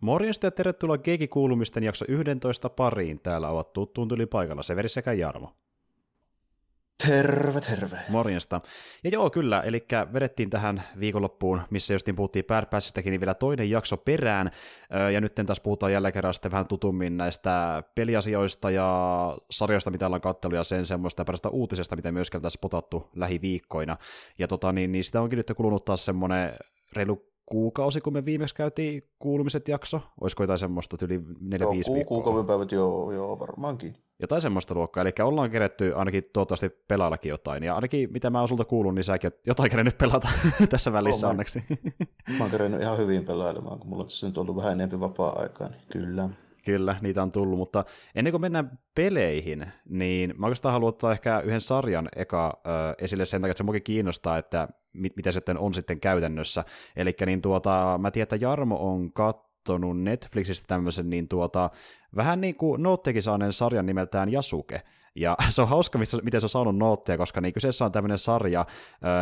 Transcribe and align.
Morjesta 0.00 0.46
ja 0.46 0.50
tervetuloa 0.50 0.98
Geeki-kuulumisten 0.98 1.84
jakso 1.84 2.04
11 2.08 2.68
pariin. 2.68 3.20
Täällä 3.20 3.48
ovat 3.48 3.72
tuttuun 3.72 4.08
tuli 4.08 4.26
paikalla 4.26 4.62
Severi 4.62 4.88
sekä 4.88 5.12
Jarmo. 5.12 5.52
Terve, 7.06 7.60
terve. 7.60 7.98
Morjesta. 8.08 8.60
Ja 9.04 9.10
joo, 9.10 9.30
kyllä, 9.30 9.62
eli 9.62 9.86
vedettiin 10.12 10.50
tähän 10.50 10.82
viikonloppuun, 11.00 11.62
missä 11.70 11.94
justiin 11.94 12.16
puhuttiin 12.16 12.44
pääsistäkin, 12.70 13.10
niin 13.10 13.20
vielä 13.20 13.34
toinen 13.34 13.70
jakso 13.70 13.96
perään, 13.96 14.50
ja 15.12 15.20
nyt 15.20 15.34
taas 15.46 15.60
puhutaan 15.60 15.92
jälleen 15.92 16.14
kerran 16.14 16.34
sitten 16.34 16.50
vähän 16.50 16.66
tutummin 16.66 17.16
näistä 17.16 17.82
peliasioista 17.94 18.70
ja 18.70 19.38
sarjoista, 19.50 19.90
mitä 19.90 20.06
ollaan 20.06 20.20
kattelu, 20.20 20.54
ja 20.54 20.64
sen 20.64 20.86
semmoista 20.86 21.24
parasta 21.24 21.48
uutisesta, 21.48 21.96
mitä 21.96 22.12
myöskään 22.12 22.42
tässä 22.42 22.58
potattu 22.62 23.08
lähiviikkoina. 23.16 23.96
Ja 24.38 24.48
tota, 24.48 24.72
niin, 24.72 24.92
niin 24.92 25.04
sitä 25.04 25.20
onkin 25.20 25.36
nyt 25.36 25.52
kulunut 25.56 25.84
taas 25.84 26.04
semmoinen 26.04 26.52
reilu 26.92 27.28
kuukausi, 27.50 28.00
kun 28.00 28.12
me 28.12 28.24
viimeksi 28.24 28.54
käytiin 28.54 29.02
kuulumiset 29.18 29.68
jakso. 29.68 30.00
Olisiko 30.20 30.42
jotain 30.42 30.58
semmoista 30.58 30.96
yli 31.02 31.18
4-5 31.18 31.22
viikkoa? 31.70 32.04
Kuukauden 32.06 32.46
päivät, 32.46 32.72
joo, 32.72 33.12
joo, 33.12 33.38
varmaankin. 33.38 33.92
Jotain 34.20 34.42
semmoista 34.42 34.74
luokkaa, 34.74 35.02
eli 35.02 35.10
ollaan 35.22 35.50
keretty 35.50 35.92
ainakin 35.94 36.24
toivottavasti 36.32 36.68
pelaallakin 36.88 37.30
jotain, 37.30 37.62
ja 37.62 37.74
ainakin 37.74 38.12
mitä 38.12 38.30
mä 38.30 38.38
oon 38.38 38.48
sulta 38.48 38.64
kuullut, 38.64 38.94
niin 38.94 39.04
säkin 39.04 39.30
jotain 39.46 39.70
kerennyt 39.70 39.98
pelata 39.98 40.28
tässä 40.70 40.92
välissä 40.92 41.26
oh, 41.26 41.30
onneksi. 41.30 41.62
Mä 42.38 42.44
oon 42.44 42.50
kerennyt 42.50 42.80
ihan 42.80 42.98
hyvin 42.98 43.24
pelailemaan, 43.24 43.78
kun 43.78 43.88
mulla 43.88 44.02
on 44.02 44.08
tässä 44.08 44.26
nyt 44.26 44.38
ollut 44.38 44.56
vähän 44.56 44.72
enemmän 44.72 45.00
vapaa-aikaa, 45.00 45.68
niin 45.68 45.82
kyllä. 45.92 46.28
Kyllä, 46.68 46.96
niitä 47.00 47.22
on 47.22 47.32
tullut, 47.32 47.58
mutta 47.58 47.84
ennen 48.14 48.30
kuin 48.30 48.40
mennään 48.40 48.78
peleihin, 48.94 49.66
niin 49.88 50.34
mä 50.38 50.46
oikeastaan 50.46 50.72
haluan 50.72 50.88
ottaa 50.88 51.12
ehkä 51.12 51.40
yhden 51.40 51.60
sarjan 51.60 52.08
eka 52.16 52.60
ö, 52.66 52.70
esille 52.98 53.24
sen 53.24 53.40
takia, 53.40 53.50
että 53.50 53.58
se 53.58 53.64
mukin 53.64 53.82
kiinnostaa, 53.82 54.38
että 54.38 54.68
mit, 54.92 55.16
mitä 55.16 55.32
sitten 55.32 55.58
on 55.58 55.74
sitten 55.74 56.00
käytännössä. 56.00 56.64
Eli 56.96 57.16
niin 57.26 57.42
tuota, 57.42 57.98
mä 58.00 58.10
tiedän, 58.10 58.22
että 58.24 58.36
Jarmo 58.36 58.90
on 58.90 59.12
katsonut 59.12 60.00
Netflixistä 60.00 60.66
tämmöisen 60.66 61.10
niin 61.10 61.28
tuota, 61.28 61.70
vähän 62.16 62.40
niin 62.40 62.54
kuin 62.54 62.82
noottekin 62.82 63.22
saaneen 63.22 63.52
sarjan 63.52 63.86
nimeltään 63.86 64.32
Jasuke. 64.32 64.82
Ja 65.20 65.36
se 65.50 65.62
on 65.62 65.68
hauska, 65.68 65.98
miten 66.22 66.40
se 66.40 66.44
on 66.44 66.48
saanut 66.48 66.76
nootteja, 66.76 67.18
koska 67.18 67.40
niin 67.40 67.52
kyseessä 67.52 67.84
on 67.84 67.92
tämmöinen 67.92 68.18
sarja, 68.18 68.66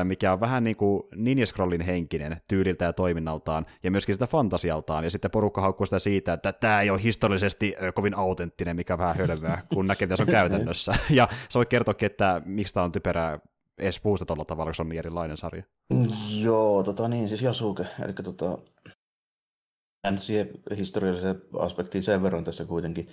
mikä 0.04 0.32
on 0.32 0.40
vähän 0.40 0.64
niin 0.64 0.76
kuin 0.76 1.02
Ninja 1.14 1.46
Scrollin 1.46 1.80
henkinen 1.80 2.40
tyyliltä 2.48 2.84
ja 2.84 2.92
toiminnaltaan, 2.92 3.66
ja 3.82 3.90
myöskin 3.90 4.14
sitä 4.14 4.26
fantasialtaan, 4.26 5.04
ja 5.04 5.10
sitten 5.10 5.30
porukka 5.30 5.60
haukkuu 5.60 5.86
sitä 5.86 5.98
siitä, 5.98 6.32
että 6.32 6.52
tämä 6.52 6.80
ei 6.80 6.90
ole 6.90 7.02
historiallisesti 7.02 7.74
kovin 7.94 8.16
autenttinen, 8.16 8.76
mikä 8.76 8.98
vähän 8.98 9.16
hölmöä, 9.16 9.62
kun 9.74 9.86
näkee, 9.86 10.06
mitä 10.06 10.16
se 10.16 10.22
on 10.22 10.28
käytännössä. 10.40 10.94
Ja 11.10 11.28
se 11.48 11.58
voi 11.58 11.66
kertoakin, 11.66 12.06
että 12.06 12.42
miksi 12.44 12.74
tämä 12.74 12.84
on 12.84 12.92
typerää 12.92 13.38
edes 13.78 14.00
puusta 14.00 14.26
tuolla 14.26 14.44
tavalla, 14.44 14.68
kun 14.68 14.74
se 14.74 14.82
on 14.82 14.88
niin 14.88 14.98
erilainen 14.98 15.36
sarja. 15.36 15.62
Joo, 16.40 16.82
tota 16.82 17.08
niin, 17.08 17.28
siis 17.28 17.42
Jasuke, 17.42 17.86
eli 18.04 18.12
tota, 18.12 18.58
en 20.04 20.18
siihen 20.18 20.48
historialliseen 20.76 21.42
aspektiin 21.58 22.04
sen 22.04 22.22
verran 22.22 22.44
tässä 22.44 22.64
kuitenkin. 22.64 23.08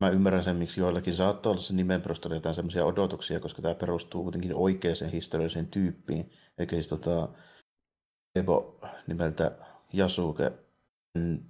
Mä 0.00 0.08
ymmärrän 0.08 0.44
sen, 0.44 0.56
miksi 0.56 0.80
joillakin 0.80 1.16
saattaa 1.16 1.52
olla 1.52 1.62
se 1.62 1.74
nimen 1.74 2.02
jotain 2.34 2.54
semmoisia 2.54 2.84
odotuksia, 2.84 3.40
koska 3.40 3.62
tämä 3.62 3.74
perustuu 3.74 4.22
kuitenkin 4.22 4.54
oikeaan 4.54 5.10
historialliseen 5.12 5.66
tyyppiin. 5.66 6.30
Eli 6.58 6.68
siis 6.70 6.88
tota, 6.88 7.28
Evo 8.36 8.80
nimeltä 9.06 9.52
Jasuke, 9.92 10.52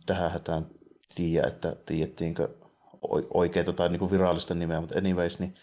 tähän 0.07 0.31
hätään 0.31 0.67
tiedä, 1.15 1.47
että 1.47 1.77
tiedettiinkö 1.87 2.49
oikeita 3.35 3.73
tai 3.73 3.89
niin 3.89 3.99
kuin 3.99 4.11
virallista 4.11 4.55
nimeä, 4.55 4.81
mutta 4.81 4.99
anyways, 4.99 5.39
niin 5.39 5.55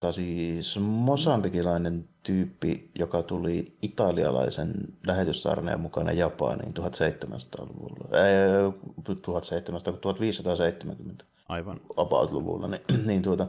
Tämä 0.00 0.12
siis 0.12 0.78
mosambikilainen 0.80 2.08
tyyppi, 2.22 2.90
joka 2.98 3.22
tuli 3.22 3.78
italialaisen 3.82 4.72
lähetyssarneen 5.06 5.80
mukana 5.80 6.12
Japaniin 6.12 6.74
1700-luvulla, 6.78 8.18
ei, 8.18 8.72
1700, 9.04 9.80
1570. 10.00 11.24
Aivan. 11.48 11.80
About-luvulla, 11.96 12.68
niin, 12.68 12.82
niin 13.08 13.22
tuota, 13.22 13.46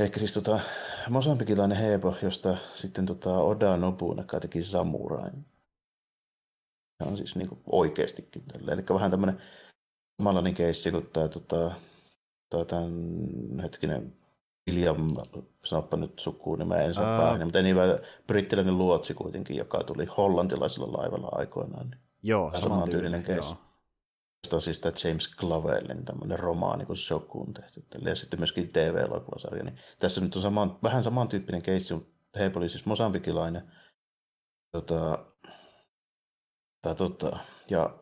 ehkä 0.00 0.18
siis 0.18 0.32
tota, 0.32 0.60
mosambikilainen 1.10 1.78
heepo, 1.78 2.14
josta 2.22 2.56
sitten 2.74 3.06
tota 3.06 3.38
Oda 3.38 3.76
Nobunaga 3.76 4.40
teki 4.40 4.62
samurain. 4.62 5.46
Se 7.02 7.08
on 7.08 7.16
siis 7.16 7.36
niin 7.36 7.62
oikeastikin 7.66 8.42
tällä. 8.52 8.72
Eli 8.72 8.84
vähän 8.94 9.10
tämmöinen 9.10 9.42
samanlainen 10.16 10.54
keissi 10.54 10.90
kuin 10.90 11.06
tämä 11.12 11.28
tota, 11.28 11.74
tämän 12.66 13.60
hetkinen 13.62 14.12
William, 14.70 15.16
sanoppa 15.64 15.96
nyt 15.96 16.18
sukunimeä, 16.18 16.82
en 16.82 16.94
saa 16.94 17.18
päähän, 17.18 17.46
mutta 17.46 17.62
niin 17.62 17.76
brittiläinen 18.26 18.78
luotsi 18.78 19.14
kuitenkin, 19.14 19.56
joka 19.56 19.84
tuli 19.84 20.04
hollantilaisella 20.04 20.98
laivalla 20.98 21.28
aikoinaan. 21.32 21.90
Niin 21.90 22.00
joo, 22.22 22.52
saman 22.60 22.90
tyylinen 22.90 23.22
keissi. 23.22 23.50
on 23.50 23.65
siis 24.60 24.80
tämä 24.80 24.92
James 25.04 25.36
Clavellin 25.36 26.04
tämmöinen 26.04 26.38
romaani, 26.38 26.84
kun 26.86 26.96
Shoku 26.96 27.40
on 27.40 27.54
tehty. 27.54 27.84
Ja 28.04 28.14
sitten 28.14 28.40
myöskin 28.40 28.72
TV-elokuvasarja. 28.72 29.64
Niin 29.64 29.78
tässä 29.98 30.20
nyt 30.20 30.36
on 30.36 30.42
saman, 30.42 30.78
vähän 30.82 31.04
samantyyppinen 31.04 31.62
keissi, 31.62 31.94
mutta 31.94 32.38
he 32.38 32.52
oli 32.54 32.68
siis 32.68 32.86
mosambikilainen. 32.86 33.72
Tota, 34.72 35.26
tai 36.82 36.94
tota, 36.94 37.38
ja 37.70 37.98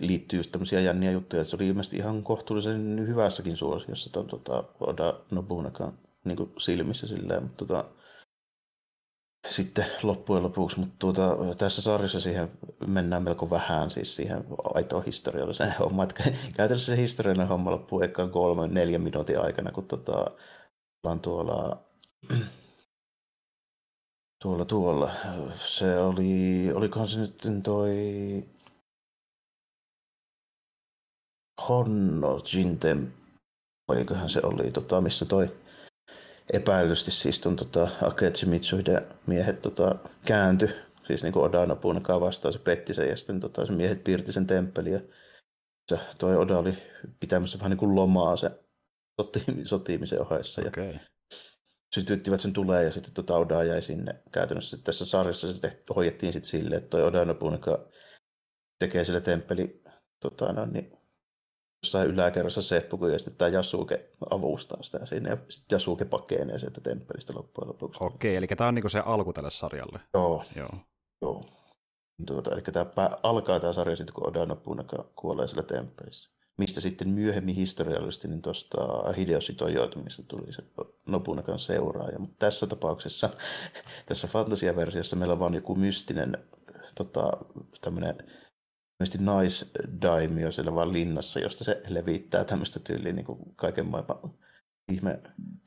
liittyy 0.00 0.38
just 0.38 0.52
tämmöisiä 0.52 0.80
jänniä 0.80 1.10
juttuja, 1.10 1.42
että 1.42 1.50
se 1.50 1.56
oli 1.56 1.68
ilmeisesti 1.68 1.96
ihan 1.96 2.22
kohtuullisen 2.22 3.06
hyvässäkin 3.08 3.56
suosiossa 3.56 4.12
tuon 4.12 4.26
tota, 4.26 4.64
Oda 4.80 5.20
Nobunakan 5.30 5.98
niin 6.24 6.52
silmissä 6.58 7.06
silleen, 7.06 7.42
mutta 7.42 7.64
tota, 7.64 7.84
sitten 9.46 9.86
loppujen 10.02 10.42
lopuksi, 10.42 10.80
mutta 10.80 10.94
tuota, 10.98 11.36
tässä 11.58 11.82
sarjassa 11.82 12.20
siihen 12.20 12.50
mennään 12.86 13.22
melko 13.22 13.50
vähän 13.50 13.90
siis 13.90 14.16
siihen 14.16 14.44
aitoon 14.74 15.04
historialliseen 15.04 15.74
hommaan. 15.80 16.08
Että 16.08 16.32
käytännössä 16.56 16.96
se 16.96 17.02
historiallinen 17.02 17.48
homma 17.48 17.70
loppuu 17.70 18.00
ekaan 18.00 18.30
kolme, 18.30 18.66
neljä 18.66 18.98
minuutin 18.98 19.40
aikana, 19.40 19.72
kun 19.72 19.86
tota, 19.86 20.30
ollaan 21.04 21.20
tuolla, 21.20 21.82
tuolla, 24.42 24.64
tuolla. 24.64 25.12
Se 25.66 25.98
oli, 25.98 26.72
olikohan 26.74 27.08
se 27.08 27.18
nyt 27.18 27.42
toi 27.62 27.92
Honno 31.68 32.40
Jintem, 32.52 33.12
olikohan 33.88 34.30
se 34.30 34.40
oli, 34.42 34.70
tota, 34.70 35.00
missä 35.00 35.24
toi 35.24 35.56
epäilysti 36.52 37.10
siis 37.10 37.40
ton 37.40 37.56
tota, 37.56 37.88
Akechi 38.02 38.46
miehet 39.26 39.62
tota, 39.62 39.96
kääntyi, 40.26 40.68
siis 41.06 41.22
niin 41.22 41.32
kuin 41.32 41.44
Oda 41.44 41.66
Nobunaga 41.66 42.20
vastaan, 42.20 42.52
se 42.52 42.58
petti 42.58 42.94
sen 42.94 43.08
ja 43.08 43.16
sitten 43.16 43.40
tota, 43.40 43.66
se 43.66 43.72
miehet 43.72 44.04
piirti 44.04 44.32
sen 44.32 44.46
temppeli 44.46 44.90
ja 44.90 45.00
se, 45.88 45.98
toi 46.18 46.36
Oda 46.36 46.58
oli 46.58 46.74
pitämässä 47.20 47.58
vähän 47.58 47.70
niin 47.70 47.78
kuin 47.78 47.94
lomaa 47.94 48.36
se 48.36 48.50
sotiimisen 49.64 50.22
ohessa. 50.22 50.60
Ja 50.60 50.68
okay. 50.68 50.98
sytyttivät 51.94 52.40
sen 52.40 52.52
tulee 52.52 52.84
ja 52.84 52.92
sitten 52.92 53.14
tota 53.14 53.36
Oda 53.36 53.64
jäi 53.64 53.82
sinne 53.82 54.22
käytännössä. 54.32 54.78
Tässä 54.84 55.04
sarjassa 55.04 55.52
se 55.52 55.60
tehti, 55.60 55.82
hoidettiin 55.96 56.32
sitten 56.32 56.50
silleen, 56.50 56.78
että 56.78 56.90
toi 56.90 57.02
Oda 57.02 57.24
Nobunaga 57.24 57.88
tekee 58.78 59.04
sille 59.04 59.20
temppeli 59.20 59.82
tota, 60.20 60.52
no, 60.52 60.66
niin, 60.66 60.97
jossain 61.82 62.10
yläkerrassa 62.10 62.62
Seppu, 62.62 62.98
kun 62.98 63.12
ja 63.12 63.18
sitten 63.18 63.36
tämä 63.36 63.48
Jasuke 63.48 64.10
avustaa 64.30 64.82
sitä 64.82 65.06
siinä, 65.06 65.30
ja 65.30 65.36
sitten 65.48 65.76
Jasuke 65.76 66.04
pakenee 66.04 66.58
sieltä 66.58 66.80
temppelistä 66.80 67.32
loppujen 67.36 67.68
lopuksi. 67.68 67.98
Okei, 68.04 68.36
eli 68.36 68.46
tämä 68.46 68.68
on 68.68 68.74
niinku 68.74 68.88
se 68.88 68.98
alku 68.98 69.32
tälle 69.32 69.50
sarjalle. 69.50 70.00
Joo. 70.14 70.44
Joo. 70.56 70.68
Joo. 71.22 71.44
Tuota, 72.26 72.50
eli 72.50 72.62
tämä 72.62 73.10
alkaa 73.22 73.60
tämä 73.60 73.72
sarja 73.72 73.96
sitten, 73.96 74.14
kun 74.14 74.28
Oda 74.28 74.46
Nobunaga 74.46 75.04
kuolee 75.16 75.48
siellä 75.48 75.62
temppelissä. 75.62 76.30
Mistä 76.56 76.80
sitten 76.80 77.08
myöhemmin 77.08 77.54
historiallisesti 77.54 78.28
niin 78.28 78.42
tuosta 78.42 78.78
mistä 80.04 80.22
tuli 80.28 80.52
se 80.52 80.62
Nobunagan 81.08 81.58
seuraaja. 81.58 82.18
Mutta 82.18 82.36
tässä 82.38 82.66
tapauksessa, 82.66 83.30
tässä 84.06 84.26
fantasiaversiossa 84.26 85.16
meillä 85.16 85.32
on 85.32 85.38
vain 85.38 85.54
joku 85.54 85.74
mystinen 85.74 86.38
tota, 86.94 87.32
tämmöinen 87.80 88.16
ilmeisesti 89.00 89.24
naisdaimio 89.24 90.52
siellä 90.52 90.74
vaan 90.74 90.92
linnassa, 90.92 91.40
josta 91.40 91.64
se 91.64 91.82
levittää 91.88 92.44
tämmöistä 92.44 92.80
tyyliä 92.80 93.12
niin 93.12 93.24
kuin 93.24 93.38
kaiken 93.56 93.90
maailman 93.90 94.18
ihme 94.92 95.20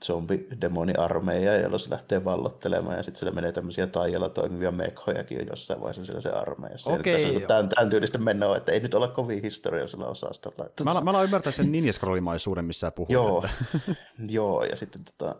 zombi-demoni-armeija, 0.06 1.58
jolla 1.62 1.78
se 1.78 1.90
lähtee 1.90 2.26
vallottelemaan, 2.26 2.98
ja 2.98 3.04
sitten 3.04 3.20
siellä 3.20 3.36
menee 3.36 3.52
tämmöisiä 3.52 3.88
taijalla 3.88 4.30
toimivia 4.30 4.72
mekhojakin 4.72 5.38
jo 5.38 5.44
jossain 5.44 5.82
vaiheessa 5.82 6.06
siellä 6.06 6.22
se 6.22 6.30
armeijassa. 6.30 6.92
Okei, 6.92 7.16
okay, 7.16 7.26
tässä 7.26 7.42
on 7.42 7.48
tämän, 7.48 7.70
tämän 7.70 7.90
tyylistä 7.90 8.18
menoa, 8.18 8.58
että 8.58 8.72
ei 8.72 8.80
nyt 8.80 8.94
olla 8.94 9.08
kovin 9.08 9.42
historiallisella 9.42 10.08
osastolla. 10.08 10.70
Mä, 10.84 11.02
mä, 11.02 11.10
alan 11.10 11.24
ymmärtää 11.24 11.52
sen 11.52 11.72
ninjaskrollimaisuuden, 11.72 12.66
missä 12.66 12.92
puhut. 12.92 13.10
Joo, 13.10 13.46
joo, 14.38 14.64
ja 14.64 14.76
sitten 14.76 15.02
tota, 15.06 15.36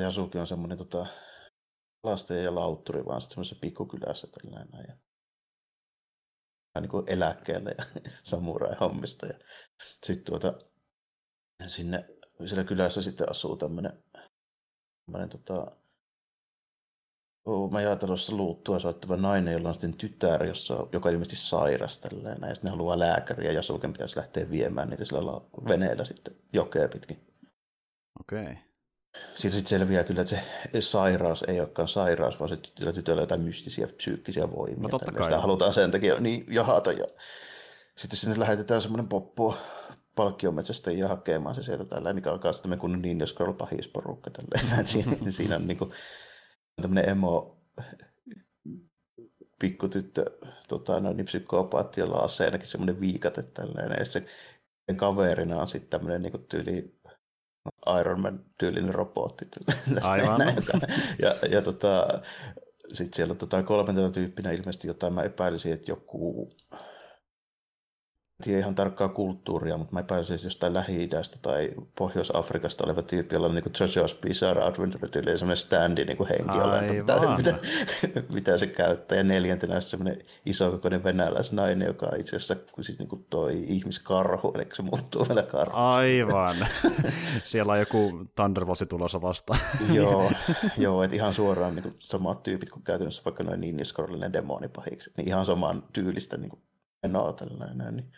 Jasuki 0.00 0.38
on 0.38 0.46
semmoinen 0.46 0.78
tota, 0.78 1.06
lasten 2.02 2.44
ja 2.44 2.54
lautturi, 2.54 3.04
vaan 3.04 3.20
sitten 3.20 3.34
semmoisessa 3.34 3.60
pikkukylässä 3.60 4.26
tällainen. 4.26 4.84
Ja 4.88 4.94
niin 6.80 6.90
kuin 6.90 7.04
eläkkeelle 7.08 7.74
ja 7.78 7.84
samurai-hommista. 8.22 9.26
Ja 9.26 9.34
sitten 10.06 10.24
tuota, 10.24 10.54
sinne 11.66 12.04
siellä 12.46 12.64
kylässä 12.64 13.02
sitten 13.02 13.30
asuu 13.30 13.56
tämmöinen, 13.56 14.02
tämmöinen 15.06 15.28
tota, 15.28 15.76
se 18.16 18.32
luuttua 18.32 18.78
soittava 18.78 19.16
nainen, 19.16 19.52
jolla 19.52 19.68
on 19.68 19.74
sitten 19.74 19.94
tytär, 19.94 20.44
jossa, 20.44 20.86
joka 20.92 21.10
ilmeisesti 21.10 21.48
sairas 21.48 21.98
tälleen, 21.98 22.38
ja 22.40 22.54
sitten 22.54 22.68
ne 22.68 22.70
haluaa 22.70 22.98
lääkäriä, 22.98 23.52
ja 23.52 23.62
Sulken 23.62 23.92
pitäisi 23.92 24.16
lähteä 24.16 24.50
viemään 24.50 24.88
niitä 24.88 25.04
sillä 25.04 25.20
veneellä 25.68 26.04
sitten 26.04 26.34
jokea 26.52 26.88
pitkin. 26.88 27.26
Okei. 28.20 28.42
Okay. 28.42 28.73
Siinä 29.34 29.56
sitten 29.56 29.78
selviää 29.78 30.04
kyllä, 30.04 30.20
että 30.20 30.36
se 30.72 30.80
sairaus 30.80 31.44
ei 31.48 31.60
olekaan 31.60 31.88
sairaus, 31.88 32.40
vaan 32.40 32.48
se 32.48 32.56
tytöllä, 32.56 32.92
tytöllä 32.92 33.22
jotain 33.22 33.40
mystisiä 33.40 33.86
psyykkisiä 33.86 34.52
voimia. 34.52 34.82
No 34.82 34.88
totta 34.88 35.12
kai. 35.12 35.24
Sitä 35.24 35.40
halutaan 35.40 35.72
sen 35.72 35.90
takia 35.90 36.20
niin 36.20 36.46
jahata. 36.48 36.92
Ja 36.92 37.04
sitten 37.96 38.18
sinne 38.18 38.38
lähetetään 38.38 38.82
semmoinen 38.82 39.08
poppo 39.08 39.56
palkkiometsästäjiä 40.14 41.08
hakemaan 41.08 41.54
se 41.54 41.62
sieltä 41.62 41.84
tällä, 41.84 42.12
mikä 42.12 42.32
alkaa 42.32 42.52
sitten 42.52 42.78
kun 42.78 43.02
Ninja 43.02 43.26
Scroll 43.26 43.52
pahisporukka. 43.52 44.30
Tälleen. 44.30 44.86
siinä, 44.86 45.16
siinä 45.30 45.56
on 45.56 45.66
niin 45.66 45.78
kuin, 45.78 45.92
tämmöinen 46.82 47.08
emo 47.08 47.56
pikkutyttö, 49.58 50.24
tota, 50.68 51.00
no, 51.00 51.12
niin 51.12 51.26
psykopaatti, 51.26 52.00
jolla 52.00 52.18
on 52.18 52.24
aseenakin 52.24 52.68
semmoinen 52.68 53.00
viikate 53.00 53.42
tällainen. 53.42 53.98
Ja 53.98 54.04
se 54.04 54.26
kaverina 54.96 55.60
on 55.60 55.68
sitten 55.68 55.90
tämmöinen 55.90 56.22
niin 56.22 56.46
tyyli 56.48 56.94
Iron 58.00 58.20
Man-tyylinen 58.20 58.94
robotti. 58.94 59.48
Aivan. 60.02 60.40
ja, 61.22 61.34
ja 61.50 61.62
tota, 61.62 62.06
sitten 62.92 63.16
siellä 63.16 63.32
on 63.32 63.38
tota, 63.38 63.62
kolmantena 63.62 64.10
tyyppinä 64.10 64.50
ilmeisesti 64.50 64.88
jotain, 64.88 65.14
mä 65.14 65.22
epäilisin, 65.22 65.72
että 65.72 65.90
joku 65.90 66.48
tiedä 68.42 68.58
ihan 68.58 68.74
tarkkaa 68.74 69.08
kulttuuria, 69.08 69.78
mutta 69.78 69.92
mä 69.92 70.00
epäilen 70.00 70.26
siis 70.26 70.44
jostain 70.44 70.74
Lähi-idästä 70.74 71.36
tai 71.42 71.70
Pohjois-Afrikasta 71.98 72.84
oleva 72.84 73.02
tyyppi, 73.02 73.34
jolla 73.34 73.46
on 73.46 73.54
niin 73.54 73.64
JoJo's 73.64 74.20
Bizarre 74.20 74.62
Adventure 74.62 75.08
tyyli 75.08 75.38
semmoinen 75.38 75.56
standi 75.56 76.04
niin 76.04 76.16
kuin 76.16 76.28
henki, 76.28 76.58
mitä, 76.96 77.20
mitä, 77.36 77.54
mitä, 78.34 78.58
se 78.58 78.66
käyttää. 78.66 79.18
Ja 79.18 79.24
neljäntenä 79.24 79.74
on 79.74 79.82
semmoinen 79.82 80.24
isokokoinen 80.46 81.04
venäläisnainen, 81.04 81.86
joka 81.86 82.06
on 82.12 82.20
itse 82.20 82.36
asiassa 82.36 82.56
siis 82.80 82.98
niin 82.98 83.08
kuin 83.08 83.26
toi 83.30 83.64
ihmiskarhu, 83.66 84.52
eli 84.54 84.66
se 84.74 84.82
muuttuu 84.82 85.28
vielä 85.28 85.42
karhu. 85.42 85.76
Aivan. 85.76 86.56
Siellä 87.44 87.72
on 87.72 87.78
joku 87.78 88.26
Thunderboltsi 88.34 88.86
tulossa 88.86 89.22
vastaan. 89.22 89.60
joo, 89.92 90.30
joo 90.78 91.02
että 91.02 91.16
ihan 91.16 91.34
suoraan 91.34 91.74
niin 91.74 91.82
kuin 91.82 91.94
samat 91.98 92.42
tyypit 92.42 92.70
kuin 92.70 92.82
käytännössä 92.82 93.22
vaikka 93.24 93.44
noin 93.44 93.60
Ninja 93.60 94.32
demonipahiksi. 94.32 95.10
Niin 95.16 95.28
ihan 95.28 95.46
saman 95.46 95.82
tyylistä 95.92 96.36
niin 96.36 96.50
kuin 96.50 96.62
menoa 97.04 97.32
tällainen, 97.32 97.96
niin 97.96 98.12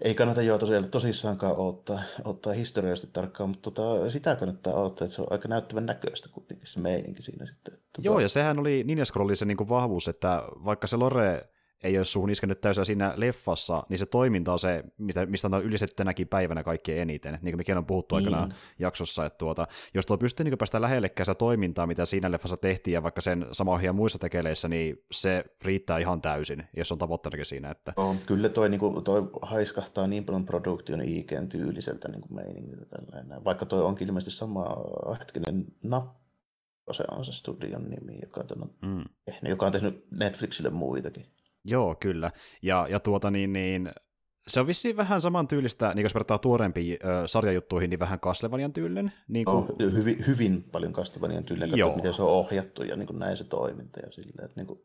ei 0.00 0.14
kannata 0.14 0.42
jo 0.42 0.58
tosiaan 0.58 0.90
tosissaankaan 0.90 1.56
ottaa, 1.56 2.02
ottaa 2.24 2.52
historiallisesti 2.52 3.10
tarkkaan, 3.12 3.50
mutta 3.50 3.70
tota, 3.70 4.10
sitä 4.10 4.36
kannattaa 4.36 4.74
ottaa, 4.74 5.04
että 5.04 5.14
se 5.16 5.22
on 5.22 5.28
aika 5.30 5.48
näyttävän 5.48 5.86
näköistä 5.86 6.28
kuitenkin 6.32 6.66
se 6.66 6.80
meininki 6.80 7.22
siinä 7.22 7.46
sitten. 7.46 7.74
Tota... 7.74 8.02
Joo, 8.02 8.20
ja 8.20 8.28
sehän 8.28 8.58
oli 8.58 8.84
Ninja 8.84 9.04
Scrollin 9.04 9.36
se 9.36 9.44
niin 9.44 9.68
vahvuus, 9.68 10.08
että 10.08 10.42
vaikka 10.64 10.86
se 10.86 10.96
Lore 10.96 11.48
ei 11.82 11.98
ole 11.98 12.04
suhun 12.04 12.30
iskenyt 12.30 12.60
täysin 12.60 12.86
siinä 12.86 13.12
leffassa, 13.16 13.82
niin 13.88 13.98
se 13.98 14.06
toiminta 14.06 14.52
on 14.52 14.58
se, 14.58 14.84
mitä, 14.98 15.26
mistä 15.26 15.48
on 15.52 15.64
ylistetty 15.64 15.94
tänäkin 15.96 16.28
päivänä 16.28 16.62
kaikkein 16.62 17.02
eniten, 17.02 17.38
niin 17.42 17.52
kuin 17.52 17.56
mekin 17.60 17.78
on 17.78 17.86
puhuttu 17.86 18.16
niin. 18.16 18.34
aikana 18.34 18.54
jaksossa, 18.78 19.26
että 19.26 19.38
tuota, 19.38 19.66
jos 19.94 20.06
tuo 20.06 20.18
pystyy 20.18 20.44
niin 20.44 20.58
päästä 20.58 20.80
lähellekään 20.80 21.24
sitä 21.24 21.34
toimintaa, 21.34 21.86
mitä 21.86 22.04
siinä 22.04 22.30
leffassa 22.30 22.56
tehtiin, 22.56 22.94
ja 22.94 23.02
vaikka 23.02 23.20
sen 23.20 23.46
sama 23.52 23.72
ohjaa 23.72 23.92
muissa 23.92 24.18
tekeleissä, 24.18 24.68
niin 24.68 25.04
se 25.12 25.44
riittää 25.64 25.98
ihan 25.98 26.22
täysin, 26.22 26.64
jos 26.76 26.92
on 26.92 26.98
tavoitteenakin 26.98 27.46
siinä. 27.46 27.70
Että... 27.70 27.92
No, 27.96 28.16
kyllä 28.26 28.48
toi, 28.48 28.68
niin 28.68 28.80
kuin, 28.80 29.04
toi 29.04 29.30
haiskahtaa 29.42 30.06
niin 30.06 30.24
paljon 30.24 30.44
produktion 30.44 31.02
IGN 31.02 31.48
tyyliseltä 31.48 32.08
niin 32.08 32.20
kuin 32.20 32.34
meiningiltä 32.34 32.84
tällainen. 32.84 33.44
Vaikka 33.44 33.66
toi 33.66 33.82
onkin 33.82 34.08
ilmeisesti 34.08 34.38
sama 34.38 34.66
hetkinen 35.18 35.64
nappi, 35.82 36.28
se 36.92 37.04
on 37.10 37.24
se 37.24 37.32
studion 37.32 37.84
nimi, 37.84 38.18
joka 38.22 38.44
on, 38.62 38.70
mm. 38.82 39.04
joka 39.48 39.66
on 39.66 39.72
tehnyt 39.72 40.06
Netflixille 40.10 40.70
muitakin. 40.70 41.26
Joo, 41.64 41.96
kyllä. 42.00 42.30
Ja, 42.62 42.86
ja 42.90 43.00
tuota 43.00 43.30
niin, 43.30 43.52
niin 43.52 43.90
se 44.48 44.60
on 44.60 44.66
vissiin 44.66 44.96
vähän 44.96 45.20
saman 45.20 45.48
tyylistä, 45.48 45.92
niin 45.94 46.02
jos 46.02 46.14
vertaa 46.14 46.38
tuorempiin 46.38 46.98
ö, 47.04 47.26
sarjajuttuihin, 47.26 47.90
niin 47.90 48.00
vähän 48.00 48.20
Castlevanian 48.20 48.72
tyylinen. 48.72 49.12
Niin 49.28 49.44
kuin... 49.44 49.56
oh, 49.56 49.92
hyvin, 49.92 50.26
hyvin 50.26 50.62
paljon 50.62 50.92
Castlevanian 50.92 51.44
tyylinen, 51.44 51.78
Joo. 51.78 51.96
miten 51.96 52.14
se 52.14 52.22
on 52.22 52.28
ohjattu 52.28 52.82
ja 52.82 52.96
niin 52.96 53.06
kuin 53.06 53.18
näin 53.18 53.36
se 53.36 53.44
toiminta. 53.44 54.00
Ja 54.00 54.12
sille, 54.12 54.42
että 54.42 54.56
niin 54.56 54.66
kuin, 54.66 54.80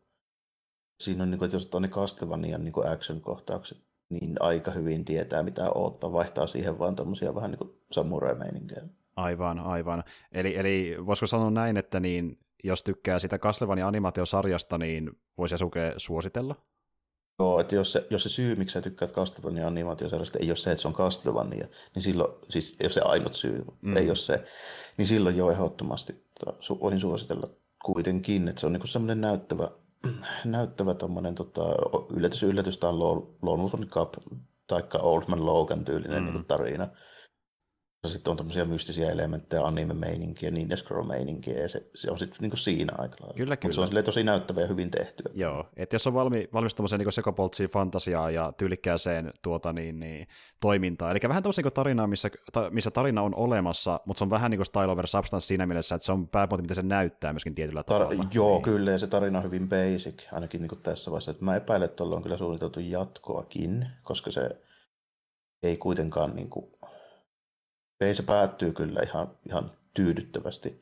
siinä 1.00 1.24
on, 1.24 1.31
niin 1.31 1.40
kuin, 1.40 1.46
että 1.46 1.56
jos 1.56 1.70
on 1.74 1.81
ne 1.81 1.88
Castlevanian 1.88 2.64
niin 2.64 2.74
kuin 2.74 2.88
action-kohtaukset, 2.88 3.78
niin 4.10 4.36
aika 4.40 4.72
hyvin 4.72 5.06
tietää, 5.06 5.44
mitä 5.44 5.72
odottaa, 5.72 6.12
vaihtaa 6.12 6.48
siihen 6.48 6.80
vaan 6.80 6.96
tuommoisia 6.96 7.36
vähän 7.36 7.52
niin 7.52 7.60
kuin 7.60 7.72
samurai-meininkejä. 7.92 8.84
Aivan, 9.16 9.60
aivan. 9.60 10.04
Eli, 10.31 10.58
eli 10.58 10.96
voisiko 11.06 11.28
sanoa 11.28 11.52
näin, 11.52 11.78
että 11.78 12.00
niin, 12.00 12.40
jos 12.63 12.83
tykkää 12.83 13.19
sitä 13.19 13.39
Castlevania 13.39 13.88
animaatiosarjasta, 13.88 14.77
niin 14.77 15.12
voisi 15.38 15.56
Asuke 15.56 15.94
suositella? 15.98 16.56
Joo, 17.39 17.60
että 17.60 17.75
jos 17.75 17.92
se, 17.92 18.07
jos 18.10 18.24
se 18.24 18.30
syy, 18.30 18.56
miksi 18.56 18.74
sä 18.74 18.81
tykkäät 18.81 19.13
Castlevania 19.13 19.68
animaatiosarjasta, 19.68 20.39
ei 20.39 20.50
ole 20.50 20.57
se, 20.57 20.71
että 20.71 20.81
se 20.81 20.88
on 20.88 20.94
Castlevania, 20.94 21.68
niin 21.95 22.04
silloin, 22.04 22.33
siis 22.50 22.77
jos 22.83 22.94
se 22.94 23.01
ainut 23.01 23.33
syy 23.33 23.65
mm. 23.81 23.98
ei 23.98 24.07
ole 24.10 24.15
se, 24.15 24.45
niin 24.98 25.06
silloin 25.06 25.38
jo 25.38 25.50
ehdottomasti 25.50 26.24
voisin 26.81 27.00
suositella 27.00 27.50
kuitenkin, 27.86 28.48
että 28.48 28.60
se 28.60 28.66
on 28.66 28.74
niinku 28.74 28.88
semmoinen 28.88 29.21
näyttävä, 29.21 29.71
näyttävä 30.45 30.94
tommonen, 30.94 31.36
tota, 31.36 31.62
yllätys, 32.16 32.44
yllätys, 32.44 32.77
tämä 32.77 32.92
on 32.92 33.00
Lone 33.42 33.63
Wolf 33.63 33.74
Cup, 33.89 34.13
taikka 34.68 34.98
Old 34.98 35.24
Man 35.27 35.45
Logan 35.45 35.86
tyylinen 35.86 36.24
mm. 36.24 36.33
niin 36.33 36.45
tarina, 36.45 36.88
sitten 38.10 38.32
on 38.32 38.38
tämmöisiä 38.38 38.66
mystisiä 38.66 39.12
elementtejä, 39.12 39.62
anime-meininkiä, 39.62 40.52
Ninja 40.52 40.78
Scroll-meininkiä, 40.78 41.62
ja 41.62 41.70
se, 41.70 41.90
se 41.96 42.12
on 42.12 42.20
sitten 42.20 42.38
niin 42.42 42.58
siinä 42.58 42.94
aika 42.98 43.16
lailla. 43.20 43.38
Kyllä, 43.38 43.58
kyllä. 43.58 43.76
Mutta 43.76 43.92
se 43.92 43.98
on 43.98 44.04
tosi 44.04 44.24
näyttävä 44.24 44.62
ja 44.62 44.68
hyvin 44.68 44.92
tehtyä. 44.92 45.32
Joo, 45.34 45.66
että 45.76 45.96
jos 45.96 46.08
on 46.08 46.14
valmi, 46.14 46.50
valmis 46.54 46.76
tämmöiseen 46.76 47.00
niin 47.00 47.12
sekopoltsiin 47.12 47.70
fantasiaa 47.70 48.32
ja 48.32 48.54
tyylikkääseen 48.58 49.34
tuota, 49.42 49.74
niin, 49.74 50.00
niin, 50.00 50.28
toimintaa, 50.60 51.12
eli 51.12 51.20
vähän 51.28 51.44
tämmöisen 51.44 51.64
niin 51.64 51.74
tarinaa, 51.74 52.08
missä, 52.08 52.30
ta, 52.52 52.70
missä 52.70 52.92
tarina 52.92 53.22
on 53.22 53.36
olemassa, 53.36 54.00
mutta 54.06 54.18
se 54.18 54.24
on 54.24 54.30
vähän 54.30 54.52
niin 54.52 54.60
kuin 54.60 54.66
style 54.66 54.92
over 54.92 55.08
substance 55.08 55.48
siinä 55.48 55.66
mielessä, 55.66 55.96
että 55.96 56.06
se 56.06 56.12
on 56.12 56.28
pääpointti, 56.28 56.64
mitä 56.64 56.74
se 56.74 56.84
näyttää 56.84 57.34
myöskin 57.34 57.56
tietyllä 57.56 57.84
tavalla. 57.84 58.24
Tar- 58.24 58.28
joo, 58.32 58.54
niin. 58.54 58.64
kyllä, 58.64 58.92
ja 58.92 59.00
se 59.00 59.08
tarina 59.08 59.38
on 59.38 59.46
hyvin 59.46 59.70
basic, 59.70 60.24
ainakin 60.32 60.62
niin 60.62 60.70
kuin 60.70 60.82
tässä 60.82 61.12
vaiheessa. 61.12 61.32
Että 61.32 61.46
mä 61.46 61.56
epäilen, 61.56 61.86
että 61.86 61.96
tuolla 61.96 62.16
on 62.16 62.24
kyllä 62.24 62.38
suunniteltu 62.38 62.80
jatkoakin, 62.80 63.88
koska 64.04 64.32
se 64.32 64.50
ei 65.64 65.78
kuitenkaan 65.78 66.36
niin 66.36 66.50
kuin 66.50 66.66
ei 68.06 68.16
se 68.16 68.24
päättyy 68.24 68.72
kyllä 68.72 69.02
ihan, 69.02 69.28
ihan 69.48 69.72
tyydyttävästi, 69.94 70.82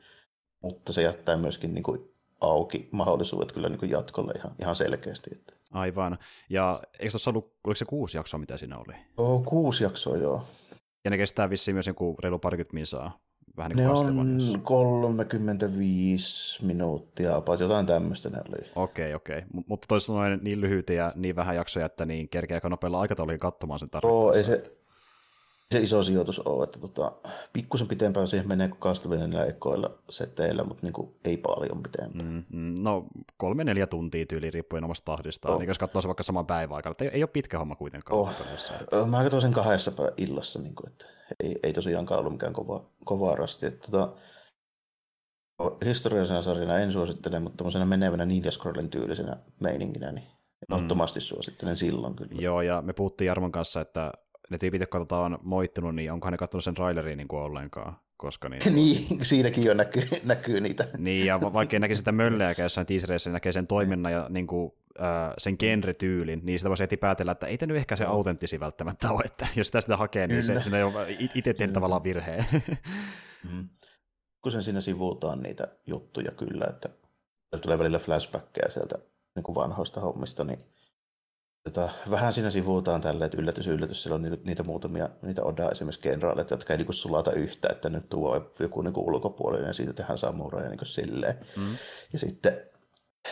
mutta 0.62 0.92
se 0.92 1.02
jättää 1.02 1.36
myöskin 1.36 1.74
niin 1.74 1.82
kuin 1.82 2.00
auki 2.40 2.88
mahdollisuudet 2.90 3.52
kyllä 3.52 3.68
niin 3.68 3.78
kuin 3.78 3.90
jatkolle 3.90 4.32
ihan, 4.36 4.52
ihan 4.60 4.76
selkeästi. 4.76 5.30
Että. 5.32 5.52
Aivan. 5.72 6.18
Ja 6.50 6.82
eikö 6.98 7.10
tuossa 7.10 7.30
ollut, 7.30 7.54
oliko 7.64 7.76
se 7.76 7.84
kuusi 7.84 8.18
jaksoa, 8.18 8.40
mitä 8.40 8.56
siinä 8.56 8.78
oli? 8.78 8.94
Oo, 9.16 9.42
kuusi 9.46 9.84
jaksoa, 9.84 10.16
joo. 10.16 10.44
Ja 11.04 11.10
ne 11.10 11.16
kestää 11.16 11.50
vissiin 11.50 11.74
myös 11.74 11.86
joku 11.86 12.16
reilu 12.22 12.38
parikymmentä 12.38 12.74
minsaa. 12.74 13.18
Vähän 13.56 13.70
niin 13.70 13.86
ne 13.86 13.92
on 13.92 14.60
35 14.62 16.66
minuuttia, 16.66 17.36
about 17.36 17.60
jotain 17.60 17.86
tämmöistä 17.86 18.30
ne 18.30 18.38
oli. 18.48 18.70
Okei, 18.76 19.14
okei. 19.14 19.40
M- 19.40 19.60
mutta 19.66 19.86
toisin 19.88 20.06
sanoen 20.06 20.40
niin 20.42 20.60
lyhyitä 20.60 20.92
ja 20.92 21.12
niin 21.16 21.36
vähän 21.36 21.56
jaksoja, 21.56 21.86
että 21.86 22.04
niin 22.04 22.28
kerkeä 22.28 22.56
aika 22.56 22.68
nopealla 22.68 23.00
aikataululla 23.00 23.38
katsomaan 23.38 23.80
sen 23.80 23.90
tarvittaessa. 23.90 24.18
Joo, 24.18 24.32
ei 24.32 24.44
se, 24.44 24.72
se 25.72 25.78
iso 25.78 26.02
sijoitus 26.02 26.38
ole, 26.38 26.64
että 26.64 26.78
tota, 26.78 27.12
pikkusen 27.52 27.88
pitempään 27.88 28.28
siihen 28.28 28.48
menee 28.48 28.68
kuin 28.68 28.80
Castlevania 28.80 29.46
ekoilla 29.46 29.90
seteillä, 30.08 30.64
mutta 30.64 30.86
niin 30.86 30.92
kuin, 30.92 31.14
ei 31.24 31.36
paljon 31.36 31.82
pitempään. 31.82 32.32
Mm, 32.32 32.44
mm, 32.58 32.74
no 32.80 33.06
kolme 33.36 33.64
neljä 33.64 33.86
tuntia 33.86 34.26
tyyli 34.26 34.50
riippuen 34.50 34.84
omasta 34.84 35.04
tahdistaan, 35.04 35.54
oh. 35.54 35.60
niin 35.60 35.68
jos 35.68 35.78
katsoo 35.78 36.02
se 36.02 36.08
vaikka 36.08 36.22
saman 36.22 36.46
päivän 36.46 36.76
aikana, 36.76 36.94
ei, 37.00 37.08
ei 37.08 37.22
ole 37.22 37.30
pitkä 37.32 37.58
homma 37.58 37.76
kuitenkaan. 37.76 38.20
Oh. 38.20 38.30
Että... 38.30 39.06
Mä 39.06 39.22
katsoin 39.22 39.42
sen 39.42 39.52
kahdessa 39.52 39.92
illassa, 40.16 40.62
niin 40.62 40.74
kuin, 40.74 40.90
että 40.90 41.06
ei, 41.42 41.58
ei 41.62 41.72
tosiaankaan 41.72 42.20
ollut 42.20 42.32
mikään 42.32 42.52
kova, 42.52 42.84
kova 43.04 43.36
rasti. 43.36 43.66
Että, 43.66 43.90
tota, 43.90 44.12
historiallisena 45.84 46.42
sarjana 46.42 46.78
en 46.78 46.92
suosittele, 46.92 47.38
mutta 47.38 47.56
tämmöisenä 47.56 47.84
menevänä 47.84 48.24
Ninja 48.24 48.50
Scrollin 48.50 48.90
tyylisenä 48.90 49.36
meininkinä, 49.60 50.12
niin 50.12 50.26
mm. 50.68 50.74
ehdottomasti 50.74 51.20
suosittelen 51.20 51.76
silloin 51.76 52.16
kyllä. 52.16 52.42
Joo, 52.42 52.62
ja 52.62 52.82
me 52.82 52.92
puhuttiin 52.92 53.26
Jarmon 53.26 53.52
kanssa, 53.52 53.80
että 53.80 54.12
ne 54.52 54.58
tyypit, 54.58 54.80
jotka 54.80 54.98
tota 54.98 55.18
on 55.18 55.38
moittunut, 55.42 55.94
niin 55.94 56.12
onkohan 56.12 56.32
ne 56.32 56.38
katsonut 56.38 56.64
sen 56.64 56.74
traileriin 56.74 57.16
niin 57.16 57.28
kuin 57.28 57.42
ollenkaan? 57.42 57.96
Koska 58.16 58.48
niin, 58.48 58.62
niin, 58.74 59.24
siinäkin 59.24 59.64
jo 59.64 59.74
näkyy, 59.74 60.02
näkyy 60.24 60.60
niitä. 60.60 60.88
Niin, 60.98 61.26
ja 61.26 61.40
vaikka 61.40 61.76
ei 61.76 61.80
näkisi 61.80 61.98
sitä 61.98 62.12
mölleäkään 62.12 62.64
jossain 62.64 62.86
teasereissä, 62.86 63.30
niin 63.30 63.34
näkee 63.34 63.52
sen 63.52 63.66
toiminnan 63.66 64.12
ja 64.12 64.26
niin 64.28 64.46
kuin, 64.46 64.72
äh, 65.00 65.34
sen 65.38 65.56
genre-tyylin, 65.58 66.40
niin 66.42 66.58
sitä 66.58 66.68
voisi 66.68 66.82
heti 66.82 66.96
päätellä, 66.96 67.32
että 67.32 67.46
ei 67.46 67.58
tämä 67.58 67.72
nyt 67.72 67.76
ehkä 67.76 67.96
se 67.96 68.04
autenttisi 68.04 68.60
välttämättä 68.60 69.10
ole, 69.10 69.22
että 69.24 69.46
jos 69.56 69.66
sitä 69.66 69.80
sitä 69.80 69.96
hakee, 69.96 70.26
niin 70.26 70.42
se, 70.42 70.62
siinä 70.62 70.86
on 70.86 70.92
itse 71.34 71.54
tehnyt 71.54 71.74
tavallaan 71.74 72.04
virheen. 72.04 72.46
Mm. 73.52 73.68
Kun 74.42 74.52
sen 74.52 74.62
siinä 74.62 74.80
sivuutaan 74.80 75.42
niitä 75.42 75.68
juttuja 75.86 76.32
kyllä, 76.32 76.64
että 76.70 76.88
tulee 77.58 77.78
välillä 77.78 77.98
flashbackkejä 77.98 78.68
sieltä 78.68 78.98
niin 79.34 79.42
kuin 79.42 79.54
vanhoista 79.54 80.00
hommista, 80.00 80.44
niin 80.44 80.58
Tota, 81.64 81.88
vähän 82.10 82.32
siinä 82.32 82.50
sivuutaan 82.50 83.00
tälle, 83.00 83.24
että 83.24 83.38
yllätys, 83.40 83.66
yllätys, 83.66 84.02
siellä 84.02 84.14
on 84.14 84.22
niitä, 84.22 84.36
niitä 84.44 84.62
muutamia, 84.62 85.08
niitä 85.22 85.42
Oda 85.42 85.70
esimerkiksi 85.70 86.00
kenraaleita, 86.00 86.54
jotka 86.54 86.74
ei 86.74 86.78
niin 86.78 86.94
sulata 86.94 87.32
yhtä, 87.32 87.68
että 87.68 87.90
nyt 87.90 88.08
tuo 88.08 88.52
joku 88.58 88.82
niin 88.82 88.92
ulkopuolinen 88.96 89.66
ja 89.66 89.72
siitä 89.72 89.92
tehdään 89.92 90.18
samurai 90.18 90.68
niin 90.68 90.86
silleen. 90.86 91.34
Mm. 91.56 91.76
Ja 92.12 92.18
sitten 92.18 92.71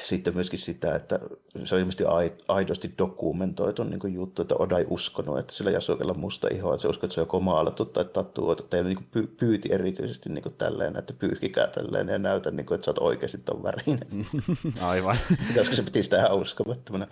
sitten 0.02 0.34
myöskin 0.34 0.58
sitä, 0.58 0.94
että 0.94 1.20
se 1.64 1.74
on 1.74 1.80
ilmeisesti 1.80 2.04
aidosti 2.48 2.94
dokumentoitu 2.98 3.84
niin 3.84 4.00
kuin 4.00 4.14
juttu, 4.14 4.42
että 4.42 4.54
Oda 4.54 4.78
ei 4.78 4.86
uskonut, 4.88 5.38
että 5.38 5.54
sillä 5.54 5.70
Jasukella 5.70 6.14
musta 6.14 6.48
iho, 6.52 6.74
että 6.74 6.82
se 6.82 6.88
uskoo, 6.88 7.06
että 7.06 7.14
se 7.14 7.20
on 7.20 7.22
joko 7.22 7.40
maalattu 7.40 7.84
tai 7.84 8.04
tattuoitu, 8.04 8.62
tai 8.62 8.84
niin 8.84 8.98
kuin 9.12 9.28
pyyti 9.36 9.68
erityisesti 9.72 10.28
niin 10.28 10.42
kuin 10.42 10.54
tälleen, 10.54 10.98
että 10.98 11.12
pyyhkikää 11.12 11.66
tälleen 11.66 12.08
ja 12.08 12.18
näytä, 12.18 12.50
niin 12.50 12.66
kuin, 12.66 12.74
että 12.74 12.84
sä 12.84 12.90
oot 12.90 12.98
oikeasti 12.98 13.38
ton 13.38 13.62
värinen. 13.62 14.26
Aivan. 14.80 15.18
Koska 15.56 15.76
se 15.76 15.82
piti 15.82 16.02
sitä 16.02 16.18
ihan 16.18 16.38
uskomattomana. 16.38 17.06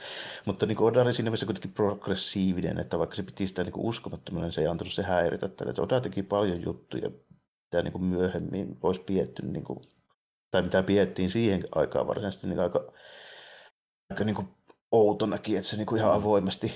Mutta 0.44 0.66
niin 0.66 0.76
kuin 0.76 0.88
Oda 0.88 1.02
oli 1.02 1.14
siinä 1.14 1.30
mielessä 1.30 1.46
kuitenkin 1.46 1.72
progressiivinen, 1.72 2.78
että 2.78 2.98
vaikka 2.98 3.16
se 3.16 3.22
piti 3.22 3.46
sitä 3.46 3.64
niin 3.64 3.72
kuin 3.72 3.86
uskomattomana, 3.86 4.46
niin 4.46 4.52
se 4.52 4.60
ei 4.60 4.66
antanut 4.66 4.92
se 4.92 5.02
häiritä 5.02 5.48
tälle. 5.48 5.70
Että 5.70 5.82
Oda 5.82 6.00
teki 6.00 6.22
paljon 6.22 6.62
juttuja, 6.62 7.10
mitä 7.64 7.82
niin 7.82 7.92
kuin 7.92 8.04
myöhemmin 8.04 8.78
olisi 8.82 9.00
pietty 9.00 9.46
niin 9.46 9.64
kuin 9.64 9.78
tai 10.50 10.62
mitä 10.62 10.82
piettiin 10.82 11.30
siihen 11.30 11.64
aikaan 11.74 12.06
varsinaisesti 12.06 12.46
niin 12.46 12.60
aika, 12.60 12.92
aika 14.10 14.24
niin 14.24 14.36
kuin 14.36 14.48
outonakin, 14.92 15.56
että 15.56 15.68
se 15.68 15.76
niin 15.76 15.86
kuin 15.86 15.98
ihan 15.98 16.12
avoimesti 16.12 16.72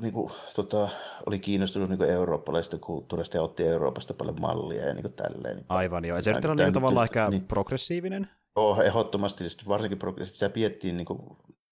niin 0.00 0.12
kuin, 0.12 0.32
tota, 0.54 0.88
oli 1.26 1.38
kiinnostunut 1.38 1.88
niin 1.88 1.98
kuin 1.98 2.10
eurooppalaisesta 2.10 2.78
kulttuurista 2.78 3.36
ja 3.36 3.42
otti 3.42 3.64
Euroopasta 3.64 4.14
paljon 4.14 4.40
mallia 4.40 4.86
ja 4.86 4.94
niin 4.94 5.02
kuin 5.02 5.14
tälleen. 5.14 5.56
Niin 5.56 5.66
Aivan 5.68 6.04
joo, 6.04 6.16
ja 6.16 6.22
se 6.22 6.30
on 6.48 6.56
niin 6.56 6.72
tavallaan 6.72 7.04
ehkä 7.04 7.28
niin, 7.30 7.46
progressiivinen. 7.46 8.28
Joo, 8.56 8.82
ehdottomasti, 8.82 9.44
varsinkin 9.68 9.98
progressiivisesti. 9.98 10.38
Sitä 10.38 10.54
piettiin 10.54 10.96
niin 10.96 11.06
kuin, 11.06 11.18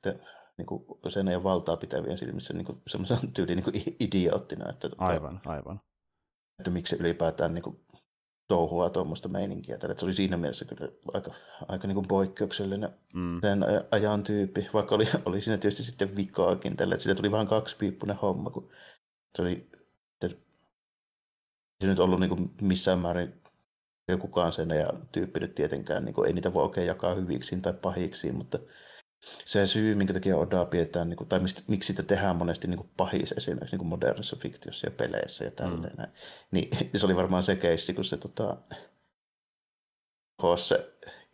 te, 0.02 0.20
niin 0.58 0.66
kuin 0.66 0.84
sen 1.08 1.26
ja 1.26 1.42
valtaa 1.42 1.76
pitävien 1.76 2.18
silmissä 2.18 2.54
niin 2.54 2.64
kuin, 2.64 2.82
semmoisen 2.86 3.32
tyyliin 3.34 3.56
niin 3.56 3.64
kuin 3.64 3.96
idioottina. 4.00 4.70
Että, 4.70 4.88
tota, 4.88 5.04
aivan, 5.04 5.40
aivan. 5.46 5.80
Että 6.58 6.70
miksi 6.70 6.96
ylipäätään 7.00 7.54
niin 7.54 7.62
kuin, 7.62 7.83
touhua 8.48 8.90
tuommoista 8.90 9.28
meininkiä. 9.28 9.78
Tällä. 9.78 9.94
Se 9.98 10.04
oli 10.04 10.14
siinä 10.14 10.36
mielessä 10.36 10.64
kyllä 10.64 10.88
aika, 11.14 11.34
aika 11.68 11.86
niin 11.86 11.94
kuin 11.94 12.08
poikkeuksellinen 12.08 12.90
mm. 13.14 13.40
sen 13.40 13.64
ajan 13.90 14.22
tyyppi, 14.22 14.68
vaikka 14.74 14.94
oli, 14.94 15.08
oli 15.24 15.40
siinä 15.40 15.58
tietysti 15.58 15.82
sitten 15.82 16.16
vikaakin 16.16 16.76
tällä, 16.76 16.94
että 16.94 17.02
siitä 17.02 17.14
tuli 17.14 17.32
vähän 17.32 17.48
kaksipiippunen 17.48 18.16
homma, 18.16 18.50
kun 18.50 18.70
se 19.36 19.42
oli 19.42 19.70
se 21.80 21.86
nyt 21.86 21.98
ollut 21.98 22.20
niin 22.20 22.28
kuin 22.28 22.50
missään 22.62 22.98
määrin 22.98 23.42
kukaan 24.20 24.52
sen 24.52 24.70
ja 24.70 24.92
tyyppi 25.12 25.40
nyt 25.40 25.54
tietenkään, 25.54 26.04
niin 26.04 26.14
kuin, 26.14 26.26
ei 26.26 26.32
niitä 26.32 26.52
voi 26.52 26.62
oikein 26.62 26.86
jakaa 26.86 27.14
hyviksi 27.14 27.56
tai 27.56 27.72
pahiksi, 27.72 28.32
mutta 28.32 28.58
se 29.44 29.66
syy, 29.66 29.94
minkä 29.94 30.12
takia 30.12 30.36
Odaa 30.36 30.64
pidetään, 30.64 31.08
niin 31.08 31.16
kuin, 31.16 31.28
tai 31.28 31.40
mistä, 31.40 31.62
miksi 31.68 31.86
sitä 31.86 32.02
tehdään 32.02 32.36
monesti 32.36 32.66
niin 32.66 32.78
kuin 32.78 32.90
pahis 32.96 33.32
esimerkiksi 33.32 33.72
niin 33.72 33.78
kuin 33.78 33.88
modernissa 33.88 34.36
fiktiossa 34.36 34.86
ja 34.86 34.90
peleissä 34.90 35.44
ja 35.44 35.50
tälleen. 35.50 35.96
Mm. 35.96 36.06
Niin, 36.50 36.68
se 36.96 37.06
oli 37.06 37.16
varmaan 37.16 37.42
se 37.42 37.56
keissi, 37.56 37.94
kun 37.94 38.04
se 38.04 38.16
tota, 38.16 38.56
se 40.56 40.90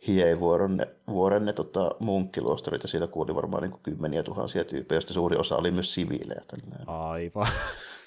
Hiei-vuoren 0.07 0.85
vuoren 1.07 1.45
ne 1.45 1.53
tota, 1.53 1.95
munkkiluostarit, 1.99 2.83
ja 2.83 2.89
siitä 2.89 3.07
kuuli 3.07 3.35
varmaan 3.35 3.63
niin 3.63 3.71
kuin 3.71 3.83
kymmeniä 3.83 4.23
tuhansia 4.23 4.63
tyyppejä, 4.63 4.95
joista 4.95 5.13
suuri 5.13 5.37
osa 5.37 5.57
oli 5.57 5.71
myös 5.71 5.93
siviilejä. 5.93 6.41
Tälleen. 6.47 6.89
Aivan. 6.89 7.47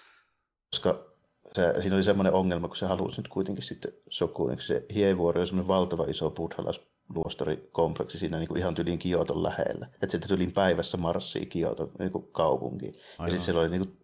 Koska 0.70 1.04
se, 1.52 1.74
siinä 1.80 1.96
oli 1.96 2.02
semmoinen 2.02 2.32
ongelma, 2.32 2.68
kun 2.68 2.76
se 2.76 2.86
halusi 2.86 3.16
nyt 3.20 3.28
kuitenkin 3.28 3.64
sitten 3.64 3.92
Sokuuniksi. 4.10 4.66
Se 4.66 4.86
Hiei-vuori 4.94 5.40
on 5.40 5.46
semmoinen 5.46 5.68
valtava 5.68 6.04
iso 6.04 6.30
buddhalas 6.30 6.80
luostarikompleksi 7.14 8.18
siinä 8.18 8.38
niin 8.38 8.48
kuin 8.48 8.58
ihan 8.58 8.74
tyliin 8.74 8.98
Kioton 8.98 9.42
lähellä. 9.42 9.86
Että 9.86 10.08
sitten 10.08 10.28
tyliin 10.28 10.52
päivässä 10.52 10.96
marssii 10.96 11.46
Kioton 11.46 11.90
niin 11.98 12.12
kuin 12.12 12.28
kaupunkiin. 12.32 12.94
Aivan. 12.94 13.26
Ja 13.26 13.30
sitten 13.30 13.44
siellä 13.44 13.60
oli 13.60 13.68
niin 13.68 13.86
kuin, 13.86 13.98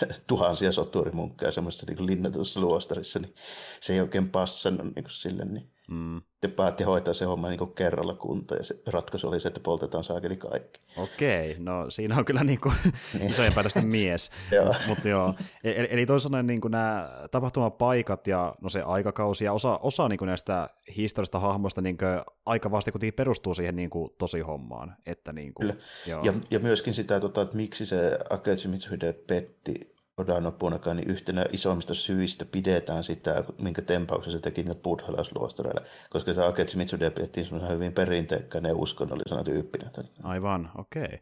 tuhansia 0.26 0.72
soturimunkkeja 0.72 1.52
semmoista 1.52 1.86
niin 1.86 2.06
linnatussa 2.06 2.60
luostarissa, 2.60 3.18
niin 3.18 3.34
se 3.80 3.92
ei 3.92 4.00
oikein 4.00 4.30
passannut 4.30 4.94
niin 4.94 5.04
kuin 5.04 5.12
sille, 5.12 5.44
niin 5.44 5.71
Mm. 5.90 6.22
Te 6.40 6.48
päätti 6.48 6.84
hoitaa 6.84 7.14
se 7.14 7.24
homma 7.24 7.48
niin 7.48 7.74
kerralla 7.74 8.14
kuntoon 8.14 8.60
ja 8.60 8.64
se 8.64 8.82
ratkaisu 8.86 9.28
oli 9.28 9.40
se, 9.40 9.48
että 9.48 9.60
poltetaan 9.60 10.04
saakeli 10.04 10.36
kaikki. 10.36 10.80
Okei, 10.96 11.56
no 11.58 11.90
siinä 11.90 12.16
on 12.16 12.24
kyllä 12.24 12.44
niin 12.44 12.60
kuin 12.60 12.74
isojen 13.30 13.52
päätösten 13.52 13.86
mies. 13.86 14.30
joo. 14.52 14.74
Mut 14.86 15.04
joo. 15.04 15.34
Eli, 15.64 15.88
eli 15.90 16.06
sanoen 16.18 16.46
niin 16.46 16.60
kuin 16.60 16.70
nämä 16.70 17.10
tapahtumapaikat 17.30 18.26
ja 18.26 18.54
no 18.60 18.68
se 18.68 18.82
aikakausi 18.82 19.44
ja 19.44 19.52
osa, 19.52 19.78
osa 19.78 20.08
niin 20.08 20.18
kuin 20.18 20.26
näistä 20.26 20.70
historiasta 20.96 21.38
hahmoista 21.38 21.80
niin 21.80 21.98
kuin 21.98 22.20
aika 22.46 22.70
vasti 22.70 22.92
kuitenkin 22.92 23.14
perustuu 23.14 23.54
siihen 23.54 23.76
niin 23.76 23.90
kuin 23.90 24.10
tosi 24.18 24.40
hommaan. 24.40 24.96
Että 25.06 25.32
niin 25.32 25.54
kuin. 25.54 25.78
Ja, 26.06 26.34
ja 26.50 26.58
myöskin 26.58 26.94
sitä, 26.94 27.20
tota, 27.20 27.42
että 27.42 27.56
miksi 27.56 27.86
se 27.86 28.18
Akechi 28.30 28.68
Mitsuhide 28.68 29.12
petti 29.12 29.91
Odanopunakaan, 30.22 30.96
niin 30.96 31.10
yhtenä 31.10 31.46
isommista 31.52 31.94
syistä 31.94 32.44
pidetään 32.44 33.04
sitä, 33.04 33.44
minkä 33.62 33.82
tempauksen 33.82 34.32
se 34.32 34.38
teki 34.38 34.64
buddhalaisluostareille, 34.82 35.82
koska 36.10 36.34
se 36.34 36.44
Akechi 36.44 36.76
Mitsude 36.76 37.10
pidettiin 37.10 37.46
semmoisen 37.46 37.74
hyvin 37.74 37.92
perinteikkäinen 37.92 38.70
ja 38.70 38.76
uskonnollisena 38.76 39.44
tyyppinä. 39.44 39.90
Aivan, 40.22 40.70
okei. 40.78 41.20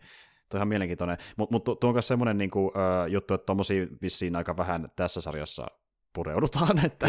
Tuo 0.49 0.59
ihan 0.59 0.69
mielenkiintoinen. 0.69 1.19
Mutta 1.37 1.52
mut, 1.54 1.64
tuo 1.64 1.88
on 1.88 1.92
myös 1.95 2.09
semmoinen 2.09 2.38
niinku, 2.38 2.73
juttu, 3.09 3.35
että 3.35 3.47
tuommoisia 3.47 3.87
vissiin 4.02 4.37
aika 4.37 4.57
vähän 4.57 4.88
tässä 4.97 5.21
sarjassa 5.21 5.66
pureudutaan. 6.12 6.79
Että... 6.87 7.09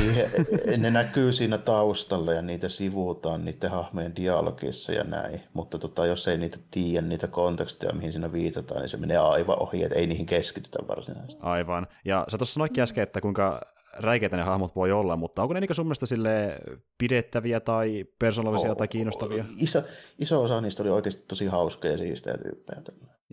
Ne 0.77 0.91
näkyy 0.91 1.33
siinä 1.33 1.57
taustalla 1.57 2.33
ja 2.33 2.41
niitä 2.41 2.69
sivuutaan 2.69 3.45
niiden 3.45 3.71
hahmojen 3.71 4.15
dialogissa 4.15 4.91
ja 4.91 5.03
näin, 5.03 5.41
mutta 5.53 5.79
tota, 5.79 6.05
jos 6.05 6.27
ei 6.27 6.37
niitä 6.37 6.57
tiedä, 6.71 7.07
niitä 7.07 7.27
konteksteja, 7.27 7.93
mihin 7.93 8.11
siinä 8.11 8.31
viitataan, 8.31 8.81
niin 8.81 8.89
se 8.89 8.97
menee 8.97 9.17
aivan 9.17 9.61
ohi, 9.61 9.83
että 9.83 9.95
ei 9.95 10.07
niihin 10.07 10.25
keskitytä 10.25 10.79
varsinaisesti. 10.87 11.41
Aivan. 11.41 11.87
Ja 12.05 12.25
sä 12.29 12.37
tuossa 12.37 12.53
sanoitkin 12.53 12.81
äsken, 12.81 13.03
että 13.03 13.21
kuinka 13.21 13.61
räikeitä 13.93 14.37
ne 14.37 14.43
hahmot 14.43 14.75
voi 14.75 14.91
olla, 14.91 15.15
mutta 15.15 15.41
onko 15.41 15.53
ne 15.53 15.59
niin 15.59 15.75
sun 15.75 15.85
mielestä 15.85 16.05
sille 16.05 16.59
pidettäviä 16.97 17.59
tai 17.59 18.05
persoonallisia 18.19 18.71
oh, 18.71 18.77
tai 18.77 18.87
kiinnostavia? 18.87 19.45
Iso, 19.57 19.81
iso 20.19 20.43
osa 20.43 20.61
niistä 20.61 20.83
oli 20.83 20.89
oikeasti 20.89 21.23
tosi 21.27 21.45
hauskoja 21.45 21.93
ja 21.93 21.97
siistejä 21.97 22.37
tyyppejä. 22.37 22.81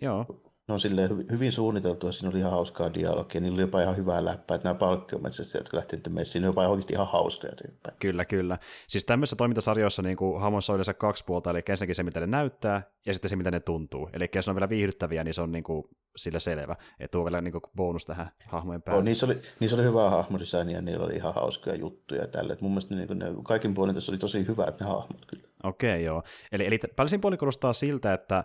Joo 0.01 0.25
ne 0.69 0.73
on 0.73 0.79
silleen 0.79 1.25
hyvin 1.31 1.51
suunniteltu 1.51 2.05
ja 2.05 2.11
siinä 2.11 2.29
oli 2.29 2.39
ihan 2.39 2.51
hauskaa 2.51 2.93
dialogia. 2.93 3.41
Niillä 3.41 3.55
oli 3.55 3.61
jopa 3.61 3.81
ihan 3.81 3.97
hyvää 3.97 4.25
läppää, 4.25 4.55
että 4.55 4.67
nämä 4.69 4.79
palkkiometsästä, 4.79 5.57
jotka 5.57 5.77
lähti 5.77 5.95
nyt 5.95 6.13
messiin, 6.13 6.41
ne 6.41 6.45
jopa 6.45 6.67
oikeasti 6.67 6.93
ihan 6.93 7.07
hauskoja 7.07 7.53
tyyppejä. 7.55 7.95
Kyllä, 7.99 8.25
kyllä. 8.25 8.57
Siis 8.87 9.05
tämmöisessä 9.05 9.35
toimintasarjoissa 9.35 10.01
niin 10.01 10.17
kuin 10.17 10.41
hahmoissa 10.41 10.73
on 10.73 10.75
yleensä 10.75 10.93
kaksi 10.93 11.25
puolta, 11.25 11.49
eli 11.49 11.63
ensinnäkin 11.69 11.95
se, 11.95 12.03
mitä 12.03 12.19
ne 12.19 12.27
näyttää, 12.27 12.81
ja 13.05 13.13
sitten 13.13 13.29
se, 13.29 13.35
mitä 13.35 13.51
ne 13.51 13.59
tuntuu. 13.59 14.09
Eli 14.13 14.29
jos 14.35 14.47
ne 14.47 14.51
on 14.51 14.55
vielä 14.55 14.69
viihdyttäviä, 14.69 15.23
niin 15.23 15.33
se 15.33 15.41
on 15.41 15.51
niin 15.51 15.63
kuin 15.63 15.83
sillä 16.15 16.39
selvä. 16.39 16.75
Että 16.99 17.11
tuo 17.11 17.25
vielä 17.25 17.41
niin 17.41 17.51
kuin 17.51 17.61
bonus 17.75 18.05
tähän 18.05 18.31
hahmojen 18.47 18.81
päälle. 18.81 18.97
Oh, 18.97 19.03
niissä, 19.03 19.25
oli, 19.25 19.41
niissä 19.59 19.77
oli 19.77 19.83
hyvää 19.83 20.09
hahmodesignia 20.09 20.75
ja 20.75 20.81
niillä 20.81 21.05
oli 21.05 21.15
ihan 21.15 21.33
hauskoja 21.33 21.75
juttuja 21.75 22.21
ja 22.21 22.27
tälle. 22.27 22.57
mun 22.61 22.71
mielestä 22.71 22.95
niin 22.95 23.07
kuin 23.07 23.19
ne, 23.19 23.25
kaikin 23.43 23.73
puolin 23.73 23.95
tässä 23.95 24.11
oli 24.11 24.19
tosi 24.19 24.47
hyvät 24.47 24.79
ne 24.79 24.85
hahmot 24.85 25.25
kyllä. 25.27 25.43
Okei, 25.63 25.91
okay, 25.91 26.01
joo. 26.01 26.23
Eli, 26.51 26.65
eli 26.65 26.79
päällisin 26.95 27.21
puoli 27.21 27.37
siltä, 27.73 28.13
että 28.13 28.43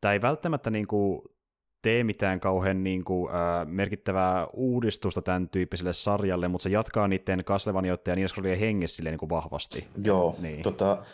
tämä 0.00 0.12
ei 0.12 0.22
välttämättä 0.22 0.70
niin 0.70 0.86
kuin 0.86 1.22
tee 1.82 2.04
mitään 2.04 2.40
kauhean 2.40 2.84
niin 2.84 3.04
kuin, 3.04 3.34
äh, 3.34 3.66
merkittävää 3.66 4.46
uudistusta 4.52 5.22
tämän 5.22 5.48
tyyppiselle 5.48 5.92
sarjalle, 5.92 6.48
mutta 6.48 6.62
se 6.62 6.70
jatkaa 6.70 7.08
niiden 7.08 7.44
Castlevaniaiden 7.44 8.12
ja 8.12 8.16
Nieskrolien 8.16 8.58
hengessä 8.58 9.02
niin 9.02 9.18
kuin 9.18 9.30
vahvasti. 9.30 9.88
Joo, 10.04 10.36
niin. 10.38 10.62
tota, 10.62 11.04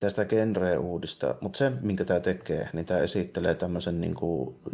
tästä 0.00 0.24
genreä 0.24 0.80
uudista, 0.80 1.34
mutta 1.40 1.56
se, 1.56 1.72
minkä 1.80 2.04
tämä 2.04 2.20
tekee, 2.20 2.68
niin 2.72 2.86
tämä 2.86 3.00
esittelee 3.00 3.54
tämmöisen 3.54 4.00
niin 4.00 4.14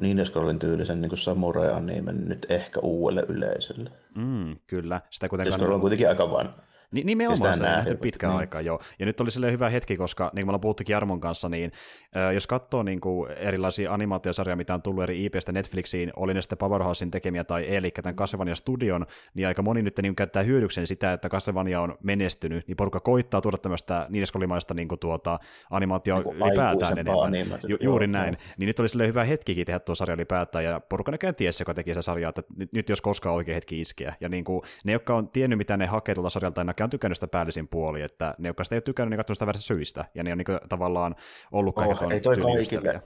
Ninescrollin 0.00 0.58
tyylisen 0.58 1.00
niin 1.00 1.18
samurai-animen 1.18 2.28
nyt 2.28 2.46
ehkä 2.48 2.80
uudelle 2.80 3.24
yleisölle. 3.28 3.90
Mm, 4.14 4.56
kyllä. 4.66 5.00
Sitä 5.10 5.28
kuitenkaan... 5.28 5.72
on 5.72 5.80
kuitenkin 5.80 6.08
aika 6.08 6.30
vanha. 6.30 6.54
Ni, 6.94 7.02
nimenomaan 7.04 7.54
sitä 7.54 7.66
nähty 7.66 7.96
pitkään 7.96 8.30
niin. 8.30 8.40
aikaa, 8.40 8.60
joo. 8.60 8.80
Ja 8.98 9.06
nyt 9.06 9.20
oli 9.20 9.30
sille 9.30 9.52
hyvä 9.52 9.68
hetki, 9.68 9.96
koska 9.96 10.24
niin 10.24 10.30
kuin 10.32 10.46
me 10.46 10.50
ollaan 10.50 10.60
puhuttu 10.60 10.82
Jarmon 10.88 11.20
kanssa, 11.20 11.48
niin 11.48 11.72
äh, 12.16 12.34
jos 12.34 12.46
katsoo 12.46 12.82
niin 12.82 13.00
kuin 13.00 13.30
erilaisia 13.32 13.92
animaatiosarjoja, 13.92 14.56
mitä 14.56 14.74
on 14.74 14.82
tullut 14.82 15.02
eri 15.02 15.24
IPstä 15.24 15.52
Netflixiin, 15.52 16.12
oli 16.16 16.34
ne 16.34 16.42
sitten 16.42 16.58
Powerhousein 16.58 17.10
tekemiä 17.10 17.44
tai 17.44 17.62
ei, 17.62 17.76
eli 17.76 17.90
tämän 17.90 18.16
Castlevania 18.16 18.54
Studion, 18.54 19.06
niin 19.34 19.46
aika 19.46 19.62
moni 19.62 19.82
nyt 19.82 19.98
niin 20.02 20.16
käyttää 20.16 20.42
hyödyksen 20.42 20.86
sitä, 20.86 21.12
että 21.12 21.28
Castlevania 21.28 21.80
on 21.80 21.98
menestynyt, 22.02 22.68
niin 22.68 22.76
porukka 22.76 23.00
koittaa 23.00 23.40
tuoda 23.40 23.58
tämmöistä 23.58 24.06
niineskolimaista 24.10 24.74
niin 24.74 24.88
tuota, 25.00 25.38
animaatioa 25.70 26.20
niin 26.20 26.36
ylipäätään 26.36 26.98
enemmän. 26.98 27.60
Ju, 27.68 27.76
juuri 27.80 28.06
joo, 28.06 28.12
näin. 28.12 28.34
Joo. 28.34 28.54
Niin 28.58 28.66
nyt 28.66 28.80
oli 28.80 28.88
sille 28.88 29.06
hyvä 29.06 29.24
hetkikin 29.24 29.66
tehdä 29.66 29.78
tuo 29.78 29.94
sarja 29.94 30.14
ylipäätään, 30.14 30.64
ja 30.64 30.80
porukka 30.80 31.12
näkään 31.12 31.34
tiesi, 31.34 31.62
joka 31.62 31.74
teki 31.74 31.90
sitä 31.90 32.02
sarjaa, 32.02 32.28
että 32.28 32.42
nyt, 32.56 32.72
nyt 32.72 32.88
jos 32.88 33.00
koskaan 33.00 33.34
oikein 33.34 33.54
hetki 33.54 33.80
iskeä. 33.80 34.14
Ja 34.20 34.28
niin 34.28 34.44
kuin, 34.44 34.62
ne, 34.84 34.92
jotka 34.92 35.16
on 35.16 35.28
tiennyt, 35.28 35.58
mitä 35.58 35.76
ne 35.76 35.86
hakee 35.86 36.14
tuolta 36.14 36.30
sarjalta, 36.30 36.64
en 36.84 36.86
on 36.86 36.90
tykännyt 36.90 37.16
sitä 37.16 37.26
päällisin 37.26 37.68
puoli, 37.68 38.02
että 38.02 38.34
ne, 38.38 38.48
jotka 38.48 38.64
sitä 38.64 38.74
ei 38.74 38.76
ole 38.76 38.82
tykännyt, 38.82 39.10
niin 39.10 39.18
katsoo 39.18 39.34
sitä 39.34 39.46
väärästä 39.46 39.66
syistä, 39.66 40.04
ja 40.14 40.22
ne 40.22 40.32
on 40.32 40.38
niin 40.38 40.46
kuin, 40.46 40.58
tavallaan 40.68 41.14
ollut 41.52 41.74
kaiken 41.74 42.06
oh, 42.06 42.12
ei 42.12 42.20
toi 42.20 42.36
kaikille, 42.36 43.02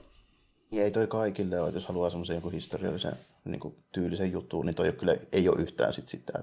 ei 0.71 0.91
toi 0.91 1.07
kaikille 1.07 1.61
ole, 1.61 1.71
jos 1.71 1.85
haluaa 1.85 2.09
semmoisen 2.09 2.33
jonkun 2.33 2.51
historiallisen 2.51 3.13
niin 3.45 3.59
kuin, 3.59 3.75
tyylisen 3.91 4.31
jutun, 4.31 4.65
niin 4.65 4.75
toi 4.75 4.91
kyllä 4.91 5.15
ei 5.31 5.49
ole 5.49 5.61
yhtään 5.61 5.93
sit 5.93 6.07
sitä. 6.07 6.33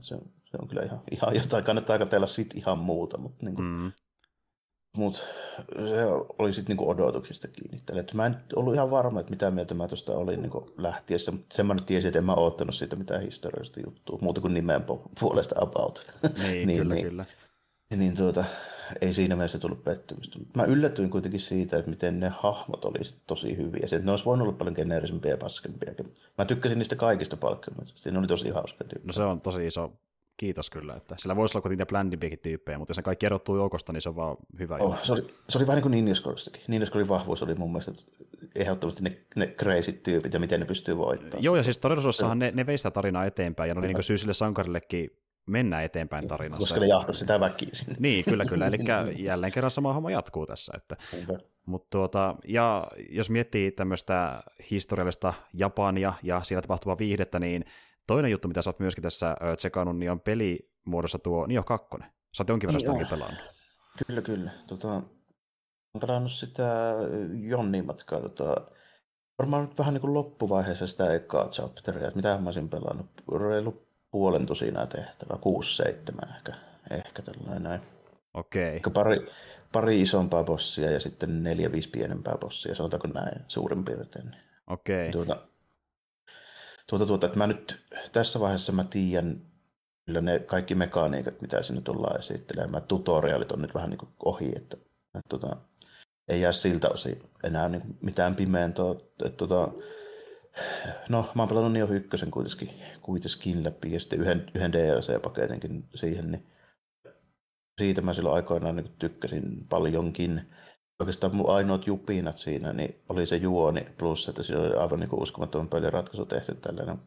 Se 0.00 0.14
on, 0.14 0.22
se 0.44 0.56
on 0.62 0.68
kyllä 0.68 0.82
ihan, 0.82 1.00
ihan 1.10 1.34
jotain, 1.34 1.64
kannattaa 1.64 1.98
katsella 1.98 2.26
sit 2.26 2.54
ihan 2.54 2.78
muuta, 2.78 3.18
mutta 3.18 3.46
niin 3.46 3.54
kuin, 3.54 3.66
mm. 3.66 3.92
Mut 4.96 5.16
se 5.74 6.04
oli 6.38 6.52
sitten 6.54 6.70
niinku 6.72 6.90
odotuksista 6.90 7.48
kiinni. 7.48 7.82
Että 8.00 8.14
mä 8.14 8.26
en 8.26 8.36
ollut 8.56 8.74
ihan 8.74 8.90
varma, 8.90 9.20
että 9.20 9.30
mitä 9.30 9.50
mieltä 9.50 9.74
mä 9.74 9.88
tuosta 9.88 10.12
olin 10.12 10.42
niinku 10.42 10.72
lähtiessä, 10.78 11.32
mutta 11.32 11.56
sen 11.56 11.66
mä 11.66 11.74
nyt 11.74 11.86
tiesin, 11.86 12.08
että 12.08 12.18
en 12.18 12.24
mä 12.24 12.34
oottanut 12.34 12.74
siitä 12.74 12.96
mitään 12.96 13.22
historiallista 13.22 13.80
juttua, 13.86 14.18
muuta 14.22 14.40
kuin 14.40 14.54
nimen 14.54 14.84
puolesta 15.20 15.54
about. 15.58 16.06
Niin, 16.42 16.66
niin 16.68 16.78
kyllä, 16.78 16.94
niin. 16.94 17.06
kyllä. 17.06 17.24
niin 17.96 18.16
tuota, 18.16 18.44
ei 19.00 19.14
siinä 19.14 19.36
mielessä 19.36 19.58
tullut 19.58 19.84
pettymystä. 19.84 20.38
Mä 20.56 20.64
yllätyin 20.64 21.10
kuitenkin 21.10 21.40
siitä, 21.40 21.76
että 21.76 21.90
miten 21.90 22.20
ne 22.20 22.28
hahmot 22.28 22.84
oli 22.84 22.98
tosi 23.26 23.56
hyviä. 23.56 23.86
Se, 23.86 23.96
että 23.96 24.06
ne 24.06 24.10
olisi 24.10 24.24
voinut 24.24 24.48
olla 24.48 24.58
paljon 24.58 24.76
geneerisempiä 24.76 25.30
ja 25.30 25.36
paskempia. 25.36 25.94
Mä 26.38 26.44
tykkäsin 26.44 26.78
niistä 26.78 26.96
kaikista 26.96 27.36
palkkioista. 27.36 28.10
Ne 28.10 28.18
oli 28.18 28.26
tosi 28.26 28.50
hauska. 28.50 28.84
No 29.04 29.12
se 29.12 29.22
on 29.22 29.40
tosi 29.40 29.66
iso 29.66 29.92
kiitos 30.40 30.70
kyllä. 30.70 30.94
Että 30.94 31.14
sillä 31.18 31.36
voisi 31.36 31.56
olla 31.56 31.62
kuitenkin 31.62 31.86
bländimpiäkin 31.86 32.38
tyyppejä, 32.38 32.78
mutta 32.78 32.90
jos 32.90 32.96
ne 32.96 33.02
kaikki 33.02 33.26
erottuu 33.26 33.56
joukosta, 33.56 33.92
niin 33.92 34.00
se 34.00 34.08
on 34.08 34.16
vaan 34.16 34.36
hyvä. 34.58 34.76
Oh, 34.76 35.02
se, 35.02 35.12
oli, 35.12 35.26
se 35.48 35.58
oli 35.58 35.66
vähän 35.66 35.76
niin 35.76 35.82
kuin 35.82 35.90
Ninjaskoristakin. 35.90 36.62
Ninjaskorin 36.68 37.08
vahvuus 37.08 37.42
oli 37.42 37.54
mun 37.54 37.72
mielestä 37.72 37.92
ehdottomasti 38.56 39.02
ne, 39.02 39.18
ne 39.36 39.46
crazy 39.46 39.92
tyypit 39.92 40.32
ja 40.32 40.40
miten 40.40 40.60
ne 40.60 40.66
pystyy 40.66 40.96
voittamaan. 40.96 41.42
Joo, 41.42 41.56
ja 41.56 41.62
siis 41.62 41.78
todellisuudessahan 41.78 42.38
ne, 42.38 42.52
ne 42.54 42.66
vei 42.66 42.78
sitä 42.78 42.90
tarinaa 42.90 43.24
eteenpäin, 43.24 43.68
ja 43.68 43.74
ne 43.74 43.78
oli 43.78 43.94
niin 43.94 44.02
syy 44.02 44.18
sille 44.18 44.34
sankarillekin 44.34 45.10
mennä 45.46 45.82
eteenpäin 45.82 46.28
tarinassa. 46.28 46.58
Koska 46.58 46.80
ne 46.80 46.86
jahtasi 46.86 47.18
sitä 47.18 47.40
väkisin. 47.40 47.96
Niin, 47.98 48.24
kyllä, 48.24 48.44
kyllä. 48.44 48.66
Eli 48.66 48.76
jälleen 49.28 49.52
kerran 49.52 49.70
sama 49.70 49.92
homma 49.92 50.10
jatkuu 50.10 50.46
tässä. 50.46 50.72
Että. 50.76 50.96
Mut 51.66 51.90
tuota, 51.90 52.36
ja 52.44 52.86
jos 53.10 53.30
miettii 53.30 53.72
tämmöistä 53.72 54.42
historiallista 54.70 55.34
Japania 55.54 56.12
ja 56.22 56.42
siinä 56.42 56.62
tapahtuvaa 56.62 56.98
viihdettä, 56.98 57.38
niin 57.38 57.64
toinen 58.06 58.30
juttu, 58.30 58.48
mitä 58.48 58.62
sä 58.62 58.70
oot 58.70 58.80
myöskin 58.80 59.02
tässä 59.02 59.36
tsekannut, 59.56 59.98
niin 59.98 60.10
on 60.10 60.20
pelimuodossa 60.20 61.18
tuo 61.18 61.46
Nio 61.46 61.62
2. 61.62 61.88
Sä 62.36 62.42
oot 62.42 62.48
jonkin 62.48 62.68
verran 62.72 62.96
niin 62.96 63.08
pelannut. 63.08 63.40
Kyllä, 64.06 64.22
kyllä. 64.22 64.50
Tota, 64.66 64.88
olen 64.88 66.00
pelannut 66.00 66.32
sitä 66.32 66.94
Jonnin 67.40 67.86
matkaa. 67.86 68.20
Tota, 68.20 68.56
varmaan 69.38 69.64
nyt 69.64 69.78
vähän 69.78 69.94
niin 69.94 70.00
kuin 70.00 70.14
loppuvaiheessa 70.14 70.86
sitä 70.86 71.14
ekaa 71.14 71.48
chapteria, 71.48 72.06
että 72.06 72.18
mitä 72.18 72.38
mä 72.38 72.48
olisin 72.48 72.68
pelannut. 72.68 73.06
Reilu 73.48 73.86
puolen 74.10 74.46
tusinaa 74.46 74.86
tehtävää, 74.86 75.38
kuusi, 75.40 75.76
seitsemän 75.76 76.36
ehkä, 76.36 76.52
ehkä 76.90 77.22
tällainen 77.22 77.62
näin. 77.62 77.80
Okei. 78.34 78.76
Okay. 78.76 78.92
Pari, 78.92 79.28
pari 79.72 80.00
isompaa 80.00 80.44
bossia 80.44 80.90
ja 80.90 81.00
sitten 81.00 81.42
neljä, 81.42 81.72
viisi 81.72 81.90
pienempää 81.90 82.38
bossia, 82.40 82.74
sanotaanko 82.74 83.08
näin 83.08 83.44
suurin 83.48 83.84
piirtein. 83.84 84.36
Okei. 84.66 85.08
Okay. 85.08 85.12
Tuota, 85.12 85.46
tuota, 86.90 87.06
tuota, 87.06 87.26
että 87.26 87.38
mä 87.38 87.46
nyt 87.46 87.82
tässä 88.12 88.40
vaiheessa 88.40 88.72
mä 88.72 88.84
tiedän 88.84 89.40
kyllä 90.06 90.20
ne 90.20 90.38
kaikki 90.38 90.74
mekaniikat, 90.74 91.40
mitä 91.40 91.62
sinne 91.62 91.80
tullaan 91.80 92.18
esittelemään. 92.18 92.82
Tutorialit 92.82 93.52
on 93.52 93.62
nyt 93.62 93.74
vähän 93.74 93.90
niin 93.90 93.98
kuin 93.98 94.10
ohi, 94.24 94.52
että, 94.56 94.76
että 95.14 95.28
tuota, 95.28 95.56
ei 96.28 96.40
jää 96.40 96.52
siltä 96.52 96.88
osin 96.88 97.22
enää 97.44 97.68
niin 97.68 97.82
kuin 97.82 97.98
mitään 98.02 98.36
pimeäntoa. 98.36 98.92
Että, 99.24 99.46
tuota, 99.46 99.72
no, 101.08 101.30
mä 101.34 101.42
oon 101.42 101.48
pelannut 101.48 101.72
Neo 101.72 101.86
ykkösen 101.86 102.30
kuitenkin, 102.30 102.70
kuitenkin 103.02 103.64
läpi 103.64 103.92
ja 103.92 104.00
sitten 104.00 104.20
yhden, 104.20 104.50
yhden 104.54 104.72
DLC-paketinkin 104.72 105.84
siihen, 105.94 106.30
niin 106.30 106.46
siitä 107.80 108.02
mä 108.02 108.14
silloin 108.14 108.36
aikoinaan 108.36 108.76
niin 108.76 108.94
tykkäsin 108.98 109.66
paljonkin 109.68 110.42
oikeastaan 111.00 111.36
mun 111.36 111.50
ainoat 111.50 111.86
jupinat 111.86 112.38
siinä 112.38 112.72
niin 112.72 113.02
oli 113.08 113.26
se 113.26 113.36
juoni 113.36 113.86
plus, 113.98 114.28
että 114.28 114.42
siinä 114.42 114.60
oli 114.60 114.74
aivan 114.74 115.00
niin 115.00 115.08
uskomattoman 115.12 115.68
peliratkaisu 115.68 116.26
tehty 116.26 116.54
tällainen 116.54 116.98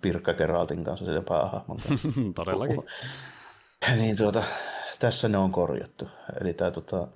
Pirkka 0.00 0.34
Geraltin 0.34 0.84
kanssa 0.84 1.06
sen 1.06 1.24
päähahmon 1.24 1.80
kanssa. 1.88 2.08
Todellakin. 2.34 2.82
niin 3.96 4.16
tuota, 4.16 4.44
tässä 4.98 5.28
ne 5.28 5.38
on 5.38 5.52
korjattu. 5.52 6.08
Eli 6.40 6.52
tämä 6.52 6.70
tota, 6.70 7.08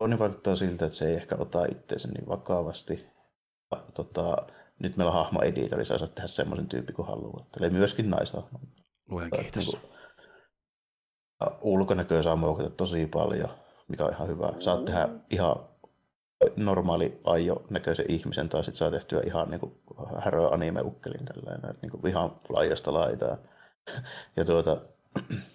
on 0.00 0.18
vaikuttaa 0.18 0.56
siltä, 0.56 0.86
että 0.86 0.98
se 0.98 1.08
ei 1.08 1.14
ehkä 1.14 1.36
ota 1.38 1.64
itseensä 1.64 2.08
niin 2.08 2.28
vakavasti. 2.28 3.06
Tota, 3.94 4.36
nyt 4.78 4.96
meillä 4.96 5.12
on 5.12 5.18
hahmo-editori, 5.18 5.84
saa 5.84 5.98
tehdä 5.98 6.28
semmoisen 6.28 6.68
tyyppi 6.68 6.92
kuin 6.92 7.08
haluaa. 7.08 7.46
Eli 7.60 7.70
myöskin 7.70 8.10
naishahmo. 8.10 8.60
Luen 9.08 9.30
kiitos. 9.30 9.72
Niin 9.72 9.92
ulkonäköä 11.60 12.22
saa 12.22 12.36
muokata 12.36 12.70
tosi 12.70 13.06
paljon 13.06 13.61
mikä 13.88 14.04
on 14.04 14.12
ihan 14.12 14.28
hyvä. 14.28 14.52
Saat 14.58 14.84
tehdä 14.84 15.08
ihan 15.30 15.56
normaali 16.56 17.20
aijo 17.24 17.62
näköisen 17.70 18.06
ihmisen, 18.08 18.48
tai 18.48 18.64
sitten 18.64 18.78
saa 18.78 18.90
tehtyä 18.90 19.20
ihan 19.26 19.50
niin 19.50 19.60
kuin 19.60 19.72
häröä 20.18 20.48
anime-ukkelin 20.48 21.24
tällainen, 21.24 21.70
että 21.70 21.82
niin 21.82 21.90
kuin 21.90 22.06
ihan 22.06 22.30
laajasta 22.48 22.92
laitaa. 22.92 23.36
Ja 24.36 24.44
tuota, 24.44 24.76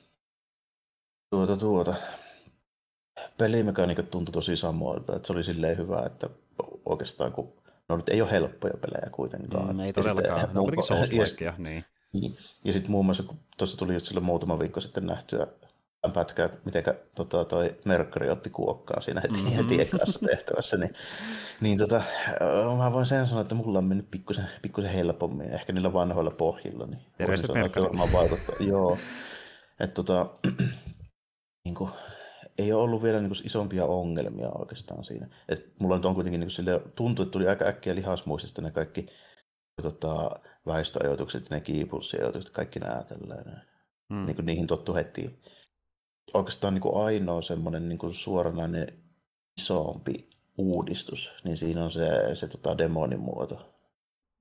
tuota, 1.31 1.57
tuota, 1.57 1.95
pelimekaniikat 3.37 4.11
tuntui 4.11 4.33
tosi 4.33 4.55
samoilta, 4.55 5.15
että 5.15 5.27
se 5.27 5.33
oli 5.33 5.43
silleen 5.43 5.77
hyvä, 5.77 6.03
että 6.05 6.29
oikeastaan 6.85 7.31
kun, 7.31 7.53
no 7.89 7.97
nyt 7.97 8.09
ei 8.09 8.21
ole 8.21 8.31
helppoja 8.31 8.73
pelejä 8.81 9.09
kuitenkaan. 9.11 9.75
Mm, 9.75 9.79
ei 9.79 9.93
todellakaan, 9.93 10.49
ne 10.53 10.59
on 10.59 10.65
kuitenkin 10.65 11.63
niin. 11.63 11.85
niin. 12.13 12.37
Ja 12.63 12.73
sitten 12.73 12.91
muun 12.91 13.05
muassa, 13.05 13.23
kun 13.23 13.39
tuossa 13.57 13.77
tuli 13.77 13.93
just 13.93 14.05
silloin 14.05 14.25
muutama 14.25 14.59
viikko 14.59 14.81
sitten 14.81 15.05
nähtyä 15.05 15.47
pätkää, 16.11 16.49
miten 16.65 16.83
tota, 17.15 17.45
toi 17.45 17.75
Mercury 17.85 18.29
otti 18.29 18.49
kuokkaa 18.49 19.01
siinä 19.01 19.21
heti, 19.21 19.33
mm-hmm. 19.33 19.55
heti 19.55 19.81
ekassa 19.81 20.19
tehtävässä, 20.19 20.77
niin, 20.77 20.93
niin 21.61 21.77
tota, 21.77 22.01
mä 22.77 22.93
voin 22.93 23.05
sen 23.05 23.27
sanoa, 23.27 23.41
että 23.41 23.55
mulla 23.55 23.79
on 23.79 23.85
mennyt 23.85 24.11
pikkusen, 24.11 24.45
pikkusen 24.61 24.91
helpommin, 24.91 25.53
ehkä 25.53 25.73
niillä 25.73 25.93
vanhoilla 25.93 26.31
pohjilla. 26.31 26.85
Niin 26.85 27.01
Terveiset 27.17 27.53
Mercury. 27.53 27.89
Joo, 28.59 28.97
että 29.79 29.93
tota, 29.93 30.29
niin 31.65 31.75
kuin, 31.75 31.89
ei 32.57 32.73
ole 32.73 32.83
ollut 32.83 33.03
vielä 33.03 33.19
niin 33.19 33.29
kuin, 33.29 33.45
isompia 33.45 33.85
ongelmia 33.85 34.49
oikeastaan 34.49 35.03
siinä. 35.03 35.27
Et 35.49 35.73
mulla 35.79 35.95
nyt 35.95 36.05
on 36.05 36.15
kuitenkin 36.15 36.39
niin 36.39 36.47
kuin, 36.47 36.55
sille, 36.55 36.81
tuntuu, 36.95 37.23
että 37.23 37.31
tuli 37.31 37.47
aika 37.47 37.65
äkkiä 37.65 37.95
lihasmuistista 37.95 38.61
ne 38.61 38.71
kaikki 38.71 39.07
tota, 39.81 40.31
väistöajoitukset, 40.65 41.49
ne 41.49 41.61
kiipulssiajoitukset, 41.61 42.53
kaikki 42.53 42.79
nämä 42.79 43.03
tällainen. 43.03 43.61
Mm. 44.09 44.25
Niin 44.25 44.35
kuin, 44.35 44.45
niihin 44.45 44.67
tottu 44.67 44.95
heti 44.95 45.39
oikeastaan 46.33 46.73
niin 46.73 46.81
kuin 46.81 47.05
ainoa 47.05 47.41
semmoinen 47.41 47.89
niin 47.89 47.99
kuin 47.99 48.13
suoranainen 48.13 48.87
isompi 49.57 50.29
uudistus, 50.57 51.31
niin 51.43 51.57
siinä 51.57 51.83
on 51.83 51.91
se, 51.91 52.35
se 52.35 52.47
tota 52.47 52.77
demonimuoto. 52.77 53.73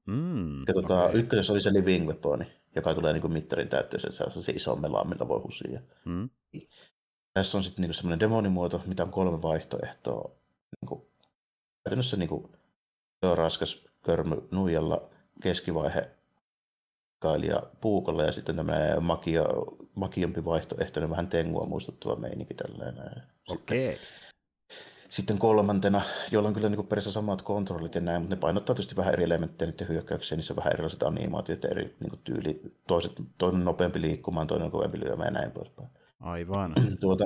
Mm, 0.06 0.60
ja 0.60 0.74
tota, 0.74 1.04
okay. 1.04 1.20
Ykkösessä 1.20 1.52
oli 1.52 1.62
se 1.62 1.72
living 1.72 2.06
weaponi, 2.06 2.46
joka 2.76 2.94
tulee 2.94 3.12
niin 3.12 3.20
kuin 3.20 3.32
mittarin 3.32 3.68
täyttöön, 3.68 4.00
että 4.00 4.10
saa 4.10 4.30
se 4.30 4.52
iso 4.52 4.76
mela, 4.76 5.04
millä 5.04 5.28
voi 5.28 5.40
husia. 5.40 5.80
Mm. 6.04 6.30
Tässä 7.32 7.58
on 7.58 7.64
sitten 7.64 7.82
niin 7.82 7.94
semmoinen 7.94 8.20
demonimuoto, 8.20 8.82
mitä 8.86 9.02
on 9.02 9.10
kolme 9.10 9.42
vaihtoehtoa. 9.42 10.30
Niin 10.80 10.88
kuin, 10.88 11.02
käytännössä 11.84 12.16
niin 12.16 12.28
kuin, 12.28 12.52
se 13.20 13.26
on 13.26 13.38
raskas 13.38 13.84
körmy 14.02 14.48
nuijalla, 14.50 15.10
keskivaihe 15.42 16.15
kailija 17.18 17.62
puukolla 17.80 18.22
ja 18.22 18.32
sitten 18.32 18.56
tämmöinen 18.56 19.02
makia, 19.02 19.44
makiampi 19.94 20.44
vaihtoehtoinen, 20.44 21.10
vähän 21.10 21.28
tengua 21.28 21.66
muistuttava 21.66 22.16
meininki 22.16 22.54
tällainen. 22.54 23.22
Okei. 23.48 23.94
Okay. 23.94 24.06
Sitten 25.08 25.38
kolmantena, 25.38 26.02
jolla 26.30 26.48
on 26.48 26.54
kyllä 26.54 26.68
niin 26.68 26.76
periaatteessa 26.76 27.12
samat 27.12 27.42
kontrollit 27.42 27.94
ja 27.94 28.00
näin, 28.00 28.22
mutta 28.22 28.34
ne 28.34 28.40
painottaa 28.40 28.74
tietysti 28.74 28.96
vähän 28.96 29.12
eri 29.12 29.24
elementtejä 29.24 29.70
niiden 29.70 29.88
hyökkäyksiä, 29.88 30.36
niissä 30.36 30.52
on 30.52 30.56
vähän 30.56 30.72
erilaiset 30.72 31.02
animaatiot 31.02 31.62
ja 31.62 31.70
eri 31.70 31.96
niin 32.00 32.20
tyyli. 32.24 32.60
Toiset, 32.86 33.12
toinen 33.38 33.64
nopeampi 33.64 34.00
liikkumaan, 34.00 34.46
toinen 34.46 34.70
kovempi 34.70 35.00
lyömään 35.00 35.34
ja 35.34 35.40
näin 35.40 35.50
poispäin. 35.50 35.88
Aivan. 36.20 36.72
tuota, 37.00 37.24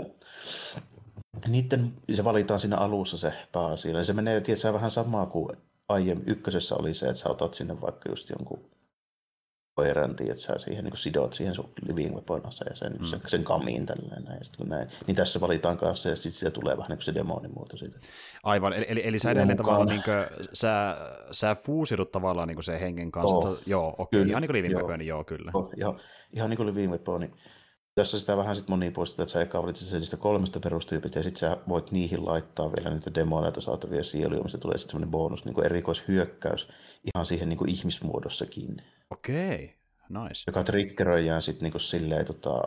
niiden, 1.49 1.93
se 2.15 2.25
valitaan 2.25 2.61
siinä 2.61 2.77
alussa 2.77 3.19
se 3.19 3.33
pääasia. 3.53 4.05
Se 4.05 4.13
menee 4.13 4.41
tietysti 4.41 4.73
vähän 4.73 4.91
samaa 4.91 5.27
kuin 5.27 5.57
aiemmin 5.89 6.29
ykkösessä 6.29 6.75
oli 6.75 6.95
se, 6.95 7.07
että 7.07 7.21
sä 7.21 7.29
otat 7.29 7.55
sinne 7.55 7.81
vaikka 7.81 8.09
just 8.09 8.31
jonkun 8.31 8.71
koirantiin, 9.81 10.31
että 10.31 10.43
sä 10.43 10.59
siihen 10.59 10.85
niin 10.85 10.97
sidot 10.97 11.33
siihen 11.33 11.55
sun 11.55 11.71
living 11.89 12.15
weaponassa 12.15 12.65
ja 12.69 12.77
sen, 12.77 12.93
mm. 12.93 13.05
sen, 13.05 13.21
sen 13.27 13.45
kamiin 13.45 13.87
tälleen 13.87 14.25
näin. 14.25 14.45
Sitten, 14.45 14.59
kun 14.59 14.69
näin. 14.69 14.89
Niin 15.07 15.17
tässä 15.17 15.41
valitaan 15.41 15.77
kanssa 15.79 16.09
ja 16.09 16.17
sitten 16.17 16.33
siitä 16.33 16.51
tulee 16.51 16.77
vähän 16.77 16.89
niin 16.91 17.03
se 17.03 17.15
demonimuoto 17.15 17.77
siitä. 17.77 17.99
Aivan, 18.43 18.73
eli, 18.73 18.87
eli, 18.89 19.01
eli 19.05 19.19
sä 19.19 19.31
edelleen 19.31 19.57
tavallaan 19.57 19.89
niin 19.89 20.03
kuin, 20.03 20.49
sä, 20.53 20.97
sä 21.31 21.55
fuusidut 21.55 22.13
tavallaan 22.13 22.49
niin 22.49 22.57
kuin 22.57 22.65
se 22.65 22.81
hengen 22.81 23.13
kanssa. 23.13 23.37
Oh. 23.37 23.57
Sä, 23.57 23.63
joo, 23.67 23.95
okei, 23.99 24.21
okay. 24.21 24.31
ihan 24.31 24.43
niin 24.43 24.49
kuin 24.49 24.57
living 24.57 24.73
joo. 24.73 24.83
weapon, 24.83 25.07
joo 25.07 25.25
kyllä. 25.25 25.51
Oh, 25.55 25.71
ihan, 25.77 26.01
ihan 26.33 26.51
niin 26.51 26.57
kuin 26.57 26.67
living 26.67 26.91
weapon, 26.91 27.21
niin 27.21 27.35
tässä 27.95 28.21
sitä 28.21 28.37
vähän 28.37 28.57
sitten 28.57 28.73
monipuolista, 28.73 29.23
että 29.23 29.33
sä 29.33 29.41
eka 29.41 29.63
valitset 29.63 29.89
sen 29.89 30.01
niistä 30.01 30.17
kolmesta 30.17 30.61
perustyypistä 30.61 31.19
ja 31.19 31.23
sitten 31.23 31.41
sä 31.41 31.57
voit 31.69 31.91
niihin 31.91 32.27
laittaa 32.27 32.73
vielä 32.73 32.91
niitä 32.91 33.15
demoneita 33.15 33.61
saatavia 33.61 34.05
sieluja, 34.05 34.43
mistä 34.43 34.59
tulee 34.59 34.79
sitten 34.79 34.91
semmoinen 34.91 35.11
bonus, 35.11 35.45
niin 35.45 35.55
kuin 35.55 35.67
erikoishyökkäys 35.67 36.69
ihan 37.15 37.27
siihen 37.27 37.49
niin 37.49 37.59
kuin 37.59 37.71
ihmismuodossakin. 37.71 38.77
Okei, 39.11 39.75
nice. 40.09 40.45
Joka 40.47 40.65
triggeröidään 40.65 41.43
sitten 41.43 41.63
niinku 41.63 41.79
silleen 41.79 42.27
tota, 42.27 42.61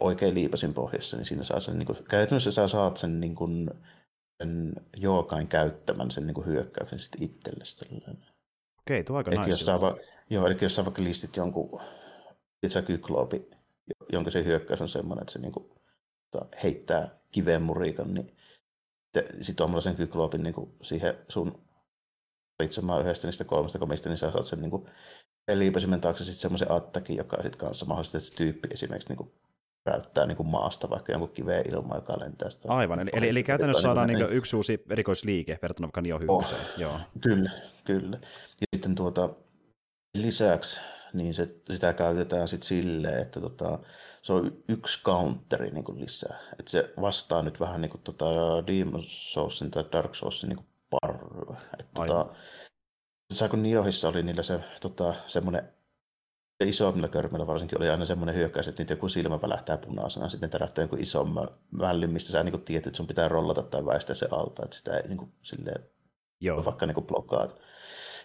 oikein 0.00 0.34
liipasin 0.34 0.74
pohjassa, 0.74 1.16
niin 1.16 1.26
siinä 1.26 1.44
saa 1.44 1.60
sen, 1.60 1.78
niinku, 1.78 1.96
käytännössä 2.08 2.50
sä 2.50 2.68
saat 2.68 2.96
sen, 2.96 3.20
niinku, 3.20 3.48
sen 4.42 4.72
jookain 4.96 5.48
käyttämän 5.48 6.10
sen 6.10 6.26
niinku, 6.26 6.44
hyökkäyksen 6.44 6.98
sitten 6.98 7.22
itsellesi. 7.22 7.84
Okei, 8.78 9.04
tuo 9.04 9.16
aika 9.16 9.30
nice. 9.30 9.50
Jos 9.50 9.60
saa, 9.60 9.80
va- 9.80 9.96
joo, 10.30 10.46
eli 10.46 10.56
jos 10.60 10.74
sä 10.76 10.84
vaikka 10.84 11.04
listit 11.04 11.36
jonkun, 11.36 11.80
sä 12.68 12.82
kykloopi, 12.82 13.50
jonka 14.12 14.30
se 14.30 14.44
hyökkäys 14.44 14.80
on 14.80 14.88
semmoinen, 14.88 15.22
että 15.22 15.32
se 15.32 15.38
niinku, 15.38 15.76
tota, 16.30 16.46
heittää 16.62 17.18
kiveen 17.32 17.62
murikan, 17.62 18.14
niin 18.14 18.26
sitten 19.40 19.56
tuomalla 19.56 19.80
sen 19.80 19.96
kykloopin 19.96 20.42
niinku, 20.42 20.76
siihen 20.82 21.18
sun 21.28 21.66
valitsemaan 22.58 23.02
yhdestä 23.02 23.26
niistä 23.26 23.44
kolmesta 23.44 23.78
komista, 23.78 24.08
niin 24.08 24.18
sä 24.18 24.30
saat 24.30 24.46
sen 24.46 24.60
niinku, 24.60 24.88
liipasimen 25.54 26.00
taakse 26.00 26.24
sitten 26.24 26.40
semmoisen 26.40 26.70
attakin, 26.70 27.16
joka 27.16 27.36
sitten 27.36 27.58
kanssa 27.58 27.86
mahdollisesti 27.86 28.30
se 28.30 28.36
tyyppi 28.36 28.68
esimerkiksi 28.72 29.14
niin 29.14 29.32
räyttää 29.86 30.26
niin 30.26 30.36
kuin 30.36 30.48
maasta 30.48 30.90
vaikka 30.90 31.12
jonkun 31.12 31.28
kiveen 31.28 31.70
ilmaa, 31.70 31.96
joka 31.96 32.20
lentää 32.20 32.50
sitä. 32.50 32.72
Aivan, 32.72 33.00
eli, 33.00 33.10
eli, 33.12 33.28
eli 33.28 33.42
käytännössä 33.42 33.82
saadaan 33.82 34.08
niin 34.08 34.32
yksi 34.32 34.56
uusi 34.56 34.84
erikoisliike 34.90 35.58
verrattuna 35.62 35.86
vaikka 35.86 36.00
Nio 36.00 36.20
oh, 36.28 36.54
Joo. 36.76 37.00
Kyllä, 37.20 37.50
kyllä. 37.84 38.18
Ja 38.60 38.66
sitten 38.74 38.94
tuota, 38.94 39.30
lisäksi 40.16 40.80
niin 41.12 41.34
se, 41.34 41.48
sitä 41.70 41.92
käytetään 41.92 42.48
sitten 42.48 42.68
silleen, 42.68 43.22
että 43.22 43.40
tota, 43.40 43.78
se 44.22 44.32
on 44.32 44.62
yksi 44.68 45.02
counteri 45.04 45.70
niin 45.70 45.84
kuin 45.84 46.00
lisää. 46.00 46.38
Että 46.58 46.70
se 46.70 46.92
vastaa 47.00 47.42
nyt 47.42 47.60
vähän 47.60 47.80
niin 47.80 47.90
kuin 47.90 48.02
tota 48.02 48.26
Demon 48.66 49.04
Soulsin 49.06 49.70
tai 49.70 49.84
Dark 49.92 50.14
Soulsin 50.14 50.48
niin 50.48 50.66
parryä. 50.90 51.56
Että 51.78 51.92
tota, 51.94 52.26
kun 53.50 53.62
Niohissa 53.62 54.08
oli 54.08 54.22
niillä 54.22 54.42
se 54.42 54.60
tota, 54.80 55.14
semmoinen 55.26 55.76
isommilla 56.64 57.08
körmillä 57.08 57.46
varsinkin 57.46 57.78
oli 57.78 57.88
aina 57.88 58.06
semmoinen 58.06 58.34
hyökkäys, 58.34 58.68
että 58.68 58.82
niitä 58.82 58.92
joku 58.92 59.08
silmä 59.08 59.42
välähtää 59.42 59.78
punaisena, 59.78 60.28
sitten 60.28 60.50
tärähtää 60.50 60.84
joku 60.84 60.96
isomman 60.98 61.48
vällin, 61.78 62.10
mistä 62.10 62.30
sä 62.30 62.42
niin 62.42 62.62
tiedät, 62.62 62.86
että 62.86 62.96
sun 62.96 63.06
pitää 63.06 63.28
rollata 63.28 63.62
tai 63.62 63.86
väistää 63.86 64.16
se 64.16 64.28
alta, 64.30 64.62
että 64.64 64.76
sitä 64.76 64.96
ei 64.96 65.08
niin 65.08 65.18
kuin, 65.18 65.32
silleen, 65.42 65.84
Joo. 66.40 66.64
vaikka 66.64 66.86
niin 66.86 67.06
blokkaat. 67.06 67.60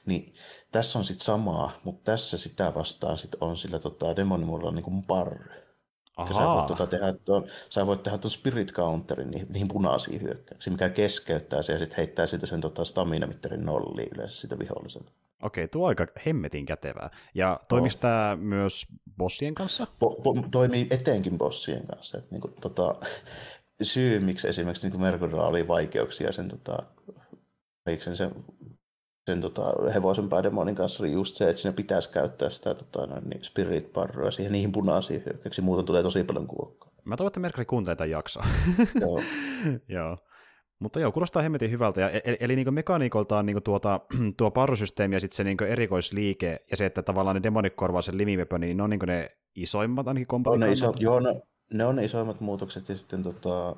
Niin 0.06 0.34
tässä 0.72 1.00
on 1.00 1.06
sitten 1.06 1.26
samaa, 1.26 1.72
mutta 1.84 2.12
tässä 2.12 2.38
sitä 2.38 2.74
vastaan 2.76 3.18
sit 3.18 3.36
on 3.42 3.58
sillä 3.58 3.80
tota, 3.80 4.16
demonimulla 4.16 4.72
niin 4.72 4.84
kuin 4.84 5.04
parry. 5.04 5.62
Sä 6.18 6.48
voit, 6.48 6.68
tuota, 6.68 6.88
tehdä 6.88 7.14
tuon, 7.14 7.48
sä 7.70 7.88
voit 7.88 8.04
tehdä 8.04 8.18
tuon 8.18 8.32
spirit 8.32 8.74
counterin 8.74 9.32
niihin, 9.32 9.48
niihin 9.50 9.68
punaisiin 9.68 10.22
hyökkäyksiin, 10.22 10.74
mikä 10.74 10.90
keskeyttää 10.90 11.62
se 11.62 11.74
ja 11.74 11.80
sitten 11.80 11.98
heittää 11.98 12.28
siitä 12.28 12.48
sen 12.48 12.62
tota, 12.62 12.86
stamina-mittarin 12.86 13.66
nolliin 13.66 14.10
yleensä 14.16 14.42
sitä 14.42 14.60
viholliselta. 14.60 15.12
Okei, 15.44 15.68
tuo 15.68 15.88
aika 15.88 16.08
hemmetin 16.26 16.66
kätevää. 16.66 17.10
Ja 17.36 17.60
toimisi 17.70 18.00
tämä 18.00 18.38
myös 18.40 18.88
bossien 19.18 19.56
kanssa? 19.56 19.88
Po, 20.00 20.16
po, 20.24 20.36
toimii 20.52 20.88
etenkin 20.90 21.38
bossien 21.38 21.88
kanssa. 21.88 22.18
Et, 22.18 22.32
niin 22.32 22.42
kuin, 22.42 22.54
tota, 22.62 22.96
syy, 23.82 24.20
miksi 24.20 24.48
esimerkiksi 24.48 24.90
niin 24.90 25.02
Mercurilla 25.02 25.48
oli 25.48 25.68
vaikeuksia 25.68 26.32
sen, 26.32 26.48
tota, 26.48 26.84
sen, 28.00 28.16
sen 28.16 28.32
sen 29.32 29.42
tota, 29.42 29.74
hevosen 29.94 30.30
päädemonin 30.30 30.76
kanssa 30.76 31.04
oli 31.04 31.12
just 31.12 31.36
se, 31.36 31.50
että 31.50 31.62
siinä 31.62 31.76
pitäisi 31.76 32.12
käyttää 32.12 32.50
sitä 32.50 32.76
tota, 32.76 33.06
noin, 33.06 33.30
niin 33.30 33.44
spirit 33.44 33.94
parroa 33.94 34.32
siihen 34.32 34.52
niihin 34.52 34.72
punaisiin 34.72 35.24
hyökkäyksiin, 35.26 35.66
muuten 35.66 35.86
tulee 35.86 36.04
tosi 36.04 36.24
paljon 36.24 36.48
kuokkaa. 36.48 36.92
Mä 37.06 37.18
toivon, 37.18 37.28
että 37.28 37.40
Merkari 37.40 37.66
kuuntelee 37.66 37.96
tämän 37.96 38.10
jaksoa. 38.10 38.46
Joo. 39.02 39.22
joo. 39.98 40.18
Mutta 40.80 41.00
joo, 41.00 41.12
kuulostaa 41.12 41.42
hemmetin 41.42 41.72
hyvältä. 41.72 42.02
Ja, 42.02 42.10
e-, 42.10 42.22
eli, 42.26 42.38
eli 42.40 42.56
niin 42.56 42.74
mekaniikoltaan 42.74 43.46
niin 43.46 43.64
tuota, 43.64 44.00
tuo 44.38 44.52
parrusysteemi 44.52 45.16
ja 45.16 45.20
sitten 45.20 45.36
se 45.36 45.44
niin 45.44 45.64
erikoisliike 45.64 46.60
ja 46.72 46.78
se, 46.78 46.86
että 46.86 47.02
tavallaan 47.02 47.36
ne 47.36 47.44
demonit 47.44 47.76
korvaa 47.76 48.02
sen 48.02 48.18
limivepön, 48.18 48.62
niin 48.62 48.78
ne 48.78 48.84
on 48.84 48.90
niin 48.90 49.00
ne 49.06 49.30
isoimmat 49.56 50.08
ainakin 50.08 50.28
kompatin 50.28 50.60
ne 50.60 50.72
iso, 50.72 50.94
Joo, 51.00 51.20
ne, 51.20 51.42
ne 51.74 51.86
on 51.86 51.96
ne 51.96 52.06
isoimmat 52.06 52.42
muutokset 52.42 52.90
ja 52.90 52.98
sitten 52.98 53.24
tota, 53.24 53.76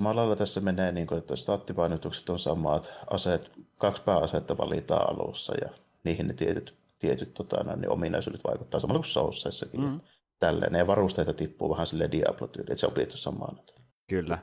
Malalla 0.00 0.36
tässä 0.36 0.60
menee, 0.60 0.92
niin 0.92 1.06
kuin, 1.06 1.18
että 1.18 1.36
staattipainotukset 1.36 2.30
on 2.30 2.38
samat, 2.38 2.92
aseet, 3.10 3.50
kaksi 3.78 4.02
pääasetta 4.02 4.58
valitaan 4.58 5.10
alussa 5.10 5.54
ja 5.60 5.70
niihin 6.04 6.28
ne 6.28 6.34
tietyt, 6.34 6.74
tietyt 6.98 7.34
tota, 7.34 7.76
niin 7.76 7.90
ominaisuudet 7.90 8.44
vaikuttaa 8.44 8.80
samalla 8.80 8.98
kuin 8.98 9.10
Soulsseissakin. 9.10 9.80
Mm. 9.80 10.00
Tälleen. 10.38 10.74
Ja 10.74 10.86
varusteita 10.86 11.34
tippuu 11.34 11.70
vähän 11.70 11.86
sille 11.86 12.08
Diablo-tyyliin, 12.12 12.72
että 12.72 12.80
se 12.80 12.86
on 12.86 12.92
pidetty 12.92 13.16
samaan. 13.16 13.60
Kyllä. 14.08 14.38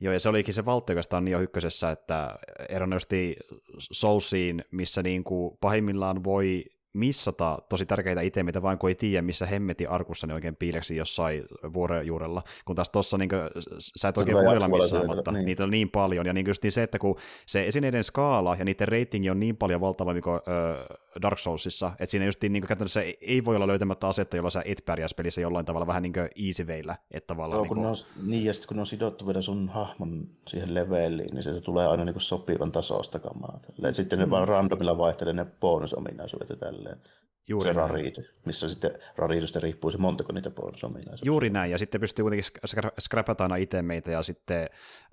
Joo, 0.00 0.12
ja 0.12 0.20
se 0.20 0.28
olikin 0.28 0.54
se 0.54 0.64
valtti 0.64 0.92
oikeastaan 0.92 1.24
Nio 1.24 1.40
ykkösessä, 1.40 1.90
että 1.90 2.38
eronosti 2.68 3.36
Soulsiin, 3.78 4.64
missä 4.70 5.02
niin 5.02 5.24
kuin 5.24 5.58
pahimmillaan 5.60 6.24
voi 6.24 6.64
missata 6.96 7.58
tosi 7.68 7.86
tärkeitä 7.86 8.20
itemitä, 8.20 8.62
vain 8.62 8.78
kun 8.78 8.90
ei 8.90 8.94
tiedä, 8.94 9.22
missä 9.22 9.46
hemmeti 9.46 9.86
arkussa 9.86 10.26
ne 10.26 10.34
oikein 10.34 10.56
piileksi 10.56 10.96
jossain 10.96 11.44
vuoren 11.72 12.06
juurella, 12.06 12.42
kun 12.64 12.76
taas 12.76 12.90
tuossa 12.90 13.18
niin 13.18 13.30
sä 13.78 14.08
et 14.08 14.18
oikein 14.18 14.36
voi 14.36 14.56
olla 14.56 14.68
missään, 14.68 15.06
mutta 15.06 15.32
niin. 15.32 15.46
niitä 15.46 15.64
on 15.64 15.70
niin 15.70 15.90
paljon, 15.90 16.26
ja 16.26 16.32
niin 16.32 16.46
just 16.46 16.62
niin 16.62 16.72
se, 16.72 16.82
että 16.82 16.98
kun 16.98 17.16
se 17.46 17.66
esineiden 17.66 18.04
skaala 18.04 18.56
ja 18.58 18.64
niiden 18.64 18.88
ratingi 18.88 19.30
on 19.30 19.40
niin 19.40 19.56
paljon 19.56 19.80
valtavampi 19.80 20.20
kuin 20.20 20.36
ö, 20.36 20.96
Dark 21.22 21.38
Soulsissa, 21.38 21.92
että 21.98 22.10
siinä 22.10 22.26
just 22.26 22.42
niin 22.42 22.66
käytännössä 22.66 23.00
ei 23.20 23.44
voi 23.44 23.56
olla 23.56 23.66
löytämättä 23.66 24.08
asetta, 24.08 24.36
jolla 24.36 24.50
sä 24.50 24.62
et 24.64 24.82
pärjäs 24.84 25.14
pelissä 25.14 25.40
jollain 25.40 25.66
tavalla 25.66 25.86
vähän 25.86 26.02
niin 26.02 26.12
kuin 26.12 26.28
easy 26.46 26.66
veillä, 26.66 26.96
että 27.10 27.26
tavallaan... 27.26 27.56
Joo, 27.58 27.62
niin, 27.62 27.68
kun 27.68 27.76
kuin... 27.76 27.86
on, 27.86 28.30
niin, 28.30 28.44
ja 28.44 28.52
sitten 28.52 28.68
kun 28.68 28.76
ne 28.76 28.80
on 28.80 28.86
sidottu 28.86 29.26
vielä 29.26 29.42
sun 29.42 29.68
hahmon 29.68 30.28
siihen 30.48 30.74
leveliin, 30.74 31.34
niin 31.34 31.42
se 31.42 31.60
tulee 31.60 31.86
aina 31.86 32.04
niin 32.04 32.14
kuin 32.14 32.22
sopivan 32.22 32.72
tasosta 32.72 33.18
kamaa. 33.18 33.58
Sitten 33.90 34.18
mm. 34.18 34.24
ne 34.24 34.30
vaan 34.30 34.48
randomilla 34.48 34.98
vaihtelee 34.98 35.32
ne 35.32 35.46
bonusominaisuudet 35.60 36.48
ja 36.48 36.56
tälleen. 36.88 37.16
Juuri 37.48 37.68
se 37.68 37.72
rariitu, 37.72 38.20
missä 38.44 38.70
sitten 38.70 38.90
rariitusta 39.16 39.60
riippuu 39.60 39.90
se 39.90 39.98
montako 39.98 40.32
niitä 40.32 40.50
bonusominaisuuksia. 40.50 41.26
Juuri 41.26 41.50
näin, 41.50 41.70
ja 41.70 41.78
sitten 41.78 42.00
pystyy 42.00 42.22
kuitenkin 42.22 42.50
scrapata 43.00 43.44
aina 43.44 43.56
itemeitä, 43.56 44.10
ja 44.10 44.22
sitten 44.22 44.68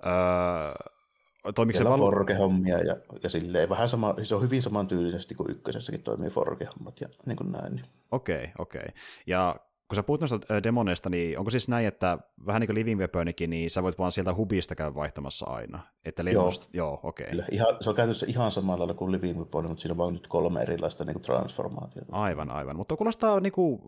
öö, 0.06 1.52
toimiko 1.54 1.78
se 1.78 1.84
val... 1.84 1.98
forge-hommia 1.98 2.86
ja, 2.86 2.96
ja 3.22 3.28
silleen 3.30 3.68
vähän 3.68 3.88
sama, 3.88 4.14
se 4.22 4.34
on 4.34 4.42
hyvin 4.42 4.62
samantyylisesti 4.62 5.34
kuin 5.34 5.50
ykkösessäkin 5.50 6.02
toimii 6.02 6.30
forge-hommat 6.30 7.00
ja 7.00 7.08
niin 7.26 7.36
kuin 7.36 7.52
näin. 7.52 7.82
Okei, 8.10 8.52
okei. 8.58 8.80
Okay. 8.80 8.94
Ja 9.26 9.56
kun 9.88 9.96
sä 9.96 10.02
puhut 10.02 10.20
noista 10.20 10.38
demoneista, 10.62 11.10
niin 11.10 11.38
onko 11.38 11.50
siis 11.50 11.68
näin, 11.68 11.86
että 11.86 12.18
vähän 12.46 12.60
niin 12.60 12.68
kuin 12.68 12.74
Living 12.74 13.00
Weaponikin, 13.00 13.50
niin 13.50 13.70
sä 13.70 13.82
voit 13.82 13.98
vaan 13.98 14.12
sieltä 14.12 14.34
hubista 14.34 14.74
käydä 14.74 14.94
vaihtamassa 14.94 15.46
aina? 15.46 15.82
Että 16.04 16.24
lennost... 16.24 16.68
Joo, 16.72 16.88
Joo 16.88 17.00
okei. 17.02 17.26
Okay. 17.32 17.44
Ihan, 17.50 17.76
se 17.80 17.90
on 17.90 17.96
käytössä 17.96 18.26
ihan 18.28 18.52
samalla 18.52 18.78
lailla 18.78 18.94
kuin 18.94 19.12
Living 19.12 19.38
Weapon, 19.38 19.68
mutta 19.68 19.82
siinä 19.82 19.92
on 19.92 19.98
vaan 19.98 20.12
nyt 20.12 20.26
kolme 20.26 20.62
erilaista 20.62 21.04
niin 21.04 21.14
kuin 21.14 21.22
transformaatiota. 21.22 22.12
Aivan, 22.12 22.50
aivan. 22.50 22.76
Mutta 22.76 22.96
kuulostaa 22.96 23.40
niin 23.40 23.52
kuin 23.52 23.80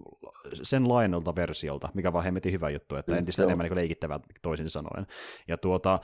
sen 0.62 0.88
lainolta 0.88 1.37
versiolta, 1.37 1.88
mikä 1.94 2.12
vaan 2.12 2.24
hemmetin 2.24 2.52
hyvä 2.52 2.70
juttu, 2.70 2.96
että 2.96 3.16
entistä 3.16 3.42
mm, 3.42 3.48
enemmän 3.48 3.64
niin 3.66 3.76
leikittävää 3.76 4.20
toisin 4.42 4.70
sanoen. 4.70 5.06
Ja 5.48 5.59
tuota, 5.59 6.00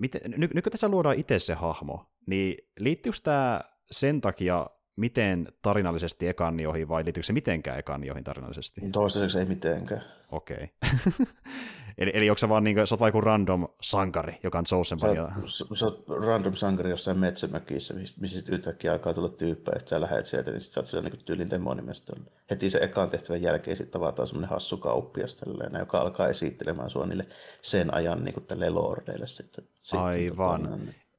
miten, 0.00 0.20
nyt, 0.36 0.54
nyt 0.54 0.64
kun 0.64 0.70
tässä 0.70 0.88
luodaan 0.88 1.18
itse 1.18 1.38
se 1.38 1.54
hahmo, 1.54 2.06
niin 2.26 2.56
liittyykö 2.78 3.18
tämä 3.22 3.60
sen 3.90 4.20
takia 4.20 4.66
miten 4.96 5.48
tarinallisesti 5.62 6.28
ekannioihin 6.28 6.88
vai 6.88 7.04
liittyykö 7.04 7.26
se 7.26 7.32
mitenkään 7.32 7.78
ekannioihin 7.78 8.24
tarinallisesti? 8.24 8.80
Toistaiseksi 8.92 9.38
ei 9.38 9.44
mitenkään. 9.44 10.02
Okei. 10.30 10.68
Okay. 10.82 11.26
eli, 11.98 12.10
eli 12.14 12.30
onko 12.30 12.38
sä 12.38 12.48
vaan 12.48 12.64
niin 12.64 12.76
kuin, 12.76 12.86
sä 12.86 12.94
oot 12.94 13.00
vaikka 13.00 13.20
sandom 13.24 13.68
sankari, 13.80 14.40
joka 14.42 14.58
on 14.58 14.64
Chosen 14.64 15.00
sä, 15.00 15.06
sä, 15.46 15.64
sä 15.74 15.84
oot 15.84 16.04
random 16.08 16.54
sankari 16.54 16.90
jossain 16.90 17.18
metsämökissä, 17.18 17.94
missä 18.20 18.42
yhtäkkiä 18.48 18.92
alkaa 18.92 19.14
tulla 19.14 19.28
tyyppejä, 19.28 19.76
että 19.76 19.90
sä 19.90 20.00
lähdet 20.00 20.26
sieltä, 20.26 20.50
niin 20.50 20.60
sit 20.60 20.72
sä 20.72 20.80
oot 20.80 20.86
siellä 20.86 21.08
niin 21.08 21.24
tyylin 21.24 21.50
demonimestolla. 21.50 22.30
Heti 22.50 22.70
se 22.70 22.78
ekan 22.78 23.10
tehtävän 23.10 23.42
jälkeen 23.42 23.76
sitten 23.76 23.92
tavataan 23.92 24.28
semmoinen 24.28 24.50
hassu 24.50 24.76
kauppias 24.76 25.34
tälleen, 25.34 25.78
joka 25.78 25.98
alkaa 25.98 26.28
esittelemään 26.28 26.90
sua 26.90 27.06
niille 27.06 27.26
sen 27.60 27.94
ajan 27.94 28.24
niin 28.24 28.34
kuin 28.34 28.74
lordeille 28.74 29.26
sitten. 29.26 29.64
sitten 29.82 30.00
Aivan. 30.00 30.62
Tota, 30.62 30.76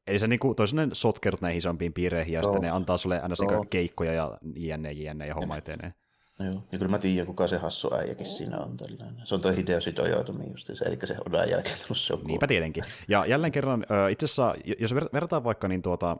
Eli 0.07 0.19
se 0.19 0.27
niinku, 0.27 0.55
toisen 0.55 0.89
sotkerut 0.93 1.41
näihin 1.41 1.57
isompiin 1.57 1.93
piireihin 1.93 2.33
ja 2.33 2.41
no. 2.41 2.43
sitten 2.43 2.61
ne 2.61 2.69
antaa 2.69 2.97
sulle 2.97 3.21
aina 3.21 3.35
no. 3.51 3.65
keikkoja 3.69 4.13
ja 4.13 4.37
jne, 4.55 4.91
jne 4.91 5.27
ja 5.27 5.35
homma 5.35 5.57
etenee. 5.57 5.93
No 6.39 6.45
joo, 6.45 6.63
ja 6.71 6.77
kyllä 6.77 6.91
mä 6.91 6.99
tiedän, 6.99 7.25
kuka 7.27 7.47
se 7.47 7.57
hassu 7.57 7.93
äijäkin 7.93 8.25
siinä 8.25 8.57
on 8.57 8.77
tällainen. 8.77 9.21
Se 9.23 9.35
on 9.35 9.41
toi 9.41 9.55
Hideoshi 9.55 9.91
Toyotomi 9.91 10.43
just 10.51 10.65
se, 10.73 10.85
eli 10.85 10.97
se 11.03 11.15
Odan 11.27 11.49
jälkeen 11.49 11.77
tullut 11.77 11.97
se 11.97 12.13
Niinpä 12.27 12.47
tietenkin. 12.47 12.83
Ja 13.07 13.25
jälleen 13.25 13.51
kerran, 13.51 13.85
itse 14.09 14.25
asiassa, 14.25 14.55
jos 14.79 14.95
verrataan 14.95 15.43
vaikka 15.43 15.67
niin 15.67 15.81
tuota, 15.81 16.17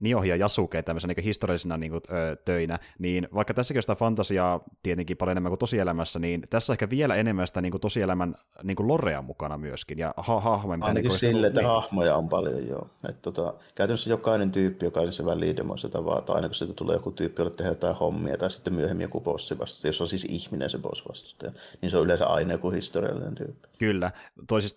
Niohi 0.00 0.28
ja 0.28 0.36
Jasuke 0.36 0.82
tämmöisenä 0.82 1.14
niin 1.16 1.24
historiallisina 1.24 1.76
niin 1.76 1.92
kuin, 1.92 2.02
ö, 2.10 2.36
töinä, 2.36 2.78
niin 2.98 3.28
vaikka 3.34 3.54
tässäkin 3.54 3.78
on 3.78 3.82
sitä 3.82 3.94
fantasiaa 3.94 4.60
tietenkin 4.82 5.16
paljon 5.16 5.32
enemmän 5.32 5.50
kuin 5.50 5.58
tosielämässä, 5.58 6.18
niin 6.18 6.42
tässä 6.50 6.72
ehkä 6.72 6.90
vielä 6.90 7.14
enemmän 7.14 7.46
sitä 7.46 7.60
niin 7.60 7.70
kuin 7.70 7.80
tosielämän 7.80 8.34
niin 8.62 8.76
kuin 8.76 8.88
lorea 8.88 9.22
mukana 9.22 9.58
myöskin, 9.58 9.98
ja 9.98 10.14
ha- 10.16 10.40
hahmoja. 10.40 10.78
Ainakin 10.82 11.08
niin 11.08 11.18
sille, 11.18 11.46
että 11.46 11.60
niin. 11.60 11.68
hahmoja 11.68 12.16
on 12.16 12.28
paljon, 12.28 12.66
joo. 12.66 12.88
Et, 13.08 13.22
tota, 13.22 13.54
käytännössä 13.74 14.10
jokainen 14.10 14.50
tyyppi, 14.50 14.86
jokaisessa 14.86 15.26
välidemoissa 15.26 15.88
tavataan, 15.88 16.36
aina 16.36 16.48
kun 16.48 16.54
sieltä 16.54 16.74
tulee 16.74 16.96
joku 16.96 17.10
tyyppi, 17.10 17.42
jolle 17.42 17.54
tehdä 17.54 17.70
jotain 17.70 17.96
hommia, 17.96 18.36
tai 18.36 18.50
sitten 18.50 18.74
myöhemmin 18.74 19.04
joku 19.04 19.20
bossi 19.20 19.58
vastustaja, 19.58 19.88
jos 19.88 20.00
on 20.00 20.08
siis 20.08 20.24
ihminen 20.24 20.70
se 20.70 20.78
boss 20.78 21.08
vastustaja, 21.08 21.52
niin 21.82 21.90
se 21.90 21.96
on 21.96 22.04
yleensä 22.04 22.26
aina 22.26 22.52
joku 22.52 22.70
historiallinen 22.70 23.34
tyyppi. 23.34 23.68
Kyllä. 23.78 24.10
Tosi 24.48 24.68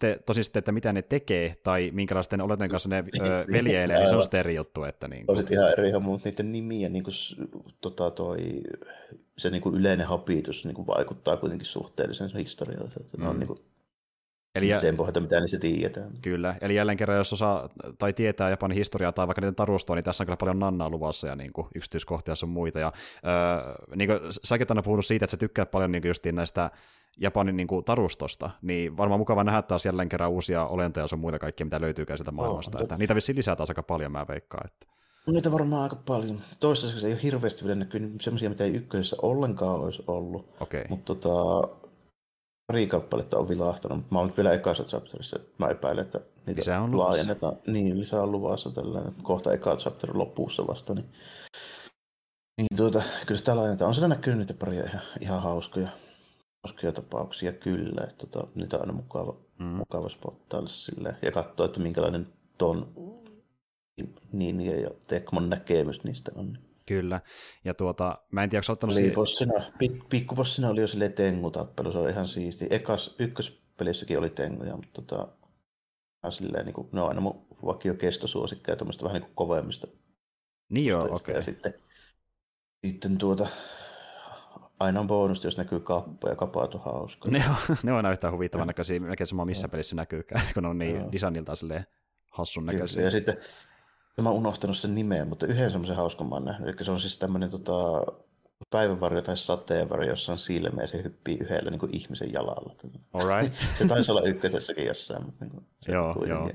sitten, 0.43 0.59
että 0.59 0.71
mitä 0.71 0.93
ne 0.93 1.01
tekee, 1.01 1.55
tai 1.63 1.91
minkälaisten 1.93 2.41
oleten 2.41 2.69
kanssa 2.69 2.89
ne 2.89 3.03
ö, 3.19 3.45
veljeilee, 3.53 3.97
niin 3.97 4.09
se 4.09 4.15
on 4.15 4.23
sitten 4.23 4.39
eri 4.39 4.55
juttu, 4.55 4.83
että 4.83 5.06
niin 5.07 5.25
kuin... 5.25 5.37
On 5.37 5.45
ihan 5.51 5.71
eri 5.77 5.91
homma, 5.91 6.09
mutta 6.09 6.29
niiden 6.29 6.51
nimiä, 6.51 6.89
niin 6.89 7.03
kuin, 7.03 7.13
tota, 7.81 8.11
toi, 8.11 8.37
se 9.37 9.49
niin 9.49 9.61
kuin 9.61 9.75
yleinen 9.75 10.07
hapitus 10.07 10.65
niin 10.65 10.75
kuin 10.75 10.87
vaikuttaa 10.87 11.37
kuitenkin 11.37 11.67
suhteellisen 11.67 12.29
historialliselta. 12.37 13.17
Mm. 13.17 13.23
Ne 13.23 13.29
on 13.29 13.35
mm. 13.35 13.39
niin 13.39 13.47
kuin, 13.47 13.59
Eli 14.55 14.81
sen 14.81 14.97
pohjalta, 14.97 15.21
mitä 15.21 15.39
niistä 15.39 15.59
tiedetään. 15.59 16.11
Kyllä, 16.21 16.55
eli 16.61 16.75
jälleen 16.75 16.97
kerran, 16.97 17.17
jos 17.17 17.33
osaa 17.33 17.69
tai 17.99 18.13
tietää 18.13 18.49
Japanin 18.49 18.77
historiaa 18.77 19.11
tai 19.11 19.27
vaikka 19.27 19.41
niiden 19.41 19.55
tarustoa, 19.55 19.95
niin 19.95 20.03
tässä 20.03 20.23
on 20.23 20.25
kyllä 20.25 20.37
paljon 20.37 20.59
nannaa 20.59 20.89
luvassa 20.89 21.27
ja 21.27 21.35
niin 21.35 21.53
kuin, 21.53 21.67
yksityiskohtia 21.75 22.35
sun 22.35 22.49
muita. 22.49 22.79
Ja, 22.79 22.93
öö, 23.25 23.95
niin 23.95 24.07
kuin, 24.07 24.19
säkin 24.43 24.67
aina 24.69 24.81
puhunut 24.83 25.05
siitä, 25.05 25.25
että 25.25 25.31
sä 25.31 25.37
tykkäät 25.37 25.71
paljon 25.71 25.91
niin 25.91 26.07
justiin 26.07 26.35
näistä 26.35 26.71
Japanin 27.17 27.57
niin 27.57 27.67
kuin, 27.67 27.85
tarustosta, 27.85 28.49
niin 28.61 28.97
varmaan 28.97 29.19
mukava 29.19 29.43
nähdä 29.43 29.61
taas 29.61 29.85
jälleen 29.85 30.09
kerran 30.09 30.31
uusia 30.31 30.65
olentoja 30.65 31.07
sun 31.07 31.19
muita 31.19 31.39
kaikkia, 31.39 31.65
mitä 31.65 31.81
löytyykään 31.81 32.17
sieltä 32.17 32.31
maailmasta. 32.31 32.77
Oh, 32.77 32.81
että 32.81 32.97
niitä 32.97 33.15
vissiin 33.15 33.35
lisää 33.35 33.55
taas 33.55 33.69
aika 33.69 33.83
paljon, 33.83 34.11
mä 34.11 34.25
veikkaan. 34.27 34.67
Että... 34.67 34.96
Niitä 35.31 35.51
varmaan 35.51 35.83
aika 35.83 35.95
paljon. 36.05 36.41
Toistaiseksi 36.59 37.07
ei 37.07 37.13
ole 37.13 37.23
hirveästi 37.23 37.63
vielä 37.65 37.79
näkynyt 37.79 38.21
semmoisia, 38.21 38.49
mitä 38.49 38.63
ei 38.63 38.73
ykkösessä 38.73 39.15
ollenkaan 39.21 39.79
olisi 39.79 40.03
ollut. 40.07 40.49
Okay. 40.59 40.83
Mutta 40.89 41.15
tota, 41.15 41.67
pari 42.67 42.87
kappaletta 42.87 43.37
on 43.37 43.49
vilahtanut, 43.49 44.11
mä 44.11 44.19
oon 44.19 44.27
nyt 44.27 44.37
vielä 44.37 44.53
ekassa 44.53 44.83
chapterissa. 44.83 45.39
Mä 45.57 45.67
epäilen, 45.67 46.05
että 46.05 46.19
niitä 46.45 46.59
Lisää 46.59 46.81
on 46.81 46.97
laajennetaan. 46.97 47.57
Niin, 47.67 47.99
lisää 47.99 48.23
on 48.23 48.31
luvassa 48.31 48.71
tällainen. 48.71 49.13
Kohta 49.23 49.53
eka 49.53 49.75
chapter 49.75 50.17
lopussa 50.17 50.67
vasta. 50.67 50.93
Niin, 50.93 51.05
niin 52.57 52.77
tuota, 52.77 53.03
kyllä 53.25 53.39
sitä 53.39 53.55
laajennetaan. 53.55 53.89
On 53.89 53.95
siellä 53.95 54.15
näkynyt 54.15 54.39
niitä 54.39 54.53
paria 54.53 54.83
ihan, 54.83 55.01
ihan 55.21 55.41
hauskoja, 55.41 55.87
hauskoja 56.63 56.91
tapauksia 56.91 57.53
kyllä. 57.53 58.01
Että 58.03 58.27
tota, 58.27 58.47
niitä 58.55 58.75
on 58.75 58.81
aina 58.81 58.93
mukava, 58.93 59.35
mm. 59.59 59.65
mukava 59.65 60.09
spottailla 60.09 60.69
silleen. 60.69 61.17
Ja 61.21 61.31
katsoa, 61.31 61.65
että 61.65 61.79
minkälainen 61.79 62.27
ton 62.57 62.87
niin 64.33 64.81
ja 64.81 64.89
Tekmon 65.07 65.49
näkemys 65.49 66.03
niistä 66.03 66.31
on. 66.35 66.57
Kyllä, 66.85 67.21
ja 67.65 67.73
tuota, 67.73 68.17
mä 68.31 68.43
en 68.43 68.49
tiedä, 68.49 68.61
onko 68.63 68.71
ottanut... 68.71 68.95
Liipossina, 68.95 69.53
pik, 69.77 70.09
pikkupossina 70.09 70.69
oli 70.69 70.81
jo 70.81 70.87
silleen 70.87 71.13
tengutappelu, 71.13 71.91
se 71.91 71.97
oli 71.97 72.09
ihan 72.09 72.27
siisti. 72.27 72.67
Ekas, 72.69 73.15
ykköspelissäkin 73.19 74.17
oli 74.17 74.29
tenguja, 74.29 74.75
mutta 74.75 75.01
tota, 75.01 75.27
silleen, 76.29 76.65
niin 76.65 76.73
kuin, 76.73 76.89
ne 76.91 77.01
on 77.01 77.09
aina 77.09 77.21
mun 77.21 77.47
vakio 77.65 77.93
kestosuosikkeja, 77.93 78.75
tuommoista 78.75 79.05
vähän 79.05 79.21
niin 79.21 79.25
kuin 79.25 79.35
kovemmista. 79.35 79.87
Niin 80.69 80.85
joo, 80.85 81.03
okei. 81.03 81.15
Okay. 81.15 81.35
Ja 81.35 81.41
sitten, 81.41 81.73
sitten 82.85 83.17
tuota, 83.17 83.47
aina 84.79 84.99
on 84.99 85.07
bonus, 85.07 85.43
jos 85.43 85.57
näkyy 85.57 85.79
kappa, 85.79 86.29
ja 86.29 86.35
kapaat 86.35 86.75
on 86.75 86.81
hauska. 86.81 87.29
Ne 87.29 87.43
on, 87.49 87.77
ne 87.83 87.91
on 87.91 87.97
aina 87.97 88.11
yhtään 88.11 88.33
huvittavan 88.33 88.67
näköisiä, 88.67 88.99
melkein 88.99 89.27
sama 89.27 89.45
missä 89.45 89.67
pelissä 89.67 89.95
näkyykään, 89.95 90.41
kun 90.53 90.63
ne 90.63 90.69
on 90.69 90.77
niin 90.77 91.11
designiltaan 91.11 91.57
silleen 91.57 91.85
hassun 92.31 92.65
näköisiä. 92.65 93.03
Ja 93.03 93.11
sitten 93.11 93.37
Mä 94.21 94.29
oon 94.29 94.37
unohtanut 94.37 94.77
sen 94.77 94.95
nimeä, 94.95 95.25
mutta 95.25 95.47
yhden 95.47 95.71
semmoisen 95.71 95.95
hauskan 95.95 96.29
mä 96.29 96.35
oon 96.35 96.45
nähnyt. 96.45 96.67
Eli 96.67 96.85
se 96.85 96.91
on 96.91 96.99
siis 96.99 97.17
tämmöinen 97.19 97.49
tota, 97.49 98.05
päivänvarjo 98.69 99.21
tai 99.21 99.37
sateenvarjo, 99.37 100.09
jossa 100.09 100.31
on 100.31 100.39
silmä 100.39 100.81
ja 100.81 100.87
se 100.87 101.03
hyppii 101.03 101.37
yhdellä 101.37 101.71
niin 101.71 101.79
kuin 101.79 101.95
ihmisen 101.95 102.33
jalalla. 102.33 102.75
Alright. 103.13 103.55
se 103.77 103.87
taisi 103.87 104.11
olla 104.11 104.21
ykkösessäkin 104.21 104.85
jossain. 104.85 105.25
Mutta 105.25 105.45
niin 105.45 105.51
kuin, 105.51 105.65
se 105.81 105.91
joo, 105.91 106.25
joo. 106.25 106.51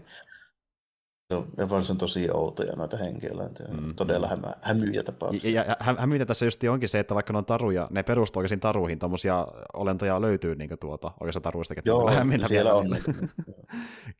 Ja 1.56 1.82
se 1.82 1.92
on 1.92 1.98
tosi 1.98 2.28
outoja 2.34 2.72
noita 2.76 2.96
henkilöitä. 2.96 3.64
Mm. 3.64 3.94
Todella 3.94 4.28
hämä, 4.28 4.54
hämyjä 4.60 5.02
tapauksia. 5.02 5.50
Ja, 5.50 5.64
ja 5.68 5.76
hä, 5.80 5.94
hämyitä 5.98 6.26
tässä 6.26 6.46
just 6.46 6.64
onkin 6.64 6.88
se, 6.88 6.98
että 6.98 7.14
vaikka 7.14 7.32
ne 7.32 7.38
on 7.38 7.44
taruja, 7.44 7.88
ne 7.90 8.02
perustuu 8.02 8.40
oikein 8.40 8.60
taruihin, 8.60 8.98
tuommoisia 8.98 9.46
olentoja 9.74 10.20
löytyy 10.20 10.54
niin 10.54 10.70
tuota, 10.80 11.12
oikeastaan 11.20 11.42
taruista. 11.42 11.74
Joo, 11.84 12.10
siellä 12.48 12.74
on. 12.74 12.86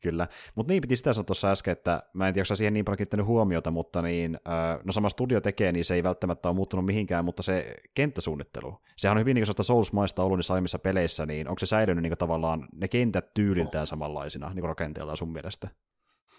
Kyllä. 0.01 0.27
Mutta 0.55 0.73
niin 0.73 0.81
piti 0.81 0.95
sitä 0.95 1.13
sanoa 1.13 1.25
tuossa 1.25 1.51
äsken, 1.51 1.71
että 1.71 2.03
mä 2.13 2.27
en 2.27 2.33
tiedä, 2.33 2.43
onko 2.43 2.55
siihen 2.55 2.73
niin 2.73 2.85
paljon 2.85 2.97
kiinnittänyt 2.97 3.25
huomiota, 3.25 3.71
mutta 3.71 4.01
niin, 4.01 4.39
no 4.83 4.91
sama 4.91 5.09
studio 5.09 5.41
tekee, 5.41 5.71
niin 5.71 5.85
se 5.85 5.95
ei 5.95 6.03
välttämättä 6.03 6.49
ole 6.49 6.55
muuttunut 6.55 6.85
mihinkään, 6.85 7.25
mutta 7.25 7.43
se 7.43 7.75
kenttäsuunnittelu, 7.95 8.77
sehän 8.97 9.17
on 9.17 9.21
hyvin 9.21 9.35
niin 9.35 9.45
kuin 9.55 9.65
Souls-maista 9.65 10.23
ollut 10.23 10.37
niissä 10.37 10.53
aiemmissa 10.53 10.79
peleissä, 10.79 11.25
niin 11.25 11.47
onko 11.47 11.59
se 11.59 11.65
säilynyt 11.65 12.01
niin 12.01 12.17
tavallaan 12.17 12.67
ne 12.75 12.87
kentät 12.87 13.33
tyyliltään 13.33 13.87
samanlaisina 13.87 14.53
niin 14.53 14.63
rakenteeltaan 14.63 15.17
sun 15.17 15.31
mielestä? 15.31 15.67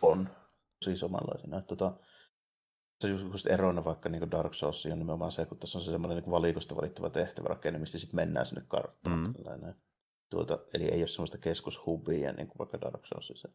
On 0.03 0.29
tosi 0.85 0.97
samanlaisena. 0.97 1.59
Että 1.59 1.69
tota, 1.69 1.97
se 3.01 3.09
just 3.09 3.47
erona 3.47 3.85
vaikka 3.85 4.09
niin 4.09 4.31
Dark 4.31 4.55
Souls 4.55 4.87
on 4.87 4.99
nimenomaan 4.99 5.33
se, 5.33 5.47
kun 5.47 5.59
tässä 5.59 5.79
on 5.79 5.85
se 5.85 5.91
semmoinen 5.91 6.23
niin 6.23 6.31
valikosta 6.31 6.77
valittava 6.77 7.11
tehtävä 7.11 7.49
rakenne, 7.49 7.79
mistä 7.79 7.99
sitten 7.99 8.17
mennään 8.17 8.47
sinne 8.47 8.65
karttaan. 8.69 9.19
Mm. 9.19 9.75
Tuota, 10.31 10.59
eli 10.75 10.85
ei 10.85 11.01
ole 11.01 11.09
semmoista 11.09 11.39
keskushubia 11.39 12.33
niin 12.33 12.49
kuin 12.49 12.59
vaikka 12.59 12.81
Dark 12.81 13.07
Soulsissa. 13.07 13.49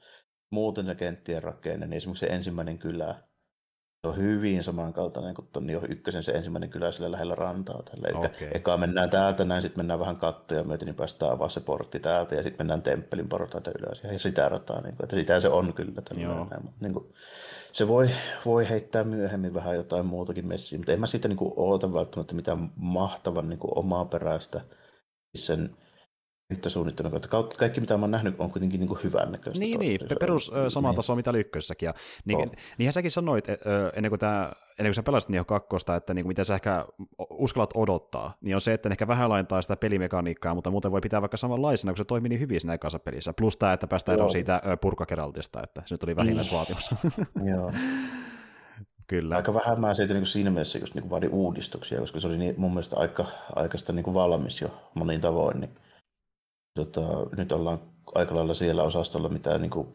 Muuten 0.51 0.85
ne 0.85 0.95
kenttien 0.95 1.43
rakenne, 1.43 1.87
niin 1.87 1.97
esimerkiksi 1.97 2.25
se 2.25 2.31
ensimmäinen 2.31 2.79
kylä, 2.79 3.23
se 4.01 4.07
on 4.07 4.17
hyvin 4.17 4.63
samankaltainen 4.63 5.35
kuin 5.35 5.47
tuon 5.53 5.69
jo 5.69 5.81
ykkösen 5.89 6.23
se 6.23 6.31
ensimmäinen 6.31 6.69
kylä 6.69 6.91
sillä 6.91 7.11
lähellä 7.11 7.35
rantaa. 7.35 7.83
Tällä. 7.83 8.07
Eli 8.07 8.17
okay. 8.17 8.47
eka 8.51 8.77
mennään 8.77 9.09
täältä 9.09 9.45
näin, 9.45 9.61
sitten 9.61 9.79
mennään 9.79 9.99
vähän 9.99 10.15
kattoja 10.15 10.63
myöten, 10.63 10.85
niin 10.85 10.95
päästään 10.95 11.31
avaa 11.31 11.49
se 11.49 11.59
portti 11.59 11.99
täältä 11.99 12.35
ja 12.35 12.43
sitten 12.43 12.59
mennään 12.59 12.81
temppelin 12.81 13.29
portaita 13.29 13.71
ylös 13.79 14.03
ja 14.03 14.19
sitä 14.19 14.49
rataa. 14.49 14.81
Niin 14.81 14.95
kuin, 14.95 15.03
että 15.03 15.15
sitä 15.15 15.39
se 15.39 15.49
on 15.49 15.73
kyllä. 15.73 16.01
Tällainen, 16.01 16.37
mutta, 16.37 16.55
niin 16.81 16.93
kuin, 16.93 17.13
se 17.71 17.87
voi, 17.87 18.09
voi 18.45 18.69
heittää 18.69 19.03
myöhemmin 19.03 19.53
vähän 19.53 19.75
jotain 19.75 20.05
muutakin 20.05 20.47
messiä, 20.47 20.79
mutta 20.79 20.91
en 20.91 20.99
mä 20.99 21.07
siitä 21.07 21.27
niin 21.27 21.37
kuin, 21.37 21.53
oota 21.55 21.93
välttämättä 21.93 22.35
mitään 22.35 22.71
mahtavan 22.75 23.49
niin 23.49 23.59
kuin, 23.59 23.77
omaa 23.77 24.05
peräistä 24.05 24.61
sen 25.35 25.69
kenttäsuunnittelun 26.49 27.21
kautta. 27.29 27.57
Kaikki, 27.57 27.81
mitä 27.81 27.97
mä 27.97 28.03
oon 28.03 28.11
nähnyt, 28.11 28.35
on 28.39 28.51
kuitenkin 28.51 28.79
niin 28.79 28.97
hyvän 29.03 29.31
näköistä. 29.31 29.59
Niin, 29.59 29.79
niin. 29.79 29.99
perus 30.19 30.51
ö, 30.55 30.69
sama 30.69 30.89
niin. 30.89 30.95
taso, 30.95 31.15
mitä 31.15 31.29
oli 31.29 31.39
ykkössäkin. 31.39 31.87
Ja, 31.87 31.93
niin, 32.25 32.39
oh. 32.39 32.51
Niinhän 32.77 32.93
säkin 32.93 33.11
sanoit, 33.11 33.49
ö, 33.49 33.55
ennen 33.95 34.09
kuin, 34.09 34.19
tää, 34.19 34.55
ennen 34.79 34.89
kuin 34.89 34.93
sä 34.93 35.03
pelasit 35.03 35.29
Nioh 35.29 35.45
kakkosta, 35.45 35.95
että 35.95 36.13
niin 36.13 36.23
kuin, 36.23 36.29
mitä 36.29 36.43
sä 36.43 36.55
ehkä 36.55 36.85
uskallat 37.29 37.69
odottaa, 37.75 38.37
niin 38.41 38.55
on 38.55 38.61
se, 38.61 38.73
että 38.73 38.89
ehkä 38.89 39.07
vähän 39.07 39.29
laajentaa 39.29 39.61
sitä 39.61 39.75
pelimekaniikkaa, 39.75 40.55
mutta 40.55 40.71
muuten 40.71 40.91
voi 40.91 41.01
pitää 41.01 41.21
vaikka 41.21 41.37
samanlaisena, 41.37 41.91
kun 41.93 41.97
se 41.97 42.03
toimii 42.03 42.29
niin 42.29 42.39
hyvin 42.39 42.59
siinä 42.59 42.73
ekassa 42.73 42.99
pelissä. 42.99 43.33
Plus 43.33 43.57
tämä, 43.57 43.73
että 43.73 43.87
päästään 43.87 44.13
eroon 44.13 44.31
siitä 44.31 44.61
purkakeraltista, 44.81 45.63
että 45.63 45.81
se 45.85 45.95
nyt 45.95 46.03
oli 46.03 46.15
vähimmäisvaatimus. 46.15 46.89
Joo. 47.51 47.71
Kyllä. 49.07 49.35
Aika 49.35 49.53
vähän 49.53 49.81
mä 49.81 49.93
siitä 49.93 50.13
niin 50.13 50.21
kuin 50.21 50.27
siinä 50.27 50.49
mielessä 50.49 50.77
just 50.77 50.95
niin 50.95 51.09
vaadin 51.09 51.29
uudistuksia, 51.29 51.99
koska 51.99 52.19
se 52.19 52.27
oli 52.27 52.37
niin, 52.37 52.55
mun 52.57 52.71
mielestä 52.71 52.97
aika, 52.97 53.25
aikaista 53.55 53.93
niin 53.93 54.13
valmis 54.13 54.61
jo 54.61 54.69
monin 54.93 55.21
tavoin. 55.21 55.59
Niin 55.59 55.71
tota, 56.75 57.01
nyt 57.37 57.51
ollaan 57.51 57.79
aika 58.15 58.35
lailla 58.35 58.53
siellä 58.53 58.83
osastolla, 58.83 59.29
mitä 59.29 59.57
niin 59.57 59.71
kuin, 59.71 59.87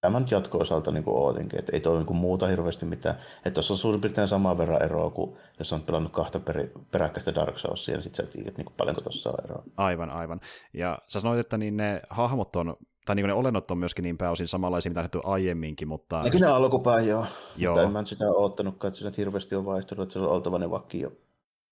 tämän 0.00 0.26
jatko-osalta 0.30 0.90
niin 0.90 1.04
kuin 1.04 1.16
ootinkin, 1.16 1.58
että 1.58 1.72
ei 1.72 1.80
toi 1.80 1.96
niin 1.96 2.06
kuin 2.06 2.16
muuta 2.16 2.46
hirveästi 2.46 2.86
mitään. 2.86 3.16
Että 3.36 3.50
tuossa 3.50 3.74
on 3.74 3.78
suurin 3.78 4.00
piirtein 4.00 4.28
saman 4.28 4.58
verran 4.58 4.82
eroa 4.82 5.10
kuin 5.10 5.36
jos 5.58 5.72
on 5.72 5.82
pelannut 5.82 6.12
kahta 6.12 6.40
peri, 6.40 6.72
peräkkäistä 6.90 7.34
Dark 7.34 7.58
Soulsia, 7.58 7.94
niin 7.94 8.02
sitten 8.02 8.26
sä 8.26 8.32
tiedät, 8.32 8.56
niin 8.56 8.64
kuin 8.64 8.74
paljonko 8.76 9.00
tuossa 9.00 9.30
on 9.30 9.44
eroa. 9.44 9.62
Aivan, 9.76 10.10
aivan. 10.10 10.40
Ja 10.72 10.98
sä 11.08 11.20
sanoit, 11.20 11.40
että 11.40 11.58
niin 11.58 11.76
ne 11.76 12.02
hahmot 12.10 12.56
on 12.56 12.76
tai 13.06 13.16
niin 13.16 13.26
ne 13.26 13.32
olennot 13.32 13.70
on 13.70 13.78
myöskin 13.78 14.02
niin 14.02 14.18
pääosin 14.18 14.48
samanlaisia, 14.48 14.90
mitä 14.90 15.00
nähty 15.00 15.20
aiemminkin, 15.24 15.88
mutta... 15.88 16.22
Ne 16.40 16.46
alkupään 16.46 17.06
joo. 17.06 17.26
joo. 17.56 17.74
Mutta 17.74 17.86
en 17.86 17.92
mä 17.92 18.04
sitä 18.04 18.24
oottanutkaan, 18.30 18.88
että 18.88 18.98
siinä 18.98 19.12
hirveästi 19.16 19.54
on 19.54 19.64
vaihtunut, 19.64 20.02
että 20.02 20.12
se 20.12 20.18
on 20.18 20.28
oltava 20.28 20.58
ne 20.58 20.70
vakio, 20.70 21.12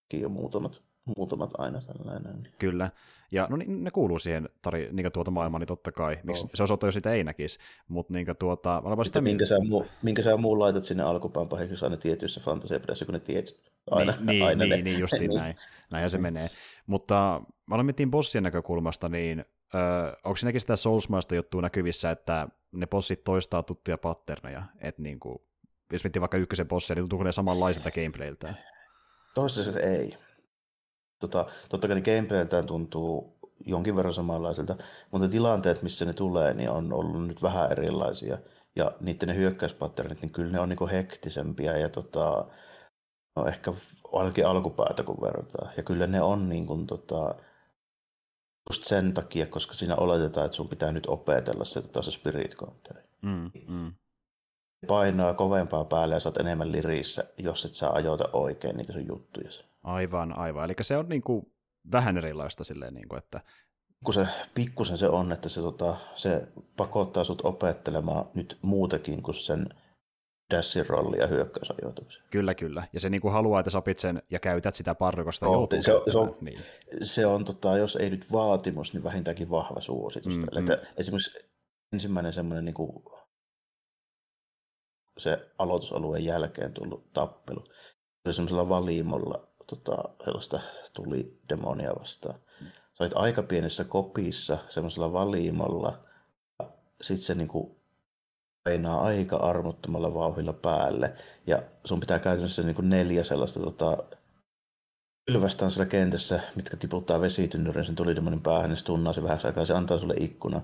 vakio 0.04 0.28
muutamat 0.28 0.82
muutamat 1.16 1.50
aina 1.58 1.80
sellainen. 1.80 2.48
Kyllä, 2.58 2.90
ja 3.30 3.46
no 3.50 3.56
niin, 3.56 3.84
ne 3.84 3.90
kuuluu 3.90 4.18
siihen 4.18 4.48
tari, 4.62 4.88
niin 4.92 5.12
tuota 5.12 5.30
maailmaan, 5.30 5.60
niin 5.60 5.66
totta 5.66 5.92
kai. 5.92 6.18
Miksi, 6.22 6.44
oh. 6.44 6.50
Se 6.54 6.62
osoittaa, 6.62 6.88
jos 6.88 6.94
sitä 6.94 7.12
ei 7.12 7.24
näkisi. 7.24 7.58
Mutta 7.88 8.12
niin 8.12 8.26
tuota, 8.38 8.82
mä 8.96 9.04
sitä, 9.04 9.20
minkä, 9.20 9.46
sä 9.46 9.58
muu, 9.68 9.86
minkä 10.02 10.22
sä 10.22 10.36
muu 10.36 10.58
laitat 10.58 10.84
sinne 10.84 11.02
alkupään 11.02 11.48
pahiksi 11.48 11.84
aina 11.84 11.96
tietyissä 11.96 12.40
fantasiapidässä, 12.40 13.04
kun 13.04 13.14
ne 13.14 13.20
tiedät 13.20 13.48
aina, 13.90 14.14
niin, 14.20 14.44
aina 14.44 14.64
niin, 14.64 14.70
ne. 14.70 14.82
niin, 14.82 15.00
justiin 15.00 15.28
niin. 15.30 15.40
näin. 15.40 15.56
Näinhän 15.90 16.10
se 16.10 16.18
menee. 16.18 16.50
Mutta 16.86 17.42
mä 17.66 17.74
olen 17.74 17.86
miettinyt 17.86 18.10
bossien 18.10 18.44
näkökulmasta, 18.44 19.08
niin 19.08 19.44
Öö, 19.74 20.12
onko 20.24 20.36
siinäkin 20.36 20.60
sitä 20.60 20.76
Soulsmaista 20.76 21.34
juttua 21.34 21.62
näkyvissä, 21.62 22.10
että 22.10 22.48
ne 22.72 22.86
bossit 22.86 23.24
toistaa 23.24 23.62
tuttuja 23.62 23.98
patterneja, 23.98 24.62
että 24.80 25.02
niin 25.02 25.20
kuin, 25.20 25.38
jos 25.92 26.04
miettii 26.04 26.20
vaikka 26.20 26.38
ykkösen 26.38 26.68
bossia, 26.68 26.94
niin 26.94 27.02
tuntuuko 27.02 27.24
ne 27.24 27.32
samanlaiselta 27.32 27.90
gameplayltä? 27.90 28.54
Toistaiseksi 29.34 29.80
ei. 29.80 30.16
Tota, 31.20 31.46
totta 31.68 31.88
kai 31.88 32.00
ne 32.00 32.02
gameplayltään 32.02 32.66
tuntuu 32.66 33.38
jonkin 33.66 33.96
verran 33.96 34.14
samanlaiselta, 34.14 34.76
mutta 35.10 35.28
tilanteet, 35.28 35.82
missä 35.82 36.04
ne 36.04 36.12
tulee, 36.12 36.54
niin 36.54 36.70
on 36.70 36.92
ollut 36.92 37.26
nyt 37.26 37.42
vähän 37.42 37.72
erilaisia. 37.72 38.38
Ja 38.76 38.92
niiden 39.00 39.28
ne 39.28 39.34
hyökkäyspatternit, 39.34 40.22
niin 40.22 40.32
kyllä 40.32 40.52
ne 40.52 40.60
on 40.60 40.68
niinku 40.68 40.86
hektisempiä 40.86 41.76
ja 41.76 41.88
tota, 41.88 42.46
no 43.36 43.46
ehkä 43.46 43.72
ainakin 44.12 44.46
alkupäätä 44.46 45.02
kun 45.02 45.20
verrataan. 45.20 45.72
Ja 45.76 45.82
kyllä 45.82 46.06
ne 46.06 46.22
on 46.22 46.48
niin 46.48 46.66
kuin, 46.66 46.86
tota, 46.86 47.34
just 48.70 48.84
sen 48.84 49.14
takia, 49.14 49.46
koska 49.46 49.74
siinä 49.74 49.96
oletetaan, 49.96 50.46
että 50.46 50.56
sun 50.56 50.68
pitää 50.68 50.92
nyt 50.92 51.06
opetella 51.06 51.64
se, 51.64 51.82
tota, 51.82 52.02
se 52.02 52.10
spirit 52.10 52.54
counteri. 52.54 53.02
Mm, 53.22 53.50
mm. 53.68 53.92
Painaa 54.86 55.34
kovempaa 55.34 55.84
päälle 55.84 56.14
ja 56.14 56.20
oot 56.24 56.36
enemmän 56.36 56.72
lirissä, 56.72 57.24
jos 57.36 57.64
et 57.64 57.74
sä 57.74 57.90
ajoita 57.90 58.24
oikein 58.32 58.76
niitä 58.76 58.92
sun 58.92 59.06
juttuja. 59.06 59.50
Aivan, 59.82 60.38
aivan. 60.38 60.64
Eli 60.64 60.74
se 60.80 60.96
on 60.96 61.08
niin 61.08 61.22
kuin 61.22 61.52
vähän 61.92 62.18
erilaista 62.18 62.64
silleen, 62.64 62.94
niin 62.94 63.08
kuin, 63.08 63.18
että 63.18 63.40
kun 64.04 64.14
se 64.14 64.26
pikkusen 64.54 64.98
se 64.98 65.08
on, 65.08 65.32
että 65.32 65.48
se, 65.48 65.60
tota, 65.60 65.96
se 66.14 66.48
pakottaa 66.76 67.24
sut 67.24 67.44
opettelemaan 67.44 68.24
nyt 68.34 68.58
muutakin 68.62 69.22
kuin 69.22 69.34
sen 69.34 69.66
dashin 70.50 70.86
rolli 70.86 71.18
ja 71.18 71.26
hyökkäysajoituksen. 71.26 72.22
Kyllä, 72.30 72.54
kyllä. 72.54 72.88
Ja 72.92 73.00
se 73.00 73.10
niin 73.10 73.20
kuin 73.20 73.32
haluaa, 73.32 73.60
että 73.60 73.70
sä 73.70 73.78
opit 73.78 73.98
sen 73.98 74.22
ja 74.30 74.38
käytät 74.38 74.74
sitä 74.74 74.94
parrokosta 74.94 75.48
oh, 75.48 75.68
se, 75.70 75.82
se, 75.82 75.92
se 76.12 76.18
on, 76.18 76.36
niin. 76.40 76.60
se 77.02 77.26
on 77.26 77.44
tota, 77.44 77.78
jos 77.78 77.96
ei 77.96 78.10
nyt 78.10 78.32
vaatimus, 78.32 78.92
niin 78.92 79.04
vähintäänkin 79.04 79.50
vahva 79.50 79.80
suositus. 79.80 80.36
Mm, 80.36 80.40
mm. 80.40 80.66
esimerkiksi 80.96 81.38
ensimmäinen 81.92 82.32
semmoinen 82.32 82.64
niin 82.64 82.74
kuin, 82.74 83.04
se 85.18 85.50
aloitusalueen 85.58 86.24
jälkeen 86.24 86.72
tullut 86.72 87.12
tappelu. 87.12 87.64
Se 87.64 88.22
oli 88.24 88.34
semmoisella 88.34 88.68
valimolla 88.68 89.49
tota, 89.70 90.08
sellaista 90.24 90.60
tuli 90.92 91.38
demonia 91.48 91.92
vastaan. 92.00 92.34
Sä 92.94 93.04
olit 93.04 93.12
aika 93.14 93.42
pienessä 93.42 93.84
kopissa 93.84 94.58
semmoisella 94.68 95.12
valiimolla. 95.12 95.98
Sitten 97.00 97.26
se 97.26 97.34
niinku 97.34 97.76
peinaa 98.64 99.02
aika 99.02 99.36
armottomalla 99.36 100.14
vauhilla 100.14 100.52
päälle. 100.52 101.14
Ja 101.46 101.62
sun 101.84 102.00
pitää 102.00 102.18
käytännössä 102.18 102.62
niinku 102.62 102.82
neljä 102.82 103.24
sellaista 103.24 103.60
tota, 103.60 103.98
pylvästään 105.26 105.70
siellä 105.70 105.86
kentässä, 105.86 106.40
mitkä 106.56 106.76
tiputtaa 106.76 107.20
vesitynnyrin 107.20 107.84
sen 107.86 107.94
tulidemonin 107.94 108.42
päähän, 108.42 108.70
niin 108.70 108.78
se 108.78 108.84
tunnaa 108.84 109.12
se 109.12 109.22
vähän 109.22 109.40
aikaa, 109.44 109.64
se 109.64 109.74
antaa 109.74 109.98
sulle 109.98 110.14
ikkuna 110.20 110.60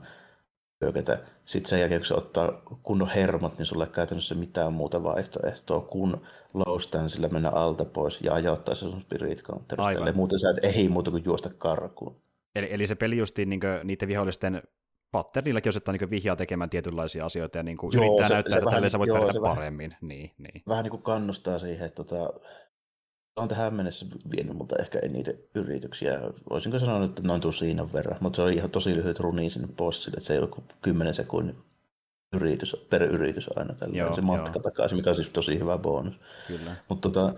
hyökätä. 0.81 1.19
Sitten 1.45 1.71
sen 1.71 1.81
jälkeen, 1.81 2.01
kun 2.01 2.07
se 2.07 2.15
ottaa 2.15 2.63
kunnon 2.83 3.09
hermot, 3.09 3.59
niin 3.59 3.67
sulle 3.67 3.85
ei 3.85 3.91
käytännössä 3.91 4.35
mitään 4.35 4.73
muuta 4.73 5.03
vaihtoehtoa 5.03 5.81
kuin 5.81 6.17
low 6.55 6.81
sillä 7.07 7.29
mennä 7.29 7.51
alta 7.51 7.85
pois 7.85 8.21
ja 8.21 8.35
ajoittaa 8.35 8.75
se 8.75 8.81
sun 8.81 9.01
spirit 9.01 9.43
counterista. 9.43 10.13
Muuten 10.13 10.39
sä 10.39 10.51
et 10.51 10.65
ehdi 10.65 10.89
muuta 10.89 11.11
kuin 11.11 11.25
juosta 11.25 11.51
karkuun. 11.59 12.17
Eli, 12.55 12.69
eli 12.71 12.87
se 12.87 12.95
peli 12.95 13.17
justiin 13.17 13.49
niin 13.49 13.61
niiden 13.85 14.09
vihollisten 14.09 14.63
patternillakin 15.11 15.71
osittain 15.71 15.99
niin 15.99 16.11
vihjaa 16.11 16.37
tekemään 16.37 16.71
tietynlaisia 16.71 17.27
asioita 17.27 17.59
ja 17.59 17.63
niin 17.63 17.77
kuin 17.77 17.93
Joo, 17.93 18.05
yrittää 18.05 18.29
se, 18.29 18.35
näyttää, 18.35 18.53
se 18.53 18.59
että 18.59 18.71
tälle 18.71 18.89
sä 18.89 18.99
voit 18.99 19.09
joo, 19.09 19.19
pärjätä 19.19 19.41
paremmin. 19.43 19.91
Vähän, 19.91 20.09
niin, 20.09 20.31
niin. 20.39 20.63
vähän 20.69 20.83
niin 20.83 20.91
kuin 20.91 21.03
kannustaa 21.03 21.59
siihen, 21.59 21.87
että 21.87 22.05
tota, 22.05 22.41
on 23.37 23.49
tähän 23.49 23.75
mennessä 23.75 24.07
vienyt 24.31 24.57
multa 24.57 24.77
ehkä 24.77 24.99
eniten 24.99 25.39
yrityksiä. 25.55 26.21
Voisinko 26.51 26.79
sanoa, 26.79 27.05
että 27.05 27.23
noin 27.23 27.41
tuu 27.41 27.53
siinä 27.53 27.93
verran, 27.93 28.19
mutta 28.21 28.37
se 28.37 28.43
oli 28.43 28.55
ihan 28.55 28.71
tosi 28.71 28.97
lyhyt 28.97 29.21
runi 29.21 29.51
sinne 29.51 29.69
bossille, 29.77 30.17
että 30.17 30.27
se 30.27 30.33
ei 30.33 30.39
ollut 30.39 30.51
kuin 30.51 30.65
10 30.83 31.15
sekunnin 31.15 31.57
yritys, 32.35 32.77
per 32.91 33.03
yritys 33.03 33.51
aina 33.57 33.75
tällä 33.75 33.99
joo, 33.99 34.15
se 34.15 34.21
matka 34.21 34.51
joo. 34.55 34.63
takaisin, 34.63 34.97
mikä 34.99 35.11
on 35.11 35.17
siis 35.17 35.29
tosi 35.29 35.59
hyvä 35.59 35.79
bonus. 35.79 36.15
Kyllä. 36.47 36.77
Mutta 36.89 37.09
tota, 37.09 37.35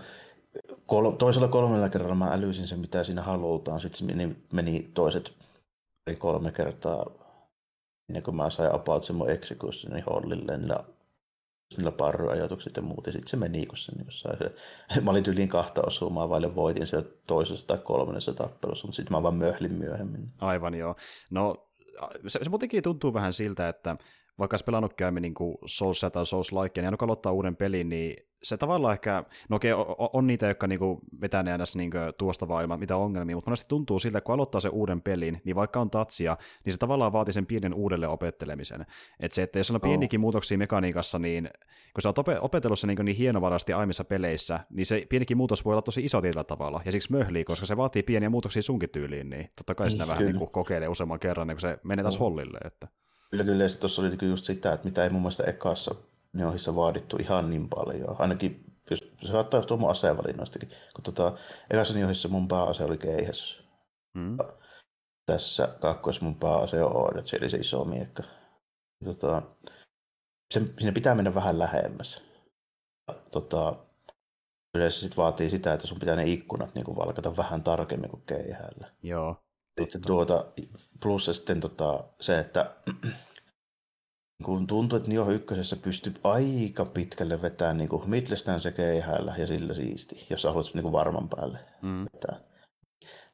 kol- 0.85 1.11
toisella 1.11 1.47
kolmella 1.47 1.89
kerralla 1.89 2.15
mä 2.15 2.33
älysin 2.33 2.67
sen, 2.67 2.79
mitä 2.79 3.03
siinä 3.03 3.21
halutaan. 3.21 3.81
Sitten 3.81 4.07
meni, 4.07 4.35
meni 4.53 4.91
toiset 4.93 5.33
kolme 6.17 6.51
kertaa 6.51 7.05
ennen 8.09 8.23
kuin 8.23 8.35
mä 8.35 8.49
sain 8.49 8.75
about 8.75 9.03
sen 9.03 9.15
mun 9.15 9.29
executionin 9.29 10.03
hollille 10.09 10.57
niillä, 10.57 10.83
niillä 11.77 11.91
parryajoitukset 11.91 12.75
ja 12.75 12.81
muut. 12.81 13.07
Ja 13.07 13.11
sitten 13.11 13.29
se 13.29 13.37
meni, 13.37 13.65
kun 13.65 13.77
se 13.77 13.91
sai 14.09 14.37
se. 14.37 14.55
Mä 15.03 15.11
olin 15.11 15.23
tyyliin 15.23 15.49
kahta 15.49 15.81
osumaa 15.81 16.29
vaille 16.29 16.55
voitin 16.55 16.87
se 16.87 17.03
toisessa 17.27 17.67
tai 17.67 17.77
kolmannessa 17.77 18.33
tappelussa, 18.33 18.87
mutta 18.87 18.95
sitten 18.95 19.17
mä 19.17 19.23
vaan 19.23 19.35
myöhlin 19.35 19.73
myöhemmin. 19.73 20.31
Aivan 20.39 20.73
joo. 20.73 20.95
No 21.31 21.69
se, 22.27 22.39
se 22.43 22.49
muutenkin 22.49 22.83
tuntuu 22.83 23.13
vähän 23.13 23.33
siltä, 23.33 23.69
että 23.69 23.97
vaikka 24.39 24.53
olisi 24.53 24.65
pelannut 24.65 24.93
käymme 24.93 25.19
niin 25.19 25.33
Souls 25.65 26.05
tai 26.13 26.25
Souls 26.25 26.51
Like, 26.51 26.81
niin 26.81 26.87
aina 26.87 26.97
kun 26.97 27.05
aloittaa 27.05 27.31
uuden 27.31 27.55
pelin, 27.55 27.89
niin 27.89 28.15
se 28.43 28.57
tavallaan 28.57 28.93
ehkä, 28.93 29.23
no 29.49 29.55
okei, 29.55 29.73
on, 29.73 29.85
on 30.13 30.27
niitä, 30.27 30.47
jotka 30.47 30.67
niinku 30.67 30.99
vetää 31.21 31.43
ne 31.43 31.51
aina 31.51 31.63
niinku 31.75 31.97
tuosta 32.17 32.47
vaan 32.47 32.79
mitä 32.79 32.97
ongelmia, 32.97 33.35
mutta 33.35 33.49
monesti 33.49 33.67
tuntuu 33.67 33.99
siltä, 33.99 34.17
että 34.17 34.25
kun 34.25 34.35
aloittaa 34.35 34.61
se 34.61 34.69
uuden 34.69 35.01
pelin, 35.01 35.41
niin 35.43 35.55
vaikka 35.55 35.79
on 35.81 35.89
tatsia, 35.89 36.37
niin 36.65 36.73
se 36.73 36.79
tavallaan 36.79 37.13
vaatii 37.13 37.33
sen 37.33 37.45
pienen 37.45 37.73
uudelleen 37.73 38.11
opettelemisen. 38.11 38.85
Että 39.19 39.35
se, 39.35 39.43
että 39.43 39.59
jos 39.59 39.71
on 39.71 39.81
pienikin 39.81 40.19
oh. 40.19 40.21
muutoksia 40.21 40.57
mekaniikassa, 40.57 41.19
niin 41.19 41.49
kun 41.93 42.01
sä 42.01 42.09
oot 42.09 42.19
opetellut 42.41 42.79
se 42.79 42.87
niin, 42.87 43.05
niin 43.05 43.17
hienovarasti 43.17 43.73
aiemmissa 43.73 44.03
peleissä, 44.03 44.59
niin 44.69 44.85
se 44.85 45.05
pienikin 45.09 45.37
muutos 45.37 45.65
voi 45.65 45.73
olla 45.73 45.81
tosi 45.81 46.05
iso 46.05 46.21
tietyllä 46.21 46.43
tavalla, 46.43 46.81
ja 46.85 46.91
siksi 46.91 47.11
möhlii, 47.11 47.43
koska 47.43 47.65
se 47.65 47.77
vaatii 47.77 48.03
pieniä 48.03 48.29
muutoksia 48.29 48.61
sunkin 48.61 48.89
tyyliin, 48.89 49.29
niin 49.29 49.49
totta 49.55 49.75
kai 49.75 49.91
sitä 49.91 50.07
vähän 50.07 50.25
niin 50.25 50.51
kokeilee 50.51 50.87
useamman 50.87 51.19
kerran, 51.19 51.47
niin 51.47 51.55
kun 51.55 51.61
se 51.61 51.79
menee 51.83 52.03
taas 52.03 52.15
oh. 52.15 52.19
hollille. 52.19 52.57
Että. 52.65 52.87
Kyllä, 53.29 53.43
kyllä, 53.43 53.63
ja 53.63 53.69
tuossa 53.79 54.01
oli 54.01 54.09
niinku 54.09 54.25
just 54.25 54.45
sitä, 54.45 54.73
että 54.73 54.87
mitä 54.87 55.03
ei 55.03 55.09
mun 55.09 55.21
mielestä 55.21 55.43
ekassa 55.43 55.95
ohissa 56.47 56.75
vaadittu 56.75 57.17
ihan 57.17 57.49
niin 57.49 57.69
paljon. 57.69 58.15
Ainakin 58.19 58.69
jos 58.91 58.99
se 59.21 59.27
saattaa 59.27 59.57
johtua 59.57 59.77
mun 59.77 59.91
asevalinnoistakin. 59.91 60.69
Kun 60.69 61.03
tota, 61.03 61.37
ekassa 61.69 61.93
ohissa 62.05 62.29
mun 62.29 62.47
pääase 62.47 62.83
oli 62.83 62.97
keihäs. 62.97 63.63
Mm. 64.13 64.37
Tässä 65.25 65.69
kakkoissa 65.81 66.25
mun 66.25 66.35
pääase 66.35 66.83
on 66.83 66.95
Ordet, 66.95 67.33
eli 67.33 67.49
se 67.49 67.57
iso 67.57 67.85
miekka. 67.85 68.23
Tota, 69.05 69.41
se, 70.53 70.59
sinne 70.59 70.91
pitää 70.91 71.15
mennä 71.15 71.35
vähän 71.35 71.59
lähemmäs. 71.59 72.23
Tota, 73.31 73.75
yleensä 74.75 74.99
sit 74.99 75.17
vaatii 75.17 75.49
sitä, 75.49 75.73
että 75.73 75.87
sun 75.87 75.99
pitää 75.99 76.15
ne 76.15 76.23
ikkunat 76.25 76.75
niin 76.75 76.95
valkata 76.95 77.37
vähän 77.37 77.63
tarkemmin 77.63 78.09
kuin 78.09 78.23
keihäällä. 78.25 78.91
Joo. 79.03 79.35
Sitten 79.79 80.01
tuota, 80.01 80.45
plus 81.03 81.25
sitten 81.25 81.59
tota, 81.59 82.03
se, 82.21 82.39
että 82.39 82.75
kun 84.45 84.67
tuntuu, 84.67 84.97
että 84.97 85.09
Nioh 85.09 85.29
ykkösessä 85.29 85.75
pystyy 85.75 86.13
aika 86.23 86.85
pitkälle 86.85 87.41
vetämään 87.41 87.77
niin 87.77 87.89
kuin 87.89 88.09
midlestään 88.09 88.61
se 88.61 88.71
keihäällä 88.71 89.35
ja 89.37 89.47
sillä 89.47 89.73
siisti, 89.73 90.27
jos 90.29 90.43
haluat 90.43 90.73
niin 90.73 90.83
kuin 90.83 90.91
varman 90.91 91.29
päälle 91.29 91.59
mm. 91.81 92.05
vetää. 92.13 92.39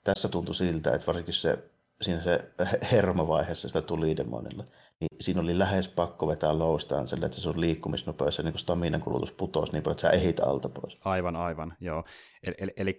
Tässä 0.04 0.30
tuntui 0.30 0.56
siltä, 0.56 0.96
että 0.96 1.08
varsinkin 1.08 1.34
se, 1.34 1.58
siinä 2.02 2.24
se 2.24 2.52
hermovaiheessa 2.92 3.68
sitä 3.68 3.82
tuli 3.82 4.18
demonilla, 4.18 4.64
niin 5.00 5.10
siinä 5.22 5.42
oli 5.42 5.60
lähes 5.60 5.88
pakko 5.88 6.28
vetää 6.28 6.60
loustaan 6.60 7.08
sille, 7.08 7.26
että 7.26 7.36
se 7.36 7.42
sun 7.42 7.62
liikkumisnopeus 7.62 8.38
ja 8.38 8.44
niin 8.44 8.60
staminan 8.60 9.02
kulutus 9.02 9.32
putosi 9.32 9.72
niin 9.72 9.84
paljon, 9.84 9.94
että 9.94 10.02
sä 10.02 10.10
ehit 10.10 10.40
alta 10.40 10.70
pois. 10.70 10.98
Aivan, 11.06 11.36
aivan, 11.36 11.74
joo. 11.82 12.04
Eli, 12.44 12.56
eli, 12.58 12.74
eli 12.78 12.98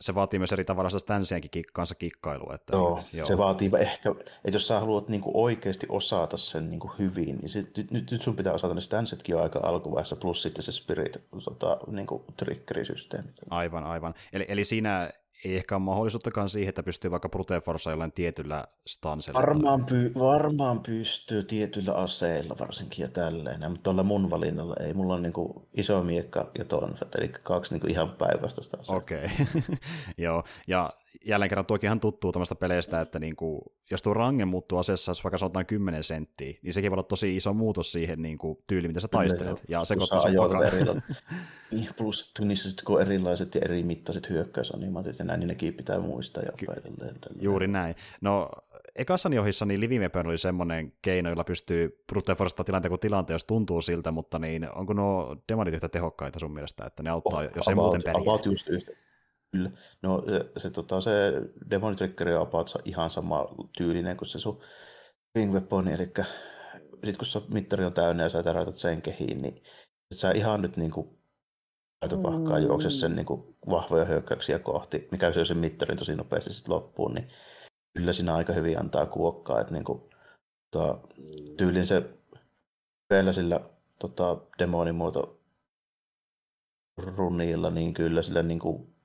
se 0.00 0.14
vaatii 0.14 0.38
myös 0.38 0.52
eri 0.52 0.64
tavalla 0.64 0.90
sitä 0.90 0.98
stanssienkin 0.98 1.62
kanssa 1.72 1.94
kikkailua. 1.94 2.54
Että, 2.54 2.76
joo, 2.76 3.00
joo, 3.12 3.26
se 3.26 3.38
vaatii 3.38 3.70
ehkä, 3.78 4.10
että 4.10 4.56
jos 4.56 4.68
sä 4.68 4.80
haluat 4.80 5.08
niin 5.08 5.20
kuin 5.20 5.36
oikeasti 5.36 5.86
osata 5.88 6.36
sen 6.36 6.70
niin 6.70 6.80
kuin 6.80 6.92
hyvin, 6.98 7.38
niin 7.38 7.48
sit, 7.48 7.76
nyt, 7.90 8.10
nyt, 8.10 8.22
sun 8.22 8.36
pitää 8.36 8.52
osata 8.52 8.74
ne 8.74 8.80
stanssetkin 8.80 9.32
jo 9.32 9.42
aika 9.42 9.60
alkuvaiheessa, 9.62 10.16
plus 10.16 10.42
sitten 10.42 10.62
se 10.62 10.72
spirit 10.72 11.18
tota, 11.44 11.78
niin 11.86 12.06
kuin 12.06 12.22
triggerisysteemi. 12.36 13.28
Aivan, 13.50 13.84
aivan. 13.84 14.14
Eli, 14.32 14.44
eli 14.48 14.64
siinä 14.64 15.10
ei 15.44 15.56
ehkä 15.56 15.76
ole 15.76 15.82
mahdollisuuttakaan 15.82 16.48
siihen, 16.48 16.68
että 16.68 16.82
pystyy 16.82 17.10
vaikka 17.10 17.28
Brute 17.28 17.60
Force 17.60 17.90
jollain 17.90 18.12
tietyllä 18.12 18.64
stansella. 18.86 19.40
Varmaan, 19.40 19.80
py- 19.80 20.18
varmaan 20.18 20.80
pystyy 20.80 21.42
tietyillä 21.42 21.92
aseilla 21.92 22.56
varsinkin 22.60 23.02
ja 23.02 23.08
tälleen, 23.08 23.60
mutta 23.60 23.82
tuolla 23.82 24.02
mun 24.02 24.30
valinnalla 24.30 24.74
ei. 24.80 24.94
Mulla 24.94 25.14
on 25.14 25.22
niinku 25.22 25.68
iso 25.74 26.02
miekka 26.02 26.50
ja 26.58 26.64
tonfet, 26.64 27.14
eli 27.14 27.28
kaksi 27.28 27.74
niinku 27.74 27.86
ihan 27.86 28.10
päinvastaista. 28.10 28.78
Okei, 28.88 29.24
okay. 29.24 29.76
joo. 30.24 30.44
Ja 30.66 30.92
jälleen 31.24 31.48
kerran 31.48 31.66
tuokin 31.66 31.88
ihan 31.88 32.00
tuttuu 32.00 32.32
tämmöistä 32.32 32.54
peleistä, 32.54 33.00
että 33.00 33.18
niin 33.18 33.36
kuin, 33.36 33.60
jos 33.90 34.02
tuo 34.02 34.14
range 34.14 34.44
muuttuu 34.44 34.78
asiassa, 34.78 35.10
jos 35.10 35.24
vaikka 35.24 35.38
sanotaan 35.38 35.66
10 35.66 36.04
senttiä, 36.04 36.54
niin 36.62 36.72
sekin 36.72 36.90
voi 36.90 36.94
olla 36.94 37.02
tosi 37.02 37.36
iso 37.36 37.52
muutos 37.52 37.92
siihen 37.92 38.22
niin 38.22 38.38
kuin, 38.38 38.58
tyyliin, 38.66 38.90
mitä 38.90 39.00
sä 39.00 39.08
taistelet. 39.08 39.62
Ja 39.68 39.84
se 39.84 39.94
sun 39.98 40.64
erila- 40.66 41.02
niin, 41.70 41.88
Plus 41.96 42.32
niissä 42.40 42.68
sitten 42.68 42.84
kun 42.84 43.02
erilaiset 43.02 43.54
ja 43.54 43.60
eri 43.64 43.82
mittaiset 43.82 44.30
hyökkäysanimaatit 44.30 45.18
ja 45.18 45.24
näin, 45.24 45.40
niin 45.40 45.48
nekin 45.48 45.74
pitää 45.74 46.00
muistaa 46.00 46.42
ja 46.42 46.52
opetella. 46.52 47.38
Juuri 47.40 47.68
näin. 47.68 47.94
No, 48.20 48.48
ekassa 48.96 49.30
ohissa 49.40 49.64
niin 49.64 49.80
Living 49.80 50.00
Weapon 50.00 50.26
oli 50.26 50.38
semmoinen 50.38 50.92
keino, 51.02 51.28
jolla 51.28 51.44
pystyy 51.44 52.02
brute 52.06 52.36
tilanteen 52.66 52.90
kuin 52.90 53.00
tilanteen, 53.00 53.34
jos 53.34 53.44
tuntuu 53.44 53.80
siltä, 53.80 54.10
mutta 54.10 54.38
niin, 54.38 54.72
onko 54.74 54.92
nuo 54.92 55.36
demonit 55.48 55.74
yhtä 55.74 55.88
tehokkaita 55.88 56.38
sun 56.38 56.52
mielestä, 56.52 56.86
että 56.86 57.02
ne 57.02 57.10
auttaa, 57.10 57.38
oh, 57.38 57.44
jos 57.44 57.52
about, 57.52 57.68
ei 57.68 57.74
muuten 57.74 58.02
pärjää? 58.04 58.22
About 58.22 58.46
just 58.46 58.68
yhtä 58.68 58.92
Kyllä. 59.52 59.70
No 60.02 60.22
se, 60.26 60.60
se, 60.60 60.70
tota, 60.70 61.00
se 61.00 61.32
Demon 61.70 61.96
Tracker 61.96 62.28
on 62.28 62.42
about 62.42 62.72
ihan 62.84 63.10
sama 63.10 63.54
tyylinen 63.78 64.16
kuin 64.16 64.28
se 64.28 64.38
sun 64.38 64.62
Wing 65.36 65.52
Weapon, 65.52 65.88
eli 65.88 66.12
sitten 66.94 67.16
kun 67.18 67.26
se 67.26 67.40
mittari 67.52 67.84
on 67.84 67.92
täynnä 67.92 68.22
ja 68.22 68.28
sä 68.28 68.42
täräytät 68.42 68.74
sen 68.74 69.02
kehiin, 69.02 69.42
niin 69.42 69.62
sä 70.14 70.30
ihan 70.30 70.62
nyt 70.62 70.76
niin 70.76 70.90
kuin 70.90 71.18
pahkaa 72.22 72.58
juokse 72.58 72.90
sen 72.90 73.16
niin 73.16 73.26
kuin 73.26 73.56
vahvoja 73.70 74.04
hyökkäyksiä 74.04 74.58
kohti, 74.58 75.08
mikä 75.12 75.32
syö 75.32 75.44
sen 75.44 75.58
mittarin 75.58 75.98
tosi 75.98 76.14
nopeasti 76.16 76.52
sitten 76.52 76.74
loppuun, 76.74 77.14
niin 77.14 77.28
kyllä 77.98 78.12
siinä 78.12 78.34
aika 78.34 78.52
hyvin 78.52 78.80
antaa 78.80 79.06
kuokkaa, 79.06 79.60
että 79.60 79.72
niin 79.72 79.84
kuin, 79.84 80.10
tota, 80.70 80.98
tyylin 81.56 81.86
se 81.86 82.02
vielä 83.12 83.32
sillä 83.32 83.60
tota, 83.98 84.36
demonimuoto 84.58 85.40
runilla, 87.16 87.70
niin 87.70 87.94
kyllä 87.94 88.22
sillä 88.22 88.42
niin 88.42 88.58
kuin 88.58 88.97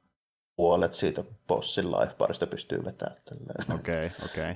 puolet 0.55 0.93
siitä 0.93 1.23
bossin 1.47 1.91
life-parista 1.91 2.47
pystyy 2.47 2.85
vetämään. 2.85 3.17
Okei, 3.73 4.05
okay, 4.05 4.09
okei. 4.25 4.51
Okay. 4.51 4.55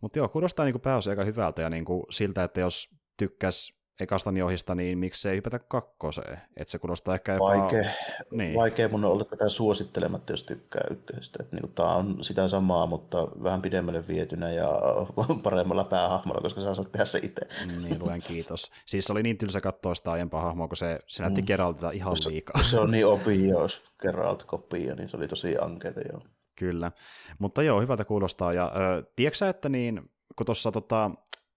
Mutta 0.00 0.18
joo, 0.18 0.28
kuulostaa 0.28 0.64
niinku 0.64 0.78
pääosin 0.78 1.10
aika 1.10 1.24
hyvältä 1.24 1.62
ja 1.62 1.70
niinku 1.70 2.06
siltä, 2.10 2.44
että 2.44 2.60
jos 2.60 2.88
tykkäs 3.16 3.72
ekasta 4.00 4.30
johista, 4.30 4.74
niin 4.74 4.98
miksei 4.98 5.36
hypätä 5.36 5.58
kakkoseen. 5.58 6.40
Että 6.56 6.70
se 6.70 6.78
kuulostaa 6.78 7.14
ehkä 7.14 7.32
jopa... 7.32 7.44
Vaikea, 7.44 7.90
niin. 8.30 8.54
vaikea 8.54 8.88
mun 8.88 9.04
olla 9.04 9.24
tätä 9.24 9.48
suosittelematta, 9.48 10.32
jos 10.32 10.42
tykkää 10.42 10.84
ykkösestä. 10.90 11.42
Että 11.42 11.56
niin 11.56 11.72
tämä 11.74 11.94
on 11.94 12.24
sitä 12.24 12.48
samaa, 12.48 12.86
mutta 12.86 13.28
vähän 13.42 13.62
pidemmälle 13.62 14.08
vietynä 14.08 14.52
ja 14.52 14.68
paremmalla 15.42 15.84
päähahmolla, 15.84 16.40
koska 16.40 16.60
sä 16.60 16.74
saat 16.74 16.92
tehdä 16.92 17.04
se 17.04 17.18
itse. 17.22 17.48
Niin, 17.82 18.04
luen 18.04 18.22
kiitos. 18.22 18.70
Siis 18.86 19.10
oli 19.10 19.22
niin 19.22 19.38
tylsä 19.38 19.60
katsoa 19.60 19.94
sitä 19.94 20.10
aiempaa 20.10 20.42
hahmoa, 20.42 20.68
kun 20.68 20.76
se, 20.76 21.00
se 21.06 21.22
näytti 21.22 21.40
mm. 21.40 21.46
Geraltilta 21.46 21.90
ihan 21.90 22.16
liikaa. 22.26 22.62
Se, 22.62 22.70
se 22.70 22.80
on 22.80 22.90
niin 22.90 23.06
opi, 23.06 23.48
jos 23.48 23.82
Geralt 24.02 24.42
kopia, 24.42 24.94
niin 24.94 25.08
se 25.08 25.16
oli 25.16 25.28
tosi 25.28 25.56
ankeita 25.60 26.00
joo. 26.00 26.22
Kyllä, 26.58 26.92
mutta 27.38 27.62
joo, 27.62 27.80
hyvältä 27.80 28.04
kuulostaa. 28.04 28.52
Ja 28.52 28.72
ö, 28.76 29.02
tiedätkö 29.16 29.48
että 29.48 29.68
niin, 29.68 30.10
kun 30.36 30.46
tuossa 30.46 30.72
tota, 30.72 31.10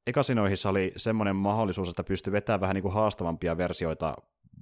ekasinoihissa 0.08 0.70
oli 0.70 0.92
semmoinen 0.98 1.36
mahdollisuus, 1.36 1.90
että 1.90 2.04
pystyy 2.04 2.34
vetämään 2.34 2.62
vähän 2.62 2.74
niin 2.74 2.82
kuin 2.82 2.94
haastavampia 2.94 3.58
versioita 3.58 4.16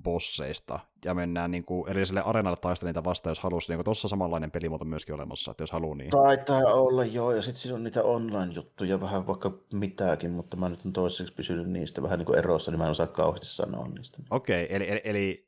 bosseista, 0.04 0.80
ja 1.06 1.14
mennään 1.14 1.52
niin 1.52 1.66
kuin 1.66 1.89
erilliselle 1.89 2.22
areenalle 2.22 2.58
taistella 2.62 2.89
niitä 2.89 3.04
vastaan, 3.04 3.32
jos 3.32 3.39
halusi. 3.39 3.74
Niin 3.74 3.84
tuossa 3.84 4.08
samanlainen 4.08 4.52
pelimuoto 4.52 4.86
myöskin 4.86 5.16
olemassa, 5.16 5.52
että 5.52 5.62
jos 5.62 5.72
haluaa 5.72 5.96
niin. 5.96 6.10
Taitaa 6.10 6.74
olla 6.74 7.06
joo, 7.06 7.32
ja 7.32 7.41
sitten 7.41 7.62
siinä 7.62 7.76
on 7.76 7.84
niitä 7.84 8.04
online-juttuja 8.04 9.02
vähän 9.02 9.28
vaikka 9.28 9.58
mitäkin, 9.74 10.32
mutta 10.32 10.58
mä 10.58 10.70
nyt 10.70 10.86
on 10.86 10.93
toiseksi 10.93 11.34
pysynyt 11.34 11.70
niistä 11.70 12.04
vähän 12.04 12.20
niin 12.20 12.26
kuin 12.26 12.39
erossa, 12.39 12.72
niin 12.72 12.80
mä 12.80 12.86
en 12.86 12.91
osaa 12.91 13.08
kauheasti 13.08 13.48
sanoa 13.48 13.88
niistä. 13.88 14.18
Okei, 14.30 14.64
okay, 14.64 14.76
eli, 14.76 14.89
eli, 14.89 15.02
eli 15.04 15.46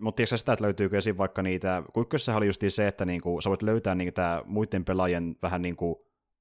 mutta 0.00 0.16
tiedätkö 0.16 0.36
sitä, 0.36 0.52
että 0.52 0.64
löytyykö 0.64 0.98
esim. 0.98 1.16
vaikka 1.18 1.42
niitä, 1.42 1.82
kuikkössähän 1.92 2.36
oli 2.36 2.46
just 2.46 2.62
se, 2.68 2.86
että 2.86 3.04
niinku, 3.04 3.40
sä 3.40 3.50
voit 3.50 3.62
löytää 3.62 3.94
niitä 3.94 4.42
muiden 4.44 4.84
pelaajien 4.84 5.36
vähän 5.42 5.62
niin 5.62 5.76
kuin 5.76 5.96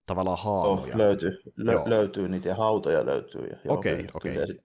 tavallaan 0.05 0.37
haamuja. 0.37 0.93
Oh, 0.93 0.97
löytyy, 0.97 1.41
lö- 1.59 1.89
löytyy 1.89 2.27
niitä 2.27 2.49
ja 2.49 2.55
hautoja 2.55 3.05
löytyy. 3.05 3.49
Okei, 3.67 4.07
okei. 4.13 4.43
Okay. 4.43 4.57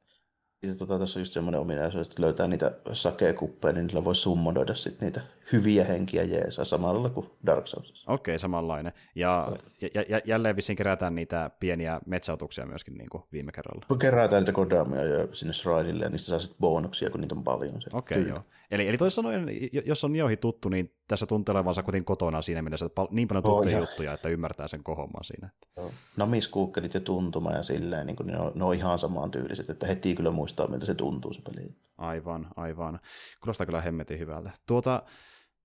Sitten 0.61 0.79
tota, 0.79 0.99
tässä 0.99 1.19
on 1.19 1.21
just 1.21 1.33
semmoinen 1.33 1.61
ominaisuus, 1.61 2.09
että 2.09 2.23
löytää 2.23 2.47
niitä 2.49 2.73
sakekuppeja, 2.93 3.73
niin 3.73 3.87
niillä 3.87 4.05
voi 4.05 4.15
summonoida 4.15 4.75
sit 4.75 5.01
niitä 5.01 5.21
hyviä 5.53 5.85
henkiä 5.85 6.23
jeesaa 6.23 6.65
samalla 6.65 7.11
kuin 7.11 7.31
Dark 7.47 7.67
Souls. 7.67 8.05
Okei, 8.07 8.33
okay, 8.33 8.39
samanlainen. 8.39 8.93
Ja, 9.15 9.53
ja, 9.95 10.05
ja, 10.09 10.21
jälleen 10.25 10.57
vissiin 10.57 10.77
kerätään 10.77 11.15
niitä 11.15 11.51
pieniä 11.61 12.01
metsäotuksia 12.07 12.67
myöskin 12.67 12.95
niin 12.95 13.11
kuin 13.11 13.25
viime 13.33 13.53
kerralla. 13.53 13.97
Kerätään 13.99 14.41
niitä 14.41 14.53
kodamia 14.53 15.05
jo 15.05 15.29
sinne 15.33 15.55
Shrineille 15.55 16.05
ja 16.05 16.11
niistä 16.11 16.29
saa 16.29 16.39
sitten 16.39 16.59
bonuksia, 16.61 17.11
kun 17.11 17.21
niitä 17.21 17.35
on 17.35 17.45
paljon. 17.45 17.83
Okei, 17.93 18.19
okay, 18.19 18.31
joo. 18.31 18.43
Eli, 18.71 18.89
eli 18.89 18.99
toisin 18.99 19.15
sanoen, 19.15 19.47
jos 19.87 20.05
on 20.05 20.13
Niohi 20.13 20.37
tuttu, 20.37 20.69
niin 20.69 20.95
tässä 21.09 21.27
tuntee 21.27 21.53
olevansa 21.53 21.83
kuitenkin 21.83 22.05
kotona 22.05 22.43
siinä 22.43 22.63
mielessä, 22.63 22.87
että 22.87 23.03
niin 23.11 23.29
paljon 23.29 23.43
tuttuja 23.43 23.77
oh, 23.77 23.83
juttuja, 23.83 24.13
että 24.13 24.29
ymmärtää 24.29 24.69
sen 24.69 24.83
kohomman 24.83 25.25
siinä. 25.25 25.49
Joo. 25.77 25.91
Namiskuukkelit 26.17 26.95
ja 26.95 27.01
tuntuma 27.01 27.53
ja 27.53 27.63
silleen, 27.63 28.07
niin 28.07 28.17
ne, 28.25 28.39
on, 28.39 28.53
ne 28.55 28.65
on 28.65 28.75
ihan 28.75 28.99
samaan 28.99 29.31
tyyliset, 29.31 29.71
että 29.71 29.87
heti 29.87 30.15
kyllä 30.15 30.31
muistaa, 30.31 30.67
miltä 30.67 30.87
se 30.87 30.95
tuntuu 30.95 31.33
se 31.33 31.43
peli. 31.43 31.75
Aivan, 31.99 32.47
aivan. 32.57 33.01
Kuulostaa 33.41 33.67
kyllä 33.67 33.81
hemmetin 33.81 34.19
hyvältä. 34.19 34.51
Tuota, 34.67 35.03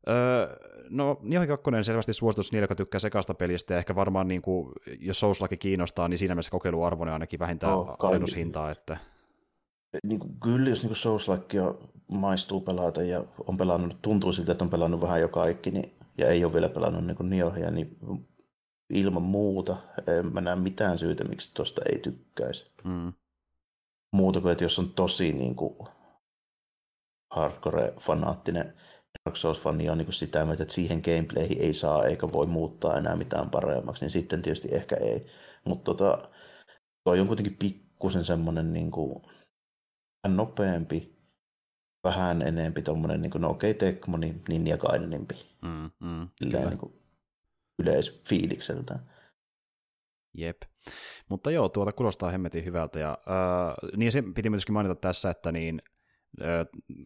Öö, 0.08 0.58
no, 0.90 1.20
Niohi 1.22 1.48
2 1.48 1.64
selvästi 1.82 2.14
suositus 2.14 2.52
niille, 2.52 2.64
jotka 2.64 2.76
tykkää 2.76 3.00
sekasta 3.00 3.34
pelistä, 3.34 3.74
ja 3.74 3.78
ehkä 3.78 3.96
varmaan, 3.96 4.28
niin 4.28 4.42
kuin, 4.42 4.74
jos 5.00 5.20
Souls-laki 5.20 5.58
kiinnostaa, 5.58 6.08
niin 6.08 6.18
siinä 6.18 6.36
mielessä 6.36 6.52
kokeiluarvoinen 6.52 7.14
ainakin 7.14 7.40
vähintään 7.40 7.78
oh, 7.78 7.96
alennushintaa. 8.00 8.72
Että... 8.72 8.98
Niin 10.04 10.20
kuin, 10.20 10.40
kyllä, 10.44 10.70
jos 10.70 10.84
niin 10.84 10.96
souls 10.96 11.28
maistuu 12.08 12.62
pelata 12.62 13.04
ja 13.04 13.24
on 13.48 13.58
pelannut, 13.58 13.98
tuntuu 14.02 14.34
siltä, 14.34 14.52
että 14.52 14.64
on 14.64 14.70
pelannut 14.70 15.02
vähän 15.02 15.22
jo 15.22 15.30
kaikki, 15.30 15.72
niin, 15.72 15.94
ja 16.18 16.28
ei 16.28 16.46
ole 16.46 16.54
vielä 16.54 16.70
pelannut 16.70 17.06
niin 17.06 17.30
Niohia, 17.30 17.72
niin 17.72 17.98
ilman 18.90 19.22
muuta 19.22 19.78
en 20.08 20.34
mä 20.34 20.42
näe 20.42 20.56
mitään 20.56 20.98
syytä, 20.98 21.24
miksi 21.24 21.52
tuosta 21.54 21.82
ei 21.92 22.00
tykkäisi. 22.00 22.72
Mm. 22.84 23.14
Muuta 24.12 24.42
kuin, 24.42 24.52
että 24.52 24.64
jos 24.64 24.80
on 24.80 24.90
tosi 24.90 25.34
niin 25.34 25.56
kuin, 25.56 25.76
hardcore-fanaattinen 27.36 28.74
Dark 29.26 29.38
Souls-fani 29.38 29.90
on 29.90 29.98
niin 29.98 30.14
sitä 30.14 30.46
mieltä, 30.46 30.64
että 30.64 30.76
siihen 30.76 31.02
gameplayhin 31.06 31.62
ei 31.62 31.74
saa 31.74 32.06
eikä 32.06 32.32
voi 32.32 32.46
muuttaa 32.48 32.98
enää 32.98 33.16
mitään 33.16 33.50
paremmaksi, 33.50 34.02
niin 34.02 34.12
sitten 34.12 34.42
tietysti 34.42 34.68
ehkä 34.72 34.96
ei. 34.96 35.26
Mutta 35.66 35.84
tota, 35.84 36.30
toi 37.04 37.20
on 37.20 37.28
kuitenkin 37.28 37.58
pikkusen 37.60 38.26
semmoinen 38.26 38.74
niin 38.74 38.92
kuin, 38.92 39.22
nopeampi, 40.28 41.16
vähän 42.04 42.42
enempi 42.42 42.82
tuommoinen, 42.82 43.22
niin 43.22 43.32
kuin, 43.32 43.42
no 43.42 43.50
okei, 43.50 43.72
okay, 43.72 43.80
Tekmo, 43.80 44.18
niin 44.18 44.42
Ninja 44.50 44.78
Gaidenimpi. 44.78 45.36
Mm, 45.62 45.92
mm, 46.00 46.28
niin 46.42 46.78
kuin, 46.78 46.94
yleisfiilikseltään. 47.80 49.00
Jep. 50.38 50.58
Mutta 51.30 51.52
joo, 51.52 51.70
tuota 51.70 51.92
kuulostaa 51.92 52.30
hemmetin 52.30 52.66
hyvältä. 52.66 53.00
Ja, 53.00 53.10
äh, 53.10 53.98
niin 53.98 54.12
se 54.12 54.24
piti 54.36 54.50
myöskin 54.50 54.74
mainita 54.74 54.96
tässä, 54.96 55.30
että 55.30 55.52
niin 55.52 55.82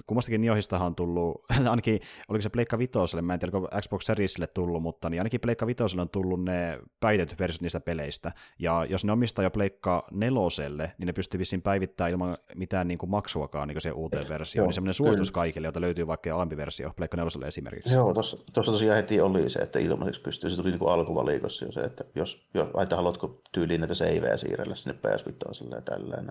kummastakin 0.05 0.41
Niohistahan 0.41 0.87
on 0.87 0.95
tullut, 0.95 1.45
ainakin 1.69 1.99
oliko 2.29 2.41
se 2.41 2.49
Pleikka 2.49 2.79
Vitoselle, 2.79 3.21
mä 3.21 3.33
en 3.33 3.39
tiedä, 3.39 3.57
onko 3.57 3.69
Xbox 3.81 4.05
Seriesille 4.05 4.47
tullut, 4.47 4.81
mutta 4.81 5.09
niin 5.09 5.19
ainakin 5.19 5.41
Pleikka 5.41 5.67
Vitoselle 5.67 6.01
on 6.01 6.09
tullut 6.09 6.43
ne 6.43 6.79
päivitetyt 6.99 7.39
versiot 7.39 7.61
niistä 7.61 7.79
peleistä, 7.79 8.31
ja 8.59 8.85
jos 8.89 9.05
ne 9.05 9.11
omistaa 9.11 9.43
jo 9.43 9.51
Pleikka 9.51 10.07
neloselle, 10.11 10.91
niin 10.97 11.07
ne 11.07 11.13
pystyy 11.13 11.39
vissiin 11.39 11.61
päivittämään 11.61 12.11
ilman 12.11 12.37
mitään 12.55 12.87
niin 12.87 12.97
kuin 12.97 13.09
maksuakaan 13.09 13.67
niin 13.67 13.75
kuin 13.75 13.81
se 13.81 13.91
uuteen 13.91 14.29
versioon, 14.29 14.67
niin 14.67 14.73
semmoinen 14.73 14.93
suositus 14.93 15.31
kaikille, 15.31 15.67
jota 15.67 15.81
löytyy 15.81 16.07
vaikka 16.07 16.35
alempi 16.35 16.57
versio, 16.57 16.91
Pleikka 16.95 17.17
neloselle 17.17 17.47
esimerkiksi. 17.47 17.93
Joo, 17.93 18.13
tuossa 18.13 18.37
tosiaan 18.53 18.95
heti 18.95 19.21
oli 19.21 19.49
se, 19.49 19.59
että 19.59 19.79
ilmaiseksi 19.79 20.21
pystyy, 20.21 20.49
se 20.49 20.55
tuli 20.55 20.69
niin 20.69 20.79
kuin 20.79 20.91
alkuvalikossa 20.91 21.65
jo 21.65 21.71
se, 21.71 21.81
että 21.81 22.03
jos, 22.15 22.47
jos 22.53 22.67
haluatko 22.95 23.41
tyyliin 23.51 23.81
näitä 23.81 23.93
seivejä 23.93 24.37
siirrellä 24.37 24.75
sinne 24.75 24.93
PS 24.93 25.25
Vitoselle 25.25 25.75
ja 25.75 25.81
tälleen. 25.81 26.29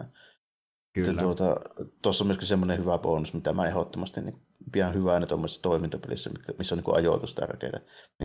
Kyllä. 1.05 1.23
Tuota, 1.23 1.57
tuossa 2.03 2.25
on 2.25 2.27
myöskin 2.27 2.49
semmoinen 2.49 2.79
hyvä 2.79 2.99
bonus, 2.99 3.35
mitä 3.35 3.53
mä 3.53 3.67
ehdottomasti 3.67 4.21
niin 4.21 4.43
pidän 4.73 4.95
hyvänä 4.95 5.27
tuommoisessa 5.27 5.63
toimintapelissä, 5.63 6.31
missä 6.59 6.75
on 6.75 6.83
niin 6.87 6.97
ajoitus 6.97 7.35
tärkeää. 7.35 7.81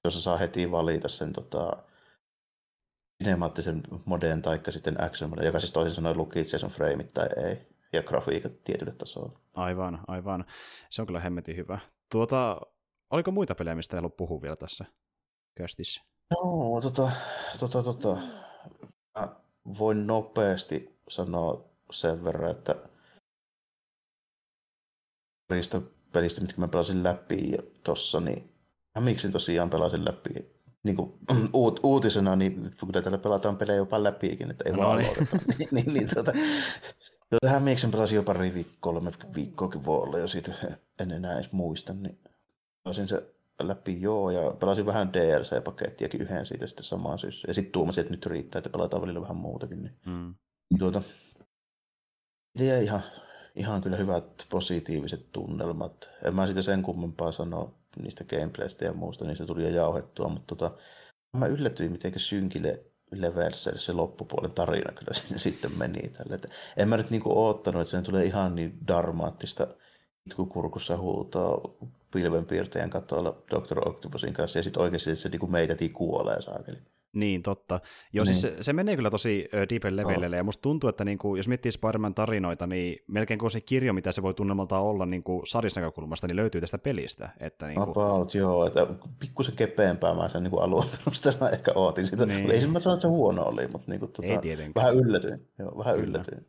Jossa 0.05 0.21
saa 0.21 0.37
heti 0.37 0.71
valita 0.71 1.09
sen 1.09 1.33
tota, 1.33 1.83
sinemaattisen 3.23 3.83
moden 4.05 4.41
tai 4.41 4.59
sitten 4.69 5.03
action 5.03 5.29
moden, 5.29 5.45
joka 5.45 5.59
siis 5.59 5.71
toisin 5.71 5.95
sanoen 5.95 6.17
lukitsee 6.17 6.59
sen 6.59 6.69
frameit 6.69 7.13
tai 7.13 7.27
ei, 7.45 7.67
ja 7.93 8.03
grafiikat 8.03 8.63
tietylle 8.63 8.91
tasolle. 8.91 9.31
Aivan, 9.53 9.99
aivan. 10.07 10.45
Se 10.89 11.01
on 11.01 11.05
kyllä 11.05 11.19
hemmetin 11.19 11.55
hyvä. 11.55 11.79
Tuota, 12.11 12.61
oliko 13.09 13.31
muita 13.31 13.55
pelejä, 13.55 13.75
mistä 13.75 13.97
ei 13.97 13.99
ollut 13.99 14.17
puhua 14.17 14.41
vielä 14.41 14.55
tässä 14.55 14.85
kästissä? 15.57 16.03
Joo, 16.31 16.81
tota, 16.81 17.11
tota, 17.59 17.83
tota, 17.83 18.17
mä 19.19 19.35
voin 19.79 20.07
nopeasti 20.07 20.99
sanoa 21.09 21.72
sen 21.93 22.23
verran, 22.23 22.51
että 22.51 22.75
parista 25.47 25.81
pelistä, 26.11 26.41
mitkä 26.41 26.61
mä 26.61 26.67
pelasin 26.67 27.03
läpi 27.03 27.51
tuossa, 27.83 28.19
niin 28.19 28.53
mä 28.95 29.05
miksi 29.05 29.31
tosiaan 29.31 29.69
pelasin 29.69 30.05
läpi. 30.05 30.29
Niin 30.83 30.95
kuin, 30.95 31.13
uut, 31.53 31.79
uutisena, 31.83 32.35
niin 32.35 32.71
kyllä 32.79 33.01
täällä 33.01 33.17
pelataan 33.17 33.57
pelejä 33.57 33.77
jopa 33.77 34.03
läpiikin, 34.03 34.51
että 34.51 34.63
ei 34.65 34.71
no, 34.71 34.77
vaan 34.77 34.97
niin. 34.97 35.09
aloiteta. 35.09 35.37
niin, 35.57 35.69
niin, 35.71 35.93
niin 35.93 36.09
tuota, 36.13 36.31
tuota, 37.29 37.49
Hämiksen 37.49 37.91
pelasin 37.91 38.15
jo 38.15 38.23
pari 38.23 38.53
viikkoa, 38.53 38.77
kolme 38.79 39.11
viikkoakin 39.35 39.85
voi 39.85 39.97
olla 39.97 40.19
jo 40.19 40.27
siitä, 40.27 40.51
en 41.01 41.11
enää 41.11 41.33
edes 41.33 41.51
muista, 41.51 41.93
niin 41.93 42.19
pelasin 42.83 43.07
se 43.07 43.33
läpi 43.61 44.01
joo, 44.01 44.31
ja 44.31 44.51
pelasin 44.59 44.85
vähän 44.85 45.13
DLC-pakettiakin 45.13 46.21
yhden 46.21 46.45
siitä 46.45 46.67
sitten 46.67 46.85
samaan 46.85 47.19
syystä. 47.19 47.47
Ja 47.47 47.53
sitten 47.53 47.71
tuomasin, 47.71 48.01
että 48.01 48.13
nyt 48.13 48.25
riittää, 48.25 48.59
että 48.59 48.69
pelataan 48.69 49.01
välillä 49.01 49.21
vähän 49.21 49.37
muutakin. 49.37 49.83
Niin, 49.83 49.93
mm. 50.05 50.35
tuota, 50.79 51.01
idea 52.55 52.79
ihan, 52.79 53.03
ihan 53.55 53.81
kyllä 53.81 53.97
hyvät 53.97 54.45
positiiviset 54.49 55.31
tunnelmat. 55.31 56.09
En 56.23 56.35
mä 56.35 56.47
sitä 56.47 56.61
sen 56.61 56.83
kummempaa 56.83 57.31
sano 57.31 57.73
niistä 58.01 58.23
gameplaystä 58.23 58.85
ja 58.85 58.93
muusta, 58.93 59.25
niistä 59.25 59.45
tuli 59.45 59.63
jo 59.63 59.69
jauhettua, 59.69 60.27
mutta 60.27 60.55
tota, 60.55 60.77
mä 61.37 61.45
yllätyin, 61.45 61.91
miten 61.91 62.13
synkille 62.17 62.85
levelssä 63.11 63.71
se 63.77 63.93
loppupuolen 63.93 64.53
tarina 64.53 64.91
kyllä 64.91 65.13
sitten 65.37 65.77
meni 65.77 66.09
tälle. 66.09 66.35
Että 66.35 66.47
en 66.77 66.89
mä 66.89 66.97
nyt 66.97 67.09
niinku 67.09 67.45
oottanut, 67.45 67.81
että 67.81 67.91
se 67.91 68.01
tulee 68.01 68.25
ihan 68.25 68.55
niin 68.55 68.87
darmaattista 68.87 69.67
itkukurkussa 70.25 70.97
huutaa 70.97 71.61
pilvenpiirtäjän 72.13 72.89
katolla 72.89 73.43
Dr. 73.51 73.89
Octopusin 73.89 74.33
kanssa 74.33 74.59
ja 74.59 74.63
sitten 74.63 74.81
oikeasti 74.81 75.15
se 75.15 75.29
niinku 75.29 75.47
meitätiin 75.47 75.93
kuolee 75.93 76.41
saakeli. 76.41 76.77
Niin, 77.13 77.43
totta. 77.43 77.79
Joo, 78.13 78.25
siis 78.25 78.43
niin. 78.43 78.53
siis 78.53 78.57
se, 78.57 78.63
se 78.63 78.73
menee 78.73 78.95
kyllä 78.95 79.09
tosi 79.09 79.49
deepen 79.69 79.95
levelille, 79.95 80.35
oh. 80.35 80.37
ja 80.37 80.43
musta 80.43 80.61
tuntuu, 80.61 80.89
että 80.89 81.05
niinku, 81.05 81.35
jos 81.35 81.47
miettii 81.47 81.71
Spider-Man 81.71 82.13
tarinoita, 82.13 82.67
niin 82.67 83.03
melkein 83.07 83.39
kuin 83.39 83.51
se 83.51 83.61
kirjo, 83.61 83.93
mitä 83.93 84.11
se 84.11 84.21
voi 84.21 84.33
tunnelmalta 84.33 84.79
olla 84.79 85.05
niinku 85.05 85.41
sarjassa 85.45 85.81
näkökulmasta, 85.81 86.27
niin 86.27 86.35
löytyy 86.35 86.61
tästä 86.61 86.77
pelistä. 86.77 87.29
Että, 87.39 87.67
niinku... 87.67 87.91
About, 87.91 88.35
joo, 88.35 88.65
että 88.67 88.87
pikkusen 89.19 89.55
kepeämpää 89.55 90.13
mä 90.13 90.29
sen 90.29 90.43
niinku 90.43 90.59
alun 90.59 90.85
ehkä 91.53 91.71
ootin 91.75 92.07
sitä. 92.07 92.25
Niin. 92.25 92.51
Ei 92.51 92.67
mä 92.67 92.79
sano, 92.79 92.93
että 92.93 93.01
se 93.01 93.07
huono 93.07 93.43
oli, 93.43 93.67
mutta 93.67 93.91
niinku, 93.91 94.07
tota, 94.07 94.27
Ei 94.27 94.37
tietenkään. 94.37 94.85
vähän 94.85 94.97
yllätyin. 94.97 95.47
Joo, 95.59 95.77
vähän 95.77 95.95
kyllä. 95.95 96.07
yllätyin. 96.07 96.47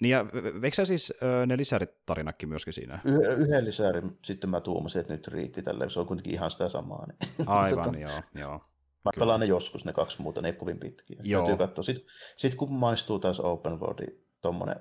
Niin 0.00 0.10
ja 0.10 0.26
veikö 0.60 0.84
siis 0.84 1.12
uh, 1.22 1.46
ne 1.46 1.56
lisäritarinakin 1.56 2.48
myöskin 2.48 2.72
siinä? 2.72 3.00
Y- 3.04 3.34
yhden 3.36 3.64
lisärin 3.64 4.18
sitten 4.24 4.50
mä 4.50 4.60
tuumasin, 4.60 5.00
että 5.00 5.12
nyt 5.12 5.28
riitti 5.28 5.62
tälle, 5.62 5.90
se 5.90 6.00
on 6.00 6.06
kuitenkin 6.06 6.32
ihan 6.32 6.50
sitä 6.50 6.68
samaa. 6.68 7.06
Niin. 7.06 7.48
Aivan, 7.48 7.84
tota... 7.84 7.98
joo, 7.98 8.22
joo. 8.34 8.60
Mä 9.04 9.10
Kyllä. 9.14 9.22
pelaan 9.24 9.40
ne 9.40 9.46
joskus, 9.46 9.84
ne 9.84 9.92
kaksi 9.92 10.22
muuta, 10.22 10.42
ne 10.42 10.48
ei 10.48 10.52
kovin 10.52 10.78
pitkiä. 10.78 11.20
Joo. 11.22 11.42
Täytyy 11.42 11.66
katsoa. 11.66 11.82
Sitten 11.82 12.06
sit 12.36 12.54
kun 12.54 12.72
maistuu 12.72 13.18
taas 13.18 13.40
open 13.40 13.80
world, 13.80 14.08
tommonen 14.40 14.76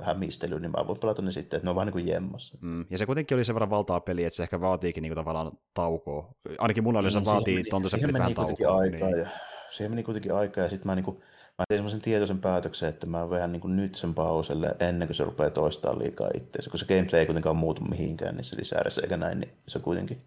hämistely, 0.00 0.60
niin 0.60 0.70
mä 0.70 0.86
voin 0.86 0.98
pelata 0.98 1.22
ne 1.22 1.32
sitten, 1.32 1.56
että 1.56 1.66
ne 1.66 1.70
on 1.70 1.76
vähän 1.76 1.86
niin 1.86 1.92
kuin 1.92 2.06
jemmassa. 2.06 2.58
Mm. 2.60 2.86
Ja 2.90 2.98
se 2.98 3.06
kuitenkin 3.06 3.34
oli 3.36 3.44
sen 3.44 3.54
verran 3.54 3.70
valtaa 3.70 4.00
peli, 4.00 4.24
että 4.24 4.36
se 4.36 4.42
ehkä 4.42 4.60
vaatiikin 4.60 5.02
niin 5.02 5.10
kuin 5.10 5.24
tavallaan 5.24 5.52
taukoa. 5.74 6.34
Ainakin 6.58 6.84
mulla 6.84 6.98
oli 6.98 7.10
se 7.10 7.24
vaatii 7.24 7.64
tontoisen 7.64 8.00
peli 8.00 8.12
vähän 8.12 8.34
taukoa. 8.34 8.76
Aikaa, 8.76 9.08
niin. 9.08 9.18
ja, 9.18 9.28
siihen 9.70 9.92
meni 9.92 10.02
kuitenkin 10.02 10.34
aikaa, 10.34 10.64
ja 10.64 10.70
sitten 10.70 10.86
mä, 10.86 10.94
niin 10.94 11.04
kuin, 11.04 11.16
mä 11.58 11.64
tein 11.68 11.78
semmoisen 11.78 12.00
tietoisen 12.00 12.40
päätöksen, 12.40 12.88
että 12.88 13.06
mä 13.06 13.30
vähän 13.30 13.52
niin 13.52 13.60
kuin 13.60 13.76
nyt 13.76 13.94
sen 13.94 14.14
pauselle 14.14 14.74
ennen 14.80 15.08
kuin 15.08 15.16
se 15.16 15.24
rupeaa 15.24 15.50
toistaa 15.50 15.98
liikaa 15.98 16.30
itseänsä, 16.34 16.70
kun 16.70 16.78
se 16.78 16.86
gameplay 16.86 17.20
ei 17.20 17.26
kuitenkaan 17.26 17.56
muutu 17.56 17.82
mihinkään 17.84 18.36
niissä 18.36 18.56
lisääressä 18.58 19.02
eikä 19.02 19.16
näin, 19.16 19.40
niin 19.40 19.52
se 19.68 19.78
kuitenkin 19.78 20.26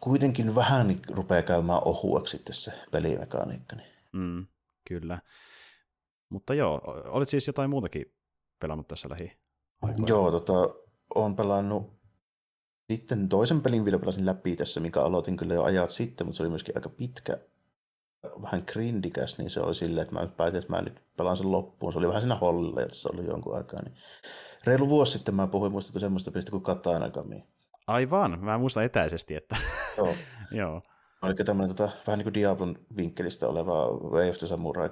kuitenkin 0.00 0.54
vähän 0.54 1.00
rupeaa 1.10 1.42
käymään 1.42 1.80
ohuaksi 1.84 2.36
sitten 2.36 2.54
se 2.54 2.72
pelimekaniikka. 2.90 3.76
Niin. 3.76 3.88
Mm, 4.12 4.46
kyllä. 4.88 5.18
Mutta 6.28 6.54
joo, 6.54 6.80
olit 7.04 7.28
siis 7.28 7.46
jotain 7.46 7.70
muutakin 7.70 8.14
pelannut 8.60 8.88
tässä 8.88 9.08
lähi 9.10 9.32
Joo, 10.06 10.30
tota, 10.30 10.52
olen 11.14 11.36
pelannut 11.36 11.92
sitten 12.90 13.28
toisen 13.28 13.60
pelin 13.60 13.84
vielä 13.84 13.98
pelasin 13.98 14.26
läpi 14.26 14.56
tässä, 14.56 14.80
mikä 14.80 15.02
aloitin 15.02 15.36
kyllä 15.36 15.54
jo 15.54 15.62
ajat 15.62 15.90
sitten, 15.90 16.26
mutta 16.26 16.36
se 16.36 16.42
oli 16.42 16.50
myöskin 16.50 16.76
aika 16.76 16.88
pitkä, 16.88 17.38
vähän 18.42 18.62
grindikäs, 18.66 19.38
niin 19.38 19.50
se 19.50 19.60
oli 19.60 19.74
silleen, 19.74 20.02
että 20.02 20.14
mä 20.14 20.26
päätin, 20.26 20.58
että 20.58 20.72
mä 20.72 20.82
nyt 20.82 21.02
pelaan 21.16 21.36
sen 21.36 21.52
loppuun. 21.52 21.92
Se 21.92 21.98
oli 21.98 22.08
vähän 22.08 22.22
siinä 22.22 22.36
hollilla, 22.36 22.82
että 22.82 22.94
se 22.94 23.08
oli 23.12 23.26
jonkun 23.26 23.56
aikaa. 23.56 23.82
Niin 23.82 23.94
reilu 24.64 24.88
vuosi 24.88 25.12
sitten 25.12 25.34
mä 25.34 25.46
puhuin, 25.46 25.72
muistatko 25.72 25.98
semmoista 25.98 26.30
pelistä 26.30 26.50
kuin 26.50 26.62
Katana 26.62 27.10
Kami. 27.10 27.46
Aivan, 27.86 28.38
mä 28.40 28.58
muistan 28.58 28.84
etäisesti, 28.84 29.34
että... 29.34 29.56
Joo. 29.96 30.14
Joo. 30.50 30.82
Oliko 31.22 31.44
tämmöinen 31.44 31.76
tota, 31.76 31.92
vähän 32.06 32.18
niin 32.18 32.24
kuin 32.24 32.34
Diablon 32.34 32.78
vinkkelistä 32.96 33.48
oleva 33.48 33.86
Way 33.86 34.30
of 34.30 34.38
the 34.38 34.46
Samurai 34.46 34.90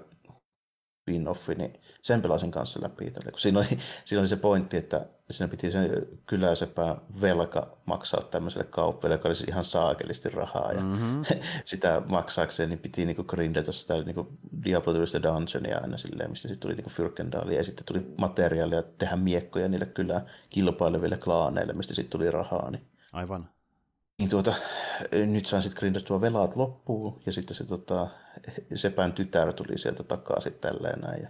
spin-offi, 1.03 1.55
niin 1.55 1.81
sen 2.03 2.23
pelasin 2.23 2.51
kanssa 2.51 2.83
läpi. 2.83 3.11
Tälle. 3.11 3.31
Kun 3.31 3.41
siinä, 3.41 3.59
oli, 3.59 3.69
siinä 4.05 4.21
oli 4.21 4.29
se 4.29 4.37
pointti, 4.37 4.77
että 4.77 5.07
siinä 5.31 5.49
piti 5.49 5.73
se 5.73 5.91
kyläsepä 6.27 6.97
velka 7.21 7.77
maksaa 7.85 8.21
tämmöiselle 8.23 8.65
kauppiaille, 8.65 9.15
joka 9.15 9.29
olisi 9.29 9.45
ihan 9.49 9.65
saakelisti 9.65 10.29
rahaa. 10.29 10.73
Ja 10.73 10.83
mm-hmm. 10.83 11.25
sitä 11.65 12.03
maksaakseen 12.09 12.69
niin 12.69 12.79
piti 12.79 13.05
niinku 13.05 13.25
grindata 13.25 13.73
sitä 13.73 13.95
niinku 14.03 14.33
Diablo-tyylistä 14.65 15.23
dungeonia 15.23 15.79
aina 15.79 15.97
silleen, 15.97 16.31
mistä 16.31 16.49
sitten 16.49 16.61
tuli 16.61 16.75
niinku 16.75 16.91
Fyrkendaalia 16.91 17.59
ja 17.59 17.65
sitten 17.65 17.87
tuli 17.87 18.15
materiaalia 18.21 18.83
tehdä 18.83 19.17
miekkoja 19.17 19.69
niille 19.69 19.87
kyllä 19.87 20.23
kilpaileville 20.51 21.17
klaaneille, 21.17 21.73
mistä 21.73 21.95
sitten 21.95 22.19
tuli 22.21 22.31
rahaa. 22.31 22.71
Niin 22.71 22.87
Aivan. 23.13 23.49
Niin 24.23 24.31
tuota, 24.31 24.55
nyt 25.13 25.47
sain 25.47 25.63
sitten 25.63 25.79
grindattua 25.79 26.21
velat 26.21 26.57
loppuun 26.57 27.21
ja 27.27 27.33
sitten 27.33 27.57
se 27.57 27.65
tota, 27.65 28.09
sepän 28.75 29.13
tytär 29.13 29.53
tuli 29.53 29.79
sieltä 29.79 30.03
takaa 30.03 30.41
sitten 30.41 30.71
tälleen 30.73 31.01
näin. 31.01 31.23
Ja 31.23 31.29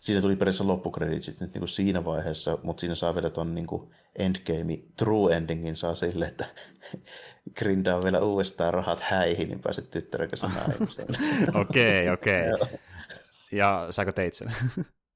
siinä 0.00 0.20
tuli 0.20 0.36
periaatteessa 0.36 0.66
loppukreditsit 0.66 1.40
nyt 1.40 1.54
niin 1.54 1.60
kuin 1.60 1.68
siinä 1.68 2.04
vaiheessa, 2.04 2.58
mutta 2.62 2.80
siinä 2.80 2.94
saa 2.94 3.14
vielä 3.14 3.30
ton 3.30 3.54
niin 3.54 3.66
kuin 3.66 3.90
endgame, 4.16 4.78
true 4.96 5.36
endingin 5.36 5.76
saa 5.76 5.94
sille, 5.94 6.26
että 6.26 6.44
grindaa 7.58 8.02
vielä 8.02 8.20
uudestaan 8.20 8.74
rahat 8.74 9.00
häihin, 9.00 9.48
niin 9.48 9.60
pääset 9.60 9.90
tyttären 9.90 10.30
kanssa 10.30 10.48
naimisiin. 10.48 11.08
Okei, 11.60 12.10
okei. 12.10 12.44
Ja 13.52 13.86
säkö 13.90 14.12
teit 14.12 14.34
sen? 14.34 14.52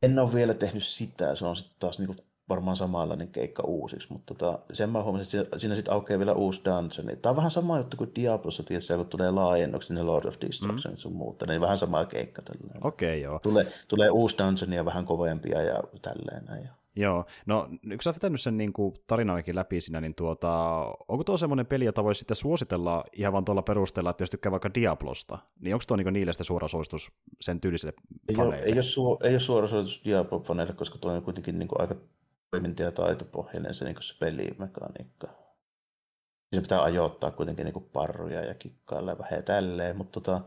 En 0.03 0.18
ole 0.18 0.35
vielä 0.35 0.55
tehnyt 0.55 0.85
sitä, 0.85 1.35
se 1.35 1.45
on 1.45 1.57
sitten 1.57 1.77
taas 1.79 1.99
niin 1.99 2.07
kuin 2.07 2.18
varmaan 2.49 2.76
samanlainen 2.76 3.28
keikka 3.28 3.62
uusiksi, 3.62 4.12
mutta 4.12 4.34
tota, 4.34 4.59
sen 4.72 4.90
mä 4.90 5.03
huomasin, 5.03 5.40
että 5.40 5.59
siinä 5.59 5.74
sitten 5.74 5.95
aukeaa 5.95 6.18
vielä 6.18 6.32
uusi 6.32 6.61
dungeon. 6.64 7.18
Tämä 7.18 7.30
on 7.30 7.36
vähän 7.36 7.51
sama 7.51 7.78
juttu 7.78 7.97
kuin 7.97 8.11
Diablossa, 8.14 8.62
tietysti, 8.62 8.95
kun 8.95 9.07
tulee 9.07 9.30
laajennukset, 9.30 9.90
ne 9.90 10.03
Lord 10.03 10.24
of 10.24 10.34
Destruction 10.40 10.95
mm. 10.95 10.99
sun 10.99 11.12
muuta, 11.12 11.47
niin 11.47 11.61
vähän 11.61 11.78
sama 11.78 12.05
keikka 12.05 12.43
tälleen. 12.43 12.86
Okei, 12.86 13.09
okay, 13.09 13.18
joo. 13.18 13.38
Tulee, 13.38 13.72
tulee 13.88 14.11
uusi 14.11 14.38
dungeon 14.38 14.72
ja 14.72 14.84
vähän 14.84 15.07
kovempia 15.07 15.62
ja 15.62 15.82
tälleen 16.03 16.45
näin. 16.45 16.68
Joo, 16.97 17.24
no 17.47 17.68
kun 17.82 17.99
sä 18.03 18.11
oot 18.11 18.16
vetänyt 18.16 18.40
sen 18.40 18.59
niin 18.59 18.72
kuin 18.72 18.95
läpi 19.53 19.80
siinä, 19.80 20.01
niin 20.01 20.14
tuota, 20.14 20.84
onko 21.09 21.24
tuo 21.24 21.36
semmoinen 21.36 21.66
peli, 21.66 21.84
jota 21.84 22.05
voisi 22.05 22.18
sitten 22.18 22.36
suositella 22.36 23.05
ihan 23.12 23.32
vaan 23.32 23.45
tuolla 23.45 23.62
perusteella, 23.62 24.11
että 24.11 24.22
jos 24.22 24.30
tykkää 24.30 24.53
vaikka 24.53 24.74
Diablosta, 24.74 25.38
niin 25.61 25.74
onko 25.74 25.84
tuo 25.88 25.97
niin 25.97 26.12
niille 26.12 26.32
sitten 26.32 26.45
suora 26.45 26.68
suositus 26.68 27.12
sen 27.40 27.61
tyyliselle 27.61 27.95
ei 28.28 28.36
faneille? 28.36 28.57
Ole, 28.57 28.64
ei, 28.64 28.72
ole 28.97 29.18
ei 29.24 29.34
ole 29.34 29.40
suora 29.40 29.68
suositus 29.68 30.03
Diablo-faneille, 30.05 30.72
koska 30.72 30.99
tuo 30.99 31.12
on 31.12 31.22
kuitenkin 31.22 31.59
niin 31.59 31.68
kuin 31.68 31.80
aika 31.80 31.95
toiminta- 32.53 32.82
ja 32.82 32.92
taitopohjainen 32.92 33.74
se, 33.74 33.84
niin 33.84 33.96
se 34.00 34.18
pelimekaniikka. 34.18 35.28
Se 36.55 36.61
pitää 36.61 36.82
ajoittaa 36.82 37.30
kuitenkin 37.30 37.64
niin 37.64 37.90
parruja 37.92 38.44
ja 38.44 38.55
kikkailla 38.55 39.18
vähän 39.18 39.36
ja 39.36 39.42
tälleen, 39.42 39.96
mutta 39.96 40.20
tota, 40.20 40.40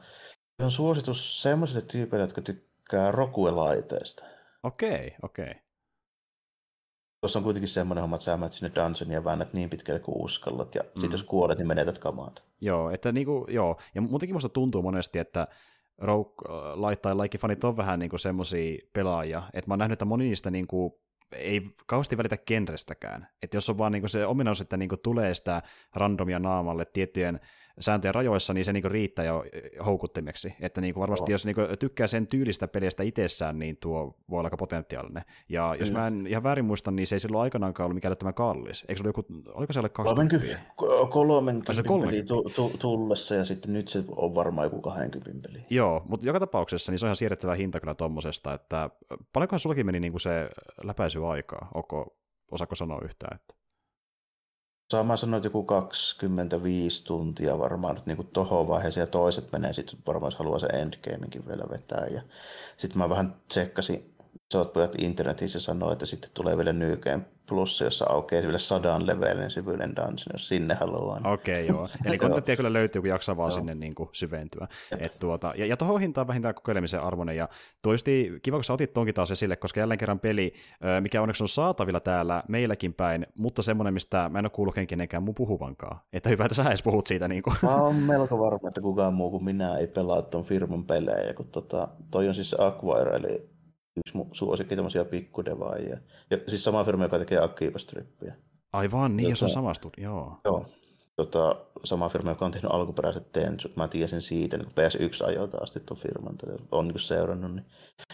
se 0.58 0.64
on 0.64 0.72
suositus 0.72 1.42
semmoisille 1.42 1.82
tyypeille, 1.82 2.24
jotka 2.24 2.42
tykkää 2.42 3.12
rokuelaiteista. 3.12 4.26
Okei, 4.64 5.16
okei. 5.22 5.54
Tuossa 7.22 7.40
on 7.40 7.44
kuitenkin 7.44 7.70
semmoinen 7.70 8.02
homma, 8.02 8.16
että 8.16 8.24
sä 8.24 8.38
menet 8.38 8.54
sinne 8.54 8.76
dungeonia 8.76 9.18
ja 9.18 9.24
väännät 9.24 9.54
niin 9.54 9.70
pitkälle 9.70 10.00
kuin 10.00 10.26
uskallat, 10.26 10.76
ja 10.76 10.82
mm. 10.82 11.02
sitten 11.02 11.18
jos 11.18 11.24
kuolet, 11.24 11.58
niin 11.58 11.68
menetät 11.68 11.98
kamaat. 11.98 12.44
Joo, 12.62 12.90
että 12.90 13.12
niinku, 13.12 13.46
joo, 13.50 13.80
ja 13.96 14.02
muutenkin 14.02 14.36
musta 14.36 14.50
tuntuu 14.50 14.82
monesti, 14.82 15.20
että 15.20 15.48
Rogue 15.98 16.48
Light 16.90 17.06
Like 17.06 17.38
fanit 17.38 17.64
on 17.64 17.78
vähän 17.78 18.00
niinku 18.00 18.18
semmoisia 18.18 18.78
pelaajia, 18.94 19.44
että 19.54 19.70
mä 19.70 19.72
oon 19.72 19.80
nähnyt, 19.80 19.94
että 19.94 20.06
moni 20.06 20.24
niistä 20.24 20.52
niinku 20.52 21.05
ei 21.32 21.62
kauheasti 21.86 22.18
välitä 22.18 22.38
genrestäkään. 22.38 23.28
Että 23.44 23.58
jos 23.58 23.70
on 23.70 23.78
vaan 23.78 23.92
niinku 23.92 24.08
se 24.08 24.26
ominaisuus, 24.26 24.62
että 24.62 24.78
niinku 24.78 24.98
tulee 24.98 25.34
sitä 25.34 25.62
randomia 25.94 26.40
naamalle 26.40 26.86
tiettyjen 26.86 27.40
sääntöjen 27.80 28.16
rajoissa, 28.16 28.54
niin 28.54 28.66
se 28.66 28.74
niinku 28.74 28.90
riittää 28.90 29.26
jo 29.26 29.44
houkuttimeksi. 29.86 30.56
Että 30.60 30.82
niinku 30.82 31.00
varmasti 31.00 31.32
oh. 31.32 31.34
jos 31.34 31.46
niinku 31.46 31.62
tykkää 31.80 32.08
sen 32.08 32.28
tyylistä 32.28 32.68
pelistä 32.68 33.04
itsessään, 33.04 33.60
niin 33.60 33.78
tuo 33.78 34.16
voi 34.30 34.40
olla 34.40 34.48
aika 34.48 34.58
potentiaalinen. 34.58 35.24
Ja 35.50 35.76
jos 35.80 35.92
mm. 35.92 35.98
mä 35.98 36.08
en 36.08 36.28
ihan 36.28 36.44
väärin 36.44 36.66
muista, 36.66 36.92
niin 36.92 37.08
se 37.08 37.16
ei 37.16 37.20
silloin 37.20 37.42
aikanaankaan 37.42 37.86
ollut 37.86 37.96
mikään 37.96 38.18
tämä 38.18 38.34
kallis. 38.34 38.86
Eikö 38.88 39.04
se 39.04 39.10
ollut 39.10 39.36
joku, 39.44 39.52
oliko 39.54 39.74
se 39.74 39.80
alle 39.80 39.90
20? 39.90 40.60
30, 41.10 41.74
30 41.84 42.12
peli 42.12 42.24
tu, 42.24 42.44
tu, 42.56 42.72
tullessa 42.80 43.36
ja 43.36 43.46
sitten 43.46 43.74
nyt 43.74 43.88
se 43.88 44.04
on 44.16 44.36
varmaan 44.36 44.66
joku 44.66 44.82
20 44.82 45.48
peli. 45.48 45.66
Joo, 45.70 46.06
mutta 46.10 46.26
joka 46.26 46.40
tapauksessa 46.40 46.92
niin 46.92 47.00
se 47.00 47.06
on 47.06 47.08
ihan 47.08 47.16
siirrettävä 47.16 47.56
hinta 47.56 47.80
kyllä 47.80 47.96
tommosesta, 47.96 48.54
että 48.54 48.90
paljonkohan 49.34 49.60
sullakin 49.60 49.86
meni 49.86 50.00
niinku 50.00 50.20
se 50.20 50.50
läpäisyaikaa? 50.84 51.68
Onko, 51.74 52.18
osaako 52.52 52.76
sanoa 52.76 53.02
yhtään? 53.04 53.36
Että... 53.36 53.65
Sanoa, 54.92 55.38
että 55.38 55.48
joku 55.48 55.64
25 55.64 57.06
tuntia 57.06 57.60
varmaan 57.60 57.96
nyt 57.96 58.06
niin 58.06 58.30
tohon 58.34 58.68
vaiheeseen 58.68 59.02
ja 59.02 59.08
toiset 59.08 59.52
menee 59.52 59.74
sitten 59.74 60.00
varmaan, 60.08 60.28
jos 60.32 60.40
haluaa 60.40 60.60
se 60.60 60.68
endgameinkin 60.68 61.48
vielä 61.48 61.64
vetää. 61.70 62.08
Ja 62.08 62.22
sitten 62.78 62.98
mä 62.98 63.10
vähän 63.10 63.36
tsekkasin 63.48 64.15
isot 64.52 64.74
pojat 64.74 64.96
internetissä 64.98 65.60
sanoo, 65.60 65.92
että 65.92 66.06
sitten 66.06 66.30
tulee 66.34 66.58
vielä 66.58 66.74
New 66.74 66.98
Game 66.98 67.26
Plus, 67.50 67.82
jossa 67.82 68.06
aukeaa 68.10 68.44
vielä 68.44 68.58
sadan 68.58 69.08
levelin 69.08 69.52
syvyyden 69.52 69.96
dungeon, 69.96 70.18
jos 70.34 70.48
sinne 70.48 70.74
haluaa. 70.74 71.22
Okei, 71.24 71.64
okay, 71.64 71.66
joo. 71.76 71.88
Eli 72.06 72.18
kontenttia 72.18 72.56
kyllä 72.56 72.74
löytyy, 72.74 73.02
kun 73.02 73.10
jaksaa 73.10 73.38
vaan 73.38 73.52
sinne 73.52 73.76
niin 73.76 73.96
kuin 73.96 74.10
syventyä. 74.12 74.68
Et 75.00 75.20
tuota, 75.20 75.54
ja, 75.58 75.66
ja 75.66 75.78
tuohon 75.78 76.02
hintaan 76.02 76.28
vähintään 76.28 76.56
kokeilemisen 76.56 77.02
arvoinen. 77.02 77.38
Ja 77.38 77.50
tuo 77.82 77.94
kiva, 78.44 78.58
kun 78.58 78.64
sä 78.64 78.74
otit 78.74 78.94
tonkin 78.94 79.16
taas 79.16 79.32
esille, 79.32 79.56
koska 79.56 79.80
jälleen 79.80 79.98
kerran 79.98 80.20
peli, 80.20 80.54
mikä 81.02 81.22
onneksi 81.22 81.44
on 81.44 81.48
saatavilla 81.48 82.00
täällä 82.00 82.44
meilläkin 82.48 82.94
päin, 82.94 83.28
mutta 83.40 83.62
semmoinen, 83.62 83.94
mistä 83.94 84.30
mä 84.30 84.40
en 84.40 84.46
ole 84.46 84.50
kuullut 84.50 84.76
kenenkään 84.88 85.24
muu 85.24 85.34
puhuvankaan. 85.34 86.00
Että 86.14 86.30
hyvä, 86.30 86.46
että 86.46 86.56
sä 86.56 86.64
edes 86.64 86.84
puhut 86.84 87.08
siitä. 87.08 87.28
Niin 87.28 87.44
kuin. 87.44 87.56
Mä 87.62 87.76
oon 87.76 87.96
melko 87.96 88.40
varma, 88.40 88.68
että 88.68 88.82
kukaan 88.82 89.14
muu 89.14 89.30
kuin 89.30 89.44
minä 89.44 89.78
ei 89.78 89.88
pelaa 89.88 90.22
ton 90.22 90.44
firman 90.44 90.84
pelejä, 90.84 91.34
kun 91.34 91.48
tota, 91.48 91.88
toi 92.12 92.28
on 92.28 92.36
siis 92.36 92.56
Acquire, 92.60 93.16
eli 93.16 93.55
yksi 93.98 94.18
mun 94.18 94.30
suosikki 94.32 94.76
tämmöisiä 94.76 95.06
pikkudevaajia. 95.06 95.98
Ja 96.30 96.38
siis 96.48 96.64
sama 96.64 96.84
firma, 96.84 97.04
joka 97.04 97.20
tekee 97.20 97.40
Akiba-strippiä. 97.40 98.34
Aivan, 98.74 99.18
niin, 99.18 99.30
jos 99.30 99.44
on 99.44 99.50
sama 99.50 99.74
studio, 99.74 100.04
joo. 100.04 100.38
Joo, 100.46 100.66
tota, 101.16 101.56
sama 101.84 102.10
firma, 102.10 102.32
joka 102.32 102.46
on 102.46 102.52
tehnyt 102.52 102.72
alkuperäiset 102.72 103.32
Tensut. 103.32 103.76
Mä 103.76 103.88
tiesin 103.88 104.22
siitä 104.22 104.58
niin 104.58 104.68
PS1 104.68 105.26
ajoilta 105.26 105.58
asti 105.62 105.80
tuon 105.80 106.00
firman, 106.00 106.36
on 106.72 106.88
niin 106.88 107.00
seurannut. 107.00 107.56
Niin. 107.56 107.66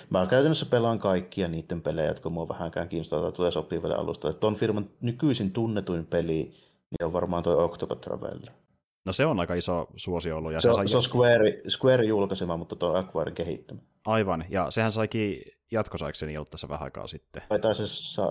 Mä 0.09 0.27
käytännössä 0.27 0.65
pelaan 0.65 0.99
kaikkia 0.99 1.47
niiden 1.47 1.81
pelejä, 1.81 2.07
jotka 2.07 2.29
mua 2.29 2.49
vähänkään 2.49 2.89
kiinnostaa 2.89 3.21
tai 3.21 3.31
tulee 3.31 3.51
sopivalle 3.51 3.95
alusta. 3.95 4.33
Tuon 4.33 4.55
firman 4.55 4.89
nykyisin 5.01 5.51
tunnetuin 5.51 6.05
peli 6.05 6.53
niin 6.91 7.05
on 7.05 7.13
varmaan 7.13 7.43
tuo 7.43 7.63
Octopath 7.63 8.01
Traveler. 8.01 8.51
No 9.05 9.13
se 9.13 9.25
on 9.25 9.39
aika 9.39 9.53
iso 9.53 9.87
suosio 9.95 10.37
ollut. 10.37 10.53
Ja 10.53 10.59
se, 10.59 10.69
se, 10.69 10.73
sai... 10.73 10.87
se 10.87 10.97
on 10.97 11.03
Square, 11.03 11.61
Square 11.67 12.05
julkaisema, 12.05 12.57
mutta 12.57 12.75
tuo 12.75 12.93
Acquiren 12.93 13.33
kehittämä. 13.33 13.81
Aivan, 14.05 14.45
ja 14.49 14.71
sehän 14.71 14.91
saikin 14.91 15.41
jatkosaikseni 15.71 16.37
ollut 16.37 16.49
tässä 16.49 16.69
vähän 16.69 16.83
aikaa 16.83 17.07
sitten. 17.07 17.43
Tai, 17.49 17.59
tai, 17.59 17.75
se, 17.75 17.83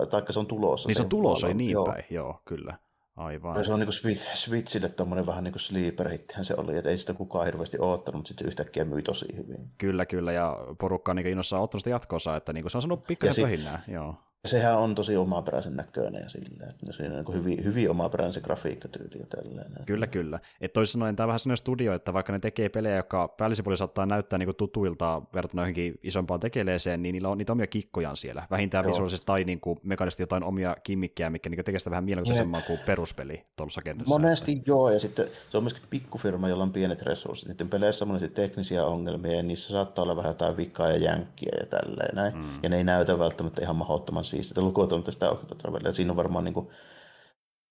tai 0.09 0.23
se 0.29 0.39
on 0.39 0.47
tulossa. 0.47 0.87
Niin 0.87 0.95
se 0.95 1.01
on 1.01 1.09
tulossa, 1.09 1.47
ei 1.47 1.53
niin 1.53 1.71
joo. 1.71 1.85
päin, 1.85 2.03
joo, 2.09 2.41
kyllä. 2.45 2.77
Aivan. 3.15 3.57
Ja 3.57 3.63
se 3.63 3.73
on 3.73 3.79
niin 3.79 4.19
Switchille 4.33 4.89
tuommoinen 4.89 5.25
vähän 5.25 5.43
niin 5.43 5.51
kuin 5.51 5.61
sleeper 5.61 6.09
hittihän 6.09 6.45
se 6.45 6.53
oli, 6.57 6.77
että 6.77 6.89
ei 6.89 6.97
sitä 6.97 7.13
kukaan 7.13 7.45
hirveästi 7.45 7.77
oottanut, 7.79 8.19
mutta 8.19 8.27
sitten 8.27 8.47
yhtäkkiä 8.47 8.85
myi 8.85 9.01
tosi 9.01 9.25
hyvin. 9.35 9.71
Kyllä, 9.77 10.05
kyllä, 10.05 10.31
ja 10.31 10.57
porukka 10.79 11.11
on 11.11 11.15
niin 11.15 11.27
innossaan 11.27 11.63
ottanut 11.63 11.81
sitä 11.81 11.89
jatkossa, 11.89 12.35
että 12.35 12.53
niin 12.53 12.63
kuin 12.63 12.71
se 12.71 12.77
on 12.77 12.81
sanonut 12.81 13.07
pikkasen 13.07 13.43
pöhinää, 13.43 13.83
joo. 13.87 14.15
Sehän 14.45 14.77
on 14.77 14.95
tosi 14.95 15.17
omaperäisen 15.17 15.75
näköinen 15.75 16.23
ja 16.23 16.29
silleen, 16.29 16.69
että 16.69 16.93
siinä 16.93 17.17
on 17.17 17.25
niin 17.25 17.37
hyvin, 17.37 17.63
hyvin 17.63 17.89
omaperäinen 17.89 18.33
se 18.33 18.41
grafiikkatyyli 18.41 19.19
ja 19.19 19.25
tälleen. 19.25 19.71
Kyllä, 19.85 20.07
kyllä. 20.07 20.39
Että 20.61 20.73
toisin 20.73 20.91
sanoen 20.91 21.15
tämä 21.15 21.25
on 21.25 21.27
vähän 21.27 21.39
sellainen 21.39 21.57
studio, 21.57 21.93
että 21.93 22.13
vaikka 22.13 22.33
ne 22.33 22.39
tekee 22.39 22.69
pelejä, 22.69 22.95
jotka 22.95 23.27
päällisin 23.27 23.77
saattaa 23.77 24.05
näyttää 24.05 24.39
niin 24.39 24.55
tutuilta 24.55 25.21
verrattuna 25.33 25.61
johonkin 25.61 25.99
isompaan 26.03 26.39
tekeleeseen, 26.39 27.01
niin 27.01 27.13
niillä 27.13 27.29
on 27.29 27.37
niitä 27.37 27.51
omia 27.51 27.67
kikkojaan 27.67 28.17
siellä. 28.17 28.47
Vähintään 28.51 28.85
Joo. 28.85 28.91
visuaalisesti 28.91 29.25
tai 29.25 29.43
niin 29.43 29.59
kuin 29.59 29.79
mekanisesti 29.83 30.23
jotain 30.23 30.43
omia 30.43 30.75
kimmikkejä, 30.83 31.29
mikä 31.29 31.49
niin 31.49 31.65
tekee 31.65 31.79
sitä 31.79 31.91
vähän 31.91 32.03
mielenkiintoisemmaa 32.03 32.61
kuin 32.61 32.79
peruspeli 32.85 33.43
tuossa 33.55 33.81
kentässä. 33.81 34.13
Monesti 34.13 34.51
että... 34.51 34.63
joo, 34.65 34.89
ja 34.89 34.99
sitten 34.99 35.27
se 35.49 35.57
on 35.57 35.63
myöskin 35.63 35.83
pikkufirma, 35.89 36.49
jolla 36.49 36.63
on 36.63 36.73
pienet 36.73 37.01
resurssit. 37.01 37.49
Niiden 37.49 37.69
peleissä 37.69 38.05
on 38.05 38.07
monesti 38.07 38.29
teknisiä 38.29 38.85
ongelmia, 38.85 39.35
ja 39.35 39.43
niissä 39.43 39.71
saattaa 39.71 40.03
olla 40.03 40.15
vähän 40.15 40.29
jotain 40.29 40.57
vikaa 40.57 40.87
ja 40.87 40.97
jänkkiä 40.97 41.51
ja 41.59 41.65
tälleen 41.65 42.15
näin. 42.15 42.37
Mm. 42.37 42.59
Ja 42.63 42.69
ne 42.69 42.77
ei 42.77 42.83
näytä 42.83 43.19
välttämättä 43.19 43.61
ihan 43.61 43.75
mahdottoman 43.75 44.23
siistiltä 44.31 44.61
lukuun 44.61 45.03
sitä 45.09 45.29
Octopath 45.29 45.91
Siinä 45.91 46.11
on 46.11 46.17
varmaan 46.17 46.43
niin 46.43 46.53
kuin, 46.53 46.67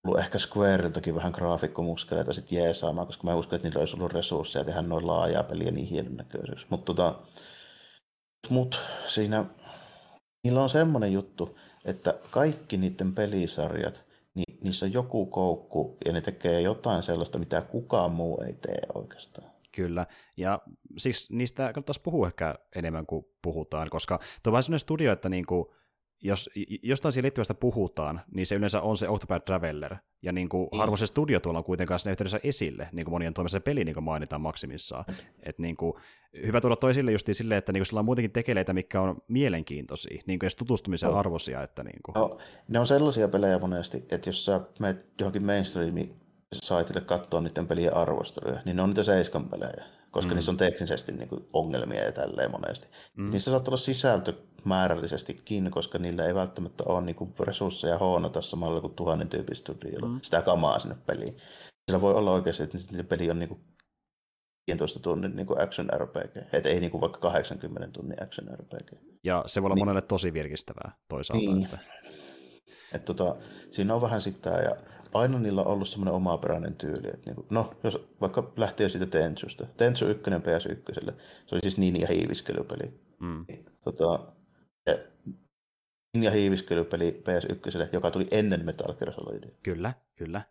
ollut 0.04 0.20
ehkä 0.20 0.38
Squareiltakin 0.38 1.14
vähän 1.14 1.32
graafikkomuskeleita 1.32 2.32
sitten 2.32 2.58
jeesaamaan, 2.58 3.06
koska 3.06 3.24
mä 3.24 3.34
uskon, 3.34 3.56
että 3.56 3.68
niillä 3.68 3.80
olisi 3.80 3.96
ollut 3.96 4.12
resursseja 4.12 4.64
tehdä 4.64 4.82
noin 4.82 5.06
laajaa 5.06 5.42
peliä 5.42 5.70
niin 5.70 5.86
hienon 5.86 6.16
näköisyys. 6.16 6.66
Mutta 6.70 6.84
tota, 6.84 7.18
mut 8.48 8.80
siinä, 9.08 9.44
niillä 10.44 10.62
on 10.62 10.70
semmoinen 10.70 11.12
juttu, 11.12 11.58
että 11.84 12.14
kaikki 12.30 12.76
niiden 12.76 13.14
pelisarjat, 13.14 14.04
niin 14.34 14.58
niissä 14.64 14.86
on 14.86 14.92
joku 14.92 15.26
koukku 15.26 15.96
ja 16.04 16.12
ne 16.12 16.20
tekee 16.20 16.60
jotain 16.60 17.02
sellaista, 17.02 17.38
mitä 17.38 17.62
kukaan 17.62 18.10
muu 18.10 18.40
ei 18.40 18.52
tee 18.52 18.80
oikeastaan. 18.94 19.50
Kyllä, 19.72 20.06
ja 20.36 20.60
siis 20.98 21.30
niistä 21.30 21.72
kannattaisi 21.72 22.00
puhua 22.02 22.26
ehkä 22.26 22.54
enemmän 22.76 23.06
kuin 23.06 23.24
puhutaan, 23.42 23.90
koska 23.90 24.18
tuo 24.18 24.50
on 24.50 24.52
vähän 24.52 24.62
sellainen 24.62 24.80
studio, 24.80 25.12
että 25.12 25.28
niinku, 25.28 25.74
jos 26.20 26.50
jostain 26.82 27.12
siihen 27.12 27.24
liittyvästä 27.24 27.54
puhutaan, 27.54 28.20
niin 28.34 28.46
se 28.46 28.54
yleensä 28.54 28.80
on 28.80 28.96
se 28.96 29.08
Octopath 29.08 29.44
Traveler, 29.44 29.96
ja 30.22 30.32
niin 30.32 30.48
kuin, 30.48 30.68
mm. 30.72 30.78
harvoin 30.78 30.98
se 30.98 31.06
studio 31.06 31.40
tuolla 31.40 31.58
on 31.58 31.64
kuitenkaan 31.64 31.98
siinä 31.98 32.12
yhteydessä 32.12 32.40
esille, 32.44 32.88
niin 32.92 33.04
kuin 33.04 33.12
monien 33.12 33.34
toimessa 33.34 33.56
se 33.56 33.60
peli 33.60 33.84
niin 33.84 33.94
kuin 33.94 34.04
mainitaan 34.04 34.40
maksimissaan. 34.40 35.04
Et 35.42 35.58
niin 35.58 35.76
kuin, 35.76 35.94
hyvä 36.46 36.60
tuoda 36.60 36.76
toi 36.76 36.90
esille 36.90 37.12
justiin 37.12 37.34
silleen, 37.34 37.58
että 37.58 37.72
niin 37.72 37.80
kuin 37.80 37.86
sillä 37.86 37.98
on 37.98 38.04
muutenkin 38.04 38.32
tekeleitä, 38.32 38.72
mikä 38.72 39.00
on 39.00 39.16
mielenkiintoisia, 39.28 40.22
niin 40.26 40.38
kuin 40.38 40.46
edes 40.46 40.56
tutustumisen 40.56 41.10
arvoisia. 41.10 41.62
Että 41.62 41.84
niin 41.84 42.00
kuin. 42.02 42.14
No, 42.14 42.38
ne 42.68 42.78
on 42.78 42.86
sellaisia 42.86 43.28
pelejä 43.28 43.58
monesti, 43.58 44.04
että 44.10 44.28
jos 44.28 44.44
sä 44.44 44.60
menet 44.78 45.06
johonkin 45.18 45.46
mainstreamiin 45.46 46.14
saitille 46.52 47.00
katsoa 47.00 47.40
niiden 47.40 47.66
pelien 47.66 47.96
arvosteluja, 47.96 48.60
niin 48.64 48.76
ne 48.76 48.82
on 48.82 48.88
niitä 48.88 49.02
seiskan 49.02 49.48
pelejä 49.48 49.84
koska 50.10 50.30
mm. 50.30 50.34
niissä 50.34 50.50
on 50.50 50.56
teknisesti 50.56 51.12
niin 51.12 51.28
kuin, 51.28 51.48
ongelmia 51.52 52.04
ja 52.04 52.12
tälleen 52.12 52.50
monesti. 52.50 52.88
Mm. 53.16 53.30
Niissä 53.30 53.50
saattaa 53.50 53.70
olla 53.70 53.76
sisältö 53.76 54.34
määrällisesti 54.64 55.42
koska 55.70 55.98
niillä 55.98 56.26
ei 56.26 56.34
välttämättä 56.34 56.84
ole 56.86 57.00
niin 57.00 57.16
kuin, 57.16 57.34
resursseja 57.40 57.98
hoonata 57.98 58.42
samalla 58.42 58.80
kuin 58.80 58.94
tuhannen 58.94 59.28
tyypin 59.28 59.56
studiolla 59.56 60.08
mm. 60.08 60.20
sitä 60.22 60.42
kamaa 60.42 60.78
sinne 60.78 60.96
peliin. 61.06 61.36
Sillä 61.88 62.00
voi 62.00 62.14
olla 62.14 62.30
oikeasti, 62.30 62.62
että 62.62 62.78
niiden 62.90 63.06
peli 63.06 63.30
on 63.30 63.38
niin 63.38 63.48
kuin, 63.48 63.60
15 64.66 65.00
tunnin 65.00 65.36
niin 65.36 65.46
kuin 65.46 65.60
action 65.60 65.88
RPG, 65.96 66.36
et 66.52 66.66
ei 66.66 66.80
niin 66.80 66.90
kuin 66.90 67.00
vaikka 67.00 67.18
80 67.18 67.88
tunnin 67.92 68.22
action 68.22 68.58
RPG. 68.58 68.98
Ja 69.24 69.44
se 69.46 69.62
voi 69.62 69.66
olla 69.66 69.74
niin. 69.74 69.82
monelle 69.82 70.02
tosi 70.02 70.32
virkistävää 70.32 70.92
toisaalta. 71.08 71.44
Niin. 71.44 71.64
Että... 71.64 71.78
Et 72.92 73.04
tota, 73.04 73.36
siinä 73.70 73.94
on 73.94 74.00
vähän 74.00 74.22
sitä, 74.22 74.50
ja 74.50 74.76
aina 75.14 75.38
niillä 75.38 75.60
on 75.60 75.66
ollut 75.66 75.88
semmoinen 75.88 76.14
omaperäinen 76.14 76.74
tyyli. 76.74 77.08
Että 77.08 77.26
niin 77.26 77.34
kuin, 77.34 77.46
no, 77.50 77.74
jos 77.84 77.98
vaikka 78.20 78.52
lähtee 78.56 78.88
siitä 78.88 79.06
Tensusta. 79.06 79.66
Tensu 79.76 80.06
1 80.06 80.30
PS1, 80.30 81.12
se 81.46 81.54
oli 81.54 81.60
siis 81.60 81.78
Ninja 81.78 82.06
hiiviskelypeli. 82.06 83.00
Mm. 83.20 83.46
Tota, 83.84 84.32
ja 84.86 84.98
Ninja 86.14 86.30
hiiviskelypeli 86.30 87.22
PS1, 87.22 87.88
joka 87.92 88.10
tuli 88.10 88.26
ennen 88.30 88.64
Metal 88.64 88.94
Gear 88.94 89.12
Solidia. 89.12 89.50
Kyllä, 89.62 89.94
kyllä. 90.16 90.42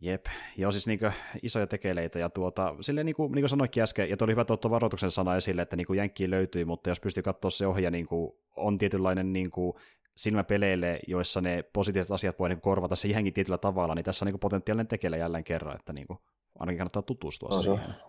Jep, 0.00 0.26
ja 0.56 0.68
on 0.68 0.72
siis 0.72 0.86
niinku 0.86 1.06
isoja 1.42 1.66
tekeleitä, 1.66 2.18
ja 2.18 2.30
tuota, 2.30 2.74
silleen 2.80 3.06
niin 3.06 3.16
kuin, 3.16 3.32
niin 3.32 3.42
kuin 3.42 3.50
sanoikin 3.50 3.82
äsken, 3.82 4.10
ja 4.10 4.16
tuli 4.16 4.32
hyvä 4.32 4.44
tuotto 4.44 4.70
varoituksen 4.70 5.10
sana 5.10 5.36
esille, 5.36 5.62
että 5.62 5.76
niin 5.76 5.86
kuin 5.86 5.96
jänkkiä 5.96 6.30
löytyi, 6.30 6.64
mutta 6.64 6.90
jos 6.90 7.00
pystyy 7.00 7.22
katsoa 7.22 7.50
se 7.50 7.66
ohja, 7.66 7.90
niin 7.90 8.06
kuin, 8.06 8.32
on 8.56 8.78
tietynlainen 8.78 9.32
niin 9.32 9.50
kuin, 9.50 9.74
silmäpeleille, 10.16 11.00
joissa 11.08 11.40
ne 11.40 11.62
positiiviset 11.62 12.12
asiat 12.12 12.38
voi 12.38 12.48
niin 12.48 12.60
korvata 12.60 12.96
se 12.96 13.08
ihan 13.08 13.32
tietyllä 13.32 13.58
tavalla, 13.58 13.94
niin 13.94 14.04
tässä 14.04 14.24
on 14.24 14.32
niin 14.32 14.40
potentiaalinen 14.40 14.88
tekele 14.88 15.18
jälleen 15.18 15.44
kerran, 15.44 15.76
että 15.76 15.92
niin 15.92 16.06
kuin, 16.06 16.18
ainakin 16.58 16.78
kannattaa 16.78 17.02
tutustua 17.02 17.48
no, 17.48 17.60
siihen. 17.60 17.86
Se 17.86 18.04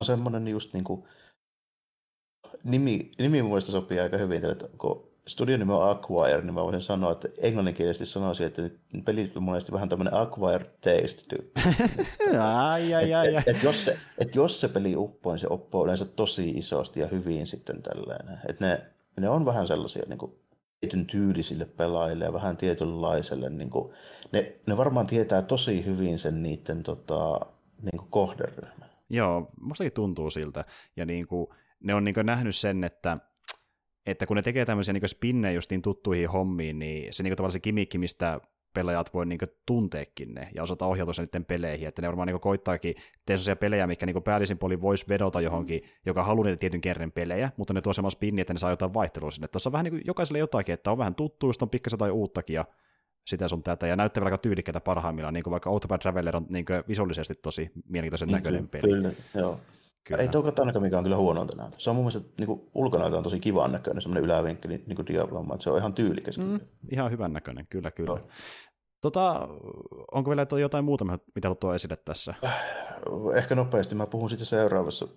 on 0.00 0.06
semmoinen 0.06 0.48
just 0.48 0.72
niin 0.72 0.84
kuin, 0.84 1.08
nimi, 2.64 3.10
nimi 3.18 3.42
mun 3.42 3.50
mielestä 3.50 3.72
sopii 3.72 4.00
aika 4.00 4.16
hyvin, 4.16 4.44
että 4.44 4.68
kun 4.78 5.08
studion 5.26 5.60
nimi 5.60 5.72
on 5.72 5.90
Acquire, 5.90 6.42
niin 6.42 6.54
mä 6.54 6.64
voisin 6.64 6.82
sanoa, 6.82 7.12
että 7.12 7.28
englanninkielisesti 7.42 8.06
sanoisin, 8.06 8.46
että 8.46 8.62
pelit 9.04 9.36
on 9.36 9.42
monesti 9.42 9.72
vähän 9.72 9.88
tämmöinen 9.88 10.14
Acquire 10.14 10.64
taste 10.64 11.22
tyyppi. 11.28 11.60
ai, 12.40 12.94
ai, 12.94 13.14
ai, 13.14 13.34
et, 13.34 13.48
et, 13.48 13.56
et, 13.56 13.62
jos 13.62 13.84
se, 13.84 13.98
et 14.18 14.34
jos 14.34 14.60
se 14.60 14.68
peli 14.68 14.96
uppoo, 14.96 15.32
niin 15.32 15.40
se 15.40 15.46
uppoo 15.50 15.84
yleensä 15.84 16.04
tosi 16.04 16.48
isosti 16.48 17.00
ja 17.00 17.06
hyvin 17.06 17.46
sitten 17.46 17.82
tällainen. 17.82 18.38
Et 18.48 18.60
ne, 18.60 18.82
ne 19.20 19.28
on 19.28 19.44
vähän 19.44 19.68
sellaisia 19.68 20.02
niin 20.08 20.18
kuin, 20.18 20.32
tietyn 20.80 21.06
tyylisille 21.06 21.64
pelaajille 21.64 22.24
ja 22.24 22.32
vähän 22.32 22.56
tietynlaiselle. 22.56 23.50
Niin 23.50 23.70
kuin, 23.70 23.92
ne, 24.32 24.52
ne 24.66 24.76
varmaan 24.76 25.06
tietää 25.06 25.42
tosi 25.42 25.84
hyvin 25.84 26.18
sen 26.18 26.42
niiden 26.42 26.82
tota, 26.82 27.40
niin 27.82 27.98
kuin 27.98 28.10
kohderyhmän. 28.10 28.88
Joo, 29.10 29.50
mustakin 29.60 29.92
tuntuu 29.92 30.30
siltä. 30.30 30.64
Ja 30.96 31.04
niin 31.04 31.26
kuin, 31.26 31.48
ne 31.84 31.94
on 31.94 32.04
niin 32.04 32.14
nähnyt 32.22 32.56
sen, 32.56 32.84
että 32.84 33.18
että 34.06 34.26
kun 34.26 34.36
ne 34.36 34.42
tekee 34.42 34.64
tämmöisiä 34.64 34.92
niin 34.92 35.08
spinnejä 35.08 35.52
justiin 35.52 35.82
tuttuihin 35.82 36.28
hommiin, 36.28 36.78
niin 36.78 37.14
se 37.14 37.22
niin 37.22 37.36
tavallaan 37.36 37.52
se 37.52 37.60
kimikki, 37.60 37.98
mistä 37.98 38.40
pelaajat 38.74 39.14
voi 39.14 39.26
niin 39.26 39.38
tunteekin 39.66 40.34
ne 40.34 40.48
ja 40.54 40.62
osata 40.62 40.86
ohjautua 40.86 41.12
sen 41.12 41.24
niiden 41.24 41.44
peleihin, 41.44 41.88
että 41.88 42.02
ne 42.02 42.08
varmaan 42.08 42.28
niin 42.28 42.40
koittaakin 42.40 42.94
tehdä 42.94 43.38
sellaisia 43.38 43.56
pelejä, 43.56 43.86
mikä 43.86 44.06
niin 44.06 44.22
päällisin 44.22 44.58
puolin 44.58 44.80
voisi 44.80 45.04
vedota 45.08 45.40
johonkin, 45.40 45.82
joka 46.06 46.22
haluaa 46.22 46.44
niitä 46.44 46.60
tietyn 46.60 46.80
kerran 46.80 47.12
pelejä, 47.12 47.50
mutta 47.56 47.74
ne 47.74 47.80
tuo 47.80 47.92
semmoista 47.92 48.18
spinniä, 48.18 48.42
että 48.42 48.52
ne 48.52 48.58
saa 48.58 48.70
jotain 48.70 48.94
vaihtelua 48.94 49.30
sinne. 49.30 49.48
Tuossa 49.48 49.68
on 49.68 49.72
vähän 49.72 49.84
niin 49.84 49.92
kuin 49.92 50.02
jokaiselle 50.06 50.38
jotakin, 50.38 50.72
että 50.72 50.90
on 50.90 50.98
vähän 50.98 51.14
tuttu, 51.14 51.46
just 51.46 51.62
on 51.62 51.70
pikkasen 51.70 51.96
jotain 51.96 52.12
uuttakin 52.12 52.54
ja 52.54 52.64
sitä 53.26 53.48
sun 53.48 53.62
tätä, 53.62 53.86
ja 53.86 53.96
näyttää 53.96 54.24
aika 54.24 54.38
tyylikkäitä 54.38 54.80
parhaimmillaan, 54.80 55.34
niin 55.34 55.44
kuin 55.44 55.52
vaikka 55.52 55.70
Autobahn 55.70 56.00
Traveler 56.00 56.36
on 56.36 56.46
niin 56.48 56.64
visuaalisesti 56.88 57.34
tosi 57.34 57.70
mielenkiintoisen 57.88 58.28
näköinen 58.28 58.68
peli. 58.68 58.82
Kyllä, 58.82 59.12
joo. 59.34 59.60
Kyllä. 60.08 60.22
Ei 60.22 60.28
tuo 60.28 60.52
ainakaan 60.58 60.82
mikä 60.82 60.98
on 60.98 61.04
kyllä 61.04 61.16
huonointa 61.16 61.56
näytä. 61.56 61.76
Se 61.78 61.90
on 61.90 61.96
mun 61.96 62.04
mielestä 62.04 62.28
niin 62.38 62.70
ulkonäöltä 62.74 63.16
on 63.16 63.22
tosi 63.22 63.40
kivan 63.40 63.72
näköinen, 63.72 64.02
semmoinen 64.02 64.24
ylävinkkeli 64.24 64.84
niin 64.86 64.96
kuin 64.96 65.06
Diablo, 65.06 65.40
että 65.40 65.62
se 65.64 65.70
on 65.70 65.78
ihan 65.78 65.94
tyylikäs. 65.94 66.38
Mm, 66.38 66.60
ihan 66.90 67.10
hyvän 67.10 67.32
näköinen, 67.32 67.66
kyllä, 67.70 67.90
kyllä. 67.90 68.10
Joo. 68.10 68.28
Tota, 69.00 69.48
onko 70.12 70.30
vielä 70.30 70.46
jotain 70.60 70.84
muuta, 70.84 71.04
mitä 71.34 71.54
tuo 71.54 71.74
esille 71.74 71.96
tässä? 71.96 72.34
Ehkä 73.34 73.54
nopeasti. 73.54 73.94
Mä 73.94 74.06
puhun 74.06 74.30
sitten 74.30 74.46
seuraavassa 74.46 75.08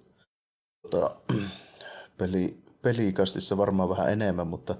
tota, 0.81 1.15
peli, 2.17 2.63
pelikastissa 2.81 3.57
varmaan 3.57 3.89
vähän 3.89 4.11
enemmän, 4.11 4.47
mutta 4.47 4.75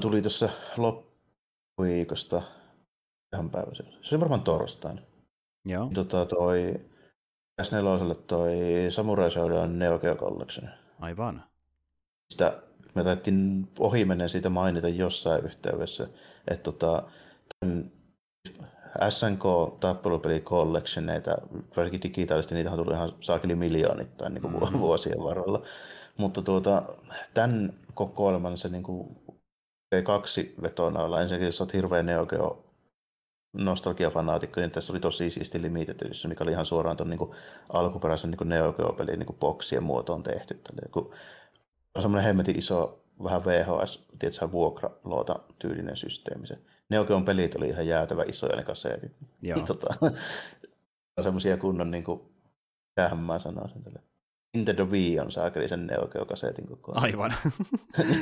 tuli 0.00 0.22
tuossa 0.22 0.48
loppuviikosta 0.76 2.42
ihan 3.34 3.50
päiväisellä. 3.50 3.90
Se 4.02 4.14
oli 4.14 4.20
varmaan 4.20 4.42
torstaina. 4.42 5.02
Joo. 5.64 5.90
Tota, 5.94 6.26
toi 6.26 6.80
S4 7.62 8.14
toi 8.26 8.56
Samurai 8.90 9.30
Showdown 9.30 9.78
Neo 9.78 9.98
Geo 9.98 10.14
Collection. 10.14 10.68
Aivan. 11.00 11.44
Sitä 12.30 12.62
me 12.94 13.04
taidettiin 13.04 13.68
ohimennen 13.78 14.28
siitä 14.28 14.48
mainita 14.48 14.88
jossain 14.88 15.44
yhteydessä, 15.44 16.08
että 16.48 16.62
tota, 16.62 17.02
SNK 19.08 19.42
tappelupeli 19.80 20.40
collectioneita, 20.40 21.38
varsinkin 21.76 22.02
digitaalisesti, 22.02 22.54
niitä 22.54 22.70
on 22.70 22.76
tullut 22.76 22.94
ihan 22.94 23.12
saakeli 23.20 23.54
miljoonittain 23.54 24.34
niin 24.34 24.42
kuin 24.42 24.54
mm-hmm. 24.54 24.78
vuosien 24.78 25.24
varrella. 25.24 25.62
Mutta 26.16 26.42
tuota, 26.42 26.82
tämän 27.34 27.72
kokoelman 27.94 28.58
se 28.58 28.68
niin 28.68 28.82
kuin 28.82 29.16
V2-vetona 29.94 31.00
olla. 31.00 31.20
Ensinnäkin, 31.20 31.46
jos 31.46 31.60
olet 31.60 31.72
hirveän 31.72 32.06
Neo 32.06 32.26
Geo 32.26 32.67
nostalgiafanaatikko, 33.52 34.60
niin 34.60 34.70
tässä 34.70 34.92
oli 34.92 35.00
tosi 35.00 35.30
siisti 35.30 35.62
limited 35.62 36.06
edition, 36.06 36.30
mikä 36.30 36.44
oli 36.44 36.50
ihan 36.52 36.66
suoraan 36.66 36.96
tuon 36.96 37.10
niin 37.10 37.30
alkuperäisen 37.68 38.30
niin 38.30 38.48
Neo 38.48 38.72
Geo-pelin 38.72 39.18
niin 39.18 39.36
boksien 39.40 39.82
muotoon 39.82 40.22
tehty. 40.22 40.54
Tälle, 40.54 40.88
kun 40.92 41.14
on 41.94 42.02
semmoinen 42.02 42.24
hemmetin 42.24 42.58
iso, 42.58 43.04
vähän 43.24 43.44
VHS, 43.44 44.06
tiedätkö, 44.18 44.52
vuokraloota 44.52 45.40
tyylinen 45.58 45.96
systeemi. 45.96 46.46
Se 46.46 46.58
Neo 46.88 47.04
Geon 47.04 47.24
pelit 47.24 47.54
oli 47.54 47.68
ihan 47.68 47.86
jäätävä 47.86 48.22
isoja 48.22 48.56
ne 48.56 48.64
kaseetit. 48.64 49.12
Joo. 49.42 49.58
Tota, 49.66 49.94
semmoisia 51.22 51.56
kunnon, 51.56 51.90
niin 51.90 52.04
kuin, 52.04 52.20
tämähän 52.94 53.18
mä 53.18 53.38
sanoisin 53.38 53.82
tälle. 53.82 54.02
Nintendo 54.54 54.84
Wii 54.84 55.20
on 55.20 55.32
saakeli 55.32 55.68
sen 55.68 55.86
Neo 55.86 56.06
Geo 56.06 56.24
kaseetin 56.24 56.66
koko 56.66 56.92
ajan. 56.92 57.04
Aivan. 57.04 57.34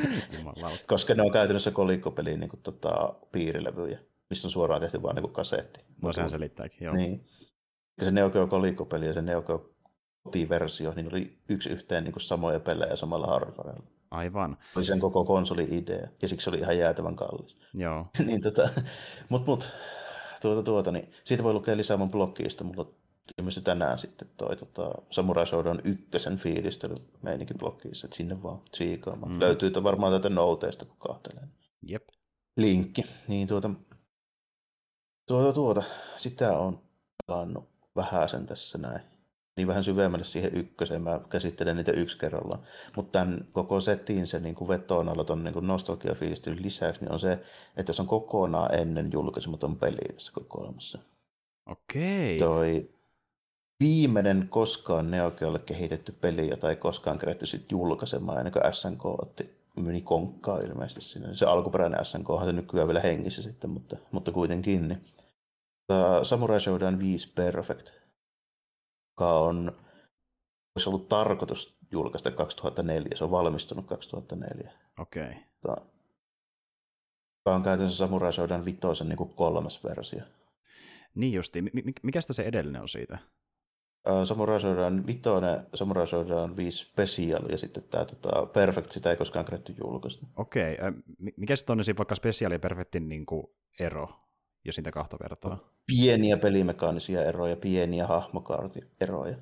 Koska 0.86 1.14
ne 1.14 1.22
on 1.22 1.32
käytännössä 1.32 1.70
kolikkopeliin 1.70 2.40
niin 2.40 2.50
kuin, 2.50 2.62
tota, 2.62 3.14
piirilevyjä 3.32 3.98
missä 4.30 4.48
on 4.48 4.52
suoraan 4.52 4.80
tehty 4.80 5.02
vain 5.02 5.16
niin 5.16 5.32
kasetti. 5.32 5.80
No 6.02 6.12
sehän 6.12 6.30
selittääkin, 6.30 6.84
joo. 6.84 6.94
Niin. 6.94 7.26
Se 8.02 8.10
Neo 8.10 8.30
Geo 8.30 8.46
kolikkopeli 8.46 9.06
ja 9.06 9.12
se 9.12 9.22
Neo 9.22 9.42
Geo 9.42 9.70
kotiversio, 10.22 10.92
niin 10.96 11.08
oli 11.08 11.38
yksi 11.48 11.70
yhteen 11.70 12.04
niin 12.04 12.12
kuin 12.12 12.22
samoja 12.22 12.60
pelejä 12.60 12.96
samalla 12.96 13.26
hardwarella. 13.26 13.86
Aivan. 14.10 14.58
Oli 14.76 14.84
sen 14.84 15.00
koko 15.00 15.24
konsoli-idea, 15.24 16.08
ja 16.22 16.28
siksi 16.28 16.50
oli 16.50 16.58
ihan 16.58 16.78
jäätävän 16.78 17.16
kallis. 17.16 17.56
Joo. 17.74 18.06
niin 18.26 18.40
tota, 18.40 18.68
mut, 19.28 19.46
mut, 19.46 19.68
tuota, 20.42 20.62
tuota, 20.62 20.92
niin 20.92 21.12
siitä 21.24 21.44
voi 21.44 21.52
lukea 21.52 21.76
lisää 21.76 21.96
mun 21.96 22.10
blogista, 22.10 22.64
mulla 22.64 22.90
ilmestyi 23.38 23.62
tänään 23.62 23.98
sitten 23.98 24.28
toi 24.36 24.56
tota, 24.56 24.90
Samurai 25.10 25.46
Shodown 25.46 25.80
ykkösen 25.84 26.38
fiilistely 26.38 26.94
meininki 27.22 27.54
blogissa, 27.54 28.06
että 28.06 28.16
sinne 28.16 28.42
vaan 28.42 28.60
tsiikaamaan. 28.70 29.32
Mm. 29.32 29.40
Löytyy 29.40 29.72
varmaan 29.82 30.12
tätä 30.12 30.28
nouteesta, 30.28 30.84
kun 30.84 30.96
kahtelee. 30.98 31.44
Jep. 31.82 32.08
Linkki. 32.56 33.02
Niin 33.28 33.48
tuota, 33.48 33.70
Tuota, 35.26 35.52
tuota, 35.52 35.82
sitä 36.16 36.58
on 36.58 36.80
pelannut 37.26 37.64
vähän 37.96 38.28
sen 38.28 38.46
tässä 38.46 38.78
näin. 38.78 39.00
Niin 39.56 39.68
vähän 39.68 39.84
syvemmälle 39.84 40.24
siihen 40.24 40.56
ykköseen, 40.56 41.02
mä 41.02 41.20
käsittelen 41.28 41.76
niitä 41.76 41.92
yksi 41.92 42.18
kerrallaan. 42.18 42.62
Mutta 42.96 43.18
tämän 43.18 43.48
koko 43.52 43.80
setin 43.80 44.26
se 44.26 44.40
niin 44.40 44.68
vetoon 44.68 45.08
alla 45.08 45.24
tuon 45.24 45.44
niin 45.44 45.66
nostalgiafiilistelyn 45.66 46.62
lisäksi, 46.62 47.00
niin 47.00 47.12
on 47.12 47.20
se, 47.20 47.38
että 47.76 47.92
se 47.92 48.02
on 48.02 48.08
kokonaan 48.08 48.74
ennen 48.74 49.12
julkaisematon 49.12 49.76
peli 49.76 50.14
tässä 50.14 50.32
kokoelmassa. 50.32 50.98
Okei. 51.66 52.38
Toi 52.38 52.88
viimeinen 53.80 54.46
koskaan 54.50 55.10
Neogeolle 55.10 55.58
kehitetty 55.58 56.12
peli, 56.12 56.48
jota 56.48 56.70
ei 56.70 56.76
koskaan 56.76 57.18
kerätty 57.18 57.46
sitten 57.46 57.76
julkaisemaan, 57.76 58.38
ennen 58.38 58.52
kuin 58.52 58.74
SNK 58.74 59.06
otti 59.06 59.56
meni 59.84 60.02
konkkaa 60.02 60.58
ilmeisesti 60.58 61.00
sinne. 61.00 61.34
Se 61.34 61.46
alkuperäinen 61.46 62.04
SNK 62.04 62.30
on 62.30 62.44
se 62.44 62.52
nykyään 62.52 62.88
vielä 62.88 63.00
hengissä 63.00 63.42
sitten, 63.42 63.70
mutta, 63.70 63.96
mutta 64.12 64.32
kuitenkin. 64.32 64.88
Niin. 64.88 65.04
Samurai 66.22 66.60
Showdown 66.60 66.98
5 66.98 67.32
Perfect, 67.32 67.90
joka 69.12 69.38
on 69.38 69.72
olisi 70.76 70.88
ollut 70.88 71.08
tarkoitus 71.08 71.76
julkaista 71.90 72.30
2004. 72.30 73.08
Se 73.14 73.24
on 73.24 73.30
valmistunut 73.30 73.86
2004. 73.86 74.72
Okei. 74.98 75.32
Okay. 75.64 75.84
on 77.44 77.62
käytännössä 77.62 77.98
Samurai 77.98 78.32
Shodown 78.32 78.64
vitoisen 78.64 79.08
niin 79.08 79.28
kolmas 79.36 79.84
versio. 79.84 80.20
Niin 81.14 81.32
justi. 81.32 81.62
Mikä 82.02 82.20
se 82.20 82.42
edellinen 82.42 82.82
on 82.82 82.88
siitä? 82.88 83.18
Samurai 84.24 84.60
Shodown 84.60 85.06
vitoinen, 85.06 85.66
Samurai 85.74 86.06
Shodown 86.06 86.56
5 86.56 86.78
Special 86.78 87.50
ja 87.50 87.58
sitten 87.58 87.82
tämä 87.90 88.04
tota, 88.04 88.46
Perfect, 88.46 88.90
sitä 88.90 89.10
ei 89.10 89.16
koskaan 89.16 89.44
kerätty 89.44 89.74
julkaista. 89.84 90.26
Okei, 90.36 90.74
okay. 90.74 90.92
mikä 91.36 91.56
sitten 91.56 91.72
on 91.72 91.84
niin 91.86 91.96
vaikka 91.96 92.14
Special 92.14 92.52
ja 92.52 92.58
Perfectin 92.58 93.08
niin 93.08 93.26
kuin 93.26 93.46
ero, 93.80 94.08
jos 94.64 94.76
niitä 94.76 94.92
kahta 94.92 95.16
vertaa? 95.22 95.58
Pieniä 95.86 96.36
pelimekaanisia 96.36 97.24
eroja, 97.24 97.56
pieniä 97.56 98.06
hahmokaartieroja 98.06 99.36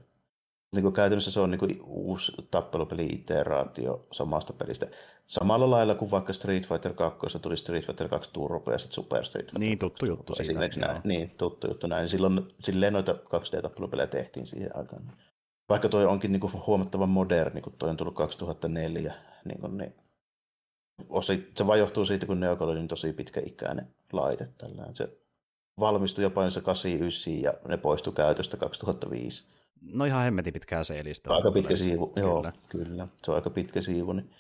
niin 0.74 0.82
kuin 0.82 0.92
käytännössä 0.92 1.30
se 1.30 1.40
on 1.40 1.50
niin 1.50 1.58
kuin 1.58 1.80
uusi 1.86 2.32
tappelupeli-iteraatio 2.50 4.00
samasta 4.12 4.52
pelistä. 4.52 4.86
Samalla 5.26 5.70
lailla 5.70 5.94
kuin 5.94 6.10
vaikka 6.10 6.32
Street 6.32 6.66
Fighter 6.68 6.92
2 6.92 7.38
tuli 7.38 7.56
Street 7.56 7.86
Fighter 7.86 8.08
2 8.08 8.30
Turbo 8.32 8.72
ja 8.72 8.78
sitten 8.78 8.94
Super 8.94 9.24
Street 9.24 9.46
Fighter 9.46 9.60
Niin, 9.60 9.78
tuttu 9.78 10.06
juttu. 10.06 10.32
Esimerkiksi 10.40 10.80
näin, 10.80 11.00
niin, 11.04 11.30
tuttu 11.30 11.68
juttu 11.68 11.86
näin. 11.86 12.08
Silloin, 12.08 12.48
silleen 12.60 12.92
noita 12.92 13.12
2D-tappelupelejä 13.12 14.06
tehtiin 14.06 14.46
siihen 14.46 14.76
aikaan. 14.76 15.12
Vaikka 15.68 15.88
toi 15.88 16.06
onkin 16.06 16.32
niin 16.32 16.40
kuin 16.40 16.52
huomattavan 16.66 17.08
moderni, 17.08 17.60
kun 17.60 17.72
toi 17.72 17.90
on 17.90 17.96
tullut 17.96 18.14
2004, 18.14 19.14
niin, 19.44 19.60
kuin, 19.60 19.78
niin 19.78 19.94
osi, 21.08 21.50
se 21.56 21.66
vain 21.66 21.80
johtuu 21.80 22.04
siitä, 22.04 22.26
kun 22.26 22.40
Neokol 22.40 22.68
oli 22.68 22.78
niin 22.78 22.88
tosi 22.88 23.12
pitkäikäinen 23.12 23.88
laite. 24.12 24.48
Tällään. 24.58 24.94
Se 24.94 25.18
valmistui 25.80 26.24
jopa 26.24 26.40
89 26.62 27.42
ja 27.42 27.54
ne 27.68 27.76
poistui 27.76 28.12
käytöstä 28.12 28.56
2005 28.56 29.53
No 29.92 30.04
ihan 30.04 30.24
hemmetin 30.24 30.52
pitkää 30.52 30.84
seelistä. 30.84 31.32
Aika 31.32 31.52
pitkä 31.52 31.76
siivu, 31.76 32.06
kyllä. 32.06 32.28
joo, 32.28 32.52
kyllä. 32.68 33.08
Se 33.22 33.30
on 33.30 33.34
aika 33.34 33.50
pitkä 33.50 33.82
siivu, 33.82 34.12
niin 34.12 34.30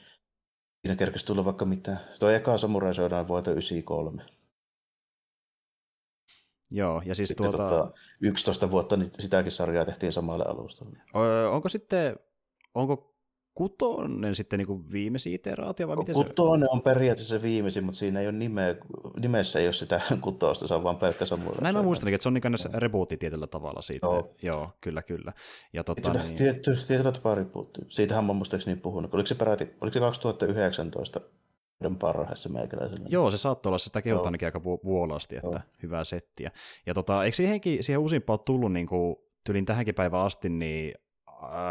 siinä 0.82 0.96
kerkesi 0.96 1.26
tulla 1.26 1.44
vaikka 1.44 1.64
mitä. 1.64 1.96
Tuo 2.18 2.28
eka 2.28 2.58
Samurai 2.58 2.92
vuotta 3.28 3.50
93. 3.50 4.22
Joo, 6.70 7.02
ja 7.04 7.14
siis 7.14 7.28
sitten 7.28 7.50
tuota... 7.50 7.68
tuota... 7.68 7.92
11 8.20 8.70
vuotta 8.70 8.96
niin 8.96 9.10
sitäkin 9.18 9.52
sarjaa 9.52 9.84
tehtiin 9.84 10.12
samalle 10.12 10.44
alustalle. 10.44 10.98
onko 11.50 11.68
sitten, 11.68 12.16
onko 12.74 13.13
kutonen 13.54 14.34
sitten 14.34 14.58
niin 14.58 14.66
kuin 14.66 14.92
viimeisin 14.92 15.32
iteraatio 15.32 15.88
vai 15.88 15.96
miten 15.96 16.14
kutonen 16.14 16.68
se... 16.68 16.72
on 16.72 16.82
periaatteessa 16.82 17.42
viimeisin, 17.42 17.84
mutta 17.84 17.98
siinä 17.98 18.20
ei 18.20 18.26
ole 18.26 18.36
nimeä, 18.36 18.74
nimessä 19.20 19.58
ei 19.58 19.66
ole 19.66 19.72
sitä 19.72 20.00
kutosta, 20.20 20.66
se 20.66 20.74
on 20.74 20.84
vain 20.84 20.96
pelkkä 20.96 21.24
samurai. 21.26 21.62
Näin 21.62 21.76
mä 21.76 21.82
muistan, 21.82 22.14
että 22.14 22.22
se 22.22 22.28
on 22.28 22.34
niin 22.34 22.74
rebootti 22.74 23.16
tietyllä 23.16 23.46
tavalla 23.46 23.82
siitä. 23.82 24.06
Joo, 24.06 24.34
Joo 24.42 24.70
kyllä, 24.80 25.02
kyllä. 25.02 25.32
Ja 25.72 25.84
tota, 25.84 26.02
tietyllä, 26.02 26.24
niin... 26.24 26.36
tietyllä, 26.36 26.80
tietyllä 26.86 27.12
tapaa 27.12 27.34
rebootti. 27.34 27.80
Siitähän 27.88 28.24
mä 28.24 28.32
muistaakseni 28.32 28.76
puhunut. 28.76 29.14
Oliko 29.14 29.26
se 29.26 29.34
peräti, 29.34 29.68
oliko 29.80 29.94
se 29.94 30.00
2019 30.00 31.20
parhaissa 31.98 32.48
meikäläisellä. 32.48 33.06
Joo, 33.08 33.30
se 33.30 33.36
saattoi 33.36 33.70
olla, 33.70 33.78
sitä 33.78 34.02
kehutaan 34.02 34.26
ainakin 34.26 34.46
aika 34.46 34.64
vuolaasti, 34.64 35.36
että 35.36 35.48
Joo. 35.48 35.60
hyvää 35.82 36.04
settiä. 36.04 36.50
Ja 36.86 36.94
tota, 36.94 37.24
eikö 37.24 37.36
siihenkin, 37.36 37.84
siihen 37.84 38.00
uusimpaan 38.00 38.40
tullut 38.40 38.72
niin 38.72 38.86
kuin, 38.86 39.16
tylin 39.44 39.64
tähänkin 39.64 39.94
päivään 39.94 40.26
asti, 40.26 40.48
niin 40.48 40.94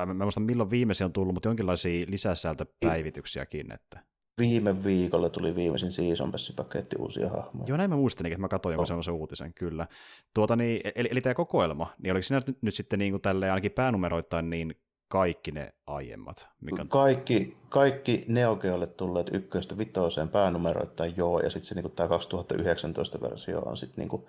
mä 0.05 0.24
muistan 0.24 0.43
milloin 0.43 0.69
viimeisin 0.69 1.05
on 1.05 1.13
tullut, 1.13 1.34
mutta 1.34 1.49
jonkinlaisia 1.49 2.05
lisäsältöpäivityksiäkin. 2.09 3.71
Että... 3.71 3.99
Viime 4.38 4.84
viikolla 4.84 5.30
tuli 5.30 5.55
viimeisin 5.55 5.91
Season 5.91 6.32
paketti 6.55 6.95
uusia 6.99 7.30
hahmoja. 7.30 7.67
Joo, 7.67 7.78
näin 7.78 7.89
mä 7.89 7.95
muistin, 7.95 8.26
että 8.26 8.38
mä 8.38 8.47
katsoin 8.47 8.74
jonkun 8.74 8.88
semmoisen 8.88 9.13
uutisen, 9.13 9.53
kyllä. 9.53 9.88
Tuota, 10.36 10.55
niin, 10.55 10.82
eli, 10.95 11.07
eli 11.11 11.21
tämä 11.21 11.34
kokoelma, 11.34 11.93
niin 12.03 12.11
oliko 12.11 12.24
siinä 12.24 12.41
nyt, 12.47 12.57
nyt 12.61 12.76
sitten 12.76 12.99
niin 12.99 13.11
kuin 13.11 13.21
tälleen 13.21 13.51
ainakin 13.51 13.71
päänumeroittain 13.71 14.49
niin 14.49 14.76
kaikki 15.07 15.51
ne 15.51 15.74
aiemmat? 15.88 16.47
Mikä... 16.61 16.86
Kaikki, 16.89 17.57
kaikki 17.69 18.26
Neogeolle 18.28 18.88
tulleet 18.88 19.30
ykköstä 19.34 19.78
vitoseen 19.78 20.30
päänumeroittain 20.30 21.13
joo, 21.17 21.39
ja 21.39 21.49
sitten 21.49 21.67
se 21.67 21.82
niin 21.82 21.91
tämä 21.91 22.09
2019 22.09 23.21
versio 23.21 23.59
on 23.59 23.78
sitten 23.78 24.07
niin 24.07 24.26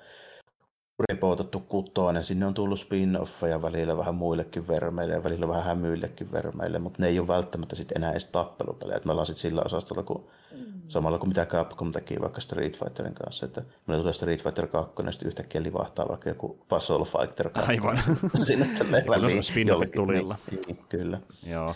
kuin 0.97 1.05
repoutettu 1.09 1.61
kutoinen. 1.61 2.24
Sinne 2.24 2.47
on 2.47 2.55
tullut 2.55 2.80
spin-offeja 2.80 3.62
välillä 3.62 3.97
vähän 3.97 4.14
muillekin 4.14 4.68
vermeille 4.68 5.14
ja 5.14 5.24
välillä 5.24 5.49
vähän 5.49 5.64
hämyillekin 5.64 6.32
vermeille, 6.32 6.78
mutta 6.78 7.03
ne 7.03 7.09
ei 7.09 7.18
ole 7.18 7.28
välttämättä 7.28 7.76
sit 7.76 7.92
enää 7.92 8.11
edes 8.11 8.26
tappelupelejä. 8.26 8.97
Et 8.97 9.05
me 9.05 9.12
ollaan 9.12 9.26
sitten 9.26 9.42
sillä 9.42 9.62
osastolla 9.64 10.03
kun, 10.03 10.28
mm. 10.53 10.82
samalla 10.88 11.18
kuin 11.18 11.28
mitä 11.28 11.47
Capcom 11.47 11.92
teki 11.92 12.20
vaikka 12.20 12.40
Street 12.40 12.78
Fighterin 12.78 13.14
kanssa. 13.14 13.47
Että 13.47 13.62
meillä 13.86 14.03
tulee 14.03 14.12
Street 14.12 14.42
Fighter 14.42 14.66
2 14.66 14.95
ja 15.07 15.12
sitten 15.12 15.26
yhtäkkiä 15.26 15.62
livahtaa 15.62 16.09
vaikka 16.09 16.28
joku 16.28 16.64
Puzzle 16.68 17.05
Fighter 17.05 17.51
2. 17.51 17.70
Aivan. 17.70 17.99
Sinne 18.47 18.68
tälle 18.78 19.05
väliin. 19.09 19.42
Spin-offit 19.45 19.90
tulilla. 19.97 20.38
Niin, 20.51 20.62
niin, 20.66 20.84
kyllä. 20.88 21.20
Joo. 21.42 21.74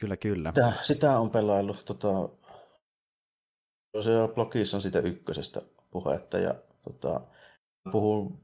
Kyllä, 0.00 0.16
kyllä. 0.16 0.52
Sitä, 0.54 0.72
sitä 0.82 1.18
on 1.18 1.30
pelaillut. 1.30 1.84
Tota, 1.84 2.28
siellä 4.02 4.28
blogissa 4.28 4.76
on 4.76 4.82
siitä 4.82 4.98
ykkösestä 4.98 5.62
puhetta 5.90 6.38
ja 6.38 6.54
tota, 6.82 7.20
puhun 7.92 8.38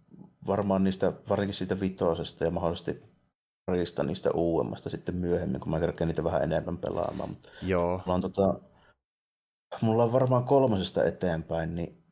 varmaan 0.47 0.85
niistä, 0.85 1.13
varsinkin 1.29 1.55
siitä 1.55 1.81
vitosesta 1.81 2.45
ja 2.45 2.51
mahdollisesti 2.51 3.03
parista 3.67 4.03
niistä 4.03 4.31
uudemmasta 4.31 4.91
sitten 4.91 5.15
myöhemmin, 5.17 5.61
kun 5.61 5.71
mä 5.71 5.81
kerkeen 5.81 6.09
niitä 6.09 6.25
vähän 6.25 6.43
enemmän 6.43 6.79
pelaamaan. 6.79 7.29
Mutta 7.29 7.49
Joo. 7.63 8.01
Mulla 8.07 8.15
on, 8.15 8.21
tota, 8.21 8.61
mulla 9.81 10.05
on 10.05 10.13
varmaan 10.13 10.45
kolmosesta 10.45 11.05
eteenpäin, 11.05 11.75
niin 11.75 12.05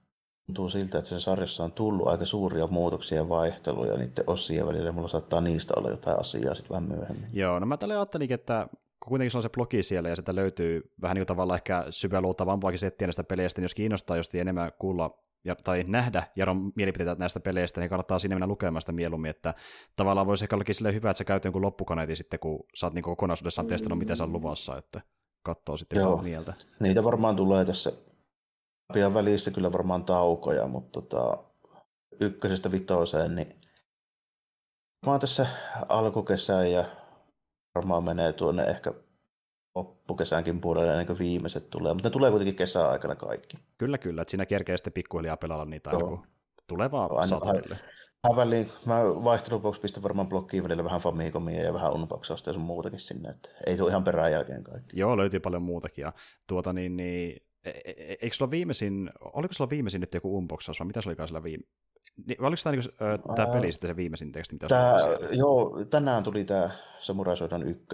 tuntuu 0.47 0.69
siltä, 0.69 0.99
että 0.99 1.09
sen 1.09 1.21
sarjassa 1.21 1.65
on 1.65 1.73
tullut 1.73 2.09
aika 2.09 2.25
suuria 2.25 2.67
muutoksia 2.67 3.19
ja 3.19 3.29
vaihteluja 3.29 3.97
niiden 3.97 4.25
osien 4.27 4.67
välillä. 4.67 4.93
Mulla 4.93 5.09
saattaa 5.09 5.41
niistä 5.41 5.75
olla 5.77 5.91
jotain 5.91 6.21
asiaa 6.21 6.55
sitten 6.55 6.75
vähän 6.75 6.89
myöhemmin. 6.89 7.31
Joo, 7.33 7.59
no 7.59 7.67
mä 7.67 7.77
tälle 7.77 7.97
ajattelin, 7.97 8.33
että 8.33 8.69
kuitenkin 9.09 9.31
se 9.31 9.39
on 9.39 9.43
se 9.43 9.49
blogi 9.49 9.83
siellä 9.83 10.09
ja 10.09 10.17
sitä 10.17 10.35
löytyy 10.35 10.93
vähän 11.03 11.15
niin 11.15 11.21
kuin 11.21 11.27
tavallaan 11.27 11.57
ehkä 11.57 11.87
syväluottavampaakin 11.91 12.79
settiä 12.79 13.07
näistä 13.07 13.25
peleistä, 13.25 13.61
niin 13.61 13.65
jos 13.65 13.75
kiinnostaa 13.75 14.17
just 14.17 14.35
enemmän 14.35 14.73
kuulla 14.79 15.19
ja, 15.45 15.57
tai 15.57 15.85
nähdä 15.87 16.23
Jaron 16.37 16.73
mielipiteitä 16.77 17.15
näistä 17.19 17.41
peleistä, 17.41 17.81
niin 17.81 17.91
kannattaa 17.91 18.19
sinne 18.19 18.35
mennä 18.35 18.47
lukemaan 18.47 18.83
sitä 18.83 18.93
mieluummin, 18.93 19.31
että 19.31 19.55
tavallaan 19.97 20.27
voisi 20.27 20.45
ehkä 20.45 20.57
ollakin 20.57 20.75
silleen 20.75 20.95
hyvä, 20.95 21.11
että 21.11 21.19
sä 21.19 21.25
käyt 21.25 21.45
jonkun 21.45 21.63
loppukaneetin 21.63 22.17
sitten, 22.17 22.41
kun 22.41 22.65
sä 22.75 22.87
oot 22.87 22.95
niin 22.95 23.03
kokonaisuudessaan 23.03 23.67
testannut, 23.67 23.99
mitä 23.99 24.17
se 24.17 24.23
on 24.23 24.33
luvassa, 24.33 24.77
että 24.79 25.01
katsoo 25.43 25.77
sitten 25.77 26.01
Joo. 26.01 26.23
mieltä. 26.23 26.55
Niitä 26.81 27.05
varmaan 27.05 27.37
tulee 27.37 27.65
tässä 27.65 27.93
pian 28.93 29.15
välissä 29.15 29.51
kyllä 29.51 29.73
varmaan 29.73 30.05
taukoja, 30.05 30.67
mutta 30.67 31.03
tota, 31.03 31.45
ykkösestä 32.21 32.73
vitoseen, 32.73 33.35
niin 33.35 33.61
mä 35.07 35.11
oon 35.11 35.21
tässä 35.21 35.47
alkukesän 35.89 36.73
ja 36.73 36.85
varmaan 37.75 38.05
menee 38.05 38.33
tuonne 38.33 38.65
ehkä 38.65 38.95
loppukesäänkin 39.75 40.61
puolelle 40.61 40.91
ennen 40.91 41.07
kuin 41.07 41.19
viimeiset 41.19 41.71
tulee, 41.71 41.95
mutta 41.95 42.09
ne 42.09 42.13
tulee 42.13 42.31
kuitenkin 42.31 42.57
kesäaikana 42.57 43.15
kaikki. 43.15 43.57
Kyllä, 43.79 43.99
kyllä, 43.99 44.23
että 44.23 44.31
siinä 44.31 44.47
kerkee 44.47 44.77
sitten 44.77 44.93
pikkuhiljaa 44.93 45.37
pelailla 45.37 45.65
niitä 45.65 45.91
aina, 45.91 46.05
kun 46.05 46.27
tulee 46.67 46.91
vaan 46.91 47.29
saataville. 47.29 47.79
Mä, 48.29 48.37
väliin, 48.37 48.71
mä 48.87 49.03
vaihteluvuoksi 49.05 49.81
pistän 49.81 50.03
varmaan 50.03 50.29
blokkiin 50.29 50.65
välillä 50.65 50.85
vähän 50.85 51.01
Famicomia 51.01 51.63
ja 51.63 51.75
vähän 51.75 51.93
Unboxausta 51.93 52.51
ja 52.51 52.55
sun 52.55 52.63
muutakin 52.63 53.01
sinne, 53.01 53.31
että 53.31 53.49
ei 53.67 53.77
tule 53.77 53.91
ihan 53.91 54.05
perään 54.05 54.33
jälkeen 54.33 54.65
kaikki. 54.65 54.99
Joo, 54.99 55.17
löytyy 55.17 55.41
paljon 55.41 55.63
muutakin, 55.63 56.03
ja 56.03 56.13
tuota 56.47 56.73
niin, 56.73 56.97
niin 56.97 57.43
e, 57.65 57.71
e, 57.71 57.91
e, 57.91 58.17
eikö 58.23 58.37
sulla 58.37 58.51
viimeisin, 58.51 59.11
oliko 59.21 59.53
sulla 59.53 59.71
viimeisin 59.71 60.01
nyt 60.01 60.15
joku 60.15 60.37
unboxaus, 60.37 60.81
vai 60.81 60.87
mitä 60.87 61.01
se 61.01 61.09
olikaan 61.09 61.29
sillä 61.29 61.43
viime, 61.43 61.65
niin, 62.27 62.43
oliko 62.43 62.61
tämä, 62.65 62.77
niin, 62.77 62.85
äh, 63.03 63.37
tämä 63.37 63.53
peli 63.53 63.73
sitten 63.73 63.91
se 63.91 63.97
viimeisin 63.97 64.33
teksti? 64.33 64.55
Mitä 64.55 64.67
tämä, 64.67 64.97
joo, 65.31 65.85
tänään 65.91 66.23
tuli 66.23 66.45
tämä 66.45 66.71
Samurai 66.99 67.37
Shodown 67.37 67.69
1. 67.69 67.87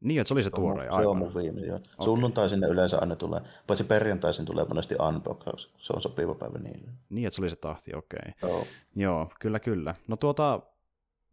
Niin, 0.00 0.20
että 0.20 0.28
se 0.28 0.34
oli 0.34 0.42
se 0.42 0.50
tuore. 0.50 0.84
Se 0.84 0.90
on, 0.90 1.02
se 1.02 1.06
on 1.06 1.18
mun 1.18 1.34
viimeinen, 1.34 1.68
joo. 1.68 1.74
Okay. 1.76 2.04
Sunnuntaisin 2.04 2.64
öleensä 2.64 2.98
aina 2.98 3.16
tulee, 3.16 3.40
paitsi 3.66 3.84
perjantaisin 3.84 4.44
tulee 4.44 4.64
monesti 4.64 4.94
unbox, 5.08 5.68
se 5.78 5.92
on 5.92 6.02
sopiva 6.02 6.34
päivä 6.34 6.58
niille. 6.58 6.90
Niin, 7.10 7.26
että 7.26 7.36
se 7.36 7.42
oli 7.42 7.50
se 7.50 7.56
tahti, 7.56 7.94
okei. 7.94 8.18
Okay. 8.42 8.50
Joo. 8.50 8.66
Joo, 8.96 9.30
kyllä, 9.40 9.60
kyllä. 9.60 9.94
No 10.08 10.16
tuota, 10.16 10.60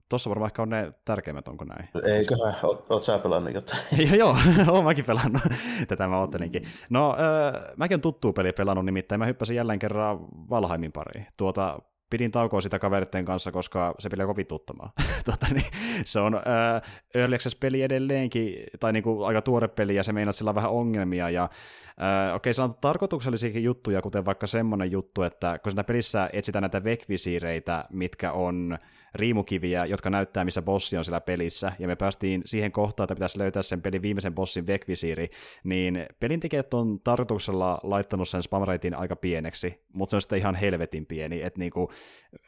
Tuossa 0.10 0.30
varmaan 0.30 0.50
ehkä 0.50 0.62
on 0.62 0.70
ne 0.70 0.94
tärkeimmät, 1.06 1.48
onko 1.48 1.66
näin? 1.66 1.90
Eiköhän, 2.04 2.56
oot, 2.64 2.86
oot 2.90 3.04
sä 3.04 3.18
pelannut 3.20 3.54
jotain? 3.54 3.80
joo, 4.20 4.38
oon 4.72 4.84
mäkin 4.84 5.06
pelannut. 5.06 5.42
Tätä 5.88 6.08
mä 6.08 6.22
ottelinkin. 6.22 6.64
No, 6.90 7.12
äh, 7.12 7.76
mäkin 7.78 7.96
on 7.96 8.02
tuttu 8.02 8.34
peli 8.34 8.52
pelannut, 8.52 8.86
nimittäin 8.86 9.20
mä 9.20 9.26
hyppäsin 9.26 9.56
jälleen 9.56 9.80
kerran 9.80 10.20
Valheimin 10.50 10.92
pariin. 10.92 11.28
Tuota, 11.38 11.80
pidin 12.16 12.32
taukoa 12.32 12.62
sitä 12.62 12.80
kaveritten 12.80 13.26
kanssa, 13.26 13.52
koska 13.52 13.96
se 14.00 14.10
peli 14.10 14.24
on 14.24 14.28
kovituttamaan. 14.28 14.90
tota, 15.26 15.48
niin, 15.54 15.66
se 16.06 16.20
on 16.20 16.36
äh, 16.36 16.42
Early 17.16 17.38
peli 17.60 17.82
edelleenkin, 17.82 18.64
tai 18.80 18.94
niinku 18.94 19.24
aika 19.24 19.42
tuore 19.42 19.68
peli, 19.68 19.96
ja 19.96 20.04
se 20.04 20.14
meinaa, 20.14 20.32
sillä 20.32 20.50
on 20.50 20.56
vähän 20.56 20.72
ongelmia, 20.72 21.30
ja 21.30 21.44
okei, 21.44 22.36
okay, 22.36 22.54
se 22.54 22.62
on 22.62 22.76
tarkoituksellisiakin 22.82 23.64
juttuja, 23.64 24.02
kuten 24.02 24.26
vaikka 24.26 24.48
semmoinen 24.48 24.92
juttu, 24.92 25.24
että 25.24 25.60
kun 25.60 25.72
siinä 25.72 25.84
pelissä 25.84 26.30
etsitään 26.34 26.62
näitä 26.62 26.84
vekvisiireitä, 26.84 27.86
mitkä 27.90 28.32
on 28.32 28.78
riimukiviä, 29.16 29.86
jotka 29.86 30.10
näyttää, 30.10 30.46
missä 30.46 30.62
bossi 30.62 30.98
on 30.98 31.06
siellä 31.06 31.22
pelissä, 31.22 31.72
ja 31.80 31.88
me 31.88 31.96
päästiin 31.96 32.42
siihen 32.46 32.72
kohtaan, 32.72 33.06
että 33.06 33.16
pitäisi 33.16 33.40
löytää 33.40 33.62
sen 33.62 33.82
pelin 33.82 34.02
viimeisen 34.02 34.36
bossin 34.36 34.68
vekvisiiri, 34.68 35.30
niin 35.64 36.06
pelintekijät 36.20 36.74
on 36.74 37.00
tarkoituksella 37.04 37.80
laittanut 37.84 38.30
sen 38.30 38.44
spam 38.44 38.62
aika 38.96 39.16
pieneksi, 39.16 39.84
mutta 39.94 40.12
se 40.12 40.16
on 40.16 40.22
sitten 40.22 40.40
ihan 40.40 40.56
helvetin 40.56 41.06
pieni, 41.06 41.42
että 41.42 41.60
niinku, 41.60 41.92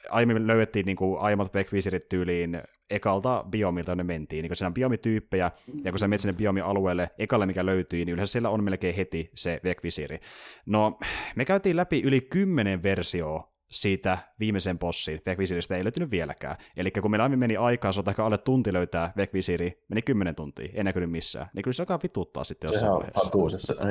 aiemmin 0.10 0.48
löydettiin 0.48 0.86
niinku 0.86 1.18
aiemmat 1.18 1.54
vekvisiirit 1.54 2.10
tyyliin 2.10 2.62
ekalta 2.90 3.46
biomilta 3.50 3.96
ne 3.96 4.04
mentiin. 4.04 4.44
Niin 4.44 4.56
siinä 4.56 4.68
on 4.68 4.74
biomityyppejä, 4.74 5.52
ja 5.84 5.92
kun 5.92 6.00
sä 6.00 6.08
menet 6.08 6.22
sinne 6.22 6.34
biomialueelle, 6.34 7.10
ekalle 7.18 7.46
mikä 7.46 7.66
löytyy, 7.66 8.06
niin 8.06 8.14
yleensä 8.14 8.32
siellä 8.32 8.50
on 8.50 8.64
melkein 8.64 8.96
heti 8.96 9.30
se 9.34 9.60
vekvisiri. 9.64 10.20
No, 10.66 11.00
me 11.36 11.46
käytiin 11.46 11.76
läpi 11.76 12.02
yli 12.02 12.22
kymmenen 12.22 12.84
versioa 12.84 13.57
siitä 13.72 14.18
viimeisen 14.40 14.80
bossin 14.80 15.22
Vekvisiristä 15.26 15.76
ei 15.76 15.84
löytynyt 15.84 16.12
vieläkään. 16.12 16.58
Eli 16.78 16.92
kun 16.92 17.12
meillä 17.12 17.24
aiemmin 17.24 17.40
meni 17.40 17.58
aikaa, 17.58 17.92
se 17.92 18.00
on 18.00 18.26
alle 18.26 18.38
tunti 18.38 18.74
löytää 18.74 19.14
Vekvisiri, 19.18 19.84
meni 19.88 20.02
kymmenen 20.02 20.36
tuntia, 20.36 20.70
ei 20.74 20.84
näkynyt 20.84 21.12
missään. 21.12 21.50
Niin 21.54 21.64
kyllä 21.64 21.74
se 21.74 21.82
alkaa 21.82 22.00
vituttaa 22.04 22.44
sitten 22.44 22.68
jossain 22.68 22.92
vaiheessa. 22.92 23.20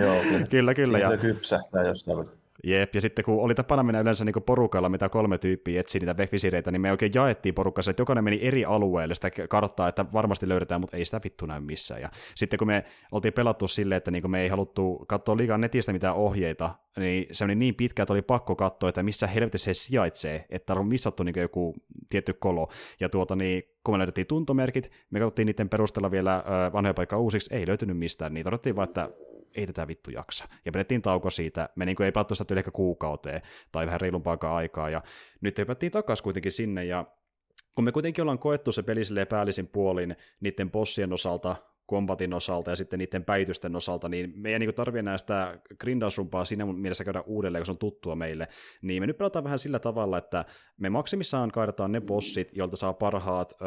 Joo, 0.01 0.23
kyllä. 0.23 0.47
kyllä, 0.47 0.75
kyllä. 0.75 0.99
ja... 0.99 1.17
kypsähtää 1.17 1.83
jossain 1.83 2.29
Jep, 2.65 2.95
ja 2.95 3.01
sitten 3.01 3.25
kun 3.25 3.43
oli 3.43 3.55
tapana 3.55 3.83
mennä 3.83 4.01
yleensä 4.01 4.25
niin 4.25 4.43
porukalla, 4.47 4.89
mitä 4.89 5.09
kolme 5.09 5.39
tyyppiä 5.39 5.81
etsii 5.81 5.99
niitä 5.99 6.17
vekvisireitä, 6.17 6.71
niin 6.71 6.81
me 6.81 6.91
oikein 6.91 7.13
jaettiin 7.15 7.55
porukassa, 7.55 7.91
että 7.91 8.01
jokainen 8.01 8.25
meni 8.25 8.39
eri 8.43 8.65
alueelle 8.65 9.15
sitä 9.15 9.31
karttaa, 9.49 9.89
että 9.89 10.05
varmasti 10.13 10.49
löydetään, 10.49 10.81
mutta 10.81 10.97
ei 10.97 11.05
sitä 11.05 11.21
vittu 11.25 11.47
näy 11.47 11.61
missään. 11.61 12.01
Ja 12.01 12.11
sitten 12.35 12.59
kun 12.59 12.67
me 12.67 12.85
oltiin 13.13 13.35
pelattu 13.35 13.69
silleen, 13.69 13.97
että 13.97 14.11
niin 14.11 14.31
me 14.31 14.43
ei 14.43 14.49
haluttu 14.49 15.05
katsoa 15.09 15.37
liikaa 15.37 15.59
netistä 15.59 15.93
mitään 15.93 16.15
ohjeita, 16.15 16.75
niin 16.97 17.27
se 17.33 17.45
oli 17.45 17.55
niin 17.55 17.75
pitkä, 17.75 18.03
että 18.03 18.13
oli 18.13 18.23
pakko 18.23 18.57
katsoa, 18.57 18.89
että 18.89 19.03
missä 19.03 19.27
helvetissä 19.27 19.75
se 19.75 19.81
sijaitsee, 19.81 20.45
että 20.51 20.75
on 20.75 20.87
missattu 20.87 21.23
niin 21.23 21.41
joku 21.41 21.75
tietty 22.09 22.33
kolo. 22.33 22.69
Ja 23.01 23.09
tuota 23.09 23.37
niin, 23.37 23.63
kun 23.85 23.95
me 23.95 23.99
löydettiin 23.99 24.27
tuntomerkit, 24.27 24.91
me 25.11 25.19
katsottiin 25.19 25.47
niiden 25.47 25.69
perusteella 25.69 26.11
vielä 26.11 26.45
vanhoja 26.73 26.95
paikkaa 26.95 27.19
uusiksi, 27.19 27.55
ei 27.55 27.67
löytynyt 27.67 27.99
mistään, 27.99 28.35
niin 28.35 28.45
todettiin 28.45 28.77
vaan, 28.77 28.89
että 28.89 29.11
ei 29.57 29.67
tätä 29.67 29.89
vittu 29.89 30.11
jaksa. 30.11 30.49
Ja 30.65 30.73
pidettiin 30.73 31.03
tauko 31.03 31.31
siitä, 31.31 31.69
me 31.77 31.85
niin 31.85 31.97
kuin 31.97 32.05
ei 32.05 32.13
pelattu 32.13 32.35
sitä 32.35 32.55
yli 32.55 32.59
ehkä 32.61 32.71
kuukauteen 32.71 33.43
tai 33.73 33.87
vähän 33.87 34.01
reilumpaakaan 34.01 34.57
aikaa, 34.57 34.91
ja 34.91 35.03
nyt 35.41 35.59
hypättiin 35.59 35.93
takaisin 35.93 36.25
kuitenkin 36.25 36.53
sinne, 36.53 36.85
ja 36.85 37.05
kun 37.75 37.85
me 37.85 37.93
kuitenkin 37.93 38.23
ollaan 38.23 38.39
koettu 38.39 38.73
se 38.73 38.83
peli 38.83 39.03
päällisin 39.29 39.69
puolin 39.69 40.17
niiden 40.41 40.71
bossien 40.71 41.13
osalta, 41.13 41.57
kombatin 41.87 42.35
osalta 42.35 42.71
ja 42.71 42.77
sitten 42.77 42.99
niiden 42.99 43.25
päitysten 43.25 43.77
osalta, 43.77 44.09
niin 44.09 44.33
me 44.37 44.53
ei 44.53 44.59
niin 44.59 44.75
tarvitse 44.75 44.99
enää 44.99 45.19
sitä 45.19 45.59
grindausrumpaa 45.81 46.45
siinä 46.45 46.67
mielessä 46.67 47.05
käydä 47.05 47.21
uudelleen, 47.21 47.61
kun 47.61 47.67
se 47.67 47.73
on 47.73 47.79
tuttua 47.79 48.17
meille. 48.17 48.49
Niin 48.83 49.03
me 49.03 49.07
nyt 49.07 49.19
pelataan 49.19 49.45
vähän 49.45 49.59
sillä 49.59 49.79
tavalla, 49.79 50.19
että 50.19 50.45
me 50.77 50.91
maksimissaan 50.91 51.51
kaadetaan 51.51 51.93
ne 51.93 52.01
bossit, 52.01 52.49
joilta 52.53 52.77
saa 52.77 52.93
parhaat 52.93 53.53
ö, 53.53 53.65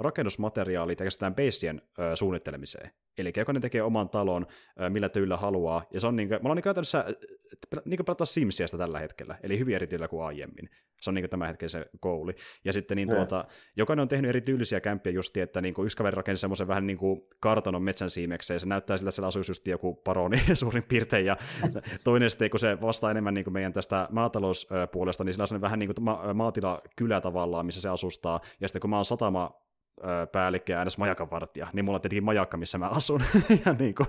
rakennusmateriaalit 0.00 1.00
ja 1.00 1.04
käsitetään 1.04 1.34
basien 1.34 1.82
ö, 1.98 2.16
suunnittelemiseen. 2.16 2.90
Eli 3.18 3.32
jokainen 3.36 3.62
tekee 3.62 3.82
oman 3.82 4.08
talon, 4.08 4.46
ö, 4.80 4.90
millä 4.90 5.08
tyyllä 5.08 5.36
haluaa. 5.36 5.84
Ja 5.92 6.00
se 6.00 6.06
on 6.06 6.16
niin 6.16 6.28
me 6.28 6.36
ollaan 6.36 6.56
niin 6.56 6.62
käytännössä 6.62 7.04
niin 7.84 8.04
pelataan 8.06 8.26
Simsiasta 8.26 8.78
tällä 8.78 8.98
hetkellä, 8.98 9.38
eli 9.42 9.58
hyvin 9.58 9.74
eri 9.74 9.86
tyylillä 9.86 10.08
kuin 10.08 10.24
aiemmin. 10.24 10.70
Se 11.00 11.10
on 11.10 11.14
niin 11.14 11.30
tämän 11.30 11.48
hetken 11.48 11.70
se 11.70 11.86
kouli. 12.00 12.34
Ja 12.64 12.72
sitten 12.72 12.96
niin 12.96 13.08
tuota, 13.08 13.44
jokainen 13.76 14.02
on 14.02 14.08
tehnyt 14.08 14.28
eri 14.28 14.40
tyylisiä 14.40 14.80
kämppiä 14.80 15.12
just, 15.12 15.36
että 15.36 15.60
niin 15.60 15.74
yksi 15.84 15.96
kaveri 15.96 16.14
rakensi 16.14 16.40
semmoisen 16.40 16.68
vähän 16.68 16.86
niin 16.86 16.98
kuin 16.98 17.20
kartanon 17.40 17.82
metsän 17.82 18.10
siimekseen, 18.10 18.54
ja 18.54 18.60
se 18.60 18.66
näyttää 18.66 18.96
siltä, 18.96 19.08
että 19.08 19.14
siellä 19.14 19.28
asuisi 19.28 19.50
just 19.50 19.66
joku 19.66 19.94
paroni 19.94 20.42
suurin 20.54 20.82
piirtein, 20.82 21.26
ja 21.26 21.36
toinen 22.04 22.30
sitten, 22.30 22.50
kun 22.50 22.60
se 22.60 22.80
vastaa 22.80 23.10
enemmän 23.10 23.34
niin 23.34 23.44
kuin 23.44 23.54
meidän 23.54 23.72
tästä 23.72 24.08
maatalouspuolesta, 24.10 25.24
niin 25.24 25.34
sillä 25.34 25.46
on 25.52 25.60
vähän 25.60 25.78
niin 25.78 25.94
kuin 25.94 26.04
ma- 26.04 26.34
maatilakylä 26.34 27.20
tavallaan, 27.20 27.66
missä 27.66 27.80
se 27.80 27.88
asustaa, 27.88 28.40
ja 28.60 28.68
sitten 28.68 28.80
kun 28.80 28.90
mä 28.90 28.96
oon 28.96 29.04
satama 29.04 29.67
päällikkö 30.32 30.72
ja 30.72 30.78
äänes 30.78 30.98
majakan 30.98 31.30
vartija, 31.30 31.66
niin 31.72 31.84
mulla 31.84 31.96
on 31.96 32.00
tietenkin 32.00 32.24
majakka, 32.24 32.56
missä 32.56 32.78
mä 32.78 32.88
asun. 32.88 33.22
ja 33.66 33.72
niin 33.78 33.94
kuin, 33.94 34.06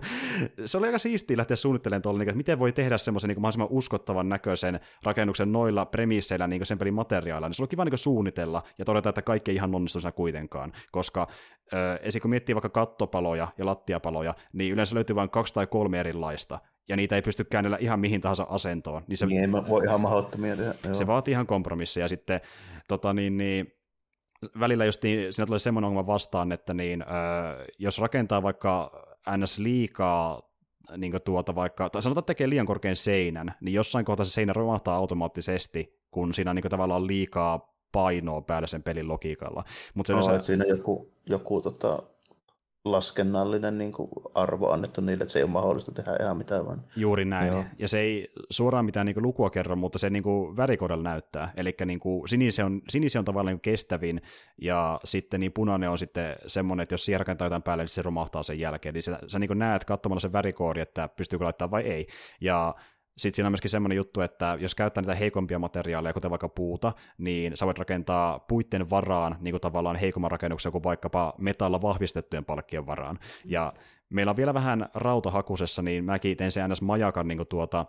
se 0.65 0.77
oli 0.77 0.87
aika 0.87 0.99
siistiä 0.99 1.37
lähteä 1.37 1.57
suunnittelemaan 1.57 2.01
tuolla, 2.01 2.19
niin 2.19 2.29
että 2.29 2.37
miten 2.37 2.59
voi 2.59 2.71
tehdä 2.71 2.97
semmoisen 2.97 3.27
niin 3.27 3.41
mahdollisimman 3.41 3.67
uskottavan 3.71 4.29
näköisen 4.29 4.79
rakennuksen 5.03 5.51
noilla 5.51 5.85
premisseillä 5.85 6.47
niin 6.47 6.65
sen 6.65 6.77
pelin 6.77 6.93
materiaalilla. 6.93 7.47
Niin 7.47 7.55
se 7.55 7.61
oli 7.61 7.67
kiva 7.67 7.85
niin 7.85 7.97
suunnitella 7.97 8.63
ja 8.77 8.85
todeta, 8.85 9.09
että 9.09 9.21
kaikki 9.21 9.51
ei 9.51 9.55
ihan 9.55 9.75
onnistu 9.75 9.99
siinä 9.99 10.11
kuitenkaan, 10.11 10.73
koska 10.91 11.27
äh, 11.73 11.99
esim. 12.01 12.21
kun 12.21 12.29
miettii 12.29 12.55
vaikka 12.55 12.69
kattopaloja 12.69 13.47
ja 13.57 13.65
lattiapaloja, 13.65 14.35
niin 14.53 14.73
yleensä 14.73 14.95
löytyy 14.95 15.15
vain 15.15 15.29
kaksi 15.29 15.53
tai 15.53 15.67
kolme 15.67 15.99
erilaista, 15.99 16.59
ja 16.89 16.95
niitä 16.95 17.15
ei 17.15 17.21
pysty 17.21 17.43
käännellä 17.43 17.77
ihan 17.79 17.99
mihin 17.99 18.21
tahansa 18.21 18.45
asentoon. 18.49 19.03
Niin, 19.07 19.17
se, 19.17 19.25
niin 19.25 19.41
ei 19.41 19.51
voi 19.51 19.83
ihan 19.83 20.01
mahdottomia 20.01 20.57
tehdä. 20.57 20.73
Joo. 20.85 20.93
Se 20.93 21.07
vaatii 21.07 21.31
ihan 21.31 21.47
kompromisseja. 21.47 22.07
Sitten 22.07 22.41
tota, 22.87 23.13
niin, 23.13 23.37
niin, 23.37 23.78
välillä 24.59 24.85
just 24.85 25.03
niin, 25.03 25.33
siinä 25.33 25.45
tulee 25.45 25.59
semmoinen 25.59 25.87
ongelma 25.87 26.07
vastaan, 26.07 26.51
että 26.51 26.73
niin, 26.73 27.05
jos 27.79 27.99
rakentaa 27.99 28.43
vaikka 28.43 28.91
ns. 29.37 29.59
liikaa 29.59 30.49
niin 30.97 31.13
tuota 31.25 31.55
vaikka, 31.55 31.89
tai 31.89 32.01
sanotaan, 32.01 32.21
että 32.21 32.27
tekee 32.27 32.49
liian 32.49 32.65
korkean 32.65 32.95
seinän, 32.95 33.53
niin 33.61 33.73
jossain 33.73 34.05
kohtaa 34.05 34.25
se 34.25 34.31
seinä 34.31 34.53
romahtaa 34.53 34.95
automaattisesti, 34.95 35.99
kun 36.11 36.33
siinä 36.33 36.51
on 36.51 36.55
niin 36.55 36.69
tavallaan 36.69 37.07
liikaa 37.07 37.75
painoa 37.91 38.41
päällä 38.41 38.67
sen 38.67 38.83
pelin 38.83 39.07
logiikalla. 39.07 39.63
Mut 39.93 40.05
se 40.07 40.13
no, 40.13 40.21
se... 40.21 40.39
siinä 40.39 40.65
joku, 40.65 41.11
joku 41.25 41.61
tota, 41.61 42.03
laskennallinen 42.85 43.77
niin 43.77 43.91
kuin 43.91 44.09
arvo 44.35 44.71
annettu 44.71 45.01
niille, 45.01 45.23
että 45.23 45.31
se 45.31 45.39
ei 45.39 45.43
ole 45.43 45.51
mahdollista 45.51 45.91
tehdä 45.91 46.17
ihan 46.21 46.37
mitään 46.37 46.65
vaan. 46.65 46.83
Juuri 46.95 47.25
näin, 47.25 47.47
Joo. 47.47 47.65
ja 47.79 47.87
se 47.87 47.99
ei 47.99 48.31
suoraan 48.49 48.85
mitään 48.85 49.05
niin 49.05 49.13
kuin 49.13 49.23
lukua 49.23 49.49
kerro, 49.49 49.75
mutta 49.75 49.99
se 49.99 50.09
niin 50.09 50.23
kuin 50.23 50.57
värikoodalla 50.57 51.03
näyttää, 51.03 51.51
eli 51.57 51.75
niin 51.85 51.99
kuin 51.99 52.29
sinise, 52.29 52.63
on, 52.63 52.81
sinise 52.89 53.19
on 53.19 53.25
tavallaan 53.25 53.53
niin 53.53 53.61
kestävin, 53.61 54.21
ja 54.61 54.99
sitten 55.03 55.39
niin 55.39 55.53
punainen 55.53 55.89
on 55.89 55.97
sitten 55.97 56.35
semmoinen, 56.47 56.83
että 56.83 56.93
jos 56.93 57.05
siihen 57.05 57.19
rakentaa 57.19 57.45
jotain 57.45 57.63
päälle, 57.63 57.83
niin 57.83 57.89
se 57.89 58.01
romahtaa 58.01 58.43
sen 58.43 58.59
jälkeen, 58.59 58.93
niin 58.93 59.03
sä, 59.03 59.19
sä 59.27 59.39
niin 59.39 59.47
kuin 59.47 59.59
näet 59.59 59.85
katsomalla 59.85 60.19
sen 60.19 60.33
värikoodi, 60.33 60.79
että 60.79 61.09
pystyykö 61.17 61.45
laittaa 61.45 61.71
vai 61.71 61.81
ei, 61.81 62.07
ja 62.41 62.75
sitten 63.19 63.35
siinä 63.35 63.47
on 63.47 63.51
myöskin 63.51 63.69
semmoinen 63.69 63.95
juttu, 63.95 64.21
että 64.21 64.57
jos 64.59 64.75
käyttää 64.75 65.01
niitä 65.01 65.15
heikompia 65.15 65.59
materiaaleja, 65.59 66.13
kuten 66.13 66.29
vaikka 66.29 66.49
puuta, 66.49 66.93
niin 67.17 67.57
sä 67.57 67.65
voit 67.65 67.79
rakentaa 67.79 68.39
puitten 68.39 68.89
varaan 68.89 69.37
niin 69.39 69.53
kuin 69.53 69.61
tavallaan 69.61 69.95
heikomman 69.95 70.31
rakennuksen 70.31 70.71
kuin 70.71 70.83
vaikkapa 70.83 71.33
metalla 71.37 71.81
vahvistettujen 71.81 72.45
palkkien 72.45 72.85
varaan. 72.85 73.19
Ja 73.45 73.73
meillä 74.09 74.29
on 74.29 74.37
vielä 74.37 74.53
vähän 74.53 74.89
rautahakusessa, 74.93 75.81
niin 75.81 76.03
mäkin 76.03 76.37
tein 76.37 76.51
sen 76.51 76.69
ns. 76.69 76.81
majakan 76.81 77.27
niin 77.27 77.37
kuin 77.37 77.47
tuota, 77.47 77.85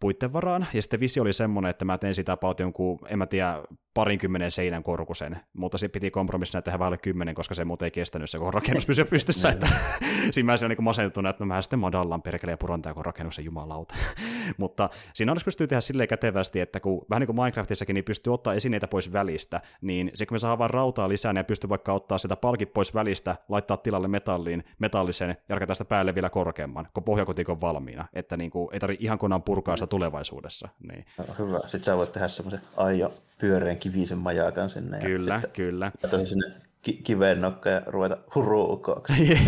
puitten 0.00 0.32
varaan, 0.32 0.66
ja 0.72 0.82
sitten 0.82 1.00
visio 1.00 1.22
oli 1.22 1.32
semmoinen, 1.32 1.70
että 1.70 1.84
mä 1.84 1.98
tein 1.98 2.14
sitä 2.14 2.32
about 2.32 2.60
jonkun, 2.60 2.98
en 3.08 3.18
mä 3.18 3.26
tiedä, 3.26 3.62
parinkymmenen 3.94 4.50
seinän 4.50 4.82
korkusen, 4.82 5.36
mutta 5.52 5.78
se 5.78 5.88
piti 5.88 6.10
kompromissina 6.10 6.62
tehdä 6.62 6.78
vähän 6.78 6.98
kymmenen, 7.02 7.34
koska 7.34 7.54
se 7.54 7.64
muuten 7.64 7.86
ei 7.86 7.90
kestänyt 7.90 8.30
se, 8.30 8.38
kun 8.38 8.54
rakennus 8.54 8.86
pysyy 8.86 9.04
pystyssä, 9.14 9.48
että 9.48 9.68
siinä 10.30 10.52
mä 10.52 10.68
niin 10.68 10.84
masentuneena, 10.84 11.30
että 11.30 11.44
no 11.44 11.48
mä 11.48 11.62
sitten 11.62 11.78
madallaan 11.78 12.22
perkele 12.22 12.52
ja 12.52 12.56
puron 12.56 12.82
kun 12.94 13.04
rakennuksen 13.04 13.44
jumalauta. 13.44 13.94
mutta 14.58 14.90
siinä 15.14 15.32
olisi 15.32 15.44
pystyy 15.44 15.66
tehdä 15.66 15.80
silleen 15.80 16.08
kätevästi, 16.08 16.60
että 16.60 16.80
kun 16.80 17.06
vähän 17.10 17.20
niin 17.20 17.26
kuin 17.26 17.36
Minecraftissakin, 17.36 17.94
niin 17.94 18.04
pystyy 18.04 18.32
ottaa 18.32 18.54
esineitä 18.54 18.88
pois 18.88 19.12
välistä, 19.12 19.60
niin 19.80 20.10
se 20.14 20.26
kun 20.26 20.34
me 20.34 20.38
saadaan 20.38 20.58
vaan 20.58 20.70
rautaa 20.70 21.08
lisää, 21.08 21.32
niin 21.32 21.44
pystyy 21.44 21.70
vaikka 21.70 21.92
ottaa 21.92 22.18
sitä 22.18 22.36
palkit 22.36 22.72
pois 22.72 22.94
välistä, 22.94 23.36
laittaa 23.48 23.76
tilalle 23.76 24.08
metalliin, 24.08 24.64
metallisen 24.78 25.36
ja 25.48 25.54
rakentaa 25.54 25.74
sitä 25.74 25.88
päälle 25.88 26.14
vielä 26.14 26.30
korkeamman, 26.30 26.88
kun 26.94 27.04
pohjakotikon 27.04 27.60
valmiina, 27.60 28.08
että 28.12 28.36
niin 28.36 28.50
kuin, 28.50 28.68
ei 28.72 28.80
tarvitse 28.80 29.04
ihan 29.04 29.18
kokonaan 29.18 29.42
purkaa 29.42 29.76
sitä 29.76 29.85
tulevaisuudessa. 29.88 30.68
Niin. 30.92 31.04
No, 31.18 31.24
hyvä. 31.38 31.58
Sitten 31.58 31.84
sä 31.84 31.96
voit 31.96 32.12
tehdä 32.12 32.28
semmoisen 32.28 32.60
aio 32.76 33.12
pyöreän 33.38 33.76
kivisen 33.76 34.18
majakan 34.18 34.70
sinne. 34.70 35.00
Kyllä, 35.00 35.40
ja 35.42 35.48
kyllä. 35.48 35.92
sinne 36.24 36.66
ki- 36.86 37.00
kiveen 37.04 37.40
nokka 37.40 37.70
ja 37.70 37.82
ruveta 37.86 38.18
huruukoksi. 38.34 39.38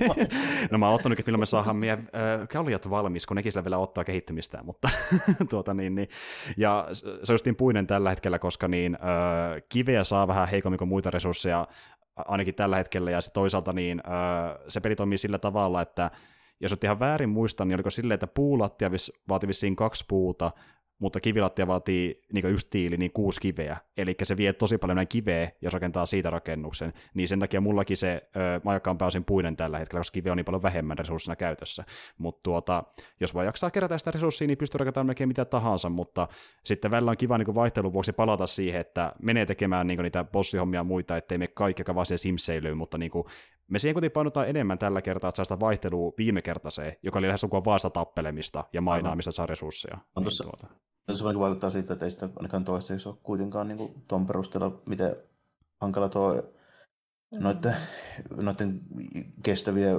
no 0.70 0.78
mä 0.78 0.86
oon 0.86 0.94
ottanut, 0.94 1.18
että 1.18 1.30
milloin 1.30 1.40
me 1.40 1.46
saadaan 1.46 1.76
meidän 1.76 1.98
äh, 1.98 2.48
kaljat 2.48 2.90
valmis, 2.90 3.26
kun 3.26 3.34
nekin 3.34 3.52
sillä 3.52 3.64
vielä 3.64 3.78
ottaa 3.78 4.04
kehittymistä, 4.04 4.62
mutta 4.62 4.88
tuota 5.50 5.74
niin, 5.74 5.94
niin. 5.94 6.08
Ja 6.56 6.88
se 6.92 7.06
on 7.08 7.34
justiin 7.34 7.56
puinen 7.56 7.86
tällä 7.86 8.10
hetkellä, 8.10 8.38
koska 8.38 8.68
niin 8.68 8.94
äh, 8.94 9.62
kiveä 9.68 10.04
saa 10.04 10.28
vähän 10.28 10.48
heikommin 10.48 10.78
kuin 10.78 10.88
muita 10.88 11.10
resursseja, 11.10 11.68
ainakin 12.16 12.54
tällä 12.54 12.76
hetkellä, 12.76 13.10
ja 13.10 13.20
se 13.20 13.32
toisaalta 13.32 13.72
niin 13.72 14.02
äh, 14.06 14.58
se 14.68 14.80
peli 14.80 14.96
toimii 14.96 15.18
sillä 15.18 15.38
tavalla, 15.38 15.82
että 15.82 16.10
jos 16.62 16.72
olet 16.72 16.84
ihan 16.84 17.00
väärin 17.00 17.28
muistan, 17.28 17.68
niin 17.68 17.76
oliko 17.76 17.90
silleen, 17.90 18.14
että 18.14 18.26
puulattia 18.26 18.90
vaati 19.28 19.48
vissiin 19.48 19.76
kaksi 19.76 20.04
puuta, 20.08 20.50
mutta 21.02 21.20
kivilattia 21.20 21.66
vaatii 21.66 22.22
niin 22.32 22.50
just 22.50 22.70
tiili, 22.70 22.96
niin 22.96 23.12
kuusi 23.12 23.40
kiveä, 23.40 23.76
eli 23.96 24.14
se 24.22 24.36
vie 24.36 24.52
tosi 24.52 24.78
paljon 24.78 24.96
näin 24.96 25.08
kiveä, 25.08 25.50
jos 25.60 25.74
rakentaa 25.74 26.06
siitä 26.06 26.30
rakennuksen, 26.30 26.92
niin 27.14 27.28
sen 27.28 27.38
takia 27.38 27.60
mullakin 27.60 27.96
se 27.96 28.28
ö, 28.36 28.60
majakka 28.64 28.90
on 28.90 28.98
pääosin 28.98 29.24
puinen 29.24 29.56
tällä 29.56 29.78
hetkellä, 29.78 30.00
koska 30.00 30.14
kiveä 30.14 30.32
on 30.32 30.36
niin 30.36 30.44
paljon 30.44 30.62
vähemmän 30.62 30.98
resurssina 30.98 31.36
käytössä, 31.36 31.84
mutta 32.18 32.40
tuota, 32.42 32.84
jos 33.20 33.34
vaan 33.34 33.46
jaksaa 33.46 33.70
kerätä 33.70 33.98
sitä 33.98 34.10
resurssia, 34.10 34.46
niin 34.46 34.58
pystyy 34.58 34.78
rakentamaan 34.78 35.06
melkein 35.06 35.28
mitä 35.28 35.44
tahansa, 35.44 35.88
mutta 35.88 36.28
sitten 36.64 36.90
välillä 36.90 37.10
on 37.10 37.16
kiva 37.16 37.38
niin 37.38 37.54
vaihtelun 37.54 37.92
vuoksi 37.92 38.12
palata 38.12 38.46
siihen, 38.46 38.80
että 38.80 39.12
menee 39.22 39.46
tekemään 39.46 39.86
niin 39.86 40.02
niitä 40.02 40.24
bossihommia 40.24 40.80
ja 40.80 40.84
muita, 40.84 41.16
ettei 41.16 41.38
me 41.38 41.46
kaikki 41.46 41.82
vaan 41.94 42.06
siihen 42.06 42.18
simseilyyn, 42.18 42.76
mutta 42.76 42.98
niin 42.98 43.10
kuin, 43.10 43.24
me 43.68 43.78
siihen 43.78 43.94
kuitenkin 43.94 44.14
painotaan 44.14 44.48
enemmän 44.48 44.78
tällä 44.78 45.02
kertaa, 45.02 45.28
että 45.28 45.36
saa 45.36 45.44
sitä 45.44 45.60
vaihtelua 45.60 46.12
viime 46.18 46.42
kertaiseen, 46.42 46.96
joka 47.02 47.18
oli 47.18 47.26
lähes 47.26 47.40
sukua 47.40 47.64
vaasta 47.64 47.90
tappelemista 47.90 48.64
ja 48.72 48.80
mainaamista 48.80 49.32
saa 49.32 49.46
resursseja. 49.46 49.98
On 50.16 50.22
tuossa, 50.22 50.44
niin 50.44 50.58
tuota. 50.58 50.74
Se 51.16 51.24
vaikuttaa 51.24 51.70
siitä, 51.70 51.92
että 51.92 52.04
ei 52.04 52.10
sitä 52.10 52.28
ainakaan 52.36 52.64
toistaiseksi 52.64 53.08
ole 53.08 53.16
kuitenkaan 53.22 53.68
niin 53.68 53.78
kuin 53.78 54.02
tuon 54.08 54.26
perusteella, 54.26 54.82
miten 54.86 55.16
hankala 55.80 56.08
tuo 56.08 56.42
noiden, 57.40 57.74
noiden 58.36 58.80
kestäviä 59.42 59.90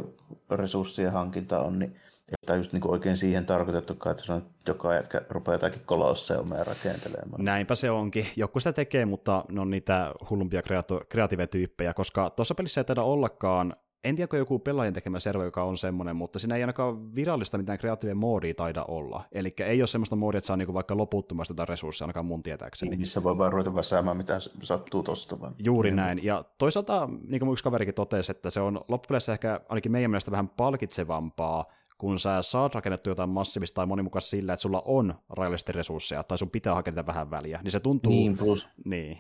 resurssien 0.51 1.11
hankinta 1.11 1.59
on, 1.59 1.80
niin 1.80 1.95
Ei 2.30 2.36
tämä 2.45 2.57
just 2.57 2.74
niin 2.74 2.88
oikein 2.88 3.18
siihen 3.18 3.45
tarkoitettukaan, 3.45 4.11
että 4.11 4.26
se 4.26 4.34
on 4.34 4.45
joka 4.68 4.93
jätkä 4.93 5.22
rupeaa 5.30 5.55
jotakin 5.55 5.82
kolosseumia 5.86 6.64
rakentelemaan. 6.64 7.45
Näinpä 7.45 7.76
se 7.76 7.91
onkin. 7.91 8.28
Joku 8.36 8.59
sitä 8.59 8.74
tekee, 8.74 9.05
mutta 9.05 9.45
ne 9.49 9.61
on 9.61 9.70
niitä 9.70 10.11
hullumpia 10.30 10.61
kreatiivetyyppejä, 11.09 11.93
koska 11.93 12.30
tuossa 12.30 12.55
pelissä 12.55 12.82
ei 12.82 12.86
taida 12.86 13.03
ollakaan 13.03 13.76
en 14.04 14.16
tiedä, 14.16 14.38
joku 14.38 14.60
pelaajien 14.60 14.93
tekemä 14.93 15.20
server, 15.20 15.45
joka 15.45 15.64
on 15.64 15.78
semmoinen, 15.78 16.16
mutta 16.16 16.39
siinä 16.39 16.56
ei 16.56 16.64
ainakaan 16.64 17.16
virallista 17.16 17.58
mitään 17.58 17.78
kreatiivinen 17.78 18.18
moodia 18.18 18.54
taida 18.54 18.86
olla. 18.88 19.24
Eli 19.32 19.54
ei 19.60 19.82
ole 19.82 19.88
semmoista 19.88 20.16
moodia, 20.16 20.38
että 20.38 20.47
saa 20.47 20.58
niinku 20.58 20.74
vaikka 20.74 20.97
loputtomasti 20.97 21.51
jotain 21.51 21.70
resursseja, 21.70 22.06
ainakaan 22.06 22.26
mun 22.26 22.43
tietääkseni. 22.43 22.97
Missä 22.97 23.24
voi 23.24 23.38
vaan 23.38 23.51
ruveta 23.51 23.76
väsäämään, 23.76 24.18
mitä 24.18 24.39
sattuu 24.62 25.04
tosta. 25.04 25.39
Vaan. 25.39 25.56
Juuri 25.60 25.89
niin. 25.89 25.95
näin. 25.95 26.24
Ja 26.24 26.45
toisaalta, 26.58 27.10
niin 27.28 27.39
kuin 27.39 27.51
yksi 27.51 27.64
kaverikin 27.64 27.93
totesi, 27.93 28.32
että 28.32 28.49
se 28.49 28.60
on 28.60 28.82
loppupeleissä 28.88 29.34
ehkä 29.34 29.62
ainakin 29.70 29.91
meidän 29.91 30.12
mielestä 30.12 30.32
vähän 30.32 30.49
palkitsevampaa, 30.49 31.66
kun 31.97 32.20
sä 32.20 32.41
saat 32.41 32.76
rakennettu 32.76 33.10
jotain 33.10 33.30
massiivista 33.30 33.76
tai 33.76 33.86
monimutkaista 33.86 34.30
sillä, 34.30 34.54
että 34.54 34.62
sulla 34.62 34.82
on 34.86 35.16
rajallisesti 35.30 35.72
resursseja, 35.72 36.24
tai 36.24 36.38
sun 36.38 36.49
pitää 36.49 36.74
hakea 36.74 37.06
vähän 37.06 37.32
väliä, 37.32 37.60
niin 37.64 37.72
se 37.72 37.80
tuntuu... 37.80 38.12
Niin, 38.12 38.38
plus, 38.38 38.68
niin. 38.86 39.18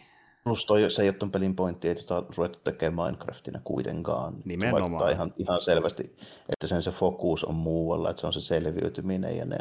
Toi, 0.67 0.91
se 0.91 1.01
ei 1.01 1.09
ole 1.09 1.15
ton 1.15 1.31
pelin 1.31 1.55
pointti, 1.55 1.89
että 1.89 2.03
jota 2.03 2.33
ruvettu 2.37 2.59
tekemään 2.63 3.07
Minecraftina 3.07 3.59
kuitenkaan. 3.63 4.33
Nimenomaan. 4.45 5.09
Se 5.09 5.13
ihan, 5.13 5.33
ihan 5.37 5.61
selvästi, 5.61 6.17
että 6.49 6.67
sen 6.67 6.81
se 6.81 6.91
fokus 6.91 7.43
on 7.43 7.55
muualla, 7.55 8.09
että 8.09 8.19
se 8.19 8.27
on 8.27 8.33
se 8.33 8.41
selviytyminen 8.41 9.37
ja 9.37 9.45
ne 9.45 9.57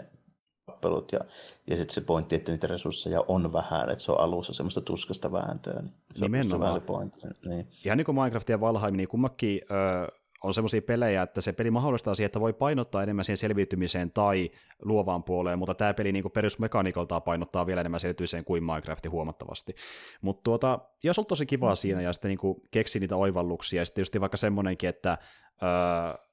tappelut 0.66 1.12
ja, 1.12 1.20
ja 1.66 1.76
sitten 1.76 1.95
se 1.95 2.01
pointti, 2.01 2.37
että 2.37 2.53
niitä 2.53 2.66
resursseja 2.66 3.24
on 3.28 3.53
vähän, 3.53 3.91
että 3.91 4.05
se 4.05 4.12
on 4.12 4.20
alussa 4.20 4.55
semmoista 4.55 4.80
tuskasta 4.80 5.33
vääntöä. 5.33 5.80
Niin 5.80 5.93
se 6.14 6.24
Nimenomaan. 6.24 6.72
On 6.72 6.80
se 6.80 6.87
pointti. 6.87 7.20
Niin. 7.45 7.68
Ihan 7.85 7.99
niin 7.99 8.05
kuin 8.05 8.14
Minecraft 8.14 8.49
ja 8.49 8.61
Valheim, 8.61 8.97
niin 8.97 9.09
kummakin 9.09 9.61
öö, 9.70 10.07
on 10.43 10.55
semmoisia 10.55 10.82
pelejä, 10.82 11.22
että 11.22 11.40
se 11.40 11.53
peli 11.53 11.70
mahdollistaa 11.70 12.14
siihen, 12.14 12.26
että 12.26 12.40
voi 12.40 12.53
painottaa 12.53 13.03
enemmän 13.03 13.24
siihen 13.24 13.36
selviytymiseen 13.36 14.11
tai 14.11 14.51
luovaan 14.82 15.24
puoleen, 15.24 15.59
mutta 15.59 15.74
tämä 15.74 15.95
peli 15.95 16.12
niin 16.12 16.30
perusmekaniikoltaan 16.34 17.22
painottaa 17.22 17.66
vielä 17.66 17.80
enemmän 17.80 18.01
selviytymiseen 18.01 18.45
kuin 18.45 18.64
Minecraft 18.64 19.09
huomattavasti. 19.11 19.74
Mutta 20.20 20.43
tuota, 20.43 20.78
jos 21.03 21.18
on 21.18 21.26
tosi 21.26 21.47
kivaa 21.47 21.68
mm-hmm. 21.68 21.76
siinä 21.76 22.01
ja 22.01 22.12
sitten 22.12 22.28
niin 22.28 22.62
keksi 22.70 23.01
niitä 23.01 23.16
oivalluksia, 23.16 23.80
ja 23.80 23.84
sitten 23.84 24.03
just 24.03 24.20
vaikka 24.20 24.36
semmoinenkin, 24.36 24.88
että 24.88 25.18
öö, 25.62 26.32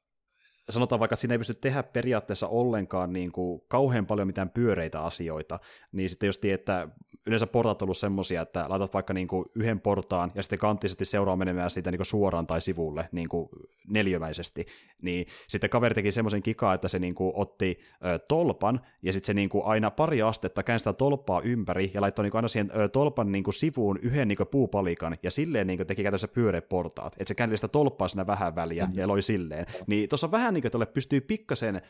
sanotaan 0.70 1.00
vaikka, 1.00 1.14
että 1.14 1.22
siinä 1.22 1.34
ei 1.34 1.38
pysty 1.38 1.54
tehdä 1.54 1.84
periaatteessa 1.84 2.48
ollenkaan 2.48 3.14
niin 3.14 3.32
kuin 3.32 3.62
kauhean 3.68 4.06
paljon 4.06 4.28
mitään 4.28 4.50
pyöreitä 4.50 5.02
asioita, 5.02 5.60
niin 5.92 6.10
sitten 6.10 6.28
just 6.28 6.46
että 6.46 6.88
yleensä 7.26 7.48
portaat 7.48 7.82
on 7.82 7.86
ollut 7.86 7.98
semmoisia, 7.98 8.42
että 8.42 8.66
laitat 8.70 8.94
vaikka 8.94 9.14
niin 9.14 9.28
kuin 9.28 9.46
yhden 9.56 9.80
portaan 9.80 10.32
ja 10.36 10.44
sitten 10.44 10.60
kanttisesti 10.60 11.06
seuraa 11.06 11.36
menemään 11.36 11.70
siitä 11.70 11.92
niin 11.92 12.00
kuin 12.00 12.06
suoraan 12.06 12.48
tai 12.48 12.62
sivulle 12.62 13.10
niin 13.12 13.30
kuin 13.30 13.50
neljömäisesti, 13.88 14.66
niin 15.02 15.28
sitten 15.48 15.70
kaveri 15.70 15.96
teki 15.96 16.12
semmoisen 16.12 16.44
kikaa, 16.44 16.74
että 16.74 16.88
se 16.88 17.00
niin 17.00 17.16
kuin 17.16 17.32
otti 17.36 17.80
ö, 18.06 18.20
tolpan 18.20 18.82
ja 19.02 19.14
sitten 19.14 19.28
se 19.28 19.34
niin 19.34 19.50
kuin 19.50 19.66
aina 19.66 19.92
pari 19.92 20.22
astetta 20.22 20.64
käänsi 20.64 20.84
sitä 20.84 20.94
tolppaa 20.94 21.42
ympäri 21.42 21.92
ja 21.94 22.02
laittoi 22.02 22.24
niin 22.24 22.32
kuin 22.32 22.40
aina 22.40 22.48
siihen 22.48 22.72
ö, 22.76 22.90
tolpan 22.90 23.32
niin 23.32 23.44
kuin 23.44 23.54
sivuun 23.54 24.00
yhden 24.02 24.28
niin 24.28 24.38
kuin 24.38 24.48
puupalikan 24.48 25.16
ja 25.24 25.32
silleen 25.32 25.68
niin 25.68 25.78
kuin 25.78 25.88
teki 25.88 26.04
käytännössä 26.04 26.28
pyöreät 26.28 26.70
portaat, 26.70 27.14
että 27.14 27.28
se 27.28 27.36
käänteli 27.36 27.58
sitä 27.58 27.68
tolppaa 27.68 28.08
siinä 28.08 28.28
vähän 28.28 28.56
väliä 28.56 28.86
mm-hmm. 28.86 29.00
ja 29.00 29.08
loi 29.08 29.22
silleen. 29.22 29.66
Niin 29.88 30.10
tuossa 30.10 30.28
on 30.28 30.32
vähän 30.32 30.54
niin 30.54 30.59
kuin, 30.62 30.84
että 30.84 30.94
pystyy 30.94 31.22
pikkasen 31.22 31.82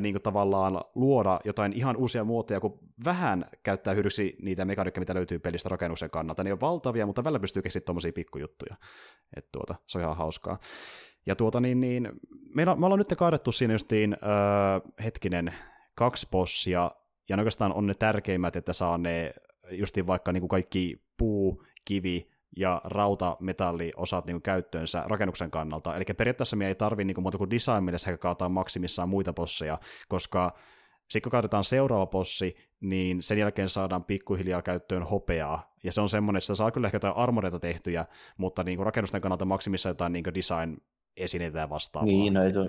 niin 0.00 0.14
kuin 0.14 0.22
tavallaan 0.22 0.80
luoda 0.94 1.40
jotain 1.44 1.72
ihan 1.72 1.96
uusia 1.96 2.24
muotoja, 2.24 2.60
kun 2.60 2.78
vähän 3.04 3.44
käyttää 3.62 3.94
hyödyksi 3.94 4.36
niitä 4.42 4.64
mekaniikkoja, 4.64 5.00
mitä 5.00 5.14
löytyy 5.14 5.38
pelistä 5.38 5.68
rakennuksen 5.68 6.10
kannalta. 6.10 6.44
Ne 6.44 6.52
on 6.52 6.60
valtavia, 6.60 7.06
mutta 7.06 7.24
välillä 7.24 7.40
pystyy 7.40 7.62
keksiä 7.62 7.82
tuommoisia 7.86 8.12
pikkujuttuja. 8.12 8.76
Että 9.36 9.48
tuota, 9.52 9.74
se 9.86 9.98
on 9.98 10.04
ihan 10.04 10.16
hauskaa. 10.16 10.58
Ja 11.26 11.36
tuota 11.36 11.60
niin, 11.60 11.80
niin 11.80 12.10
meillä, 12.54 12.76
me 12.76 12.86
ollaan 12.86 12.98
nyt 12.98 13.18
kaadettu 13.18 13.52
siinä 13.52 13.74
justiin, 13.74 14.12
ö, 14.12 15.02
hetkinen, 15.04 15.54
kaksi 15.94 16.26
bossia, 16.30 16.90
ja 17.28 17.36
ne 17.36 17.40
oikeastaan 17.40 17.72
on 17.72 17.86
ne 17.86 17.94
tärkeimmät, 17.94 18.56
että 18.56 18.72
saa 18.72 18.98
ne 18.98 19.34
justiin 19.70 20.06
vaikka 20.06 20.32
niin 20.32 20.40
kuin 20.40 20.48
kaikki 20.48 21.02
puu, 21.18 21.64
kivi, 21.84 22.30
ja 22.56 22.80
rautametalliosat 22.84 24.26
niin 24.26 24.42
käyttöönsä 24.42 25.04
rakennuksen 25.06 25.50
kannalta. 25.50 25.96
Eli 25.96 26.04
periaatteessa 26.04 26.56
me 26.56 26.68
ei 26.68 26.74
tarvitse 26.74 27.04
niin 27.04 27.22
muuta 27.22 27.38
kuin 27.38 27.50
design 27.50 28.18
kaataa 28.18 28.48
maksimissaan 28.48 29.08
muita 29.08 29.32
bosseja, 29.32 29.78
koska 30.08 30.52
sitten 31.08 31.22
kun 31.22 31.30
kaadetaan 31.30 31.64
seuraava 31.64 32.06
bossi, 32.06 32.56
niin 32.80 33.22
sen 33.22 33.38
jälkeen 33.38 33.68
saadaan 33.68 34.04
pikkuhiljaa 34.04 34.62
käyttöön 34.62 35.02
hopeaa, 35.02 35.74
ja 35.84 35.92
se 35.92 36.00
on 36.00 36.08
semmoinen, 36.08 36.38
että 36.38 36.54
saa 36.54 36.70
kyllä 36.70 36.88
ehkä 36.88 36.96
jotain 36.96 37.16
armoreita 37.16 37.58
tehtyjä, 37.58 38.06
mutta 38.36 38.64
niin 38.64 38.76
kuin 38.76 38.86
rakennusten 38.86 39.20
kannalta 39.20 39.44
maksimissa 39.44 39.88
jotain 39.88 40.12
niin 40.12 40.24
design 40.34 40.76
esineitä 41.16 41.58
ja 41.58 41.70
vastaavaa. 41.70 42.06
Niin, 42.06 42.34
no 42.34 42.42
ei 42.44 42.52
tuo, 42.52 42.66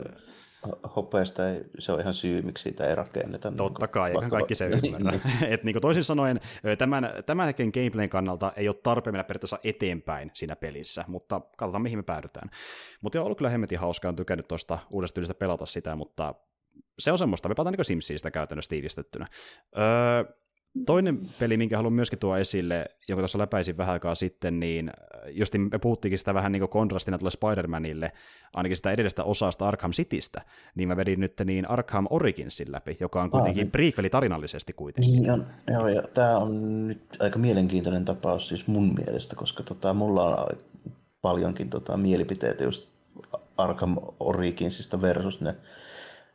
hopeasta 0.96 1.50
ei, 1.50 1.62
se 1.80 1.92
on 1.92 2.00
ihan 2.00 2.14
syy, 2.14 2.42
miksi 2.42 2.70
sitä 2.70 2.88
ei 2.88 2.96
rakenneta. 2.96 3.50
Niin 3.50 3.58
Totta 3.58 3.86
niin 3.86 3.92
kai, 3.92 4.12
eihän 4.12 4.30
kaikki 4.30 4.56
se 4.56 4.68
ymmärrä. 4.68 5.20
Et 5.50 5.64
niin 5.64 5.82
toisin 5.82 6.04
sanoen, 6.04 6.40
tämän, 6.78 7.10
tämän 7.26 7.48
hetken 7.48 7.72
gameplayn 7.74 8.10
kannalta 8.10 8.54
ei 8.56 8.68
ole 8.68 8.76
tarpeen 8.84 9.14
mennä 9.14 9.24
periaatteessa 9.24 9.60
eteenpäin 9.64 10.32
siinä 10.34 10.56
pelissä, 10.56 11.06
mutta 11.08 11.42
katsotaan 11.58 11.82
mihin 11.82 12.00
me 12.00 12.04
päädytään. 12.04 12.50
Mutta 13.02 13.20
on 13.20 13.26
ollut 13.26 13.38
kyllä 13.38 13.50
hemmetin 13.50 13.80
hauskaa, 13.80 14.10
on 14.10 14.16
tykännyt 14.16 14.48
tuosta 14.48 14.80
uudesta 14.90 15.16
tyylistä 15.16 15.34
pelata 15.34 15.66
sitä, 15.66 15.96
mutta 15.96 16.36
se 17.00 17.12
on 17.12 17.18
semmoista, 17.18 17.50
me 17.50 17.56
palataan 17.56 17.74
niin 17.74 17.86
Simsiin 17.86 18.20
sitä 18.20 18.32
käytännössä 18.32 18.70
tiivistettynä. 18.70 19.28
Öö, 19.78 20.34
Toinen 20.86 21.20
peli, 21.40 21.58
minkä 21.58 21.78
haluan 21.78 21.94
myöskin 21.94 22.20
tuoda 22.20 22.40
esille, 22.40 22.86
jonka 23.08 23.22
tuossa 23.22 23.38
läpäisin 23.38 23.78
vähän 23.78 23.94
aikaa 23.94 24.16
sitten, 24.16 24.60
niin 24.60 24.90
äh, 24.90 25.22
just 25.30 25.54
me 25.72 25.80
puhuttiinkin 25.80 26.20
sitä 26.20 26.34
vähän 26.34 26.52
niin 26.52 26.62
kuin 26.62 26.70
kontrastina 26.70 27.18
tuolle 27.18 27.32
Spider-Manille, 27.32 28.12
ainakin 28.54 28.78
sitä 28.78 28.92
edellisestä 28.92 29.24
osasta 29.24 29.68
Arkham 29.68 29.92
Citystä, 29.92 30.42
niin 30.76 30.88
mä 30.88 30.98
vedin 30.98 31.20
nyt 31.20 31.34
niin 31.46 31.70
Arkham 31.70 32.08
Originsin 32.10 32.72
läpi, 32.72 32.98
joka 33.00 33.22
on 33.22 33.32
kuitenkin 33.32 33.62
ah, 33.62 33.64
niin. 33.64 33.72
prequeli 33.72 34.10
tarinallisesti 34.10 34.74
kuitenkin. 34.74 35.12
Niin 35.12 35.32
on, 35.32 35.46
joo, 35.72 35.88
ja 35.88 36.02
tämä 36.14 36.38
on 36.38 36.88
nyt 36.88 37.02
aika 37.20 37.40
mielenkiintoinen 37.40 38.06
tapaus 38.06 38.48
siis 38.48 38.68
mun 38.68 38.94
mielestä, 38.94 39.36
koska 39.36 39.64
tota, 39.64 39.94
mulla 39.94 40.36
on 40.36 40.58
paljonkin 41.22 41.70
tota, 41.70 41.98
mielipiteitä 41.98 42.64
just 42.64 42.88
Arkham 43.58 43.98
Originsista 44.20 45.02
versus 45.02 45.42
ne, 45.42 45.56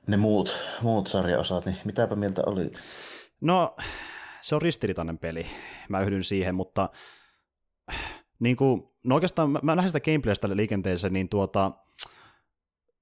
ne 0.07 0.17
muut, 0.17 0.57
muut 0.83 1.07
sarjaosat, 1.07 1.67
niin 1.67 1.77
mitäpä 1.85 2.17
mieltä 2.17 2.43
olit? 2.47 2.83
No, 3.41 3.77
se 4.43 4.55
on 4.55 4.63
ristiriitainen 4.63 5.19
peli, 5.19 5.47
mä 5.89 6.01
yhdyn 6.01 6.25
siihen, 6.25 6.55
mutta 6.55 6.89
niin 8.39 8.57
kuin, 8.57 8.89
no 9.05 9.15
oikeastaan 9.15 9.51
mä, 9.51 9.59
mä 9.63 9.77
lähden 9.77 9.91
sitä 9.91 10.11
gameplaystä 10.11 10.57
liikenteeseen, 10.57 11.13
niin 11.13 11.29
tuota, 11.29 11.73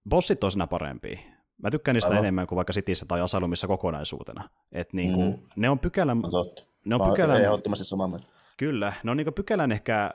bossit 0.08 0.44
on 0.44 0.50
siinä 0.50 0.66
parempi. 0.66 1.26
Mä 1.62 1.70
tykkään 1.70 1.94
niistä 1.94 2.10
Aivan. 2.10 2.24
enemmän 2.24 2.46
kuin 2.46 2.56
vaikka 2.56 2.72
Cityssä 2.72 3.06
tai 3.08 3.20
Asylumissa 3.20 3.66
kokonaisuutena. 3.66 4.48
Et 4.72 4.92
niin 4.92 5.14
kuin, 5.14 5.30
mm. 5.30 5.38
Ne 5.56 5.70
on 5.70 5.78
pykälän... 5.78 6.18
No 6.20 6.54
ne 6.84 6.94
on 6.94 7.10
pykälän... 7.10 7.42
Ehdottomasti 7.42 7.84
samaa 7.84 8.08
mieltä. 8.08 8.26
Kyllä, 8.56 8.92
ne 9.02 9.10
on 9.10 9.16
niin 9.16 9.34
pykälän 9.34 9.72
ehkä 9.72 10.10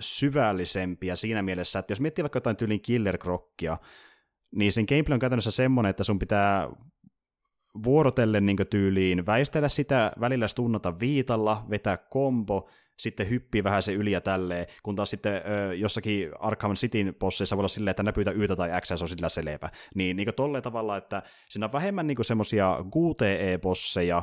syvällisempiä 0.00 1.16
siinä 1.16 1.42
mielessä, 1.42 1.78
että 1.78 1.92
jos 1.92 2.00
miettii 2.00 2.22
vaikka 2.22 2.36
jotain 2.36 2.56
tyylin 2.56 2.80
Killer 2.80 3.18
Crockia, 3.18 3.78
niin 4.54 4.72
sen 4.72 4.84
gameplay 4.88 5.14
on 5.14 5.20
käytännössä 5.20 5.50
semmoinen, 5.50 5.90
että 5.90 6.04
sun 6.04 6.18
pitää 6.18 6.68
vuorotellen 7.84 8.46
niin 8.46 8.56
tyyliin 8.70 9.26
väistellä 9.26 9.68
sitä, 9.68 10.12
välillä 10.20 10.48
stunnata 10.48 11.00
viitalla, 11.00 11.66
vetää 11.70 11.96
kombo, 11.96 12.68
sitten 12.98 13.30
hyppii 13.30 13.64
vähän 13.64 13.82
se 13.82 13.92
yli 13.92 14.12
ja 14.12 14.20
tälleen, 14.20 14.66
kun 14.82 14.96
taas 14.96 15.10
sitten 15.10 15.34
ö, 15.34 15.74
jossakin 15.74 16.30
Arkham 16.38 16.74
Cityn 16.74 17.14
bosseissa 17.20 17.56
voi 17.56 17.60
olla 17.60 17.68
silleen, 17.68 17.90
että 17.90 18.02
näpyytä 18.02 18.30
Y 18.30 18.48
tai 18.56 18.80
X 18.80 18.88
se 18.88 18.94
on 18.94 19.08
sillä 19.08 19.28
selvä. 19.28 19.70
Niin, 19.94 20.16
niin 20.16 20.34
tolleen 20.36 20.62
tavalla, 20.62 20.96
että 20.96 21.22
siinä 21.48 21.66
on 21.66 21.72
vähemmän 21.72 22.06
niin 22.06 22.24
semmoisia 22.24 22.76
QTE-bosseja, 22.80 24.22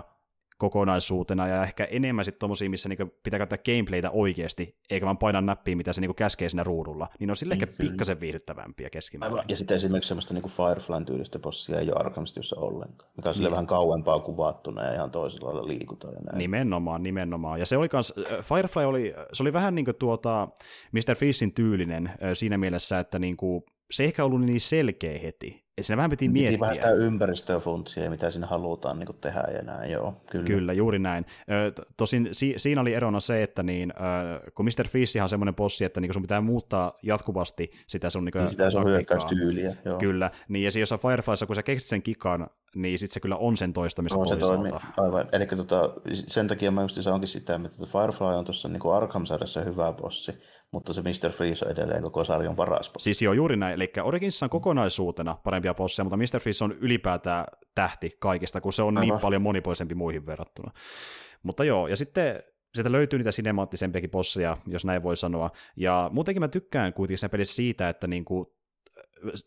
kokonaisuutena 0.60 1.48
ja 1.48 1.64
ehkä 1.64 1.84
enemmän 1.84 2.26
sitten 2.26 2.40
tommosia, 2.40 2.70
missä 2.70 2.90
niinku 2.90 3.14
pitää 3.24 3.38
käyttää 3.38 3.58
gameplaytä 3.66 4.12
oikeasti, 4.12 4.76
eikä 4.90 5.06
vaan 5.06 5.18
painaa 5.18 5.42
näppiä, 5.42 5.76
mitä 5.76 5.94
se 5.94 6.02
niinku 6.02 6.14
käskee 6.14 6.50
siinä 6.50 6.64
ruudulla, 6.64 7.08
niin 7.20 7.30
on 7.30 7.36
sille 7.36 7.54
ehkä 7.54 7.68
pikkasen 7.68 8.20
viihdyttävämpiä 8.20 8.90
keskimäärin. 8.90 9.38
Ja 9.48 9.56
sitten 9.56 9.76
esimerkiksi 9.76 10.08
semmoista 10.08 10.34
niinku 10.34 10.50
Fireflyn 10.50 11.06
tyylistä 11.06 11.40
bossia 11.40 11.80
ei 11.80 11.92
ole 11.92 12.00
Arkham 12.00 12.26
Cityssä 12.26 12.56
ollenkaan, 12.60 13.12
mikä 13.18 13.30
on 13.30 13.36
sille 13.36 13.48
niin. 13.48 13.52
vähän 13.52 13.68
kauempaa 13.68 14.20
kuvattuna 14.20 14.84
ja 14.84 14.94
ihan 14.94 15.12
toisella 15.12 15.50
lailla 15.50 15.68
liikutaan. 15.68 16.14
Ja 16.14 16.20
näin. 16.22 16.38
Nimenomaan, 16.38 17.04
nimenomaan. 17.04 17.60
Ja 17.60 17.66
se 17.66 17.78
oli 17.78 17.90
kans, 17.90 18.14
Firefly 18.42 18.84
oli, 18.84 19.14
se 19.34 19.44
oli 19.44 19.54
vähän 19.54 19.76
niinku 19.76 19.94
tuota 19.94 20.48
Mr. 20.92 21.16
Fishin 21.16 21.54
tyylinen 21.54 22.12
siinä 22.34 22.58
mielessä, 22.58 23.00
että 23.00 23.20
niinku, 23.20 23.66
se 23.92 24.04
ei 24.04 24.08
ehkä 24.08 24.26
ollut 24.26 24.42
niin 24.42 24.62
selkeä 24.62 25.20
heti, 25.20 25.69
et 25.80 25.86
siinä 25.86 25.98
vähän 25.98 26.10
piti, 26.10 26.26
piti 26.26 26.34
miettiä. 26.34 26.60
vähän 26.60 26.76
sitä 26.76 26.92
ympäristöä 26.92 27.60
funtsia 27.60 28.04
ja 28.04 28.10
mitä 28.10 28.32
siinä 28.32 28.48
halutaan 28.48 29.00
niin 29.00 29.10
tehdä 29.22 29.44
ja 29.58 29.62
näin, 29.62 29.92
joo. 29.92 30.14
Kyllä, 30.32 30.48
kyllä 30.48 30.74
juuri 30.74 31.00
näin. 31.00 31.26
Tosin 31.98 32.30
si- 32.32 32.54
siinä 32.58 32.82
oli 32.82 32.94
erona 32.94 33.20
se, 33.20 33.44
että 33.44 33.64
niin, 33.64 33.94
kun 34.54 34.66
Mr. 34.66 34.88
Fish 34.88 35.22
on 35.22 35.30
semmoinen 35.30 35.56
bossi, 35.56 35.86
että 35.86 36.00
niin 36.02 36.14
sun 36.14 36.22
pitää 36.22 36.42
muuttaa 36.42 36.94
jatkuvasti 37.04 37.72
sitä 37.88 38.10
sun 38.10 38.26
niin, 38.26 38.34
niin 38.36 38.50
sitä 38.50 38.72
sun 38.72 38.86
hyökkäystyyliä. 38.86 39.76
Joo. 39.86 39.98
Kyllä, 39.98 40.32
niin 40.48 40.64
ja 40.64 40.80
jos 40.80 40.92
on 40.92 41.00
Fireflyssa, 41.00 41.46
kun 41.46 41.56
sä 41.56 41.64
keksit 41.64 41.90
sen 41.90 42.02
kikan, 42.02 42.48
niin 42.76 43.00
sitten 43.00 43.14
se 43.14 43.20
kyllä 43.20 43.38
on 43.38 43.58
sen 43.58 43.74
toistamista 43.74 44.20
no, 44.20 44.26
se 44.26 44.36
toimii, 44.36 44.72
aivan. 44.98 45.28
Eli 45.32 45.46
tota, 45.46 45.90
sen 46.14 46.48
takia 46.48 46.72
mä 46.72 46.82
just 46.82 47.08
onkin 47.08 47.28
sitä, 47.28 47.56
että 47.56 47.86
Firefly 47.86 48.28
on 48.28 48.46
tuossa 48.46 48.68
niin 48.68 48.82
Arkham-sarjassa 48.82 49.62
hyvä 49.62 49.92
bossi, 49.92 50.32
mutta 50.72 50.94
se 50.94 51.02
Mr. 51.02 51.32
Freeze 51.32 51.66
on 51.66 51.72
edelleen 51.72 52.02
koko 52.02 52.26
sarjan 52.26 52.56
paras. 52.56 52.92
Siis 52.98 53.22
joo, 53.22 53.34
juuri 53.34 53.56
näin. 53.56 53.74
Eli 53.74 53.92
Originsissa 54.04 54.46
on 54.46 54.50
kokonaisuutena 54.50 55.38
parempia 55.44 55.74
bosseja, 55.74 56.04
mutta 56.04 56.18
Mr. 56.18 56.40
Freeze 56.40 56.64
on 56.64 56.72
ylipäätään 56.72 57.46
tähti 57.76 58.12
kaikista, 58.20 58.62
kun 58.62 58.74
se 58.74 58.84
on 58.84 58.94
niin 58.94 59.00
Aivan. 59.00 59.16
niin 59.16 59.22
paljon 59.22 59.42
monipuolisempi 59.42 59.96
muihin 59.96 60.26
verrattuna. 60.26 60.72
Mutta 61.44 61.64
joo, 61.64 61.88
ja 61.88 61.96
sitten 61.96 62.44
sieltä 62.76 62.92
löytyy 62.92 63.20
niitä 63.20 63.32
sinemaattisempiakin 63.32 64.12
bosseja, 64.12 64.58
jos 64.68 64.86
näin 64.86 65.04
voi 65.04 65.18
sanoa. 65.18 65.52
Ja 65.76 66.10
muutenkin 66.14 66.42
mä 66.42 66.48
tykkään 66.48 66.94
kuitenkin 66.94 67.18
siinä 67.18 67.30
pelissä 67.30 67.56
siitä, 67.56 67.90
että 67.90 68.08
niinku, 68.08 68.56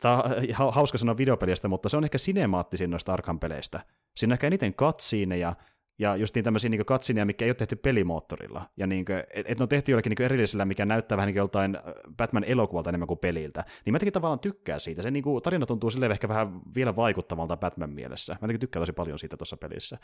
tämä 0.01 0.23
on 0.59 0.75
hauska 0.75 0.99
sanoa 0.99 1.17
videopelistä, 1.17 1.69
mutta 1.69 1.89
se 1.89 1.97
on 1.97 2.05
ehkä 2.05 2.19
sinemaattisin 2.19 2.91
noista 2.91 3.13
Arkham 3.13 3.39
peleistä. 3.39 3.81
Siinä 4.17 4.33
on 4.33 4.35
ehkä 4.35 4.47
eniten 4.47 4.75
katsiineja, 4.75 5.55
ja 5.99 6.17
just 6.17 6.35
niin 6.35 6.45
tämmöisiä 6.45 6.71
niin 6.71 6.85
katsineja, 6.85 7.25
mikä 7.25 7.45
ei 7.45 7.49
ole 7.49 7.55
tehty 7.55 7.77
pelimoottorilla. 7.77 8.71
Ja 8.77 8.87
niin 8.87 9.05
kuin, 9.05 9.19
et, 9.19 9.47
et 9.51 9.59
ne 9.59 9.63
on 9.63 9.69
tehty 9.69 9.93
jollakin 9.93 10.11
niin 10.11 10.25
erillisellä, 10.25 10.65
mikä 10.65 10.85
näyttää 10.85 11.17
vähän 11.17 11.27
niin 11.27 11.37
joltain 11.37 11.79
Batman-elokuvalta 12.17 12.91
enemmän 12.91 13.07
kuin 13.07 13.19
peliltä. 13.19 13.65
Niin 13.85 13.93
mä 13.93 13.97
jotenkin 13.97 14.13
tavallaan 14.13 14.41
tykkään 14.41 14.81
siitä. 14.81 15.03
Se 15.03 15.11
niin 15.11 15.23
kuin, 15.23 15.43
tarina 15.43 15.67
tuntuu 15.67 15.91
silleen 15.91 16.13
ehkä 16.13 16.29
vähän 16.29 16.61
vielä 16.75 16.97
vaikuttavalta 16.97 17.57
Batman 17.57 17.91
mielessä. 17.91 18.33
Mä 18.33 18.39
jotenkin 18.43 18.61
tykkään 18.61 18.83
tosi 18.83 18.93
paljon 18.93 19.19
siitä 19.19 19.37
tuossa 19.37 19.57
pelissä. 19.57 19.99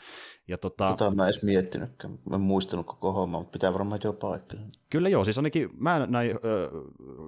Ja 0.47 0.57
tota... 0.57 0.87
Tota 0.87 1.11
mä 1.15 1.23
en 1.23 1.29
edes 1.29 1.43
miettinytkään. 1.43 2.19
Mä 2.29 2.35
en 2.35 2.41
muistanut 2.41 2.85
koko 2.85 3.11
homma, 3.11 3.37
mutta 3.37 3.51
pitää 3.51 3.73
varmaan 3.73 4.01
jo 4.03 4.13
paikka. 4.13 4.57
Kyllä 4.89 5.09
joo, 5.09 5.23
siis 5.23 5.37
ainakin 5.37 5.69
mä 5.77 6.07
näin, 6.07 6.31
äh, 6.31 6.37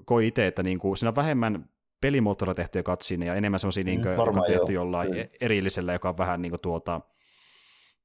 koin 0.05 0.27
itse, 0.27 0.47
että 0.47 0.63
niin 0.63 0.79
kuin, 0.79 0.97
siinä 0.97 1.09
on 1.09 1.15
vähemmän 1.15 1.69
pelimoottorilla 2.01 2.53
tehtyjä 2.53 2.83
katsineja 2.83 3.31
ja 3.31 3.37
enemmän 3.37 3.59
sellaisia, 3.59 3.83
niin 3.83 4.01
kuin, 4.01 4.11
joka 4.11 4.23
on 4.23 4.43
tehty 4.47 4.73
jollain 4.73 5.11
kyllä. 5.11 5.25
erillisellä, 5.41 5.93
joka 5.93 6.09
on 6.09 6.17
vähän 6.17 6.41
niin 6.41 6.51
kuin, 6.51 6.61
tuota, 6.61 7.01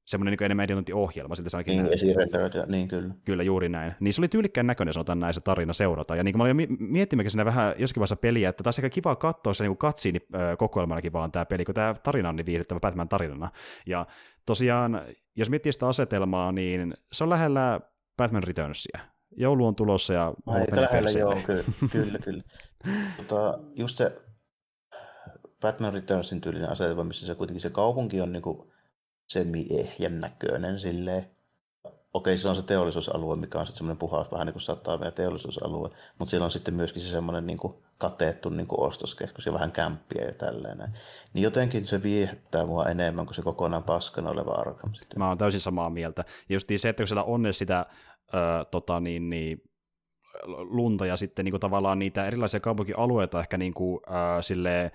semmoinen 0.07 0.31
niin 0.31 0.45
enemmän 0.45 0.63
editointiohjelma. 0.63 1.35
Siltä 1.35 1.49
se 1.49 1.57
niin, 1.67 1.93
esirenderöitä, 1.93 2.65
niin 2.65 2.87
kyllä. 2.87 3.13
Kyllä, 3.25 3.43
juuri 3.43 3.69
näin. 3.69 3.93
Niin 3.99 4.13
se 4.13 4.21
oli 4.21 4.27
tyylikkään 4.27 4.67
näköinen, 4.67 4.93
sanotaan 4.93 5.19
näin, 5.19 5.33
se 5.33 5.41
tarina 5.41 5.73
seurata. 5.73 6.15
Ja 6.15 6.23
niin 6.23 6.33
kuin 6.33 6.37
mä 6.37 6.43
olin 6.43 6.77
miettimäkin 6.79 7.31
siinä 7.31 7.45
vähän 7.45 7.75
joskin 7.77 8.01
vaiheessa 8.01 8.15
peliä, 8.15 8.49
että 8.49 8.63
taas 8.63 8.79
aika 8.79 8.89
kiva 8.89 9.15
katsoa 9.15 9.53
se 9.53 9.63
niin 9.63 9.77
katsiini 9.77 10.19
kokoelmallakin 10.57 11.13
vaan 11.13 11.31
tämä 11.31 11.45
peli, 11.45 11.65
kun 11.65 11.75
tämä 11.75 11.95
tarina 12.03 12.29
on 12.29 12.35
niin 12.35 12.45
viihdyttävä 12.45 12.79
Batman 12.79 13.09
tarinana. 13.09 13.49
Ja 13.85 14.05
tosiaan, 14.45 15.01
jos 15.35 15.49
miettii 15.49 15.71
sitä 15.71 15.87
asetelmaa, 15.87 16.51
niin 16.51 16.93
se 17.11 17.23
on 17.23 17.29
lähellä 17.29 17.79
Batman 18.17 18.43
Returnsia. 18.43 18.99
Joulu 19.37 19.67
on 19.67 19.75
tulossa 19.75 20.13
ja... 20.13 20.33
Aika 20.45 20.81
lähellä, 20.81 21.09
joo, 21.09 21.37
kyllä, 21.45 21.63
kyllä, 21.91 22.19
kyllä. 22.19 22.43
Tota, 23.17 23.59
just 23.75 23.97
se 23.97 24.15
Batman 25.61 25.93
Returnsin 25.93 26.41
tyylinen 26.41 26.69
asetelma, 26.69 27.03
missä 27.03 27.25
se 27.25 27.35
kuitenkin 27.35 27.61
se 27.61 27.69
kaupunki 27.69 28.21
on 28.21 28.31
niin 28.31 28.41
kuin 28.41 28.71
semi-ehjän 29.27 30.21
näköinen 30.21 30.79
silleen. 30.79 31.27
Okei, 32.13 32.37
se 32.37 32.49
on 32.49 32.55
se 32.55 32.61
teollisuusalue, 32.61 33.35
mikä 33.35 33.59
on 33.59 33.67
semmoinen 33.67 33.97
puhas, 33.97 34.31
vähän 34.31 34.47
niin 34.47 34.53
kuin 34.53 34.99
meidän 34.99 35.13
teollisuusalue, 35.13 35.89
mutta 36.19 36.29
siellä 36.29 36.45
on 36.45 36.51
sitten 36.51 36.73
myöskin 36.73 37.01
se 37.01 37.09
semmoinen 37.09 37.47
niin 37.47 37.57
kuin 37.57 37.73
kateettu 37.97 38.49
niin 38.49 38.67
kuin 38.67 38.79
ostoskeskus 38.79 39.45
ja 39.45 39.53
vähän 39.53 39.71
kämppiä 39.71 40.25
ja 40.25 40.33
tälleen. 40.33 40.77
Niin 41.33 41.43
jotenkin 41.43 41.87
se 41.87 42.03
viehättää 42.03 42.65
mua 42.65 42.85
enemmän 42.85 43.25
kuin 43.25 43.35
se 43.35 43.41
kokonaan 43.41 43.83
paskana 43.83 44.29
oleva 44.29 44.51
Arkham. 44.51 44.93
Sitten. 44.93 45.19
Mä 45.19 45.27
oon 45.27 45.37
täysin 45.37 45.59
samaa 45.59 45.89
mieltä. 45.89 46.23
Ja 46.49 46.55
just 46.55 46.69
se, 46.75 46.89
että 46.89 47.03
kun 47.03 47.07
siellä 47.07 47.23
on 47.23 47.53
sitä 47.53 47.85
ö, 48.33 48.65
tota, 48.71 48.99
niin, 48.99 49.29
niin, 49.29 49.61
lunta 50.47 51.05
ja 51.05 51.17
sitten 51.17 51.45
niin 51.45 51.51
kuin 51.51 51.61
tavallaan 51.61 51.99
niitä 51.99 52.25
erilaisia 52.25 52.59
kaupunkialueita 52.59 53.39
ehkä 53.39 53.57
niin 53.57 53.73
kuin, 53.73 53.99
ö, 54.07 54.41
silleen, 54.41 54.91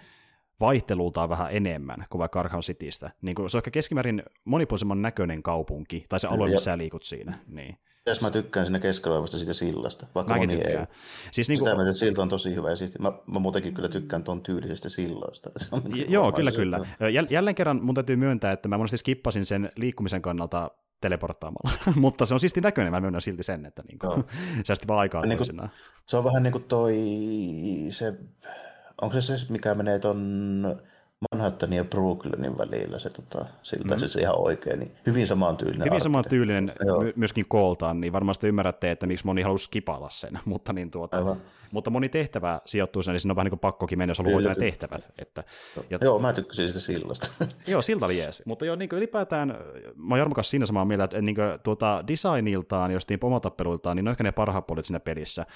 vaihtelultaan 0.61 1.29
vähän 1.29 1.49
enemmän 1.51 2.07
kuin 2.11 2.21
vaikka 2.21 2.41
Arkham 2.41 2.61
Citystä. 2.61 3.11
Niin 3.23 3.35
kuin 3.35 3.51
se 3.51 3.57
on 3.57 3.59
ehkä 3.59 3.71
keskimäärin 3.71 4.23
monipuolisemman 4.45 5.03
näköinen 5.03 5.43
kaupunki, 5.43 6.07
tai 6.09 6.21
se 6.21 6.29
alue, 6.29 6.49
missä 6.49 6.65
sä 6.65 6.79
liikut 6.79 7.03
siinä. 7.03 7.39
Niin. 7.47 7.77
Jos 8.07 8.21
mä 8.21 8.31
tykkään 8.31 8.67
sinne 8.67 8.79
keskellä 8.79 9.27
siitä 9.27 9.53
sillasta, 9.53 10.07
vaikka 10.15 10.35
Mäkin 10.35 10.49
moni 10.49 10.63
tykkään. 10.63 10.87
ei. 10.91 10.97
Siis 11.31 11.49
niin 11.49 11.59
kuin... 11.59 11.69
Sitä 11.69 11.77
mieltä, 11.77 11.93
silta 11.93 12.23
on 12.23 12.29
tosi 12.29 12.55
hyvä. 12.55 12.71
Ja 12.71 12.77
siis 12.77 12.99
mä, 12.99 13.13
mä 13.27 13.39
muutenkin 13.39 13.75
kyllä 13.75 13.89
tykkään 13.89 14.25
tuon 14.25 14.43
tyylisestä 14.43 14.89
silloista. 14.89 15.51
Se 15.57 15.69
on 15.73 15.83
niin 15.85 16.13
Joo, 16.13 16.33
kyllä, 16.33 16.53
kyllä. 16.53 16.79
Jäl- 17.01 17.27
jälleen 17.31 17.55
kerran 17.55 17.85
mun 17.85 17.95
täytyy 17.95 18.17
myöntää, 18.17 18.53
että 18.53 18.69
mä 18.69 18.79
monesti 18.79 18.97
skippasin 18.97 19.47
sen 19.47 19.73
liikkumisen 19.77 20.23
kannalta 20.23 20.71
teleporttaamalla, 21.01 21.79
mutta 22.01 22.27
se 22.27 22.35
on 22.35 22.41
siisti 22.41 22.61
näköinen, 22.61 22.93
mä 22.93 23.01
myönnän 23.01 23.21
silti 23.21 23.43
sen, 23.43 23.67
että 23.67 23.83
niin 23.89 23.99
kuin, 23.99 24.25
säästi 24.67 24.89
vaan 24.89 25.01
aikaa 25.01 25.27
niin 25.27 25.39
kuin, 25.39 25.71
Se 26.09 26.17
on 26.17 26.25
vähän 26.25 26.43
niin 26.43 26.53
kuin 26.53 26.65
toi, 26.65 26.95
se 27.91 28.15
onko 29.03 29.21
se 29.21 29.39
se, 29.39 29.47
mikä 29.53 29.75
menee 29.75 29.99
ton 29.99 30.81
Manhattanin 31.33 31.77
ja 31.77 31.85
Brooklynin 31.85 32.59
välillä 32.59 32.99
se 32.99 33.11
tota, 33.11 33.47
siltä 33.63 33.95
mm-hmm. 33.95 34.09
se 34.09 34.21
ihan 34.21 34.39
oikein, 34.39 34.79
niin 34.79 34.93
hyvin 35.07 35.27
samantyylinen. 35.27 35.85
Hyvin 35.85 36.01
samantyylinen 36.01 36.73
my- 37.01 37.13
myöskin 37.17 37.45
kooltaan, 37.49 38.01
niin 38.01 38.13
varmasti 38.13 38.47
ymmärrätte, 38.49 38.91
että 38.91 39.07
miksi 39.07 39.27
moni 39.27 39.43
halusi 39.43 39.65
skipata 39.65 40.09
sen, 40.09 40.39
mutta, 40.45 40.73
niin 40.73 40.91
tuota, 40.91 41.37
mutta 41.73 41.91
moni 41.91 42.09
tehtävä 42.09 42.61
sijoittuu 42.65 43.03
sen, 43.03 43.13
niin 43.13 43.21
siinä 43.21 43.33
on 43.33 43.37
vähän 43.37 43.45
niin 43.45 43.51
kuin 43.51 43.61
pakkokin 43.61 43.99
mennä, 43.99 44.11
jos 44.11 44.19
haluaa 44.19 44.35
hoitaa 44.35 44.55
tehtävät. 44.55 45.13
Että, 45.19 45.45
ja... 45.91 45.99
Joo, 46.01 46.19
mä 46.19 46.33
tykkäsin 46.33 46.69
sitä 46.69 46.81
sillasta. 46.81 47.29
joo, 47.67 47.83
silta 47.83 48.07
oli 48.07 48.19
jees. 48.19 48.43
Mutta 48.47 48.65
joo, 48.65 48.77
niin 48.77 48.89
kuin 48.89 48.99
ylipäätään, 48.99 49.49
mä 49.97 50.15
oon 50.15 50.19
Jarmokas 50.19 50.51
siinä 50.51 50.67
samaa 50.67 50.85
mieltä, 50.85 51.05
että 51.05 51.21
niin 51.21 51.35
kuin, 51.35 51.47
tuota, 51.63 52.05
designiltaan, 52.09 52.91
jostain 52.91 53.21
pomotappeluiltaan, 53.21 53.97
niin 53.97 54.05
ne 54.05 54.09
on 54.09 54.13
ehkä 54.13 54.25
ne 54.25 54.33
parhaat 54.33 54.67
puolet 54.67 54.85
siinä 54.85 55.01
pelissä. 55.01 55.47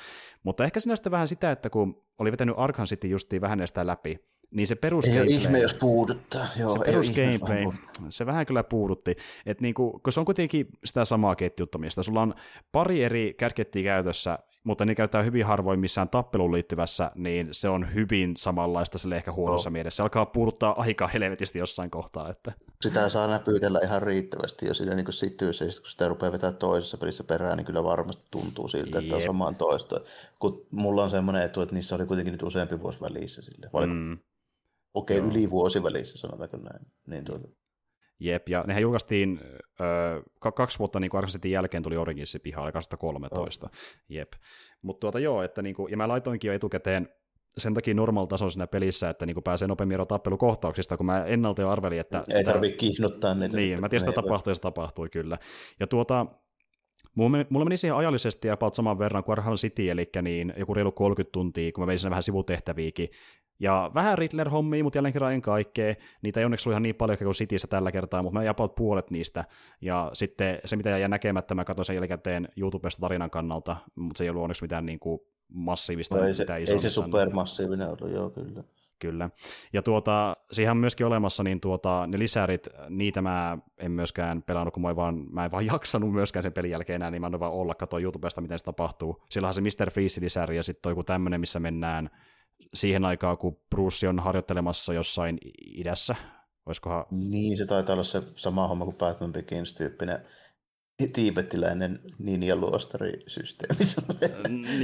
Mutta 0.43 0.65
ehkä 0.65 0.81
siinä 0.81 0.97
sitten 0.97 1.13
vähän 1.13 1.29
sitä, 1.29 1.51
että 1.51 1.71
kun 1.71 2.03
oli 2.19 2.33
vetänyt 2.33 2.55
Arkham 2.59 2.87
City 2.87 3.09
justiin 3.09 3.43
vähän 3.43 3.69
sitä 3.69 3.87
läpi, 3.87 4.21
niin 4.51 4.67
se 4.67 4.75
perus 4.75 5.05
Ei 5.05 5.27
ihme, 5.27 5.59
jos 5.59 5.75
puuduttaa. 5.75 6.47
Joo, 6.59 6.71
se 6.71 6.79
perus 6.79 7.11
gameplay, 7.11 7.65
se 8.09 8.27
vähän 8.27 8.47
kyllä 8.47 8.65
puudutti. 8.65 9.15
Et 9.47 9.61
niinku, 9.61 10.01
kun 10.03 10.13
se 10.13 10.21
on 10.21 10.27
kuitenkin 10.27 10.69
sitä 10.85 11.05
samaa 11.05 11.37
ketjuttamista. 11.37 12.03
Sulla 12.03 12.23
on 12.23 12.35
pari 12.73 13.05
eri 13.05 13.35
kärkettiä 13.39 13.83
käytössä, 13.83 14.39
mutta 14.65 14.85
ne 14.85 14.95
käyttää 14.95 15.23
hyvin 15.23 15.47
harvoin 15.47 15.81
missään 15.81 16.09
tappeluun 16.09 16.53
liittyvässä, 16.53 17.11
niin 17.15 17.49
se 17.53 17.69
on 17.69 17.95
hyvin 17.95 18.37
samanlaista 18.37 18.99
sille 18.99 19.17
ehkä 19.17 19.33
huonossa 19.33 19.71
no. 19.71 19.73
mielessä. 19.73 19.97
Se 19.97 20.03
alkaa 20.03 20.27
puuduttaa 20.27 20.81
aika 20.81 21.09
helvetisti 21.09 21.59
jossain 21.59 21.91
kohtaa. 21.91 22.31
Että... 22.31 22.53
Sitä 22.83 23.09
saa 23.09 23.27
näpytellä 23.27 23.81
ihan 23.85 24.03
riittävästi, 24.03 24.67
jos 24.67 24.79
siinä 24.79 24.95
niin 24.95 25.07
syttyy 25.11 25.53
se, 25.53 25.65
kun 25.65 25.91
sitä 25.91 26.09
rupeaa 26.09 26.33
vetää 26.33 26.53
toisessa 26.53 26.99
pelissä 26.99 27.25
perään, 27.25 27.57
niin 27.57 27.65
kyllä 27.65 27.85
varmasti 27.85 28.25
tuntuu 28.31 28.69
siltä, 28.69 28.99
että 28.99 29.17
on 29.17 29.23
samaan 29.23 29.57
toista. 29.57 30.01
Kun 30.39 30.67
mulla 30.71 31.05
on 31.05 31.11
semmoinen 31.11 31.43
etu, 31.43 31.61
että 31.61 31.75
niissä 31.75 31.97
oli 31.97 32.07
kuitenkin 32.07 32.33
nyt 32.33 32.43
useampi 32.43 32.81
vuosi 32.81 33.01
välissä. 33.01 33.43
Sille. 33.43 33.71
mm. 33.87 34.19
Okei, 34.97 35.19
okay, 35.19 35.31
yli 35.31 35.51
vuosi 35.51 35.83
välissä, 35.83 36.19
sanotaanko 36.19 36.57
näin. 36.57 36.87
Niin 37.07 37.25
tuota. 37.25 37.49
Jep, 38.21 38.49
ja 38.49 38.65
nehän 38.67 38.83
julkaistiin 38.83 39.41
ö, 39.81 40.51
kaksi 40.55 40.79
vuotta 40.79 41.01
niin 41.01 41.17
Arkham 41.17 41.51
jälkeen 41.51 41.83
tuli 41.83 41.97
Originsin 41.97 42.41
pihalle 42.41 42.73
2013. 42.73 43.67
Oh. 43.67 43.73
Jep. 44.09 44.33
Mutta 44.83 45.01
tuota 45.01 45.19
joo, 45.19 45.43
että 45.43 45.63
niinku, 45.63 45.89
ja 45.89 45.97
mä 45.97 46.09
laitoinkin 46.09 46.49
jo 46.49 46.55
etukäteen 46.55 47.09
sen 47.59 47.75
takia 47.75 47.95
normaal 47.95 48.27
tason 48.27 48.51
siinä 48.51 48.67
pelissä, 48.67 49.11
että 49.11 49.27
niinku 49.27 49.43
pääsee 49.43 49.69
nopeammin 49.69 49.95
eroon 49.95 50.09
tappelukohtauksista, 50.09 50.97
kun 50.97 51.07
mä 51.07 51.25
ennalta 51.25 51.63
jo 51.63 51.69
arvelin, 51.69 52.01
että... 52.01 52.25
Ei 52.35 52.45
tarvitse 52.45 52.77
kihnuttaa 52.77 53.35
niitä. 53.35 53.57
Niin, 53.57 53.81
mä 53.81 53.89
tiedän, 53.89 54.09
että 54.09 54.23
tapahtui, 54.23 54.51
ja 54.51 54.55
se 54.55 54.61
tapahtui 54.61 55.09
kyllä. 55.09 55.39
Ja 55.81 55.87
tuota, 55.87 56.27
Mulla 57.51 57.65
meni 57.65 57.77
siihen 57.77 57.97
ajallisesti 57.97 58.51
about 58.51 58.75
saman 58.75 58.99
verran 58.99 59.25
kuin 59.25 59.33
Arkham 59.33 59.55
City, 59.55 59.91
eli 59.91 60.11
niin 60.23 60.55
joku 60.57 60.75
reilu 60.75 60.93
30 60.93 61.33
tuntia, 61.33 61.73
kun 61.73 61.83
mä 61.83 61.87
vein 61.87 61.99
vähän 62.11 62.23
sivutehtäviäkin, 62.23 63.09
ja 63.61 63.91
vähän 63.95 64.19
Riddler-hommia, 64.19 64.83
mutta 64.83 64.99
jälleen 64.99 65.13
kerran 65.13 65.33
en 65.33 65.43
kaikkea. 65.43 65.95
Niitä 66.23 66.41
ei 66.41 66.45
onneksi 66.45 66.69
ollut 66.69 66.75
ihan 66.75 66.83
niin 66.83 66.95
paljon 66.95 67.19
kuin 67.19 67.35
Cityssä 67.35 67.69
tällä 67.69 67.93
kertaa, 67.93 68.23
mutta 68.23 68.39
mä 68.39 68.45
jäin 68.45 68.57
puolet 68.77 69.11
niistä. 69.11 69.45
Ja 69.81 70.11
sitten 70.13 70.59
se, 70.65 70.77
mitä 70.77 70.91
jäi 70.91 71.09
näkemättä, 71.09 71.55
mä 71.55 71.65
katsoin 71.65 71.87
sen 71.87 71.95
jälkikäteen 71.95 72.49
YouTubesta 72.57 73.01
tarinan 73.01 73.31
kannalta, 73.31 73.77
mutta 73.95 74.19
se 74.19 74.25
ei 74.25 74.31
ollut 74.31 74.43
onneksi 74.43 74.63
mitään 74.63 74.87
niin 74.87 74.99
kuin 74.99 75.21
massiivista. 75.49 76.17
No 76.17 76.25
ei, 76.25 76.35
se, 76.35 76.47
ei 76.57 76.81
se 76.81 76.91
supermassiivinen 76.91 77.89
ollut, 77.89 78.15
joo 78.15 78.31
kyllä. 78.31 78.65
Kyllä. 78.99 79.31
Ja 79.73 79.83
tuota, 79.83 80.37
siihen 80.53 80.71
on 80.71 80.77
myöskin 80.77 81.07
olemassa 81.07 81.43
niin 81.43 81.61
tuota, 81.61 82.07
ne 82.07 82.19
lisärit, 82.19 82.69
niitä 82.89 83.23
mä 83.23 83.59
en 83.79 83.93
myöskään 83.93 84.43
pelannut, 84.43 84.75
kun 84.75 84.83
mä, 84.83 84.97
vaan, 84.97 85.27
mä 85.31 85.45
en 85.45 85.51
vaan 85.51 85.67
jaksanut 85.73 86.13
myöskään 86.13 86.43
sen 86.43 86.53
pelin 86.53 86.71
jälkeen 86.71 86.95
enää, 86.95 87.11
niin 87.11 87.21
mä 87.21 87.27
en 87.27 87.41
vaan 87.41 87.53
olla, 87.53 87.75
katsoa 87.75 88.01
YouTubesta, 88.01 88.41
miten 88.41 88.59
se 88.59 88.65
tapahtuu. 88.65 89.23
Silloinhan 89.29 89.55
se 89.55 89.61
Mr. 89.61 89.91
Freeze-lisäri 89.91 90.57
ja 90.57 90.63
sitten 90.63 90.91
joku 90.91 91.03
tämmöinen, 91.03 91.41
missä 91.41 91.61
mennään 91.61 92.11
siihen 92.77 93.05
aikaan, 93.05 93.39
kun 93.39 93.61
Bruce 93.71 94.09
on 94.09 94.19
harjoittelemassa 94.19 94.95
jossain 94.95 95.39
idässä. 95.67 96.15
Olisikohan... 96.67 97.05
Niin, 97.11 97.59
se 97.59 97.67
taitaa 97.67 97.93
olla 97.93 98.05
se 98.05 98.23
sama 98.35 98.69
homma 98.69 98.85
kuin 98.85 98.97
Batman 98.97 99.33
Begins-tyyppinen 99.33 100.27
tiibettiläinen 101.13 102.01
ninja-luostarisysteemi. 102.19 103.85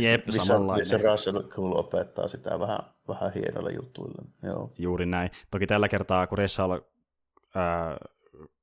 Jep, 0.01 0.27
missä, 0.27 0.44
samanlainen. 0.44 0.81
Missä 0.81 0.98
Russell 0.98 1.43
Cool 1.43 1.73
opettaa 1.73 2.28
sitä 2.28 2.60
vähän, 2.60 2.78
vähän 3.09 3.32
hienoilla 3.35 3.70
jutuilla. 3.70 4.23
Joo. 4.43 4.73
Juuri 4.78 5.06
näin. 5.06 5.31
Toki 5.51 5.66
tällä 5.66 5.89
kertaa, 5.89 6.27
kun 6.27 6.39
Ressal 6.39 6.73
äh, 6.73 6.81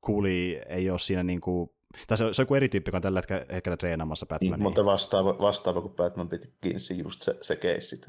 kuuli, 0.01 0.61
ei 0.69 0.89
ole 0.89 0.99
siinä 0.99 1.23
niin 1.23 1.41
kuin 1.41 1.69
tai 2.07 2.17
se, 2.17 2.25
se 2.31 2.41
on 2.41 2.43
joku 2.43 2.55
eri 2.55 2.69
tyyppi, 2.69 2.89
joka 2.89 2.97
on 2.97 3.01
tällä 3.01 3.21
hetkellä 3.53 3.77
treenaamassa 3.77 4.25
Batmania. 4.25 4.57
Niin, 4.57 4.63
mutta 4.63 4.85
vastaava, 4.85 5.39
vastaava 5.39 5.81
kuin 5.81 5.93
Batman 5.93 6.29
Begins, 6.29 6.89
just 6.91 7.21
se, 7.21 7.37
se 7.41 7.55
keissi. 7.55 8.01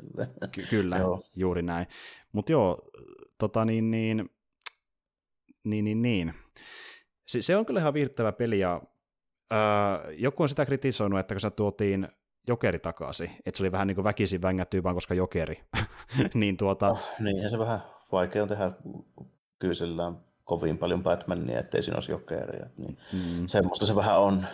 Ky- 0.52 0.66
kyllä, 0.70 0.96
joo. 0.96 1.22
juuri 1.36 1.62
näin. 1.62 1.86
Mutta 2.32 2.52
joo, 2.52 2.78
tota 3.38 3.64
niin, 3.64 3.90
niin, 3.90 4.30
niin, 5.64 5.84
niin, 5.84 6.02
niin. 6.02 6.34
Se, 7.26 7.42
se 7.42 7.56
on 7.56 7.66
kyllä 7.66 7.80
ihan 7.80 7.94
viihdyttävä 7.94 8.32
peli, 8.32 8.58
ja 8.58 8.82
äh, 9.52 9.58
joku 10.18 10.42
on 10.42 10.48
sitä 10.48 10.66
kritisoinut, 10.66 11.20
että 11.20 11.34
kun 11.34 11.40
se 11.40 11.50
tuotiin 11.50 12.08
jokeri 12.48 12.78
takaisin. 12.78 13.30
Että 13.46 13.58
se 13.58 13.62
oli 13.62 13.72
vähän 13.72 13.86
niin 13.86 13.94
kuin 13.94 14.04
väkisin 14.04 14.42
vängättyy 14.42 14.82
vaan 14.82 14.94
koska 14.94 15.14
jokeri. 15.14 15.64
niin 16.34 16.56
tuota... 16.56 16.88
Oh, 16.88 17.08
niin, 17.18 17.50
se 17.50 17.58
vähän 17.58 17.80
vaikea 18.12 18.42
on 18.42 18.48
tehdä 18.48 18.70
kyysellään 19.58 20.29
kovin 20.50 20.78
paljon 20.78 21.02
Batmania, 21.02 21.58
ettei 21.58 21.82
siinä 21.82 21.96
olisi 21.96 22.12
jokeria. 22.12 22.66
Niin 22.76 22.98
mm. 23.12 23.46
Semmoista 23.46 23.86
se 23.86 23.94
vähän 23.94 24.18
on. 24.18 24.44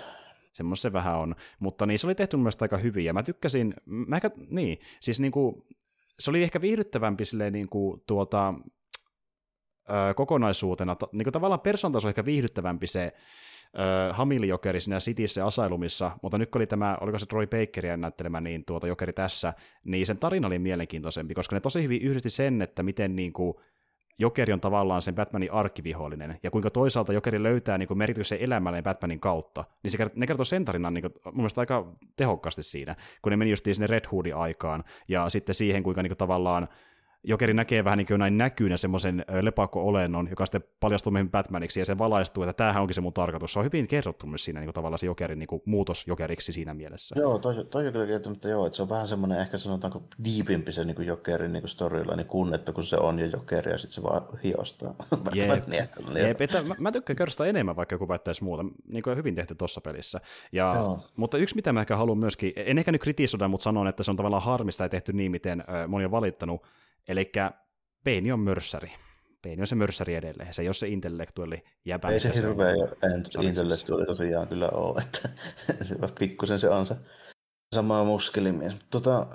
Semmoista 0.53 0.83
se 0.83 0.93
vähän 0.93 1.19
on. 1.19 1.35
Mutta 1.59 1.87
niin, 1.87 1.99
se 1.99 2.07
oli 2.07 2.15
tehty 2.15 2.37
mielestäni 2.37 2.65
aika 2.65 2.77
hyvin, 2.77 3.05
ja 3.05 3.13
mä 3.13 3.23
tykkäsin, 3.23 3.75
mä, 3.85 4.21
niin, 4.51 4.79
siis 5.01 5.21
niin 5.21 5.33
kuin, 5.33 5.63
se 6.19 6.31
oli 6.31 6.43
ehkä 6.43 6.61
viihdyttävämpi 6.61 7.25
silleen 7.25 7.53
niin 7.53 7.69
kuin, 7.69 8.03
tuota, 8.07 8.55
ö, 9.91 10.15
kokonaisuutena, 10.15 10.97
niin 11.13 11.25
kuin 11.25 11.33
tavallaan 11.33 11.61
persoontaso 11.61 12.09
ehkä 12.09 12.25
viihdyttävämpi 12.25 12.87
se 12.87 13.13
ö, 13.79 14.13
Hamili 14.13 14.49
Jokeri 14.49 14.81
siinä 14.81 14.99
Cityssä 14.99 15.47
Asylumissa, 15.47 16.19
mutta 16.23 16.39
nyt 16.39 16.51
kun 16.51 16.59
oli 16.59 16.67
tämä, 16.67 16.99
oliko 17.01 17.19
se 17.19 17.27
Troy 17.27 17.47
Bakeria 17.47 17.97
näyttelemä 17.97 18.41
niin 18.41 18.65
tuota 18.65 18.87
Jokeri 18.87 19.13
tässä, 19.13 19.55
niin 19.85 20.07
sen 20.07 20.19
tarina 20.19 20.47
oli 20.47 20.59
mielenkiintoisempi, 20.59 21.35
koska 21.35 21.57
ne 21.57 21.61
tosi 21.61 21.83
hyvin 21.83 22.03
yhdisti 22.03 22.31
sen, 22.31 22.63
että 22.63 22.83
miten 22.83 23.17
niin 23.17 23.33
kuin, 23.33 23.55
Jokeri 24.19 24.53
on 24.53 24.61
tavallaan 24.61 25.03
sen 25.03 25.15
Batmanin 25.15 25.53
arkkivihollinen, 25.53 26.39
ja 26.43 26.51
kuinka 26.51 26.71
toisaalta 26.71 27.13
Jokeri 27.13 27.43
löytää 27.43 27.79
niin 27.79 27.99
merkityksen 27.99 28.39
elämälle 28.41 28.83
Batmanin 28.83 29.21
kautta, 29.21 29.65
niin 29.83 29.91
se, 29.91 29.99
ne 30.15 30.27
kertoo 30.27 30.45
sen 30.45 30.65
tarinan 30.65 30.95
niin 30.95 31.03
kuin, 31.03 31.13
mun 31.25 31.37
mielestä 31.37 31.61
aika 31.61 31.93
tehokkaasti 32.17 32.63
siinä, 32.63 32.97
kun 33.23 33.31
ne 33.31 33.37
meni 33.37 33.51
just 33.51 33.67
sinne 33.73 33.87
Red 33.87 34.05
Hoodin 34.13 34.37
aikaan, 34.37 34.85
ja 35.09 35.29
sitten 35.29 35.55
siihen, 35.55 35.83
kuinka 35.83 36.03
niin 36.03 36.11
kuin, 36.11 36.19
tavallaan 36.19 36.69
Jokeri 37.29 37.55
näkee 37.55 37.85
vähän 37.85 37.99
niin 37.99 38.07
kuin 38.07 38.19
näin 38.19 38.39
näkyynä 38.39 38.77
semmoisen 38.77 39.25
lepakko-olennon, 39.41 40.29
joka 40.31 40.47
sitten 40.47 40.65
paljastuu 40.81 41.13
meidän 41.13 41.31
Batmaniksi, 41.31 41.81
ja 41.81 41.85
se 41.85 41.99
valaistuu, 41.99 42.43
että 42.43 42.53
tämähän 42.53 42.83
onkin 42.83 42.95
se 42.95 43.01
mun 43.01 43.13
tarkoitus. 43.13 43.53
Se 43.53 43.59
on 43.59 43.65
hyvin 43.65 43.87
kerrottu 43.87 44.27
myös 44.27 44.45
siinä 44.45 44.61
niin 44.61 44.67
kuin 44.67 44.75
tavallaan 44.75 44.99
se 44.99 45.07
Jokerin 45.07 45.39
niin 45.39 45.47
kuin 45.47 45.63
muutos 45.65 46.07
Jokeriksi 46.07 46.53
siinä 46.53 46.75
mielessä. 46.75 47.15
Joo, 47.19 47.39
toi, 47.39 47.65
toi 47.71 47.87
on 47.87 47.93
kyllä 47.93 48.07
kertomatta, 48.07 48.49
joo, 48.49 48.67
että 48.67 48.77
se 48.77 48.83
on 48.83 48.89
vähän 48.89 49.09
semmoinen 49.09 49.41
ehkä 49.41 49.59
sanotaanko 49.59 50.03
diipimpi 50.25 50.73
se 50.73 50.85
niin 50.85 50.97
kuin 50.97 51.09
Jokerin 51.09 51.53
niin 51.53 51.69
storyline 51.69 52.25
kun, 52.25 52.55
että 52.55 52.73
kun 52.73 52.85
se 52.85 52.97
on 52.97 53.19
jo 53.19 53.27
Jokeri, 53.27 53.73
ja 53.73 53.79
sitten 53.79 53.95
se 53.95 54.03
vaan 54.03 54.23
hiostaa. 54.45 54.95
Jep, 55.35 55.51
Jep 56.15 56.41
että 56.41 56.63
mä, 56.63 56.75
mä 56.79 56.93
tykkään 56.93 57.17
kerrostaa 57.17 57.47
enemmän, 57.47 57.77
vaikka 57.77 57.95
joku 57.95 58.09
väittäisi 58.09 58.45
muuta. 58.45 58.65
Niin 58.89 59.03
kuin 59.03 59.17
hyvin 59.17 59.35
tehty 59.35 59.55
tuossa 59.55 59.81
pelissä. 59.81 60.21
Ja, 60.53 60.75
mutta 61.17 61.39
yksi, 61.39 61.57
mitä 61.57 61.73
mä 61.73 61.81
ehkä 61.81 61.97
haluan 61.97 62.19
myöskin, 62.19 62.53
en 62.57 62.79
ehkä 62.79 62.93
nyt 62.93 63.03
kritisoida, 63.03 63.49
mutta 63.49 63.65
sanon, 63.65 63.89
että 63.89 64.03
se 64.03 64.11
on 64.11 64.17
tavallaan 64.17 64.43
harmista 64.43 64.85
ja 64.85 64.89
tehty 64.89 65.13
niin, 65.13 65.31
miten 65.31 65.65
moni 65.89 66.05
on 66.05 66.11
valittanut, 66.11 66.63
Eli 67.09 67.33
Peini 68.05 68.33
on 68.33 68.41
mörssäri. 68.41 68.93
Peini 69.43 69.63
on 69.63 69.67
se 69.67 69.75
mörssäri 69.75 70.15
edelleen, 70.15 70.55
se 70.55 70.63
ei 70.63 70.69
ole 70.69 70.75
se 70.75 70.89
intellektuelli 70.89 71.65
jäbä. 71.85 72.09
Ei 72.09 72.21
se 72.21 72.35
hirveä 72.35 72.75
intellektuelli 73.43 74.07
tosiaan 74.07 74.49
kyllä 74.49 74.69
ole, 74.69 75.01
että 75.03 75.29
se 75.85 75.97
pikkusen 76.19 76.61
se 76.61 76.69
on 76.69 76.87
se 76.87 76.97
sama 77.75 78.05
muskelimies. 78.05 78.77
Tota, 78.91 79.27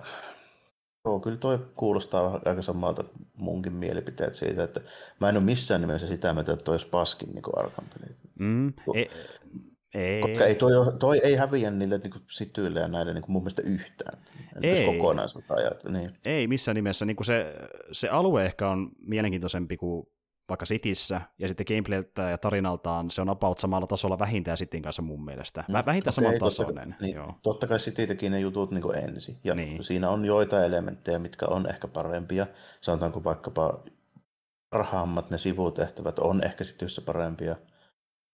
joo, 1.06 1.20
kyllä 1.20 1.38
toi 1.38 1.60
kuulostaa 1.76 2.42
aika 2.46 2.62
samalta 2.62 3.04
munkin 3.38 3.74
mielipiteet 3.74 4.36
siitä, 4.36 4.64
että 4.64 4.82
mä 5.20 5.30
en 5.30 5.38
ole 5.38 5.44
missään 5.44 5.82
nimessä 5.82 6.08
sitä 6.08 6.34
mieltä, 6.34 6.54
että 6.54 6.64
toi 6.64 6.74
olisi 6.74 6.88
paskin 6.88 7.30
niin 7.30 7.58
Arkham 7.58 7.86
Mm, 8.40 8.74
ei, 8.96 9.10
ei. 9.94 10.22
Koska 10.22 10.46
ei 10.46 10.56
toi, 10.56 10.72
toi 11.00 11.22
ei 11.24 11.36
häviä 11.36 11.72
niille 11.72 11.98
niin 11.98 12.12
kuin 12.12 12.24
sityille 12.28 12.80
ja 12.80 12.88
näille 12.88 13.14
niin 13.14 13.22
kuin 13.22 13.32
mun 13.32 13.42
mielestä 13.42 13.62
yhtään. 13.62 14.18
Ei. 14.62 14.86
Kokonaisuutta 14.86 15.54
ajat, 15.54 15.84
niin. 15.84 16.12
ei 16.26 16.48
missään 16.48 16.76
nimessä. 16.76 17.06
Niin 17.06 17.16
kuin 17.16 17.26
se, 17.26 17.56
se 17.92 18.10
alue 18.10 18.46
ehkä 18.46 18.70
on 18.70 18.92
mielenkiintoisempi 19.00 19.78
kuin 19.78 20.08
vaikka 20.52 20.66
Sitissä, 20.66 21.22
ja 21.40 21.48
sitten 21.48 21.66
gameplayltä 21.68 22.22
ja 22.22 22.38
tarinaltaan 22.38 23.12
se 23.12 23.22
on 23.22 23.30
about 23.30 23.60
samalla 23.60 23.88
tasolla 23.88 24.20
vähintään 24.20 24.58
Sitin 24.58 24.82
kanssa 24.82 25.02
mun 25.02 25.26
mielestä. 25.26 25.64
No, 25.68 25.84
vähintään 25.86 26.14
okay, 26.18 26.38
saman 26.38 26.40
Totta, 26.40 26.96
niin, 27.02 27.16
totta 27.42 27.68
kai 27.68 27.78
City 27.78 28.08
teki 28.08 28.30
ne 28.30 28.40
jutut 28.40 28.72
niin 28.72 28.82
kuin 28.82 28.98
ensin, 28.98 29.38
ja 29.44 29.56
niin. 29.56 29.84
siinä 29.84 30.10
on 30.10 30.26
joita 30.26 30.66
elementtejä, 30.66 31.20
mitkä 31.20 31.46
on 31.46 31.70
ehkä 31.70 31.88
parempia. 31.88 32.48
Sanotaanko 32.82 33.24
vaikkapa 33.24 33.84
parhaammat 34.70 35.30
ne 35.30 35.38
sivutehtävät 35.38 36.20
on 36.20 36.44
ehkä 36.44 36.64
Cityssä 36.64 37.02
parempia, 37.02 37.56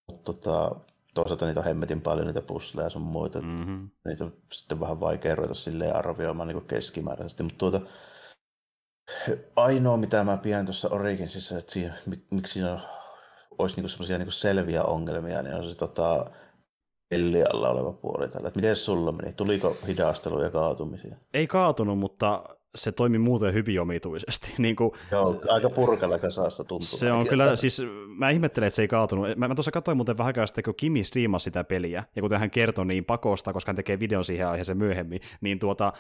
mutta 0.07 0.34
tota, 0.34 0.75
toisaalta 1.18 1.45
niitä 1.45 1.60
on 1.60 1.65
hemmetin 1.65 2.02
paljon 2.02 2.27
niitä 2.27 2.41
pusleja 2.41 2.85
ja 2.85 2.89
sun 2.89 3.02
muita. 3.02 3.41
Mm-hmm. 3.41 3.89
Niitä 4.06 4.23
on 4.23 4.34
sitten 4.53 4.80
vähän 4.80 4.99
vaikea 4.99 5.35
ruveta 5.35 5.53
silleen 5.53 5.95
arvioimaan 5.95 6.48
niin 6.48 6.65
keskimääräisesti. 6.65 7.44
Mutta 7.44 7.57
tuota, 7.57 7.81
ainoa 9.56 9.98
mitä 9.98 10.23
mä 10.23 10.38
pidän 10.38 10.65
tuossa 10.65 10.89
Originsissa, 10.89 11.57
että 11.57 11.73
siinä, 11.73 11.94
miksi 12.31 12.53
siinä 12.53 12.73
on, 12.73 12.80
olisi 13.57 13.76
niinku 13.76 13.89
semmoisia 13.89 14.18
niinku 14.18 14.31
selviä 14.31 14.84
ongelmia, 14.84 15.41
niin 15.41 15.56
on 15.56 15.69
se 15.69 15.76
tota, 15.76 16.26
pelli 17.10 17.44
alla 17.44 17.69
oleva 17.69 17.94
puoli 17.94 18.30
tällä. 18.30 18.52
Miten 18.56 18.76
sulla 18.76 19.11
meni? 19.11 19.34
Tuliko 19.34 19.77
hidasteluja 19.88 20.45
ja 20.45 20.52
kaatumisia? 20.52 21.15
Ei 21.34 21.48
kaatunut, 21.48 21.99
mutta 21.99 22.44
se 22.76 22.91
toimi 22.91 23.18
muuten 23.18 23.53
hyvin 23.53 23.81
omituisesti. 23.81 24.53
niin 24.57 24.76
kuin, 24.76 24.91
Joo, 25.11 25.41
aika 25.49 25.69
purkalla 25.69 26.19
kasassa 26.19 26.64
tuntuu. 26.64 26.88
Se 26.88 27.11
on 27.11 27.27
kyllä, 27.27 27.56
siis 27.56 27.81
mä 28.18 28.30
ihmettelen, 28.30 28.68
että 28.68 28.76
se 28.76 28.81
ei 28.81 28.88
kaatunut. 28.88 29.27
Mä, 29.38 29.48
mä 29.48 29.56
tuossa 29.56 29.72
katsoin 29.72 29.98
muuten 29.98 30.18
vähän 30.18 30.34
sitten, 30.45 30.64
kun 30.64 30.73
Kimi 30.77 31.03
striimasi 31.03 31.44
sitä 31.44 31.64
peliä, 31.64 32.03
ja 32.15 32.22
kuten 32.22 32.39
hän 32.39 32.52
kertoi 32.52 32.85
niin 32.85 33.06
pakosta, 33.06 33.53
koska 33.53 33.69
hän 33.69 33.76
tekee 33.76 33.99
videon 33.99 34.23
siihen 34.23 34.48
aiheeseen 34.48 34.77
myöhemmin, 34.77 35.22
niin 35.41 35.60
tuota, 35.60 35.94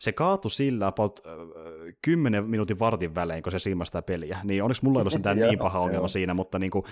se 0.00 0.12
kaatui 0.12 0.50
sillä 0.50 0.86
about 0.86 1.20
äh, 1.26 1.32
10 2.02 2.50
minuutin 2.50 2.78
vartin 2.78 3.14
välein, 3.14 3.42
kun 3.42 3.52
se 3.52 3.58
siimasi 3.58 3.88
sitä 3.88 4.02
peliä. 4.02 4.38
Niin 4.44 4.62
onneksi 4.62 4.84
mulla 4.84 5.00
ei 5.00 5.02
ollut 5.02 5.46
niin 5.48 5.58
paha 5.58 5.78
ongelma 5.78 6.08
siinä, 6.08 6.34
mutta 6.34 6.58
niin 6.58 6.70
kuin, 6.70 6.84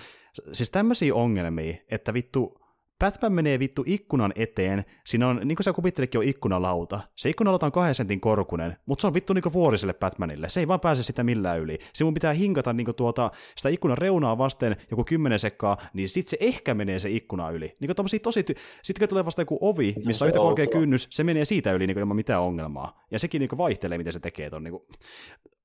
siis 0.53 0.69
tämmöisiä 0.69 1.15
ongelmia, 1.15 1.75
että 1.89 2.13
vittu, 2.13 2.61
Batman 3.01 3.33
menee 3.33 3.59
vittu 3.59 3.83
ikkunan 3.85 4.33
eteen, 4.35 4.85
siinä 5.05 5.27
on, 5.27 5.41
niin 5.43 5.55
kuin 5.55 5.63
sä 5.63 5.73
kuvittelikin, 5.73 6.19
on 6.19 6.25
ikkunalauta. 6.25 6.99
Se 7.15 7.29
ikkunalauta 7.29 7.65
on 7.65 7.71
kahden 7.71 7.95
sentin 7.95 8.21
korkunen, 8.21 8.77
mutta 8.85 9.01
se 9.01 9.07
on 9.07 9.13
vittu 9.13 9.33
niin 9.33 9.53
vuoriselle 9.53 9.93
Batmanille. 9.93 10.49
Se 10.49 10.59
ei 10.59 10.67
vaan 10.67 10.79
pääse 10.79 11.03
sitä 11.03 11.23
millään 11.23 11.59
yli. 11.59 11.79
Se 11.93 12.03
mun 12.03 12.13
pitää 12.13 12.33
hinkata 12.33 12.73
niin 12.73 12.95
tuota, 12.95 13.31
sitä 13.57 13.69
ikkunan 13.69 13.97
reunaa 13.97 14.37
vasten 14.37 14.75
joku 14.91 15.03
kymmenen 15.03 15.39
sekkaa, 15.39 15.77
niin 15.93 16.09
sit 16.09 16.27
se 16.27 16.37
ehkä 16.39 16.73
menee 16.73 16.99
se 16.99 17.09
ikkuna 17.09 17.49
yli. 17.49 17.75
Niin 17.79 17.95
tommosia 17.95 18.19
tosi, 18.19 18.41
ty- 18.41 18.55
sitten 18.83 18.99
kun 18.99 19.09
tulee 19.09 19.25
vasta 19.25 19.41
joku 19.41 19.57
ovi, 19.61 19.95
missä 20.05 20.25
on 20.25 20.29
yhtä 20.29 20.39
korkea 20.39 20.67
kynnys, 20.67 21.07
se 21.09 21.23
menee 21.23 21.45
siitä 21.45 21.71
yli 21.71 21.87
niin 21.87 21.99
ilman 21.99 22.15
mitään 22.15 22.41
ongelmaa. 22.41 23.03
Ja 23.11 23.19
sekin 23.19 23.39
niin 23.39 23.57
vaihtelee, 23.57 23.97
miten 23.97 24.13
se 24.13 24.19
tekee 24.19 24.49
ton. 24.49 24.63
Niin 24.63 24.71
kuin... 24.71 24.83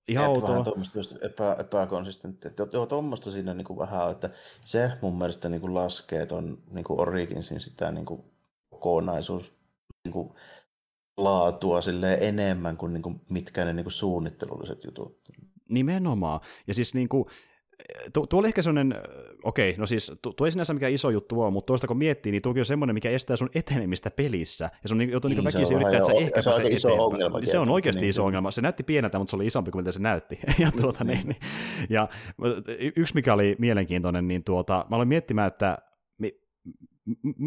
Ihan 0.09 0.29
outoa. 0.29 0.49
Vähän 0.49 0.65
tuommoista 0.65 0.99
just 0.99 1.17
epä, 1.23 1.57
epäkonsistenttia. 1.61 2.51
Joo, 2.73 2.87
tuommoista 2.87 3.31
siinä 3.31 3.55
niin 3.55 3.65
kuin 3.65 3.79
vähän 3.79 4.11
että 4.11 4.31
se 4.65 4.91
mun 5.03 5.19
mielestä 5.19 5.49
niin 5.49 5.61
kuin 5.61 5.75
laskee 5.75 6.27
ton 6.27 6.59
niin 6.71 6.85
kuin 6.85 7.01
Originsin 7.01 7.61
sitä 7.61 7.93
niin 7.93 8.07
kuin 8.07 8.25
kokonaisuus 8.71 9.53
niin 10.05 10.13
kuin 10.13 10.33
laatua 11.17 11.81
silleen 11.81 12.23
enemmän 12.23 12.77
kuin, 12.77 12.93
niin 12.93 13.03
kuin 13.03 13.21
mitkään 13.29 13.67
ne 13.67 13.73
niin 13.73 13.85
kuin 13.85 13.93
suunnittelulliset 13.93 14.85
jutut. 14.85 15.21
Nimenomaan. 15.69 16.41
Ja 16.67 16.75
siis 16.75 16.95
niin 16.95 17.09
kuin, 17.09 17.25
tuo, 18.13 18.27
tuo 18.27 18.41
oli 18.41 18.47
ehkä 18.49 18.63
sellainen, 18.63 18.95
okei, 19.45 19.75
no 19.79 19.87
siis 19.87 20.13
tuo, 20.23 20.33
tuo 20.33 20.45
ei 20.45 20.51
sinänsä 20.51 20.75
mikä 20.75 20.89
iso 20.89 21.11
juttu 21.11 21.43
ole, 21.43 21.51
mutta 21.51 21.67
toista 21.67 21.87
kun 21.87 21.99
miettii, 21.99 22.33
niin 22.33 22.43
tuokin 22.43 22.61
on 22.61 22.65
semmoinen, 22.65 22.95
mikä 22.95 23.11
estää 23.11 23.37
sun 23.37 23.51
etenemistä 23.55 24.11
pelissä. 24.11 24.71
Ja 24.83 24.89
sun 24.89 25.11
joutuu 25.11 25.29
niin, 25.29 25.37
niin 25.37 25.55
väkisin 25.55 25.77
yrittää, 25.77 25.99
että 25.99 26.07
sä 26.07 26.13
ehkä 26.13 26.43
se, 26.43 26.51
on 26.51 26.67
iso 26.67 27.05
ongelma. 27.05 27.41
Se 27.45 27.59
on 27.59 27.71
oikeasti 27.71 28.01
niin, 28.01 28.11
iso 28.11 28.23
niin. 28.23 28.27
ongelma. 28.27 28.51
Se 28.51 28.63
näytti 28.63 28.83
pieneltä, 28.83 29.19
mutta 29.19 29.31
se 29.31 29.37
oli 29.37 29.47
isompi 29.47 29.71
kuin 29.71 29.83
mitä 29.83 29.93
se 29.93 30.01
näytti. 30.01 30.39
ja, 30.59 30.73
tuota, 30.73 31.05
niin, 31.05 31.29
niin, 31.29 31.37
ja 31.89 32.09
yksi, 32.97 33.15
mikä 33.15 33.35
oli 33.35 33.57
mielenkiintoinen, 33.59 34.29
niin 34.29 34.45
tuota, 34.45 34.87
mä 34.91 34.97
olin 34.97 35.09
miettimään, 35.09 35.49
että 35.49 35.79
mi, 36.19 36.33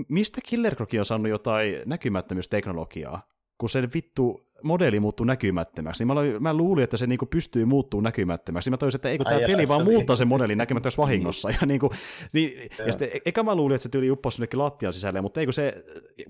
mistä 0.10 0.42
Killer 0.46 0.76
Croc 0.76 0.94
on 1.00 1.06
saanut 1.06 1.30
jotain 1.30 1.76
näkymättömyysteknologiaa, 1.86 3.28
kun 3.60 3.69
se 3.69 3.90
vittu 3.94 4.49
modeli 4.64 4.99
muuttuu 4.99 5.26
näkymättömäksi, 5.26 6.02
niin 6.02 6.07
mä, 6.07 6.19
olin, 6.19 6.44
mä 6.44 6.53
luulin, 6.53 6.84
että 6.84 6.98
se 6.98 7.07
niinku 7.07 7.26
pystyy 7.26 7.65
muuttuu 7.65 8.02
näkymättömäksi. 8.02 8.69
Mä 8.69 8.77
toisin, 8.77 8.98
että 8.98 9.10
eikö 9.10 9.23
tämä 9.23 9.40
peli 9.48 9.68
vaan 9.68 9.84
muuttaa 9.84 10.15
sen 10.15 10.27
modelin 10.27 10.57
näkymättömäksi 10.57 10.98
vahingossa. 11.06 11.49
Ja, 11.49 11.65
niinku, 11.65 11.91
niin, 12.34 12.69
ja 12.86 12.91
sitten, 12.91 13.10
e- 13.14 13.19
eka 13.26 13.44
mä 13.44 13.56
luulin, 13.56 13.76
että 13.76 13.84
se 13.84 13.90
tyyli 13.90 14.11
upposi 14.11 14.41
jonnekin 14.41 14.60
lattian 14.60 14.94
sisälle, 14.94 15.22
mutta 15.22 15.40
eikö 15.40 15.52
se, 15.52 15.84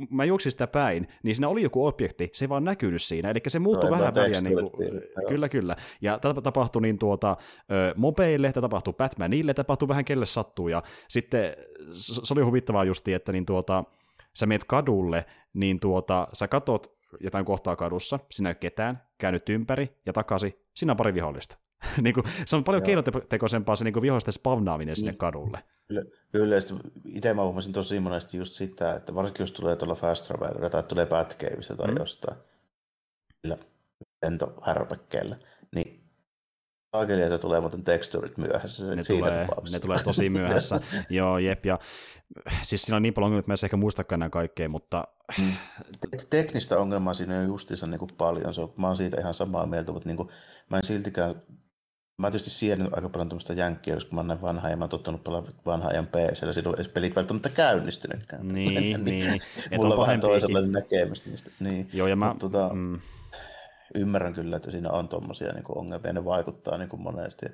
mä 0.10 0.26
juoksin 0.26 0.51
sitä 0.51 0.68
päin, 0.68 1.07
niin 1.23 1.35
siinä 1.35 1.47
oli 1.47 1.64
joku 1.64 1.85
objekti, 1.85 2.30
se 2.34 2.45
ei 2.45 2.49
vaan 2.49 2.64
näkynyt 2.64 3.01
siinä, 3.01 3.30
eli 3.30 3.39
se 3.47 3.60
muuttui 3.60 3.89
no, 3.89 3.97
vähän 3.97 4.15
väliä. 4.15 4.41
Niinku, 4.41 4.72
kyllä, 5.27 5.49
kyllä. 5.49 5.76
Ja 6.01 6.19
tätä 6.19 6.41
tapahtui 6.41 6.81
niin 6.81 6.99
tuota, 6.99 7.38
mobeille, 7.95 8.47
tätä 8.47 8.61
tapahtui 8.61 8.93
Batmanille, 8.93 9.53
tätä 9.53 9.64
tapahtui 9.64 9.88
vähän 9.88 10.06
kelle 10.06 10.26
sattuu, 10.26 10.68
ja 10.68 10.84
sitten 11.07 11.53
se 11.93 12.34
oli 12.34 12.41
huvittavaa 12.41 12.84
justi, 12.84 13.14
että 13.14 13.31
niin 13.31 13.45
tuota, 13.45 13.84
sä 14.35 14.45
meet 14.45 14.64
kadulle, 14.64 15.26
niin 15.53 15.80
tuota, 15.80 16.27
sä 16.34 16.47
katot 16.47 16.99
jotain 17.19 17.45
kohtaa 17.45 17.76
kadussa, 17.76 18.19
sinä 18.31 18.49
ei 18.49 18.52
ole 18.52 18.56
ketään, 18.56 19.02
käynyt 19.18 19.49
ympäri 19.49 19.98
ja 20.06 20.14
takaisin, 20.14 20.53
siinä 20.76 20.94
on 20.94 20.98
pari 20.98 21.14
vihollista. 21.14 21.57
niin 22.02 22.14
kuin, 22.14 22.23
se 22.45 22.56
on 22.56 22.64
paljon 22.64 22.84
keinotekoisempaa 22.84 23.76
se 23.76 23.84
niin 23.84 23.94
kuin 23.94 24.02
vihollisten 24.02 24.34
spavnaaminen 24.34 24.95
sinne 24.95 25.11
niin. 25.11 25.18
kadulle. 25.18 25.64
Kyllä, 25.88 26.02
kyllä 26.31 26.56
itse 27.06 27.34
mä 27.34 27.44
huomasin 27.44 27.73
tosi 27.73 27.99
monesti 27.99 28.38
just 28.38 28.53
sitä, 28.53 28.94
että 28.94 29.15
varsinkin 29.15 29.44
jos 29.44 29.52
tulee 29.52 29.76
tuolla 29.76 29.95
fast 29.95 30.26
travelilla 30.26 30.69
tai 30.69 30.84
tulee 30.84 31.06
Batcaveissa 31.06 31.76
tai 31.76 31.91
mm. 31.91 31.98
jostain, 31.98 32.38
sillä 33.41 33.57
lentohärpekkeellä, 34.23 35.36
niin 35.76 35.99
Saakeli, 36.91 37.40
tulee 37.40 37.60
muuten 37.60 37.84
teksturit 37.84 38.38
myöhässä. 38.38 38.95
Ne 38.95 39.03
tulee, 39.03 39.48
ne 39.72 39.80
tulee 39.80 40.03
tosi 40.03 40.30
myöhässä. 40.30 40.80
Joo, 41.10 41.38
jep. 41.38 41.66
Ja, 41.66 41.80
siis 42.61 42.82
siinä 42.82 42.95
on 42.95 43.02
niin 43.02 43.14
paljon 43.14 43.26
ongelmia, 43.26 43.40
että 43.40 43.52
mä 43.52 43.53
en 43.53 43.66
ehkä 43.66 43.78
muistakaan 43.78 44.18
enää 44.18 44.30
kaikkea, 44.30 44.70
mutta... 44.70 45.07
Mm. 45.38 45.53
Teknistä 46.30 46.78
ongelmaa 46.78 47.14
siinä 47.14 47.40
on 47.40 47.48
justiinsa 47.48 47.88
niin 47.88 47.99
kuin 47.99 48.11
paljon. 48.18 48.53
Se 48.53 48.61
on, 48.61 48.74
mä 48.78 48.88
oon 48.88 48.98
siitä 48.98 49.22
ihan 49.22 49.34
samaa 49.34 49.66
mieltä, 49.66 49.91
mutta 49.91 50.10
niin 50.10 50.18
kuin, 50.18 50.30
mä 50.70 50.78
en 50.78 50.84
siltikään 50.84 51.41
Mä 52.20 52.32
tietysti 52.32 52.49
siedän 52.49 52.90
aika 52.91 53.10
paljon 53.10 53.30
tuommoista 53.30 53.53
jänkkiä, 53.53 53.94
koska 53.94 54.16
mä 54.16 54.20
oon 54.20 54.28
näin 54.28 54.41
vanha 54.41 54.70
ja 54.70 54.78
mä 54.78 54.84
oon 54.84 54.90
tottunut 54.90 55.24
pelaamaan 55.24 55.53
vanha 55.66 55.90
ajan 55.90 56.07
PC, 56.07 56.41
ja 56.41 56.53
silloin 56.53 56.76
edes 56.76 56.88
pelit 56.88 57.16
välttämättä 57.16 57.49
käynnistynytkään. 57.49 58.48
Niin, 58.48 59.03
niin. 59.06 59.41
Mulla 59.78 59.95
on 59.95 60.02
vähän 60.02 60.20
toisella 60.20 60.61
näkemystä 60.61 61.30
niistä. 61.30 61.52
Niin. 61.60 61.90
Joo, 61.94 62.07
ja 62.07 62.16
mä... 62.16 62.28
Mutta, 62.28 62.49
tota, 62.49 62.74
mm. 62.74 62.99
Ymmärrän 63.95 64.34
kyllä, 64.34 64.57
että 64.57 64.72
siinä 64.72 64.90
on 64.90 65.10
tuommoisia 65.10 65.53
niin 65.53 65.64
ongelmia, 65.76 66.14
ne 66.14 66.26
vaikuttaa 66.26 66.78
niin 66.78 66.90
kuin 66.90 67.03
monesti 67.03 67.45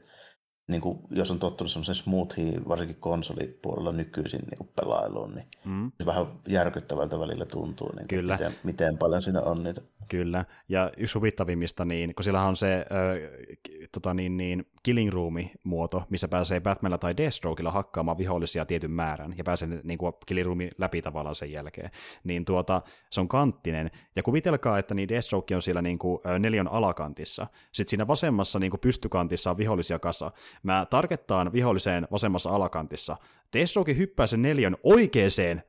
niin 0.67 0.81
kuin, 0.81 0.99
jos 1.09 1.31
on 1.31 1.39
tottunut 1.39 1.71
semmoisen 1.71 1.95
smoothie, 1.95 2.61
varsinkin 2.67 2.97
konsolipuolella 2.99 3.91
nykyisin 3.91 4.39
niin 4.39 4.57
kuin 4.57 4.69
pelailuun, 4.75 5.35
niin 5.35 5.47
mm. 5.65 5.91
se 5.99 6.05
vähän 6.05 6.27
järkyttävältä 6.47 7.19
välillä 7.19 7.45
tuntuu, 7.45 7.87
niin 7.87 8.07
kuin, 8.07 8.07
Kyllä. 8.07 8.33
Miten, 8.33 8.55
miten 8.63 8.97
paljon 8.97 9.21
siinä 9.21 9.41
on 9.41 9.63
niitä. 9.63 9.81
Kyllä, 10.09 10.45
ja 10.69 10.91
yksi 10.97 11.17
huvittavimmista, 11.17 11.85
niin, 11.85 12.15
kun 12.15 12.23
sillä 12.23 12.41
on 12.41 12.55
se 12.55 12.73
äh, 12.75 13.87
tota 13.91 14.13
niin, 14.13 14.37
niin, 14.37 14.65
killing 14.83 15.11
room-muoto, 15.13 16.03
missä 16.09 16.27
pääsee 16.27 16.59
Batmanilla 16.59 16.97
tai 16.97 17.17
Deathstrokeilla 17.17 17.71
hakkaamaan 17.71 18.17
vihollisia 18.17 18.65
tietyn 18.65 18.91
määrän, 18.91 19.33
ja 19.37 19.43
pääsee 19.43 19.67
niin 19.83 19.97
kuin 19.97 20.13
killing 20.25 20.45
roomin 20.45 20.71
läpi 20.77 21.01
tavallaan 21.01 21.35
sen 21.35 21.51
jälkeen, 21.51 21.91
niin 22.23 22.45
tuota, 22.45 22.81
se 23.09 23.21
on 23.21 23.27
kanttinen, 23.27 23.91
ja 24.15 24.23
kuvitelkaa, 24.23 24.79
että 24.79 24.93
niin 24.93 25.09
Deathstroke 25.09 25.55
on 25.55 25.61
siellä 25.61 25.81
niin 25.81 25.99
kuin, 25.99 26.19
neljän 26.39 26.67
alakantissa, 26.67 27.47
sitten 27.71 27.89
siinä 27.89 28.07
vasemmassa 28.07 28.59
niin 28.59 28.71
kuin 28.71 28.81
pystykantissa 28.81 29.51
on 29.51 29.57
vihollisia 29.57 29.99
kasa, 29.99 30.31
mä 30.63 30.87
tarkettaan 30.89 31.53
viholliseen 31.53 32.07
vasemmassa 32.11 32.49
alakantissa, 32.49 33.17
Deathstroke 33.53 33.97
hyppää 33.97 34.27
sen 34.27 34.41
neljän 34.41 34.77
oikeeseen 34.83 35.63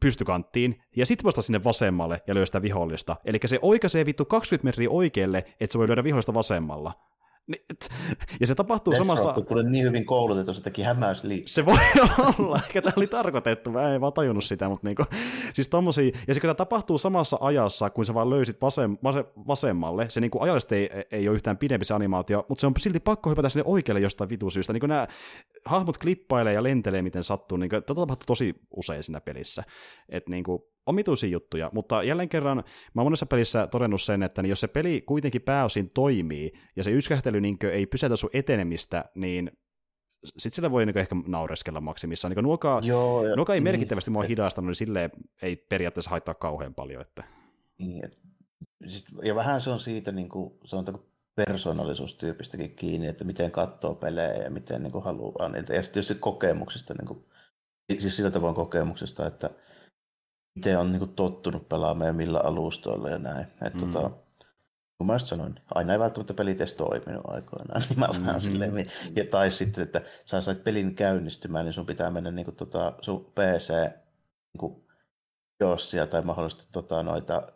pystykanttiin, 0.00 0.82
ja 0.96 1.06
sitten 1.06 1.24
vasta 1.24 1.42
sinne 1.42 1.64
vasemmalle 1.64 2.22
ja 2.26 2.34
lyö 2.34 2.46
sitä 2.46 2.62
vihollista. 2.62 3.16
Eli 3.24 3.38
se 3.44 3.58
oikaisee 3.62 4.06
vittu 4.06 4.24
20 4.24 4.66
metriä 4.66 4.90
oikealle, 4.90 5.38
että 5.60 5.72
se 5.72 5.78
voi 5.78 5.88
lyödä 5.88 6.04
vihollista 6.04 6.34
vasemmalla. 6.34 6.92
Ja 8.40 8.46
se 8.46 8.54
tapahtuu 8.54 8.90
Death 8.90 9.02
samassa... 9.02 9.32
Kun 9.32 9.70
niin 9.70 9.84
hyvin 9.84 10.06
koulutettu, 10.06 10.54
se 10.54 10.62
teki 10.62 10.82
hämäysliikkeen. 10.82 11.48
Se 11.48 11.66
voi 11.66 11.78
olla, 12.38 12.56
ehkä 12.56 12.82
tämä 12.82 12.92
oli 12.96 13.06
tarkoitettu, 13.06 13.70
mä 13.70 13.94
en 13.94 14.00
vaan 14.00 14.12
tajunnut 14.12 14.44
sitä, 14.44 14.68
mutta 14.68 14.86
niinku, 14.86 15.04
siis 15.52 15.68
tommosia, 15.68 16.12
ja 16.28 16.34
se 16.34 16.40
kun 16.40 16.48
tämä 16.48 16.54
tapahtuu 16.54 16.98
samassa 16.98 17.38
ajassa, 17.40 17.90
kun 17.90 18.04
sä 18.04 18.14
vaan 18.14 18.30
löysit 18.30 18.60
vasem, 18.62 18.96
vasemmalle, 19.48 20.10
se 20.10 20.20
niinku 20.20 20.40
ajallisesti 20.40 20.74
ei, 20.74 20.90
ei 21.12 21.28
ole 21.28 21.34
yhtään 21.34 21.58
pidempi 21.58 21.84
se 21.84 21.94
animaatio, 21.94 22.46
mutta 22.48 22.60
se 22.60 22.66
on 22.66 22.72
silti 22.78 23.00
pakko 23.00 23.30
hypätä 23.30 23.48
sinne 23.48 23.64
oikealle 23.66 24.00
jostain 24.00 24.30
vitusyystä, 24.30 24.72
niin 24.72 24.88
nämä 24.88 25.06
hahmot 25.64 25.98
klippailee 25.98 26.52
ja 26.52 26.62
lentelee 26.62 27.02
miten 27.02 27.24
sattuu, 27.24 27.58
niin 27.58 27.70
tätä 27.70 27.94
tapahtuu 27.94 28.26
tosi 28.26 28.54
usein 28.76 29.02
siinä 29.02 29.20
pelissä, 29.20 29.64
että 30.08 30.30
niinku, 30.30 30.71
omituisia 30.86 31.30
juttuja, 31.30 31.70
mutta 31.74 32.02
jälleen 32.02 32.28
kerran 32.28 32.56
mä 32.94 33.00
oon 33.00 33.06
monessa 33.06 33.26
pelissä 33.26 33.66
todennut 33.66 34.02
sen, 34.02 34.22
että 34.22 34.42
niin 34.42 34.50
jos 34.50 34.60
se 34.60 34.68
peli 34.68 35.00
kuitenkin 35.00 35.42
pääosin 35.42 35.90
toimii, 35.90 36.52
ja 36.76 36.84
se 36.84 36.90
yskähtely 36.90 37.40
niin 37.40 37.58
ei 37.72 37.86
pysäytä 37.86 38.16
sun 38.16 38.30
etenemistä, 38.32 39.04
niin 39.14 39.50
sitten 40.24 40.56
sillä 40.56 40.70
voi 40.70 40.86
niin 40.86 40.98
ehkä 40.98 41.16
naureskella 41.26 41.80
maksimissaan. 41.80 42.32
Niin 42.34 42.44
nuokaa, 42.44 42.80
Joo, 42.84 43.26
ja, 43.26 43.36
nuokaa 43.36 43.54
ei 43.54 43.60
niin, 43.60 43.64
merkittävästi 43.64 44.10
mua 44.10 44.22
hidastanut, 44.22 44.68
niin 44.68 44.74
silleen 44.74 45.10
ei 45.42 45.56
periaatteessa 45.56 46.10
haittaa 46.10 46.34
kauhean 46.34 46.74
paljon. 46.74 47.02
Että... 47.02 47.24
Niin, 47.78 48.04
et, 48.04 48.12
sit, 48.86 49.04
ja 49.22 49.34
vähän 49.34 49.60
se 49.60 49.70
on 49.70 49.80
siitä, 49.80 50.12
niin 50.12 50.28
kuin, 50.28 50.58
sanotaanko 50.64 51.06
persoonallisuustyypistäkin 51.34 52.76
kiinni, 52.76 53.06
että 53.06 53.24
miten 53.24 53.50
katsoo 53.50 53.94
pelejä 53.94 54.32
ja 54.32 54.50
miten 54.50 54.82
niin 54.82 54.92
kuin 54.92 55.04
haluaa 55.04 55.48
niitä. 55.48 55.74
Ja 55.74 55.82
sitten 55.82 55.94
tietysti 55.94 56.14
kokemuksista, 56.14 56.94
niin 56.94 57.06
kuin, 57.06 57.24
siis 57.98 58.16
sillä 58.16 58.30
tavoin 58.30 58.54
kokemuksesta, 58.54 59.26
että 59.26 59.50
itse 60.56 60.76
on 60.76 60.92
niin 60.92 61.08
tottunut 61.08 61.68
pelaamaan 61.68 62.06
ja 62.06 62.12
millä 62.12 62.40
alustoilla 62.40 63.10
ja 63.10 63.18
näin. 63.18 63.46
Et, 63.62 63.74
mm. 63.74 63.80
tota, 63.80 64.10
kun 64.98 65.06
mä 65.06 65.18
sanoin, 65.18 65.54
aina 65.74 65.92
ei 65.92 65.98
välttämättä 65.98 66.34
pelit 66.34 66.60
edes 66.60 66.74
toiminut 66.74 67.22
aikoinaan, 67.24 67.82
niin 67.88 67.98
mä 67.98 68.06
mm-hmm. 68.06 68.26
vähän 68.26 68.40
silleen, 68.40 68.90
ja, 69.16 69.24
tai 69.30 69.50
sitten, 69.50 69.82
että 69.82 70.02
sä 70.26 70.40
sait 70.40 70.64
pelin 70.64 70.94
käynnistymään, 70.94 71.64
niin 71.64 71.72
sun 71.72 71.86
pitää 71.86 72.10
mennä 72.10 72.30
niin 72.30 72.44
kuin, 72.44 72.56
tota, 72.56 72.92
sun 73.00 73.24
PC 73.24 73.70
niin 74.52 74.58
kuin, 74.58 74.84
jossia 75.60 76.06
tai 76.06 76.22
mahdollisesti 76.22 76.66
tota, 76.72 77.02
noita 77.02 77.52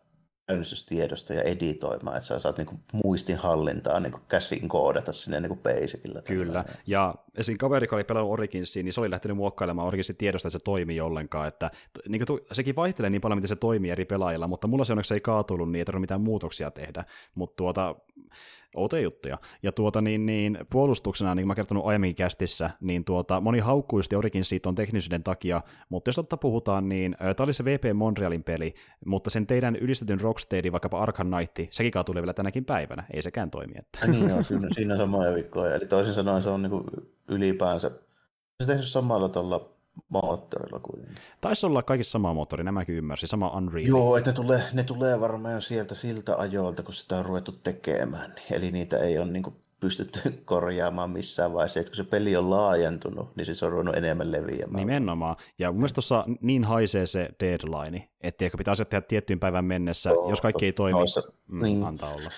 käynnistystiedosta 0.46 1.34
ja 1.34 1.42
editoimaan, 1.42 2.16
että 2.16 2.26
sä 2.26 2.38
saat 2.38 2.56
niinku 2.56 2.74
muistin 2.92 3.36
hallintaa 3.36 4.00
niinku 4.00 4.20
käsin 4.28 4.68
koodata 4.68 5.12
sinne 5.12 5.40
niinku 5.40 5.56
basicilla. 5.56 6.22
Kyllä, 6.22 6.64
ja 6.86 7.14
esim. 7.34 7.56
kaveri, 7.58 7.84
joka 7.84 7.96
oli 7.96 8.04
pelannut 8.04 8.32
Originsiin, 8.32 8.84
niin 8.84 8.92
se 8.92 9.00
oli 9.00 9.10
lähtenyt 9.10 9.36
muokkailemaan 9.36 9.88
Originsin 9.88 10.16
tiedosta, 10.16 10.48
että 10.48 10.58
se 10.58 10.64
toimii 10.64 11.00
ollenkaan, 11.00 11.48
että 11.48 11.70
niin 12.08 12.26
kuin, 12.26 12.40
sekin 12.52 12.76
vaihtelee 12.76 13.10
niin 13.10 13.20
paljon, 13.20 13.38
miten 13.38 13.48
se 13.48 13.56
toimii 13.56 13.90
eri 13.90 14.04
pelaajilla, 14.04 14.48
mutta 14.48 14.68
mulla 14.68 14.84
se 14.84 14.92
onneksi 14.92 15.14
ei 15.14 15.20
kaatunut, 15.20 15.72
niin 15.72 15.78
ei 15.78 15.84
tarvitse 15.84 16.00
mitään 16.00 16.20
muutoksia 16.20 16.70
tehdä, 16.70 17.04
mutta 17.34 17.56
tuota, 17.56 17.96
outoja 18.76 19.02
juttuja. 19.02 19.38
Ja 19.62 19.72
tuota, 19.72 20.00
niin, 20.00 20.26
niin, 20.26 20.58
puolustuksena, 20.70 21.34
niin 21.34 21.42
kuin 21.42 21.48
mä 21.48 21.54
kertonut 21.54 21.86
aiemmin 21.86 22.14
kästissä, 22.14 22.70
niin 22.80 23.04
tuota, 23.04 23.40
moni 23.40 23.58
haukkuisti 23.58 24.16
Origin 24.16 24.44
siitä 24.44 24.68
on 24.68 24.74
teknisyyden 24.74 25.22
takia, 25.22 25.62
mutta 25.88 26.08
jos 26.08 26.16
totta 26.16 26.36
puhutaan, 26.36 26.88
niin 26.88 27.16
tämä 27.18 27.44
oli 27.44 27.52
se 27.52 27.64
VP 27.64 27.84
Montrealin 27.94 28.44
peli, 28.44 28.74
mutta 29.06 29.30
sen 29.30 29.46
teidän 29.46 29.76
ylistetyn 29.76 30.20
Rocksteadin, 30.20 30.72
vaikkapa 30.72 31.02
Arkham 31.02 31.28
Knight, 31.28 31.72
sekin 31.72 31.92
kaatuu 31.92 32.14
vielä 32.14 32.32
tänäkin 32.32 32.64
päivänä, 32.64 33.04
ei 33.14 33.22
sekään 33.22 33.50
toimi. 33.50 33.74
Että. 33.78 34.06
Niin 34.06 34.32
on, 34.32 34.44
siinä, 34.44 34.68
siinä 34.74 34.94
on 34.94 34.98
samoja 34.98 35.34
vikkoja, 35.34 35.74
eli 35.74 35.86
toisin 35.86 36.14
sanoen 36.14 36.42
se 36.42 36.48
on 36.48 36.62
niin 36.62 36.70
kuin 36.70 36.84
ylipäänsä, 37.28 37.90
se 38.60 38.66
tehnyt 38.66 38.88
samalla 38.88 39.28
tuolla 39.28 39.75
moottorilla 40.08 40.80
kuitenkin. 40.80 41.16
Taisi 41.40 41.66
olla 41.66 41.82
kaikissa 41.82 42.10
sama 42.10 42.34
moottori, 42.34 42.64
nämäkin 42.64 42.94
ymmärsi, 42.94 43.26
sama 43.26 43.56
Unreal. 43.56 43.86
Joo, 43.86 44.16
että 44.16 44.30
ne 44.30 44.34
tulee, 44.34 44.62
ne 44.72 44.84
tulee 44.84 45.20
varmaan 45.20 45.62
sieltä 45.62 45.94
siltä 45.94 46.36
ajoilta, 46.36 46.82
kun 46.82 46.94
sitä 46.94 47.18
on 47.18 47.24
ruvettu 47.24 47.52
tekemään. 47.52 48.34
Eli 48.50 48.70
niitä 48.70 48.98
ei 48.98 49.18
ole 49.18 49.26
niin 49.26 49.42
kuin 49.42 49.56
pystytty 49.80 50.20
korjaamaan 50.44 51.10
missään 51.10 51.52
vaiheessa. 51.52 51.80
Että 51.80 51.90
kun 51.90 51.96
se 51.96 52.04
peli 52.04 52.36
on 52.36 52.50
laajentunut, 52.50 53.36
niin 53.36 53.44
siis 53.46 53.62
on 53.62 53.72
ruvennut 53.72 53.96
enemmän 53.96 54.32
leviämään. 54.32 54.86
Nimenomaan. 54.86 55.36
Ja 55.58 55.72
mun 55.72 55.80
mielestä 55.80 55.94
tuossa 55.94 56.24
niin 56.40 56.64
haisee 56.64 57.06
se 57.06 57.28
deadline, 57.40 58.08
että 58.20 58.44
ehkä 58.44 58.58
pitää 58.58 58.72
asiat 58.72 58.88
tehdä 58.88 59.06
tiettyyn 59.08 59.40
päivän 59.40 59.64
mennessä. 59.64 60.10
Joo, 60.10 60.30
Jos 60.30 60.40
kaikki 60.40 60.64
ei 60.64 60.72
toimi, 60.72 60.98
noissa, 60.98 61.22
mm, 61.48 61.62
niin. 61.62 61.84
antaa 61.84 62.14
olla. 62.14 62.30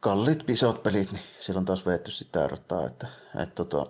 Kalliit, 0.00 0.46
pisot 0.46 0.82
pelit, 0.82 1.12
niin 1.12 1.22
silloin 1.40 1.66
taas 1.66 1.86
vetty 1.86 2.10
sitä 2.10 2.44
erottaa, 2.44 2.86
että, 2.86 3.06
että 3.42 3.54
tota, 3.54 3.86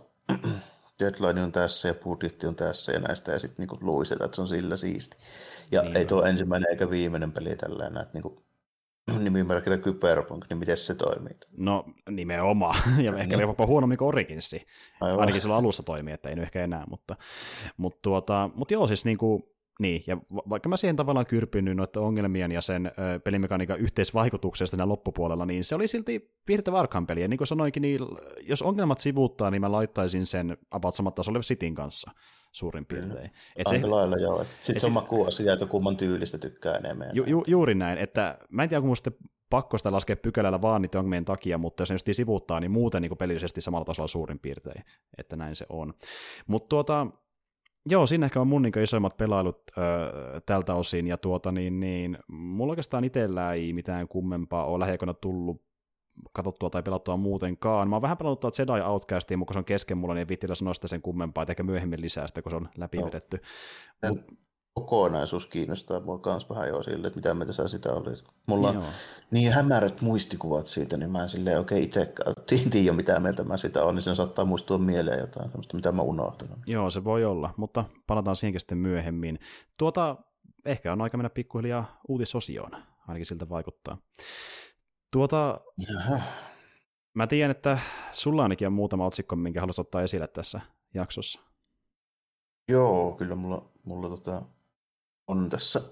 deadline 1.01 1.43
on 1.43 1.53
tässä 1.53 1.89
ja 1.89 1.95
budjetti 1.95 2.47
on 2.47 2.57
tässä 2.57 2.93
ja 2.93 3.01
näistä 3.01 3.33
ja 3.33 3.39
sitten 3.39 3.57
niinku 3.59 3.79
luistetaan, 3.81 4.27
että 4.27 4.35
se 4.35 4.43
on 4.43 4.49
sillä 4.49 4.77
siisti. 4.77 5.17
Ja 5.73 5.83
niin 5.83 5.97
ei 5.97 6.05
tuo 6.05 6.23
ensimmäinen 6.23 6.71
eikä 6.71 6.91
viimeinen 6.91 7.33
peli 7.33 7.57
tällä 7.57 7.87
että 7.87 8.11
niinku, 8.13 8.45
nimimerkillä 9.25 9.79
Cyberpunk, 9.79 10.45
niin 10.49 10.59
miten 10.59 10.77
se 10.77 10.95
toimii? 10.95 11.37
No 11.57 11.85
nimenomaan, 12.11 12.77
ja 13.05 13.17
ehkä 13.17 13.37
jopa 13.37 13.67
huonommin 13.67 13.99
kuin 13.99 14.09
Originsi. 14.09 14.67
Ainakin 15.01 15.41
sillä 15.41 15.57
alussa 15.57 15.83
toimii, 15.83 16.15
että 16.15 16.29
ei 16.29 16.35
nyt 16.35 16.43
ehkä 16.43 16.65
enää, 16.65 16.85
mutta, 16.91 17.17
mutta, 17.77 17.99
tuota, 18.03 18.51
mutta 18.55 18.75
joo, 18.75 18.87
siis 18.87 19.05
niin 19.05 19.19
kuin, 19.19 19.43
niin, 19.81 20.05
ja 20.07 20.17
vaikka 20.31 20.69
mä 20.69 20.77
siihen 20.77 20.97
tavallaan 20.97 21.27
kyrpynyt 21.27 21.77
noiden 21.77 22.03
ongelmien 22.03 22.53
ja 22.53 22.61
sen 22.61 22.87
ö, 22.87 23.21
pelimekaniikan 23.21 23.81
yhteisvaikutuksesta 23.81 24.77
siinä 24.77 24.89
loppupuolella, 24.89 25.47
niin 25.47 25.65
se 25.65 25.75
oli 25.75 25.89
silti 25.89 26.35
piirtettävä 26.47 26.79
Arkham 26.79 27.07
peli. 27.07 27.23
Ja 27.23 27.29
niin 27.29 27.39
kuin 27.39 27.49
sanoinkin, 27.49 27.81
niin 27.81 28.01
jos 28.43 28.63
ongelmat 28.63 28.99
sivuuttaa, 28.99 29.51
niin 29.51 29.61
mä 29.61 29.73
laittaisin 29.73 30.27
sen 30.27 30.57
about 30.71 30.95
samat 30.95 31.15
tasolle 31.15 31.41
Cityn 31.41 31.75
kanssa 31.75 32.11
suurin 32.53 32.87
piirtein. 32.87 33.31
Et 33.57 33.67
se, 33.67 33.87
lailla 33.87 34.17
joo. 34.17 34.45
Sitten 34.63 34.81
se 34.81 34.87
on 34.87 34.93
maku 34.93 35.25
asia, 35.25 35.53
että 35.53 35.67
kumman 35.67 35.97
tyylistä 35.97 36.39
tykkää 36.39 36.77
enemmän. 36.77 37.11
Ju, 37.13 37.25
ju, 37.27 37.43
juuri 37.47 37.75
näin, 37.75 37.99
että 37.99 38.39
mä 38.51 38.63
en 38.63 38.69
tiedä, 38.69 38.81
kun 38.81 38.89
musta 38.89 39.11
pakko 39.51 39.79
sitä 39.79 39.93
laskea 39.93 40.17
pykälällä 40.17 40.63
vaan 40.63 40.83
niiden 40.83 40.99
ongelmien 40.99 41.25
takia, 41.25 41.59
mutta 41.59 41.83
jos 41.83 41.91
ne 41.91 41.95
just 41.95 42.09
sivuuttaa, 42.13 42.61
niin 42.61 42.71
muuten 42.71 43.03
niin 43.03 43.19
pelillisesti 43.19 43.61
samalla 43.61 43.85
tasolla 43.85 44.09
suurin 44.09 44.39
piirtein, 44.39 44.85
että 45.19 45.37
näin 45.37 45.57
se 45.57 45.67
on. 45.69 45.95
Mutta 46.47 46.69
tuota, 46.69 47.07
Joo, 47.87 48.07
siinä 48.07 48.27
ehkä 48.27 48.41
on 48.41 48.47
mun 48.47 48.63
niin 48.63 48.83
isoimmat 48.83 49.17
pelailut 49.17 49.63
öö, 49.79 50.41
tältä 50.47 50.75
osin, 50.75 51.07
ja 51.07 51.17
tuota 51.17 51.53
niin, 51.53 51.81
niin 51.81 52.19
mulla 52.29 52.71
oikeastaan 52.71 53.05
itsellä 53.05 53.53
ei 53.53 53.73
mitään 53.73 54.09
kummempaa 54.09 54.65
ole 54.67 54.79
lähiaikoina 54.79 55.15
tullut 55.15 55.63
katsottua 56.33 56.71
tai 56.71 56.83
pelattua 56.83 57.17
muutenkaan. 57.17 57.89
Mä 57.89 57.97
oon 57.97 58.03
vähän 58.03 58.17
pelannut 58.17 58.41
tuota 58.41 58.63
Jedi 58.63 58.81
Outcastia, 58.81 59.37
mutta 59.37 59.53
se 59.53 59.59
on 59.59 59.65
kesken 59.65 59.99
mulla, 59.99 60.15
niin 60.15 60.29
vittillä 60.29 60.55
sanoa 60.55 60.75
sitä 60.75 60.89
sen 60.89 61.03
kummempaa, 61.03 61.43
että 61.43 61.53
ehkä 61.53 61.63
myöhemmin 61.63 62.01
lisää 62.01 62.27
sitä, 62.27 62.43
kun 62.43 62.51
se 62.51 62.57
on 62.57 62.69
läpivedetty. 62.77 63.41
No. 64.03 64.09
Mut, 64.09 64.21
kokonaisuus 64.75 65.47
kiinnostaa 65.47 66.01
mua 66.01 66.19
kans 66.19 66.51
vähän 66.51 66.69
jo 66.69 66.83
sille, 66.83 67.07
että 67.07 67.19
mitä 67.19 67.35
mieltä 67.35 67.53
sä 67.53 67.69
sitä 67.69 67.93
olisi. 67.93 68.25
Mulla 68.47 68.69
on 68.69 68.83
niin 69.31 69.53
hämärät 69.53 70.01
muistikuvat 70.01 70.67
siitä, 70.67 70.97
niin 70.97 71.13
mä 71.13 71.23
en 71.23 71.29
silleen 71.29 71.59
oikein 71.59 71.85
itse 71.85 72.13
tiedä 72.71 72.93
mitä 72.93 73.21
mieltä 73.21 73.45
mä 73.45 73.57
sitä 73.57 73.85
on, 73.85 73.95
niin 73.95 74.03
sen 74.03 74.17
saattaa 74.17 74.45
muistua 74.45 74.79
mieleen 74.79 75.21
jotain 75.21 75.51
sellaista, 75.51 75.77
mitä 75.77 75.93
mä 75.93 76.03
unohtanut. 76.03 76.59
Joo, 76.67 76.91
se 76.91 77.05
voi 77.05 77.25
olla, 77.25 77.55
mutta 77.57 77.85
palataan 78.07 78.37
siihen 78.37 78.61
sitten 78.61 78.79
myöhemmin. 78.79 79.39
Tuota, 79.79 80.17
ehkä 80.65 80.93
on 80.93 81.01
aika 81.01 81.17
mennä 81.17 81.31
pikkuhiljaa 81.31 82.01
uutisosioon, 82.09 82.71
ainakin 83.09 83.27
siltä 83.27 83.49
vaikuttaa. 83.49 83.99
Tuota, 85.11 85.61
Jaha. 85.89 86.21
mä 87.15 87.27
tiedän, 87.27 87.51
että 87.51 87.79
sulla 88.13 88.43
ainakin 88.43 88.67
on 88.67 88.73
muutama 88.73 89.07
otsikko, 89.07 89.37
minkä 89.37 89.61
haluaisit 89.61 89.81
ottaa 89.81 90.03
esille 90.03 90.27
tässä 90.27 90.61
jaksossa. 90.95 91.41
Joo, 92.69 93.13
kyllä 93.13 93.35
mulla, 93.35 93.73
mulla 93.85 94.09
tota, 94.09 94.43
on 95.29 95.49
tässä, 95.49 95.83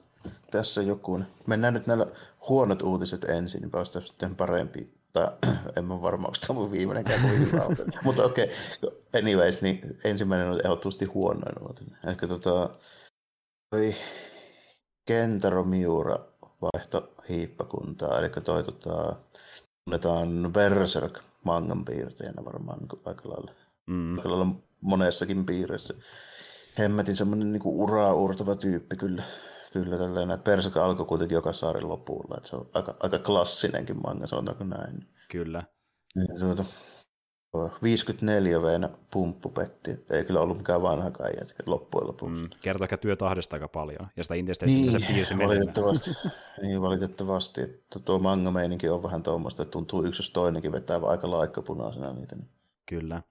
tässä 0.51 0.83
joku. 0.83 1.21
Mennään 1.47 1.75
nyt 1.75 1.87
näillä 1.87 2.07
huonot 2.49 2.83
uutiset 2.83 3.25
ensin, 3.25 3.61
niin 3.61 3.71
päästään 3.71 4.07
sitten 4.07 4.37
parempi. 4.37 4.95
Tai 5.13 5.29
en 5.77 5.85
mä 5.85 6.03
varmaan, 6.03 6.29
onko 6.29 6.39
tämä 6.47 6.61
mun 6.61 6.73
viimeinenkään 6.73 7.21
kuin 7.21 7.51
Mutta 8.05 8.25
okei, 8.25 8.53
okay. 8.83 8.99
anyways, 9.21 9.63
niin 9.63 9.99
ensimmäinen 10.05 10.49
on 10.49 10.61
ehdottomasti 10.65 11.05
huonoin 11.05 11.63
uutinen. 11.69 11.99
Eli 12.05 12.15
tota, 12.15 12.71
toi 13.71 13.95
Kentaro 15.07 15.65
Miura 15.65 16.19
vaihto 16.63 17.13
hiippakuntaa, 17.29 18.19
eli 18.19 18.29
toi 18.29 18.65
tota, 18.65 19.17
tunnetaan 19.85 20.51
Berserk 20.53 21.19
mangan 21.45 21.85
piirteenä 21.85 22.45
varmaan 22.45 22.79
niin 22.79 23.03
aika 23.05 23.29
lailla, 23.29 23.53
mm. 23.87 24.19
aika 24.19 24.31
lailla 24.31 24.47
monessakin 24.81 25.47
piirissä. 25.47 25.95
Hemmetin 26.79 27.17
semmoinen 27.17 27.53
niin 27.53 27.63
uraa 27.65 28.15
uurtava 28.15 28.57
tyyppi 28.57 28.97
kyllä. 28.97 29.23
Kyllä 29.73 29.99
tällainen, 29.99 30.35
että 30.35 30.51
Berserk 30.51 30.77
alkoi 30.77 31.07
kuitenkin 31.07 31.35
joka 31.35 31.53
saarin 31.53 31.89
lopulla, 31.89 32.37
että 32.37 32.49
se 32.49 32.57
on 32.57 32.71
aika, 32.75 32.97
aika 33.01 33.19
klassinenkin 33.19 33.97
manga, 34.03 34.27
sanotaanko 34.27 34.65
näin. 34.65 35.09
Kyllä. 35.31 35.63
Niin, 36.15 36.41
tuota, 36.41 36.65
54 37.83 38.63
veenä 38.63 38.89
pumppupetti. 39.13 40.05
Ei 40.11 40.25
kyllä 40.25 40.41
ollut 40.41 40.57
mikään 40.57 40.83
vanhakaan 40.83 41.31
jätkä 41.41 41.63
loppujen 41.67 42.07
lopuksi. 42.07 42.35
Mm, 42.35 42.49
kertoo 42.61 42.85
ehkä 42.85 42.97
työtahdesta 42.97 43.57
aika 43.57 43.69
paljon. 43.69 44.09
Ja 44.17 44.25
sitä 44.25 44.35
Intesteistä 44.35 44.77
niin, 44.77 45.01
se 45.01 45.07
piirsi 45.07 45.39
valitettavasti, 45.39 46.11
niin, 46.63 46.83
valitettavasti. 46.83 47.61
Että 47.61 47.99
tuo 47.99 48.19
manga 48.19 48.53
on 48.93 49.03
vähän 49.03 49.23
tuommoista, 49.23 49.63
että 49.63 49.73
tuntuu 49.73 50.05
yksi 50.05 50.23
jos 50.23 50.31
toinenkin 50.31 50.73
vetää 50.73 51.01
aika 51.07 51.31
laikkapunaisena 51.31 52.13
niitä. 52.13 52.37
Niin. 52.37 52.49
Kyllä. 52.89 53.23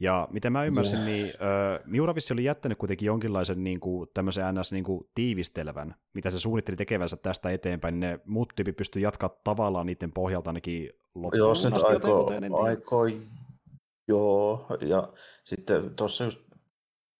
Ja 0.00 0.28
miten 0.30 0.52
mä 0.52 0.64
ymmärsin, 0.64 0.98
yeah. 0.98 1.08
niin 1.08 1.26
äh, 1.26 1.80
Miuravissi 1.84 2.32
oli 2.32 2.44
jättänyt 2.44 2.78
kuitenkin 2.78 3.06
jonkinlaisen 3.06 3.64
niin 3.64 3.80
kuin, 3.80 4.08
tämmöisen 4.14 4.54
ns. 4.54 4.72
Niin 4.72 4.84
kuin, 4.84 5.08
tiivistelvän, 5.14 5.94
mitä 6.14 6.30
se 6.30 6.38
suunnitteli 6.38 6.76
tekevänsä 6.76 7.16
tästä 7.16 7.50
eteenpäin, 7.50 8.00
niin 8.00 8.10
ne 8.10 8.20
muut 8.24 8.52
tyypit 8.56 8.76
pystyy 8.76 9.02
jatkaa 9.02 9.40
tavallaan 9.44 9.86
niiden 9.86 10.12
pohjalta 10.12 10.50
ainakin 10.50 10.90
loppuun 11.14 11.38
Joo, 11.38 11.54
se 11.54 11.68
aikoo, 11.88 12.32
aikoo 12.62 13.06
Joo, 14.08 14.66
ja 14.80 15.08
sitten 15.44 15.94
tuossa 15.94 16.24
just 16.24 16.38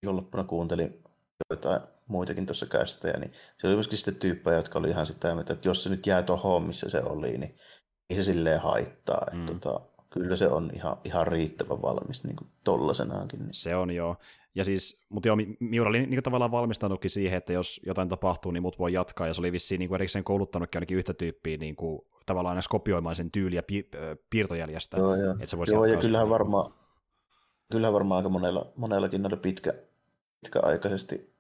viikonloppuna 0.03 0.45
kuuntelin 0.45 1.03
joitain 1.51 1.81
muitakin 2.07 2.47
tuossa 2.47 2.67
kästejä, 2.67 3.19
niin 3.19 3.33
se 3.59 3.67
oli 3.67 3.75
myöskin 3.75 3.99
sitten 3.99 4.17
tyyppejä, 4.17 4.57
jotka 4.57 4.79
oli 4.79 4.89
ihan 4.89 5.07
sitä 5.07 5.37
että 5.41 5.69
jos 5.69 5.83
se 5.83 5.91
nyt 5.91 6.07
jää 6.07 6.23
tuohon, 6.23 6.63
missä 6.63 6.91
se 6.91 7.03
oli, 7.03 7.39
niin 7.39 7.59
ei 8.11 8.17
se 8.17 8.23
silleen 8.23 8.61
haittaa. 8.61 9.27
Mm. 9.33 9.41
Että 9.41 9.53
tota, 9.53 9.81
kyllä 10.21 10.37
se 10.37 10.49
on 10.49 10.71
ihan, 10.75 10.97
ihan 11.05 11.27
riittävän 11.27 11.83
valmis 11.83 12.25
niin 12.25 12.37
kuin 12.37 12.49
tollasenaankin. 12.65 13.41
Niin. 13.41 13.55
Se 13.55 13.77
on 13.77 13.91
joo. 13.91 14.17
Ja 14.55 14.65
siis, 14.65 15.01
mutta 15.09 15.29
joo, 15.29 15.37
Miura 15.61 15.91
oli 15.91 16.07
niin 16.07 16.23
tavallaan 16.23 16.51
valmistanutkin 16.51 17.11
siihen, 17.11 17.39
että 17.39 17.53
jos 17.53 17.81
jotain 17.87 18.09
tapahtuu, 18.09 18.53
niin 18.53 18.63
mut 18.63 18.79
voi 18.79 18.93
jatkaa, 18.93 19.27
ja 19.27 19.35
se 19.35 19.41
oli 19.41 19.53
vissiin 19.53 19.79
niin 19.79 19.89
kuin 19.89 19.97
erikseen 19.97 20.25
kouluttanutkin 20.25 20.79
ainakin 20.79 20.99
yhtä 20.99 21.15
tyyppiä 21.15 21.57
niin 21.57 21.77
kuin, 21.77 22.03
tavallaan 22.27 22.57
edes 22.57 22.69
kopioimaan 22.69 23.15
sen 23.15 23.31
tyyliä 23.31 23.63
pi- 23.63 23.91
piirtojäljestä. 24.31 24.97
Joo, 24.97 25.15
joo. 25.15 25.33
Että 25.33 25.47
se 25.47 25.59
voisi 25.59 25.75
joo 25.75 25.85
ja 25.85 26.01
kyllähän 26.01 26.29
varmaan, 26.29 26.75
kyllähän 27.73 27.95
varmaan 27.95 28.17
aika 28.17 28.29
monella, 28.29 28.73
monellakin 28.77 29.23
noilla 29.23 29.37
pitkä, 29.37 29.75
pitkäaikaisesti 30.41 31.37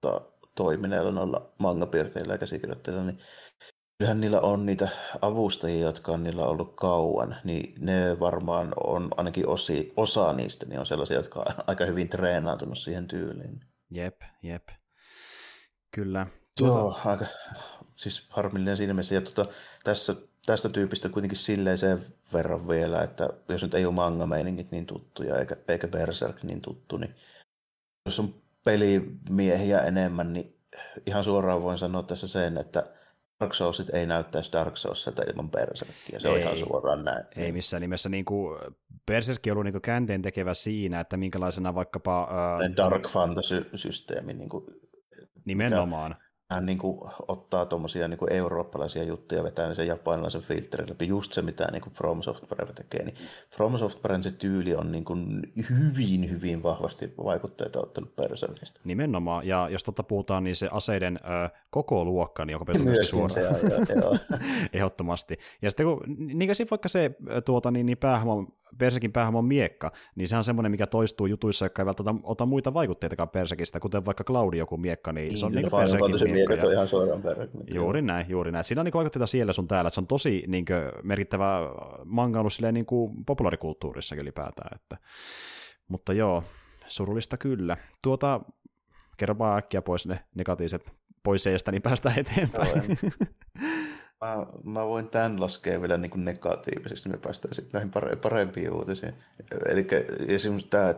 to, 0.00 0.34
toimineilla 0.54 1.10
noilla 1.10 1.52
mangapiirteillä 1.58 2.34
ja 2.34 2.38
käsikirjoittajilla, 2.38 3.04
niin 3.04 3.18
kyllähän 3.98 4.20
niillä 4.20 4.40
on 4.40 4.66
niitä 4.66 4.88
avustajia, 5.22 5.86
jotka 5.86 6.12
on 6.12 6.24
niillä 6.24 6.46
ollut 6.46 6.76
kauan, 6.76 7.36
niin 7.44 7.74
ne 7.78 8.20
varmaan 8.20 8.72
on 8.84 9.08
ainakin 9.16 9.48
osi, 9.48 9.92
osa 9.96 10.32
niistä, 10.32 10.66
niin 10.66 10.80
on 10.80 10.86
sellaisia, 10.86 11.16
jotka 11.16 11.40
on 11.40 11.46
aika 11.66 11.84
hyvin 11.84 12.08
treenautunut 12.08 12.78
siihen 12.78 13.08
tyyliin. 13.08 13.60
Jep, 13.90 14.22
jep. 14.42 14.68
Kyllä. 15.94 16.26
Tuota... 16.58 16.78
Joo, 16.78 16.98
aika 17.04 17.26
siis 17.96 18.26
harmillinen 18.28 18.76
siinä 18.76 18.94
mielessä. 18.94 19.14
Ja 19.14 19.20
tuota, 19.20 19.52
tässä, 19.84 20.16
tästä 20.46 20.68
tyypistä 20.68 21.08
kuitenkin 21.08 21.38
silleen 21.38 21.78
sen 21.78 22.06
verran 22.32 22.68
vielä, 22.68 23.02
että 23.02 23.28
jos 23.48 23.62
nyt 23.62 23.74
ei 23.74 23.86
ole 23.86 23.94
manga-meiningit 23.94 24.70
niin 24.70 24.86
tuttuja 24.86 25.38
eikä, 25.38 25.56
eikä 25.68 25.88
Berserk 25.88 26.42
niin 26.42 26.60
tuttu, 26.60 26.96
niin 26.96 27.14
jos 28.06 28.20
on 28.20 28.34
pelimiehiä 28.64 29.80
enemmän, 29.80 30.32
niin 30.32 30.56
ihan 31.06 31.24
suoraan 31.24 31.62
voin 31.62 31.78
sanoa 31.78 32.02
tässä 32.02 32.28
sen, 32.28 32.58
että 32.58 32.86
Dark 33.44 33.54
Soulsit 33.54 33.90
ei 33.94 34.06
näyttäisi 34.06 34.52
Dark 34.52 34.76
Soulsilta 34.76 35.22
ilman 35.22 35.50
Berserkia, 35.50 36.20
se 36.20 36.28
ei, 36.28 36.34
on 36.34 36.40
ihan 36.40 36.58
suoraan 36.58 37.04
näin. 37.04 37.24
Ei 37.36 37.52
missään 37.52 37.80
nimessä. 37.80 38.08
Niin 38.08 38.24
kuin 38.24 38.58
Berserk 39.06 39.40
on 39.46 39.52
ollut 39.52 39.64
niin 39.64 39.82
käänteen 39.82 40.22
tekevä 40.22 40.54
siinä, 40.54 41.00
että 41.00 41.16
minkälaisena 41.16 41.74
vaikkapa... 41.74 42.24
Uh, 42.24 42.76
Dark 42.76 43.08
Fantasy-systeemi. 43.08 44.34
Niin 44.34 44.48
kuin, 44.48 44.64
nimenomaan. 45.44 46.10
Mikä, 46.10 46.23
hän 46.50 46.66
niin 46.66 46.78
kuin 46.78 47.00
ottaa 47.28 47.66
tuommoisia 47.66 48.08
niin 48.08 48.32
eurooppalaisia 48.32 49.04
juttuja, 49.04 49.44
vetää 49.44 49.68
ne 49.68 49.74
sen 49.74 49.86
japanilaisen 49.86 50.42
filterin 50.42 50.90
läpi, 50.90 51.08
just 51.08 51.32
se 51.32 51.42
mitä 51.42 51.68
niin 51.72 51.82
kuin 51.82 51.92
From 51.92 52.22
Software 52.22 52.72
tekee. 52.72 53.04
Niin 53.04 53.16
From 53.56 53.78
Softwaren 53.78 54.22
se 54.22 54.30
tyyli 54.30 54.74
on 54.74 54.92
niin 54.92 55.04
kuin 55.04 55.42
hyvin, 55.70 56.30
hyvin 56.30 56.62
vahvasti 56.62 57.14
vaikutteita 57.24 57.80
ottanut 57.80 58.16
Berserkistä. 58.16 58.80
Nimenomaan, 58.84 59.46
ja 59.46 59.68
jos 59.68 59.84
totta 59.84 60.02
puhutaan, 60.02 60.44
niin 60.44 60.56
se 60.56 60.68
aseiden 60.72 61.20
ö, 61.24 61.50
koko 61.70 62.04
luokka, 62.04 62.44
niin 62.44 62.52
joka 62.52 62.64
perustuu 62.64 62.84
myöskin 62.86 63.08
suoraan. 63.08 63.60
Se, 63.60 63.92
joo, 63.94 64.18
Ehdottomasti. 64.72 65.38
Ja 65.62 65.70
sitten 65.70 65.86
kun, 65.86 66.00
niin 66.16 66.48
kuin 66.48 66.66
vaikka 66.70 66.88
se 66.88 67.10
tuota, 67.44 67.70
niin, 67.70 67.86
niin 67.86 67.98
päähahmo 67.98 68.46
Persekin 68.78 69.12
päähahmon 69.12 69.44
miekka, 69.44 69.92
niin 70.14 70.28
se 70.28 70.36
on 70.36 70.44
semmoinen, 70.44 70.70
mikä 70.70 70.86
toistuu 70.86 71.26
jutuissa, 71.26 71.64
jotka 71.64 71.82
ei 71.82 71.86
välttämättä 71.86 72.20
ota 72.28 72.46
muita 72.46 72.74
vaikutteitakaan 72.74 73.28
Persekistä, 73.28 73.80
kuten 73.80 74.04
vaikka 74.04 74.24
Claudi 74.24 74.58
joku 74.58 74.76
miekka, 74.76 75.12
niin, 75.12 75.38
se 75.38 75.46
on 75.46 75.52
niin, 75.52 75.62
niin 75.62 75.70
Persekin 75.70 76.32
miekka. 76.32 76.54
Ja... 76.54 76.66
on 76.66 76.72
ihan 76.72 76.88
suoraan 76.88 77.22
Juuri 77.74 78.02
näin, 78.02 78.26
juuri 78.28 78.52
näin. 78.52 78.64
Siinä 78.64 78.80
on 78.80 78.84
niin 78.84 78.94
vaikutteita 78.94 79.26
siellä 79.26 79.52
sun 79.52 79.68
täällä, 79.68 79.90
se 79.90 80.00
on 80.00 80.06
tosi 80.06 80.44
niin 80.46 80.64
kuin, 80.64 80.78
merkittävä 81.02 81.58
manga 82.04 82.40
ollut 82.40 82.52
silleen, 82.52 82.74
niin 82.74 82.86
kuin 82.86 83.24
populaarikulttuurissakin 83.24 84.22
ylipäätään. 84.22 84.70
Että... 84.74 84.96
Mutta 85.88 86.12
joo, 86.12 86.44
surullista 86.86 87.36
kyllä. 87.36 87.76
Tuota, 88.02 88.40
kerro 89.16 89.38
vaan 89.38 89.58
äkkiä 89.58 89.82
pois 89.82 90.06
ne 90.06 90.20
negatiiviset 90.34 90.90
pois 91.22 91.42
seistä, 91.42 91.72
niin 91.72 91.82
päästään 91.82 92.18
eteenpäin. 92.18 92.72
Mä, 94.24 94.46
mä 94.64 94.86
voin 94.86 95.08
tämän 95.08 95.40
laskea 95.40 95.80
vielä 95.80 95.96
niin 95.96 96.10
kuin 96.10 96.24
negatiivisesti, 96.24 97.08
niin 97.08 97.18
me 97.18 97.22
päästään 97.22 97.54
sitten 97.54 97.72
näihin 97.72 97.90
pare- 97.90 98.16
parempiin 98.16 98.72
uutisiin. 98.72 99.14
Eli 99.68 99.86
esimerkiksi 100.28 100.70
tämä, 100.70 100.94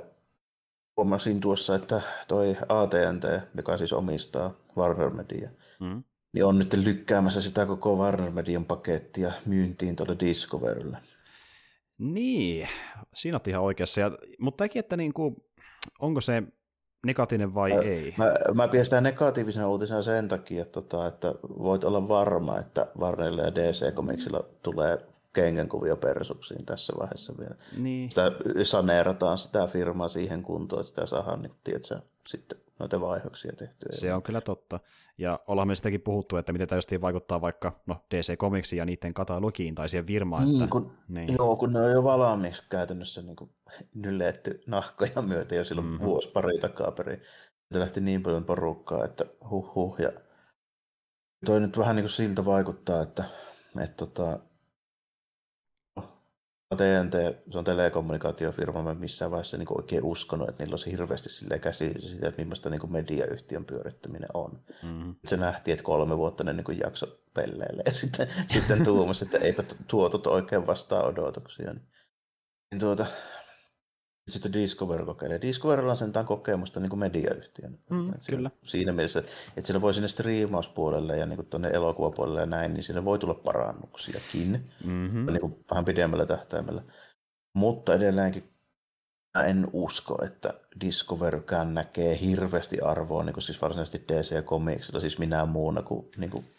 huomasin 0.97 1.40
tuossa, 1.40 1.74
että 1.74 2.03
toi 2.28 2.57
AT&T, 2.69 3.48
joka 3.57 3.78
siis 3.78 3.93
omistaa 3.93 4.55
Warner 4.77 5.11
Media, 5.11 5.51
mm. 5.81 6.03
niin 6.32 6.44
on 6.44 6.59
nyt 6.59 6.74
lykkäämässä 6.74 7.40
sitä 7.40 7.66
koko 7.66 7.97
Warner 7.97 8.31
Median 8.31 8.65
pakettia 8.65 9.32
myyntiin 9.47 9.97
tuolle 9.97 10.16
Discoverylle. 10.20 10.98
Niin, 11.98 12.69
siinä 13.15 13.36
on 13.36 13.51
ihan 13.51 13.62
oikeassa. 13.62 14.01
Ja, 14.01 14.11
mutta 14.39 14.65
tekin, 14.65 14.81
että 14.81 14.97
niin 14.97 15.12
kuin, 15.12 15.36
onko 15.98 16.20
se 16.20 16.43
negatiivinen 17.06 17.54
vai 17.54 17.70
mä, 17.74 17.80
ei? 17.80 18.14
Mä, 18.16 18.34
mä 18.54 18.68
pidän 18.68 18.84
sitä 18.84 19.00
negatiivisena 19.00 19.68
uutisena 19.68 20.02
sen 20.02 20.28
takia, 20.28 20.62
että, 20.62 20.72
tota, 20.72 21.06
että 21.06 21.34
voit 21.58 21.84
olla 21.84 22.08
varma, 22.08 22.58
että 22.58 22.86
Warnerilla 22.98 23.42
ja 23.42 23.54
DC 23.54 23.94
Comicsilla 23.94 24.44
tulee 24.62 24.98
kengenkuvia 25.32 25.96
persuksiin 25.96 26.66
tässä 26.66 26.92
vaiheessa 26.98 27.32
vielä. 27.38 27.54
Niin. 27.76 28.10
Sitä 28.10 28.32
saneerataan 28.62 29.38
sitä 29.38 29.66
firmaa 29.66 30.08
siihen 30.08 30.42
kuntoon, 30.42 30.80
että 30.80 30.88
sitä 30.88 31.06
saadaan 31.06 31.42
niin, 31.42 31.52
tiedätkö, 31.64 32.00
sitten 32.28 32.58
noita 32.78 33.01
vaihoksia 33.01 33.53
tehtyä. 33.53 33.89
Se 33.90 34.15
on 34.15 34.23
kyllä 34.23 34.40
totta. 34.40 34.81
Ja 35.19 35.40
ollaan 35.47 35.69
me 35.69 35.74
sitäkin 35.74 36.01
puhuttu, 36.01 36.36
että 36.36 36.53
miten 36.53 36.69
tämä 36.69 36.81
vaikuttaa 37.01 37.40
vaikka 37.40 37.81
no, 37.86 37.97
DC 38.15 38.36
Comicsiin 38.36 38.78
ja 38.78 38.85
niiden 38.85 39.15
katalogiin 39.15 39.74
tai 39.74 39.89
siihen 39.89 40.07
firmaan. 40.07 40.44
Niin, 40.44 40.57
että, 40.57 40.70
kun, 40.70 40.93
niin. 41.09 41.35
Joo, 41.39 41.57
kun 41.57 41.73
ne 41.73 41.81
on 41.81 41.90
jo 41.90 42.05
valmiiksi 42.05 42.62
käytännössä 42.70 43.23
niin 43.27 43.36
kuin, 43.36 43.51
nyletty 43.94 44.61
nahkoja 44.66 45.23
myöten 45.23 45.59
jo 45.59 45.65
silloin 45.65 45.86
mm-hmm. 45.86 46.07
vuosi 46.07 46.28
pari 46.28 46.59
takaperin. 46.59 47.23
Se 47.73 47.78
lähti 47.78 48.01
niin 48.01 48.23
paljon 48.23 48.44
porukkaa, 48.44 49.05
että 49.05 49.24
huh 49.51 49.74
huh. 49.74 49.97
Ja 49.98 50.12
toi 51.44 51.61
nyt 51.61 51.78
vähän 51.78 51.97
niin 51.97 52.05
kuin 52.05 52.12
siltä 52.12 52.44
vaikuttaa, 52.44 53.03
että, 53.03 53.24
että 53.81 53.97
tota, 53.97 54.39
TNT, 56.74 57.14
se 57.52 57.59
on 57.59 57.64
telekommunikaatiofirma, 57.64 58.82
mä 58.82 58.94
missään 58.94 59.30
vaiheessa 59.30 59.56
niin 59.56 59.78
oikein 59.78 60.05
uskonut, 60.05 60.48
että 60.48 60.64
niillä 60.64 60.72
olisi 60.72 60.90
hirveästi 60.90 61.28
käsi 61.60 61.94
sitä, 61.98 62.28
että 62.28 62.43
millaista 62.43 62.70
niin 62.70 62.93
mediayhtiön 62.93 63.64
pyörittäminen 63.64 64.28
on. 64.34 64.64
Mm-hmm. 64.82 65.14
Se 65.24 65.36
nähtiin, 65.36 65.72
että 65.72 65.84
kolme 65.84 66.16
vuotta 66.16 66.44
ne 66.44 66.52
niin 66.52 66.78
jakso 66.78 67.06
pelleille 67.34 67.82
ja 67.86 67.93
sitten, 67.93 68.28
sitten 68.52 68.84
tuumasi, 68.84 69.24
että 69.24 69.38
eipä 69.38 69.64
tuotot 69.88 70.26
oikein 70.26 70.66
vastaa 70.66 71.02
odotuksia. 71.02 71.72
Niin 71.72 72.80
tuota, 72.80 73.06
sitten 74.28 74.53
Discover 74.53 75.05
kokeilee. 75.05 75.40
Discoverilla 75.40 75.93
on 75.93 75.98
sentään 75.98 76.27
kokemusta 76.27 76.81
niin 76.81 76.98
mediayhtiön. 76.98 77.78
Mm, 77.90 78.12
kyllä. 78.31 78.51
Siinä 78.62 78.93
mielessä, 78.93 79.19
että 79.19 79.66
siellä 79.66 79.81
voi 79.81 79.94
sinne 79.94 80.09
striimauspuolelle 80.09 81.19
ja 81.19 81.27
niin 81.27 81.47
tuonne 81.47 81.69
elokuvapuolelle 81.69 82.40
ja 82.40 82.47
näin, 82.47 82.74
niin 82.74 82.85
siinä 82.85 83.05
voi 83.05 83.19
tulla 83.19 83.35
parannuksiakin 83.35 84.70
mm-hmm. 84.85 85.27
niin 85.27 85.40
kuin 85.40 85.65
vähän 85.70 85.85
pidemmällä 85.85 86.27
tähtäimellä. 86.27 86.82
Mutta 87.55 87.94
edelleenkin 87.94 88.44
en 89.44 89.69
usko, 89.73 90.24
että 90.24 90.55
Discoverykään 90.81 91.74
näkee 91.74 92.20
hirveästi 92.20 92.81
arvoa, 92.81 93.24
niin 93.24 93.35
kuin 93.35 93.43
siis 93.43 93.62
varsinaisesti 93.62 94.05
DC 94.09 94.44
Comicsilla, 94.44 95.01
siis 95.01 95.19
minä 95.19 95.47
muuna 95.47 95.82
kuin, 95.82 96.09
niin 96.16 96.31
kuin 96.31 96.55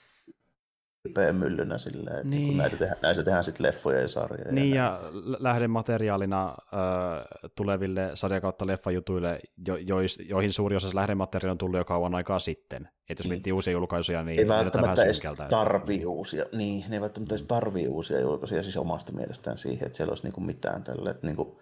myllynä 1.34 1.77
silleen, 1.77 2.15
että 2.15 2.27
niin. 2.27 2.57
näitä 2.57 2.77
tehdään, 2.77 2.99
näistä 3.01 3.23
tehdään 3.23 3.43
sitten 3.43 3.65
leffoja 3.65 4.01
ja 4.01 4.07
sarjoja. 4.07 4.51
Niin, 4.51 4.75
ja, 4.75 4.84
ja 5.03 5.11
lähdemateriaalina 5.39 6.47
äh, 6.47 7.49
tuleville 7.55 8.11
sarja 8.13 8.41
kautta 8.41 8.67
leffajutuille, 8.67 9.39
jo, 9.67 9.75
jois, 9.75 10.19
joihin 10.29 10.53
suuri 10.53 10.75
osa 10.75 10.88
lähdemateriaalia 10.93 11.51
on 11.51 11.57
tullut 11.57 11.77
jo 11.77 11.85
kauan 11.85 12.15
aikaa 12.15 12.39
sitten. 12.39 12.89
Että 13.09 13.21
jos 13.21 13.25
niin. 13.25 13.29
miettii 13.29 13.53
uusia 13.53 13.73
julkaisuja, 13.73 14.23
niin 14.23 14.39
ei 14.39 14.47
välttämättä 14.47 15.03
edes 15.03 15.21
tarvii 15.49 16.05
uusia, 16.05 16.45
niin, 16.51 16.85
ne 16.89 16.95
ei 16.95 17.01
välttämättä 17.01 17.35
edes 17.35 17.47
tarvii 17.47 17.88
uusia 17.88 18.19
julkaisuja 18.19 18.63
siis 18.63 18.77
omasta 18.77 19.11
mielestään 19.11 19.57
siihen, 19.57 19.85
että 19.85 19.97
siellä 19.97 20.11
olisi 20.11 20.23
niinku 20.23 20.41
mitään 20.41 20.84
tällä, 20.84 21.11
että 21.11 21.27
niinku, 21.27 21.61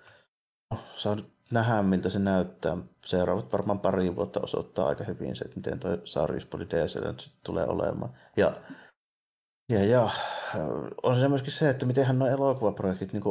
no, 0.72 0.78
saa 0.96 1.16
nyt 1.16 1.36
nähdä, 1.52 1.82
miltä 1.82 2.10
se 2.10 2.20
näyttää. 2.20 2.78
Seuraavat 3.06 3.52
varmaan 3.52 3.80
pari 3.80 4.16
vuotta 4.16 4.40
osoittaa 4.44 4.88
aika 4.88 5.04
hyvin 5.04 5.36
se, 5.36 5.46
että 5.46 5.56
miten 5.56 5.80
tuo 5.80 5.98
sarjispoli 6.04 6.70
DC 6.70 7.06
nyt 7.06 7.32
tulee 7.44 7.66
olemaan. 7.66 8.12
Ja 8.38 8.54
ja, 9.70 9.86
ja 9.86 10.10
on 11.04 11.16
se 11.20 11.28
myöskin 11.28 11.54
se, 11.54 11.70
että 11.70 11.86
miten 11.86 12.20
nuo 12.20 12.28
elokuvaprojektit 12.28 13.14
niin 13.14 13.24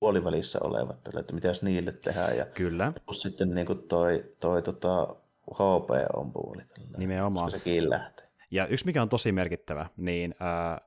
puolivälissä 0.00 0.58
olevat, 0.62 1.08
että 1.18 1.34
mitä 1.34 1.48
niille 1.62 1.92
tehdään. 1.92 2.36
Ja 2.36 2.46
Kyllä. 2.46 2.92
Plus 3.04 3.22
sitten 3.22 3.50
niin 3.50 3.66
kuin 3.66 3.82
toi, 3.88 4.24
toi 4.40 4.62
tota, 4.62 5.16
HP 5.54 5.90
on 6.16 6.32
puoli. 6.32 6.62
Tällä, 6.62 6.98
Nimenomaan. 6.98 7.50
Sekin 7.50 7.90
lähtee. 7.90 8.28
Ja 8.50 8.66
yksi 8.66 8.86
mikä 8.86 9.02
on 9.02 9.08
tosi 9.08 9.32
merkittävä, 9.32 9.86
niin 9.96 10.34
äh, 10.42 10.80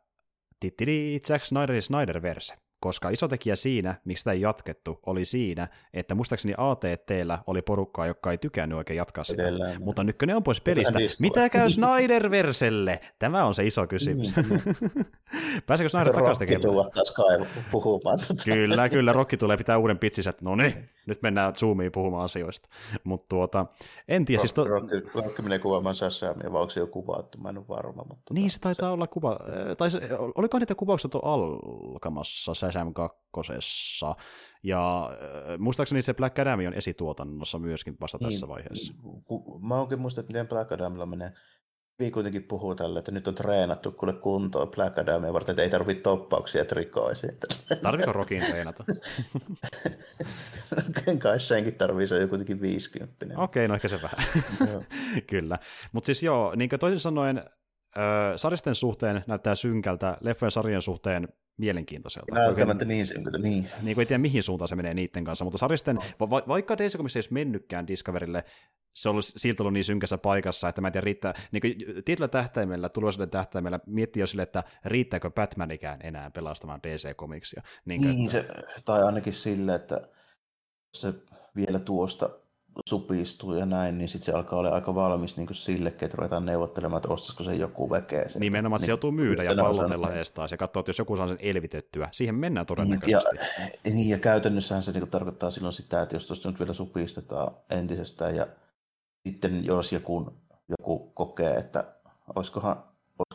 Zack 1.28 1.46
Snyderin 1.46 1.82
Snyder-verse 1.82 2.54
koska 2.82 3.10
iso 3.10 3.28
tekijä 3.28 3.56
siinä, 3.56 3.96
miksi 4.06 4.22
sitä 4.22 4.32
ei 4.32 4.42
jatkettu, 4.42 5.00
oli 5.06 5.26
siinä, 5.26 5.68
että 5.94 6.16
muistaakseni 6.16 6.54
ATTllä 6.58 7.40
oli 7.48 7.62
porukkaa, 7.62 8.06
joka 8.06 8.32
ei 8.32 8.38
tykännyt 8.38 8.78
oikein 8.78 8.98
jatkaa 8.98 9.24
sitä. 9.24 9.44
Edellään. 9.44 9.84
Mutta 9.84 10.04
nyt 10.04 10.16
ne 10.26 10.36
on 10.36 10.44
pois 10.44 10.62
pelistä. 10.62 11.00
Mitä 11.20 11.50
käy 11.50 11.68
Snyder-verselle? 11.70 13.00
Tämä 13.20 13.46
on 13.46 13.56
se 13.56 13.66
iso 13.66 13.88
kysymys. 13.88 14.36
Mm, 14.36 14.44
mm. 14.44 15.06
Pääseekö 15.68 15.90
Snyder 15.90 16.14
takaisin 16.14 16.48
tekemään? 16.48 16.76
Rokki 16.76 16.92
taas 16.94 17.14
puhumaan. 17.72 18.20
kyllä, 18.46 18.90
kyllä. 18.90 19.14
Rokki 19.14 19.38
tulee 19.38 19.58
pitää 19.58 19.78
uuden 19.78 20.00
pitsin, 20.00 20.30
että 20.30 20.46
no 20.46 20.56
niin, 20.56 20.90
nyt 21.06 21.22
mennään 21.22 21.56
Zoomiin 21.56 21.92
puhumaan 21.92 22.26
asioista. 22.26 22.70
Mutta 23.04 23.26
tuota, 23.30 23.66
en 24.08 24.26
tiedä. 24.26 24.42
Siis 24.42 24.54
to... 24.54 24.64
Rokki, 24.64 24.96
Rokki 25.14 25.42
menee 25.42 25.60
kuvaamaan 25.60 25.96
Shazamia, 25.96 26.52
vai 26.52 26.62
onko 26.62 26.70
se 26.70 26.80
jo 26.80 26.88
kuvattu? 26.88 27.38
Mä 27.38 27.50
en 27.50 27.58
ole 27.58 27.68
varma. 27.68 28.06
Mutta 28.10 28.34
niin, 28.34 28.52
se 28.52 28.60
taitaa 28.60 28.90
se... 28.90 28.94
olla 28.94 29.08
kuva. 29.08 29.40
Tai 29.78 29.92
se, 29.92 30.02
oliko 30.36 30.60
niitä 30.60 30.76
kuvaukset 30.76 31.12
alkamassa 31.24 32.54
Shazam 32.54 32.94
2. 32.94 33.22
Ja 34.64 35.10
äh, 35.12 35.60
muistaakseni 35.60 36.02
se 36.02 36.14
Black 36.14 36.40
Adam 36.40 36.60
on 36.68 36.74
esituotannossa 36.74 37.60
myöskin 37.60 37.98
vasta 38.02 38.18
niin, 38.22 38.30
tässä 38.30 38.48
vaiheessa. 38.48 38.94
Mä 39.60 39.76
onkin 39.76 40.00
muista, 40.00 40.22
että 40.22 40.34
miten 40.34 40.48
Black 40.48 40.72
Adamilla 40.72 41.06
menee. 41.06 41.34
Vi 42.02 42.12
kuitenkin 42.12 42.44
puhuu 42.44 42.76
tälle, 42.76 43.00
että 43.00 43.12
nyt 43.12 43.28
on 43.28 43.36
treenattu 43.36 43.92
kuule 43.92 44.14
kuntoon 44.14 44.72
Black 44.72 44.98
Adamia 44.98 45.34
varten, 45.34 45.54
että 45.54 45.64
ei 45.64 45.70
tarvitse 45.70 46.04
toppauksia 46.04 46.66
trikoisiin. 46.66 47.38
Tarvitsetko 47.84 48.20
Rokin 48.20 48.44
treenata? 48.46 48.84
kai 51.20 51.40
senkin 51.40 51.76
tarvii, 51.76 52.08
se 52.08 52.16
on 52.16 52.22
jo 52.22 52.28
kuitenkin 52.28 52.62
50. 52.62 53.26
Okei, 53.26 53.36
okay, 53.36 53.68
no 53.68 53.76
ehkä 53.76 53.88
se 53.88 54.00
vähän. 54.02 54.28
Kyllä. 55.30 55.60
Mutta 55.92 56.06
siis 56.06 56.24
joo, 56.24 56.56
niin 56.56 56.70
toisin 56.80 57.00
sanoen, 57.00 57.44
sarjisten 58.36 58.76
suhteen 58.76 59.24
näyttää 59.28 59.56
synkältä, 59.56 60.18
leffojen 60.22 60.52
sarjan 60.52 60.82
suhteen 60.82 61.28
mielenkiintoiselta. 61.58 62.36
Välttämättä 62.36 62.86
niin 62.86 63.08
synkältä, 63.08 63.38
niin. 63.38 63.70
Niin 63.82 63.96
kuin 63.96 64.02
ei 64.02 64.06
tiedä 64.06 64.22
mihin 64.22 64.44
suuntaan 64.44 64.68
se 64.68 64.76
menee 64.76 64.94
niiden 64.94 65.24
kanssa, 65.24 65.46
mutta 65.46 65.58
sarjisten, 65.58 65.96
no. 65.96 66.30
va- 66.30 66.44
vaikka 66.48 66.78
DC 66.78 66.98
Comics 66.98 67.16
ei 67.16 67.20
olisi 67.20 67.34
mennytkään 67.34 67.88
Discoverille, 67.88 68.44
se 68.96 69.10
on 69.10 69.12
ollut, 69.12 69.26
siltä 69.26 69.64
ollut 69.64 69.74
niin 69.74 69.84
synkässä 69.84 70.18
paikassa, 70.18 70.70
että 70.70 70.82
mä 70.82 70.88
en 70.88 70.92
tiedä, 70.92 71.06
riittää, 71.06 71.34
niin 71.52 71.62
kuin 71.62 71.76
tietyllä 72.06 72.28
tähtäimellä, 72.28 72.90
tulevaisuuden 72.90 73.30
tähtäimellä, 73.30 73.80
miettii 73.86 74.22
jo 74.22 74.28
sille, 74.28 74.44
että 74.44 74.64
riittääkö 74.86 75.30
Batmanikään 75.30 76.00
enää 76.04 76.32
pelastamaan 76.32 76.80
DC 76.84 77.16
Comicsia. 77.16 77.62
Niin, 77.86 78.02
niin 78.02 78.30
se, 78.30 78.46
tai 78.86 79.04
ainakin 79.04 79.34
sille, 79.34 79.76
että 79.76 80.08
se 80.94 81.14
vielä 81.56 81.80
tuosta 81.80 82.30
supistuu 82.90 83.54
ja 83.54 83.66
näin, 83.66 83.98
niin 83.98 84.10
sitten 84.10 84.26
se 84.26 84.32
alkaa 84.32 84.60
olla 84.60 84.70
aika 84.70 84.96
valmis 84.96 85.38
niin 85.38 85.48
sillekin, 85.52 86.06
että 86.06 86.18
ruvetaan 86.18 86.46
neuvottelemaan, 86.46 86.98
että 86.98 87.14
ostaisiko 87.14 87.44
se 87.44 87.56
joku 87.56 87.90
väkeä. 87.90 88.26
Nimenomaan, 88.40 88.78
että 88.78 88.82
niin, 88.82 88.86
se 88.86 88.92
joutuu 88.92 89.12
myydä 89.12 89.44
ja 89.44 89.56
pallotella 89.56 90.14
estaa 90.14 90.48
ja 90.52 90.58
katsoa, 90.58 90.80
että 90.80 90.90
jos 90.90 91.00
joku 91.00 91.18
saa 91.18 91.28
sen 91.28 91.38
elvitettyä, 91.40 92.10
siihen 92.12 92.36
mennään 92.36 92.66
todennäköisesti. 92.66 93.38
Ja, 93.60 93.92
niin, 93.94 94.10
ja 94.10 94.18
käytännössähän 94.18 94.84
se 94.84 94.92
niin 94.92 95.08
tarkoittaa 95.08 95.52
silloin 95.52 95.74
sitä, 95.74 96.02
että 96.02 96.16
jos 96.16 96.28
tuosta 96.28 96.50
nyt 96.50 96.60
vielä 96.60 96.74
supistetaan 96.74 97.56
entisestään 97.70 98.36
ja 98.36 98.48
sitten 99.28 99.66
jos 99.66 99.92
joku, 99.92 100.34
joku 100.80 101.12
kokee, 101.14 101.54
että 101.54 101.84
olisikohan 102.36 102.91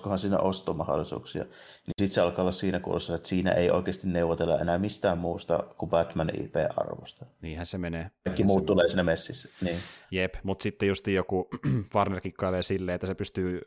olisikohan 0.06 0.18
siinä 0.18 0.38
ostomahdollisuuksia, 0.38 1.42
niin 1.42 1.94
sitten 1.98 2.14
se 2.14 2.20
alkaa 2.20 2.42
olla 2.42 2.52
siinä 2.52 2.80
kuulossa, 2.80 3.14
että 3.14 3.28
siinä 3.28 3.50
ei 3.50 3.70
oikeasti 3.70 4.08
neuvotella 4.08 4.58
enää 4.58 4.78
mistään 4.78 5.18
muusta 5.18 5.64
kuin 5.78 5.90
Batman 5.90 6.30
IP-arvosta. 6.40 7.26
Niinhän 7.42 7.66
se 7.66 7.78
menee. 7.78 8.10
Kaikki 8.24 8.44
muut 8.44 8.62
se 8.62 8.66
tulee 8.66 8.82
menee. 8.82 8.90
sinne 8.90 9.02
messissä. 9.02 9.48
Niin. 9.60 9.78
Jep, 10.10 10.34
mutta 10.42 10.62
sitten 10.62 10.88
just 10.88 11.06
joku 11.06 11.48
Warner 11.94 12.20
kikkailee 12.20 12.62
silleen, 12.62 12.94
että 12.94 13.06
se 13.06 13.14
pystyy 13.14 13.60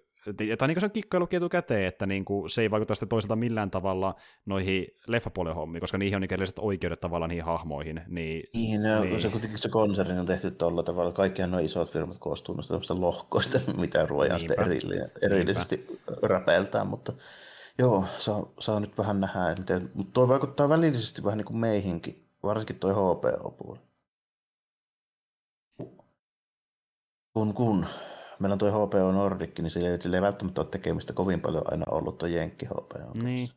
tai 0.57 0.67
niin 0.67 0.75
kuin 0.75 0.81
se 0.81 0.85
on 0.85 0.91
kikkailukin 0.91 1.37
etukäteen, 1.37 1.85
että 1.85 2.05
niin 2.05 2.25
kuin 2.25 2.49
se 2.49 2.61
ei 2.61 2.71
vaikuta 2.71 2.95
sitten 2.95 3.09
toisaalta 3.09 3.35
millään 3.35 3.71
tavalla 3.71 4.15
noihin 4.45 4.87
leffapuolen 5.07 5.55
hommiin, 5.55 5.81
koska 5.81 5.97
niihin 5.97 6.15
on 6.15 6.21
niin 6.21 6.33
erilaiset 6.33 6.59
oikeudet 6.59 6.99
tavallaan 6.99 7.29
niihin 7.29 7.45
hahmoihin. 7.45 8.01
Niin, 8.07 8.43
niin, 8.53 8.83
no, 8.83 9.03
niin. 9.03 9.21
se 9.21 9.29
kuitenkin 9.29 9.59
se 9.59 9.69
konserni 9.69 10.19
on 10.19 10.25
tehty 10.25 10.51
tuolla 10.51 10.83
tavalla. 10.83 11.11
Kaikkihan 11.11 11.51
nuo 11.51 11.59
isot 11.59 11.91
firmat 11.91 12.17
koostuu 12.17 12.55
noista 12.55 13.01
lohkoista, 13.01 13.59
mitä 13.81 14.05
ruojaa 14.05 14.39
sitten 14.39 14.57
erillisesti 15.21 15.99
räpeltään, 16.21 16.87
mutta 16.87 17.13
joo, 17.77 18.05
saa, 18.17 18.51
saa 18.59 18.79
nyt 18.79 18.97
vähän 18.97 19.19
nähdä, 19.19 19.55
miten, 19.57 19.91
mutta 19.93 20.11
toi 20.13 20.27
vaikuttaa 20.27 20.69
välillisesti 20.69 21.23
vähän 21.23 21.37
niin 21.37 21.45
kuin 21.45 21.57
meihinkin, 21.57 22.25
varsinkin 22.43 22.79
toi 22.79 22.93
HBO-puoli. 22.93 23.79
Kun, 27.33 27.53
kun 27.53 27.85
meillä 28.39 28.53
on 28.53 28.59
tuo 28.59 28.71
HBO 28.71 29.11
Nordic, 29.11 29.59
niin 29.59 29.71
sillä 29.71 29.89
ei, 29.89 30.01
sillä 30.01 30.17
ei 30.17 30.21
välttämättä 30.21 30.61
ole 30.61 30.69
tekemistä 30.69 31.13
kovin 31.13 31.41
paljon 31.41 31.63
aina 31.71 31.85
ollut 31.91 32.17
tuo 32.17 32.27
Jenkki 32.27 32.65
HBO. 32.65 33.23
Niin. 33.23 33.49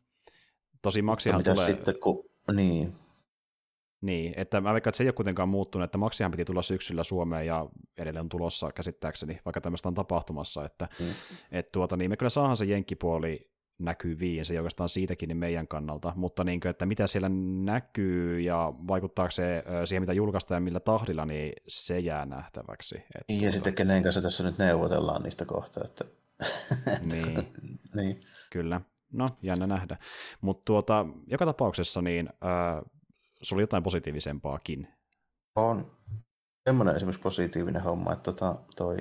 Tosi 0.82 1.02
maksihan 1.02 1.44
tulee... 1.44 1.66
sitten, 1.66 1.94
kun... 2.02 2.24
Niin. 2.52 2.94
Niin, 4.00 4.34
että 4.36 4.60
mä 4.60 4.72
veikkaan, 4.72 4.90
että 4.90 4.96
se 4.96 5.04
ei 5.04 5.08
ole 5.08 5.12
kuitenkaan 5.12 5.48
muuttunut, 5.48 5.84
että 5.84 5.98
maksihan 5.98 6.30
piti 6.30 6.44
tulla 6.44 6.62
syksyllä 6.62 7.04
Suomeen 7.04 7.46
ja 7.46 7.66
edelleen 7.98 8.20
on 8.20 8.28
tulossa 8.28 8.72
käsittääkseni, 8.72 9.40
vaikka 9.44 9.60
tämmöistä 9.60 9.88
on 9.88 9.94
tapahtumassa, 9.94 10.64
että 10.64 10.88
mm. 11.00 11.06
et 11.52 11.72
tuota, 11.72 11.96
niin 11.96 12.10
me 12.10 12.16
kyllä 12.16 12.30
saahan 12.30 12.56
se 12.56 12.64
jenkkipuoli 12.64 13.51
näkyviin, 13.84 14.44
se 14.44 14.60
oikeastaan 14.60 14.88
siitäkin 14.88 15.28
niin 15.28 15.36
meidän 15.36 15.68
kannalta, 15.68 16.12
mutta 16.16 16.44
niin 16.44 16.60
kuin, 16.60 16.70
että 16.70 16.86
mitä 16.86 17.06
siellä 17.06 17.28
näkyy 17.64 18.40
ja 18.40 18.72
vaikuttaako 18.88 19.30
se 19.30 19.64
siihen, 19.84 20.02
mitä 20.02 20.12
julkaistaan 20.12 20.56
ja 20.56 20.60
millä 20.60 20.80
tahdilla, 20.80 21.26
niin 21.26 21.52
se 21.68 21.98
jää 21.98 22.26
nähtäväksi. 22.26 22.96
Että 22.96 23.32
ja 23.32 23.40
tuota... 23.40 23.52
sitten 23.52 23.74
kenen 23.74 24.02
kanssa 24.02 24.22
tässä 24.22 24.44
nyt 24.44 24.58
neuvotellaan 24.58 25.22
niistä 25.22 25.44
kohtaa. 25.44 25.84
Että... 25.84 26.04
niin. 27.12 27.46
niin. 27.96 28.20
Kyllä. 28.50 28.80
No, 29.12 29.28
jännä 29.42 29.66
nähdä. 29.66 29.96
Mutta 30.40 30.62
tuota, 30.64 31.06
joka 31.26 31.46
tapauksessa 31.46 32.02
niin 32.02 32.28
äh, 32.28 32.82
sulla 33.42 33.58
oli 33.58 33.62
jotain 33.62 33.82
positiivisempaakin. 33.82 34.88
On. 35.56 35.90
Semmoinen 36.64 36.96
esimerkiksi 36.96 37.22
positiivinen 37.22 37.82
homma, 37.82 38.12
että 38.12 38.32
tota, 38.32 38.56
toi 38.76 38.96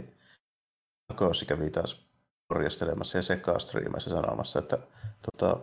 Kosi 1.15 1.45
kävi 1.45 1.69
taas 1.69 2.10
korjastelemassa 2.51 3.17
ja 3.17 3.23
sekastriimassa 3.23 4.09
sanomassa, 4.09 4.59
että 4.59 4.77
tota, 5.31 5.59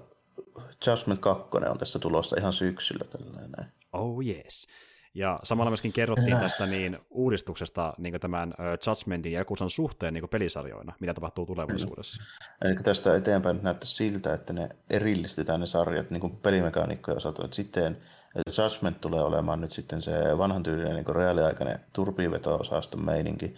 Judgment 0.87 1.21
2 1.21 1.49
on 1.71 1.79
tässä 1.79 1.99
tulossa 1.99 2.37
ihan 2.39 2.53
syksyllä. 2.53 3.05
Tällainen. 3.05 3.73
Oh 3.93 4.23
yes. 4.27 4.69
Ja 5.15 5.41
samalla 5.43 5.71
myöskin 5.71 5.93
kerrottiin 5.93 6.39
tästä 6.39 6.67
niin 6.67 6.99
uudistuksesta 7.11 7.95
niin 7.99 8.21
tämän 8.21 8.49
uh, 8.49 8.65
Judgmentin 8.87 9.33
ja 9.33 9.41
Jakusan 9.41 9.71
suhteen 9.71 10.15
niin 10.15 10.29
pelisarjoina, 10.29 10.93
mitä 11.01 11.15
tapahtuu 11.15 11.47
tulevaisuudessa. 11.47 12.23
Eli 12.65 12.75
tästä 12.75 13.17
eteenpäin 13.17 13.61
näyttää 13.63 13.87
siltä, 13.87 14.35
että 14.35 14.53
ne 14.53 14.69
erillistetään 14.91 15.61
ne 15.61 15.67
sarjat 15.67 16.11
niin 16.11 16.37
pelimekaniikkojen 16.37 17.17
osalta 17.17 17.49
siten, 17.53 17.93
että 17.93 18.18
Judgment 18.59 19.01
tulee 19.01 19.23
olemaan 19.23 19.61
nyt 19.61 19.73
sitten 19.73 20.03
se 20.03 20.39
vanhan 20.39 20.63
tyylinen 20.63 20.95
niin 20.95 21.17
reaaliaikainen 21.17 21.81
turpiinveto-osaston 21.93 23.05
meininki, 23.05 23.55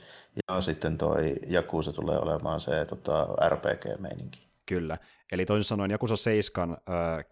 ja 0.48 0.60
sitten 0.60 0.98
toi 0.98 1.34
Jakusa 1.46 1.92
tulee 1.92 2.18
olemaan 2.18 2.60
se 2.60 2.84
tota, 2.84 3.26
RPG-meininki. 3.48 4.50
Kyllä. 4.66 4.98
Eli 5.32 5.46
toisin 5.46 5.68
sanoen 5.68 5.90
Jakusa 5.90 6.16
7 6.16 6.70
äh, 6.70 6.76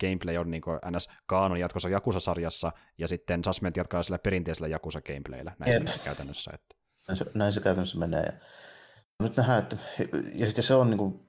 gameplay 0.01 0.37
on 0.37 0.51
niin 0.51 0.63
ns. 0.91 1.09
kaanon 1.27 1.61
jatkossa 1.61 1.89
Jakusa-sarjassa, 1.89 2.73
ja 2.99 3.09
sitten 3.09 3.41
Judgment 3.47 3.77
jatkaa 3.77 4.03
sillä 4.03 4.19
perinteisellä 4.19 4.69
Jakusa-gameplayllä 4.69 5.53
näin 5.59 5.73
Jep. 5.73 6.05
käytännössä. 6.05 6.51
Että. 6.55 6.77
Näin, 7.09 7.19
se, 7.19 7.25
näin 7.35 7.53
se 7.53 7.61
käytännössä 7.61 7.99
menee. 7.99 8.25
Ja 9.19 9.23
nyt 9.23 9.37
nähdään, 9.37 9.59
että 9.59 9.77
ja 10.35 10.47
sitten 10.47 10.65
se 10.65 10.75
on 10.75 10.91
niin 10.91 10.99
kuin 10.99 11.28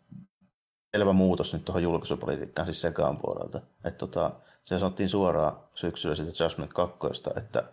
selvä 0.91 1.14
muutos 1.14 1.53
nyt 1.53 1.66
tuohon 1.66 1.84
julkaisupolitiikkaan 1.84 2.66
siis 2.66 2.82
sekaan 2.82 3.18
puolelta. 3.18 3.61
Että 3.84 3.98
tota, 3.98 4.32
se 4.64 4.80
sanottiin 4.80 5.10
suoraan 5.10 5.57
syksyllä 5.76 6.16
sitten 6.16 6.45
Judgment 6.45 6.74
2, 6.74 6.99
että 7.38 7.64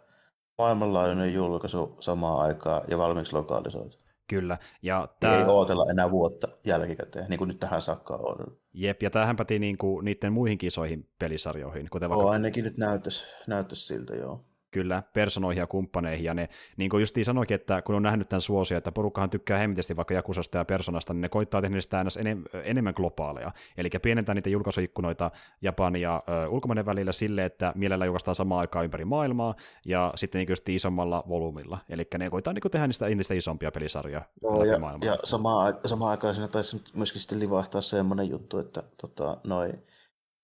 maailmanlaajuinen 0.59 1.34
julkaisu 1.34 1.97
samaan 2.01 2.40
aikaan 2.40 2.82
ja 2.88 2.98
valmiiksi 2.98 3.32
lokalisoitu. 3.32 3.97
Kyllä. 4.28 4.59
Ja 4.82 5.09
tää... 5.20 5.38
Ei 5.38 5.44
ootella 5.44 5.90
enää 5.90 6.10
vuotta 6.10 6.48
jälkikäteen, 6.64 7.26
niin 7.28 7.38
kuin 7.38 7.48
nyt 7.48 7.60
tähän 7.60 7.82
saakka 7.82 8.14
on. 8.14 8.56
Jep, 8.72 9.02
ja 9.02 9.10
tämähän 9.10 9.36
päti 9.36 9.59
niin 9.59 9.78
kuin 9.78 10.05
niiden 10.05 10.32
muihin 10.32 10.59
kisoihin 10.59 11.09
pelisarjoihin. 11.18 11.88
Kuten 11.90 12.10
vaikka... 12.10 12.24
Oh, 12.24 12.30
ainakin 12.30 12.64
nyt 12.64 12.78
näyttäisi, 12.78 13.24
näyttäisi 13.47 13.86
siltä, 13.86 14.14
joo 14.14 14.44
kyllä 14.70 15.02
personoihin 15.12 15.60
ja 15.60 15.66
kumppaneihin, 15.66 16.24
ja 16.24 16.34
ne, 16.34 16.48
niin 16.76 16.90
kuin 16.90 17.01
justiin 17.01 17.24
sanoikin, 17.24 17.55
että 17.55 17.82
kun 17.82 17.94
on 17.94 18.02
nähnyt 18.02 18.28
tämän 18.28 18.40
suosia, 18.40 18.78
että 18.78 18.93
porukkahan 18.93 19.30
tykkää 19.30 19.59
hemmetisti 19.59 19.97
vaikka 19.97 20.14
Jakusasta 20.14 20.59
ja 20.59 20.64
Personasta, 20.64 21.12
niin 21.12 21.20
ne 21.20 21.28
koittaa 21.28 21.60
tehdä 21.60 21.74
niistä 21.74 22.02
enem- 22.02 22.59
enemmän 22.64 22.94
globaaleja, 22.97 23.52
eli 23.76 23.90
pienentää 24.02 24.34
niitä 24.34 24.51
julkaisuikkunoita 24.51 25.30
Japanin 25.62 26.02
ja 26.02 26.22
ö, 26.28 26.48
ulkomaiden 26.48 26.86
välillä 26.86 27.12
sille, 27.12 27.44
että 27.44 27.72
mielellä 27.74 28.05
julkaistaan 28.05 28.34
samaan 28.34 28.60
aikaan 28.60 28.84
ympäri 28.84 29.05
maailmaa, 29.05 29.55
ja 29.86 30.12
sitten 30.14 30.38
niin 30.38 30.48
just 30.48 30.68
isommalla 30.68 31.24
volyymilla, 31.28 31.78
eli 31.88 32.06
ne 32.18 32.30
koittaa 32.30 32.52
niin 32.52 32.70
tehdä 32.70 32.86
niistä 32.86 33.06
entistä 33.06 33.34
isompia 33.34 33.70
pelisarjoja 33.72 34.22
Joo, 34.43 34.64
ja, 34.64 34.78
maailmaa. 34.78 35.09
ja 35.09 35.18
samaan, 35.24 35.78
samaan 35.86 36.10
aikaan 36.10 36.34
siinä 36.34 36.48
taisi 36.48 36.82
myöskin 36.94 37.20
sitten 37.20 37.40
livahtaa 37.40 37.80
semmoinen 37.80 38.30
juttu, 38.30 38.59
että 38.59 38.82
tota, 39.01 39.36
noin 39.47 39.82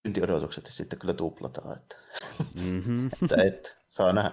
syntiodotukset 0.07 0.67
sitten 0.71 0.99
kyllä 0.99 1.15
tuplataan, 1.15 1.77
että, 1.77 1.97
mm-hmm. 2.55 3.07
että, 3.23 3.43
että 3.43 3.82
saa 3.93 4.13
nähdä. 4.13 4.31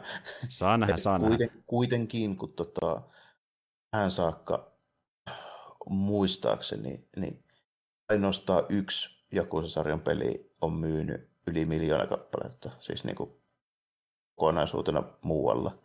Saa 0.49 0.77
nähdä, 0.77 0.97
saa 0.97 1.19
kuiten, 1.19 1.47
nähdä. 1.47 1.61
Kuitenkin, 1.67 2.37
kun 2.37 2.53
tota, 2.53 3.01
hän 3.93 4.11
saakka 4.11 4.71
muistaakseni, 5.89 7.07
niin 7.15 7.43
ainoastaan 8.09 8.63
yksi 8.69 9.09
Jakusa-sarjan 9.31 9.99
peli 9.99 10.55
on 10.61 10.73
myynyt 10.73 11.29
yli 11.47 11.65
miljoona 11.65 12.07
kappaletta, 12.07 12.69
siis 12.79 13.03
niin 13.03 13.15
kuin 13.15 13.29
kokonaisuutena 14.35 15.03
muualla. 15.21 15.77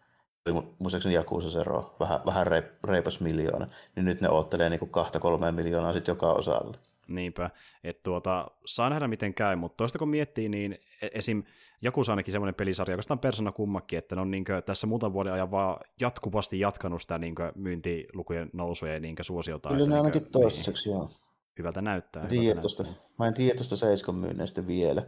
Oli 0.46 0.74
muistaakseni 0.78 1.14
Jakusa 1.14 1.50
Zero, 1.50 1.96
vähän, 2.00 2.20
vähän 2.26 2.46
reipas 2.84 3.20
miljoona, 3.20 3.68
niin 3.96 4.04
nyt 4.04 4.20
ne 4.20 4.28
ottelee 4.28 4.70
niin 4.70 4.90
kahta 4.90 5.20
kolmea 5.20 5.52
miljoonaa 5.52 5.92
sitten 5.92 6.12
joka 6.12 6.32
osalle. 6.32 6.78
Niinpä, 7.10 7.50
että 7.84 8.02
tuota, 8.02 8.50
saa 8.66 8.90
nähdä 8.90 9.08
miten 9.08 9.34
käy, 9.34 9.56
mutta 9.56 9.76
toista 9.76 9.98
kun 9.98 10.08
miettii, 10.08 10.48
niin 10.48 10.78
e- 11.02 11.08
esim. 11.14 11.42
joku 11.82 12.00
ainakin 12.10 12.32
semmoinen 12.32 12.54
pelisarja, 12.54 12.96
on 13.10 13.18
persona 13.18 13.52
kummakin, 13.52 13.98
että 13.98 14.14
ne 14.14 14.20
on 14.20 14.30
niinkö, 14.30 14.62
tässä 14.62 14.86
muutaman 14.86 15.12
vuoden 15.12 15.32
ajan 15.32 15.50
vaan 15.50 15.80
jatkuvasti 16.00 16.60
jatkanut 16.60 17.02
sitä 17.02 17.18
niinkö, 17.18 17.52
myyntilukujen 17.54 18.50
nousua 18.52 18.88
ja 18.88 19.00
niinkö 19.00 19.22
suosiota. 19.22 19.68
Kyllä 19.68 19.86
ne 19.86 19.96
ainakin 19.96 20.26
toistaiseksi, 20.32 20.88
niin, 20.88 20.96
joo. 20.96 21.10
Hyvältä 21.58 21.82
näyttää. 21.82 22.22
Mä, 22.22 22.28
tiedän 22.28 22.62
tosta, 22.62 22.84
mä 23.18 23.26
en 23.26 23.34
tiedä 23.34 23.54
tuosta 23.54 23.76
Seiskon 23.76 24.14
myynneistä 24.14 24.66
vielä. 24.66 25.02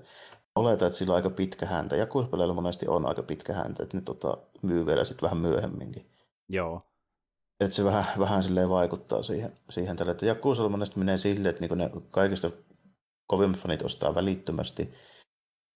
Oletan, 0.55 0.87
että 0.87 0.99
sillä 0.99 1.13
on 1.13 1.17
aika 1.17 1.31
pitkä 1.31 1.67
häntä. 1.67 1.97
Ja 1.97 2.07
monesti 2.55 2.89
on 2.89 3.07
aika 3.07 3.23
pitkä 3.23 3.53
häntä, 3.53 3.83
että 3.83 3.97
ne 3.97 4.01
tota, 4.01 4.39
myy 4.63 4.87
vielä 4.87 5.05
sitten 5.05 5.23
vähän 5.23 5.39
myöhemminkin. 5.39 6.07
Joo 6.49 6.83
että 7.61 7.77
se 7.77 7.85
vähän, 7.85 8.05
vähän 8.19 8.43
silleen 8.43 8.69
vaikuttaa 8.69 9.23
siihen, 9.23 9.53
siihen 9.71 9.97
tälle. 9.97 10.13
Että 10.13 10.27
Jakuusalla 10.27 10.87
menee 10.97 11.19
silleen, 11.19 11.51
että 11.51 11.67
niin 11.67 11.79
ne 11.79 11.91
kaikista 12.11 12.51
kovimmat 13.27 13.61
fanit 13.61 13.83
ostaa 13.83 14.15
välittömästi. 14.15 14.95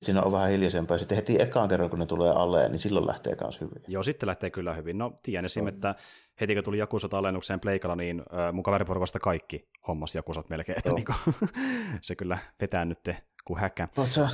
Siinä 0.03 0.23
on 0.23 0.33
vähän 0.33 0.51
hiljaisempaa. 0.51 0.99
Sitten 0.99 1.17
heti 1.17 1.43
ekaan 1.43 1.69
kerran, 1.69 1.91
kun 1.91 1.99
ne 1.99 2.07
tulee 2.07 2.31
alle, 2.31 2.69
niin 2.69 2.79
silloin 2.79 3.07
lähtee 3.07 3.37
myös 3.41 3.61
hyvin. 3.61 3.83
Joo, 3.89 4.03
sitten 4.03 4.27
lähtee 4.27 4.51
kyllä 4.51 4.75
hyvin. 4.75 4.99
No, 4.99 5.13
tiedän 5.23 5.45
esim, 5.45 5.69
että 5.69 5.95
heti 6.41 6.55
kun 6.55 6.65
tuli 6.65 6.79
Jakusat 6.79 7.15
alennukseen 7.15 7.61
Pleikalla, 7.61 7.97
niin 7.97 8.21
äh, 8.21 8.53
mun 8.53 8.63
kaveriporukasta 8.63 9.21
kaikki 9.21 9.69
hommas 9.89 10.15
Jakusat 10.15 10.49
melkein. 10.49 10.79
Että 10.79 10.93
niin 10.93 11.05
kuin, 11.05 11.35
se 12.03 12.17
kyllä 12.17 12.39
vetää 12.61 12.85
nyt 12.85 13.09
kuin 13.45 13.61
häkä. 13.61 13.89
No, 13.97 14.07
saa, 14.07 14.29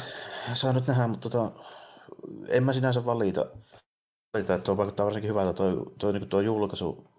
saa 0.52 0.73
nyt 0.73 0.86
nähdä, 0.86 1.06
mutta 1.06 1.31
tota, 1.31 1.64
en 2.48 2.64
mä 2.64 2.73
sinänsä 2.73 3.05
valita. 3.05 3.47
valita 4.35 4.55
että 4.55 4.64
tuo 4.64 4.77
vaikuttaa 4.77 5.06
varsinkin 5.06 5.31
hyvältä 5.31 5.52
tuo, 5.52 5.93
tuo, 5.98 6.12
niin 6.12 6.28
tuo 6.28 6.40
julkaisu 6.40 7.15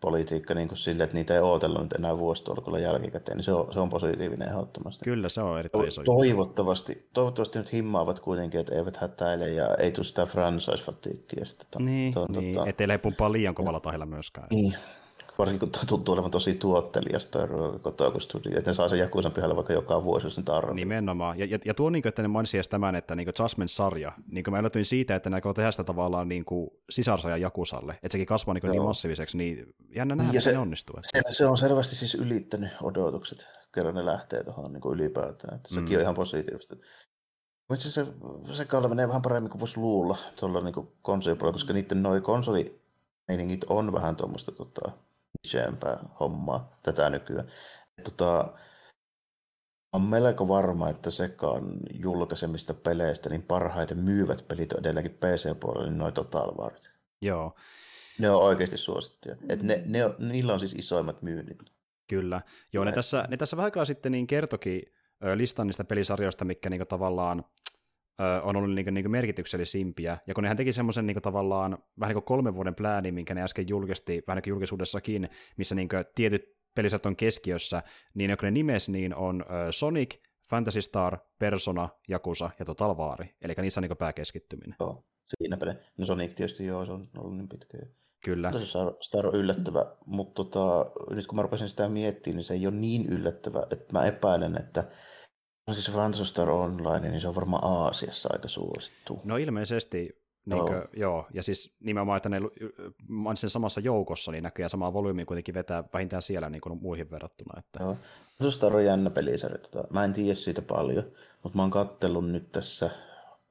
politiikka 0.00 0.54
niin 0.54 0.68
kuin 0.68 0.78
sille, 0.78 1.04
että 1.04 1.16
niitä 1.16 1.34
ei 1.34 1.40
ootella 1.40 1.82
nyt 1.82 1.92
enää 1.92 2.18
vuositolkulla 2.18 2.78
jälkikäteen, 2.78 3.36
niin 3.36 3.44
se 3.44 3.52
on, 3.52 3.72
se 3.72 3.80
on 3.80 3.88
positiivinen 3.88 4.48
ehdottomasti. 4.48 5.04
Kyllä, 5.04 5.28
se 5.28 5.42
on 5.42 5.58
erittäin 5.58 5.88
iso. 5.88 6.02
Toivottavasti, 6.02 7.08
toivottavasti 7.14 7.58
nyt 7.58 7.72
himmaavat 7.72 8.20
kuitenkin, 8.20 8.60
että 8.60 8.74
eivät 8.74 8.96
hätäile 8.96 9.48
ja 9.48 9.74
ei 9.74 9.92
tule 9.92 10.04
sitä 10.04 10.26
franchise-fatiikkiä. 10.26 11.44
Niin, 11.78 12.14
to, 12.14 12.26
niin 12.28 12.54
tota... 12.54 12.68
ettei 12.68 12.88
lepumpaa 12.88 13.32
liian 13.32 13.54
kovalla 13.54 13.80
tahilla 13.80 14.06
myöskään. 14.06 14.46
Niin, 14.50 14.74
varsinkin 15.38 15.70
kun 15.70 15.86
tuntuu 15.88 16.14
olevan 16.14 16.30
tosi 16.30 16.54
tuottelijasta 16.54 17.38
kotoa 17.82 18.20
studio, 18.20 18.58
että 18.58 18.70
ne 18.70 18.74
saa 18.74 18.88
sen 18.88 18.98
Jakusan 18.98 19.32
pihalle 19.32 19.56
vaikka 19.56 19.72
joka 19.72 20.04
vuosi 20.04 20.30
sen 20.30 20.44
tarvitse. 20.44 20.74
Nimenomaan. 20.74 21.38
Ja, 21.38 21.46
ja, 21.50 21.58
ja 21.64 21.74
tuo, 21.74 21.90
niin 21.90 22.02
kuin, 22.02 22.08
että 22.08 22.22
ne 22.22 22.28
mainitsi 22.28 22.58
tämän, 22.70 22.94
että 22.94 23.14
niin 23.14 23.28
Jasmine-sarja, 23.38 24.12
niin 24.30 24.44
kuin 24.44 24.54
mä 24.54 24.58
yllätyin 24.58 24.84
siitä, 24.84 25.16
että 25.16 25.30
ne 25.30 25.40
tehdä 25.54 25.70
sitä 25.70 25.84
tavallaan 25.84 26.28
niin 26.28 26.44
kuin 26.44 26.70
sisarsarja 26.90 27.36
Jakusalle, 27.36 27.92
että 27.92 28.12
sekin 28.12 28.26
kasvaa 28.26 28.54
niin, 28.54 28.70
niin 28.70 28.82
massiiviseksi, 28.82 29.36
niin 29.36 29.74
jännä 29.96 30.14
nähdä, 30.14 30.32
ja 30.32 30.40
se, 30.40 30.52
ne 30.52 30.58
onnistuu. 30.58 30.96
Se, 31.02 31.22
se, 31.30 31.46
on 31.46 31.58
selvästi 31.58 31.96
siis 31.96 32.14
ylittänyt 32.14 32.70
odotukset, 32.82 33.46
kerran 33.74 33.94
ne 33.94 34.06
lähtee 34.06 34.44
tuohon 34.44 34.72
niin 34.72 34.92
ylipäätään. 34.92 35.56
Että 35.56 35.68
sekin 35.68 35.88
mm. 35.88 35.94
on 35.94 36.00
ihan 36.02 36.14
positiivista. 36.14 36.76
Mutta 37.68 37.88
se, 37.88 38.06
se 38.52 38.64
kalle 38.64 38.88
menee 38.88 39.08
vähän 39.08 39.22
paremmin 39.22 39.50
kuin 39.50 39.60
voisi 39.60 39.80
luulla 39.80 40.18
tuolla 40.40 40.60
niin 40.60 40.88
konsolipuolella, 41.02 41.52
koska 41.52 41.72
niiden 41.72 42.02
noi 42.02 42.20
konsolimeiningit 42.20 43.64
on 43.68 43.92
vähän 43.92 44.16
tuommoista 44.16 44.52
tota, 44.52 44.92
nicheempää 45.48 45.98
hommaa 46.20 46.78
tätä 46.82 47.10
nykyään. 47.10 47.48
tota, 48.04 48.52
on 49.92 50.02
melko 50.02 50.48
varma, 50.48 50.88
että 50.88 51.10
sekaan 51.10 51.76
julkaisemista 51.94 52.74
peleistä 52.74 53.28
niin 53.28 53.42
parhaiten 53.42 53.98
myyvät 53.98 54.48
pelit 54.48 54.72
on 54.72 54.80
edelleenkin 54.80 55.18
PC-puolella, 55.18 55.86
niin 55.86 55.98
noin 55.98 56.14
Total 56.14 56.54
Warit. 56.54 56.90
Joo. 57.22 57.54
Ne 58.18 58.30
on 58.30 58.42
oikeasti 58.42 58.76
suosittuja. 58.76 59.36
Et 59.48 59.62
ne, 59.62 59.82
ne 59.86 60.04
on, 60.04 60.14
niillä 60.18 60.52
on 60.52 60.60
siis 60.60 60.72
isoimmat 60.72 61.22
myynnit. 61.22 61.58
Kyllä. 62.08 62.42
Joo, 62.72 62.84
ne 62.84 62.92
tässä, 62.92 63.24
ne 63.28 63.36
tässä 63.36 63.56
vähän 63.56 63.64
aikaa 63.64 63.84
sitten 63.84 64.12
niin 64.12 64.26
kertokin 64.26 64.82
listan 65.34 65.66
niistä 65.66 65.84
pelisarjoista, 65.84 66.44
mikä 66.44 66.70
niinku 66.70 66.86
tavallaan 66.86 67.44
on 68.42 68.56
ollut 68.56 68.74
niin, 68.74 68.94
niin 68.94 69.10
merkityksellisimpiä, 69.10 70.18
ja 70.26 70.34
kun 70.34 70.42
nehän 70.42 70.56
teki 70.56 70.72
semmoisen 70.72 71.06
niin 71.06 71.22
tavallaan 71.22 71.78
vähän 72.00 72.08
niin 72.08 72.22
kuin 72.22 72.24
kolmen 72.24 72.54
vuoden 72.54 72.74
pläänin, 72.74 73.14
minkä 73.14 73.34
ne 73.34 73.42
äsken 73.42 73.68
julkisti, 73.68 74.22
vähän 74.26 74.42
niin 74.44 74.50
julkisuudessakin, 74.50 75.28
missä 75.56 75.74
niin 75.74 75.88
tietyt 76.14 76.58
pelisat 76.74 77.06
on 77.06 77.16
keskiössä, 77.16 77.82
niin 78.14 78.30
kun 78.30 78.46
ne 78.46 78.50
nimes, 78.50 78.88
niin 78.88 79.14
on 79.14 79.44
Sonic, 79.70 80.14
Fantasy 80.50 80.82
Star, 80.82 81.18
Persona, 81.38 81.88
Jakusa 82.08 82.50
ja 82.58 82.64
Total 82.64 82.96
War, 82.96 83.24
eli 83.42 83.54
niissä 83.60 83.80
on 83.80 83.82
niin 83.88 83.96
pääkeskittyminen. 83.96 84.76
Joo, 84.80 85.04
siinä 85.38 85.56
peli. 85.56 85.72
No 85.96 86.06
Sonic 86.06 86.34
tietysti 86.34 86.66
joo, 86.66 86.86
se 86.86 86.92
on 86.92 87.08
ollut 87.18 87.36
niin 87.36 87.48
pitkä. 87.48 87.78
Kyllä. 88.24 88.50
Tosi 88.50 88.72
Star 89.00 89.26
on 89.26 89.34
yllättävä, 89.34 89.86
mutta 90.06 90.44
tota, 90.44 90.90
nyt 91.10 91.26
kun 91.26 91.36
mä 91.36 91.42
rupesin 91.42 91.68
sitä 91.68 91.88
miettimään, 91.88 92.36
niin 92.36 92.44
se 92.44 92.54
ei 92.54 92.66
ole 92.66 92.74
niin 92.74 93.06
yllättävä, 93.06 93.66
että 93.70 93.92
mä 93.92 94.04
epäilen, 94.04 94.60
että 94.60 94.84
Siis 95.72 95.90
Phantom 95.90 96.24
Star 96.24 96.50
Online, 96.50 97.08
niin 97.08 97.20
se 97.20 97.28
on 97.28 97.34
varmaan 97.34 97.64
Aasiassa 97.64 98.28
aika 98.32 98.48
suosittu. 98.48 99.20
No 99.24 99.36
ilmeisesti, 99.36 100.22
niin 100.46 100.60
kuin, 100.60 100.72
joo. 100.72 100.86
joo. 100.96 101.26
Ja 101.34 101.42
siis 101.42 101.76
nimenomaan, 101.80 102.16
että 102.16 102.28
ne 102.28 102.40
sen 103.34 103.50
samassa 103.50 103.80
joukossa, 103.80 104.32
niin 104.32 104.42
näkyy 104.42 104.68
sama 104.68 104.92
volyymi 104.92 105.24
kuitenkin 105.24 105.54
vetää 105.54 105.84
vähintään 105.92 106.22
siellä 106.22 106.50
niin 106.50 106.60
kuin 106.60 106.82
muihin 106.82 107.10
verrattuna. 107.10 107.58
Että... 107.58 107.82
Joo. 107.82 107.96
Phantom 108.38 108.52
Star 108.52 108.76
on 108.76 108.84
jännä 108.84 109.10
pelisarja. 109.10 109.58
Tota, 109.58 109.84
mä 109.90 110.04
en 110.04 110.12
tiedä 110.12 110.34
siitä 110.34 110.62
paljon, 110.62 111.04
mutta 111.42 111.56
mä 111.56 111.62
oon 111.62 111.70
kattellut 111.70 112.30
nyt 112.30 112.52
tässä 112.52 112.90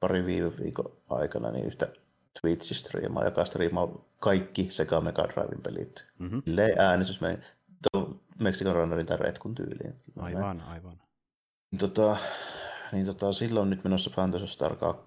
pari 0.00 0.26
viime 0.26 0.52
viikon 0.62 0.92
aikana 1.08 1.50
niin 1.50 1.66
yhtä 1.66 1.88
Twitch-striimaa, 2.40 3.24
joka 3.24 3.44
striimaa 3.44 3.88
kaikki 4.18 4.70
sekä 4.70 5.00
Mega 5.00 5.28
Driven 5.28 5.62
pelit. 5.62 6.04
Mm-hmm. 6.18 6.42
äänestys 6.78 7.20
meni 7.20 7.38
Mexican 8.40 8.74
Runnerin 8.74 9.06
tai 9.06 9.16
Redkun 9.16 9.54
tyyliin. 9.54 9.94
Aivan, 10.16 10.60
aivan. 10.60 11.07
Niin 11.70 11.78
tota, 11.78 12.16
niin 12.92 13.06
tota, 13.06 13.32
silloin 13.32 13.70
nyt 13.70 13.84
menossa 13.84 14.10
Phantasy 14.10 14.46
Star 14.46 14.76
2. 14.76 15.02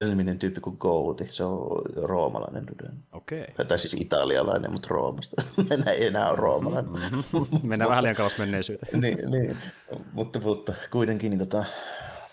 Elminen 0.00 0.38
tyyppi 0.38 0.60
kuin 0.60 0.76
Gouti, 0.80 1.28
se 1.30 1.44
on 1.44 1.82
roomalainen 1.96 2.66
Okei. 3.12 3.46
Okay. 3.50 3.64
Tai 3.64 3.78
siis 3.78 3.94
italialainen, 3.94 4.72
mutta 4.72 4.88
Roomasta. 4.90 5.42
Mennään 5.70 5.96
ei 5.96 6.06
enää 6.06 6.28
ole 6.28 6.36
roomalainen. 6.36 6.92
Mm-hmm. 6.92 7.68
Mennään 7.68 7.88
vähän 7.88 8.02
liian 8.02 8.16
kauas 8.16 8.38
menneisyyteen. 8.38 9.00
niin, 9.00 9.30
niin. 9.30 9.56
Mutta, 10.12 10.40
mutta 10.40 10.74
kuitenkin 10.90 11.30
niin 11.30 11.38
tota, 11.38 11.64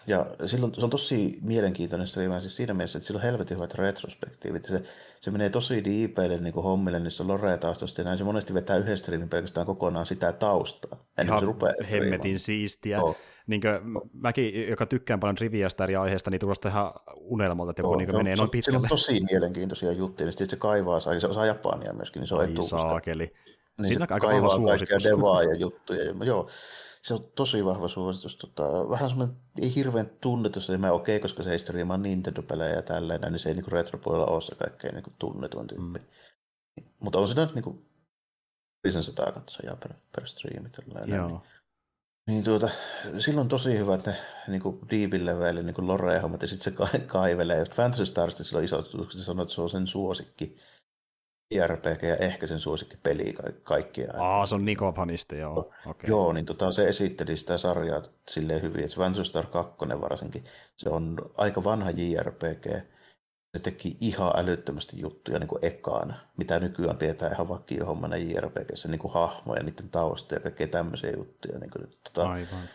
Ja 0.07 0.26
silloin, 0.45 0.76
se 0.76 0.84
on 0.84 0.89
tosi 0.89 1.39
mielenkiintoinen 1.41 2.07
striima 2.07 2.39
siis 2.39 2.56
siinä 2.56 2.73
mielessä, 2.73 2.97
että 2.97 3.07
sillä 3.07 3.18
on 3.18 3.23
helvetin 3.23 3.57
hyvät 3.57 3.73
retrospektiivit. 3.73 4.65
Se, 4.65 4.84
se 5.22 5.32
menee 5.32 5.50
tosi 5.50 5.84
diipeille 5.84 6.38
niin 6.38 6.54
hommille 6.54 7.00
niissä 7.00 7.24
lore-taustoista 7.24 8.02
ja 8.02 8.04
näin. 8.06 8.18
Se 8.18 8.24
monesti 8.24 8.54
vetää 8.54 8.78
yhden 8.78 8.98
striimin 8.98 9.30
pelkästään 9.30 9.66
kokonaan 9.66 10.06
sitä 10.06 10.32
taustaa. 10.32 11.06
Ennen 11.18 11.40
se 11.40 11.46
rupeaa 11.46 11.74
hemmetin 11.91 12.40
siistiä. 12.40 13.02
Oh. 13.02 13.18
Niin 13.48 13.62
kuin, 13.62 13.74
mäkin, 14.14 14.70
joka 14.70 14.86
tykkään 14.86 15.20
paljon 15.20 15.36
triviasta 15.36 15.84
eri 15.84 15.96
aiheesta, 15.96 16.32
niin 16.32 16.40
tulosta 16.40 16.70
ihan 16.70 16.94
unelmalta, 17.16 17.70
että 17.70 17.82
joku 17.82 17.94
oh, 17.94 17.98
niin 17.98 18.16
menee 18.16 18.36
noin 18.36 18.50
pitkälle. 18.50 18.80
Se 18.80 18.84
on 18.84 18.90
tosi 18.90 19.22
mielenkiintoisia 19.32 19.91
juttuja, 19.91 20.26
niin 20.26 20.34
sitten 20.34 20.50
se 20.50 20.56
kaivaa, 20.56 21.00
se 21.00 21.10
osaa 21.10 21.46
japania 21.46 21.94
myöskin, 21.94 22.20
niin 22.20 22.28
se 22.28 22.36
on 22.36 22.44
etuusta. 22.44 22.78
saakeli. 22.78 23.34
Niin 23.78 23.88
Siinä 23.88 24.06
se 24.08 24.14
aika 24.14 24.28
kaivaa 24.28 24.60
kaikkia 24.60 24.98
devaa 25.04 25.44
ja 25.44 25.56
juttuja. 25.56 26.04
Ja, 26.04 26.14
joo, 26.26 26.50
se 27.01 27.13
on 27.13 27.31
tosi 27.35 27.65
vahva 27.65 27.88
suositus. 27.88 28.38
Tota, 28.38 28.89
vähän 28.89 29.09
semmoinen, 29.09 29.38
ei 29.61 29.76
hirveän 29.76 30.09
tunnetus, 30.21 30.69
niin 30.69 30.81
mä 30.81 30.91
okei, 30.91 31.15
okay, 31.15 31.21
koska 31.21 31.43
se 31.43 31.51
ei 31.51 31.59
striimaa 31.59 31.97
Nintendo-pelejä 31.97 32.76
ja 32.76 32.81
tälleen, 32.81 33.21
niin 33.21 33.39
se 33.39 33.49
ei 33.49 33.55
niinku 33.55 33.71
retropuolella 33.71 34.26
ole 34.26 34.41
se 34.41 34.55
kaikkein 34.55 34.93
niinku 34.93 35.11
tunnetuin 35.19 35.67
tyyppi. 35.67 35.99
Mm. 35.99 36.85
Mutta 36.99 37.19
on 37.19 37.27
se 37.27 37.34
nyt 37.34 37.53
niinku 37.53 37.85
sen 38.89 39.03
sataa 39.03 39.31
katsojaa 39.31 39.76
per, 39.76 39.93
per 40.15 40.27
striimi. 40.27 40.69
Tällainen. 40.69 41.17
Joo. 41.17 41.27
Niin, 41.27 41.41
niin 42.27 42.43
tuota, 42.43 42.69
silloin 43.19 43.45
on 43.45 43.49
tosi 43.49 43.77
hyvät 43.77 44.05
ne 44.05 44.15
niin 44.47 44.61
kuin 44.61 44.80
deepin 44.89 45.26
levelin 45.26 45.65
niin 45.65 45.88
lore-hommat, 45.88 46.41
ja 46.41 46.47
sitten 46.47 46.73
se 46.91 46.99
kaivelee. 46.99 47.65
Fantasy 47.65 48.05
Starista 48.05 48.43
sillä 48.43 48.57
on 48.57 48.63
iso 48.63 48.81
se 49.09 49.23
sanoo, 49.23 49.43
että 49.43 49.55
se 49.55 49.61
on 49.61 49.69
sen 49.69 49.88
suosikki 49.88 50.59
JRPG 51.51 52.03
ja 52.03 52.15
ehkä 52.15 52.47
sen 52.47 52.59
suosikki 52.59 52.97
peli 53.03 53.34
kaikkia. 53.63 54.13
Aa, 54.17 54.45
se 54.45 54.55
on 54.55 54.65
Niko 54.65 54.91
fanista, 54.91 55.35
joo. 55.35 55.73
Okay. 55.85 56.09
Joo, 56.09 56.34
niin 56.34 56.45
tota, 56.45 56.71
se 56.71 56.88
esitteli 56.88 57.38
sitä 57.38 57.57
sarjaa 57.57 58.01
silleen 58.30 58.61
hyvin, 58.61 58.84
että 58.84 58.95
Phantom 58.95 59.23
Star 59.23 59.45
2 59.45 59.77
varsinkin, 60.01 60.43
se 60.76 60.89
on 60.89 61.31
aika 61.38 61.63
vanha 61.63 61.91
JRPG, 61.91 62.65
se 63.57 63.59
teki 63.63 63.97
ihan 63.99 64.31
älyttömästi 64.35 65.01
juttuja 65.01 65.39
niin 65.39 65.47
kuin 65.47 65.65
ekana, 65.65 66.13
mitä 66.38 66.59
nykyään 66.59 66.97
pidetään 66.97 67.34
ihan 67.34 67.49
vakiohommana 67.49 68.17
JRPGssä, 68.17 68.88
niin 68.88 68.99
kuin 68.99 69.13
hahmoja, 69.13 69.63
niiden 69.63 69.89
tausta 69.89 70.35
ja 70.35 70.39
kaikkea 70.39 70.67
tämmöisiä 70.67 71.11
juttuja. 71.17 71.59
Niin 71.59 71.71
kuin, 71.71 71.88
tota, 72.03 72.30
Aivan. 72.30 72.69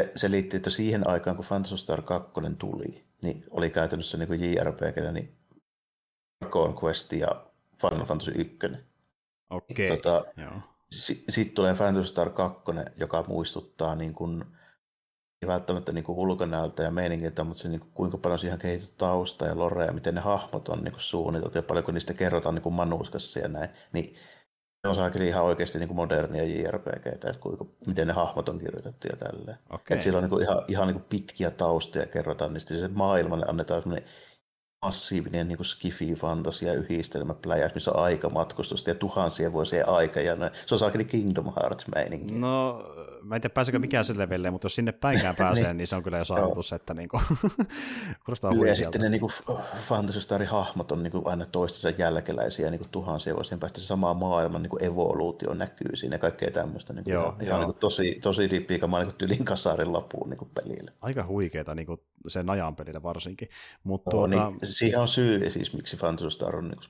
Se, 0.00 0.12
se 0.16 0.30
liittyy, 0.30 0.56
että 0.56 0.70
siihen 0.70 1.08
aikaan, 1.08 1.36
kun 1.36 1.44
Phantom 1.44 1.78
Star 1.78 2.02
2 2.02 2.30
tuli, 2.58 3.04
niin 3.22 3.44
oli 3.50 3.70
käytännössä 3.70 4.18
niin 4.18 4.28
kuin 4.28 4.52
JRPG, 4.52 5.12
niin 5.12 5.39
Dragon 6.40 6.76
Quest 6.84 7.12
ja 7.12 7.46
Final 7.80 8.04
Fantasy 8.04 8.32
1. 8.36 8.58
Okei, 9.50 9.90
okay. 9.90 9.96
tota, 9.96 10.24
Sitten 10.90 11.32
sit 11.32 11.54
tulee 11.54 11.74
Phantom 11.74 12.04
Star 12.04 12.30
2, 12.30 12.62
joka 12.96 13.24
muistuttaa 13.28 13.94
niin 13.94 14.14
kuin, 14.14 14.44
ei 15.42 15.48
välttämättä 15.48 15.92
niin 15.92 16.04
ulkonäöltä 16.08 16.82
ja 16.82 16.90
meiningiltä, 16.90 17.44
mutta 17.44 17.62
se 17.62 17.68
niin 17.68 17.80
kuin, 17.80 17.90
kuinka 17.94 18.18
paljon 18.18 18.38
siihen 18.38 18.58
kehitetty 18.58 18.94
tausta 18.98 19.46
ja 19.46 19.58
lore 19.58 19.86
ja 19.86 19.92
miten 19.92 20.14
ne 20.14 20.20
hahmot 20.20 20.68
on 20.68 20.84
niin 20.84 20.92
kuin 20.92 21.02
suunniteltu 21.02 21.58
ja 21.58 21.62
paljonko 21.62 21.92
niistä 21.92 22.14
kerrotaan 22.14 22.54
niin 22.54 22.62
kuin 22.62 22.74
manuskassa 22.74 23.38
ja 23.38 23.48
näin, 23.48 23.70
niin 23.92 24.16
se 24.82 24.88
on 24.88 24.94
saakeli 24.94 25.28
ihan 25.28 25.44
oikeasti 25.44 25.78
niin 25.78 25.88
kuin 25.88 25.96
modernia 25.96 26.44
JRPG, 26.44 27.06
että 27.06 27.34
kuinka, 27.40 27.64
miten 27.86 28.06
ne 28.06 28.12
hahmot 28.12 28.48
on 28.48 28.58
kirjoitettu 28.58 29.08
ja 29.08 29.16
tälleen. 29.16 29.58
Okay. 29.70 29.84
Että 29.90 30.02
siellä 30.02 30.16
on 30.16 30.22
niin 30.22 30.30
kuin 30.30 30.42
ihan, 30.42 30.64
ihan 30.68 30.86
niin 30.86 30.94
kuin 30.94 31.06
pitkiä 31.08 31.50
taustoja 31.50 32.06
kerrotaan 32.06 32.52
niistä, 32.52 32.80
se 32.80 32.88
maailmalle 32.88 33.46
annetaan 33.48 33.82
semmoinen 33.82 34.08
massiivinen 34.86 35.48
niin 35.48 35.64
skifi 35.64 36.14
fantasia 36.14 36.72
yhdistelmä 36.72 37.34
pläjäys, 37.34 37.74
missä 37.74 37.90
on 37.90 38.02
aikamatkustusta 38.02 38.90
ja 38.90 38.94
tuhansien 38.94 39.52
vuosien 39.52 39.88
aika. 39.88 40.20
Ja 40.20 40.36
se 40.66 40.74
on 40.74 40.78
saakeli 40.78 41.04
Kingdom 41.04 41.52
Hearts 41.56 41.86
meininki. 41.94 42.34
No, 42.34 42.84
mä 43.22 43.36
en 43.36 43.42
tiedä 43.42 43.52
pääsekö 43.54 43.78
mikään 43.78 44.04
sille 44.04 44.22
levelille, 44.22 44.50
mutta 44.50 44.64
jos 44.64 44.74
sinne 44.74 44.92
päinkään 44.92 45.34
pääsee, 45.38 45.66
niin. 45.66 45.76
niin 45.76 45.86
se 45.86 45.96
on 45.96 46.02
kyllä 46.02 46.18
jo 46.18 46.24
saavutus, 46.24 46.72
että 46.72 46.94
niin 46.94 47.08
kuin, 47.08 47.22
kuulostaa 48.24 48.52
Ja 48.66 48.76
sitten 48.76 49.00
ne 49.00 49.08
niin 49.08 49.20
kuin, 49.20 49.32
Fantasy 49.88 50.20
Starin 50.20 50.48
hahmot 50.48 50.92
on 50.92 51.02
niin 51.02 51.12
kuin, 51.12 51.26
aina 51.26 51.46
toistensa 51.46 52.02
jälkeläisiä 52.02 52.70
niin 52.70 52.78
kuin 52.78 52.90
tuhansia 52.90 53.34
vuosien 53.34 53.60
päästä. 53.60 53.80
Se 53.80 53.86
sama 53.86 54.14
maailman 54.14 54.62
niin 54.62 54.70
kuin 54.70 54.84
evoluutio 54.84 55.54
näkyy 55.54 55.96
siinä 55.96 56.14
ja 56.14 56.18
kaikkea 56.18 56.50
tämmöistä. 56.50 56.92
Niin 56.92 57.04
kuin, 57.04 57.14
joo, 57.14 57.24
ihan, 57.24 57.46
joo. 57.46 57.58
Niin 57.58 57.66
kuin, 57.66 57.78
tosi, 57.78 58.18
tosi 58.22 58.50
dippiikamaa 58.50 59.02
niin 59.02 59.14
tylin 59.14 59.44
kasarin 59.44 59.92
lapuun 59.92 60.30
niin 60.30 60.38
kuin 60.38 60.50
pelille. 60.54 60.92
Aika 61.02 61.26
huikeeta 61.26 61.74
niin 61.74 61.86
kuin 61.86 62.00
sen 62.28 62.50
ajan 62.50 62.76
pelille 62.76 63.02
varsinkin. 63.02 63.48
Mutta 63.84 64.10
no, 64.10 64.10
tuota... 64.10 64.48
niin, 64.50 64.58
siihen 64.74 65.00
on 65.00 65.08
syy 65.08 65.50
siis, 65.50 65.72
miksi 65.72 65.96
Fantasy 65.96 66.30
Star 66.30 66.56
on 66.56 66.68
niin 66.68 66.78
kuin, 66.78 66.88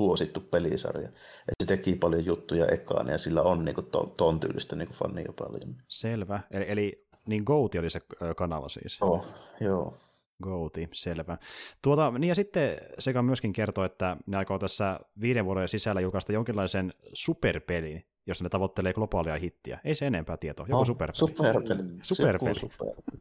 suosittu 0.00 0.40
pelisarja. 0.40 1.08
Et 1.08 1.54
se 1.62 1.66
teki 1.66 1.94
paljon 1.94 2.24
juttuja 2.24 2.66
ekaan 2.66 3.08
ja 3.08 3.18
sillä 3.18 3.42
on 3.42 3.64
niin 3.64 3.76
ton, 3.92 4.10
ton 4.16 4.40
tyylistä 4.40 4.76
niin 4.76 4.88
fannia 4.88 5.32
paljon. 5.38 5.76
Selvä. 5.88 6.40
Eli, 6.50 6.64
eli 6.68 7.06
niin 7.26 7.42
Goati 7.46 7.78
oli 7.78 7.90
se 7.90 8.00
kanava 8.36 8.68
siis? 8.68 9.02
Oh, 9.02 9.26
joo. 9.60 9.98
Goati, 10.42 10.88
selvä. 10.92 11.38
Tuota, 11.82 12.10
niin 12.10 12.28
ja 12.28 12.34
sitten 12.34 12.76
sekä 12.98 13.22
myöskin 13.22 13.52
kertoo, 13.52 13.84
että 13.84 14.16
ne 14.26 14.36
aikoo 14.36 14.58
tässä 14.58 15.00
viiden 15.20 15.44
vuoden 15.44 15.68
sisällä 15.68 16.00
julkaista 16.00 16.32
jonkinlaisen 16.32 16.92
superpelin, 17.12 18.06
jossa 18.26 18.44
ne 18.44 18.48
tavoittelee 18.48 18.92
globaalia 18.92 19.36
hittiä. 19.36 19.80
Ei 19.84 19.94
se 19.94 20.06
enempää 20.06 20.36
tietoa, 20.36 20.66
joku 20.68 20.80
oh, 20.80 20.86
superpeli. 20.86 21.18
Superpeli. 21.18 21.82
Superpeli. 22.02 22.54
superpeli. 22.58 23.20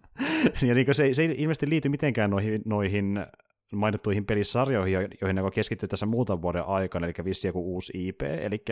ja 0.68 0.74
niin 0.76 0.96
se, 0.96 1.14
se 1.14 1.22
ei 1.22 1.36
ilmeisesti 1.38 1.70
liity 1.70 1.90
mitenkään 1.90 2.30
noihin, 2.30 2.62
noihin 2.66 3.26
mainittuihin 3.74 4.26
pelisarjoihin, 4.26 4.94
joihin 5.22 5.36
ne 5.36 5.52
keskittyy 5.54 5.90
tässä 5.90 6.06
muutaman 6.06 6.42
vuoden 6.42 6.66
aikana, 6.66 7.08
eli 7.08 7.14
vissi 7.26 7.48
joku 7.48 7.74
uusi 7.74 8.08
IP, 8.08 8.22
eli 8.22 8.64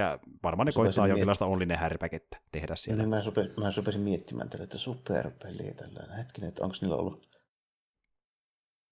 varmaan 0.44 0.66
ne 0.66 0.72
Supesin 0.72 0.86
koittaa 0.86 1.08
jonkinlaista 1.08 1.46
onlinen 1.46 1.78
härpäkettä 1.78 2.38
tehdä 2.52 2.76
siellä. 2.76 3.04
Niin 3.04 3.10
mä, 3.10 3.22
rupesin, 3.26 3.54
mä 3.60 3.72
rupesin 3.78 4.02
miettimään 4.02 4.50
tällä, 4.50 4.64
että 4.64 4.78
superpeliä 4.78 5.74
tällainen. 5.74 6.18
Hetkinen, 6.18 6.48
että 6.48 6.64
onko 6.64 6.76
niillä 6.82 6.96
ollut 6.96 7.33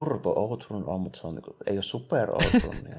Turbo 0.03 0.33
Outrun 0.35 0.89
on, 0.89 1.01
mutta 1.01 1.19
se 1.19 1.27
on, 1.27 1.35
niin 1.35 1.43
ei 1.67 1.75
ole 1.75 1.83
Super 1.83 2.31
Outrunia. 2.31 2.95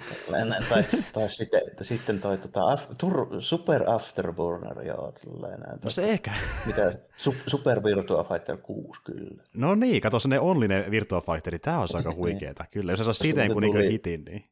tai, 0.68 0.84
tai 1.12 1.30
sitten, 1.30 1.60
että 1.68 1.84
sitten 1.84 2.20
toi 2.20 2.38
tota, 2.38 2.64
af, 2.64 2.88
tur, 2.98 3.42
Super 3.42 3.90
Afterburner, 3.90 4.82
joo, 4.86 5.12
tällainen. 5.12 5.78
No 5.84 5.90
se 5.90 6.02
ehkä. 6.02 6.32
Mitä, 6.66 6.92
su, 7.16 7.34
Super 7.46 7.84
Virtua 7.84 8.24
Fighter 8.24 8.56
6, 8.56 9.00
kyllä. 9.04 9.42
No 9.54 9.74
niin, 9.74 10.00
kato 10.00 10.18
se 10.18 10.28
ne 10.28 10.40
onlinen 10.40 10.90
Virtua 10.90 11.20
Fighteri, 11.20 11.58
tämä 11.58 11.80
on 11.80 11.88
aika 11.94 12.14
huikeeta, 12.20 12.64
kyllä. 12.70 12.92
Jos 12.92 12.98
se 12.98 13.04
saa 13.04 13.14
siten 13.14 13.52
kun 13.52 13.62
niinku 13.62 13.78
hitin, 13.78 14.24
niin. 14.24 14.50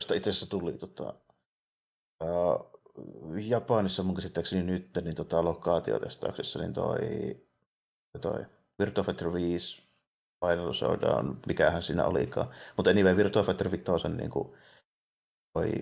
Itse 0.00 0.30
asiassa 0.30 0.50
tuli 0.50 0.72
tota, 0.72 1.14
uh, 2.24 2.72
Japanissa 3.40 4.02
mun 4.02 4.14
käsittääkseni 4.14 4.62
nyt, 4.62 4.90
niin 5.04 5.14
tota, 5.14 5.44
lokaatiotestauksessa, 5.44 6.58
niin 6.58 6.72
toi, 6.72 6.98
toi 8.20 8.44
Virtua 8.78 9.04
Fighter 9.04 9.32
5 9.32 9.85
Final 10.40 10.72
Showdown, 10.72 11.38
mikähän 11.46 11.82
siinä 11.82 12.04
olikaan. 12.04 12.48
Mutta 12.76 12.90
anyway, 12.90 13.16
Virtua 13.16 13.42
Fighter 13.42 13.70
5 13.70 13.84
niin 14.16 14.30
kuin, 14.30 14.52
toi 15.52 15.72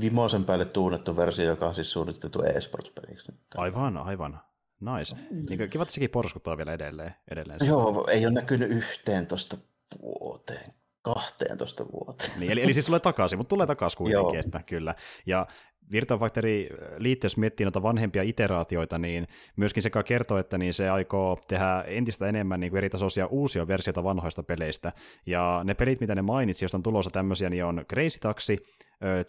vimoisen 0.00 0.44
päälle 0.44 0.64
tuunnettu 0.64 1.16
versio, 1.16 1.44
joka 1.44 1.68
on 1.68 1.74
siis 1.74 1.92
suunniteltu 1.92 2.42
e-sports-peliksi. 2.42 3.32
Aivan, 3.56 3.96
aivan. 3.96 4.40
Nice. 4.80 5.16
Niin, 5.30 5.70
kiva, 5.70 5.82
että 5.82 5.94
sekin 5.94 6.10
porskuttaa 6.10 6.56
vielä 6.56 6.72
edelleen. 6.72 7.14
edelleen 7.30 7.60
Joo, 7.66 8.06
ei 8.10 8.26
ole 8.26 8.34
näkynyt 8.34 8.70
yhteen 8.70 9.26
tuosta 9.26 9.56
vuoteen 10.02 10.72
12 11.02 11.86
vuoteen. 11.92 12.40
Niin, 12.40 12.52
eli, 12.52 12.62
eli 12.62 12.72
siis 12.72 12.86
tulee 12.86 13.00
takaisin, 13.00 13.38
mutta 13.38 13.48
tulee 13.48 13.66
takaisin 13.66 13.98
kuitenkin, 13.98 14.40
että 14.40 14.60
kyllä. 14.66 14.94
Ja 15.26 15.46
Virtua 15.92 16.18
Factory 16.18 16.66
liittyy, 16.98 17.26
jos 17.26 17.36
miettii 17.36 17.64
noita 17.64 17.82
vanhempia 17.82 18.22
iteraatioita, 18.22 18.98
niin 18.98 19.26
myöskin 19.56 19.82
sekä 19.82 20.02
kertoo, 20.02 20.38
että 20.38 20.58
niin 20.58 20.74
se 20.74 20.88
aikoo 20.88 21.38
tehdä 21.48 21.84
entistä 21.86 22.26
enemmän 22.26 22.60
niin 22.60 22.70
kuin 22.70 22.78
eri 22.78 22.90
tasoisia 22.90 23.26
uusia 23.26 23.66
versioita 23.66 24.04
vanhoista 24.04 24.42
peleistä. 24.42 24.92
Ja 25.26 25.60
ne 25.64 25.74
pelit, 25.74 26.00
mitä 26.00 26.14
ne 26.14 26.22
mainitsi, 26.22 26.64
joista 26.64 26.78
on 26.78 26.82
tulossa 26.82 27.10
tämmöisiä, 27.10 27.50
niin 27.50 27.64
on 27.64 27.84
Crazy 27.92 28.18
Taxi, 28.20 28.58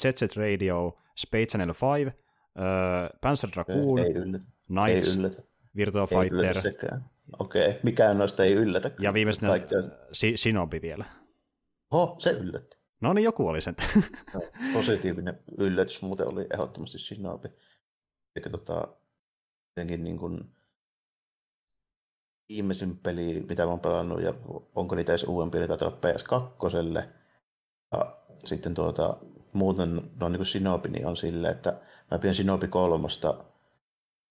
Jet 0.03 0.17
Set 0.17 0.37
Radio, 0.37 0.97
Space 1.17 1.45
Channel 1.45 1.73
5, 1.95 2.11
Panzer 3.21 3.49
Dragoon, 3.53 4.39
Knights, 4.67 5.19
Virtua 5.75 6.07
Fighter. 6.07 6.57
Okei, 7.39 7.67
okay. 7.67 7.79
mikään 7.83 8.17
noista 8.17 8.43
ei 8.43 8.53
yllätä. 8.53 8.91
Ja 8.99 9.13
viimeisenä 9.13 9.53
Shinobi 10.35 10.81
vielä. 10.81 11.05
Oho, 11.91 12.15
se 12.19 12.31
yllätti. 12.31 12.78
No 13.01 13.13
niin, 13.13 13.23
joku 13.23 13.47
oli 13.47 13.61
sen. 13.61 13.75
No, 14.33 14.41
positiivinen 14.73 15.39
yllätys 15.57 16.01
muuten 16.01 16.27
oli 16.31 16.47
ehdottomasti 16.53 16.99
Shinobi. 16.99 17.49
Eikä 18.35 18.49
tota, 18.49 18.87
jotenkin 19.69 20.03
niin 20.03 20.17
kuin 20.17 20.55
viimeisin 22.49 22.97
peli, 22.97 23.45
mitä 23.49 23.63
mä 23.65 23.69
oon 23.69 23.79
pelannut, 23.79 24.21
ja 24.21 24.33
onko 24.75 24.95
niitä 24.95 25.11
edes 25.11 25.23
uudempia, 25.23 25.67
taitaa 25.67 25.89
PS2. 25.89 27.03
Ja 27.91 28.15
sitten 28.45 28.73
tuota, 28.73 29.17
muuten 29.53 30.11
no 30.19 30.29
niin 30.29 30.39
kuin 30.39 30.45
Shinobi 30.45 30.89
niin 30.89 31.05
on 31.05 31.17
silleen, 31.17 31.55
että 31.55 31.81
mä 32.11 32.19
pidän 32.19 32.35
Shinobi 32.35 32.67
kolmosta 32.67 33.45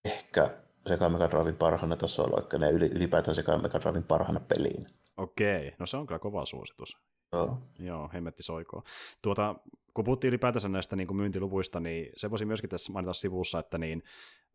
ehkä 0.05 0.47
Sega 0.87 1.09
Mega 1.09 1.29
Driven 1.29 1.55
parhaana 1.55 1.95
tasolla, 1.95 2.35
vaikka 2.35 2.57
ne 2.57 2.69
ylipäätään 2.69 3.35
Sega 3.35 3.57
Mega 3.57 3.79
Driven 3.79 4.03
parhaana 4.03 4.39
peliin. 4.39 4.87
Okei, 5.17 5.75
no 5.79 5.85
se 5.85 5.97
on 5.97 6.07
kyllä 6.07 6.19
kova 6.19 6.45
suositus. 6.45 6.97
Joo. 7.33 7.57
Joo, 7.79 8.09
hemmetti 8.13 8.43
soikoo. 8.43 8.83
Tuota, 9.21 9.55
kun 9.93 10.05
puhuttiin 10.05 10.29
ylipäätänsä 10.29 10.69
näistä 10.69 10.95
niin 10.95 11.07
kuin 11.07 11.17
myyntiluvuista, 11.17 11.79
niin 11.79 12.09
se 12.15 12.29
voisi 12.29 12.45
myöskin 12.45 12.69
tässä 12.69 12.93
mainita 12.93 13.13
sivussa, 13.13 13.59
että 13.59 13.77
niin 13.77 14.03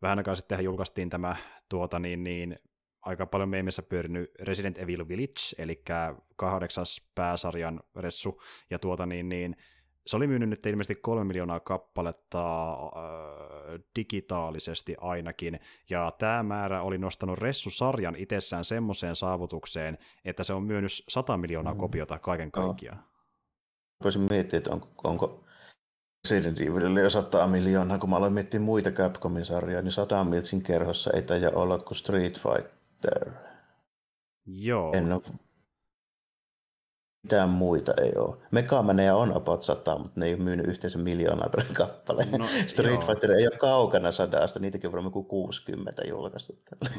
vähän 0.01 0.17
aikaa 0.17 0.35
sitten 0.35 0.63
julkaistiin 0.63 1.09
tämä 1.09 1.35
tuota, 1.69 1.99
niin, 1.99 2.23
niin, 2.23 2.59
aika 3.01 3.25
paljon 3.25 3.49
meimissä 3.49 3.83
pyörinyt 3.83 4.31
Resident 4.39 4.77
Evil 4.77 5.07
Village, 5.07 5.41
eli 5.57 5.83
kahdeksas 6.35 7.11
pääsarjan 7.15 7.79
ressu, 7.95 8.41
ja 8.69 8.79
tuota 8.79 9.05
niin, 9.05 9.29
niin 9.29 9.55
se 10.07 10.17
oli 10.17 10.27
myynyt 10.27 10.49
nyt 10.49 10.65
ilmeisesti 10.65 11.01
kolme 11.01 11.23
miljoonaa 11.23 11.59
kappaletta 11.59 12.71
äh, 12.73 13.79
digitaalisesti 13.95 14.95
ainakin, 15.01 15.59
ja 15.89 16.11
tämä 16.19 16.43
määrä 16.43 16.81
oli 16.81 16.97
nostanut 16.97 17.39
Ressu-sarjan 17.39 18.15
itsessään 18.15 18.65
semmoiseen 18.65 19.15
saavutukseen, 19.15 19.97
että 20.25 20.43
se 20.43 20.53
on 20.53 20.63
myynyt 20.63 20.91
100 21.09 21.37
miljoonaa 21.37 21.73
mm. 21.73 21.79
kopiota 21.79 22.19
kaiken 22.19 22.51
kaikkiaan. 22.51 23.03
Voisin 24.03 24.27
miettiä, 24.29 24.57
että 24.57 24.71
onko, 24.71 24.87
onko 25.03 25.43
Resident 26.29 26.61
Evilille 26.61 27.01
jo 27.01 27.09
100 27.09 27.47
miljoonaa, 27.47 27.97
kun 27.97 28.09
mä 28.09 28.15
aloin 28.15 28.33
miettiä 28.33 28.59
muita 28.59 28.91
Capcomin 28.91 29.45
sarjoja, 29.45 29.81
niin 29.81 29.91
100 29.91 30.23
miltsin 30.23 30.63
kerhossa 30.63 31.11
ei 31.13 31.21
taida 31.21 31.51
olla 31.55 31.79
kuin 31.79 31.97
Street 31.97 32.39
Fighter. 32.39 33.31
Joo. 34.45 34.93
En 34.93 35.13
ole 35.13 35.21
mitään 37.25 37.49
muita 37.49 37.93
ei 38.01 38.11
ole. 38.15 38.35
Megamaneja 38.51 39.15
on 39.15 39.35
about 39.35 39.63
100, 39.63 39.97
mutta 39.97 40.19
ne 40.19 40.25
ei 40.25 40.33
ole 40.33 40.43
myynyt 40.43 40.67
yhteensä 40.67 40.97
miljoonaa 40.97 41.49
per 41.49 41.65
kappale. 41.73 42.25
No, 42.37 42.45
Street 42.67 43.01
joo. 43.01 43.01
Fighter 43.01 43.31
ei 43.31 43.47
ole 43.47 43.57
kaukana 43.57 44.11
sadasta, 44.11 44.59
niitäkin 44.59 44.87
on 44.87 44.91
varmaan 44.91 45.11
kuin 45.11 45.25
60 45.25 46.07
julkaistu. 46.07 46.53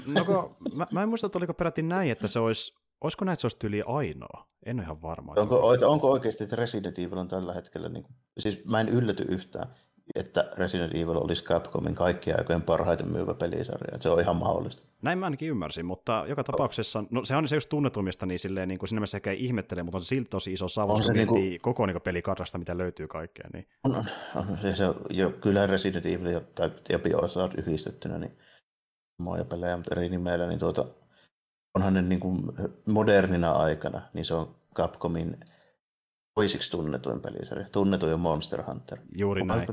No, 0.07 0.25
kun, 0.25 0.57
mä, 0.75 0.87
mä 0.93 1.03
en 1.03 1.09
muista, 1.09 1.27
että 1.27 1.39
oliko 1.39 1.55
peräti 1.55 1.83
näin, 1.83 2.11
että 2.11 2.29
se 2.29 2.39
olisi 2.39 2.75
Olisiko 3.01 3.25
näitä 3.25 3.41
se 3.41 3.47
olisi 3.47 3.59
tyyli 3.59 3.83
ainoa? 3.87 4.47
En 4.67 4.77
ole 4.77 4.85
ihan 4.85 5.03
varma. 5.03 5.35
Onko, 5.37 5.69
onko 5.87 6.11
oikeasti, 6.11 6.45
että 6.45 6.57
Resident 6.57 6.99
Evil 6.99 7.19
on 7.19 7.29
tällä 7.29 7.53
hetkellä, 7.53 7.89
niin 7.89 8.03
kuin, 8.03 8.15
siis 8.39 8.69
mä 8.69 8.81
en 8.81 8.89
ylläty 8.89 9.23
yhtään, 9.29 9.75
että 10.15 10.51
Resident 10.57 10.95
Evil 10.95 11.17
olisi 11.17 11.45
Capcomin 11.45 11.95
kaikkien 11.95 12.39
aikojen 12.39 12.63
parhaiten 12.63 13.13
myyvä 13.13 13.35
pelisarja. 13.35 13.99
Se 14.01 14.09
on 14.09 14.21
ihan 14.21 14.37
mahdollista. 14.37 14.83
Näin 15.03 15.19
mä 15.19 15.27
ainakin 15.27 15.49
ymmärsin, 15.49 15.87
mutta 15.87 16.25
joka 16.29 16.45
tapauksessa, 16.45 17.05
no 17.11 17.25
se 17.25 17.37
on 17.37 17.49
se 17.49 17.57
just 17.57 17.69
tunnetumista, 17.69 18.27
niin 18.27 18.39
silleen 18.39 18.69
niin 18.69 18.79
kuin 18.79 18.89
sinne 18.89 19.03
ehkä 19.17 19.31
ei 19.31 19.45
ihmettele, 19.45 19.83
mutta 19.83 19.97
on 19.97 20.03
se 20.03 20.07
silti 20.07 20.31
tosi 20.31 20.53
iso 20.53 20.69
saavutus, 20.69 21.07
kun 21.07 21.15
niinku, 21.15 21.35
koko 21.61 21.87
niin 21.87 22.01
pelikarrasta, 22.01 22.59
mitä 22.59 22.79
löytyy 22.79 23.09
kaikkea. 23.09 23.49
Niin. 23.53 23.69
On, 23.85 23.97
on, 23.97 24.05
on 24.35 24.59
se, 24.63 24.75
se, 24.75 24.85
jo, 25.11 25.31
kyllä 25.31 25.67
Resident 25.67 26.07
Evil 26.07 26.27
ja, 26.27 26.41
tai, 26.55 26.71
ja 26.89 26.99
BioShock 26.99 27.59
yhdistettynä, 27.59 28.19
niin 28.19 28.39
moja 29.19 29.45
pelejä, 29.45 29.77
mutta 29.77 29.95
eri 29.95 30.09
nimellä, 30.09 30.47
niin 30.47 30.59
tuota, 30.59 30.85
onhan 31.75 31.95
ne 31.95 32.03
niin 32.03 32.21
kuin 32.21 32.43
modernina 32.87 33.53
aikana, 33.53 34.03
niin 34.15 34.25
se 34.25 34.35
on 34.35 34.55
Capcomin 34.75 35.37
toisiksi 36.35 36.71
tunnetuin 36.71 37.21
pelisarja. 37.21 37.69
Tunnetuin 37.73 38.15
on 38.15 38.21
Monster 38.21 38.63
Hunter. 38.63 38.99
Juuri 39.19 39.45
näin. 39.45 39.69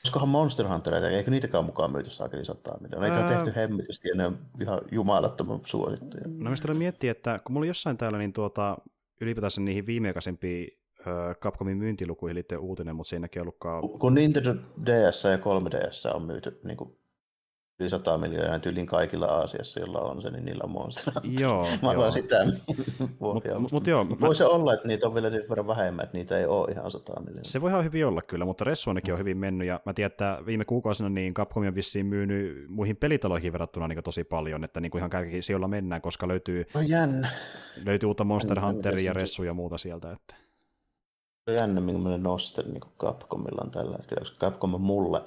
Olisikohan 0.00 0.28
Monster 0.28 0.68
Hunter, 0.68 0.94
eikö 0.94 1.30
niitäkään 1.30 1.64
mukaan 1.64 1.92
myyty 1.92 2.10
saakeli 2.10 2.44
sataa 2.44 2.78
miljoonaa? 2.80 3.08
Niitä 3.08 3.24
on 3.24 3.32
tehty 3.44 3.60
hemmetisti 3.60 4.08
ja 4.08 4.14
ne 4.14 4.26
on 4.26 4.38
ihan 4.60 4.80
jumalattoman 4.92 5.60
suosittuja. 5.64 6.22
No 6.26 6.50
mistä 6.50 6.74
miettiä, 6.74 7.10
että 7.10 7.38
kun 7.44 7.52
mulla 7.52 7.66
jossain 7.66 7.96
täällä 7.96 8.18
niin 8.18 8.32
tuota, 8.32 8.78
ylipäätänsä 9.20 9.60
niihin 9.60 9.86
viimeaikaisempiin 9.86 10.80
Capcomin 11.40 11.76
myyntilukuihin 11.76 12.34
liittyen 12.34 12.60
uutinen, 12.60 12.96
mutta 12.96 13.08
siinäkin 13.08 13.40
ei 13.40 13.42
ollutkaan... 13.42 13.88
Kun 13.88 14.14
Nintendo 14.14 14.54
DS 14.86 15.24
ja 15.24 15.36
3DS 15.36 16.14
on 16.14 16.22
myyty 16.22 16.60
niin 16.64 16.76
kuin 16.76 16.99
yli 17.80 17.90
100 17.90 18.18
miljoonaa 18.18 18.58
tyylin 18.58 18.86
kaikilla 18.86 19.26
Aasiassa, 19.26 19.80
jolla 19.80 20.00
on 20.00 20.22
se, 20.22 20.30
niin 20.30 20.44
niillä 20.44 20.64
on 20.64 20.70
Monster 20.70 21.12
Joo, 21.40 21.66
Mä 21.82 21.92
joo. 21.92 22.10
sitä. 22.10 22.36
Mut, 23.18 23.44
mut 23.72 23.86
joo, 23.86 24.06
Voi 24.20 24.34
se 24.34 24.44
olla, 24.44 24.74
että 24.74 24.88
niitä 24.88 25.06
on 25.06 25.14
vielä 25.14 25.30
nyt 25.30 25.48
verran 25.48 25.66
vähemmän, 25.66 26.04
että 26.04 26.18
niitä 26.18 26.38
ei 26.38 26.46
ole 26.46 26.70
ihan 26.70 26.90
100 26.90 27.20
miljoonaa. 27.20 27.44
Se 27.44 27.60
voi 27.60 27.70
ihan 27.70 27.84
hyvin 27.84 28.06
olla 28.06 28.22
kyllä, 28.22 28.44
mutta 28.44 28.64
Ressu 28.64 28.90
ainakin 28.90 29.14
on 29.14 29.20
hyvin 29.20 29.36
mennyt, 29.36 29.68
ja 29.68 29.80
mä 29.84 29.92
tiedän, 29.92 30.10
että 30.10 30.38
viime 30.46 30.64
kuukausina 30.64 31.08
niin 31.08 31.34
Capcom 31.34 31.66
on 31.66 31.74
vissiin 31.74 32.06
myynyt 32.06 32.64
muihin 32.68 32.96
pelitaloihin 32.96 33.52
verrattuna 33.52 33.88
niin 33.88 34.04
tosi 34.04 34.24
paljon, 34.24 34.64
että 34.64 34.80
niin 34.80 34.90
kuin 34.90 35.00
ihan 35.00 35.10
kärkisijoilla 35.10 35.68
mennään, 35.68 36.02
koska 36.02 36.28
löytyy, 36.28 36.66
no 36.74 36.80
jännä. 36.80 37.28
löytyy 37.84 38.06
uutta 38.06 38.24
Monster 38.24 38.60
Hunteria 38.60 39.04
ja 39.04 39.12
Ressu 39.12 39.42
ja 39.42 39.54
muuta 39.54 39.78
sieltä. 39.78 40.12
Että. 40.12 40.34
On 41.48 41.54
jännä, 41.54 41.80
millainen 41.80 42.22
noste 42.22 42.62
niin 42.62 42.80
Capcomilla 42.98 43.62
on 43.64 43.70
tällä 43.70 43.96
hetkellä, 43.96 44.20
koska 44.20 44.46
Capcom 44.46 44.74
on 44.74 44.80
mulle 44.80 45.22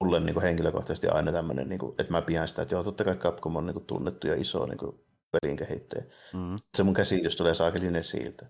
mulle 0.00 0.20
niin 0.20 0.34
kuin 0.34 0.44
henkilökohtaisesti 0.44 1.08
aina 1.08 1.32
tämmöinen, 1.32 1.68
niin 1.68 1.78
kuin, 1.78 1.94
että 1.98 2.12
mä 2.12 2.22
pidän 2.22 2.48
sitä, 2.48 2.62
että 2.62 2.74
joo, 2.74 2.84
totta 2.84 3.04
kai 3.04 3.16
Capcom 3.16 3.56
on 3.56 3.66
niin 3.66 3.74
kuin 3.74 3.86
tunnettu 3.86 4.26
ja 4.26 4.34
iso 4.34 4.66
niin 4.66 4.78
kuin 4.78 5.04
pelin 5.32 5.56
kehittäjä. 5.56 6.04
Mm. 6.34 6.56
Se 6.76 6.82
mun 6.82 6.94
käsitys 6.94 7.36
tulee 7.36 7.54
saakelinen 7.54 8.04
siltä. 8.04 8.46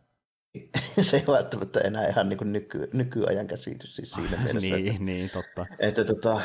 se 1.00 1.16
ei 1.16 1.24
välttämättä 1.26 1.80
enää 1.80 2.08
ihan 2.08 2.28
niin 2.28 2.38
kuin 2.38 2.52
nyky, 2.52 2.88
nykyajan 2.92 3.46
käsitys 3.46 3.96
siis 3.96 4.10
siinä 4.10 4.36
mielessä. 4.44 4.76
niin, 4.76 4.88
että, 4.88 5.02
niin, 5.04 5.30
totta. 5.30 5.66
Että 5.78 6.04
tota, 6.04 6.40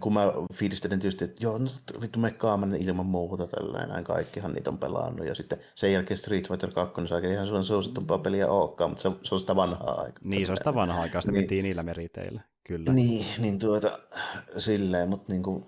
kun 0.00 0.12
mä 0.12 0.32
fiilistelen 0.54 0.98
tietysti, 0.98 1.24
että 1.24 1.36
joo, 1.40 1.58
no 1.58 1.70
vittu 2.00 2.18
me 2.18 2.30
kaamanen 2.30 2.82
ilman 2.82 3.06
muuta 3.06 3.46
tällä 3.46 3.86
näin 3.86 4.04
kaikkihan 4.04 4.52
niitä 4.52 4.70
on 4.70 4.78
pelannut. 4.78 5.26
Ja 5.26 5.34
sitten 5.34 5.58
sen 5.74 5.92
jälkeen 5.92 6.18
Street 6.18 6.48
Fighter 6.48 6.70
2 6.70 7.00
niin 7.00 7.08
saakin 7.08 7.30
ihan 7.30 7.64
suosittumpaa 7.64 8.18
peliä 8.18 8.48
olekaan, 8.48 8.90
mutta 8.90 9.02
se, 9.02 9.16
se 9.22 9.34
on 9.34 9.40
sitä 9.40 9.56
vanhaa 9.56 10.00
aikaa. 10.00 10.22
Niin, 10.24 10.46
se 10.46 10.52
on 10.52 10.56
sitä 10.56 10.74
vanhaa 10.74 11.02
aikaa, 11.02 11.20
sitä 11.20 11.32
niin. 11.32 11.40
mentiin 11.40 11.62
niillä 11.62 11.82
meriteillä, 11.82 12.40
kyllä. 12.66 12.92
Niin, 12.92 13.26
niin 13.38 13.58
tuota, 13.58 13.98
silleen, 14.58 15.08
mutta 15.08 15.32
niin 15.32 15.42
kuin, 15.42 15.64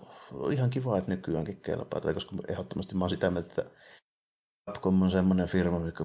ihan 0.52 0.70
kiva, 0.70 0.98
että 0.98 1.10
nykyäänkin 1.10 1.60
kelpaa, 1.60 2.00
koska 2.00 2.36
ehdottomasti 2.48 2.94
mä 2.94 3.04
oon 3.04 3.10
sitä 3.10 3.30
mieltä, 3.30 3.48
että 3.48 3.78
Capcom 4.68 5.02
on 5.02 5.10
semmoinen 5.10 5.48
firma, 5.48 5.78
mikä 5.78 6.04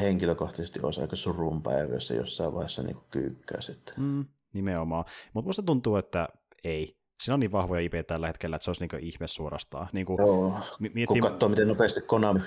henkilökohtaisesti 0.00 0.80
olisi 0.82 1.00
aika 1.00 1.16
surun 1.16 1.62
päivässä 1.62 2.14
jossain 2.14 2.54
vaiheessa 2.54 2.82
niin 2.82 2.96
kyykkää 3.10 3.60
sitten. 3.60 3.94
Mm, 3.98 4.24
nimenomaan. 4.52 5.04
Mutta 5.32 5.48
musta 5.48 5.62
tuntuu, 5.62 5.96
että 5.96 6.28
ei. 6.64 6.96
Siinä 7.22 7.34
on 7.34 7.40
niin 7.40 7.52
vahvoja 7.52 7.80
IP 7.80 7.92
tällä 8.06 8.26
hetkellä, 8.26 8.56
että 8.56 8.64
se 8.64 8.70
olisi 8.70 8.86
niin 8.86 9.04
ihme 9.04 9.26
suorastaan. 9.26 9.88
Niin 9.92 10.06
kuin, 10.06 10.18
Joo, 10.18 10.60
miettii... 10.78 11.06
kun 11.06 11.20
katsoo, 11.20 11.48
miten 11.48 11.68
nopeasti 11.68 12.00
Konami 12.00 12.40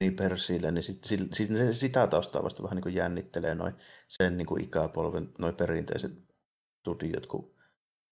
niin 0.00 0.16
persille, 0.16 0.70
niin 0.70 0.82
sit, 0.82 1.04
sit, 1.04 1.20
sit, 1.32 1.50
sitä 1.72 2.06
taustaa 2.06 2.42
vasta 2.42 2.62
vähän 2.62 2.76
niin 2.76 2.82
kuin 2.82 2.94
jännittelee 2.94 3.54
noi, 3.54 3.72
sen 4.08 4.36
niin 4.36 4.46
kuin 4.46 4.64
ikäpolven, 4.64 5.32
noin 5.38 5.54
perinteiset 5.54 6.12
studiot, 6.80 7.26
kun 7.26 7.54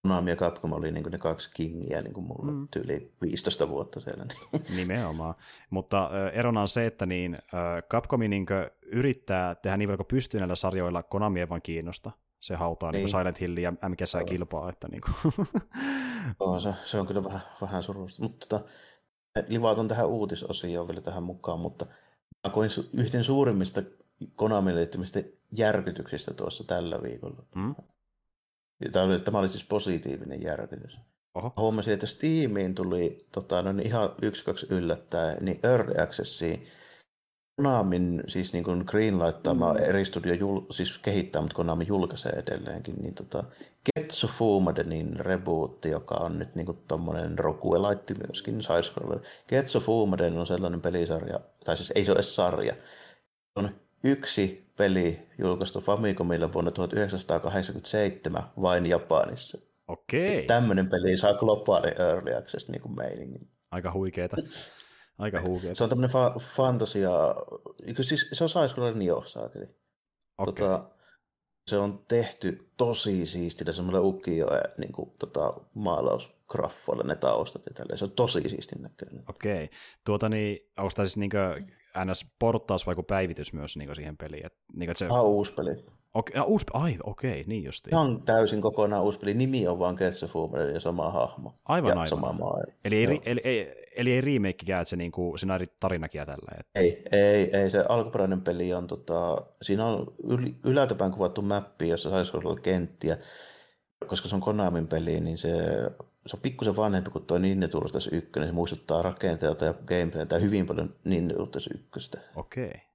Konami 0.02 0.30
ja 0.30 0.36
Capcom 0.36 0.72
oli 0.72 0.92
niin 0.92 1.02
kuin 1.02 1.12
ne 1.12 1.18
kaksi 1.18 1.50
kingiä 1.54 2.00
niin 2.00 2.12
kuin 2.12 2.26
mulla 2.26 2.52
mm. 2.52 2.68
tyyli 2.70 3.12
15 3.22 3.68
vuotta 3.68 4.00
siellä. 4.00 4.24
Niin. 4.24 4.62
Nimenomaan. 4.76 5.34
Mutta 5.70 6.10
erona 6.32 6.60
on 6.60 6.68
se, 6.68 6.86
että 6.86 7.06
niin, 7.06 7.38
Capcom 7.90 8.20
niin 8.20 8.46
yrittää 8.82 9.54
tehdä 9.54 9.76
niin 9.76 9.88
paljon 9.88 9.96
kuin 9.96 10.06
pystyy 10.06 10.40
näillä 10.40 10.54
sarjoilla, 10.54 11.02
Konami 11.02 11.40
ei 11.40 11.48
vaan 11.48 11.62
kiinnosta. 11.62 12.10
Se 12.40 12.54
hautaa 12.54 12.92
niin. 12.92 12.98
Niin 12.98 13.08
Silent 13.08 13.40
Hill 13.40 13.56
ja 13.56 13.72
MGS 13.72 14.16
kilpaa. 14.26 14.68
Että 14.68 14.88
niin 14.88 15.00
kuin. 15.00 15.34
oh, 16.40 16.62
se, 16.62 16.74
se, 16.90 17.00
on 17.00 17.06
kyllä 17.06 17.24
vähän, 17.24 17.40
vähän 17.60 17.82
surullista. 17.82 18.22
Mutta 18.22 18.46
tota, 18.48 18.68
livautan 19.48 19.88
tähän 19.88 20.08
uutisosioon 20.08 20.88
vielä 20.88 21.00
tähän 21.00 21.22
mukaan, 21.22 21.60
mutta 21.60 21.86
mä 22.46 22.52
koin 22.52 22.70
yhden 22.92 23.24
suurimmista 23.24 23.82
Konamiin 24.36 24.76
liittymistä 24.76 25.22
järkytyksistä 25.52 26.34
tuossa 26.34 26.64
tällä 26.64 27.02
viikolla. 27.02 27.44
Mm? 27.54 27.74
Tämä 28.92 29.04
oli, 29.04 29.20
tämä 29.20 29.38
oli 29.38 29.48
siis 29.48 29.64
positiivinen 29.64 30.42
järkytys. 30.42 30.98
Oho. 31.34 31.52
Huomasin, 31.56 31.94
että 31.94 32.06
Steamiin 32.06 32.74
tuli 32.74 33.26
tota, 33.32 33.62
no, 33.62 33.72
niin 33.72 33.86
ihan 33.86 34.14
yksi 34.22 34.44
kaksi 34.44 34.66
yllättää, 34.70 35.36
niin 35.40 35.60
Early 35.62 35.94
Accessiin 36.02 36.66
Konamin 37.58 38.22
siis 38.26 38.52
niin 38.52 38.64
kuin 38.64 38.84
greenlighttama 38.86 39.72
mm. 39.72 39.82
eri 39.82 40.04
studio 40.04 40.34
jul, 40.34 40.60
siis 40.70 40.98
kehittää, 40.98 41.42
mutta 41.42 41.56
Konami 41.56 41.86
julkaisee 41.88 42.32
edelleenkin, 42.32 42.94
niin 43.02 43.14
tota, 43.14 43.44
Ketsu 43.84 44.26
Fumadenin 44.26 45.20
rebootti, 45.20 45.88
joka 45.88 46.14
on 46.14 46.38
nyt 46.38 46.54
niin 46.54 46.78
tuommoinen 46.88 47.38
roguelite 47.38 48.14
myöskin, 48.26 48.62
side 48.62 49.20
Ketsu 49.46 49.80
Fumaden 49.80 50.38
on 50.38 50.46
sellainen 50.46 50.80
pelisarja, 50.80 51.40
tai 51.64 51.76
siis 51.76 51.92
ei 51.94 52.04
se 52.04 52.12
ole 52.12 52.22
sarja, 52.22 52.74
on 53.56 53.70
yksi 54.04 54.70
peli 54.76 55.28
julkaistu 55.38 55.80
Famicomilla 55.80 56.52
vuonna 56.52 56.70
1987 56.70 58.42
vain 58.62 58.86
Japanissa. 58.86 59.58
Okei. 59.88 60.46
Tämmöinen 60.46 60.88
peli 60.88 61.16
saa 61.16 61.34
globaali 61.34 61.88
early 61.88 62.34
access 62.34 62.68
niin 62.68 62.82
kuin 62.82 62.96
meiningin. 62.96 63.48
Aika 63.70 63.92
huikeeta. 63.92 64.36
Aika 65.18 65.42
huikeeta. 65.46 65.74
Se 65.74 65.84
on 65.84 65.90
tämmöinen 65.90 66.10
fa- 66.10 66.40
fantasia, 66.40 67.10
siis 68.00 68.28
se 68.32 68.44
on 68.44 68.48
Saiskollainen 68.48 69.02
jo, 69.02 69.22
saakeli. 69.26 69.64
Okay. 70.38 70.54
Tota, 70.54 70.90
se 71.66 71.78
on 71.78 72.04
tehty 72.08 72.70
tosi 72.76 73.26
siistillä, 73.26 73.72
semmoinen 73.72 74.02
ukio 74.02 74.46
niin 74.78 74.92
kuin, 74.92 75.10
tota, 75.18 75.54
maalausgraffoilla 75.74 77.04
ne 77.04 77.16
taustat 77.16 77.66
ja 77.66 77.72
tälleen. 77.74 77.98
Se 77.98 78.04
on 78.04 78.10
tosi 78.10 78.48
siistin 78.48 78.82
näköinen. 78.82 79.24
Okei. 79.28 79.64
Okay. 79.64 79.78
Tuota 80.04 80.28
niin, 80.28 80.70
onko 80.78 80.92
tämä 80.96 81.06
siis 81.06 81.16
niinkö 81.16 81.62
NS-porttaus 82.04 82.86
vai 82.86 82.94
päivitys 83.06 83.52
myös 83.52 83.76
niin 83.76 83.96
siihen 83.96 84.16
peliin? 84.16 84.46
Et, 84.46 84.54
niin, 84.72 84.96
se... 84.96 85.06
Ah, 85.10 85.24
uusi 85.24 85.52
peli. 85.52 85.97
Okei, 86.14 86.40
okay, 86.40 86.52
uusi, 86.52 86.66
ai, 86.72 86.98
okei, 87.04 87.30
okay, 87.30 87.44
niin 87.46 87.64
justiin. 87.64 87.94
On 87.94 88.22
täysin 88.22 88.60
kokonaan 88.60 89.04
uusi 89.04 89.18
peli. 89.18 89.34
Nimi 89.34 89.68
on 89.68 89.78
vaan 89.78 89.96
Ketsufumer 89.96 90.70
ja 90.70 90.80
sama 90.80 91.10
hahmo. 91.10 91.54
Aivan, 91.64 91.88
ja 91.88 91.92
aivan. 91.92 92.08
sama 92.08 92.32
maailma. 92.32 92.72
Eli 92.84 92.96
ei, 92.96 93.20
eli, 93.24 93.40
ei, 93.44 93.86
eli 93.96 94.12
ei 94.12 94.20
remakeikään, 94.20 94.82
että 94.82 94.90
se 94.90 94.96
niinku, 94.96 95.34
siinä 95.36 95.54
on 95.54 95.60
eri 95.60 95.66
tarinakin 95.80 96.26
tällä. 96.26 96.52
Että... 96.60 96.80
Ei, 96.80 97.02
ei, 97.12 97.56
ei, 97.56 97.70
se 97.70 97.84
alkuperäinen 97.88 98.40
peli 98.40 98.74
on, 98.74 98.86
tota, 98.86 99.36
siinä 99.62 99.86
on 99.86 100.14
yl, 100.24 100.46
ylältäpäin 100.64 101.12
kuvattu 101.12 101.42
mappi, 101.42 101.88
jossa 101.88 102.10
saisi 102.10 102.36
olla 102.36 102.60
kenttiä. 102.60 103.18
Koska 104.06 104.28
se 104.28 104.34
on 104.34 104.40
Konamin 104.40 104.86
peli, 104.86 105.20
niin 105.20 105.38
se 105.38 105.50
se 106.28 106.36
on 106.36 106.40
pikkusen 106.40 106.76
vanhempi 106.76 107.10
kuin 107.10 107.24
tuo 107.24 107.38
Ninja 107.38 107.68
Turtles 107.68 108.08
1, 108.12 108.30
se 108.44 108.52
muistuttaa 108.52 109.02
rakenteelta 109.02 109.64
ja 109.64 109.74
gameplaylta 109.74 110.38
hyvin 110.38 110.66
paljon 110.66 110.94
Ninja 111.04 111.36
Turtles 111.36 111.66
1. 111.96 112.10
Okei. 112.36 112.87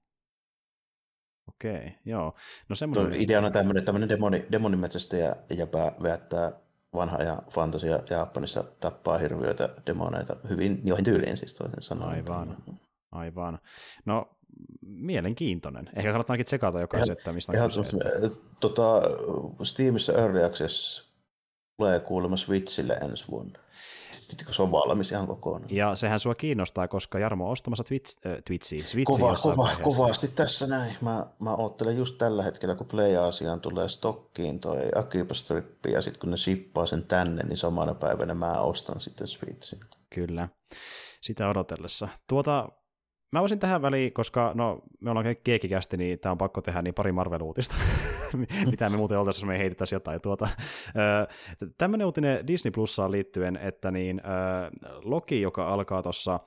Okei, 1.47 1.95
joo. 2.05 2.35
No 2.69 2.75
semmoinen... 2.75 3.11
Tuo 3.11 3.15
ideana 3.19 3.51
tämmöinen, 3.51 3.85
tämmöinen 3.85 4.09
demoni, 4.09 4.45
demonimetsästäjä 4.51 5.35
jäpä 5.57 5.91
vettää 6.03 6.51
vanha 6.93 7.17
ja 7.23 7.43
fantasia 7.51 7.99
Japanissa 8.09 8.63
tappaa 8.79 9.17
hirviöitä, 9.17 9.69
demoneita 9.87 10.35
hyvin 10.49 10.81
joihin 10.83 11.05
tyyliin 11.05 11.37
siis 11.37 11.53
toisin 11.53 11.83
sanoen. 11.83 12.11
Aivan. 12.11 12.57
Aivan. 13.11 13.59
No, 14.05 14.29
mielenkiintoinen. 14.81 15.89
Ehkä 15.95 16.11
kannattaa 16.11 16.33
ainakin 16.33 16.45
tsekata 16.45 16.79
jokaisen, 16.81 17.13
että 17.17 17.33
mistä 17.33 17.51
on 17.51 17.83
kyse. 17.83 18.31
Tota, 18.59 19.01
Steamissa 19.63 20.13
Early 20.13 20.43
Access 20.43 21.07
tulee 21.77 21.99
kuulemma 21.99 22.37
Switchille 22.37 22.93
ensi 22.93 23.25
vuonna. 23.31 23.59
Sitten 24.27 24.45
kun 24.45 24.55
se 24.55 24.61
on 24.61 24.71
valmis 24.71 25.11
ihan 25.11 25.27
kokonaan. 25.27 25.69
Ja 25.69 25.95
sehän 25.95 26.19
sua 26.19 26.35
kiinnostaa, 26.35 26.87
koska 26.87 27.19
Jarmo 27.19 27.45
on 27.45 27.51
ostamassa 27.51 27.83
Twitch, 27.83 28.27
äh, 28.27 28.37
Twitchiin, 28.45 28.83
Switchiin 28.83 29.19
Kova, 29.19 29.35
kova, 29.35 29.69
kovasti 29.83 30.27
tässä 30.27 30.67
näin. 30.67 30.95
Mä, 31.01 31.25
mä 31.39 31.55
oottelen 31.55 31.97
just 31.97 32.17
tällä 32.17 32.43
hetkellä, 32.43 32.75
kun 32.75 32.87
Play-Asiaan 32.87 33.61
tulee 33.61 33.89
stokkiin 33.89 34.59
toi 34.59 34.81
Akiba 34.95 35.33
Strip, 35.33 35.85
ja 35.85 36.01
sitten 36.01 36.19
kun 36.19 36.31
ne 36.31 36.37
shippaa 36.37 36.85
sen 36.85 37.03
tänne, 37.03 37.43
niin 37.43 37.57
samana 37.57 37.93
päivänä 37.93 38.33
mä 38.33 38.51
ostan 38.51 39.01
sitten 39.01 39.27
Switchin. 39.27 39.79
Kyllä, 40.09 40.49
sitä 41.21 41.49
odotellessa. 41.49 42.07
Tuota, 42.29 42.69
Mä 43.33 43.39
voisin 43.39 43.59
tähän 43.59 43.81
väliin, 43.81 44.13
koska 44.13 44.51
no, 44.55 44.81
me 44.99 45.09
ollaan 45.09 45.25
keekikästi, 45.43 45.97
niin 45.97 46.19
tämä 46.19 46.31
on 46.31 46.37
pakko 46.37 46.61
tehdä 46.61 46.81
niin 46.81 46.93
pari 46.93 47.11
Marvel-uutista, 47.11 47.75
mitä 48.71 48.89
me 48.89 48.97
muuten 48.97 49.19
oltaisiin, 49.19 49.41
jos 49.41 49.47
me 49.47 49.59
heitettäisiin 49.59 49.95
jotain. 49.95 50.21
Tuota, 50.21 50.47
tämmöinen 51.77 52.05
uutinen 52.05 52.47
Disney 52.47 52.71
Plussaan 52.71 53.11
liittyen, 53.11 53.57
että 53.57 53.91
niin, 53.91 54.21
Loki, 55.03 55.41
joka 55.41 55.73
alkaa 55.73 56.03
tuossa 56.03 56.39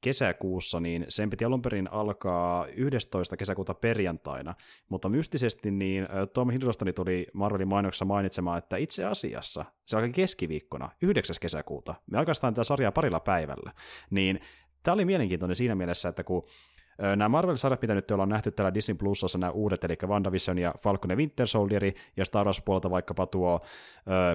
kesäkuussa, 0.00 0.80
niin 0.80 1.04
sen 1.08 1.30
piti 1.30 1.44
alun 1.44 1.62
perin 1.62 1.92
alkaa 1.92 2.66
11. 2.66 3.36
kesäkuuta 3.36 3.74
perjantaina, 3.74 4.54
mutta 4.88 5.08
mystisesti 5.08 5.70
niin 5.70 6.08
Tom 6.32 6.50
Hiddlestoni 6.50 6.92
tuli 6.92 7.26
Marvelin 7.32 7.68
mainoksessa 7.68 8.04
mainitsemaan, 8.04 8.58
että 8.58 8.76
itse 8.76 9.04
asiassa 9.04 9.64
se 9.84 9.96
alkaa 9.96 10.12
keskiviikkona, 10.12 10.90
9. 11.02 11.36
kesäkuuta, 11.40 11.94
me 12.10 12.18
alkaistaan 12.18 12.54
tätä 12.54 12.64
sarjaa 12.64 12.92
parilla 12.92 13.20
päivällä, 13.20 13.72
niin 14.10 14.40
tämä 14.82 14.92
oli 14.94 15.04
mielenkiintoinen 15.04 15.56
siinä 15.56 15.74
mielessä, 15.74 16.08
että 16.08 16.24
kun 16.24 16.44
nämä 17.16 17.28
Marvel-sarjat, 17.28 17.82
mitä 17.82 17.94
nyt 17.94 18.10
ollaan 18.10 18.28
nähty 18.28 18.50
täällä 18.50 18.74
Disney 18.74 18.94
Plusassa, 18.94 19.38
nämä 19.38 19.50
uudet, 19.50 19.84
eli 19.84 19.96
WandaVision 20.06 20.58
ja 20.58 20.74
Falcon 20.82 21.10
ja 21.10 21.16
Winter 21.16 21.46
Soldier, 21.46 21.92
ja 22.16 22.24
Star 22.24 22.46
Wars 22.46 22.62
puolelta 22.64 22.90
vaikkapa 22.90 23.26
tuo 23.26 23.60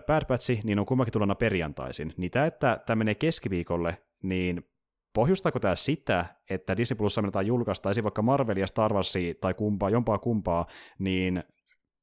Bad 0.07 0.25
Batch, 0.25 0.63
niin 0.63 0.79
on 0.79 0.85
kummakin 0.85 1.13
tullut 1.13 1.39
perjantaisin. 1.39 2.13
Niin 2.17 2.31
tämä, 2.31 2.45
että 2.45 2.79
tämä 2.85 2.95
menee 2.95 3.15
keskiviikolle, 3.15 3.97
niin 4.23 4.69
pohjustaako 5.13 5.59
tämä 5.59 5.75
sitä, 5.75 6.25
että 6.49 6.77
Disney 6.77 6.97
Plussa 6.97 7.21
menetaan 7.21 7.47
julkaista 7.47 7.89
vaikka 8.03 8.21
Marvel 8.21 8.57
ja 8.57 8.67
Star 8.67 8.93
Warsia 8.93 9.33
tai 9.41 9.53
kumpaa, 9.53 9.89
jompaa 9.89 10.17
kumpaa, 10.17 10.65
niin 10.99 11.43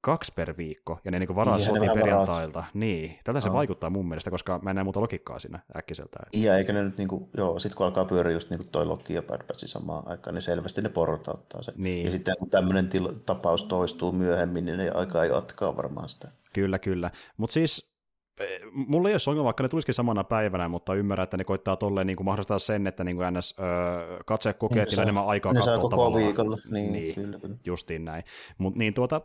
kaksi 0.01 0.33
per 0.35 0.55
viikko, 0.57 0.99
ja 1.05 1.11
ne 1.11 1.19
niin 1.19 1.35
varaa 1.35 1.57
niin, 1.57 1.67
sotiin 1.67 1.93
perjantailta. 1.95 2.65
Niin, 2.75 3.19
tältä 3.25 3.41
se 3.41 3.49
oh. 3.49 3.55
vaikuttaa 3.55 3.91
mun 3.91 4.09
mielestä, 4.09 4.31
koska 4.31 4.59
mä 4.63 4.71
en 4.71 4.77
näe 4.77 4.85
muuta 4.85 5.01
logiikkaa 5.01 5.39
siinä 5.39 5.61
äkkiseltä. 5.77 6.19
Ja 6.33 6.57
eikä 6.57 6.73
ne 6.73 6.83
nyt, 6.85 6.99
niin 6.99 7.09
kuin, 7.09 7.29
joo, 7.37 7.59
sit 7.59 7.75
kun 7.75 7.87
alkaa 7.87 8.05
pyöriä 8.05 8.33
just 8.33 8.51
niin 8.51 8.69
toi 8.69 8.87
Loki 8.87 9.15
ja 9.15 9.23
Bad 9.23 9.47
Batch 9.47 9.67
samaan 9.67 10.09
aikaan, 10.09 10.35
niin 10.35 10.43
selvästi 10.43 10.83
ne 10.83 10.89
portauttaa 10.89 11.63
sen. 11.63 11.75
Niin. 11.77 12.05
Ja 12.05 12.11
sitten 12.11 12.35
kun 12.39 12.51
tämmöinen 12.51 12.89
til- 12.89 13.15
tapaus 13.27 13.65
toistuu 13.65 14.13
myöhemmin, 14.13 14.65
niin 14.65 14.79
ne 14.79 14.91
aikaa 14.91 15.25
jatkaa 15.25 15.77
varmaan 15.77 16.09
sitä. 16.09 16.29
Kyllä, 16.53 16.79
kyllä. 16.79 17.11
Mutta 17.37 17.55
siis 17.55 17.93
e, 18.41 18.45
mulla 18.73 19.09
ei 19.09 19.15
ole 19.15 19.21
ongelma, 19.31 19.45
vaikka 19.45 19.63
ne 19.63 19.69
tulisikin 19.69 19.95
samana 19.95 20.25
päivänä, 20.25 20.69
mutta 20.69 20.95
ymmärrän, 20.95 21.25
että 21.25 21.37
ne 21.37 21.45
koittaa 21.45 21.77
tolleen 21.77 22.07
niin 22.07 22.17
kuin 22.17 22.25
mahdollistaa 22.25 22.59
sen, 22.59 22.87
että 22.87 23.05
niin 23.05 23.17
kuin 23.17 23.35
ns. 23.35 23.55
Öö, 23.61 24.19
katse 24.27 24.53
kokee, 24.53 24.85
niin, 24.85 25.01
enemmän 25.01 25.27
aikaa 25.27 25.55
katsoa 25.55 25.77
koko 25.77 25.89
tavallaan. 25.89 26.25
viikolla. 26.25 26.57
Niin, 26.71 26.93
niin 26.93 27.15
kyllä, 27.15 27.39
kyllä. 27.39 27.57
Justiin 27.65 28.05
näin. 28.05 28.25
Mut, 28.59 28.77
niin 28.77 28.95
tuota, 28.95 29.21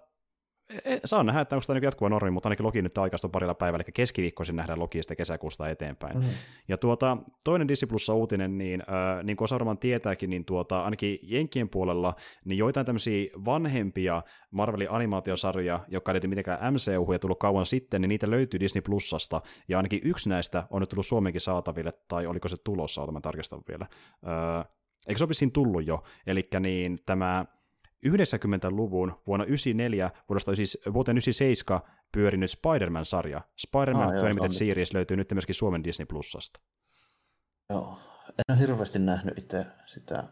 saa 1.05 1.23
nähdä, 1.23 1.41
että 1.41 1.55
onko 1.55 1.63
tämä 1.67 1.79
jatkuva 1.83 2.09
normi, 2.09 2.31
mutta 2.31 2.49
ainakin 2.49 2.65
Loki 2.65 2.81
nyt 2.81 2.97
aikaista 2.97 3.29
parilla 3.29 3.53
päivällä, 3.53 3.83
eli 3.87 3.91
keskiviikkoisin 3.93 4.55
nähdään 4.55 4.79
Loki 4.79 5.03
sitten 5.03 5.17
kesäkuusta 5.17 5.69
eteenpäin. 5.69 6.17
Mm. 6.17 6.23
Ja 6.67 6.77
tuota, 6.77 7.17
toinen 7.43 7.67
Disney 7.67 7.87
Plussa 7.87 8.13
uutinen, 8.13 8.57
niin, 8.57 8.81
äh, 8.81 9.23
niin 9.23 9.37
kuin 9.37 9.43
osa 9.43 9.55
varmaan 9.55 9.77
tietääkin, 9.77 10.29
niin 10.29 10.45
tuota, 10.45 10.83
ainakin 10.83 11.19
Jenkien 11.23 11.69
puolella, 11.69 12.15
niin 12.45 12.57
joitain 12.57 12.85
tämmöisiä 12.85 13.29
vanhempia 13.45 14.23
Marvelin 14.51 14.91
animaatiosarjoja, 14.91 15.79
jotka 15.87 16.11
ei 16.11 16.27
mitenkään 16.27 16.73
MCU 16.73 17.11
ja 17.11 17.19
tullut 17.19 17.39
kauan 17.39 17.65
sitten, 17.65 18.01
niin 18.01 18.09
niitä 18.09 18.29
löytyy 18.29 18.59
Disney 18.59 18.81
Plusasta, 18.81 19.41
ja 19.67 19.77
ainakin 19.77 20.01
yksi 20.03 20.29
näistä 20.29 20.67
on 20.69 20.81
nyt 20.81 20.89
tullut 20.89 21.05
Suomenkin 21.05 21.41
saataville, 21.41 21.93
tai 22.07 22.27
oliko 22.27 22.47
se 22.47 22.55
tulossa, 22.63 23.11
mä 23.11 23.21
tarkistan 23.21 23.61
vielä. 23.67 23.87
Äh, 24.27 24.65
eikö 25.07 25.17
se 25.17 25.45
ole 25.45 25.51
tullut 25.51 25.87
jo? 25.87 26.03
Eli 26.27 26.47
niin 26.59 26.99
tämä 27.05 27.45
90-luvun 28.07 29.21
vuonna 29.27 29.45
94 29.45 30.11
vuodesta 30.29 30.55
siis 30.55 30.77
vuoteen 30.93 31.17
97 31.17 31.81
pyörinyt 32.11 32.51
Spider-Man-sarja. 32.51 33.41
Spider-Man 33.57 34.17
ah, 34.17 34.23
Animated 34.23 34.51
Series 34.51 34.93
löytyy 34.93 35.17
nyt 35.17 35.31
myöskin 35.31 35.55
Suomen 35.55 35.83
Disney 35.83 36.05
Plusasta. 36.05 36.59
Joo, 37.69 37.97
en 38.27 38.55
ole 38.55 38.59
hirveästi 38.59 38.99
nähnyt 38.99 39.37
itse 39.37 39.65
sitä 39.85 40.23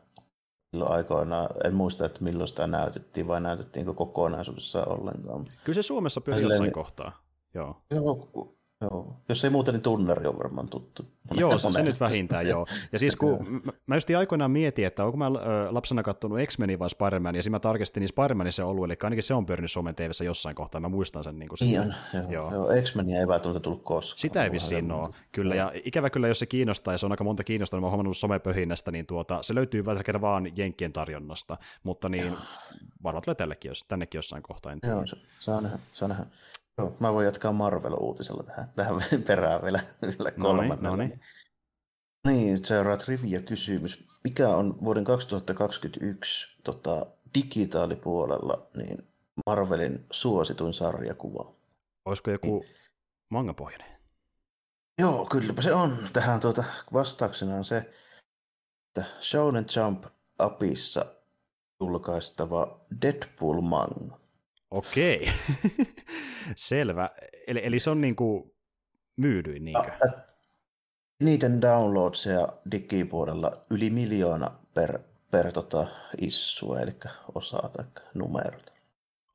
silloin 0.72 0.92
aikoina. 0.92 1.50
En 1.64 1.76
muista, 1.76 2.06
että 2.06 2.24
milloin 2.24 2.48
sitä 2.48 2.68
näytettiin 2.68 3.28
vai 3.28 3.42
näytettiinkö 3.42 3.94
kokonaisuudessa 3.94 4.86
ollenkaan. 4.86 5.46
Kyllä 5.64 5.76
se 5.76 5.82
Suomessa 5.82 6.22
pyöri 6.22 6.42
jossain 6.42 6.72
kohtaa. 6.72 7.24
Joo. 7.54 7.82
Joo, 7.92 8.56
Joo. 8.84 9.16
Jos 9.30 9.44
ei 9.44 9.50
muuten, 9.50 9.74
niin 9.74 9.82
tunnari 9.82 10.28
on 10.28 10.38
varmaan 10.38 10.70
tuttu. 10.70 11.06
Joo, 11.32 11.58
se, 11.58 11.72
se 11.72 11.84
nyt 11.84 12.00
vähintään, 12.00 12.48
joo. 12.48 12.66
Ja 12.92 13.00
siis 13.00 13.16
kun 13.16 13.62
mä 13.88 13.96
just 13.96 14.10
aikoinaan 14.18 14.52
mietin, 14.52 14.86
että 14.86 15.06
onko 15.06 15.18
mä 15.18 15.34
lapsena 15.70 16.04
katsonut 16.04 16.40
X-Menin 16.48 16.80
vai 16.80 16.90
Spider-Man, 16.90 17.36
ja 17.36 17.44
siinä 17.44 17.56
mä 17.56 17.60
tarkistin, 17.60 18.02
niin 18.02 18.10
Spider-Manin 18.10 18.52
se 18.52 18.64
on 18.64 18.70
ollut, 18.70 18.86
eli 18.86 18.98
ainakin 19.04 19.24
se 19.24 19.34
on 19.34 19.46
pyörinyt 19.46 19.72
Suomen 19.72 19.96
tv 19.96 20.12
jossain 20.26 20.56
kohtaa, 20.56 20.82
mä 20.82 20.90
muistan 20.90 21.24
sen. 21.24 21.40
Niin 21.40 21.50
kuin 21.50 21.58
niin 21.62 21.80
on, 21.80 21.94
joo. 22.14 22.24
joo. 22.30 22.52
joo. 22.52 22.82
X-Menia 22.82 23.20
ei 23.20 23.28
välttämättä 23.28 23.60
tullut 23.60 23.84
koskaan. 23.84 24.18
Sitä 24.18 24.44
ei 24.44 24.52
vissiin 24.52 24.92
ole, 24.92 25.10
kyllä, 25.32 25.56
ja 25.56 25.72
ikävä 25.86 26.10
kyllä, 26.10 26.28
jos 26.28 26.40
se 26.40 26.46
kiinnostaa, 26.46 26.94
ja 26.94 26.98
se 26.98 27.06
on 27.06 27.12
aika 27.12 27.24
monta 27.24 27.44
kiinnostaa, 27.44 27.78
niin 27.78 27.82
mä 27.82 27.88
oon 27.88 27.92
huomannut 27.92 28.18
somepöhinnästä, 28.18 28.92
niin 28.92 29.06
tuota, 29.06 29.44
se 29.44 29.56
löytyy 29.56 29.86
välttämättä 29.86 30.22
vaan 30.22 30.58
Jenkkien 30.58 30.94
tarjonnasta, 30.94 31.58
mutta 31.84 32.10
niin 32.10 32.34
varmaan 33.04 33.24
tulee 33.24 33.36
tällekin, 33.36 33.70
jos, 33.70 33.84
tännekin 33.84 34.18
jossain 34.18 34.44
kohtaa, 34.44 34.72
en 34.72 34.82
tiedä. 34.82 34.96
Joo, 34.96 35.08
se, 35.08 35.16
saa 35.40 35.62
nähdä, 35.62 35.80
saa 35.94 36.08
nähdä. 36.08 36.26
Joo, 36.78 36.96
mä 37.00 37.14
voin 37.14 37.26
jatkaa 37.26 37.52
Marvel-uutisella 37.52 38.44
tähän, 38.44 38.70
tähän 38.76 39.02
perään 39.28 39.62
vielä, 39.62 39.80
vielä 40.02 40.32
kolmannen. 40.32 40.84
No 40.84 40.96
niin, 40.96 41.20
niin, 42.28 42.66
seuraa 42.66 42.98
trivia 42.98 43.42
kysymys. 43.42 44.08
Mikä 44.24 44.50
on 44.50 44.78
vuoden 44.84 45.04
2021 45.04 46.48
tota, 46.64 47.06
digitaalipuolella 47.36 48.68
niin 48.78 49.08
Marvelin 49.46 50.06
suosituin 50.12 50.74
sarjakuva? 50.74 51.56
Olisiko 52.06 52.32
joku 52.32 52.60
niin. 52.60 52.76
mangapohjainen? 53.30 53.94
Joo, 54.98 55.26
kylläpä 55.26 55.62
se 55.62 55.74
on. 55.74 55.98
Tähän 56.14 56.40
tuota, 56.40 56.64
vastauksena 56.94 57.56
on 57.56 57.66
se, 57.66 57.78
että 58.88 59.10
Shonen 59.22 59.66
Jump 59.76 60.06
apissa 60.40 61.06
julkaistava 61.80 62.80
Deadpool 63.02 63.62
manga. 63.62 64.23
Okei, 64.74 65.32
selvä. 66.56 67.10
Eli, 67.48 67.62
eli 67.64 67.80
se 67.80 67.90
on 67.90 68.02
niin 68.02 68.16
kuin 68.16 68.52
myydyin, 69.18 69.66
niinkö? 69.66 69.92
Niiden 71.24 71.62
downloadsia 71.62 72.48
digipuolella 72.72 73.52
yli 73.70 73.90
miljoona 73.90 74.52
per, 74.74 75.00
per 75.32 75.52
tota 75.52 75.88
issue, 76.22 76.82
eli 76.82 76.92
osaa 77.36 77.70
tai 77.70 77.86
numerot. 78.14 78.74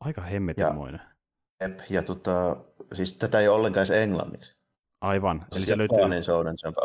Aika 0.00 0.20
hemmetimoinen. 0.20 1.00
Ja, 1.60 1.68
ja 1.90 2.02
tota, 2.02 2.56
siis 2.92 3.12
tätä 3.12 3.40
ei 3.40 3.48
ole 3.48 3.56
ollenkaan 3.56 3.86
edes 3.86 4.02
englanniksi. 4.02 4.54
Aivan. 5.00 5.46
Eli 5.52 5.66
se 5.66 5.78
löytyy... 5.78 6.08
Niin 6.08 6.24
Shonen 6.24 6.56
Jump 6.64 6.76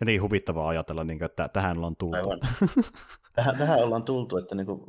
Jotenkin 0.00 0.22
huvittavaa 0.22 0.68
ajatella, 0.68 1.04
niin 1.04 1.18
kuin, 1.18 1.26
että 1.26 1.48
tähän 1.48 1.76
ollaan 1.76 1.96
tultu. 1.96 2.16
Aivan. 2.16 2.40
Tähän, 3.32 3.58
tähän 3.58 3.78
ollaan 3.78 4.04
tultu, 4.04 4.36
että 4.36 4.54
niin 4.54 4.66
kuin, 4.66 4.80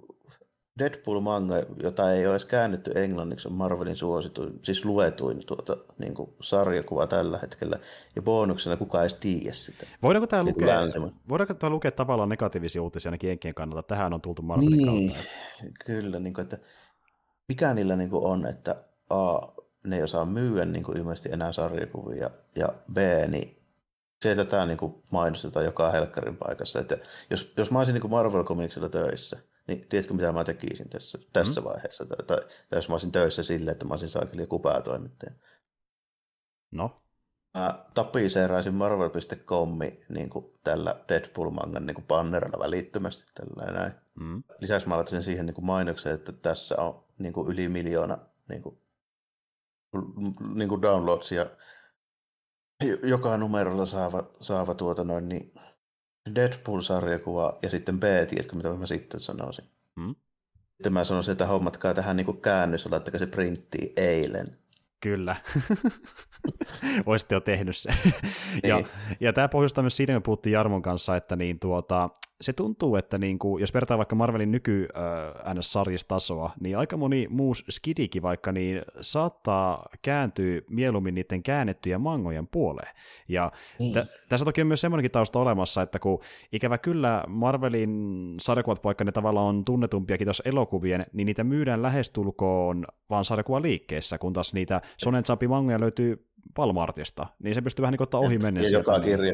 Deadpool-manga, 0.80 1.56
jota 1.84 2.11
ei 2.14 2.26
ole 2.26 2.34
edes 2.34 2.45
käännetty 2.45 2.91
englanniksi, 2.95 3.47
on 3.47 3.53
Marvelin 3.53 3.95
suosituin, 3.95 4.60
siis 4.64 4.85
luetuin 4.85 5.45
tuota, 5.45 5.77
niin 5.97 6.14
kuin 6.14 6.34
sarjakuva 6.41 7.07
tällä 7.07 7.38
hetkellä. 7.38 7.80
Ja 8.15 8.22
bonuksena 8.22 8.77
kukaan 8.77 9.03
edes 9.03 9.15
tiedä 9.15 9.53
sitä. 9.53 9.88
Voidaanko 10.03 10.27
tämä 10.27 10.43
lukea, 10.43 10.80
voidaanko 11.30 11.53
tämä 11.53 11.69
lukea 11.69 11.91
tavallaan 11.91 12.30
negatiivisia 12.30 12.81
uutisia 12.81 13.10
ainakin 13.10 13.27
Jenkien 13.27 13.53
kannalta? 13.53 13.84
Tähän 13.84 14.14
on 14.14 14.22
tultu 14.22 14.41
Marvelin 14.41 14.72
niin, 14.72 15.11
kautta. 15.11 15.30
Kyllä, 15.85 16.19
niin 16.19 16.34
kuin, 16.34 16.43
että 16.43 16.57
mikä 17.47 17.73
niillä 17.73 17.95
niin 17.95 18.10
kuin 18.10 18.26
on, 18.26 18.45
että 18.45 18.76
A, 19.10 19.39
ne 19.84 19.95
ei 19.95 20.03
osaa 20.03 20.26
myyä 20.26 20.65
niin 20.65 20.84
kuin 20.84 20.97
ilmeisesti 20.97 21.30
enää 21.31 21.51
sarjakuvia, 21.51 22.30
ja 22.56 22.73
B, 22.93 22.97
niin 23.27 23.57
sieltä 24.22 24.45
tämä 24.45 24.65
niin 24.65 24.77
kuin 24.77 25.03
mainostetaan 25.11 25.65
joka 25.65 25.91
helkkarin 25.91 26.38
paikassa. 26.38 26.80
Että 26.80 26.97
jos, 27.30 27.53
jos 27.57 27.72
mä 27.72 27.80
olisin 27.80 27.93
niin 27.93 28.01
kuin 28.01 28.11
Marvel 28.11 28.43
Comicsilla 28.43 28.89
töissä, 28.89 29.38
niin 29.70 29.86
tiedätkö 29.90 30.14
mitä 30.14 30.32
mä 30.32 30.44
tekisin 30.44 30.90
tässä, 30.90 31.20
tässä 31.34 31.62
mm. 31.62 31.66
vaiheessa? 31.66 32.06
Tai, 32.06 32.26
tai, 32.26 32.38
jos 32.72 32.90
mä 32.90 32.94
olisin 32.94 33.12
töissä 33.12 33.44
silleen, 33.44 33.72
että 33.72 33.86
mä 33.86 33.94
olisin 33.94 34.10
saakeli 34.10 34.41
joku 34.41 34.60
päätoimittaja. 34.60 35.32
No? 36.72 37.02
Mä 37.54 37.86
tapiseeraisin 37.94 38.74
Marvel.comi 38.74 40.06
niin 40.10 40.30
kuin 40.30 40.46
tällä 40.64 40.96
Deadpool-mangan 41.10 41.86
niin 41.86 42.06
bannerilla 42.08 42.60
välittömästi. 42.60 43.32
Tällä 43.36 43.80
näin. 43.80 43.91
Mm. 44.20 44.44
Lisäksi 44.60 44.88
mä 44.88 44.96
laittaisin 44.96 45.24
siihen 45.24 45.46
niin 45.46 45.56
kuin 45.56 45.66
mainoksen, 45.66 46.14
että 46.14 46.32
tässä 46.32 46.76
on 46.76 47.04
niin 47.18 47.34
kuin 47.34 47.52
yli 47.52 47.70
miljoona 47.70 48.18
niin 48.50 48.62
kuin, 48.62 48.82
niin 50.56 50.70
kuin 50.70 50.82
downloadsia 50.82 51.46
joka 53.04 53.38
numerolla 53.38 53.86
saava, 53.86 54.24
saava 54.41 54.76
tuota 54.76 55.04
noin, 55.04 55.30
niin 55.30 55.54
Deadpool-sarjakuva 56.35 57.57
ja 57.61 57.69
sitten 57.69 57.99
B-tiedätkö, 57.99 58.56
mitä 58.56 58.69
mä 58.69 58.85
sitten 58.85 59.19
sanoisin. 59.19 59.65
Mm. 59.95 60.15
Sitten 60.65 60.93
mä 60.93 61.03
sanoisin, 61.03 61.31
että 61.31 61.45
hommatkaa 61.45 61.93
tähän 61.93 62.18
niin 62.18 62.41
käännös, 62.41 62.85
laittakaa 62.85 63.19
se 63.19 63.26
printtiin 63.26 63.93
eilen. 63.97 64.57
Kyllä. 64.99 65.35
Olisitte 67.06 67.35
jo 67.35 67.39
tehnyt 67.39 67.77
se. 67.77 67.89
ja, 68.64 68.76
niin. 68.76 68.88
ja 69.19 69.34
tämä 69.34 69.47
pohjustaa 69.47 69.81
myös 69.81 69.97
siitä, 69.97 70.14
kun 70.14 70.23
puhuttiin 70.23 70.53
Jarmon 70.53 70.81
kanssa, 70.81 71.15
että 71.15 71.35
niin 71.35 71.60
tuota, 71.60 72.10
se 72.41 72.53
tuntuu, 72.53 72.95
että 72.95 73.18
niin 73.18 73.40
kuin, 73.40 73.61
jos 73.61 73.74
vertaa 73.74 73.98
vaikka 73.98 74.16
Marvelin 74.16 74.52
nyky 74.52 74.88
äh, 74.95 75.53
NS-sarjistasoa, 75.53 76.52
niin 76.60 76.78
aika 76.78 76.98
moni 76.98 77.28
muu 77.30 77.53
skidikin 77.53 78.22
vaikka 78.22 78.52
niin 78.52 78.82
saattaa 79.02 79.90
kääntyä 80.02 80.61
mieluummin 80.70 81.16
niiden 81.16 81.44
käännettyjä 81.44 81.99
mangojen 81.99 82.48
puoleen. 82.48 82.95
Ja 83.28 83.52
niin. 83.80 83.94
t- 83.94 84.30
tässä 84.30 84.45
toki 84.45 84.61
on 84.61 84.68
myös 84.68 84.82
semmoinenkin 84.82 85.11
tausta 85.11 85.40
olemassa, 85.40 85.82
että 85.82 85.99
kun 85.99 86.20
ikävä 86.52 86.78
kyllä 86.78 87.24
Marvelin 87.28 88.36
sarjakuvat, 88.41 88.84
vaikka 88.84 89.03
ne 89.03 89.11
tavallaan 89.11 89.48
on 89.48 89.66
tunnetumpiakin 89.66 90.28
tuossa 90.28 90.44
elokuvien, 90.45 91.06
niin 91.14 91.26
niitä 91.26 91.44
myydään 91.44 91.82
lähestulkoon 91.82 92.86
vaan 93.10 93.26
liikkeessä, 93.61 94.18
kun 94.18 94.34
taas 94.34 94.53
niitä 94.53 94.82
Sonen 94.98 95.24
mangoja 95.48 95.80
löytyy 95.80 96.28
Walmartista, 96.60 97.28
niin 97.44 97.56
se 97.56 97.61
pystyy 97.61 97.84
vähän 97.84 97.91
niin 97.91 98.03
ottaa 98.03 98.20
ohi 98.20 98.38
mennä. 98.38 98.61
Ja 98.61 98.70
joka 98.70 98.99
kirja. 98.99 99.34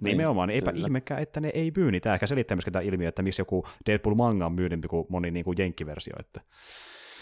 Nimenomaan, 0.00 0.48
niin 0.48 0.54
eipä 0.54 0.72
kyllä. 0.72 0.86
ihmekään, 0.86 1.22
että 1.22 1.40
ne 1.40 1.50
ei 1.54 1.72
myy, 1.76 1.90
niin 1.90 2.02
tämä 2.02 2.14
ehkä 2.14 2.26
selittää 2.26 2.56
myöskin 2.56 2.72
tämä 2.72 2.82
ilmiö, 2.82 3.08
että 3.08 3.22
miksi 3.22 3.40
joku 3.40 3.66
Deadpool 3.86 4.14
manga 4.14 4.46
on 4.46 4.52
myydempi 4.52 4.88
kuin 4.88 5.06
moni 5.08 5.30
niin 5.30 5.44
kuin 5.44 5.56
jenkkiversio. 5.58 6.14
Että. 6.20 6.40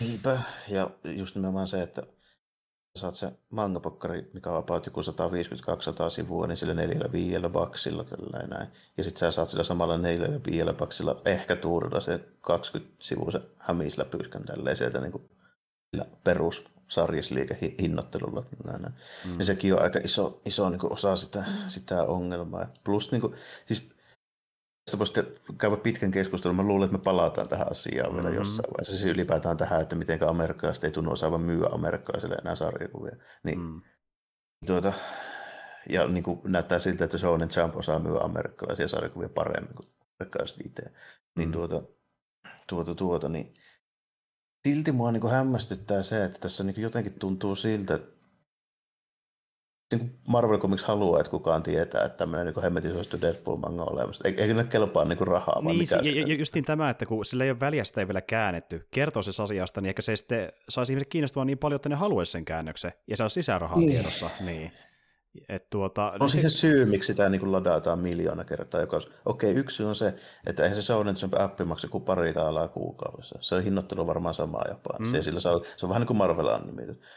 Niinpä, 0.00 0.40
ja 0.68 0.90
just 1.04 1.34
nimenomaan 1.34 1.68
se, 1.68 1.82
että 1.82 2.02
saat 2.96 3.14
se 3.14 3.32
mangapokkari, 3.50 4.30
mikä 4.34 4.50
on 4.50 4.56
about 4.56 4.86
joku 4.86 5.00
150-200 5.00 5.04
sivua, 6.10 6.46
niin 6.46 6.56
sillä 6.56 6.74
neljällä 6.74 7.12
viiellä 7.12 7.48
baksilla 7.48 8.04
tällainen 8.04 8.50
näin. 8.50 8.68
Ja 8.96 9.04
sitten 9.04 9.18
sä 9.20 9.30
saat 9.30 9.48
sillä 9.48 9.64
samalla 9.64 9.98
neljällä 9.98 10.40
viiellä 10.50 10.72
baksilla 10.72 11.22
ehkä 11.24 11.56
tuurilla 11.56 12.00
se 12.00 12.20
20 12.40 12.94
sivua 12.98 13.30
se 13.30 13.40
hämisläpyskän 13.58 14.44
tälleen 14.44 14.76
sieltä 14.76 15.00
niin 15.00 15.12
kuin 15.12 15.30
perus 16.24 16.64
sarjisliikehinnoittelulla. 16.90 18.42
Mm. 19.24 19.38
Ja 19.38 19.44
sekin 19.44 19.74
on 19.74 19.82
aika 19.82 19.98
iso, 20.04 20.40
iso 20.44 20.70
niin 20.70 20.80
kuin 20.80 20.92
osa 20.92 21.16
sitä, 21.16 21.44
sitä 21.66 22.02
ongelmaa. 22.02 22.66
Plus 22.84 23.12
niin 23.12 23.20
kuin, 23.20 23.34
siis 23.66 23.90
tästä 24.84 24.98
voisi 24.98 25.12
käydä 25.58 25.76
pitkän 25.76 26.10
keskustelun. 26.10 26.56
Mä 26.56 26.62
luulen, 26.62 26.86
että 26.86 26.98
me 26.98 27.04
palataan 27.04 27.48
tähän 27.48 27.70
asiaan 27.70 28.14
vielä 28.14 28.28
mm. 28.28 28.34
jossain 28.34 28.70
vaiheessa. 28.70 28.96
Siis 28.96 29.14
ylipäätään 29.14 29.56
tähän, 29.56 29.80
että 29.80 29.96
miten 29.96 30.28
amerikkalaiset 30.28 30.84
ei 30.84 30.90
tunnu 30.90 31.12
osaavan 31.12 31.40
myyä 31.40 31.68
amerikkalaisille 31.72 32.34
enää 32.34 32.54
sarjakuvia. 32.54 33.16
Niin, 33.42 33.60
mm. 33.60 33.82
tuota, 34.66 34.92
ja 35.88 36.06
niin 36.06 36.24
kuin 36.24 36.40
näyttää 36.44 36.78
siltä, 36.78 37.04
että 37.04 37.18
Shonen 37.18 37.48
Jump 37.56 37.76
osaa 37.76 37.98
myyä 37.98 38.20
amerikkalaisia 38.20 38.88
sarjakuvia 38.88 39.28
paremmin 39.28 39.74
kuin 39.74 39.92
amerikkalaiset 40.20 40.66
itse. 40.66 40.82
Niin 41.36 41.48
mm. 41.48 41.52
tuota, 41.52 41.82
tuota, 42.66 42.94
tuota, 42.94 43.28
niin 43.28 43.54
silti 44.68 44.92
mua 44.92 45.12
niin 45.12 45.20
kuin 45.20 45.32
hämmästyttää 45.32 46.02
se, 46.02 46.24
että 46.24 46.38
tässä 46.38 46.64
niin 46.64 46.74
kuin 46.74 46.82
jotenkin 46.82 47.12
tuntuu 47.12 47.56
siltä, 47.56 47.94
että 47.94 48.20
niin 49.92 50.18
Marvel 50.28 50.58
Comics 50.58 50.82
haluaa, 50.82 51.20
että 51.20 51.30
kukaan 51.30 51.62
tietää, 51.62 52.04
että 52.04 52.18
tämmöinen 52.18 52.46
niin 52.54 52.62
hemmetin 52.62 52.92
suosittu 52.92 53.20
Deadpool-manga 53.20 53.82
on 53.82 53.92
olemassa. 53.92 54.28
Eikö 54.28 54.54
ne 54.54 54.64
kelpaa 54.64 55.04
niin 55.04 55.26
rahaa? 55.26 55.62
Niin, 55.62 55.78
mikä 55.78 55.96
ja, 56.02 56.26
ja, 56.26 56.34
justiin 56.34 56.64
tämä, 56.64 56.90
että 56.90 57.06
kun 57.06 57.24
sillä 57.24 57.44
ei 57.44 57.50
ole 57.50 57.60
väljästä 57.60 58.00
ei 58.00 58.08
vielä 58.08 58.20
käännetty, 58.20 58.86
kertoo 58.90 59.22
se 59.22 59.42
asiasta, 59.42 59.80
niin 59.80 59.88
ehkä 59.88 60.02
se 60.02 60.16
sitten 60.16 60.52
saisi 60.68 60.92
ihmiset 60.92 61.08
kiinnostumaan 61.08 61.46
niin 61.46 61.58
paljon, 61.58 61.76
että 61.76 61.88
ne 61.88 61.94
haluaisi 61.94 62.32
sen 62.32 62.44
käännöksen, 62.44 62.92
ja 63.06 63.16
se 63.16 63.22
on 63.22 63.30
sisärahaa 63.30 63.78
niin. 63.78 63.90
tiedossa. 63.90 64.30
Niin. 64.40 64.72
Et 65.48 65.70
tuota, 65.70 66.12
on 66.20 66.30
siihen 66.30 66.50
syy, 66.50 66.84
miksi 66.84 67.06
sitä 67.06 67.28
niin 67.28 67.40
kuin 67.40 67.52
ladataan 67.52 67.98
miljoona 67.98 68.44
kertaa. 68.44 68.80
Joka, 68.80 68.96
okei, 69.24 69.50
okay, 69.50 69.60
yksi 69.60 69.82
on 69.82 69.96
se, 69.96 70.14
että 70.46 70.62
eihän 70.62 70.76
se 70.76 70.82
Shonen 70.82 71.14
Jump-appi 71.14 71.64
maksa 71.64 71.88
kuin 71.88 72.04
pari 72.04 72.32
taalaa 72.32 72.68
kuukaudessa. 72.68 73.38
Se 73.40 73.54
on 73.54 73.64
hinnoittelu 73.64 74.06
varmaan 74.06 74.34
samaa 74.34 74.64
jopa. 74.68 74.98
Mm. 74.98 75.12
Se, 75.12 75.22
sillä 75.22 75.40
saa, 75.40 75.60
se 75.76 75.86
on 75.86 75.90
vähän 75.90 76.00
niin 76.00 76.06
kuin 76.06 76.16
marvel 76.16 76.46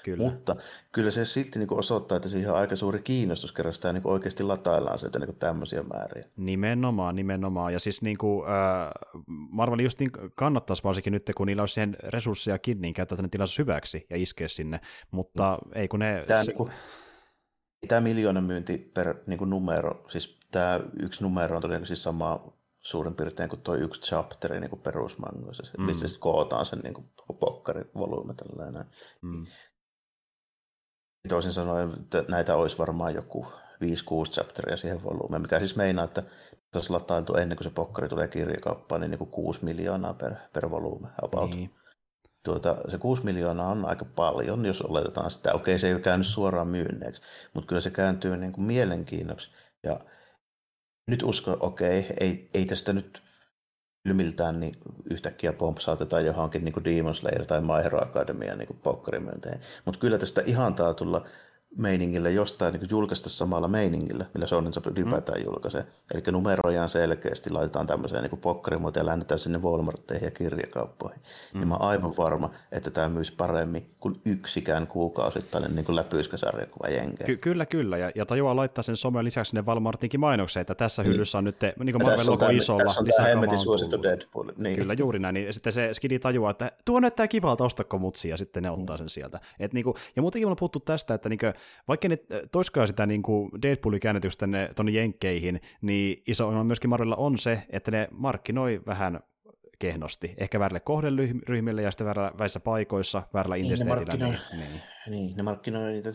Kyllä. 0.04 0.24
Mutta 0.24 0.56
kyllä 0.92 1.12
se 1.12 1.26
silti 1.26 1.60
niin 1.60 1.68
kuin 1.68 1.80
osoittaa, 1.80 2.16
että 2.16 2.30
siihen 2.30 2.52
on 2.52 2.58
aika 2.58 2.76
suuri 2.76 3.02
kiinnostus, 3.02 3.52
kerran 3.52 3.74
sitä 3.74 3.94
niin 3.94 4.04
kuin 4.04 4.14
oikeasti 4.14 4.44
lataillaan 4.44 5.00
sieltä 5.00 5.20
niin 5.20 5.28
kuin 5.28 5.40
tämmöisiä 5.40 5.84
määriä. 5.84 6.26
Nimenomaan, 6.38 7.16
nimenomaan. 7.16 7.74
Ja 7.74 7.80
siis 7.80 8.02
niin 8.02 8.18
kuin, 8.18 8.48
äh, 8.48 8.90
Marvel 9.28 9.80
just 9.80 10.00
niin 10.00 10.12
kannattaisi 10.36 10.84
varsinkin 10.84 11.14
nyt, 11.14 11.32
kun 11.36 11.48
niillä 11.48 11.62
olisi 11.62 11.74
siihen 11.74 11.98
resurssejakin, 12.04 12.82
niin 12.82 12.94
käyttää 12.94 13.16
tänne 13.16 13.30
tilaisuus 13.30 13.60
hyväksi 13.60 14.06
ja 14.10 14.18
iskeä 14.18 14.48
sinne. 14.48 14.80
Mutta 15.12 15.60
mm. 15.66 15.72
ei 15.76 15.88
kun 15.88 16.00
ne... 16.00 16.24
Tämä, 16.28 16.44
se... 16.44 16.52
niin 16.52 16.58
kuin 16.58 16.72
Tämä 17.88 18.02
miljoonan 18.02 18.44
myynti 18.44 18.92
per 18.94 19.16
niin 19.28 19.38
kuin 19.38 19.50
numero, 19.50 20.06
siis 20.10 20.40
tämä 20.52 20.80
yksi 21.00 21.24
numero 21.24 21.56
on 21.56 21.62
todennäköisesti 21.62 22.04
sama 22.04 22.54
suurin 22.82 23.16
piirtein 23.16 23.50
kuin 23.50 23.62
tuo 23.62 23.76
yksi 23.76 24.02
chapteri 24.02 24.60
niin 24.60 24.80
perusmangoissa, 24.84 25.64
mm. 25.78 25.84
mistä 25.84 26.08
sitten 26.08 26.22
kootaan 26.22 26.66
sen 26.66 26.80
niin 26.80 27.10
pokkarivolyyme 27.40 28.34
tällainen. 28.34 28.86
Mm. 29.22 29.46
Toisin 31.30 31.54
sanoen, 31.54 31.92
että 32.02 32.26
näitä 32.28 32.56
olisi 32.56 32.78
varmaan 32.78 33.16
joku 33.16 33.46
5-6 33.84 34.32
chapteria 34.32 34.78
siihen 34.78 35.04
volyymeen, 35.04 35.42
mikä 35.42 35.60
siis 35.60 35.76
meinaa, 35.76 36.06
että 36.06 36.24
jos 36.76 36.90
latailtu 36.90 37.36
ennen 37.36 37.58
kuin 37.58 37.68
se 37.68 37.74
pokkari 37.74 38.10
tulee 38.10 38.28
kirjakauppaan, 38.28 39.02
niin, 39.02 39.12
niin 39.12 39.20
kuin 39.20 39.32
6 39.32 39.66
miljoonaa 39.66 40.14
per, 40.14 40.34
per 40.54 40.72
volyyme 40.72 41.08
about. 41.22 41.50
Niin 41.50 41.76
tuota, 42.44 42.78
se 42.88 42.98
6 42.98 43.24
miljoonaa 43.24 43.72
on 43.72 43.86
aika 43.86 44.06
paljon, 44.06 44.66
jos 44.66 44.82
oletetaan 44.82 45.32
sitä. 45.32 45.54
Okei, 45.54 45.80
se 45.80 45.88
ei 45.88 45.94
ole 45.94 46.02
käynyt 46.02 46.28
suoraan 46.28 46.68
myynneeksi, 46.68 47.22
mutta 47.54 47.68
kyllä 47.68 47.82
se 47.82 47.90
kääntyy 47.90 48.38
niin 48.38 48.52
kuin 48.52 48.66
mielenkiinnoksi. 48.66 49.52
Ja 49.84 50.00
nyt 51.08 51.24
uskon, 51.24 51.58
okei, 51.60 52.08
ei, 52.20 52.50
ei 52.54 52.66
tästä 52.66 52.94
nyt 52.94 53.24
ylmiltään 54.06 54.60
niin 54.60 54.76
yhtäkkiä 55.10 55.54
pompsaatetaan 55.54 56.26
johonkin 56.26 56.66
niin 56.66 56.74
kuin 56.74 56.84
Demon 56.84 57.16
Slayer 57.16 57.46
tai 57.46 57.62
My 57.62 57.84
Hero 57.84 58.02
Academia 58.02 58.56
niin 58.56 58.80
pokkarimyönteen. 58.84 59.60
Mutta 59.86 60.00
kyllä 60.00 60.18
tästä 60.18 60.42
ihan 60.46 60.76
tulla 60.98 61.26
meiningillä 61.78 62.30
jostain 62.30 62.74
niin 62.74 62.90
julkaista 62.90 63.30
samalla 63.30 63.68
meiningillä, 63.68 64.26
millä 64.34 64.48
Shonen 64.48 64.74
Jump 64.76 64.98
ylipäätään 64.98 65.40
mm. 65.40 65.46
julkaisee. 65.46 65.86
Eli 66.14 66.24
numerojaan 66.32 66.90
selkeästi 66.90 67.50
laitetaan 67.50 67.88
tämmöiseen 67.88 68.24
niin 68.24 68.42
pokkarimuotoon 68.42 69.02
ja 69.02 69.06
läännetään 69.06 69.40
sinne 69.40 69.58
Walmartteihin 69.58 70.26
ja 70.26 70.32
kirjakauppoihin. 70.32 71.22
Mm. 71.54 71.62
Ja 71.62 71.68
mä 71.68 71.74
oon 71.74 71.90
aivan 71.90 72.18
varma, 72.18 72.50
että 72.72 72.92
tämä 72.92 73.10
myisi 73.10 73.34
paremmin 73.38 73.90
kuin 74.00 74.22
yksikään 74.26 74.88
kuukausittainen 74.88 75.76
niin 75.76 75.96
läpyyskäsarjakuva 75.96 76.88
jenkeä. 76.88 77.28
Ky- 77.28 77.38
kyllä, 77.38 77.66
kyllä. 77.66 77.98
Ja, 77.98 78.12
ja 78.16 78.26
tajuaa 78.26 78.56
laittaa 78.56 78.84
sen 78.84 78.98
somen 78.98 79.26
lisäksi 79.26 79.50
sinne 79.50 79.62
Walmartinkin 79.62 80.20
mainokseen, 80.20 80.62
että 80.62 80.76
tässä 80.76 81.04
mm. 81.04 81.08
hyllyssä 81.08 81.38
on 81.38 81.44
nyt 81.44 81.60
te, 81.60 81.74
niin 81.84 81.94
kuin 81.94 82.04
Marvel 82.04 82.32
logo 82.32 82.48
isolla. 82.48 82.84
Tässä 82.84 83.02
on 83.02 83.08
tämä 83.42 83.58
suosittu 83.58 84.04
Deadpool. 84.04 84.52
Niin. 84.58 84.80
Kyllä, 84.80 84.94
juuri 84.94 85.20
näin. 85.20 85.34
Niin 85.34 85.54
sitten 85.54 85.74
se 85.74 85.94
skidi 85.94 86.20
tajuaa, 86.20 86.52
että 86.52 86.72
tuo 86.86 87.00
näyttää 87.00 87.28
kivalta, 87.28 87.64
ostakko 87.64 87.98
mutsi, 87.98 88.30
ja 88.30 88.38
sitten 88.38 88.64
ne 88.64 88.72
ottaa 88.72 88.98
sen 88.98 89.10
sieltä. 89.10 89.40
Et, 89.60 89.74
niin 89.74 89.84
kuin, 89.84 89.96
ja 90.16 90.22
muutenkin 90.22 90.48
on 90.48 90.56
puhuttu 90.56 90.80
tästä, 90.80 91.14
että 91.14 91.30
niin 91.30 91.40
kuin, 91.40 91.54
vaikka 91.88 92.08
ne 92.08 92.18
äh, 92.32 92.40
toiskaan 92.52 92.88
sitä 92.88 93.06
niin 93.06 93.24
kuin 93.24 93.50
Deadpoolin 93.62 94.00
käännetystä 94.00 94.48
tuonne 94.76 94.92
jenkkeihin, 94.92 95.62
niin 95.82 96.24
iso 96.28 96.48
ongelma 96.48 96.64
myöskin 96.64 96.90
Marvelilla 96.90 97.16
on 97.16 97.38
se, 97.38 97.64
että 97.70 97.92
ne 97.92 98.08
markkinoi 98.12 98.82
vähän 98.86 99.20
kehnosti. 99.80 100.34
Ehkä 100.38 100.60
väärille 100.60 100.80
kohderyhmille 100.80 101.82
ja 101.82 101.92
sitten 101.92 102.06
väärillä, 102.06 102.32
väissä 102.38 102.60
paikoissa, 102.60 103.24
väärillä 103.34 103.56
niin, 103.56 103.66
intensiteetillä. 103.66 104.28
Niin, 104.28 104.40
niin. 104.52 104.82
niin, 105.10 105.38
ne 105.38 105.44
markkinoi 105.44 105.92
niitä, 105.92 106.10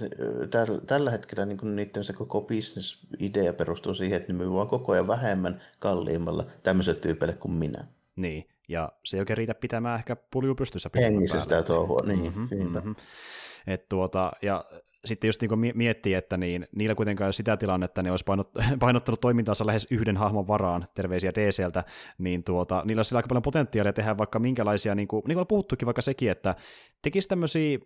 tällä, 0.51 0.81
tällä 0.87 1.11
hetkellä 1.11 1.47
niin 1.47 1.59
kuin 1.59 1.77
niiden 1.77 2.05
se 2.05 2.13
koko 2.13 2.41
business-idea 2.41 3.53
perustuu 3.53 3.95
siihen, 3.95 4.17
että 4.17 4.33
ne 4.33 4.39
myy 4.39 4.53
vaan 4.53 4.69
koko 4.69 4.93
ajan 4.93 5.07
vähemmän 5.07 5.63
kalliimmalla 5.79 6.47
tämmöiselle 6.63 7.01
tyypeille 7.01 7.35
kuin 7.35 7.55
minä. 7.55 7.85
Niin, 8.17 8.49
ja 8.69 8.93
se 9.05 9.17
ei 9.17 9.21
oikein 9.21 9.39
riitä 9.39 9.55
pitämään 9.55 9.99
ehkä 9.99 10.17
pulju 10.17 10.55
pystyssä. 10.55 10.91
Hengissä 10.97 11.39
sitä 11.39 11.63
tuohua, 11.63 12.01
niin. 12.07 12.35
Mm-hmm, 12.37 12.69
mm-hmm. 12.75 12.95
Et 13.67 13.89
tuota, 13.89 14.33
ja 14.43 14.65
sitten 15.05 15.29
just 15.29 15.43
niin 15.43 15.77
miettii, 15.77 16.15
että 16.15 16.37
niin, 16.37 16.67
niillä 16.77 16.95
kuitenkaan 16.95 17.33
sitä 17.33 17.57
tilannetta, 17.57 18.03
ne 18.03 18.11
olisi 18.11 18.25
painot, 18.25 18.51
painottanut 18.81 19.21
toimintaansa 19.21 19.67
lähes 19.67 19.87
yhden 19.91 20.17
hahmon 20.17 20.49
varaan, 20.49 20.87
terveisiä 20.95 21.33
DCltä, 21.35 21.85
niin 22.19 22.45
tuota, 22.45 22.83
niillä 22.85 23.01
olisi 23.01 23.17
aika 23.17 23.29
paljon 23.29 23.43
potentiaalia 23.43 23.93
tehdä 23.93 24.19
vaikka 24.19 24.39
minkälaisia, 24.39 24.95
niin 24.95 25.09
kuin, 25.09 25.23
niin 25.27 25.35
kuin 25.35 25.41
on 25.41 25.47
puhuttukin 25.47 25.87
vaikka 25.87 26.03
sekin, 26.03 26.31
että 26.31 26.55
tekisi 27.03 27.29
tämmöisiä 27.29 27.79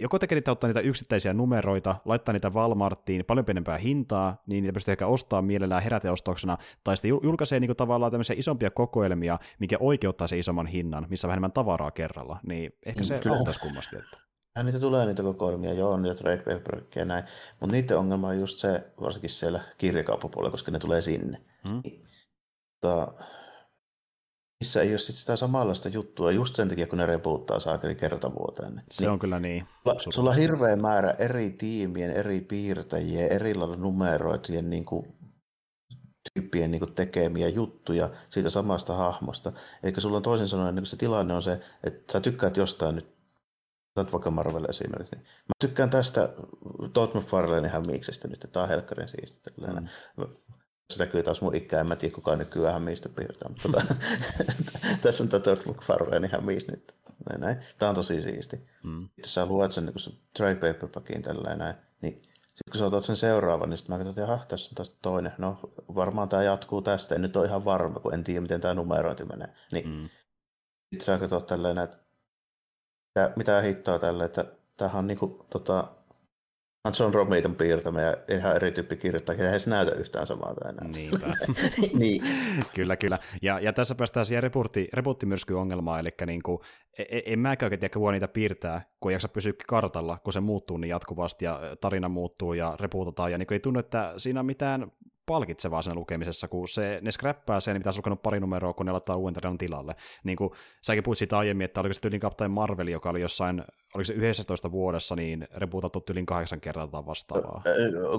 joko 0.00 0.18
tekee 0.18 0.36
niitä 0.36 0.52
ottaa 0.52 0.68
niitä 0.68 0.80
yksittäisiä 0.80 1.32
numeroita, 1.32 1.96
laittaa 2.04 2.32
niitä 2.32 2.50
Walmarttiin 2.50 3.24
paljon 3.24 3.44
pienempää 3.44 3.78
hintaa, 3.78 4.42
niin 4.46 4.62
niitä 4.62 4.72
pystyy 4.72 4.92
ehkä 4.92 5.06
ostamaan 5.06 5.44
mielellään 5.44 5.82
heräteostoksena, 5.82 6.58
tai 6.84 6.96
sitten 6.96 7.08
julkaisee 7.08 7.60
niin 7.60 7.68
kuin 7.68 7.76
tavallaan 7.76 8.12
tämmöisiä 8.12 8.36
isompia 8.38 8.70
kokoelmia, 8.70 9.38
mikä 9.58 9.76
oikeuttaa 9.80 10.26
se 10.26 10.38
isomman 10.38 10.66
hinnan, 10.66 11.06
missä 11.08 11.26
on 11.26 11.28
vähemmän 11.28 11.52
tavaraa 11.52 11.90
kerralla, 11.90 12.38
niin 12.46 12.72
ehkä 12.86 13.04
se 13.04 13.20
mm, 13.24 13.30
auttaisi 13.30 13.60
kummasti. 13.60 13.96
Että. 13.96 14.33
Niitä 14.62 14.80
tulee 14.80 15.06
niitä 15.06 15.22
kokoelmia, 15.22 15.72
joo, 15.72 15.96
niitä 15.96 16.14
trade 16.14 16.36
paperia 16.36 16.84
ja 16.96 17.04
näin, 17.04 17.24
mutta 17.60 17.76
niiden 17.76 17.98
ongelma 17.98 18.28
on 18.28 18.40
just 18.40 18.58
se, 18.58 18.86
varsinkin 19.00 19.30
siellä 19.30 19.60
kirjakauppapuolella, 19.78 20.50
koska 20.50 20.70
ne 20.70 20.78
tulee 20.78 21.02
sinne. 21.02 21.40
Hmm. 21.68 21.82
Mutta 22.72 23.14
missä 24.60 24.82
ei 24.82 24.90
ole 24.90 24.98
sit 24.98 25.14
sitä 25.14 25.36
samanlaista 25.36 25.88
juttua, 25.88 26.32
just 26.32 26.54
sen 26.54 26.68
takia, 26.68 26.86
kun 26.86 26.98
ne 26.98 27.06
repuuttaa 27.06 27.60
saakeli 27.60 27.94
kertavuoteen. 27.94 28.82
Se 28.90 29.04
niin, 29.04 29.10
on 29.10 29.18
kyllä 29.18 29.40
niin. 29.40 29.66
Sulla, 29.84 30.14
sulla 30.14 30.30
on 30.30 30.36
hirveä 30.36 30.76
määrä 30.76 31.10
eri 31.18 31.50
tiimien, 31.50 32.10
eri 32.10 32.40
piirtäjien, 32.40 33.32
eri 33.32 33.54
lailla 33.54 33.76
numeroitujen 33.76 34.70
niin 34.70 34.84
kuin, 34.84 35.14
tyyppien 36.34 36.70
niin 36.70 36.80
kuin, 36.80 36.94
tekemiä 36.94 37.48
juttuja 37.48 38.10
siitä 38.30 38.50
samasta 38.50 38.94
hahmosta. 38.94 39.52
Eli 39.82 39.92
sulla 39.98 40.16
on 40.16 40.22
toisin 40.22 40.48
sanoen 40.48 40.74
niin 40.74 40.86
se 40.86 40.96
tilanne 40.96 41.34
on 41.34 41.42
se, 41.42 41.60
että 41.84 42.12
sä 42.12 42.20
tykkäät 42.20 42.56
jostain 42.56 42.94
nyt 42.94 43.13
Otat 43.96 44.12
vaikka 44.12 44.30
Marvel 44.30 44.64
esimerkiksi. 44.64 45.16
Mä 45.16 45.54
tykkään 45.60 45.90
tästä 45.90 46.28
Todd 46.92 47.16
McFarlanein 47.16 47.72
hämiiksestä 47.72 48.28
nyt, 48.28 48.44
että 48.44 48.48
tämä 48.48 48.62
on 48.62 48.68
helkkarin 48.68 49.08
siisti. 49.08 49.50
Mm 49.56 49.88
se 50.90 51.04
näkyy 51.04 51.22
taas 51.22 51.40
mun 51.40 51.54
ikää, 51.54 51.80
en 51.80 51.88
mä 51.88 51.96
tiedä 51.96 52.14
kukaan 52.14 52.38
nykyään 52.38 52.72
hämiistä 52.72 53.08
piirtää, 53.08 53.48
mutta 53.48 53.68
tota, 53.68 53.94
tässä 55.02 55.24
on 55.24 55.28
tämä 55.28 55.42
George 55.42 55.70
McFarlane 55.70 56.28
hämiis 56.28 56.68
nyt. 56.68 56.94
Näin, 57.30 57.40
näin. 57.40 57.56
Tämä 57.78 57.90
on 57.90 57.94
tosi 57.94 58.22
siisti. 58.22 58.56
Mm. 58.82 59.02
Sitten 59.02 59.24
sä 59.24 59.46
luet 59.46 59.72
sen 59.72 59.86
niin 59.86 59.98
se 59.98 60.10
trade 60.36 60.54
paperbackin 60.54 61.22
tälleen 61.22 61.58
näin, 61.58 61.74
niin 62.02 62.22
sitten 62.40 62.72
kun 62.72 62.78
sä 62.78 62.86
otat 62.86 63.04
sen 63.04 63.16
seuraavan, 63.16 63.70
niin 63.70 63.78
sitten 63.78 63.98
mä 63.98 64.04
katson, 64.04 64.24
että 64.24 64.46
tässä 64.48 64.70
on 64.70 64.74
taas 64.74 64.96
toinen. 65.02 65.32
No 65.38 65.58
varmaan 65.94 66.28
tämä 66.28 66.42
jatkuu 66.42 66.82
tästä, 66.82 67.14
en 67.14 67.22
nyt 67.22 67.36
ole 67.36 67.46
ihan 67.46 67.64
varma, 67.64 68.00
kun 68.00 68.14
en 68.14 68.24
tiedä, 68.24 68.40
miten 68.40 68.60
tämä 68.60 68.74
numerointi 68.74 69.24
menee. 69.24 69.48
Niin 69.72 69.88
mm. 69.88 70.08
sitten 70.92 71.04
sä 71.04 71.18
katsot 71.18 71.46
tälleen, 71.46 71.78
että 71.78 71.96
mitä 73.36 73.60
hittoa 73.60 73.98
tälle, 73.98 74.24
että 74.24 74.44
tämähän 74.76 74.98
on 74.98 75.06
niinku, 75.06 75.46
tota, 75.50 75.88
John 77.00 77.14
Romiton 77.14 77.54
piirtämä 77.54 78.02
ja 78.02 78.16
ihan 78.28 78.56
eri 78.56 78.70
tyyppi 78.70 78.96
kirjoittaa, 78.96 79.34
eihän 79.34 79.60
se 79.60 79.70
näytä 79.70 79.92
yhtään 79.92 80.26
samalta 80.26 80.68
enää. 80.68 80.88
Niinpä. 80.88 81.26
niin. 81.98 82.22
kyllä, 82.74 82.96
kyllä. 82.96 83.18
Ja, 83.42 83.60
ja 83.60 83.72
tässä 83.72 83.94
päästään 83.94 84.26
siihen 84.26 84.42
reportti, 84.42 84.88
reporttimyrsky-ongelmaan, 84.92 86.00
eli 86.00 86.08
niin 86.26 86.42
kuin, 86.42 86.58
en, 86.98 87.06
e, 87.10 87.22
en 87.26 87.38
mäkään 87.38 87.66
oikein 87.66 87.80
tiedä, 87.80 88.12
niitä 88.12 88.28
piirtää, 88.28 88.82
kun 89.00 89.10
ei 89.10 89.14
jaksa 89.14 89.28
pysyä 89.28 89.52
kartalla, 89.66 90.18
kun 90.24 90.32
se 90.32 90.40
muuttuu 90.40 90.76
niin 90.76 90.88
jatkuvasti 90.90 91.44
ja 91.44 91.60
tarina 91.80 92.08
muuttuu 92.08 92.52
ja 92.52 92.76
repuutetaan, 92.80 93.32
ja 93.32 93.38
niin 93.38 93.52
ei 93.52 93.60
tunnu, 93.60 93.80
että 93.80 94.14
siinä 94.16 94.40
on 94.40 94.46
mitään 94.46 94.92
palkitsevaa 95.26 95.82
sen 95.82 95.94
lukemisessa, 95.94 96.48
kun 96.48 96.68
se, 96.68 96.98
ne 97.02 97.10
scrappaa 97.10 97.60
sen, 97.60 97.76
mitä 97.76 97.88
olisi 97.88 97.98
lukenut 97.98 98.22
pari 98.22 98.40
numeroa, 98.40 98.72
kun 98.72 98.86
ne 98.86 98.92
laittaa 98.92 99.16
uuden 99.16 99.34
tarinan 99.34 99.58
tilalle. 99.58 99.94
Niin 100.24 100.36
kuin 100.36 100.50
säkin 100.82 101.02
puhuit 101.02 101.18
siitä 101.18 101.38
aiemmin, 101.38 101.64
että 101.64 101.80
oliko 101.80 101.92
se 101.92 102.00
tyylin 102.00 102.20
Captain 102.20 102.50
Marvel, 102.50 102.88
joka 102.88 103.10
oli 103.10 103.20
jossain, 103.20 103.64
oliko 103.94 104.04
se 104.04 104.14
11 104.14 104.70
vuodessa, 104.70 105.16
niin 105.16 105.48
repuutattu 105.54 106.00
tyylin 106.00 106.26
kahdeksan 106.26 106.60
kertaa 106.60 106.86
tai 106.86 107.06
vastaavaa. 107.06 107.62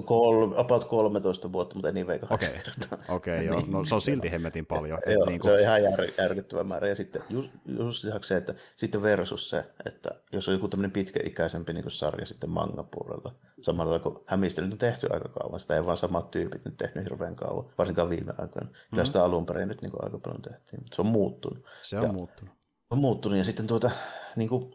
Kol, 0.04 0.52
about 0.56 0.84
13 0.84 1.52
vuotta, 1.52 1.74
mutta 1.74 1.88
ei 1.88 1.90
anyway 1.90 2.18
Okei, 2.30 2.48
okay. 2.48 3.16
okay, 3.16 3.44
joo. 3.44 3.62
No, 3.70 3.84
se 3.84 3.94
on 3.94 4.00
silti 4.00 4.32
hemmetin 4.32 4.66
paljon. 4.66 4.98
Joo, 5.06 5.26
niin 5.26 5.40
kuin... 5.40 5.50
se 5.50 5.54
on 5.54 5.60
ihan 5.60 5.82
jär, 5.82 6.00
järkyttävä 6.18 6.64
määrä. 6.64 6.88
Ja 6.88 6.94
sitten 6.94 7.22
just, 7.28 7.50
just 7.78 8.04
se, 8.22 8.36
että 8.36 8.54
sitten 8.76 9.02
versus 9.02 9.50
se, 9.50 9.64
että 9.86 10.10
jos 10.32 10.48
on 10.48 10.54
joku 10.54 10.68
tämmöinen 10.68 10.90
pitkäikäisempi 10.90 11.72
niin 11.72 11.90
sarja 11.90 12.26
sitten 12.26 12.50
manga-puolella, 12.50 13.34
samalla 13.60 13.98
kun 13.98 14.24
hämistä 14.26 14.62
nyt 14.62 14.72
on 14.72 14.78
tehty 14.78 15.06
aika 15.10 15.28
kauan, 15.28 15.60
sitä 15.60 15.76
ei 15.76 15.84
vaan 15.84 15.96
samat 15.96 16.30
tyypit 16.30 16.64
nyt 16.64 16.76
tehnyt 16.76 17.04
hirveän 17.04 17.36
kauan, 17.36 17.72
varsinkaan 17.78 18.10
viime 18.10 18.32
aikoina. 18.38 18.68
Kyllä 18.68 18.78
mm-hmm. 18.92 19.06
sitä 19.06 19.24
alun 19.24 19.46
perin 19.46 19.68
nyt 19.68 19.82
niin 19.82 19.90
kuin 19.90 20.04
aika 20.04 20.18
paljon 20.18 20.42
tehtiin, 20.42 20.80
mutta 20.80 20.96
se 20.96 21.02
on 21.02 21.08
muuttunut. 21.08 21.64
Se 21.82 21.98
on 21.98 22.04
ja 22.04 22.12
muuttunut. 22.12 22.54
On 22.90 22.98
muuttunut 22.98 23.38
ja 23.38 23.44
sitten 23.44 23.66
tuota, 23.66 23.90
niin 24.36 24.48
kuin, 24.48 24.70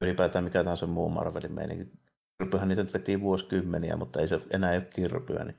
ylipäätään 0.00 0.44
mikä 0.44 0.64
tahansa 0.64 0.86
muu 0.86 1.08
Marvelin 1.08 1.52
meininki. 1.52 1.92
Kirpyhän 2.38 2.68
niitä 2.68 2.82
nyt 2.82 2.94
veti 2.94 3.20
vuosikymmeniä, 3.20 3.96
mutta 3.96 4.20
ei 4.20 4.28
se 4.28 4.40
enää 4.50 4.72
ole 4.72 4.80
kirpyä, 4.80 5.44
niin 5.44 5.56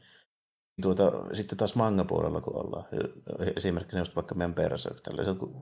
Tuota, 0.82 1.12
sitten 1.34 1.58
taas 1.58 1.76
manga-puolella, 1.76 2.42
kun 2.42 2.56
ollaan, 2.56 2.86
esimerkiksi 3.56 3.98
just 3.98 4.16
vaikka 4.16 4.36
meidän 4.36 4.56
Berserk, 4.56 4.98
se 4.98 5.14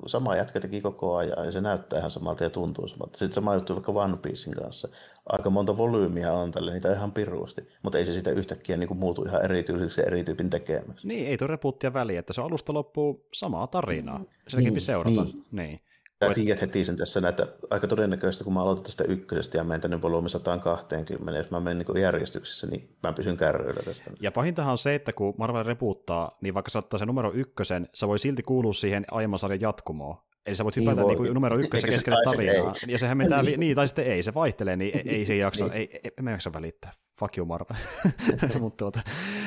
sama 0.06 0.36
jätkä 0.36 0.60
teki 0.60 0.82
koko 0.82 1.16
ajan, 1.16 1.46
ja 1.46 1.52
se 1.52 1.62
näyttää 1.62 2.00
ihan 2.00 2.12
samalta 2.12 2.44
ja 2.44 2.50
tuntuu 2.50 2.88
samalta. 2.88 3.18
Sitten 3.18 3.34
sama 3.34 3.54
juttu 3.54 3.74
vaikka 3.74 3.92
One 3.92 4.18
Piecein 4.18 4.56
kanssa. 4.56 4.88
Aika 5.26 5.50
monta 5.50 5.78
volyymiä 5.78 6.34
on 6.34 6.52
tälle, 6.52 6.74
niitä 6.74 6.94
ihan 6.94 7.12
piruusti, 7.12 7.68
mutta 7.84 7.98
ei 7.98 8.06
se 8.06 8.14
sitä 8.14 8.32
yhtäkkiä 8.32 8.78
niin 8.78 8.88
kuin 8.88 8.98
muutu 8.98 9.24
ihan 9.24 9.46
erityiseksi 9.46 10.02
ja 10.02 10.08
erityypin 10.08 10.50
tekemäksi. 10.50 11.08
Niin, 11.08 11.28
ei 11.28 11.38
tule 11.38 11.48
repuuttia 11.48 11.94
väliä, 11.94 12.20
että 12.20 12.34
se 12.34 12.42
alusta 12.42 12.74
loppuu 12.74 13.28
samaa 13.34 13.68
tarinaa. 13.68 14.22
Selkeästi 14.48 14.74
niin, 14.74 14.82
seurata. 14.82 15.24
Niin. 15.24 15.46
niin. 15.52 15.80
Sä 16.28 16.34
tiedät 16.34 16.62
heti 16.62 16.86
sen 16.86 16.98
tässä, 16.98 17.30
että 17.30 17.48
aika 17.70 17.88
todennäköistä, 17.88 18.44
kun 18.44 18.54
mä 18.54 18.62
aloitan 18.62 18.84
tästä 18.84 19.04
ykkösestä 19.04 19.58
ja 19.58 19.64
menen 19.64 19.82
tänne 19.82 20.02
volyymi 20.02 20.30
120, 20.30 21.40
jos 21.40 21.52
mä 21.52 21.60
menen 21.60 21.86
niin 21.88 22.02
järjestyksessä, 22.02 22.68
niin 22.68 22.90
mä 23.04 23.14
pysyn 23.14 23.38
kärryillä 23.38 23.84
tästä. 23.86 24.12
Ja 24.22 24.32
pahintahan 24.32 24.72
on 24.72 24.78
se, 24.78 24.96
että 24.96 25.14
kun 25.14 25.34
Marvel 25.38 25.64
repuuttaa, 25.64 26.38
niin 26.42 26.54
vaikka 26.54 26.70
saattaa 26.70 26.98
se 26.98 27.06
numero 27.06 27.32
ykkösen, 27.34 27.90
sä 27.94 28.08
voi 28.08 28.20
silti 28.20 28.44
kuulua 28.44 28.74
siihen 28.74 29.06
aiemman 29.12 29.40
sarjan 29.40 29.62
jatkumoon. 29.62 30.18
Eli 30.46 30.56
sä 30.56 30.64
voit 30.64 30.76
hypätä 30.76 31.04
niin, 31.04 31.24
niin 31.24 31.34
numero 31.34 31.60
ykkösen 31.60 31.90
keskelle 31.90 32.20
tarinaa, 32.26 32.74
ja 32.88 33.00
sehän 33.00 33.18
mentää, 33.18 33.44
niin. 33.44 33.60
niin, 33.60 33.76
tai 33.76 33.88
sitten 33.88 34.06
ei, 34.06 34.24
se 34.24 34.34
vaihtelee, 34.34 34.76
niin 34.76 34.98
ei, 34.98 35.16
ei 35.16 35.26
se 35.26 35.36
jaksa, 35.36 35.66
niin. 35.66 35.74
ei, 35.74 35.90
ei, 36.04 36.12
ei, 36.28 36.32
jaksa 36.32 36.54
välittää. 36.54 36.92
Fuck 37.20 37.38
you, 37.38 37.46
Marvel. 37.46 37.78
Mutta 38.60 38.78
tuota, 38.78 39.00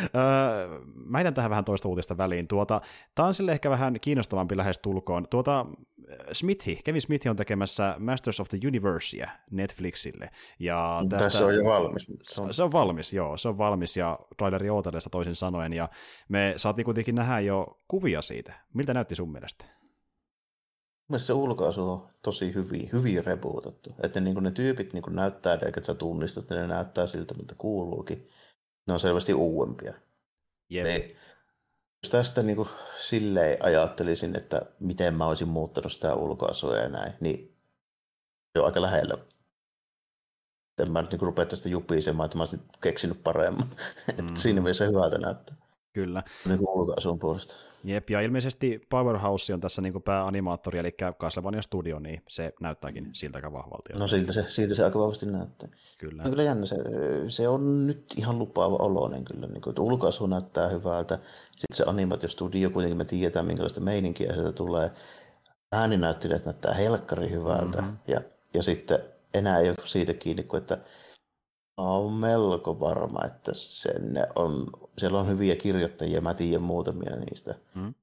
öö, 0.02 0.80
mä 0.94 1.18
heitän 1.18 1.34
tähän 1.34 1.50
vähän 1.50 1.64
toista 1.64 1.88
uutista 1.88 2.16
väliin. 2.16 2.48
Tuota, 2.48 2.80
tämä 3.14 3.26
on 3.26 3.34
sille 3.34 3.52
ehkä 3.52 3.70
vähän 3.70 4.00
kiinnostavampi 4.00 4.56
lähes 4.56 4.78
tulkoon. 4.78 5.28
Tuota, 5.30 5.66
Smithi, 6.32 6.80
Kevin 6.84 7.00
Smithi 7.00 7.28
on 7.28 7.36
tekemässä 7.36 7.94
Masters 7.98 8.40
of 8.40 8.48
the 8.48 8.58
Universea 8.66 9.28
Netflixille. 9.50 10.30
Ja 10.58 11.00
tästä, 11.08 11.24
Tässä 11.24 11.46
on 11.46 11.54
jo 11.54 11.64
valmis. 11.64 12.06
Se 12.22 12.42
on, 12.42 12.54
se 12.54 12.62
on 12.62 12.72
valmis, 12.72 13.12
joo, 13.12 13.36
se 13.36 13.48
on 13.48 13.58
valmis 13.58 13.96
ja 13.96 14.18
traileri 14.36 14.70
ootellessa 14.70 15.10
toisin 15.10 15.34
sanoen. 15.34 15.72
Ja 15.72 15.88
me 16.28 16.54
saatiin 16.56 16.84
kuitenkin 16.84 17.14
nähdä 17.14 17.40
jo 17.40 17.80
kuvia 17.88 18.22
siitä. 18.22 18.54
Miltä 18.74 18.94
näytti 18.94 19.14
sun 19.14 19.32
mielestä? 19.32 19.64
Mielestäni 21.08 21.26
se 21.26 21.32
ulkoasu 21.32 21.90
on 21.90 22.08
tosi 22.22 22.54
hyvin, 22.54 22.88
hyvin 22.92 23.24
repuutettu. 23.24 23.94
Että 24.02 24.20
niin 24.20 24.42
ne 24.42 24.50
tyypit 24.50 24.92
niin 24.92 25.04
näyttää, 25.10 25.54
että 25.54 25.84
sä 25.84 25.94
tunnistat, 25.94 26.50
ne 26.50 26.66
näyttää 26.66 27.06
siltä, 27.06 27.34
mitä 27.34 27.54
kuuluukin. 27.58 28.28
Ne 28.86 28.94
on 28.94 29.00
selvästi 29.00 29.34
uudempia. 29.34 29.94
Jep. 30.70 30.86
Niin, 30.86 31.16
jos 32.02 32.10
tästä 32.10 32.42
niin 32.42 32.56
kuin 32.56 32.68
silleen 32.96 33.64
ajattelisin, 33.64 34.36
että 34.36 34.62
miten 34.80 35.14
mä 35.14 35.26
olisin 35.26 35.48
muuttanut 35.48 35.92
sitä 35.92 36.14
ulkoasua 36.14 36.76
ja 36.76 36.88
näin, 36.88 37.12
niin 37.20 37.56
se 38.52 38.60
on 38.60 38.66
aika 38.66 38.82
lähellä. 38.82 39.14
En 40.78 40.92
mä 40.92 41.02
nyt 41.02 41.10
niin 41.10 41.20
rupea 41.20 41.46
tästä 41.46 41.68
jupisemaan, 41.68 42.24
että 42.24 42.38
mä 42.38 42.42
olisin 42.42 42.62
keksinyt 42.80 43.22
paremman. 43.22 43.68
Mm. 44.22 44.36
Siinä 44.36 44.60
mielessä 44.60 44.84
hyvältä 44.84 45.18
näyttää. 45.18 45.56
Kyllä. 45.92 46.22
Niin 46.46 46.58
kuin 46.58 46.68
ulkoasun 46.68 47.18
puolesta. 47.18 47.56
Jep, 47.84 48.10
ja 48.10 48.20
ilmeisesti 48.20 48.80
Powerhouse 48.90 49.54
on 49.54 49.60
tässä 49.60 49.82
niin 49.82 50.02
pääanimaattori, 50.02 50.78
eli 50.78 50.96
Castlevania 51.20 51.62
Studio, 51.62 51.98
niin 51.98 52.22
se 52.28 52.52
näyttääkin 52.60 53.10
siltä 53.12 53.52
vahvalti. 53.52 53.92
No 53.98 54.06
siltä 54.06 54.32
se, 54.32 54.44
siltä 54.48 54.74
se 54.74 54.84
aika 54.84 54.98
vahvasti 54.98 55.26
näyttää. 55.26 55.68
Kyllä. 55.98 56.22
No, 56.22 56.30
kyllä 56.30 56.42
jännä, 56.42 56.66
se, 56.66 56.76
se 57.28 57.48
on 57.48 57.86
nyt 57.86 58.04
ihan 58.16 58.38
lupaava 58.38 58.76
oloinen 58.76 59.24
kyllä. 59.24 59.46
Niin 59.46 59.62
kuin, 59.62 59.80
ulkoasu 59.80 60.26
näyttää 60.26 60.68
hyvältä. 60.68 61.18
Sitten 61.50 61.76
se 61.76 61.84
animaatio 61.86 62.28
studio, 62.28 62.70
kuitenkin 62.70 62.96
me 62.96 63.04
tiedetään, 63.04 63.46
minkälaista 63.46 63.80
meininkiä 63.80 64.32
sieltä 64.32 64.52
tulee. 64.52 64.90
Ääninäyttelijät 65.72 66.44
näyttää 66.44 66.74
helkkari 66.74 67.30
hyvältä. 67.30 67.82
Mm-hmm. 67.82 67.96
Ja, 68.08 68.20
ja 68.54 68.62
sitten 68.62 68.98
enää 69.34 69.58
ei 69.58 69.68
ole 69.68 69.76
siitä 69.84 70.14
kiinni, 70.14 70.42
kuin 70.42 70.60
että 70.60 70.78
olen 71.78 72.12
melko 72.12 72.80
varma, 72.80 73.24
että 73.24 73.50
sen 73.54 74.26
on, 74.36 74.66
siellä 74.98 75.20
on 75.20 75.28
hyviä 75.28 75.56
kirjoittajia, 75.56 76.20
mä 76.20 76.34
tiedän 76.34 76.62
muutamia 76.62 77.16
niistä. 77.16 77.54
Mm. 77.74 77.94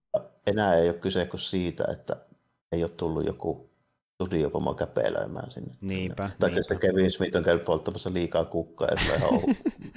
Enää 0.47 0.75
ei 0.75 0.89
ole 0.89 0.97
kyse 0.97 1.25
kuin 1.25 1.39
siitä, 1.39 1.85
että 1.91 2.15
ei 2.71 2.83
ole 2.83 2.91
tullut 2.97 3.25
joku 3.25 3.69
studiopomo 4.15 4.73
käpelöimään 4.73 5.51
sinne. 5.51 5.75
Niinpä. 5.81 6.29
Tai 6.39 6.49
niinpä. 6.49 6.63
sitten 6.63 6.79
Kevin 6.79 7.11
Smith 7.11 7.37
on 7.37 7.43
käynyt 7.43 7.65
polttamassa 7.65 8.13
liikaa 8.13 8.45
kukkaa 8.45 8.87
ja 8.87 9.15
ihan 9.15 9.41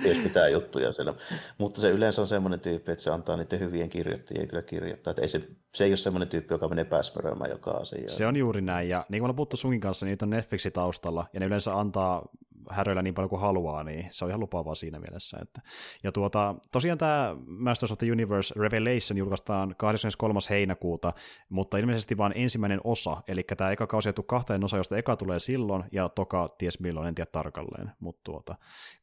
ties 0.03 0.23
mitään 0.25 0.53
juttuja 0.53 0.93
siellä. 0.93 1.15
Mutta 1.59 1.81
se 1.81 1.91
yleensä 1.91 2.21
on 2.21 2.29
semmoinen 2.29 2.61
tyyppi, 2.61 2.93
että 2.93 3.05
se 3.05 3.11
antaa 3.11 3.37
niiden 3.37 3.61
hyvien 3.61 3.89
kirjoittajien 3.89 4.49
kyllä 4.49 4.63
kirjoittaa. 4.63 5.11
Että 5.11 5.23
ei 5.23 5.29
se, 5.29 5.49
se 5.75 5.85
ei 5.85 5.91
ole 5.91 5.97
semmoinen 5.97 6.29
tyyppi, 6.29 6.55
joka 6.55 6.69
menee 6.69 6.85
pääsmäröimään 6.85 7.51
joka 7.51 7.71
asia. 7.71 8.09
Se 8.09 8.27
on 8.27 8.37
juuri 8.37 8.61
näin. 8.61 8.89
Ja 8.89 9.07
niin 9.09 9.23
kuin 9.23 9.31
on 9.31 9.37
puhuttu 9.37 9.57
sunkin 9.57 9.81
kanssa, 9.81 10.07
niin 10.07 10.19
on 10.23 10.31
Netflixin 10.31 10.73
taustalla. 10.73 11.27
Ja 11.33 11.41
ne 11.41 11.47
yleensä 11.47 11.79
antaa 11.79 12.29
häröillä 12.71 13.03
niin 13.03 13.15
paljon 13.15 13.29
kuin 13.31 13.41
haluaa, 13.41 13.85
niin 13.85 14.09
se 14.11 14.25
on 14.25 14.31
ihan 14.31 14.41
lupaavaa 14.41 14.75
siinä 14.75 14.99
mielessä. 14.99 15.39
Että. 15.43 15.61
Ja 16.03 16.13
tuota, 16.13 16.55
tosiaan 16.73 16.99
tämä 16.99 17.37
Masters 17.47 17.93
of 17.93 17.99
the 17.99 18.13
Universe 18.13 18.55
Revelation 18.61 19.19
julkaistaan 19.19 19.75
23. 19.79 20.41
heinäkuuta, 20.51 21.13
mutta 21.49 21.79
ilmeisesti 21.79 22.17
vain 22.17 22.33
ensimmäinen 22.37 22.81
osa, 22.85 23.17
eli 23.29 23.43
tämä 23.57 23.71
eka 23.71 23.87
kausi 23.87 24.09
jättu 24.09 24.23
kahteen 24.23 24.65
osa, 24.65 24.77
josta 24.77 24.97
eka 24.97 25.17
tulee 25.17 25.39
silloin, 25.39 25.85
ja 25.93 26.09
toka 26.09 26.49
ties 26.59 26.81
milloin, 26.81 27.09
en 27.09 27.15
tiedä 27.15 27.31
tarkalleen, 27.33 27.91
mutta 28.01 28.21
tuota, 28.25 28.55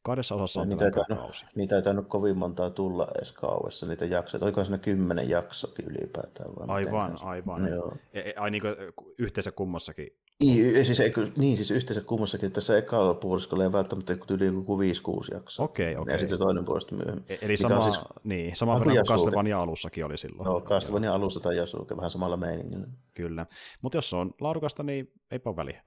kahdessa 0.02 0.34
osassa 0.34 0.60
on 0.60 0.68
niitä 0.68 0.90
tainnut, 0.90 1.18
kausi. 1.18 1.46
niitä 1.54 1.76
ei 1.76 1.82
tainnut 1.82 2.08
kovin 2.08 2.38
montaa 2.38 2.70
tulla 2.70 3.08
edes 3.16 3.32
kauessa, 3.32 3.86
niitä 3.86 4.04
jaksoja, 4.04 4.44
oliko 4.44 4.64
siinä 4.64 4.78
kymmenen 4.78 5.28
jaksokin 5.28 5.84
ylipäätään? 5.84 6.50
Vai 6.56 6.66
aivan, 6.68 7.18
aivan. 7.22 7.68
Joo. 7.68 7.92
E, 8.12 8.20
e, 8.20 8.34
ai 8.36 8.50
niin 8.50 8.62
kuin 8.62 8.74
yhteensä 9.18 9.52
kummassakin 9.52 10.08
Niin, 10.40 10.84
siis, 10.84 11.00
eikö, 11.00 11.30
niin, 11.36 11.56
siis 11.56 11.70
yhteensä 11.70 12.00
kummassakin 12.00 12.52
tässä 12.52 12.78
ekalla 12.78 13.14
puoliskolla 13.14 13.64
ei 13.64 13.72
välttämättä 13.72 14.16
yli 14.30 14.46
joku 14.46 14.78
5-6 14.78 15.34
jaksoa. 15.34 15.64
Okei, 15.64 15.96
okei. 15.96 16.14
Ja 16.14 16.18
sitten 16.18 16.38
toinen 16.38 16.64
puolesta 16.64 16.94
myöhemmin. 16.94 17.24
E- 17.28 17.38
Eli 17.42 17.56
sama, 17.56 17.82
siis, 17.82 17.98
niin, 18.24 18.56
sama 18.56 18.78
verran 18.78 18.96
kuin 18.96 19.06
Castlevania 19.06 19.60
alussakin 19.60 20.04
oli 20.04 20.18
silloin. 20.18 20.46
Joo, 20.46 20.60
Castlevania 20.60 21.14
alussa 21.14 21.40
tai 21.40 21.56
Yasuke, 21.56 21.96
vähän 21.96 22.10
samalla 22.10 22.36
meiningillä. 22.36 22.86
Kyllä, 23.14 23.46
mutta 23.82 23.98
jos 23.98 24.10
se 24.10 24.16
on 24.16 24.34
laadukasta, 24.40 24.82
niin 24.82 25.12
eipä 25.30 25.50
ole 25.50 25.56
väliä. 25.56 25.82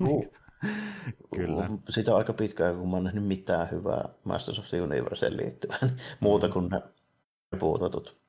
Uh. 0.00 0.26
Kyllä. 1.36 1.70
Siitä 1.88 2.10
on 2.10 2.18
aika 2.18 2.32
pitkään, 2.32 2.76
kun 2.78 2.90
mä 2.90 2.96
oon 2.96 3.04
nähnyt 3.04 3.26
mitään 3.26 3.70
hyvää 3.70 4.08
Masters 4.24 4.58
of 4.58 4.68
the 4.68 4.82
Universeen 4.82 5.36
liittyvän. 5.36 6.00
Muuta 6.20 6.48
kuin 6.48 6.68
ne 6.68 6.80
puutatut 7.58 8.20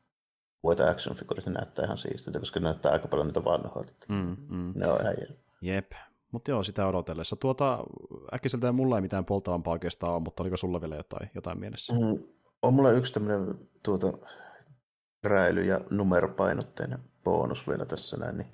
Voita 0.64 0.90
action 0.90 1.16
figurit, 1.16 1.46
ne 1.46 1.52
näyttää 1.52 1.86
ihan 1.86 1.98
siistiltä, 1.98 2.40
koska 2.40 2.60
ne 2.60 2.64
näyttää 2.64 2.92
aika 2.92 3.08
paljon 3.08 3.28
niitä 3.28 3.44
vanhoilta. 3.44 3.94
Mm, 4.10 4.38
mm. 4.50 4.74
Ne 4.76 4.88
on 4.88 5.02
ihan. 5.02 5.38
Jep. 5.62 5.92
Mutta 6.32 6.52
joo, 6.52 6.64
sitä 6.64 6.88
odotellessa. 6.88 7.36
Tuota, 7.36 7.80
äkkiseltä 8.34 8.72
mulla 8.72 8.96
ei 8.96 9.02
mitään 9.02 9.26
polttavampaa 9.26 9.72
oikeastaan 9.72 10.14
ole, 10.14 10.22
mutta 10.22 10.44
oliko 10.44 10.58
sulla 10.58 10.82
vielä 10.82 10.96
jotain, 10.96 11.30
jotain 11.36 11.60
mielessä? 11.60 11.94
Mm, 11.94 12.24
on 12.62 12.74
mulla 12.74 12.92
yksi 12.92 13.14
tämmöinen 13.14 13.70
tuota, 13.84 14.14
räily- 15.24 15.64
ja 15.66 15.82
numeropainotteinen 15.90 17.00
bonus 17.24 17.68
vielä 17.68 17.86
tässä 17.86 18.18
näin, 18.18 18.38
niin 18.38 18.48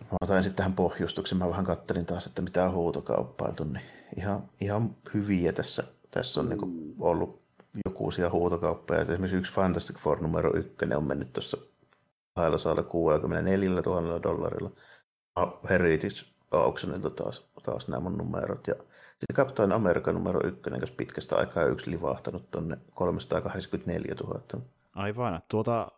Mä 0.00 0.18
otan 0.20 0.42
sitten 0.42 0.56
tähän 0.56 0.72
pohjustuksen. 0.72 1.38
Mä 1.38 1.48
vähän 1.48 1.64
kattelin 1.64 2.06
taas, 2.06 2.26
että 2.26 2.42
mitä 2.42 2.64
on 2.64 2.72
huutokauppailtu, 2.72 3.64
niin 3.64 3.84
ihan, 4.16 4.42
ihan 4.60 4.96
hyviä 5.14 5.52
tässä, 5.52 5.84
tässä 6.10 6.40
on 6.40 6.48
niin 6.48 6.94
ollut 7.00 7.42
jokuisia 7.86 8.30
huutokauppoja. 8.30 9.00
Esimerkiksi 9.00 9.36
yksi 9.36 9.52
Fantastic 9.52 9.98
Four 9.98 10.22
numero 10.22 10.56
ykkönen 10.56 10.98
on 10.98 11.06
mennyt 11.06 11.32
tuossa 11.32 11.56
kahdella 12.36 12.58
saalla 12.58 12.82
64 12.82 13.82
000 13.86 14.22
dollarilla. 14.22 14.70
Heritage 15.70 16.24
Auctionilta 16.50 17.10
taas, 17.10 17.44
taas 17.62 17.88
nämä 17.88 18.00
mun 18.00 18.18
numerot. 18.18 18.66
Ja 18.66 18.74
sitten 19.08 19.36
Captain 19.36 19.72
America 19.72 20.12
numero 20.12 20.40
ykkönen, 20.46 20.80
jos 20.80 20.90
pitkästä 20.90 21.36
aikaa 21.36 21.64
yksi 21.64 21.90
livahtanut 21.90 22.50
tuonne 22.50 22.78
384 22.94 24.14
000. 24.22 24.40
Aivan. 24.94 25.42
Tuota... 25.48 25.92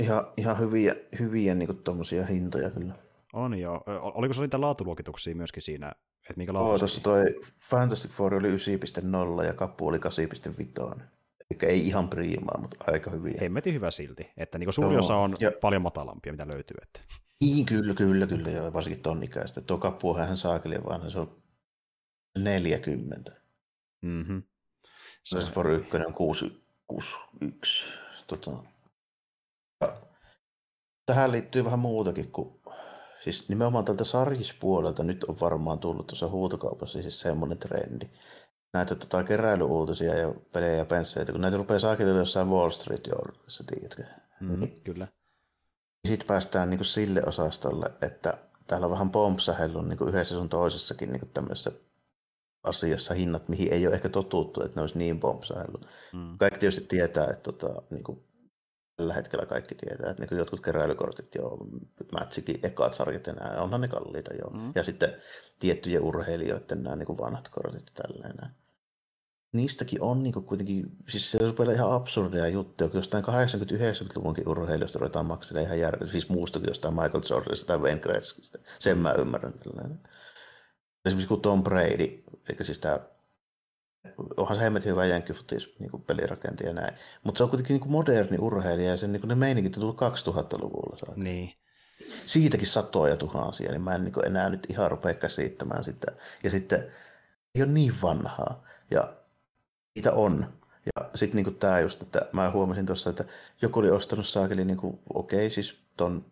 Ihan, 0.00 0.26
ihan 0.36 0.58
hyviä, 0.58 0.94
hyviä 1.18 1.54
niin 1.54 1.82
tuommoisia 1.84 2.26
hintoja 2.26 2.70
kyllä. 2.70 2.94
On 3.32 3.58
joo. 3.58 3.82
Oliko 3.86 4.34
se 4.34 4.40
niitä 4.40 4.60
laatuluokituksia 4.60 5.34
myöskin 5.34 5.62
siinä? 5.62 5.92
Että 6.30 6.34
minkä 6.36 6.52
Oo, 6.52 6.78
tuossa 6.78 7.02
toi 7.02 7.40
Fantastic 7.70 8.10
Four 8.10 8.34
oli 8.34 8.56
9.0 8.56 9.44
ja 9.44 9.52
kappu 9.52 9.86
oli 9.86 9.98
8.5. 9.98 11.00
Eli 11.50 11.70
ei 11.70 11.86
ihan 11.86 12.08
priimaa, 12.08 12.58
mutta 12.60 12.84
aika 12.86 13.10
hyviä. 13.10 13.38
Hemmetin 13.40 13.74
hyvä 13.74 13.90
silti. 13.90 14.30
Että 14.36 14.58
niin 14.58 14.72
suuri 14.72 14.96
osa 14.96 15.16
on 15.16 15.36
ja... 15.40 15.52
paljon 15.60 15.82
matalampia, 15.82 16.32
mitä 16.32 16.46
löytyy. 16.54 16.76
Että. 16.82 17.00
Niin, 17.40 17.66
kyllä, 17.66 17.94
kyllä, 17.94 18.26
kyllä, 18.26 18.50
joo, 18.50 18.72
varsinkin 18.72 19.02
ton 19.02 19.22
ikäistä. 19.22 19.60
Tuo 19.60 19.78
kappu 19.78 20.10
on 20.10 20.18
hän 20.18 20.36
saakeli, 20.36 20.84
vaan 20.84 21.10
se 21.10 21.18
on 21.18 21.42
40. 22.38 23.32
Mm-hmm. 24.02 24.42
Se 25.24 25.36
for 25.54 25.70
1 25.70 25.96
on 25.96 26.14
61. 26.14 27.84
Tota. 28.26 28.50
Tähän 31.06 31.32
liittyy 31.32 31.64
vähän 31.64 31.78
muutakin 31.78 32.32
kuin 32.32 32.60
siis 33.24 33.48
nimenomaan 33.48 33.84
tältä 33.84 34.04
sarjispuolelta 34.04 35.04
nyt 35.04 35.24
on 35.24 35.40
varmaan 35.40 35.78
tullut 35.78 36.06
tuossa 36.06 36.28
huutokaupassa 36.28 37.02
siis 37.02 37.20
semmoinen 37.20 37.58
trendi. 37.58 38.06
Näitä 38.72 38.94
tota, 38.94 39.24
keräilyuutisia 39.24 40.14
ja 40.14 40.34
pelejä 40.52 40.74
ja 40.74 40.84
pensseitä, 40.84 41.32
kun 41.32 41.40
näitä 41.40 41.56
rupeaa 41.56 41.80
saakitella 41.80 42.18
jossain 42.18 42.48
Wall 42.48 42.70
Street 42.70 43.06
Journalissa, 43.06 43.64
tiedätkö? 43.64 44.04
Mm, 44.40 44.60
niin. 44.60 44.80
Kyllä. 44.80 45.08
Sitten 46.06 46.26
päästään 46.26 46.70
niin 46.70 46.78
kuin 46.78 46.86
sille 46.86 47.22
osastolle, 47.26 47.90
että 48.02 48.38
täällä 48.66 48.84
on 48.84 48.90
vähän 48.90 49.10
pompsahellut 49.10 49.88
niin 49.88 49.98
kuin 49.98 50.08
yhdessä 50.08 50.34
sun 50.34 50.48
toisessakin 50.48 51.12
niin 51.12 51.20
kuin 51.20 51.30
tämmöisessä 51.34 51.72
asiassa 52.62 53.14
hinnat, 53.14 53.48
mihin 53.48 53.72
ei 53.72 53.86
ole 53.86 53.94
ehkä 53.94 54.08
totuttu, 54.08 54.62
että 54.62 54.76
ne 54.76 54.80
olisi 54.80 54.98
niin 54.98 55.20
pompsahellut. 55.20 55.88
Mm. 56.12 56.38
Kaikki 56.38 56.60
tietysti 56.60 56.86
tietää, 56.88 57.24
että 57.24 57.52
tota, 57.52 57.82
niin 57.90 58.04
kuin 58.04 58.24
tällä 58.96 59.14
hetkellä 59.14 59.46
kaikki 59.46 59.74
tietää, 59.74 60.10
että 60.10 60.26
niin 60.26 60.38
jotkut 60.38 60.60
keräilykortit 60.60 61.34
jo, 61.34 61.58
Mätsikin 62.12 62.60
ekat 62.62 62.94
sarjat 62.94 63.26
ja 63.26 63.32
nämä, 63.32 63.62
onhan 63.62 63.80
ne 63.80 63.88
kalliita 63.88 64.34
jo. 64.34 64.50
Mm. 64.50 64.72
Ja 64.74 64.84
sitten 64.84 65.16
tiettyjen 65.58 66.02
urheilijoiden 66.02 66.82
nämä 66.82 66.96
niin 66.96 67.18
vanhat 67.18 67.48
kortit 67.48 67.92
ja 67.96 68.02
tälleen. 68.02 68.50
Niistäkin 69.52 70.02
on 70.02 70.22
niin 70.22 70.34
kuitenkin, 70.34 70.86
siis 71.08 71.30
se 71.30 71.38
on 71.58 71.72
ihan 71.74 71.92
absurdeja 71.92 72.48
juttuja, 72.48 72.90
kun 72.90 72.98
jostain 72.98 73.24
80-90-luvunkin 73.24 74.48
urheilijoista 74.48 74.98
ruvetaan 74.98 75.26
maksamaan 75.26 75.64
ihan 75.64 75.78
järkeä, 75.78 76.06
siis 76.06 76.28
muustakin 76.28 76.68
jostain 76.68 76.94
Michael 76.94 77.22
Jordanista 77.30 77.66
tai 77.66 77.78
Wayne 77.78 78.00
Gretzkystä. 78.00 78.58
Sen 78.78 78.98
mä 78.98 79.12
ymmärrän 79.12 79.52
tällainen. 79.52 80.00
Esimerkiksi 81.04 81.28
kun 81.28 81.40
Tom 81.40 81.64
Brady, 81.64 82.22
eli 82.48 82.56
siis 82.62 82.78
tämä 82.78 83.00
onhan 84.36 84.56
se 84.56 84.62
hemmetin 84.62 84.90
hyvä 84.90 85.06
jänkkifutis 85.06 85.74
niin 85.78 86.02
pelirakentaja 86.06 86.68
ja 86.68 86.74
näin. 86.74 86.94
Mutta 87.24 87.38
se 87.38 87.44
on 87.44 87.50
kuitenkin 87.50 87.80
niin 87.80 87.90
moderni 87.90 88.38
urheilija 88.40 88.90
ja 88.90 88.96
sen, 88.96 89.12
niin 89.12 89.22
ne 89.28 89.34
meiningit 89.34 89.76
on 89.76 89.80
tullut 89.80 90.00
2000-luvulla. 90.00 90.96
Saakka. 90.96 91.22
Niin. 91.22 91.52
Siitäkin 92.26 92.66
satoja 92.66 93.16
tuhansia, 93.16 93.70
niin 93.70 93.82
mä 93.82 93.94
en 93.94 94.04
niin 94.04 94.26
enää 94.26 94.48
nyt 94.48 94.66
ihan 94.70 94.90
rupea 94.90 95.14
käsittämään 95.14 95.84
sitä. 95.84 96.12
Ja 96.44 96.50
sitten 96.50 96.92
ei 97.54 97.62
ole 97.62 97.72
niin 97.72 97.94
vanhaa. 98.02 98.64
Ja 98.90 99.14
niitä 99.98 100.12
on. 100.12 100.46
Ja 100.96 101.10
sitten 101.14 101.44
niin 101.44 101.54
tämä 101.54 101.80
just, 101.80 102.02
että 102.02 102.26
mä 102.32 102.50
huomasin 102.50 102.86
tuossa, 102.86 103.10
että 103.10 103.24
joku 103.62 103.80
oli 103.80 103.90
ostanut 103.90 104.26
saakeli, 104.26 104.64
niin 104.64 104.76
kuin, 104.76 104.98
okei, 105.14 105.38
okay, 105.38 105.50
siis 105.50 105.78
ton 105.96 106.24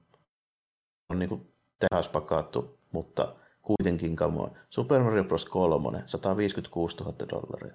on 1.11 1.19
niin 1.19 1.47
tehaspakattu, 1.81 2.79
mutta– 2.93 3.33
kuitenkin 3.67 4.17
kamoin. 4.17 4.53
Super 4.71 5.03
Mario 5.03 5.25
Bros. 5.25 5.45
3, 5.45 6.03
156 6.07 6.97
000 6.97 7.15
dollaria. 7.29 7.75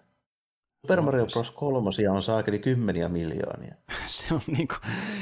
Super 0.81 1.01
Mario 1.01 1.25
Bros. 1.33 1.51
3 1.51 1.89
on 2.11 2.23
saakeli 2.23 2.59
kymmeniä 2.59 3.09
miljoonia. 3.09 3.75
Se 4.07 4.33
on 4.33 4.41
niin 4.47 4.67
kuin, 4.67 4.79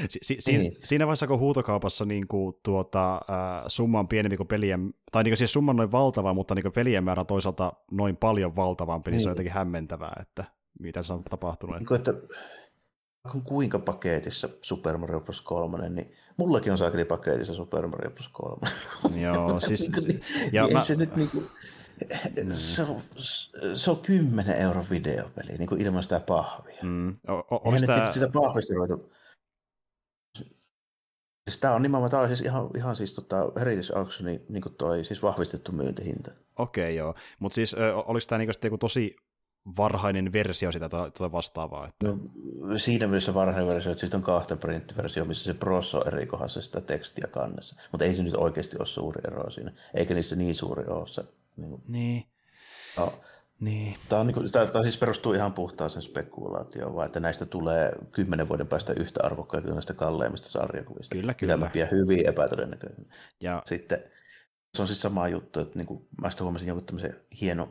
si, 0.08 0.36
si, 0.38 0.58
niin. 0.58 0.76
Siinä 0.84 1.06
vaiheessa, 1.06 1.26
kun 1.26 1.38
huutokaupassa 1.38 2.04
niin 2.04 2.28
kuin, 2.28 2.56
tuota, 2.64 3.14
äh, 3.14 3.64
summa 3.66 3.98
on 3.98 4.08
pienempi 4.08 4.36
kuin 4.36 4.46
pelien, 4.46 4.94
tai 5.12 5.24
niin 5.24 5.30
kuin, 5.30 5.38
siis 5.38 5.52
summa 5.52 5.70
on 5.70 5.76
noin 5.76 5.92
valtava, 5.92 6.34
mutta 6.34 6.54
niin 6.54 6.72
pelien 6.72 7.04
määrä 7.04 7.20
on 7.20 7.26
toisaalta 7.26 7.72
noin 7.90 8.16
paljon 8.16 8.56
valtavampi, 8.56 9.10
niin, 9.10 9.16
niin 9.16 9.22
se 9.22 9.28
on 9.28 9.30
niin. 9.30 9.34
jotenkin 9.34 9.52
hämmentävää, 9.52 10.16
että 10.20 10.44
mitä 10.78 11.02
se 11.02 11.12
on 11.12 11.24
tapahtunut. 11.24 11.76
Niin 11.76 11.86
kuin, 11.86 11.98
että 11.98 12.14
kun 13.32 13.42
kuinka 13.42 13.78
paketissa 13.78 14.48
Super 14.62 14.98
Mario 14.98 15.20
Bros. 15.20 15.40
3, 15.40 15.88
niin 15.88 16.12
mullakin 16.36 16.72
on 16.72 16.78
saakeli 16.78 17.04
paketissa 17.04 17.54
Super 17.54 17.86
Mario 17.86 18.10
Bros. 18.10 18.28
3. 18.28 18.68
Joo, 19.22 19.60
siis... 19.68 19.90
niin, 20.06 20.22
ja 20.52 20.64
niin, 20.64 20.72
mä... 20.72 20.82
se 20.82 20.94
nyt 20.94 21.16
niinku, 21.16 21.42
se, 22.52 22.82
on, 22.82 23.02
se 23.74 23.90
on 23.90 23.96
10 23.96 24.56
euron 24.56 24.86
videopeli 24.90 25.58
niin 25.58 25.68
kuin 25.68 25.80
ilman 25.80 26.02
sitä 26.02 26.20
pahvia. 26.20 26.82
Mm. 26.82 27.16
O, 27.28 27.78
sitä... 27.78 27.96
Niinku 27.96 28.12
sitä 28.12 28.28
pahvista 28.32 28.74
ruveta... 28.74 28.98
Siis 31.50 31.60
tämä 31.60 31.74
on 31.74 31.82
nimenomaan, 31.82 32.10
tämä 32.10 32.22
on 32.22 32.28
siis 32.28 32.40
ihan, 32.40 32.70
ihan 32.76 32.96
siis 32.96 33.14
tota 33.14 33.52
Heritage 33.58 33.98
Auctionin 33.98 34.44
niin 34.48 34.62
kuin 34.62 34.74
toi 34.74 35.04
siis 35.04 35.22
vahvistettu 35.22 35.72
myyntihinta. 35.72 36.30
Okei, 36.58 36.84
okay, 36.84 36.92
joo. 36.92 37.14
Mutta 37.38 37.54
siis 37.54 37.76
oliko 38.06 38.26
tämä 38.28 38.38
niin 38.38 38.50
joku 38.64 38.78
tosi 38.78 39.16
varhainen 39.76 40.32
versio 40.32 40.72
sitä 40.72 40.88
tai 40.88 41.32
vastaavaa? 41.32 41.86
Että... 41.86 42.06
No, 42.06 42.18
siinä 42.78 43.06
mielessä 43.06 43.34
varhainen 43.34 43.68
versio, 43.68 43.92
että 43.92 44.00
siitä 44.00 44.16
on 44.16 44.22
kahta 44.22 44.56
printtiversio, 44.56 45.24
missä 45.24 45.44
se 45.44 45.54
pros 45.54 45.94
on 45.94 46.06
eri 46.06 46.26
kohdassa 46.26 46.62
sitä 46.62 46.80
tekstiä 46.80 47.26
kannessa. 47.30 47.76
Mutta 47.92 48.04
ei 48.04 48.14
se 48.14 48.22
nyt 48.22 48.34
oikeasti 48.34 48.76
ole 48.78 48.86
suuri 48.86 49.20
ero 49.26 49.50
siinä. 49.50 49.72
Eikä 49.94 50.14
niissä 50.14 50.36
niin 50.36 50.54
suuri 50.54 50.86
ole 50.86 51.06
se. 51.06 51.22
Niin. 51.56 51.70
Kuin... 51.70 51.82
niin. 51.88 52.24
No. 52.96 53.12
Niin. 53.60 53.96
Tämä, 54.08 54.20
on, 54.20 54.26
niin 54.26 54.34
kuin, 54.34 54.52
tämä, 54.52 54.66
tämä 54.66 54.82
siis 54.82 54.98
perustuu 54.98 55.32
ihan 55.32 55.52
puhtaaseen 55.52 56.02
spekulaatioon, 56.02 56.94
vaan 56.94 57.06
että 57.06 57.20
näistä 57.20 57.46
tulee 57.46 57.92
kymmenen 58.12 58.48
vuoden 58.48 58.66
päästä 58.66 58.92
yhtä 58.92 59.20
arvokkaita 59.22 59.66
kuin 59.66 59.74
näistä 59.74 59.94
kalleimmista 59.94 60.48
sarjakuvista. 60.48 61.14
Kyllä, 61.14 61.34
kyllä. 61.34 61.56
Mitä 61.56 61.66
mä 61.66 61.70
pidän 61.70 61.90
hyvin 61.90 62.28
epätodennäköisenä. 62.28 63.14
Ja... 63.40 63.62
Sitten 63.66 64.04
se 64.74 64.82
on 64.82 64.88
siis 64.88 65.00
sama 65.00 65.28
juttu, 65.28 65.60
että 65.60 65.78
niin 65.78 65.86
kuin, 65.86 66.08
mä 66.20 66.30
sitten 66.30 66.44
huomasin 66.44 66.68
jonkun 66.68 66.86
tämmöisen 66.86 67.16
hieno 67.40 67.68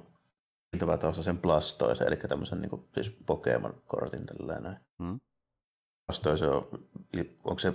siltä 0.78 0.98
tuossa 0.98 1.24
sen 1.24 1.38
plastoisen, 1.38 2.08
eli 2.08 2.16
tämmöisen 2.16 2.62
niin 2.62 2.70
kuin, 2.70 2.86
siis 2.94 3.18
Pokemon-kortin 3.26 4.26
tällä 4.26 4.60
näin. 4.60 4.78
Mm. 5.00 5.20
Plastoisen 6.08 6.50
on, 6.50 6.68
onko 7.44 7.60
se 7.60 7.74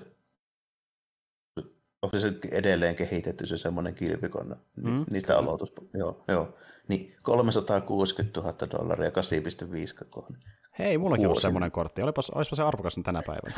onko 2.03 2.21
se 2.21 2.33
edelleen 2.51 2.97
kehitetty 2.97 3.47
se 3.47 3.59
semmoinen 3.59 3.95
kilpikonna, 3.95 4.57
mm, 4.77 5.05
niitä 5.11 5.39
aloitus, 5.39 5.73
joo, 5.95 6.25
joo, 6.29 6.55
niin 6.89 7.17
360 7.23 8.41
000 8.41 8.55
dollaria 8.71 9.11
8,5 9.11 10.05
kohden. 10.11 10.39
Hei, 10.79 10.99
mullakin 10.99 11.29
on 11.29 11.41
semmoinen 11.41 11.71
kortti. 11.71 12.03
Olipas, 12.03 12.31
olisipa 12.31 12.57
se 12.57 12.63
arvokas 12.63 12.97
tänä 13.05 13.23
päivänä. 13.27 13.55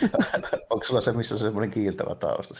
Onko 0.70 0.84
sulla 0.84 1.00
se, 1.00 1.12
missä 1.12 1.34
on 1.34 1.38
semmoinen 1.38 1.70
kiiltävä 1.70 2.14
tausta? 2.14 2.54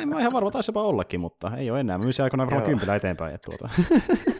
en 0.00 0.08
mä 0.08 0.20
ihan 0.20 0.32
varma, 0.32 0.50
taisi 0.50 0.70
jopa 0.70 0.82
ollakin, 0.82 1.20
mutta 1.20 1.56
ei 1.56 1.70
ole 1.70 1.80
enää. 1.80 1.98
Mä 1.98 2.04
myisin 2.04 2.22
aikoinaan 2.22 2.46
varmaan 2.46 2.70
kympillä 2.70 2.94
eteenpäin. 2.94 3.34
Että 3.34 3.44
tuota. 3.44 3.68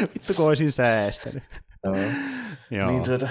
Vittu 0.00 0.34
kun 0.34 0.46
olisin 0.46 0.72
säästänyt. 0.72 1.42
Joo. 2.70 2.90
Niin 2.90 3.02
tuota, 3.02 3.28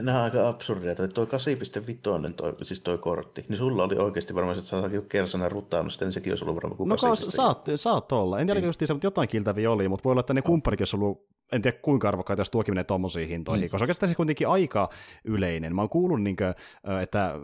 nämä 0.00 0.18
on 0.18 0.24
aika 0.24 0.48
absurdia. 0.48 0.94
Toi 0.94 1.06
8.5, 1.06 2.32
toi, 2.36 2.54
siis 2.62 2.80
toi 2.80 2.98
kortti, 2.98 3.44
niin 3.48 3.58
sulla 3.58 3.84
oli 3.84 3.96
oikeasti 3.96 4.34
varmaan, 4.34 4.58
että 4.58 4.68
sä 4.68 4.76
oot 4.76 4.92
kersana 5.08 5.48
rutannut 5.48 5.92
sitä, 5.92 6.04
niin 6.04 6.12
sekin 6.12 6.32
olisi 6.32 6.44
ollut 6.44 6.56
varmaan 6.56 6.76
kuin 6.76 6.88
No 6.88 6.96
saat, 6.96 7.64
saat 7.76 8.12
olla. 8.12 8.40
En 8.40 8.46
tiedä, 8.46 8.60
niin. 8.60 8.66
just 8.66 8.80
mutta 8.92 9.06
jotain 9.06 9.28
kiltäviä 9.28 9.70
oli, 9.70 9.88
mutta 9.88 10.04
voi 10.04 10.10
olla, 10.10 10.20
että 10.20 10.34
ne 10.34 10.42
kumppanikin 10.42 10.82
olisi 10.82 10.96
ollut 10.96 11.34
en 11.52 11.62
tiedä 11.62 11.78
kuinka 11.82 12.08
arvokkaita, 12.08 12.40
jos 12.40 12.50
tuokin 12.50 12.74
menee 12.74 12.84
tuommoisiin 12.84 13.28
hintoihin, 13.28 13.64
mm. 13.64 13.70
koska 13.70 13.84
oikeastaan 13.84 14.08
se 14.08 14.14
kuitenkin 14.14 14.48
aika 14.48 14.88
yleinen. 15.24 15.74
Mä 15.74 15.82
oon 15.82 15.88
kuullut, 15.88 16.22
niin 16.22 16.36
kuin, 16.36 16.54
että 17.02 17.34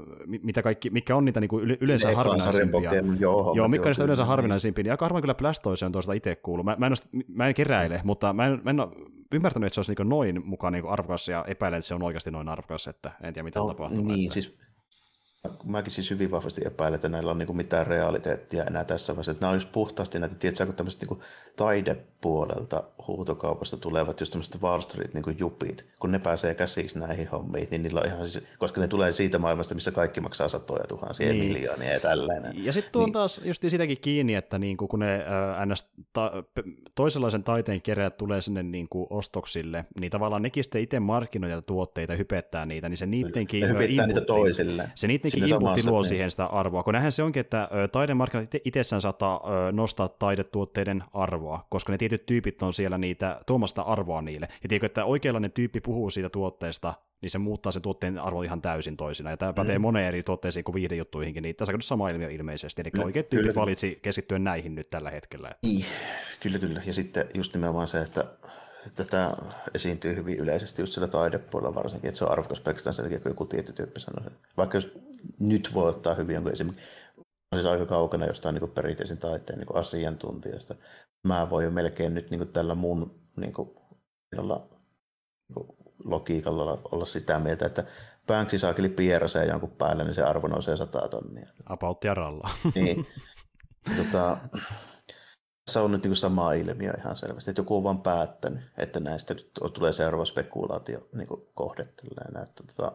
mitä 0.42 0.62
kaikki, 0.62 0.90
mikä 0.90 1.16
on 1.16 1.24
niitä 1.24 1.40
niin 1.40 1.48
kuin 1.48 1.76
yleensä 1.80 2.08
ne 2.08 2.14
harvinaisimpia. 2.14 2.92
Joo, 3.18 3.52
joo 3.56 3.68
mikä 3.68 3.82
on 3.82 3.88
niistä 3.88 4.04
yleensä 4.04 4.24
harvinaisimpia, 4.24 4.82
niin 4.82 4.90
aika 4.90 5.04
harvoin 5.04 5.22
kyllä 5.22 5.34
Blastoise 5.34 5.86
on 5.86 5.92
tuosta 5.92 6.12
itse 6.12 6.36
kuullut. 6.36 6.64
Mä, 6.64 6.76
mä, 6.78 6.86
en, 6.86 6.92
mä 7.28 7.48
en 7.48 7.54
keräile, 7.54 8.00
mutta 8.04 8.32
mä 8.32 8.46
en, 8.46 8.60
mä 8.64 8.70
en 8.70 8.76
ymmärtänyt, 9.32 9.66
että 9.66 9.74
se 9.74 9.80
olisi 9.80 9.94
niin 9.98 10.08
noin 10.08 10.46
mukaan 10.46 10.72
niin 10.72 10.88
arvokas 10.88 11.28
ja 11.28 11.44
epäilen, 11.46 11.78
että 11.78 11.88
se 11.88 11.94
on 11.94 12.02
oikeasti 12.02 12.30
noin 12.30 12.48
arvokas, 12.48 12.86
että 12.86 13.12
en 13.22 13.34
tiedä 13.34 13.44
mitä 13.44 13.58
no, 13.58 13.68
tapahtuu. 13.68 14.04
Niin, 14.04 14.24
että... 14.24 14.34
siis 14.34 14.58
mäkin 15.64 15.92
siis 15.92 16.10
hyvin 16.10 16.30
vahvasti 16.30 16.60
epäilen, 16.64 16.94
että 16.94 17.08
näillä 17.08 17.30
on 17.30 17.38
niin 17.38 17.56
mitään 17.56 17.86
realiteettia 17.86 18.64
enää 18.64 18.84
tässä 18.84 19.12
vaiheessa. 19.12 19.32
Että 19.32 19.44
nämä 19.44 19.52
olisi 19.52 19.66
puhtaasti 19.66 20.18
näitä, 20.18 20.34
tiedätkö, 20.34 20.66
kun 20.66 20.74
tämmöiset 20.74 21.00
niin 21.00 21.20
taidepuolelta 21.56 22.82
huutokaupasta 23.06 23.76
tulevat 23.76 24.20
just 24.20 24.32
tämmöiset 24.32 24.62
Wall 24.62 24.80
Street 24.80 25.14
niin 25.14 25.38
jupit, 25.38 25.86
kun 26.00 26.12
ne 26.12 26.18
pääsee 26.18 26.54
käsiksi 26.54 26.98
näihin 26.98 27.28
hommiin, 27.28 27.68
niin 27.70 27.82
niillä 27.82 28.00
on 28.00 28.06
ihan 28.06 28.28
siis, 28.28 28.44
koska 28.58 28.80
ne 28.80 28.88
tulee 28.88 29.12
siitä 29.12 29.38
maailmasta, 29.38 29.74
missä 29.74 29.92
kaikki 29.92 30.20
maksaa 30.20 30.48
satoja 30.48 30.84
tuhansia 30.88 31.32
niin. 31.32 31.52
miljoonia 31.52 31.92
ja 31.92 32.00
tällainen. 32.00 32.64
Ja 32.64 32.72
sitten 32.72 32.92
tuon 32.92 33.04
niin. 33.04 33.12
taas 33.12 33.40
just 33.44 33.64
sitäkin 33.68 34.00
kiinni, 34.00 34.34
että 34.34 34.58
niin 34.58 34.76
kuin, 34.76 34.88
kun 34.88 34.98
ne 34.98 35.14
äh, 35.14 35.66
ns. 35.66 35.90
Ta- 36.12 36.32
toisenlaisen 36.94 37.44
taiteen 37.44 37.82
keräjät 37.82 38.16
tulee 38.16 38.40
sinne 38.40 38.62
niin 38.62 38.88
kuin 38.88 39.06
ostoksille, 39.10 39.84
niin 40.00 40.10
tavallaan 40.10 40.42
nekin 40.42 40.64
sitten 40.64 40.82
itse 40.82 41.00
markkinoita 41.00 41.62
tuotteita, 41.62 42.14
hypettää 42.14 42.66
niitä, 42.66 42.88
niin 42.88 42.96
se 42.96 43.06
niidenkin 43.06 43.68
hypettää 43.68 44.06
niitä 44.06 44.20
toisille. 44.20 44.90
Se 44.94 45.06
niidenkin 45.32 45.54
inputti 45.54 45.90
luo 45.90 46.00
niin. 46.00 46.08
siihen 46.08 46.30
sitä 46.30 46.46
arvoa, 46.46 46.82
kun 46.82 46.94
nähän 46.94 47.12
se 47.12 47.22
onkin, 47.22 47.40
että 47.40 47.68
taidemarkkinat 47.92 48.50
itsessään 48.64 49.02
saattaa 49.02 49.40
nostaa 49.72 50.08
taidetuotteiden 50.08 51.04
arvoa, 51.12 51.66
koska 51.68 51.92
ne 51.92 51.98
tietyt 51.98 52.26
tyypit 52.26 52.62
on 52.62 52.72
siellä 52.72 52.98
niitä 52.98 53.40
tuomasta 53.46 53.82
arvoa 53.82 54.22
niille. 54.22 54.48
Ja 54.62 54.68
tiedätkö, 54.68 54.86
että 54.86 55.04
oikeanlainen 55.04 55.52
tyyppi 55.52 55.80
puhuu 55.80 56.10
siitä 56.10 56.28
tuotteesta, 56.28 56.94
niin 57.22 57.30
se 57.30 57.38
muuttaa 57.38 57.72
sen 57.72 57.82
tuotteen 57.82 58.18
arvo 58.18 58.42
ihan 58.42 58.62
täysin 58.62 58.96
toisina. 58.96 59.30
Ja 59.30 59.36
tämä 59.36 59.52
pätee 59.52 59.78
mm. 59.78 59.82
moneen 59.82 60.06
eri 60.06 60.22
tuotteisiin 60.22 60.64
kuin 60.64 60.74
viihdejuttuihinkin, 60.74 61.42
niin 61.42 61.56
tässä 61.56 61.74
on 61.74 61.82
sama 61.82 62.10
ilmiö 62.10 62.30
ilmeisesti. 62.30 62.82
Eli 62.82 63.04
oikeat 63.04 63.28
tyypit 63.28 63.46
kyllä. 63.46 63.60
valitsi 63.60 63.98
keskittyen 64.02 64.44
näihin 64.44 64.74
nyt 64.74 64.90
tällä 64.90 65.10
hetkellä. 65.10 65.50
Niin, 65.62 65.84
kyllä, 66.40 66.58
kyllä. 66.58 66.82
Ja 66.86 66.94
sitten 66.94 67.26
just 67.34 67.54
nimenomaan 67.54 67.88
se, 67.88 68.00
että 68.00 68.24
että 68.86 69.04
tämä 69.04 69.32
esiintyy 69.74 70.16
hyvin 70.16 70.38
yleisesti 70.38 70.82
just 70.82 70.92
sillä 70.92 71.08
taidepuolella 71.08 71.74
varsinkin, 71.74 72.08
että 72.08 72.18
se 72.18 72.24
on 72.24 72.32
arvokas 72.32 72.60
pelkästään 72.60 72.94
sen 72.94 73.04
takia, 73.04 73.20
kun 73.20 73.30
joku 73.30 73.44
tietty 73.44 73.72
tyyppi 73.72 74.00
sanoo 74.00 74.24
sen. 74.24 74.38
Vaikka 74.56 74.76
jos 74.76 74.88
nyt 75.38 75.70
voi 75.74 75.88
ottaa 75.88 76.14
hyvin 76.14 76.34
jonkun 76.34 76.52
esimerkiksi, 76.52 76.86
on 77.52 77.58
siis 77.58 77.66
aika 77.66 77.86
kaukana 77.86 78.26
jostain 78.26 78.54
niin 78.54 78.70
perinteisen 78.70 79.18
taiteen 79.18 79.58
niin 79.58 79.76
asiantuntijasta. 79.76 80.74
Mä 81.28 81.50
voin 81.50 81.64
jo 81.64 81.70
melkein 81.70 82.14
nyt 82.14 82.30
niin 82.30 82.48
tällä 82.48 82.74
mun 82.74 83.20
niin 83.36 83.52
kuin, 83.52 83.70
olla, 84.38 84.66
niin 85.48 85.54
kuin, 85.54 85.76
logiikalla 86.04 86.78
olla 86.92 87.04
sitä 87.04 87.38
mieltä, 87.38 87.66
että 87.66 87.84
Banksy 88.26 88.58
saakeli 88.58 88.88
pieraseen 88.88 89.48
jonkun 89.48 89.70
päälle, 89.70 90.04
niin 90.04 90.14
se 90.14 90.22
arvo 90.22 90.48
nousee 90.48 90.76
100 90.76 91.08
tonnia. 91.08 91.48
About 91.66 92.04
ralla. 92.04 92.50
niin. 92.74 93.06
tota, 93.96 94.38
tässä 95.70 95.82
on 95.82 95.92
nyt 95.92 96.02
niin 96.02 96.16
sama 96.16 96.52
ilmiö 96.52 96.92
ihan 96.98 97.16
selvästi, 97.16 97.50
että 97.50 97.60
joku 97.60 97.76
on 97.76 97.84
vaan 97.84 98.02
päättänyt, 98.02 98.62
että 98.78 99.00
näistä 99.00 99.34
nyt 99.34 99.50
tulee 99.74 99.92
seuraava 99.92 100.24
spekulaatio 100.24 101.08
niin 101.12 101.28
kohdetteleena, 101.54 102.42
että 102.42 102.62
tota, 102.62 102.92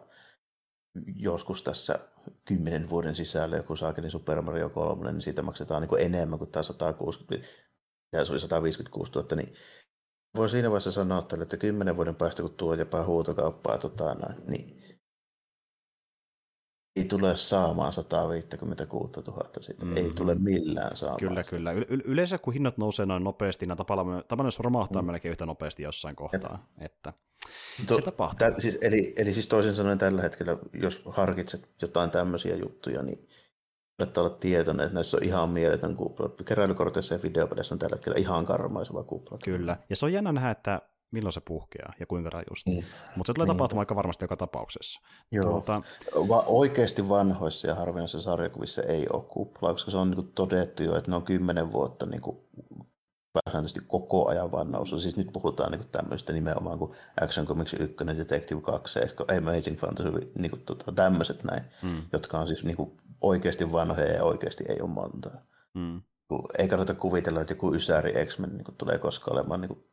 joskus 1.16 1.64
tässä 1.64 2.00
kymmenen 2.46 2.90
vuoden 2.90 3.16
sisällä 3.16 3.58
joku 3.58 3.76
saakeli 3.76 4.10
Super 4.10 4.42
Mario 4.42 4.70
3, 4.70 5.12
niin 5.12 5.22
siitä 5.22 5.42
maksetaan 5.42 5.82
niin 5.82 5.90
kuin 5.90 6.02
enemmän 6.02 6.40
kuin 6.40 6.52
tämä 6.52 6.64
160, 6.64 7.48
ja 8.14 8.26
se 8.26 8.32
oli 8.32 8.40
156 8.40 9.12
000, 9.12 9.36
niin 9.36 9.54
voi 10.36 10.50
siinä 10.50 10.70
vaiheessa 10.70 10.92
sanoa 10.92 11.22
tälle, 11.22 11.44
että 11.44 11.58
kymmenen 11.58 11.96
vuoden 11.96 12.16
päästä, 12.16 12.42
kun 12.42 12.54
tuo 12.54 12.74
jopa 12.74 13.06
huutokauppaa, 13.06 13.78
tota, 13.78 14.16
niin 14.48 14.95
ei 16.96 17.06
tule 17.06 17.36
saamaan 17.36 17.94
156 17.94 19.14
000 19.28 19.50
siitä. 19.62 19.86
Mm. 19.86 19.98
Ei 19.98 20.12
tule 20.16 20.36
millään 20.36 20.98
saamaan. 20.98 21.20
Kyllä, 21.20 21.44
sitä. 21.44 21.56
kyllä. 21.56 21.72
Y- 21.72 21.86
yleensä 22.06 22.38
kun 22.38 22.54
hinnat 22.54 22.78
nousee 22.78 23.06
noin 23.06 23.24
nopeasti, 23.24 23.66
niin 23.66 23.78
tapana 23.78 24.50
romahtaa 24.60 25.02
mm. 25.02 25.06
melkein 25.06 25.32
yhtä 25.32 25.46
nopeasti 25.46 25.84
jossain 25.84 26.16
kohtaa. 26.16 26.64
Että 26.80 27.14
to, 27.88 27.96
se 27.96 28.02
tapahtuu. 28.02 28.38
Tä, 28.38 28.60
siis, 28.60 28.78
eli, 28.82 29.14
eli 29.18 29.34
siis 29.34 29.48
toisin 29.48 29.76
sanoen 29.76 29.98
tällä 29.98 30.22
hetkellä, 30.22 30.58
jos 30.74 31.02
harkitset 31.06 31.70
jotain 31.82 32.10
tämmöisiä 32.10 32.56
juttuja, 32.56 33.04
niin 33.04 33.28
Olettaa 34.00 34.24
olla 34.24 34.36
tietoinen, 34.36 34.84
että 34.84 34.94
näissä 34.94 35.18
on 35.18 35.24
ihan 35.24 35.50
mieletön 35.50 35.96
kupla. 35.96 36.30
Keräilykorteissa 36.46 37.14
ja 37.16 37.20
videopeleissä 37.24 37.76
on 37.76 37.80
tällä 37.80 37.96
hetkellä 37.96 38.18
ihan 38.18 38.46
karmaiseva 38.46 39.04
kupla. 39.04 39.38
Kyllä. 39.44 39.78
Ja 39.90 39.96
se 39.96 40.06
on 40.06 40.14
jännä 40.14 40.32
nähdä, 40.32 40.52
että 40.52 40.82
milloin 41.12 41.34
se 41.34 41.42
puhkeaa 41.42 41.94
ja 42.00 42.06
kuinka 42.06 42.30
rajusti. 42.30 42.72
Niin. 42.72 42.86
Mutta 43.16 43.28
se 43.28 43.34
tulee 43.34 43.46
niin. 43.46 43.58
tapahtumaan 43.58 43.82
aika 43.82 43.96
varmasti 43.96 44.24
joka 44.24 44.38
tapauksessa. 44.38 45.02
Joo. 45.32 45.44
Tuota... 45.44 45.82
Va- 46.28 46.44
oikeasti 46.48 47.10
vanhoissa 47.10 47.68
ja 47.68 47.76
harvinaisissa 47.76 48.32
sarjakuvissa 48.32 48.82
ei 48.82 49.06
ole 49.14 49.24
kuplaa, 49.24 49.74
koska 49.74 49.92
se 49.92 49.98
on 49.98 50.10
niin 50.10 50.16
kuin 50.16 50.32
todettu 50.36 50.84
jo, 50.84 50.98
että 50.98 51.12
ne 51.12 51.16
on 51.16 51.24
kymmenen 51.24 51.72
vuotta 51.72 52.06
niin 52.06 52.22
kuin 52.22 52.38
pääsääntöisesti 53.34 53.82
koko 53.88 54.28
ajan 54.28 54.52
vaan 54.52 54.72
noussut. 54.72 55.02
Siis 55.02 55.18
nyt 55.18 55.34
puhutaan 55.34 55.72
niin 55.72 55.88
tämmöistä 55.92 56.34
nimenomaan 56.34 56.80
kuin 56.80 56.92
Action 57.22 57.46
Comics 57.46 57.74
1, 57.74 57.96
Detective 58.18 58.62
2, 58.62 59.00
Amazing 59.38 59.80
Fantasy, 59.80 60.32
niin 60.38 60.52
kuin, 60.52 60.62
tota, 60.62 60.92
tämmöiset 60.92 61.44
näin, 61.44 61.62
hmm. 61.82 62.02
jotka 62.14 62.40
on 62.40 62.48
siis 62.48 62.64
niin 62.64 62.78
kuin, 62.78 62.98
oikeasti 63.22 63.72
vanhoja 63.72 64.12
ja 64.12 64.24
oikeasti 64.24 64.64
ei 64.70 64.82
ole 64.82 64.90
montaa. 64.90 65.42
Hmm. 65.80 66.02
Ei 66.58 66.68
kannata 66.68 66.94
kuvitella, 66.94 67.42
että 67.42 67.52
joku 67.52 67.74
Ysäri 67.74 68.26
X-Men 68.26 68.50
niin 68.50 68.64
kuin, 68.64 68.76
tulee 68.76 68.98
koskaan 68.98 69.38
olemaan 69.38 69.62
niin 69.62 69.70
kuin, 69.70 69.86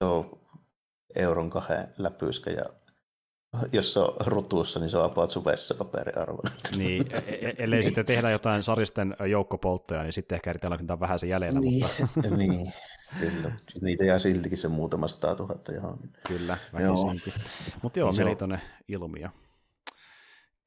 on 0.00 0.40
euron 1.16 1.50
kahden 1.50 1.94
läpyskä 1.98 2.50
ja 2.50 2.64
jos 3.72 3.92
se 3.92 4.00
on 4.00 4.16
rutussa, 4.26 4.80
niin 4.80 4.90
se 4.90 4.96
on 4.96 5.04
about 5.04 5.30
sun 5.30 5.44
vessapaperiarvo. 5.44 6.42
Niin, 6.76 7.06
e-, 7.12 7.16
e-, 7.16 7.54
ellei 7.58 7.82
sitten 7.82 8.06
tehdä 8.06 8.30
jotain 8.30 8.62
saristen 8.62 9.16
joukkopolttoja, 9.30 10.02
niin 10.02 10.12
sitten 10.12 10.36
ehkä 10.36 10.50
eritellä 10.50 10.78
on 10.90 11.00
vähän 11.00 11.18
se 11.18 11.26
jäljellä. 11.26 11.60
Niin, 11.60 11.86
mutta... 12.14 12.36
niin, 12.36 12.72
kyllä. 13.20 13.52
Niitä 13.80 14.04
jää 14.04 14.18
siltikin 14.18 14.58
se 14.58 14.68
muutama 14.68 15.08
sata 15.08 15.34
tuhatta 15.34 15.72
johon. 15.72 15.98
Kyllä, 16.28 16.58
väkisinkin. 16.72 17.32
Mutta 17.82 17.98
joo, 17.98 18.12
mielenkiintoinen 18.12 18.60
ilmiö. 18.88 19.28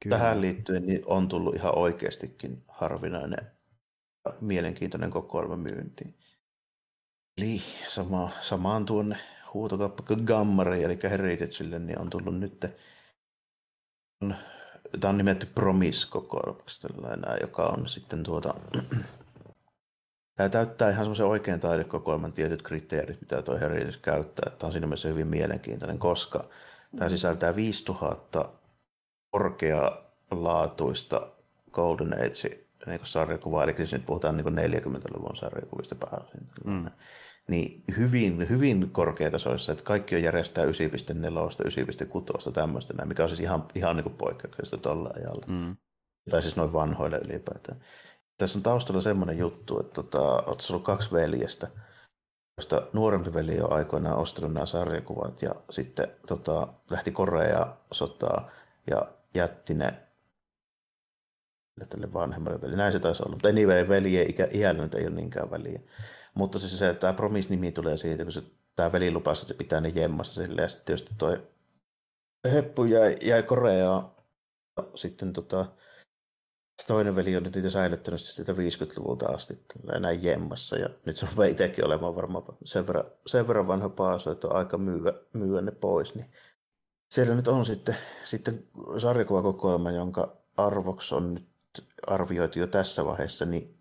Kyllä. 0.04 0.18
Tähän 0.18 0.42
liittyen 0.42 0.86
niin 0.86 1.02
on 1.06 1.28
tullut 1.28 1.56
ihan 1.56 1.78
oikeastikin 1.78 2.64
harvinainen 2.68 3.52
mielenkiintoinen 4.42 5.12
kokoelma 5.12 5.58
myyntiin. 5.58 6.16
Eli 7.38 7.62
sama, 7.88 8.32
samaan 8.42 8.86
tuonne 8.86 9.18
huutokauppa 9.54 10.04
Gammari, 10.26 10.84
eli 10.84 11.00
Heritagelle, 11.04 11.80
niin 11.80 12.00
on 12.00 12.10
tullut 12.10 12.40
nyt 12.40 12.66
on, 14.22 14.36
tämä 15.00 15.10
on 15.10 15.18
nimetty 15.18 15.46
Promise-kokoelmaksi 15.46 16.88
joka 17.42 17.64
on 17.64 17.90
sitten 17.90 18.24
tuota, 18.24 18.54
tämä 20.36 20.50
täyttää 20.50 20.90
ihan 20.90 21.06
semmoisen 21.06 21.26
oikean 21.26 21.60
taidekokoelman 21.60 22.34
tietyt 22.34 22.62
kriteerit, 22.62 23.22
mitä 23.22 23.42
tuo 23.42 23.60
Heritage 23.60 23.98
käyttää. 24.02 24.52
Tämä 24.52 24.68
on 24.68 24.72
siinä 24.72 24.88
mielessä 24.88 25.08
hyvin 25.08 25.28
mielenkiintoinen, 25.28 26.00
koska 26.00 26.50
tämä 26.96 27.10
sisältää 27.10 27.56
5000 27.56 28.50
korkealaatuista 29.32 31.28
Golden 31.72 32.14
Age 32.14 32.71
niin 32.86 33.00
sarjakuvaa, 33.04 33.64
eli 33.64 33.74
siis 33.78 33.94
nyt 33.94 34.06
puhutaan 34.06 34.38
niin 34.38 34.46
40-luvun 34.48 35.36
sarjakuvista 35.36 35.96
pääosin. 35.96 36.48
Mm 36.66 36.86
niin 37.52 37.84
hyvin, 37.98 38.50
hyvin 38.50 38.90
korkeatasoissa, 38.92 39.72
että 39.72 39.84
kaikki 39.84 40.16
on 40.16 40.24
järjestää 40.24 40.66
9.4, 40.66 40.72
9.6, 42.48 42.52
tämmöistä 42.52 42.94
näin, 42.94 43.08
mikä 43.08 43.24
on 43.24 43.30
siis 43.30 43.40
ihan, 43.40 43.68
ihan 43.76 43.96
niin 43.98 44.16
poikkeuksellista 44.18 44.78
tuolla 44.78 45.10
ajalla. 45.16 45.46
Mm. 45.48 45.78
Tai 46.30 46.42
siis 46.42 46.56
noin 46.56 46.74
vanhoille 46.74 47.22
ylipäätään. 47.28 47.82
Tässä 48.38 48.60
on 48.60 48.64
taustalla 48.64 49.02
semmoinen 49.02 49.38
juttu, 49.38 49.80
että 49.80 49.94
tota, 49.94 50.22
olet 50.22 50.68
ollut 50.70 50.84
kaksi 50.84 51.12
veljestä, 51.12 51.68
josta 52.58 52.82
nuorempi 52.94 53.34
veli 53.34 53.62
on 53.62 53.74
aikoinaan 53.74 54.18
ostanut 54.18 54.54
nämä 54.54 54.66
sarjakuvat 54.66 55.42
ja 55.42 55.56
sitten 55.70 56.08
tota, 56.28 56.68
lähti 56.90 57.12
Korea 57.12 57.68
sotaa 57.92 58.50
ja 58.92 59.08
jätti 59.34 59.74
ne 59.74 59.94
tälle 61.90 62.14
vanhemmalle 62.14 62.62
veli. 62.62 62.76
Näin 62.76 62.94
se 62.94 63.00
taisi 63.00 63.24
olla, 63.24 63.32
mutta 63.32 63.52
niin 63.52 63.68
veli, 63.68 64.22
ikä, 64.30 64.48
iällä 64.54 64.84
nyt 64.84 64.94
ei 64.94 65.08
ole 65.08 65.16
niinkään 65.16 65.52
väliä. 65.52 65.80
Mutta 66.34 66.60
siis 66.60 66.80
se, 66.80 66.94
tämä 66.94 67.14
Promise-nimi 67.14 67.72
tulee 67.72 67.98
siitä, 67.98 68.24
kun 68.24 68.32
se, 68.32 68.44
tämä 68.76 68.92
veli 68.92 69.12
lupasi, 69.12 69.42
että 69.42 69.48
se 69.48 69.54
pitää 69.54 69.82
ne 69.82 69.90
jemmassa 69.90 70.46
sille, 70.46 70.62
ja 70.62 70.70
sitten 70.70 70.86
tietysti 70.86 71.12
toi 71.18 71.48
Heppu 72.54 72.84
jäi, 72.84 73.18
jäi 73.22 73.44
Koreaan. 73.44 74.12
Sitten 74.96 75.34
tota, 75.34 75.66
toinen 76.88 77.16
veli 77.16 77.38
on 77.38 77.44
nyt 77.44 77.56
niitä 77.56 77.70
säilyttänyt 77.70 78.22
sitä 78.22 78.52
50-luvulta 78.52 79.28
asti 79.28 79.66
näin 80.00 80.24
jemmassa. 80.24 80.78
Ja 80.78 80.90
nyt 81.06 81.18
se 81.18 81.28
on 81.38 81.46
itsekin 81.46 81.86
olemaan 81.86 82.16
varmaan 82.16 82.44
sen 82.66 82.88
verran, 82.88 83.06
sen 83.28 83.48
verran 83.48 83.68
vanha 83.68 83.90
paaso, 83.90 84.32
että 84.32 84.48
on 84.48 84.56
aika 84.56 84.78
myyä, 84.78 85.14
myyä 85.34 85.62
ne 85.62 85.72
pois. 85.72 86.16
Niin 86.16 86.32
siellä 87.12 87.36
nyt 87.36 87.48
on 87.48 87.66
sitten, 87.66 87.96
sitten 88.24 88.68
sarjakuvakokoelma, 88.98 89.92
jonka 89.92 90.38
arvoksi 90.58 91.16
on 91.16 91.34
nyt 91.34 91.51
arvioitu 92.08 92.60
jo 92.60 92.68
tässä 92.68 93.06
vaiheessa, 93.06 93.46
niin 93.46 93.78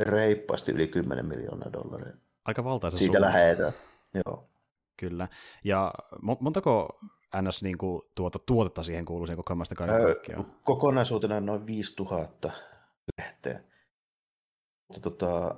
reippaasti 0.00 0.72
yli 0.72 0.88
10 0.88 1.26
miljoonaa 1.26 1.72
dollaria. 1.72 2.14
Aika 2.44 2.64
valtaisa 2.64 2.96
Siitä 2.96 3.20
lähetään. 3.20 3.72
Joo. 4.14 4.48
Kyllä. 4.96 5.28
Ja 5.64 5.94
montako 6.40 6.98
NS 7.42 7.62
niin 7.62 7.78
kuin, 7.78 8.02
tuota, 8.14 8.38
tuotetta 8.38 8.82
siihen 8.82 9.04
kuuluu 9.04 9.26
siihen 9.26 9.36
kokoelmasta 9.36 9.74
kaikkiaan? 9.74 10.46
kokonaisuutena 10.62 11.40
noin 11.40 11.66
5000 11.66 12.50
lehteä. 13.18 13.60
Mutta 14.88 15.10
tota, 15.10 15.54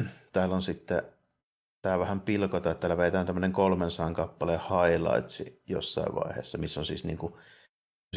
täällä 0.32 0.54
on 0.54 0.62
sitten, 0.62 1.02
tää 1.82 1.98
vähän 1.98 2.20
pilkota, 2.20 2.70
että 2.70 2.80
täällä 2.80 2.96
vetään 2.96 3.26
tämmöinen 3.26 3.52
300 3.52 4.14
kappaleen 4.14 4.60
highlights 4.60 5.42
jossain 5.66 6.14
vaiheessa, 6.14 6.58
missä 6.58 6.80
on 6.80 6.86
siis 6.86 7.04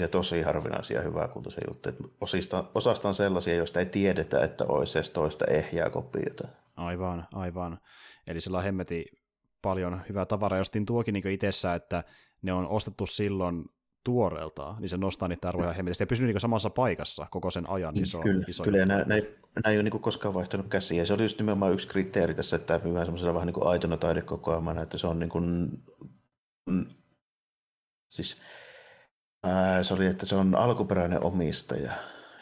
niinku 0.02 0.11
tosi 0.11 0.41
harvinaisia 0.41 1.02
hyväkuntoisia 1.02 1.64
juttuja. 1.68 1.95
Osista, 2.22 2.64
osasta 2.76 3.07
on 3.07 3.15
sellaisia, 3.15 3.56
joista 3.56 3.80
ei 3.80 3.86
tiedetä, 3.86 4.44
että 4.44 4.65
olisi 4.68 4.98
edes 4.98 5.10
toista 5.10 5.45
ehjää 5.45 5.90
kopiota. 5.90 6.48
Aivan, 6.76 7.28
aivan. 7.34 7.80
Eli 8.28 8.41
sillä 8.41 8.57
on 8.57 8.64
hemmeti 8.64 9.06
paljon 9.61 10.02
hyvää 10.10 10.26
tavaraa, 10.26 10.57
jostin 10.57 10.86
tuokin 10.86 11.14
niin 11.14 11.28
itsessä, 11.28 11.76
että 11.76 12.03
ne 12.41 12.53
on 12.53 12.68
ostettu 12.68 13.06
silloin 13.06 13.65
tuoreeltaan, 14.03 14.82
niin 14.82 14.90
se 14.90 14.98
nostaa 14.98 15.28
niitä 15.28 15.49
arvoja 15.49 15.74
hemmetisti 15.74 16.02
ja 16.02 16.07
pysyy 16.07 16.28
niin 16.28 16.40
samassa 16.40 16.69
paikassa 16.69 17.28
koko 17.32 17.52
sen 17.52 17.69
ajan. 17.69 17.94
Niin 17.94 18.07
se 18.07 18.18
on 18.18 18.24
kyllä, 18.24 18.45
iso 18.48 18.64
kyllä 18.64 18.86
nämä, 18.86 19.03
nämä, 19.03 19.22
nämä 19.56 19.72
ei 19.72 19.78
ole 19.78 19.84
niin 19.84 20.02
koskaan 20.02 20.34
vaihtanut 20.34 20.68
käsiä. 20.68 21.06
Se 21.06 21.14
oli 21.14 21.24
just 21.24 21.38
nimenomaan 21.40 21.74
yksi 21.74 21.88
kriteeri 21.88 22.34
tässä, 22.34 22.56
että 22.56 22.68
tämä 22.68 22.84
myydään 22.84 23.06
semmoisella 23.06 23.34
vähän 23.34 23.45
niin 23.45 23.53
kuin 23.53 23.68
aitona 23.68 23.98
taidekokoelmana, 23.98 24.82
että 24.82 24.98
se 24.98 25.07
on 25.07 25.19
niin 25.19 25.30
kuin, 25.30 25.69
siis 28.07 28.41
ää, 29.43 29.84
se 29.84 29.93
oli, 29.93 30.05
että 30.05 30.26
se 30.26 30.35
on 30.35 30.55
alkuperäinen 30.55 31.23
omistaja 31.23 31.91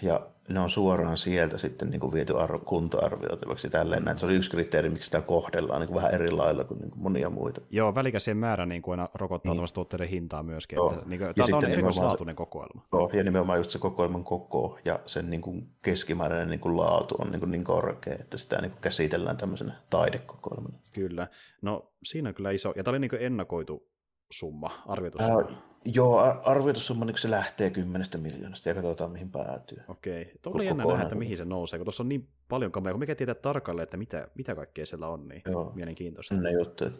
ja 0.01 0.27
ne 0.49 0.59
on 0.59 0.69
suoraan 0.69 1.17
sieltä 1.17 1.57
sitten 1.57 1.89
niin 1.89 1.99
kuin 1.99 2.13
viety 2.13 2.39
arvo, 2.39 2.59
kunta-arvioitavaksi 2.59 3.69
tälleen. 3.69 4.03
Mm. 4.03 4.17
Se 4.17 4.25
oli 4.25 4.35
yksi 4.35 4.49
kriteeri, 4.49 4.89
miksi 4.89 5.05
sitä 5.05 5.21
kohdellaan 5.21 5.81
niin 5.81 5.87
kuin 5.87 5.95
vähän 5.95 6.13
eri 6.13 6.31
lailla 6.31 6.63
kuin, 6.63 6.79
niin 6.79 6.91
kuin 6.91 7.01
monia 7.01 7.29
muita. 7.29 7.61
Joo, 7.69 7.95
välikäsien 7.95 8.37
määrä 8.37 8.65
niin 8.65 8.81
kuin 8.81 8.99
aina 8.99 9.09
rokottaa 9.13 9.53
niin. 9.53 9.73
tuotteiden 9.73 10.07
hintaa 10.07 10.43
myöskin. 10.43 10.75
Joo. 10.75 10.93
Että, 10.93 11.05
niin 11.05 11.19
kuin, 11.19 11.33
tämä 11.35 11.57
on 11.57 11.65
erikoislaatuinen 11.65 12.35
kokoelma. 12.35 12.85
Joo, 12.93 13.09
ja 13.13 13.23
nimenomaan 13.23 13.57
just 13.59 13.71
se 13.71 13.79
kokoelman 13.79 14.23
koko 14.23 14.79
ja 14.85 14.99
sen 15.05 15.29
niin 15.29 15.41
kuin 15.41 15.69
keskimääräinen 15.81 16.49
niin 16.49 16.59
kuin 16.59 16.77
laatu 16.77 17.15
on 17.19 17.31
niin, 17.31 17.39
kuin 17.39 17.51
niin 17.51 17.63
korkea, 17.63 18.15
että 18.19 18.37
sitä 18.37 18.61
niin 18.61 18.71
kuin 18.71 18.81
käsitellään 18.81 19.37
tämmöisenä 19.37 19.73
taidekokoelmana. 19.89 20.77
Kyllä. 20.93 21.27
No 21.61 21.91
siinä 22.03 22.29
on 22.29 22.35
kyllä 22.35 22.51
iso, 22.51 22.73
ja 22.75 22.83
tämä 22.83 22.91
oli 22.91 22.99
niin 22.99 23.09
kuin 23.09 23.21
ennakoitu 23.21 23.87
summa, 24.31 24.83
arvioitu 24.87 25.17
summa. 25.19 25.39
Äh, 25.39 25.74
joo, 25.85 26.39
arvioitu 26.43 26.79
summa 26.79 27.05
niin 27.05 27.17
se 27.17 27.31
lähtee 27.31 27.69
kymmenestä 27.69 28.17
miljoonasta 28.17 28.69
ja 28.69 28.75
katsotaan 28.75 29.11
mihin 29.11 29.31
päätyy. 29.31 29.77
Okei, 29.87 30.31
tuo 30.41 30.53
oli 30.53 30.65
jännä 30.65 30.85
nähdä, 30.85 31.03
että 31.03 31.15
mihin 31.15 31.37
se 31.37 31.45
nousee, 31.45 31.79
kun 31.79 31.85
tuossa 31.85 32.03
on 32.03 32.09
niin 32.09 32.27
paljon 32.47 32.71
kameja, 32.71 32.93
kun 32.93 32.99
mikä 32.99 33.15
tietää 33.15 33.35
tarkalleen, 33.35 33.83
että 33.83 33.97
mitä, 33.97 34.27
mitä 34.35 34.55
kaikkea 34.55 34.85
siellä 34.85 35.07
on, 35.07 35.27
niin 35.27 35.41
joo. 35.45 35.71
mielenkiintoista. 35.75 36.35
Ne 36.35 36.51
juttu, 36.51 36.85
että 36.85 36.99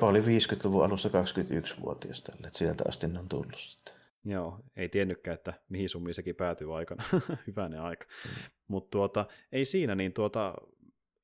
oli 0.00 0.20
50-luvun 0.20 0.84
alussa 0.84 1.08
21-vuotias 1.08 2.22
tälle, 2.22 2.46
että 2.46 2.58
sieltä 2.58 2.84
asti 2.88 3.08
ne 3.08 3.18
on 3.18 3.28
tullut 3.28 3.56
sitten. 3.56 3.94
Joo, 4.24 4.58
ei 4.76 4.88
tiennytkään, 4.88 5.34
että 5.34 5.54
mihin 5.68 5.88
summiin 5.88 6.14
sekin 6.14 6.34
päätyy 6.34 6.76
aikana. 6.76 7.04
Hyvänen 7.46 7.80
aika. 7.80 8.04
Mm. 8.04 8.30
Mutta 8.68 8.90
tuota, 8.90 9.26
ei 9.52 9.64
siinä, 9.64 9.94
niin 9.94 10.12
tuota, 10.12 10.54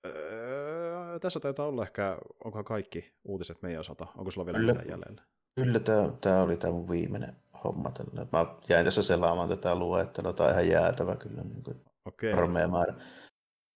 öö, 0.06 1.18
tässä 1.18 1.40
taitaa 1.40 1.66
olla 1.66 1.82
ehkä, 1.82 2.18
onko 2.44 2.64
kaikki 2.64 3.12
uutiset 3.24 3.62
meidän 3.62 3.80
osalta? 3.80 4.06
Onko 4.16 4.30
sulla 4.30 4.46
vielä 4.46 4.58
kyllä, 4.58 4.72
mitään 4.72 4.90
jäljellä? 4.90 5.22
Kyllä, 5.58 5.80
tämä, 5.80 6.08
tämä 6.20 6.42
oli 6.42 6.56
tämä 6.56 6.72
mun 6.72 6.88
viimeinen 6.88 7.36
homma. 7.64 7.90
Tällä. 7.90 8.26
Mä 8.32 8.46
jäin 8.68 8.84
tässä 8.84 9.02
selaamaan 9.02 9.48
tätä 9.48 9.74
luettelua, 9.74 10.32
tämä 10.32 10.46
on 10.46 10.52
ihan 10.52 10.68
jäätävä 10.68 11.16
kyllä. 11.16 11.42
Niin 11.42 11.62
kuin 11.62 11.84
okay. 12.04 12.32
Armea 12.32 12.68
määrä, 12.68 12.94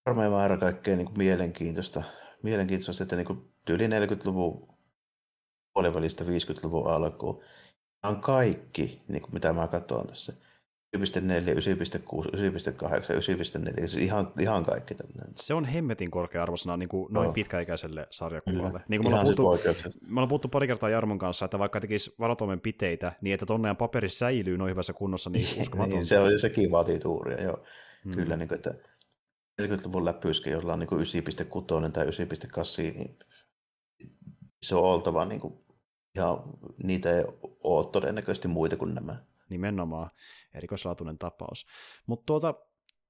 armea 0.05 0.31
määrä 0.31 0.57
kaikkea 0.57 0.97
niin 0.97 1.07
kuin 1.07 1.19
mielenkiintoista. 1.19 2.03
Mielenkiintoista, 2.43 3.03
että 3.03 3.17
niin 3.17 3.27
kuin 3.27 3.53
yli 3.71 3.87
40-luvun 3.87 4.69
puolivälistä 5.75 6.25
50-luvun 6.25 6.91
alkuun. 6.91 7.43
Nämä 8.03 8.15
on 8.15 8.21
kaikki, 8.21 9.03
niin 9.09 9.23
kuin 9.23 9.35
mitä 9.35 9.53
mä 9.53 9.69
katson 9.69 10.07
tässä 10.07 10.33
9.4, 10.97 11.01
9.6, 11.01 12.29
9.8, 12.29 12.93
9.4, 13.73 13.89
siis 13.89 14.03
ihan, 14.03 14.33
ihan 14.41 14.65
kaikki 14.65 14.95
tällainen. 14.95 15.35
Se 15.37 15.55
on 15.55 15.65
hemmetin 15.65 16.11
korkea 16.11 16.43
arvosana 16.43 16.77
niin 16.77 16.89
kuin 16.89 17.13
noin 17.13 17.27
no. 17.27 17.33
pitkäikäiselle 17.33 18.07
sarjakuvalle. 18.11 18.81
Niin 18.89 19.03
kuin 19.03 19.13
me, 19.13 19.21
ollaan 19.21 19.37
puhuttu, 19.37 19.69
me 20.07 20.11
ollaan 20.11 20.29
puhuttu 20.29 20.49
pari 20.49 20.67
kertaa 20.67 20.91
Jarmon 20.91 21.19
kanssa, 21.19 21.45
että 21.45 21.59
vaikka 21.59 21.81
tekisi 21.81 22.15
varotoimenpiteitä, 22.19 23.13
niin 23.21 23.35
että 23.35 23.47
tonne 23.47 23.75
paperi 23.75 24.09
säilyy 24.09 24.59
noin 24.59 24.71
hyvässä 24.71 24.93
kunnossa, 24.93 25.31
niin 25.31 25.61
uskomaton. 25.61 25.91
niin, 25.91 26.07
se 26.07 26.19
on, 26.19 26.41
sekin 26.41 26.71
vaatii 26.71 26.99
tuuria, 26.99 27.43
joo. 27.43 27.65
Hmm. 28.05 28.15
Kyllä, 28.15 28.37
niin 28.37 28.49
kuin, 28.49 28.57
että 28.57 28.75
40-luvun 29.63 30.05
läpyskä, 30.05 30.51
jolla 30.51 30.73
on 30.73 30.79
niin 30.79 30.89
9.6 30.89 31.91
tai 31.93 32.07
9.8, 32.07 32.11
niin 32.83 33.19
se 34.63 34.75
on 34.75 34.85
oltava 34.85 35.25
niin 35.25 35.41
kuin, 35.41 35.55
ja 36.15 36.45
niitä 36.83 37.17
ei 37.17 37.25
ole 37.63 37.87
todennäköisesti 37.93 38.49
muita 38.49 38.77
kuin 38.77 38.95
nämä 38.95 39.32
nimenomaan 39.53 40.11
erikoislaatuinen 40.55 41.19
tapaus. 41.19 41.67
Mutta 42.07 42.27
tuota, 42.27 42.55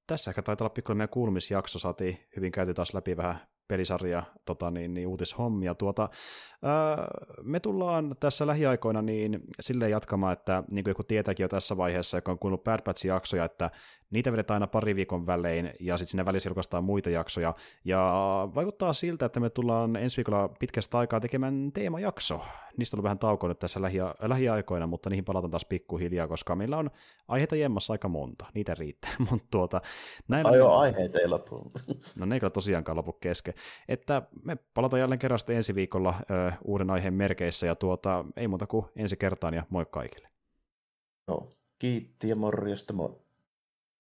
tässä 0.07 0.31
ehkä 0.31 0.43
taitaa 0.43 0.65
olla 0.65 0.75
pikkuinen 0.75 0.99
meidän 0.99 1.09
kuulumisjakso, 1.09 1.79
saatiin 1.79 2.29
hyvin 2.37 2.53
käyty 2.53 2.75
taas 2.75 2.95
läpi 2.95 3.17
vähän 3.17 3.52
pelisarja 3.69 4.23
tota, 4.45 4.71
niin, 4.71 4.95
niin, 4.95 5.09
uutishommia. 5.09 5.75
Tuota, 5.75 6.09
ää, 6.63 7.07
me 7.43 7.61
tullaan 7.61 8.17
tässä 8.21 8.47
lähiaikoina 8.47 9.03
niin 9.03 9.41
silleen 9.61 9.91
jatkamaan, 9.91 10.33
että 10.33 10.63
niin 10.71 10.85
kuin 10.85 10.91
joku 10.91 11.03
tietääkin 11.03 11.45
jo 11.45 11.49
tässä 11.49 11.77
vaiheessa, 11.77 12.17
joka 12.17 12.33
on 12.33 12.39
kuunnut 12.39 12.65
Bad 12.65 12.81
Batch-jaksoja, 12.85 13.45
että 13.45 13.71
niitä 14.11 14.33
vedetään 14.33 14.57
aina 14.57 14.67
pari 14.67 14.97
viikon 14.97 15.27
välein, 15.27 15.71
ja 15.81 15.97
sitten 15.97 16.11
sinne 16.11 16.27
välissä 16.27 16.49
julkaistaan 16.49 16.85
muita 16.85 17.11
jaksoja, 17.11 17.55
ja 17.85 18.13
vaikuttaa 18.55 18.93
siltä, 18.93 19.27
että 19.27 19.41
me 19.41 19.51
tullaan 19.51 19.97
ensi 19.97 20.17
viikolla 20.17 20.49
pitkästä 20.49 20.99
aikaa 20.99 21.21
tekemään 21.21 21.71
teemajakso. 21.75 22.41
Niistä 22.77 22.97
on 22.97 23.03
vähän 23.03 23.19
taukoa 23.19 23.49
nyt 23.49 23.59
tässä 23.59 23.81
lähi- 23.81 24.29
lähiaikoina, 24.29 24.87
mutta 24.87 25.11
niihin 25.11 25.25
palataan 25.25 25.51
taas 25.51 25.65
pikkuhiljaa, 25.65 26.29
koska 26.29 26.57
meillä 26.57 26.77
on 26.79 26.91
aiheita 27.29 27.57
jemmassa 27.57 27.93
aika 27.93 28.09
monta, 28.09 28.47
niitä 28.55 28.75
riittää, 28.75 29.11
mutta 29.31 29.47
tuota... 29.51 29.81
Näin 30.29 30.47
Ai 30.47 30.57
joo, 30.57 30.77
aiheita 30.77 31.19
ei 31.19 31.29
lopu. 31.29 31.73
no 32.17 32.27
ne 32.27 32.37
ei 32.37 32.41
kyllä 32.41 32.51
tosiaankaan 32.51 32.97
lopu 32.97 33.13
kesken. 33.13 33.52
Että 33.89 34.23
me 34.45 34.57
palataan 34.75 35.01
jälleen 35.01 35.19
kerran 35.19 35.39
ensi 35.49 35.75
viikolla 35.75 36.15
ö, 36.31 36.53
uuden 36.65 36.91
aiheen 36.91 37.15
merkeissä, 37.15 37.67
ja 37.67 37.75
tuota, 37.75 38.25
ei 38.37 38.49
muuta 38.49 38.67
kuin 38.67 38.87
ensi 38.97 39.17
kertaan, 39.17 39.55
ja 39.55 39.65
moi 39.71 39.87
kaikille. 39.91 40.29
Joo, 41.29 41.51
kiitti 41.79 42.29
ja 42.29 42.37
morjesta, 42.37 42.93
moi. 42.93 43.21